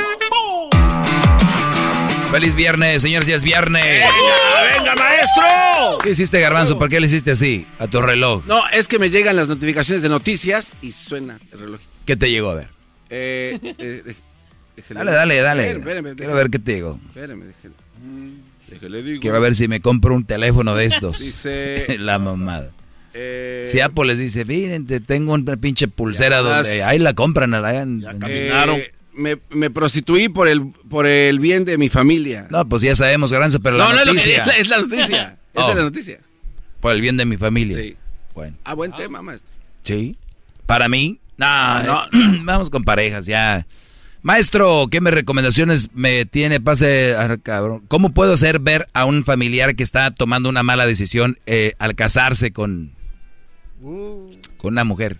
Feliz 2.32 2.56
viernes, 2.56 3.02
señores, 3.02 3.28
ya 3.28 3.36
es 3.36 3.44
viernes. 3.44 3.84
¡Venga, 3.84 4.96
maestro! 4.96 5.98
¿Qué 6.04 6.10
hiciste, 6.12 6.40
Garbanzo? 6.42 6.78
¿Por 6.78 6.90
qué 6.90 7.00
le 7.00 7.08
hiciste 7.08 7.32
así 7.32 7.66
a 7.80 7.88
tu 7.88 8.02
reloj? 8.02 8.44
No, 8.46 8.62
es 8.74 8.88
que 8.88 9.00
me 9.00 9.10
llegan 9.10 9.36
las 9.36 9.48
notificaciones 9.48 10.04
de 10.04 10.10
noticias 10.10 10.72
y 10.82 10.92
suena 10.92 11.40
el 11.52 11.60
reloj. 11.60 11.80
¿Qué 12.06 12.16
te 12.16 12.30
llegó 12.30 12.50
a 12.50 12.56
ver? 12.56 12.68
Eh, 13.10 13.58
eh, 13.80 14.04
Dale, 14.90 15.12
dale, 15.12 15.38
dale. 15.38 15.64
Espérame, 15.72 15.88
espérame, 15.88 16.16
Quiero 16.18 16.36
ver 16.36 16.50
qué 16.50 16.60
te 16.60 16.74
llegó. 16.74 17.00
Espérame, 17.08 17.44
déjele. 17.46 17.74
Mm, 18.04 18.32
déjele 18.70 19.04
digo. 19.04 19.22
Quiero 19.22 19.42
ver 19.42 19.56
si 19.56 19.68
me 19.68 19.82
compro 19.82 20.14
un 20.14 20.26
teléfono 20.26 20.76
de 20.76 20.86
estos. 20.86 21.20
Dice- 21.20 21.96
La 22.00 22.20
mamada. 22.20 22.70
Eh, 23.14 23.66
Si 23.68 23.80
Apple 23.80 24.06
les 24.06 24.20
dice, 24.20 24.46
miren, 24.46 24.86
te 24.86 25.00
tengo 25.00 25.34
una 25.34 25.58
pinche 25.58 25.88
pulsera 25.88 26.38
Ya 26.38 26.42
donde 26.44 26.84
ahí 26.84 27.00
la 27.00 27.14
compran. 27.14 27.54
en- 27.56 28.04
en- 28.06 28.24
eh, 28.28 28.92
me, 29.18 29.38
me 29.50 29.70
prostituí 29.70 30.30
por 30.30 30.48
el, 30.48 30.72
por 30.90 31.06
el 31.06 31.40
bien 31.40 31.66
de 31.66 31.78
mi 31.78 31.90
familia. 31.90 32.48
No, 32.50 32.68
pues 32.68 32.82
ya 32.82 32.96
sabemos, 32.96 33.32
Garbanzo, 33.32 33.60
pero 33.60 33.78
no, 33.78 33.92
la 33.92 33.94
no 33.94 34.00
es, 34.02 34.06
lo 34.08 34.12
que- 34.14 34.18
noticia. 34.20 34.42
es 34.44 34.48
la, 34.48 34.54
es 34.56 34.68
la 34.70 34.78
noticia. 34.80 35.38
Esa 35.54 35.66
Oh. 35.66 35.70
es 35.72 35.76
la 35.76 35.82
noticia. 35.84 36.20
Por 36.80 36.94
el 36.94 37.02
bien 37.02 37.18
de 37.18 37.26
mi 37.26 37.36
familia. 37.38 37.78
Sí. 37.78 37.96
Bueno. 38.36 38.56
Ah, 38.64 38.76
buen 38.76 38.92
tema, 38.94 39.22
maestro. 39.24 39.50
¿Sí? 39.84 40.16
¿Para 40.68 40.88
mí? 40.88 41.20
No, 41.38 41.84
No. 41.84 42.04
eh, 42.06 42.40
vamos 42.44 42.70
con 42.70 42.84
parejas, 42.84 43.26
ya. 43.26 43.66
Maestro, 44.22 44.88
¿qué 44.92 45.00
me 45.02 45.10
recomendaciones 45.12 45.90
me 45.94 46.26
tiene? 46.26 46.60
Pase, 46.60 47.16
ah, 47.18 47.38
cabrón. 47.42 47.84
¿Cómo 47.88 48.14
puedo 48.14 48.34
hacer 48.34 48.60
ver 48.60 48.88
a 48.94 49.06
un 49.06 49.24
familiar 49.24 49.76
que 49.76 49.84
está 49.84 50.12
tomando 50.12 50.50
una 50.50 50.64
mala 50.64 50.86
decisión 50.86 51.40
eh, 51.46 51.74
al 51.80 51.96
casarse 51.96 52.52
con, 52.52 52.92
con 53.82 54.74
una 54.74 54.84
mujer? 54.84 55.20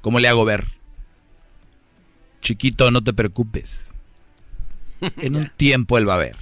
¿Cómo 0.00 0.20
le 0.20 0.28
hago 0.28 0.44
ver? 0.44 0.66
Chiquito, 2.40 2.90
no 2.90 3.02
te 3.02 3.12
preocupes. 3.12 3.92
En 5.18 5.36
un 5.36 5.50
tiempo 5.56 5.96
él 5.98 6.08
va 6.08 6.14
a 6.14 6.18
ver. 6.18 6.36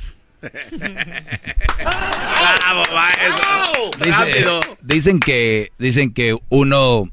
¡Bravo, 1.78 2.82
maestro! 2.94 3.90
Dice- 4.04 4.10
¡Rápido! 4.10 4.60
dicen 4.82 5.20
que 5.20 5.70
dicen 5.78 6.12
que 6.12 6.36
uno 6.48 7.10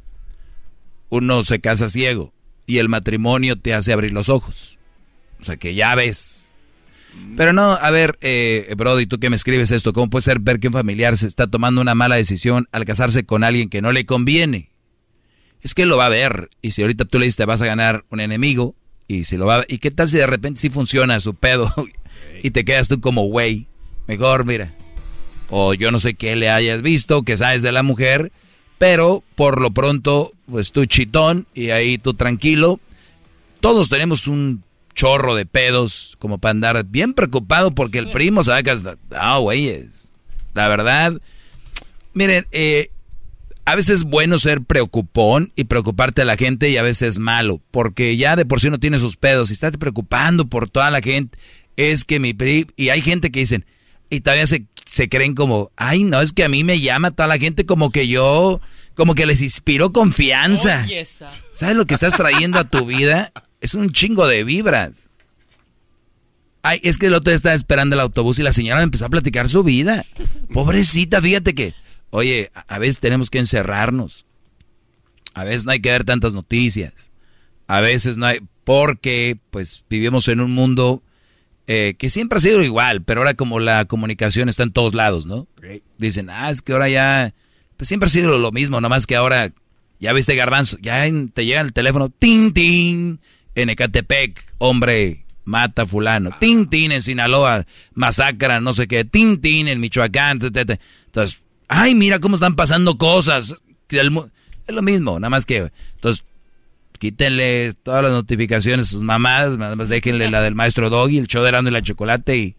uno 1.10 1.44
se 1.44 1.60
casa 1.60 1.90
ciego 1.90 2.34
y 2.66 2.78
el 2.80 2.90
matrimonio 2.90 3.58
te 3.58 3.74
hace 3.74 3.94
abrir 3.94 4.14
los 4.14 4.30
ojos. 4.30 4.78
O 5.40 5.44
sea 5.44 5.58
que 5.58 5.76
ya 5.76 5.94
ves. 5.96 6.52
Pero 7.38 7.54
no, 7.54 7.74
a 7.74 7.92
ver, 7.92 8.18
eh, 8.22 8.74
Brody, 8.76 9.06
tú 9.06 9.20
que 9.20 9.30
me 9.30 9.36
escribes 9.36 9.70
esto, 9.70 9.94
¿cómo 9.94 10.10
puede 10.10 10.24
ser 10.24 10.40
ver 10.40 10.60
que 10.60 10.68
un 10.68 10.74
familiar 10.74 11.16
se 11.16 11.28
está 11.28 11.46
tomando 11.46 11.80
una 11.82 11.94
mala 11.94 12.16
decisión 12.16 12.68
al 12.72 12.86
casarse 12.86 13.24
con 13.24 13.44
alguien 13.44 13.70
que 13.70 13.82
no 13.84 13.92
le 13.92 14.06
conviene? 14.08 14.70
Es 15.64 15.74
que 15.74 15.84
él 15.84 15.90
lo 15.90 15.98
va 15.98 16.08
a 16.08 16.10
ver. 16.10 16.50
Y 16.62 16.72
si 16.72 16.82
ahorita 16.82 17.06
tú 17.06 17.20
le 17.20 17.26
dices 17.26 17.38
te 17.38 17.46
vas 17.46 17.62
a 17.62 17.66
ganar 17.66 18.04
un 18.10 18.20
enemigo, 18.20 18.76
y 19.08 19.24
si 19.24 19.38
lo 19.38 19.46
va 19.46 19.62
a 19.62 19.66
¿y 19.68 19.80
qué 19.80 19.92
tal 19.92 20.10
si 20.10 20.18
de 20.18 20.28
repente 20.28 20.60
sí 20.60 20.70
funciona 20.70 21.20
su 21.20 21.34
pedo? 21.34 21.74
y 22.44 22.52
te 22.52 22.66
quedas 22.66 22.88
tú 22.88 23.00
como 23.00 23.24
güey. 23.24 23.68
Mejor, 24.08 24.46
mira. 24.46 24.74
O 25.50 25.74
yo 25.74 25.92
no 25.92 26.00
sé 26.00 26.16
qué 26.16 26.36
le 26.36 26.50
hayas 26.50 26.82
visto, 26.82 27.24
que 27.24 27.38
sabes 27.38 27.62
de 27.62 27.72
la 27.72 27.84
mujer, 27.84 28.32
pero 28.78 29.24
por 29.36 29.62
lo 29.62 29.72
pronto, 29.72 30.34
pues 30.50 30.72
tú 30.72 30.86
chitón 30.86 31.48
y 31.54 31.70
ahí 31.70 31.98
tú 31.98 32.14
tranquilo. 32.14 32.80
Todos 33.60 33.88
tenemos 33.88 34.28
un 34.28 34.64
chorro 34.94 35.36
de 35.36 35.46
pedos 35.46 36.16
como 36.20 36.38
para 36.38 36.52
andar 36.52 36.86
bien 36.86 37.14
preocupado 37.14 37.72
porque 37.72 38.00
el 38.00 38.12
primo 38.12 38.44
sabe 38.44 38.64
que 38.64 38.78
Ah, 39.12 39.38
güeyes. 39.38 40.12
La 40.54 40.68
verdad, 40.68 41.20
miren, 42.14 42.46
eh, 42.52 42.90
a 43.66 43.76
veces 43.76 44.00
es 44.00 44.04
bueno 44.04 44.38
ser 44.40 44.62
preocupón 44.62 45.52
y 45.56 45.66
preocuparte 45.66 46.22
a 46.22 46.26
la 46.26 46.36
gente 46.36 46.70
y 46.70 46.78
a 46.78 46.84
veces 46.84 47.10
es 47.10 47.20
malo, 47.20 47.62
porque 47.72 48.18
ya 48.18 48.36
de 48.36 48.46
por 48.46 48.60
sí 48.60 48.70
no 48.70 48.80
tiene 48.80 49.00
sus 49.00 49.16
pedos 49.16 49.50
y 49.50 49.54
estás 49.54 49.78
preocupando 49.78 50.48
por 50.48 50.70
toda 50.70 50.92
la 50.92 51.02
gente. 51.02 51.38
Es 51.78 52.04
que 52.04 52.20
mi 52.20 52.34
primo, 52.34 52.70
y 52.76 52.90
hay 52.90 53.02
gente 53.02 53.32
que 53.32 53.40
dicen, 53.40 53.66
y 54.10 54.22
todavía 54.22 54.48
se, 54.48 54.66
se 54.86 55.10
creen 55.10 55.34
como, 55.34 55.72
ay, 55.76 56.04
no, 56.04 56.22
es 56.22 56.34
que 56.34 56.44
a 56.44 56.50
mí 56.50 56.64
me 56.64 56.80
llama 56.80 57.12
toda 57.12 57.28
la 57.28 57.38
gente 57.38 57.66
como 57.66 57.90
que 57.90 58.08
yo, 58.08 58.62
como 58.96 59.16
que 59.16 59.26
les 59.26 59.42
inspiró 59.42 59.92
confianza. 59.92 60.86
¿Sabes 61.54 61.76
lo 61.76 61.86
que 61.86 61.94
estás 61.94 62.16
trayendo 62.16 62.60
a 62.60 62.70
tu 62.70 62.86
vida? 62.86 63.32
Es 63.62 63.74
un 63.74 63.92
chingo 63.92 64.28
de 64.28 64.44
vibras. 64.44 65.08
Ay, 66.62 66.80
es 66.84 66.98
que 66.98 67.08
el 67.08 67.14
otro 67.14 67.32
día 67.32 67.36
estaba 67.36 67.56
esperando 67.56 67.96
el 67.96 68.02
autobús 68.02 68.40
y 68.40 68.44
la 68.44 68.54
señora 68.54 68.80
me 68.80 68.84
empezó 68.84 69.06
a 69.06 69.10
platicar 69.10 69.50
su 69.50 69.64
vida. 69.64 70.06
Pobrecita, 70.54 71.22
fíjate 71.22 71.54
que, 71.54 71.74
oye, 72.14 72.52
a 72.68 72.78
veces 72.78 73.00
tenemos 73.00 73.30
que 73.30 73.40
encerrarnos. 73.40 74.26
A 75.34 75.44
veces 75.44 75.66
no 75.66 75.72
hay 75.72 75.82
que 75.82 75.92
ver 75.92 76.04
tantas 76.04 76.34
noticias. 76.34 77.12
A 77.68 77.82
veces 77.82 78.18
no 78.18 78.28
hay, 78.28 78.40
porque 78.64 79.38
pues 79.50 79.84
vivimos 79.90 80.28
en 80.28 80.40
un 80.40 80.52
mundo 80.52 81.02
eh, 81.66 81.96
que 81.98 82.10
siempre 82.10 82.38
ha 82.38 82.42
sido 82.42 82.62
igual, 82.62 83.02
pero 83.04 83.22
ahora 83.22 83.34
como 83.34 83.60
la 83.60 83.86
comunicación 83.86 84.48
está 84.48 84.64
en 84.64 84.74
todos 84.74 84.94
lados, 84.94 85.26
¿no? 85.26 85.48
Dicen, 85.98 86.30
ah, 86.30 86.52
es 86.52 86.62
que 86.62 86.74
ahora 86.74 86.88
ya, 86.88 87.34
pues 87.78 87.88
siempre 87.88 88.08
ha 88.08 88.10
sido 88.10 88.38
lo 88.38 88.52
mismo, 88.52 88.80
nomás 88.80 89.08
que 89.08 89.16
ahora, 89.16 89.52
ya 90.00 90.14
viste 90.14 90.36
garbanzo, 90.36 90.78
ya 90.82 91.06
te 91.34 91.46
llega 91.46 91.62
el 91.62 91.74
teléfono, 91.74 92.10
tin, 92.10 92.54
tin, 92.54 93.22
en 93.56 93.70
Ecatepec, 93.70 94.54
hombre, 94.60 95.26
mata 95.46 95.86
fulano. 95.86 96.32
Tintín 96.40 96.92
en 96.92 97.02
Sinaloa, 97.02 97.66
masacra, 97.94 98.60
no 98.60 98.74
sé 98.74 98.88
qué. 98.88 99.06
Tintín 99.06 99.68
en 99.68 99.80
Michoacán. 99.80 100.40
Entonces, 100.42 101.44
ay, 101.68 101.96
mira 101.96 102.20
cómo 102.20 102.36
están 102.36 102.56
pasando 102.56 102.98
cosas. 102.98 103.62
Es 103.90 104.04
lo 104.76 104.82
mismo, 104.82 105.20
nada 105.20 105.30
más 105.30 105.46
que... 105.46 105.72
Entonces, 105.96 106.24
quítenle 107.00 107.74
todas 107.84 108.02
las 108.04 108.12
notificaciones 108.12 108.88
a 108.88 108.90
sus 108.90 109.04
mamás, 109.04 109.58
nada 109.58 109.76
más 109.76 109.90
déjenle 109.90 110.30
la 110.30 110.42
del 110.42 110.56
maestro 110.56 110.90
Doggy, 110.90 111.18
el 111.18 111.28
show 111.28 111.44
de 111.44 111.50
y 111.50 111.72
la 111.72 111.82
chocolate 111.82 112.38
y 112.38 112.56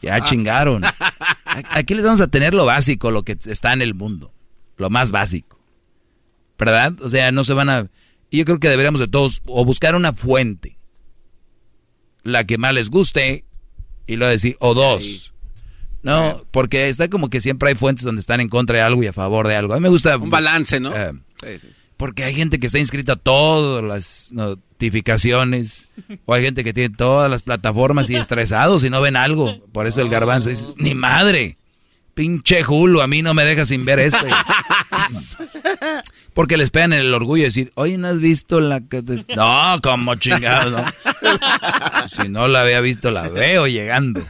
ya 0.00 0.22
chingaron. 0.22 0.84
Aquí 1.44 1.94
les 1.94 2.04
vamos 2.04 2.20
a 2.20 2.28
tener 2.28 2.54
lo 2.54 2.66
básico, 2.66 3.10
lo 3.10 3.24
que 3.24 3.36
está 3.46 3.72
en 3.72 3.82
el 3.82 3.94
mundo. 3.94 4.32
Lo 4.76 4.90
más 4.90 5.10
básico. 5.10 5.58
¿Verdad? 6.58 6.94
O 7.02 7.08
sea, 7.08 7.32
no 7.32 7.44
se 7.44 7.52
van 7.52 7.68
a... 7.68 7.90
Y 8.30 8.38
yo 8.38 8.44
creo 8.44 8.60
que 8.60 8.68
deberíamos 8.68 9.00
de 9.00 9.08
todos 9.08 9.42
o 9.46 9.64
buscar 9.64 9.96
una 9.96 10.12
fuente, 10.12 10.76
la 12.22 12.44
que 12.44 12.58
más 12.58 12.72
les 12.72 12.90
guste, 12.90 13.44
y 14.06 14.16
luego 14.16 14.30
decir, 14.30 14.56
o 14.60 14.74
dos. 14.74 15.32
No, 16.02 16.44
porque 16.50 16.88
está 16.88 17.08
como 17.08 17.28
que 17.28 17.40
siempre 17.40 17.70
hay 17.70 17.74
fuentes 17.74 18.04
donde 18.04 18.20
están 18.20 18.40
en 18.40 18.48
contra 18.48 18.78
de 18.78 18.82
algo 18.82 19.02
y 19.02 19.06
a 19.06 19.12
favor 19.12 19.46
de 19.46 19.56
algo. 19.56 19.74
A 19.74 19.76
mí 19.76 19.82
me 19.82 19.88
gusta... 19.88 20.16
Un 20.16 20.30
balance, 20.30 20.80
¿no? 20.80 20.92
Eh, 20.96 21.12
porque 21.96 22.24
hay 22.24 22.34
gente 22.34 22.58
que 22.58 22.68
está 22.68 22.78
inscrita 22.78 23.12
a 23.12 23.16
todas 23.16 23.84
las 23.84 24.28
notificaciones, 24.32 25.86
o 26.24 26.32
hay 26.32 26.42
gente 26.42 26.64
que 26.64 26.72
tiene 26.72 26.94
todas 26.96 27.30
las 27.30 27.42
plataformas 27.42 28.08
y 28.08 28.16
estresados 28.16 28.82
y 28.84 28.90
no 28.90 29.02
ven 29.02 29.16
algo. 29.16 29.60
Por 29.72 29.86
eso 29.86 30.00
el 30.00 30.08
garbanzo 30.08 30.48
dice, 30.48 30.66
ni 30.76 30.94
madre, 30.94 31.58
pinche 32.14 32.62
Julo, 32.62 33.02
a 33.02 33.06
mí 33.06 33.20
no 33.20 33.34
me 33.34 33.44
deja 33.44 33.66
sin 33.66 33.84
ver 33.84 33.98
esto. 33.98 34.24
Porque 36.32 36.56
les 36.56 36.70
pegan 36.70 36.94
en 36.94 37.00
el 37.00 37.12
orgullo 37.12 37.42
de 37.42 37.48
decir, 37.48 37.72
oye, 37.74 37.98
¿no 37.98 38.08
has 38.08 38.18
visto 38.18 38.60
la 38.60 38.80
que 38.80 39.02
No, 39.36 39.78
como 39.82 40.14
chingado, 40.14 40.70
¿no? 40.70 40.84
si 42.08 42.30
no 42.30 42.48
la 42.48 42.62
había 42.62 42.80
visto, 42.80 43.10
la 43.10 43.28
veo 43.28 43.66
llegando. 43.66 44.22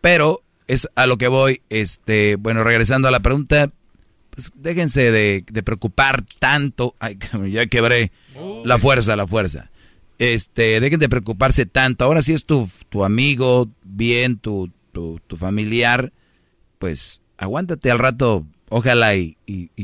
Pero 0.00 0.42
es 0.66 0.88
a 0.94 1.06
lo 1.06 1.18
que 1.18 1.28
voy, 1.28 1.62
este, 1.70 2.36
bueno, 2.36 2.64
regresando 2.64 3.08
a 3.08 3.10
la 3.10 3.20
pregunta, 3.20 3.70
pues 4.30 4.52
déjense 4.54 5.10
de, 5.10 5.44
preocupar 5.62 6.24
tanto. 6.38 6.94
Ay, 7.00 7.18
ya 7.50 7.66
quebré 7.66 8.12
la 8.64 8.78
fuerza, 8.78 9.16
la 9.16 9.26
fuerza. 9.26 9.70
Este, 10.18 10.80
dejen 10.80 11.00
de 11.00 11.08
preocuparse 11.08 11.66
tanto. 11.66 12.04
Ahora 12.04 12.22
sí 12.22 12.32
es 12.32 12.44
tu, 12.44 12.68
tu 12.88 13.04
amigo, 13.04 13.68
bien, 13.82 14.38
tu, 14.38 14.70
tu, 14.92 15.20
tu 15.26 15.36
familiar, 15.36 16.12
pues 16.78 17.20
aguántate 17.38 17.90
al 17.90 17.98
rato, 17.98 18.44
ojalá 18.68 19.14
y, 19.14 19.36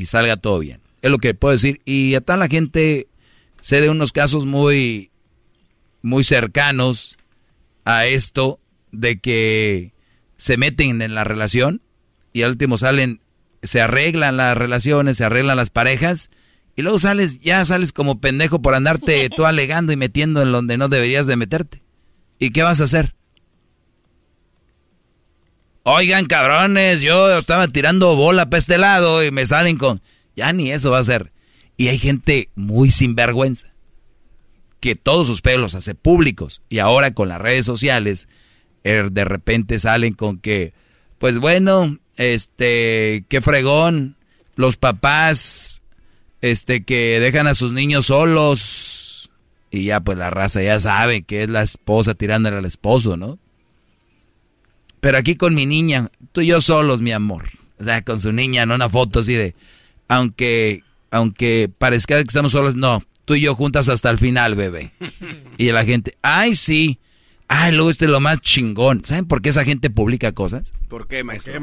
salga 0.05 0.37
todo 0.37 0.59
bien. 0.59 0.81
Es 1.01 1.09
lo 1.09 1.17
que 1.17 1.33
puedo 1.33 1.53
decir. 1.53 1.81
Y 1.85 2.15
a 2.15 2.21
toda 2.21 2.37
la 2.37 2.47
gente 2.47 3.07
sé 3.61 3.81
de 3.81 3.89
unos 3.89 4.11
casos 4.11 4.45
muy, 4.45 5.09
muy 6.01 6.23
cercanos 6.23 7.17
a 7.83 8.05
esto 8.05 8.59
de 8.91 9.19
que 9.19 9.93
se 10.37 10.57
meten 10.57 11.01
en 11.01 11.13
la 11.15 11.23
relación 11.23 11.81
y 12.33 12.43
al 12.43 12.51
último 12.51 12.77
salen, 12.77 13.21
se 13.63 13.81
arreglan 13.81 14.37
las 14.37 14.57
relaciones, 14.57 15.17
se 15.17 15.23
arreglan 15.23 15.57
las 15.57 15.69
parejas 15.69 16.29
y 16.75 16.81
luego 16.81 16.99
sales, 16.99 17.39
ya 17.39 17.63
sales 17.63 17.91
como 17.91 18.19
pendejo 18.19 18.61
por 18.61 18.75
andarte 18.75 19.29
tú 19.35 19.45
alegando 19.45 19.93
y 19.93 19.95
metiendo 19.97 20.41
en 20.41 20.51
donde 20.51 20.77
no 20.77 20.89
deberías 20.89 21.27
de 21.27 21.35
meterte. 21.35 21.81
¿Y 22.37 22.51
qué 22.51 22.63
vas 22.63 22.81
a 22.81 22.85
hacer? 22.85 23.15
Oigan, 25.83 26.25
cabrones, 26.25 27.01
yo 27.01 27.37
estaba 27.37 27.67
tirando 27.67 28.15
bola 28.15 28.49
para 28.49 28.57
este 28.57 28.77
lado 28.77 29.23
y 29.23 29.31
me 29.31 29.45
salen 29.45 29.77
con... 29.77 30.01
Ya 30.35 30.51
ni 30.51 30.71
eso 30.71 30.91
va 30.91 30.99
a 30.99 31.03
ser. 31.03 31.31
Y 31.77 31.87
hay 31.87 31.99
gente 31.99 32.49
muy 32.55 32.91
sinvergüenza 32.91 33.75
que 34.79 34.95
todos 34.95 35.27
sus 35.27 35.41
pelos 35.41 35.75
hace 35.75 35.95
públicos 35.95 36.61
y 36.69 36.79
ahora 36.79 37.13
con 37.13 37.29
las 37.29 37.39
redes 37.39 37.65
sociales 37.65 38.27
de 38.85 39.25
repente 39.25 39.79
salen 39.79 40.13
con 40.13 40.37
que, 40.37 40.73
pues 41.17 41.39
bueno, 41.39 41.97
este, 42.17 43.25
qué 43.27 43.41
fregón, 43.41 44.15
los 44.55 44.77
papás, 44.77 45.81
este, 46.41 46.83
que 46.83 47.19
dejan 47.19 47.47
a 47.47 47.55
sus 47.55 47.73
niños 47.73 48.07
solos 48.07 49.31
y 49.71 49.85
ya 49.85 49.99
pues 49.99 50.17
la 50.17 50.29
raza 50.29 50.61
ya 50.61 50.79
sabe 50.79 51.23
que 51.23 51.43
es 51.43 51.49
la 51.49 51.63
esposa 51.63 52.13
tirándole 52.13 52.57
al 52.57 52.65
esposo, 52.65 53.17
¿no? 53.17 53.39
Pero 54.99 55.17
aquí 55.17 55.35
con 55.35 55.53
mi 55.55 55.65
niña, 55.65 56.09
tú 56.31 56.41
y 56.41 56.47
yo 56.47 56.61
solos, 56.61 57.01
mi 57.01 57.11
amor. 57.11 57.49
O 57.79 57.83
sea, 57.83 58.03
con 58.03 58.19
su 58.19 58.31
niña, 58.31 58.65
no 58.65 58.75
una 58.75 58.89
foto 58.89 59.19
así 59.19 59.33
de, 59.33 59.55
aunque, 60.07 60.83
aunque 61.11 61.69
parezca 61.77 62.15
que 62.15 62.21
estamos 62.21 62.51
solos, 62.51 62.75
no, 62.75 63.03
tú 63.25 63.35
y 63.35 63.41
yo 63.41 63.55
juntas 63.55 63.89
hasta 63.89 64.09
el 64.09 64.17
final, 64.17 64.55
bebé. 64.55 64.91
Y 65.57 65.71
la 65.71 65.83
gente, 65.83 66.15
ay, 66.21 66.55
sí. 66.55 66.99
Ay, 67.47 67.71
luego 67.71 67.89
este 67.89 68.05
es 68.05 68.11
lo 68.11 68.19
más 68.19 68.41
chingón. 68.41 69.03
¿Saben 69.05 69.25
por 69.25 69.41
qué 69.41 69.49
esa 69.49 69.63
gente 69.63 69.89
publica 69.89 70.31
cosas? 70.31 70.73
¿Por 70.87 71.07
qué, 71.07 71.23
maestro? 71.23 71.53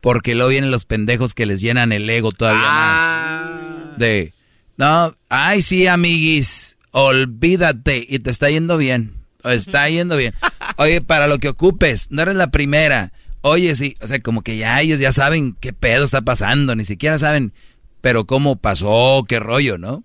Porque 0.00 0.34
luego 0.34 0.50
vienen 0.50 0.70
los 0.70 0.84
pendejos 0.84 1.34
que 1.34 1.46
les 1.46 1.60
llenan 1.60 1.92
el 1.92 2.08
ego 2.08 2.30
todavía 2.30 2.62
ah. 2.64 3.86
más. 3.88 3.98
De, 3.98 4.32
no, 4.76 5.16
ay, 5.28 5.62
sí, 5.62 5.86
amiguis, 5.86 6.78
olvídate. 6.90 8.06
Y 8.08 8.18
te 8.18 8.30
está 8.30 8.50
yendo 8.50 8.76
bien. 8.76 9.14
Está 9.42 9.88
yendo 9.88 10.16
bien. 10.16 10.34
Oye, 10.76 11.00
para 11.00 11.26
lo 11.26 11.38
que 11.38 11.48
ocupes, 11.48 12.10
no 12.10 12.22
eres 12.22 12.36
la 12.36 12.50
primera. 12.50 13.12
Oye, 13.42 13.76
sí, 13.76 13.96
o 14.00 14.06
sea, 14.06 14.20
como 14.20 14.42
que 14.42 14.56
ya 14.56 14.80
ellos 14.80 15.00
ya 15.00 15.12
saben 15.12 15.54
qué 15.60 15.74
pedo 15.74 16.04
está 16.04 16.22
pasando, 16.22 16.74
ni 16.74 16.86
siquiera 16.86 17.18
saben, 17.18 17.52
pero 18.00 18.24
cómo 18.24 18.56
pasó, 18.56 19.24
qué 19.28 19.38
rollo, 19.38 19.76
¿no? 19.76 20.02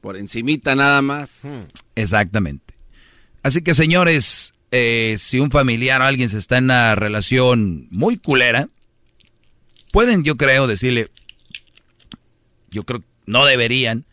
Por 0.00 0.16
encimita 0.16 0.74
nada 0.74 1.02
más. 1.02 1.40
Hmm. 1.42 1.64
Exactamente. 1.94 2.63
Así 3.44 3.60
que, 3.60 3.74
señores, 3.74 4.54
eh, 4.70 5.16
si 5.18 5.38
un 5.38 5.50
familiar 5.50 6.00
o 6.00 6.04
alguien 6.04 6.30
se 6.30 6.38
está 6.38 6.56
en 6.56 6.64
una 6.64 6.94
relación 6.94 7.86
muy 7.90 8.16
culera, 8.16 8.68
pueden, 9.92 10.24
yo 10.24 10.38
creo, 10.38 10.66
decirle, 10.66 11.10
yo 12.70 12.84
creo, 12.84 13.04
no 13.26 13.44
deberían, 13.44 14.06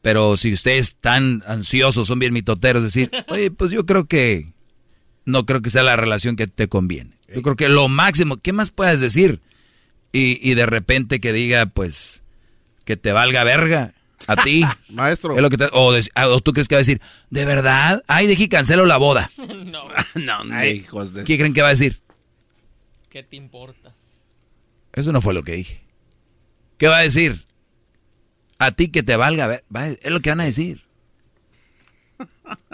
pero 0.00 0.38
si 0.38 0.54
ustedes 0.54 0.88
están 0.88 1.44
ansiosos, 1.46 2.06
son 2.06 2.18
bien 2.20 2.32
mitoteros, 2.32 2.82
decir, 2.82 3.10
oye, 3.28 3.50
pues 3.50 3.70
yo 3.70 3.84
creo 3.84 4.06
que 4.06 4.48
no 5.26 5.44
creo 5.44 5.60
que 5.60 5.68
sea 5.68 5.82
la 5.82 5.96
relación 5.96 6.34
que 6.34 6.46
te 6.46 6.66
conviene. 6.66 7.18
Yo 7.32 7.42
creo 7.42 7.56
que 7.56 7.68
lo 7.68 7.86
máximo, 7.88 8.38
¿qué 8.38 8.54
más 8.54 8.70
puedes 8.70 9.00
decir? 9.00 9.40
Y, 10.10 10.40
y 10.40 10.54
de 10.54 10.64
repente 10.64 11.20
que 11.20 11.34
diga, 11.34 11.66
pues, 11.66 12.22
que 12.86 12.96
te 12.96 13.12
valga 13.12 13.44
verga. 13.44 13.92
A 14.26 14.36
ti. 14.36 14.62
Maestro. 14.88 15.34
Es 15.36 15.42
lo 15.42 15.50
que 15.50 15.56
te- 15.56 15.68
o, 15.72 15.92
de- 15.92 16.08
ah, 16.14 16.28
o 16.28 16.40
tú 16.40 16.52
crees 16.52 16.68
que 16.68 16.74
va 16.74 16.78
a 16.78 16.80
decir, 16.86 17.00
¿de 17.30 17.44
verdad? 17.44 18.02
Ay, 18.06 18.34
que 18.36 18.48
cancelo 18.48 18.86
la 18.86 18.96
boda. 18.98 19.30
no, 19.36 19.84
no, 20.14 20.54
Ay, 20.54 20.70
hijos 20.84 21.14
de... 21.14 21.24
¿Qué 21.24 21.38
creen 21.38 21.54
que 21.54 21.62
va 21.62 21.68
a 21.68 21.72
decir? 21.72 22.00
¿Qué 23.08 23.22
te 23.22 23.36
importa? 23.36 23.94
Eso 24.92 25.12
no 25.12 25.20
fue 25.20 25.34
lo 25.34 25.42
que 25.42 25.52
dije. 25.52 25.82
¿Qué 26.78 26.86
va 26.88 26.98
a 26.98 27.02
decir? 27.02 27.44
A 28.58 28.72
ti 28.72 28.88
que 28.88 29.02
te 29.02 29.16
valga, 29.16 29.46
ver- 29.46 29.64
va- 29.74 29.88
es 29.88 30.10
lo 30.10 30.20
que 30.20 30.30
van 30.30 30.40
a 30.40 30.44
decir. 30.44 30.82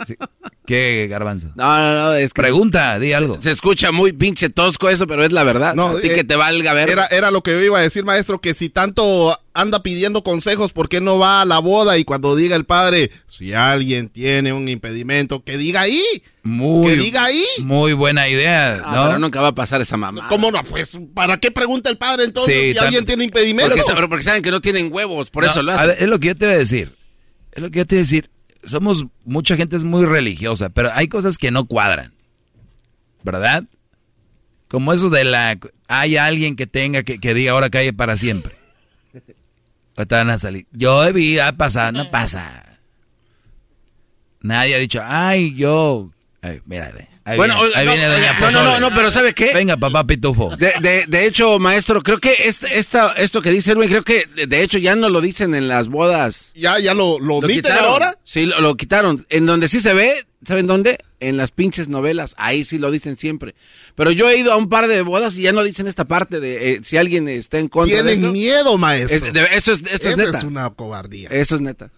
Sí. 0.07 0.15
¿Qué, 0.67 1.07
garbanzo? 1.09 1.49
No, 1.55 1.77
no, 1.79 1.95
no, 1.95 2.13
es 2.15 2.33
que... 2.33 2.43
Pregunta, 2.43 2.99
di 2.99 3.13
algo. 3.13 3.41
Se 3.41 3.51
escucha 3.53 3.93
muy 3.93 4.13
pinche 4.13 4.51
tosco 4.51 4.89
eso, 4.91 5.07
pero 5.07 5.25
es 5.25 5.33
la 5.33 5.45
verdad. 5.45 5.75
No, 5.75 5.89
a 5.89 6.01
ti 6.01 6.09
eh, 6.09 6.15
que 6.15 6.25
te 6.25 6.35
valga 6.35 6.73
ver. 6.75 6.91
Era, 6.91 7.07
era 7.07 7.31
lo 7.31 7.43
que 7.43 7.53
yo 7.53 7.63
iba 7.63 7.79
a 7.79 7.83
decir, 7.83 8.05
maestro, 8.05 8.41
que 8.41 8.53
si 8.53 8.69
tanto 8.69 9.39
anda 9.55 9.83
pidiendo 9.83 10.23
consejos, 10.25 10.73
¿por 10.73 10.89
qué 10.89 11.01
no 11.01 11.19
va 11.19 11.43
a 11.43 11.45
la 11.45 11.61
boda? 11.61 11.99
Y 11.99 12.05
cuando 12.05 12.35
diga 12.35 12.57
el 12.57 12.65
padre, 12.65 13.11
si 13.29 13.53
alguien 13.55 14.09
tiene 14.09 14.53
un 14.53 14.69
impedimento, 14.69 15.45
que 15.45 15.57
diga 15.57 15.83
ahí. 15.83 16.03
Muy, 16.43 16.87
Que 16.89 16.97
diga 16.97 17.25
ahí. 17.25 17.45
Muy 17.61 17.93
buena 17.93 18.29
idea, 18.29 18.81
Ah, 18.85 18.93
¿no? 18.97 19.07
pero 19.07 19.19
nunca 19.21 19.41
va 19.41 19.49
a 19.49 19.55
pasar 19.55 19.81
esa 19.81 19.97
mamá. 19.97 20.27
¿Cómo 20.29 20.51
no? 20.51 20.63
Pues, 20.65 20.91
¿para 21.15 21.37
qué 21.39 21.51
pregunta 21.53 21.91
el 21.91 21.97
padre 21.99 22.25
entonces 22.25 22.53
Sí, 22.55 22.69
si 22.71 22.75
tan- 22.75 22.85
alguien 22.87 23.07
tiene 23.07 23.25
impedimento? 23.25 23.71
Porque, 23.71 23.83
sa- 23.85 24.07
porque 24.09 24.25
saben 24.25 24.43
que 24.43 24.51
no 24.51 24.61
tienen 24.61 24.93
huevos, 24.93 25.31
por 25.31 25.45
No, 25.45 25.51
eso 25.51 25.63
lo 25.63 25.73
a 25.73 25.75
hacen. 25.77 25.89
ver, 25.89 25.97
es 26.03 26.09
lo 26.09 26.19
que 26.19 26.27
yo 26.29 26.37
te 26.37 26.47
voy 26.47 26.55
a 26.55 26.59
decir. 26.59 26.97
Es 27.53 27.63
lo 27.63 27.71
que 27.71 27.79
yo 27.79 27.87
te 27.87 27.95
voy 27.95 28.01
a 28.01 28.03
decir. 28.03 28.31
Somos, 28.67 29.07
mucha 29.25 29.57
gente 29.57 29.77
es 29.77 29.85
muy 29.85 30.05
religiosa, 30.05 30.69
pero 30.69 30.91
hay 30.93 31.09
cosas 31.09 31.39
que 31.39 31.51
no 31.51 31.67
cuadran. 31.67 32.12
¿Verdad? 33.23 33.65
Como 34.69 34.93
eso 34.93 35.09
de 35.11 35.25
la... 35.25 35.59
Hay 35.89 36.17
alguien 36.17 36.57
que 36.57 36.67
tenga, 36.67 37.03
que, 37.03 37.19
que 37.19 37.35
diga 37.35 37.53
ahora 37.53 37.70
calle 37.70 37.93
para 37.93 38.17
siempre. 38.17 38.55
Ahorita 39.97 40.19
van 40.19 40.31
a 40.31 40.39
salir. 40.39 40.67
Yo 40.73 41.12
vi, 41.12 41.39
ha 41.39 41.53
pasado, 41.53 41.93
no 41.93 42.11
pasa. 42.11 42.78
Nadie 44.41 44.75
ha 44.75 44.78
dicho, 44.78 45.01
ay, 45.03 45.55
yo... 45.55 46.11
Ay, 46.43 46.61
mira, 46.67 46.93
ve, 46.93 47.09
ahí 47.27 47.37
Bueno, 47.37 47.61
viene, 47.61 47.77
ahí 47.77 47.85
no, 47.87 47.93
viene 47.93 48.07
Doña 48.09 48.33
no, 48.33 48.41
no, 48.41 48.47
Pozole. 48.47 48.65
no, 48.65 48.81
no, 48.81 48.95
pero 48.97 49.11
¿sabe 49.11 49.35
qué? 49.35 49.53
Venga, 49.53 49.77
papá 49.77 50.07
Pitufo. 50.07 50.57
De, 50.57 50.73
de, 50.81 51.05
de 51.07 51.27
hecho, 51.27 51.59
maestro, 51.59 52.03
creo 52.03 52.19
que 52.19 52.35
este, 52.45 52.79
esta, 52.79 53.13
esto 53.13 53.43
que 53.43 53.51
dice 53.51 53.73
Erwin, 53.73 53.89
creo 53.91 54.03
que 54.05 54.27
de, 54.35 54.47
de 54.47 54.63
hecho 54.63 54.79
ya 54.79 54.97
no 54.97 55.09
lo 55.11 55.21
dicen 55.21 55.55
en 55.55 55.69
las 55.69 55.89
bodas. 55.89 56.53
¿Ya, 56.55 56.79
ya 56.79 56.95
lo, 56.95 57.19
lo 57.21 57.41
quitaron. 57.43 57.85
ahora? 57.85 58.19
Sí, 58.25 58.47
lo, 58.47 58.61
lo 58.61 58.77
quitaron. 58.77 59.27
En 59.29 59.45
donde 59.45 59.69
sí 59.69 59.81
se 59.81 59.93
ve, 59.93 60.15
¿saben 60.47 60.67
dónde? 60.67 60.99
En 61.19 61.37
las 61.37 61.51
pinches 61.51 61.89
novelas. 61.89 62.35
Ahí 62.39 62.65
sí 62.65 62.79
lo 62.79 62.91
dicen 62.91 63.17
siempre. 63.17 63.55
Pero 63.95 64.11
yo 64.13 64.31
he 64.31 64.37
ido 64.39 64.53
a 64.53 64.57
un 64.57 64.69
par 64.69 64.87
de 64.87 65.03
bodas 65.03 65.37
y 65.37 65.43
ya 65.43 65.53
no 65.53 65.65
dicen 65.65 65.87
esta 65.87 66.05
parte 66.05 66.41
de 66.41 66.73
eh, 66.73 66.81
si 66.85 66.97
alguien 66.97 67.27
está 67.29 67.59
en 67.59 67.69
contra 67.69 67.97
de 67.97 68.03
Tienen 68.03 68.21
esto. 68.25 68.33
miedo, 68.33 68.79
maestro. 68.79 69.17
Es- 69.17 69.33
de- 69.33 69.49
esto 69.53 69.73
es, 69.73 69.83
esto 69.91 70.09
es 70.11 70.17
neta. 70.17 70.39
es 70.39 70.45
una 70.45 70.71
cobardía. 70.71 71.29
Eso 71.31 71.57
es 71.57 71.61
neta. 71.63 71.91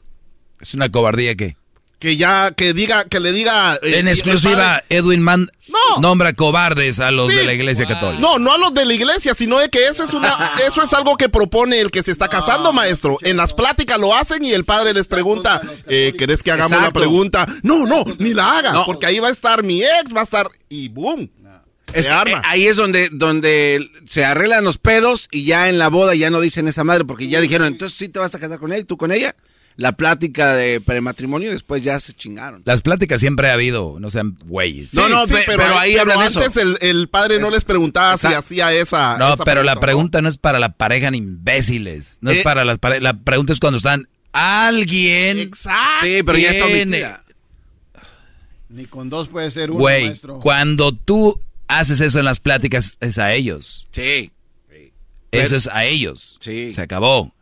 Es 0.60 0.74
una 0.74 0.88
cobardía 0.90 1.34
que... 1.34 1.56
Que 1.98 2.16
ya, 2.16 2.52
que 2.52 2.72
diga, 2.74 3.04
que 3.06 3.18
le 3.18 3.32
diga... 3.32 3.74
eh, 3.82 3.98
En 3.98 4.06
exclusiva, 4.06 4.84
Edwin 4.88 5.20
Man 5.20 5.48
No. 5.66 6.00
nombra 6.00 6.32
cobardes 6.32 7.00
a 7.00 7.10
los 7.10 7.30
Sí. 7.32 7.38
de 7.38 7.44
la 7.44 7.54
iglesia 7.54 7.86
católica. 7.86 8.20
No, 8.22 8.38
no 8.38 8.52
a 8.52 8.58
los 8.58 8.72
de 8.72 8.84
la 8.86 8.94
iglesia, 8.94 9.34
sino 9.36 9.58
de 9.58 9.68
que 9.68 9.86
eso 9.88 10.04
es 10.04 10.14
una, 10.14 10.52
eso 10.66 10.82
es 10.84 10.92
algo 10.92 11.16
que 11.16 11.28
propone 11.28 11.80
el 11.80 11.90
que 11.90 12.02
se 12.04 12.12
está 12.12 12.28
casando, 12.28 12.72
maestro. 12.72 13.18
En 13.22 13.36
las 13.36 13.52
pláticas 13.52 13.98
lo 13.98 14.14
hacen 14.14 14.44
y 14.44 14.52
el 14.52 14.64
padre 14.64 14.94
les 14.94 15.08
pregunta, 15.08 15.60
eh, 15.88 16.14
¿querés 16.16 16.42
que 16.44 16.52
hagamos 16.52 16.72
Exacto. 16.72 16.88
la 17.00 17.04
pregunta? 17.04 17.46
No, 17.62 17.84
no, 17.84 18.04
ni 18.18 18.32
la 18.32 18.58
haga, 18.58 18.72
No. 18.72 18.86
porque 18.86 19.06
ahí 19.06 19.18
va 19.18 19.28
a 19.28 19.32
estar 19.32 19.64
mi 19.64 19.82
ex, 19.82 20.14
va 20.14 20.20
a 20.20 20.24
estar 20.24 20.48
y 20.68 20.88
boom. 20.88 21.28
Se 21.92 22.00
Es 22.00 22.08
arma. 22.10 22.38
eh, 22.38 22.42
ahí 22.44 22.66
es 22.66 22.76
donde, 22.76 23.08
donde 23.10 23.90
se 24.06 24.22
arreglan 24.24 24.62
los 24.62 24.76
pedos 24.78 25.26
y 25.32 25.44
ya 25.44 25.68
en 25.70 25.78
la 25.78 25.88
boda 25.88 26.14
ya 26.14 26.28
no 26.30 26.38
dicen 26.40 26.68
esa 26.68 26.84
madre 26.84 27.04
porque 27.06 27.28
ya 27.28 27.40
dijeron, 27.40 27.66
entonces 27.66 27.96
sí 27.98 28.08
te 28.10 28.18
vas 28.18 28.34
a 28.34 28.38
casar 28.38 28.58
con 28.58 28.72
él, 28.74 28.84
tú 28.86 28.96
con 28.98 29.10
ella. 29.10 29.34
La 29.78 29.92
plática 29.92 30.54
de 30.56 30.80
prematrimonio 30.80 31.50
después 31.52 31.82
ya 31.82 32.00
se 32.00 32.12
chingaron. 32.12 32.62
Las 32.64 32.82
pláticas 32.82 33.20
siempre 33.20 33.48
ha 33.48 33.52
habido, 33.52 33.98
no 34.00 34.10
sean 34.10 34.36
güeyes. 34.44 34.92
No, 34.92 35.08
no, 35.08 35.24
pe- 35.24 35.44
pero 35.46 35.62
ahí 35.78 35.94
eso. 35.94 36.10
antes 36.40 36.56
el, 36.56 36.76
el 36.80 37.08
padre 37.08 37.38
no 37.38 37.48
les 37.48 37.64
preguntaba 37.64 38.18
si 38.18 38.26
hacía 38.26 38.72
esa. 38.72 39.16
No, 39.18 39.34
esa 39.34 39.44
pero 39.44 39.62
la 39.62 39.76
pregunta 39.76 40.20
no 40.20 40.28
es 40.28 40.36
para 40.36 40.58
la 40.58 40.70
pareja 40.72 41.12
ni 41.12 41.18
imbéciles. 41.18 42.18
No 42.22 42.32
Eh. 42.32 42.38
es 42.38 42.42
para 42.42 42.64
las 42.64 42.80
parejas. 42.80 43.04
La 43.04 43.14
pregunta 43.14 43.52
es 43.52 43.60
cuando 43.60 43.76
están 43.76 44.08
alguien. 44.32 45.38
Exacto. 45.38 46.04
Sí, 46.06 46.22
pero 46.24 46.38
ya 46.38 46.50
está 46.50 46.66
omitida. 46.66 47.24
Ni 48.70 48.84
con 48.86 49.08
dos 49.08 49.28
puede 49.28 49.50
ser 49.52 49.70
uno, 49.70 49.78
Güey, 49.80 50.06
maestro. 50.06 50.40
cuando 50.40 50.92
tú 50.92 51.40
haces 51.68 52.00
eso 52.00 52.18
en 52.18 52.24
las 52.24 52.40
pláticas, 52.40 52.98
es 53.00 53.16
a 53.18 53.32
ellos. 53.32 53.86
Sí. 53.92 54.32
Eso 55.30 55.56
es 55.56 55.68
a 55.68 55.84
ellos. 55.84 56.36
Sí. 56.40 56.72
Se 56.72 56.80
acabó. 56.82 57.32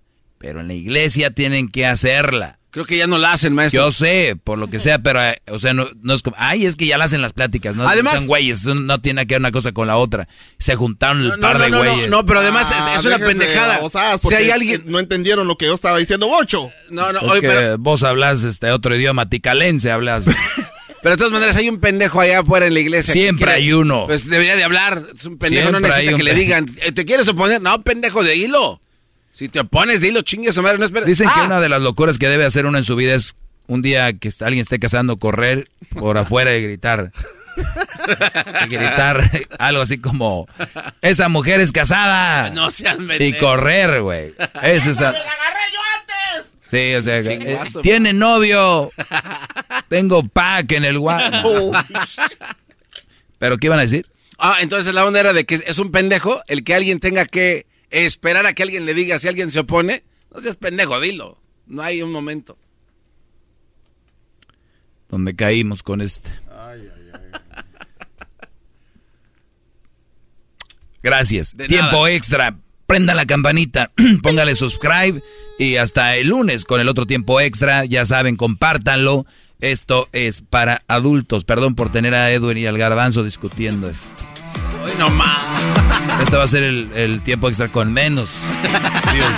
Pero 0.46 0.60
en 0.60 0.68
la 0.68 0.74
iglesia 0.74 1.32
tienen 1.32 1.68
que 1.68 1.86
hacerla. 1.86 2.60
Creo 2.70 2.84
que 2.84 2.96
ya 2.96 3.08
no 3.08 3.18
la 3.18 3.32
hacen, 3.32 3.52
maestro. 3.52 3.82
Yo 3.86 3.90
sé, 3.90 4.36
por 4.44 4.58
lo 4.58 4.68
que 4.70 4.78
sea, 4.78 5.00
pero, 5.00 5.20
eh, 5.24 5.38
o 5.48 5.58
sea, 5.58 5.74
no, 5.74 5.88
no 6.02 6.14
es 6.14 6.22
como, 6.22 6.36
ay, 6.38 6.66
es 6.66 6.76
que 6.76 6.86
ya 6.86 6.98
la 6.98 7.06
hacen 7.06 7.20
las 7.20 7.32
pláticas, 7.32 7.74
no 7.74 7.88
Además- 7.88 8.14
son 8.14 8.26
güeyes, 8.28 8.64
no 8.66 9.00
tiene 9.00 9.26
que 9.26 9.34
ver 9.34 9.40
una 9.40 9.50
cosa 9.50 9.72
con 9.72 9.88
la 9.88 9.96
otra. 9.96 10.28
Se 10.60 10.76
juntaron 10.76 11.22
el 11.22 11.28
No, 11.30 11.38
par 11.40 11.58
no, 11.58 11.64
de 11.64 11.70
no, 11.70 11.82
no, 11.82 11.90
güeyes. 11.90 12.10
no, 12.10 12.24
pero 12.26 12.38
además 12.40 12.70
Ah, 12.72 12.92
es, 12.94 13.00
es 13.00 13.04
una 13.06 13.18
pendejada. 13.18 13.80
Si 14.22 14.34
hay 14.34 14.50
alguien... 14.50 14.84
No 14.86 15.00
entendieron 15.00 15.48
lo 15.48 15.56
que 15.58 15.66
yo 15.66 15.74
estaba 15.74 15.98
diciendo, 15.98 16.28
Bocho. 16.28 16.70
No, 16.90 17.12
no, 17.12 17.18
Es 17.20 17.30
oye, 17.32 17.40
que 17.40 17.48
pero, 17.48 17.78
vos 17.78 18.04
hablas 18.04 18.44
este 18.44 18.70
otro 18.70 18.94
idioma, 18.94 19.28
ticalense 19.28 19.90
hablas. 19.90 20.26
pero 21.02 21.16
de 21.16 21.18
todas 21.18 21.32
maneras 21.32 21.56
hay 21.56 21.68
un 21.68 21.80
pendejo 21.80 22.20
allá 22.20 22.40
afuera 22.40 22.66
en 22.66 22.74
la 22.74 22.80
iglesia. 22.80 23.12
que 23.14 23.20
Siempre 23.20 23.46
quiere- 23.46 23.62
hay 23.62 23.72
uno. 23.72 24.04
Pues 24.06 24.28
debería 24.28 24.54
de 24.54 24.62
hablar. 24.64 25.02
Es 25.16 25.24
un 25.24 25.38
pendejo, 25.38 25.72
no 25.72 25.78
Siempre 25.78 25.90
necesita 25.90 26.16
que 26.18 26.22
le 26.22 26.34
digan, 26.34 26.66
"Eh, 26.82 26.92
¿te 26.92 27.04
quieres 27.04 27.26
oponer? 27.26 27.60
No, 27.62 27.82
pendejo, 27.82 28.22
de 28.22 28.36
hilo. 28.36 28.80
Si 29.36 29.50
te 29.50 29.60
opones, 29.60 30.00
dilo, 30.00 30.22
chingue 30.22 30.50
su 30.50 30.62
madre, 30.62 30.78
no 30.78 30.86
esperes. 30.86 31.06
Dicen 31.06 31.26
que 31.28 31.40
Ah, 31.40 31.44
una 31.44 31.60
de 31.60 31.68
las 31.68 31.82
locuras 31.82 32.16
que 32.16 32.26
debe 32.26 32.46
hacer 32.46 32.64
uno 32.64 32.78
en 32.78 32.84
su 32.84 32.96
vida 32.96 33.14
es 33.14 33.36
un 33.66 33.82
día 33.82 34.14
que 34.14 34.28
está- 34.28 34.46
alguien 34.46 34.62
esté 34.62 34.78
casando, 34.78 35.18
correr 35.18 35.68
por 35.90 36.16
afuera 36.18 36.56
y 36.56 36.62
gritar. 36.62 37.12
y 38.64 38.68
gritar 38.68 39.30
algo 39.58 39.82
así 39.82 39.98
como, 39.98 40.48
esa 41.02 41.28
mujer 41.28 41.60
es 41.60 41.70
casada. 41.70 42.48
No 42.48 42.70
seas 42.70 42.96
y 43.18 43.34
correr, 43.34 44.00
güey. 44.00 44.32
Esa 44.62 44.90
es... 44.90 44.98
Sí, 46.70 46.94
o 46.94 47.02
sea, 47.02 47.18
eh, 47.18 47.38
Chingazo. 47.38 47.80
tiene 47.82 48.12
novio. 48.14 48.90
Tengo 49.88 50.26
pack 50.26 50.72
en 50.72 50.84
el 50.86 50.98
guapo. 50.98 51.72
¿Pero 53.38 53.58
qué 53.58 53.66
iban 53.66 53.78
a 53.78 53.82
decir? 53.82 54.06
Ah, 54.38 54.56
entonces 54.60 54.92
la 54.94 55.04
onda 55.04 55.20
era 55.20 55.32
de 55.32 55.44
que 55.44 55.56
es 55.66 55.78
un 55.78 55.92
pendejo 55.92 56.42
el 56.48 56.64
que 56.64 56.74
alguien 56.74 57.00
tenga 57.00 57.24
que 57.26 57.66
esperar 58.04 58.46
a 58.46 58.52
que 58.52 58.62
alguien 58.62 58.84
le 58.84 58.94
diga 58.94 59.18
si 59.18 59.28
alguien 59.28 59.50
se 59.50 59.60
opone. 59.60 60.02
No 60.34 60.40
seas 60.40 60.56
pendejo, 60.56 61.00
dilo. 61.00 61.38
No 61.66 61.82
hay 61.82 62.02
un 62.02 62.12
momento. 62.12 62.58
Donde 65.08 65.34
caímos 65.34 65.82
con 65.82 66.00
este. 66.00 66.30
Gracias. 71.02 71.56
De 71.56 71.68
Tiempo 71.68 71.92
nada. 71.92 72.10
extra. 72.10 72.56
Prenda 72.86 73.14
la 73.14 73.26
campanita, 73.26 73.90
póngale 74.22 74.54
subscribe 74.54 75.20
y 75.58 75.76
hasta 75.76 76.16
el 76.16 76.28
lunes 76.28 76.64
con 76.64 76.80
el 76.80 76.88
otro 76.88 77.06
tiempo 77.06 77.40
extra. 77.40 77.84
Ya 77.84 78.04
saben, 78.04 78.36
compártanlo. 78.36 79.26
Esto 79.60 80.08
es 80.12 80.42
para 80.42 80.82
adultos. 80.86 81.44
Perdón 81.44 81.74
por 81.74 81.90
tener 81.90 82.14
a 82.14 82.30
Edwin 82.30 82.58
y 82.58 82.66
al 82.66 82.78
garbanzo 82.78 83.24
discutiendo 83.24 83.88
esto. 83.88 84.24
Hoy 84.86 84.92
no 84.96 85.10
más. 85.10 85.40
Este 86.22 86.36
va 86.36 86.44
a 86.44 86.46
ser 86.46 86.62
el, 86.62 86.92
el 86.94 87.20
tiempo 87.20 87.48
extra 87.48 87.66
con 87.66 87.92
menos. 87.92 88.38
Dios. 89.12 89.32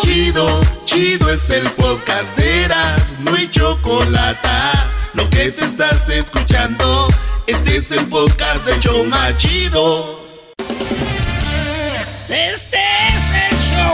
Chido, 0.00 0.60
chido 0.84 1.30
es 1.30 1.50
el 1.50 1.68
podcast 1.70 2.36
de 2.36 2.64
Eras, 2.64 2.99
no 3.24 3.34
hay 3.34 3.48
chocolate. 3.50 4.48
Lo 5.14 5.28
que 5.30 5.50
te 5.50 5.64
estás 5.64 6.08
escuchando, 6.08 7.08
este 7.46 7.76
es 7.78 7.90
el 7.90 8.06
podcast 8.06 8.64
de 8.64 8.78
Choma 8.80 9.36
Chido. 9.36 10.20
Este 12.28 12.78
es 13.08 13.50
el 13.50 13.58
show 13.70 13.92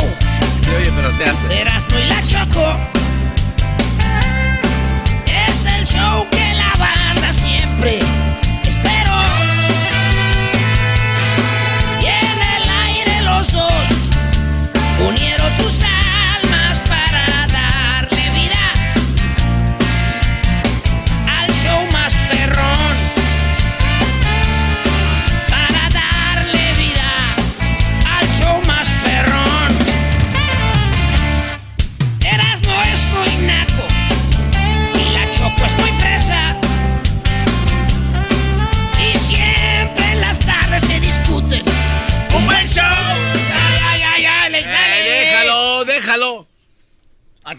Sí, 0.63 0.71
oye, 0.77 0.93
pero 0.95 1.13
se 1.13 1.25
hace. 1.25 1.61
Erasmo 1.61 1.99
y 1.99 2.05
la 2.05 2.27
Choco. 2.27 2.96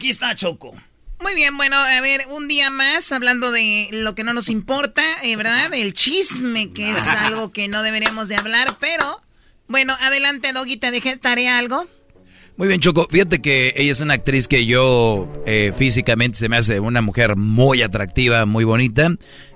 Aquí 0.08 0.12
está 0.14 0.34
Choco. 0.36 0.74
Muy 1.20 1.36
bien, 1.36 1.58
bueno, 1.58 1.76
a 1.76 2.00
ver, 2.00 2.22
un 2.32 2.48
día 2.48 2.70
más 2.70 3.12
hablando 3.12 3.52
de 3.52 3.90
lo 3.92 4.16
que 4.16 4.24
no 4.24 4.34
nos 4.34 4.48
importa, 4.48 5.04
eh, 5.22 5.36
¿verdad? 5.36 5.74
El 5.74 5.92
chisme, 5.92 6.72
que 6.72 6.92
es 6.92 7.08
algo 7.26 7.52
que 7.52 7.68
no 7.68 7.84
deberíamos 7.84 8.30
de 8.30 8.38
hablar, 8.38 8.78
pero 8.80 9.22
bueno, 9.68 9.94
adelante, 10.00 10.54
Doggy, 10.54 10.78
te 10.78 10.92
dejé 10.92 11.18
tarea 11.18 11.58
algo. 11.58 11.88
Muy 12.56 12.70
bien, 12.70 12.80
Choco. 12.80 13.06
Fíjate 13.12 13.42
que 13.42 13.74
ella 13.76 13.92
es 13.92 14.00
una 14.00 14.14
actriz 14.14 14.48
que 14.48 14.66
yo 14.66 15.28
eh, 15.46 15.74
físicamente 15.78 16.38
se 16.38 16.48
me 16.48 16.56
hace 16.56 16.80
una 16.80 17.02
mujer 17.02 17.36
muy 17.36 17.82
atractiva, 17.82 18.46
muy 18.46 18.64
bonita. 18.64 19.12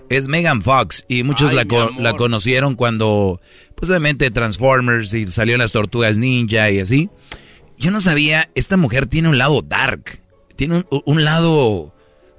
Es 0.09 0.27
Megan 0.27 0.61
Fox 0.61 1.05
y 1.07 1.23
muchos 1.23 1.53
la, 1.53 1.63
la, 1.97 2.17
conocieron 2.17 2.75
cuando, 2.75 3.39
pues 3.75 3.89
obviamente 3.89 4.29
Transformers 4.31 5.13
y 5.13 5.31
salió 5.31 5.55
las 5.55 5.71
Tortugas 5.71 6.17
Ninja 6.17 6.69
y 6.71 6.81
así. 6.81 7.09
Yo 7.77 7.89
no 7.89 8.01
sabía, 8.01 8.49
esta 8.53 8.75
mujer 8.75 9.05
tiene 9.05 9.29
un 9.29 9.37
lado 9.37 9.61
dark 9.61 10.19
tiene 10.55 10.83
un, 10.89 11.23
lado 11.23 11.93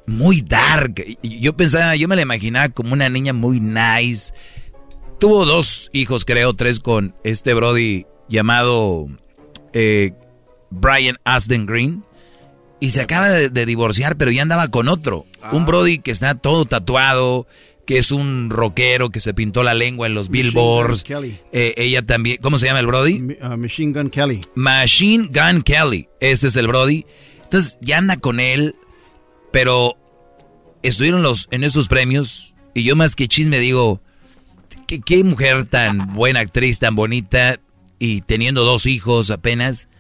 muy 0.07 0.43
dark. 0.43 1.05
Yo 1.23 1.57
pensaba, 1.57 1.97
yo 1.97 2.09
me 2.09 2.17
la 2.17 2.23
imaginaba 2.23 2.69
como 2.69 2.93
una 2.93 3.09
niña 3.09 3.33
muy 3.33 3.61
nice. 3.61 4.33
Tuvo 5.19 5.45
dos 5.45 5.91
hijos, 5.93 6.25
creo, 6.25 6.55
tres 6.55 6.81
con 6.81 7.15
este 7.25 7.55
Brody 7.55 8.07
llamado 8.29 9.09
eh, 9.73 10.13
Brian 10.71 11.17
Asden 11.25 11.67
Green. 11.67 12.05
Y 12.81 12.91
se 12.91 13.01
acaba 13.01 13.29
de, 13.29 13.67
divorciar, 13.67 14.17
pero 14.17 14.33
ya 14.33 14.43
andaba 14.43 14.69
con 14.69 14.89
otro. 14.89 15.25
Un 15.53 15.63
ah. 15.63 15.67
Brody 15.67 15.99
que 15.99 16.11
está 16.11 16.35
todo 16.35 16.65
tatuado, 16.65 17.47
que 17.87 17.99
es 17.99 18.11
un 18.11 18.51
rockero 18.51 19.11
que 19.11 19.21
se 19.21 19.35
pintó 19.35 19.63
la 19.63 19.75
lengua 19.75 20.07
en 20.07 20.15
los 20.15 20.31
billboards. 20.31 21.05
Eh, 21.53 21.75
ella 21.77 22.03
también, 22.03 22.39
¿cómo 22.41 22.59
se 22.59 22.67
llama 22.67 22.81
el 22.81 22.87
Brody? 22.87 23.37
Uh, 23.41 23.57
Machine 23.57 23.93
Gun 23.93 24.11
Kelly. 24.11 24.41
Machine 24.57 25.29
Gun 25.33 25.63
Kelly. 25.63 26.09
Este 26.19 26.49
es 26.49 26.57
el 26.57 26.67
Brody. 26.67 27.07
Entonces 27.53 27.77
ya 27.83 27.99
anda 27.99 28.17
con 28.17 28.41
él, 28.41 28.77
pero 29.53 29.99
estuvieron 30.83 31.23
los, 31.23 31.49
en 31.51 31.65
esos 31.65 31.87
premios 31.87 32.55
y 32.73 32.83
yo 32.83 32.97
más 32.97 33.15
que 33.15 33.29
chisme 33.29 33.59
digo, 33.59 34.01
¿qué, 34.87 35.03
qué 35.03 35.23
mujer 35.23 35.67
tan 35.67 36.15
buena 36.15 36.41
actriz, 36.41 36.79
tan 36.79 36.97
bonita 36.97 37.61
y 37.99 38.23
teniendo 38.23 38.65
dos 38.65 38.87
hijos 38.87 39.31
apenas. 39.31 39.91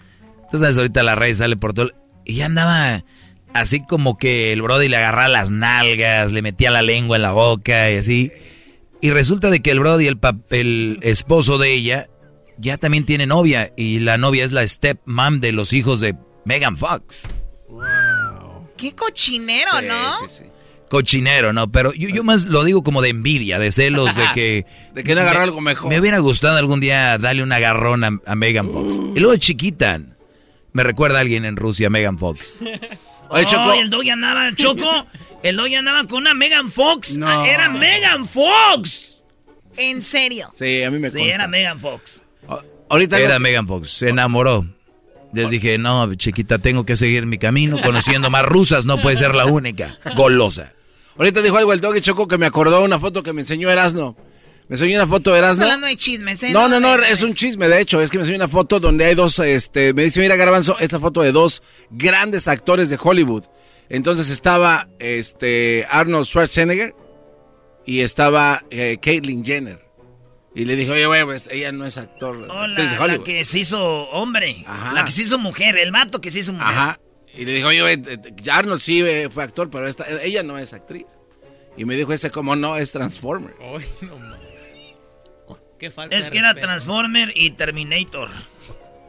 Entonces 0.44 0.78
ahorita 0.78 1.02
la 1.02 1.14
raíz 1.14 1.36
sale 1.36 1.58
por 1.58 1.74
todo. 1.74 1.90
Y 2.24 2.36
ya 2.36 2.46
andaba 2.46 3.04
así 3.52 3.84
como 3.84 4.16
que 4.16 4.54
el 4.54 4.62
Brody 4.62 4.88
le 4.88 4.96
agarraba 4.96 5.28
las 5.28 5.50
nalgas, 5.50 6.32
le 6.32 6.40
metía 6.40 6.70
la 6.70 6.80
lengua 6.80 7.16
en 7.16 7.22
la 7.22 7.32
boca 7.32 7.90
y 7.90 7.98
así. 7.98 8.32
Y 9.02 9.10
resulta 9.10 9.50
de 9.50 9.60
que 9.60 9.72
el 9.72 9.80
Brody, 9.80 10.06
el, 10.06 10.18
el 10.48 11.00
esposo 11.02 11.58
de 11.58 11.74
ella, 11.74 12.08
ya 12.56 12.78
también 12.78 13.04
tiene 13.04 13.26
novia. 13.26 13.74
Y 13.76 13.98
la 13.98 14.16
novia 14.16 14.42
es 14.42 14.52
la 14.52 14.66
stepmom 14.66 15.40
de 15.40 15.52
los 15.52 15.74
hijos 15.74 16.00
de 16.00 16.16
Megan 16.46 16.78
Fox. 16.78 17.28
Qué 18.82 18.96
cochinero, 18.96 19.80
¿no? 19.80 20.18
Sí, 20.28 20.38
sí. 20.40 20.44
Cochinero, 20.88 21.52
¿no? 21.52 21.70
Pero 21.70 21.92
yo, 21.94 22.08
yo 22.08 22.24
más 22.24 22.46
lo 22.46 22.64
digo 22.64 22.82
como 22.82 23.00
de 23.00 23.10
envidia, 23.10 23.60
de 23.60 23.70
celos, 23.70 24.16
de 24.16 24.24
que... 24.34 24.66
de 24.92 25.04
que 25.04 25.14
no 25.14 25.20
agarrar 25.20 25.44
algo 25.44 25.60
mejor. 25.60 25.88
Me 25.88 26.00
hubiera 26.00 26.18
gustado 26.18 26.56
algún 26.58 26.80
día 26.80 27.16
darle 27.16 27.44
un 27.44 27.52
agarrón 27.52 28.02
a, 28.02 28.34
Megan 28.34 28.68
Fox. 28.68 28.98
Y 29.14 29.20
luego 29.20 29.36
chiquita. 29.36 30.00
Me 30.72 30.82
recuerda 30.82 31.18
a 31.18 31.20
alguien 31.20 31.44
en 31.44 31.54
Rusia, 31.54 31.90
Megan 31.90 32.18
Fox. 32.18 32.64
Oye, 33.28 33.46
Choco. 33.46 33.72
el 33.74 33.88
doggy 33.88 34.10
andaba, 34.10 34.52
Choco. 34.56 35.06
El 35.44 35.56
doggy 35.58 35.76
andaba 35.76 36.08
con 36.08 36.18
una 36.22 36.34
Megan 36.34 36.68
Fox. 36.68 37.16
No. 37.16 37.44
Era 37.44 37.68
Megan 37.68 38.24
Fox. 38.24 39.22
¿En 39.76 40.02
serio? 40.02 40.52
Sí, 40.58 40.82
a 40.82 40.90
mí 40.90 40.98
me 40.98 41.08
Sí, 41.08 41.22
era 41.22 41.46
Megan 41.46 41.78
Fox. 41.78 42.20
ahorita 42.88 43.20
era 43.20 43.38
Megan 43.38 43.68
Fox. 43.68 43.90
Se 43.90 44.08
enamoró. 44.08 44.66
Les 45.32 45.50
dije, 45.50 45.78
no, 45.78 46.14
chiquita, 46.14 46.58
tengo 46.58 46.84
que 46.84 46.96
seguir 46.96 47.26
mi 47.26 47.38
camino. 47.38 47.80
Conociendo 47.82 48.30
más 48.30 48.44
rusas, 48.44 48.84
no 48.84 49.00
puede 49.00 49.16
ser 49.16 49.34
la 49.34 49.46
única. 49.46 49.98
Golosa. 50.14 50.72
Ahorita 51.16 51.42
dijo 51.42 51.56
algo 51.56 51.72
el 51.72 51.80
dog 51.80 52.00
Choco 52.00 52.26
que 52.26 52.38
me 52.38 52.46
acordó 52.46 52.82
una 52.82 52.98
foto 52.98 53.22
que 53.22 53.32
me 53.32 53.42
enseñó 53.42 53.70
Erasno. 53.70 54.16
Me 54.68 54.76
enseñó 54.76 54.96
una 54.96 55.06
foto 55.06 55.32
de 55.32 55.38
Erasno. 55.38 55.64
hablando 55.64 55.86
de 55.86 55.96
chismes, 55.96 56.42
¿eh? 56.42 56.50
No, 56.50 56.68
no, 56.68 56.80
no, 56.80 56.94
es 56.94 57.22
un 57.22 57.34
chisme, 57.34 57.68
de 57.68 57.80
hecho. 57.80 58.00
Es 58.00 58.10
que 58.10 58.18
me 58.18 58.22
enseñó 58.22 58.36
una 58.36 58.48
foto 58.48 58.80
donde 58.80 59.04
hay 59.04 59.14
dos, 59.14 59.38
este, 59.38 59.92
me 59.92 60.04
dice, 60.04 60.20
mira, 60.20 60.36
Garbanzo, 60.36 60.78
esta 60.78 60.98
foto 61.00 61.22
de 61.22 61.32
dos 61.32 61.62
grandes 61.90 62.48
actores 62.48 62.88
de 62.88 62.98
Hollywood. 63.02 63.44
Entonces 63.88 64.30
estaba, 64.30 64.88
este, 64.98 65.86
Arnold 65.90 66.26
Schwarzenegger 66.26 66.94
y 67.84 68.00
estaba 68.00 68.64
eh, 68.70 68.98
Caitlyn 69.00 69.44
Jenner. 69.44 69.84
Y 70.54 70.64
le 70.66 70.76
dijo, 70.76 70.92
oye, 70.92 71.06
güey, 71.06 71.24
pues 71.24 71.48
ella 71.50 71.72
no 71.72 71.86
es 71.86 71.96
actor. 71.96 72.46
Hola, 72.50 73.06
la 73.06 73.18
que 73.24 73.44
se 73.44 73.58
hizo 73.60 73.82
hombre. 74.10 74.64
La 74.92 75.04
que 75.04 75.10
se 75.10 75.22
hizo 75.22 75.38
mujer, 75.38 75.78
el 75.78 75.92
mato 75.92 76.20
que 76.20 76.30
se 76.30 76.40
hizo 76.40 76.52
mujer. 76.52 76.68
Ajá. 76.68 77.00
Y 77.34 77.46
le 77.46 77.52
dijo, 77.52 77.68
oye, 77.68 77.80
güey, 77.80 78.02
Arnold 78.50 78.80
sí 78.80 79.02
fue 79.30 79.44
actor, 79.44 79.70
pero 79.70 79.88
esta, 79.88 80.04
ella 80.22 80.42
no 80.42 80.58
es 80.58 80.74
actriz. 80.74 81.06
Y 81.76 81.86
me 81.86 81.96
dijo, 81.96 82.12
este 82.12 82.30
como 82.30 82.54
no, 82.54 82.76
es 82.76 82.92
Transformer. 82.92 83.54
Ay, 83.60 83.86
no 84.02 84.18
más. 84.18 84.38
Qué 85.78 85.90
falta 85.90 86.16
es 86.16 86.28
que 86.28 86.38
era 86.38 86.54
Transformer 86.54 87.32
y 87.34 87.52
Terminator. 87.52 88.30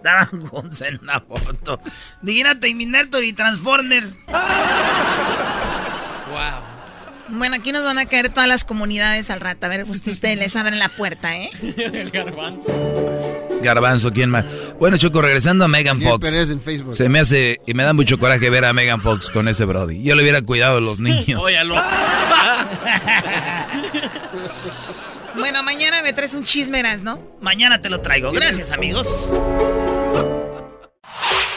Daban 0.01 0.41
juntos 0.47 0.81
en 0.81 0.99
una 1.01 1.19
foto. 1.19 1.79
Dijera 2.21 2.57
Terminator 2.57 3.23
y 3.23 3.33
Transformer. 3.33 4.05
wow. 6.31 6.72
Bueno, 7.33 7.55
aquí 7.55 7.71
nos 7.71 7.83
van 7.83 7.97
a 7.97 8.05
caer 8.05 8.29
todas 8.29 8.47
las 8.47 8.63
comunidades 8.63 9.31
al 9.31 9.39
rato. 9.41 9.65
A 9.65 9.69
ver, 9.69 9.85
pues, 9.85 10.05
ustedes 10.05 10.37
les 10.37 10.55
abren 10.55 10.77
la 10.77 10.89
puerta, 10.89 11.35
¿eh? 11.35 11.49
El 11.77 12.11
garbanzo. 12.11 12.67
Garbanzo, 13.63 14.11
¿quién 14.11 14.29
más? 14.29 14.45
Bueno, 14.79 14.97
Choco, 14.97 15.21
regresando 15.21 15.65
a 15.65 15.67
Megan 15.67 15.99
Fox. 15.99 16.29
Se 16.91 17.09
me 17.09 17.19
hace, 17.19 17.59
y 17.65 17.73
me 17.73 17.83
da 17.83 17.93
mucho 17.93 18.19
coraje 18.19 18.49
ver 18.49 18.65
a 18.65 18.73
Megan 18.73 19.01
Fox 19.01 19.29
con 19.29 19.47
ese 19.47 19.65
Brody. 19.65 20.03
Yo 20.03 20.15
le 20.15 20.21
hubiera 20.21 20.41
cuidado 20.41 20.77
a 20.77 20.81
los 20.81 20.99
niños. 20.99 21.41
Óyalo. 21.41 21.75
bueno, 25.35 25.63
mañana 25.63 26.03
me 26.03 26.13
traes 26.13 26.35
un 26.35 26.43
chismeras, 26.43 27.03
¿no? 27.03 27.19
Mañana 27.41 27.81
te 27.81 27.89
lo 27.89 28.01
traigo. 28.01 28.31
Gracias, 28.31 28.71
amigos. 28.71 29.07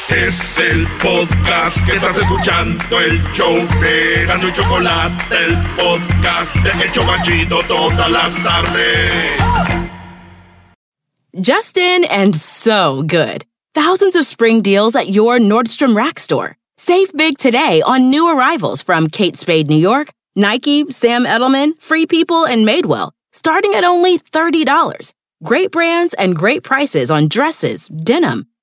Es 0.09 0.57
el 0.61 0.87
podcast 1.03 1.85
que 1.85 1.97
estás 1.97 2.17
escuchando, 2.17 3.01
el 3.01 3.21
show 3.33 3.55
de 3.81 4.25
Gano 4.25 4.47
y 4.47 4.53
Chocolate, 4.53 5.15
el 5.35 5.57
podcast 5.75 6.55
de 6.55 7.47
todas 7.67 8.11
las 8.11 8.37
tardes. 8.37 9.41
Justin 11.35 12.05
and 12.05 12.37
so 12.37 13.03
good. 13.03 13.45
Thousands 13.75 14.15
of 14.15 14.25
spring 14.25 14.63
deals 14.63 14.95
at 14.95 15.09
your 15.09 15.41
Nordstrom 15.41 15.97
Rack 15.97 16.21
store. 16.21 16.57
Save 16.79 17.13
big 17.15 17.37
today 17.37 17.83
on 17.83 18.09
new 18.09 18.29
arrivals 18.29 18.83
from 18.83 19.09
Kate 19.09 19.37
Spade 19.37 19.69
New 19.69 19.77
York, 19.77 20.13
Nike, 20.37 20.89
Sam 20.93 21.25
Edelman, 21.25 21.73
Free 21.81 22.07
People, 22.07 22.47
and 22.47 22.65
Madewell, 22.65 23.11
starting 23.33 23.75
at 23.75 23.83
only 23.83 24.21
$30. 24.21 25.15
Great 25.43 25.73
brands 25.73 26.15
and 26.15 26.37
great 26.37 26.63
prices 26.63 27.11
on 27.11 27.27
dresses, 27.27 27.89
denim, 27.89 28.47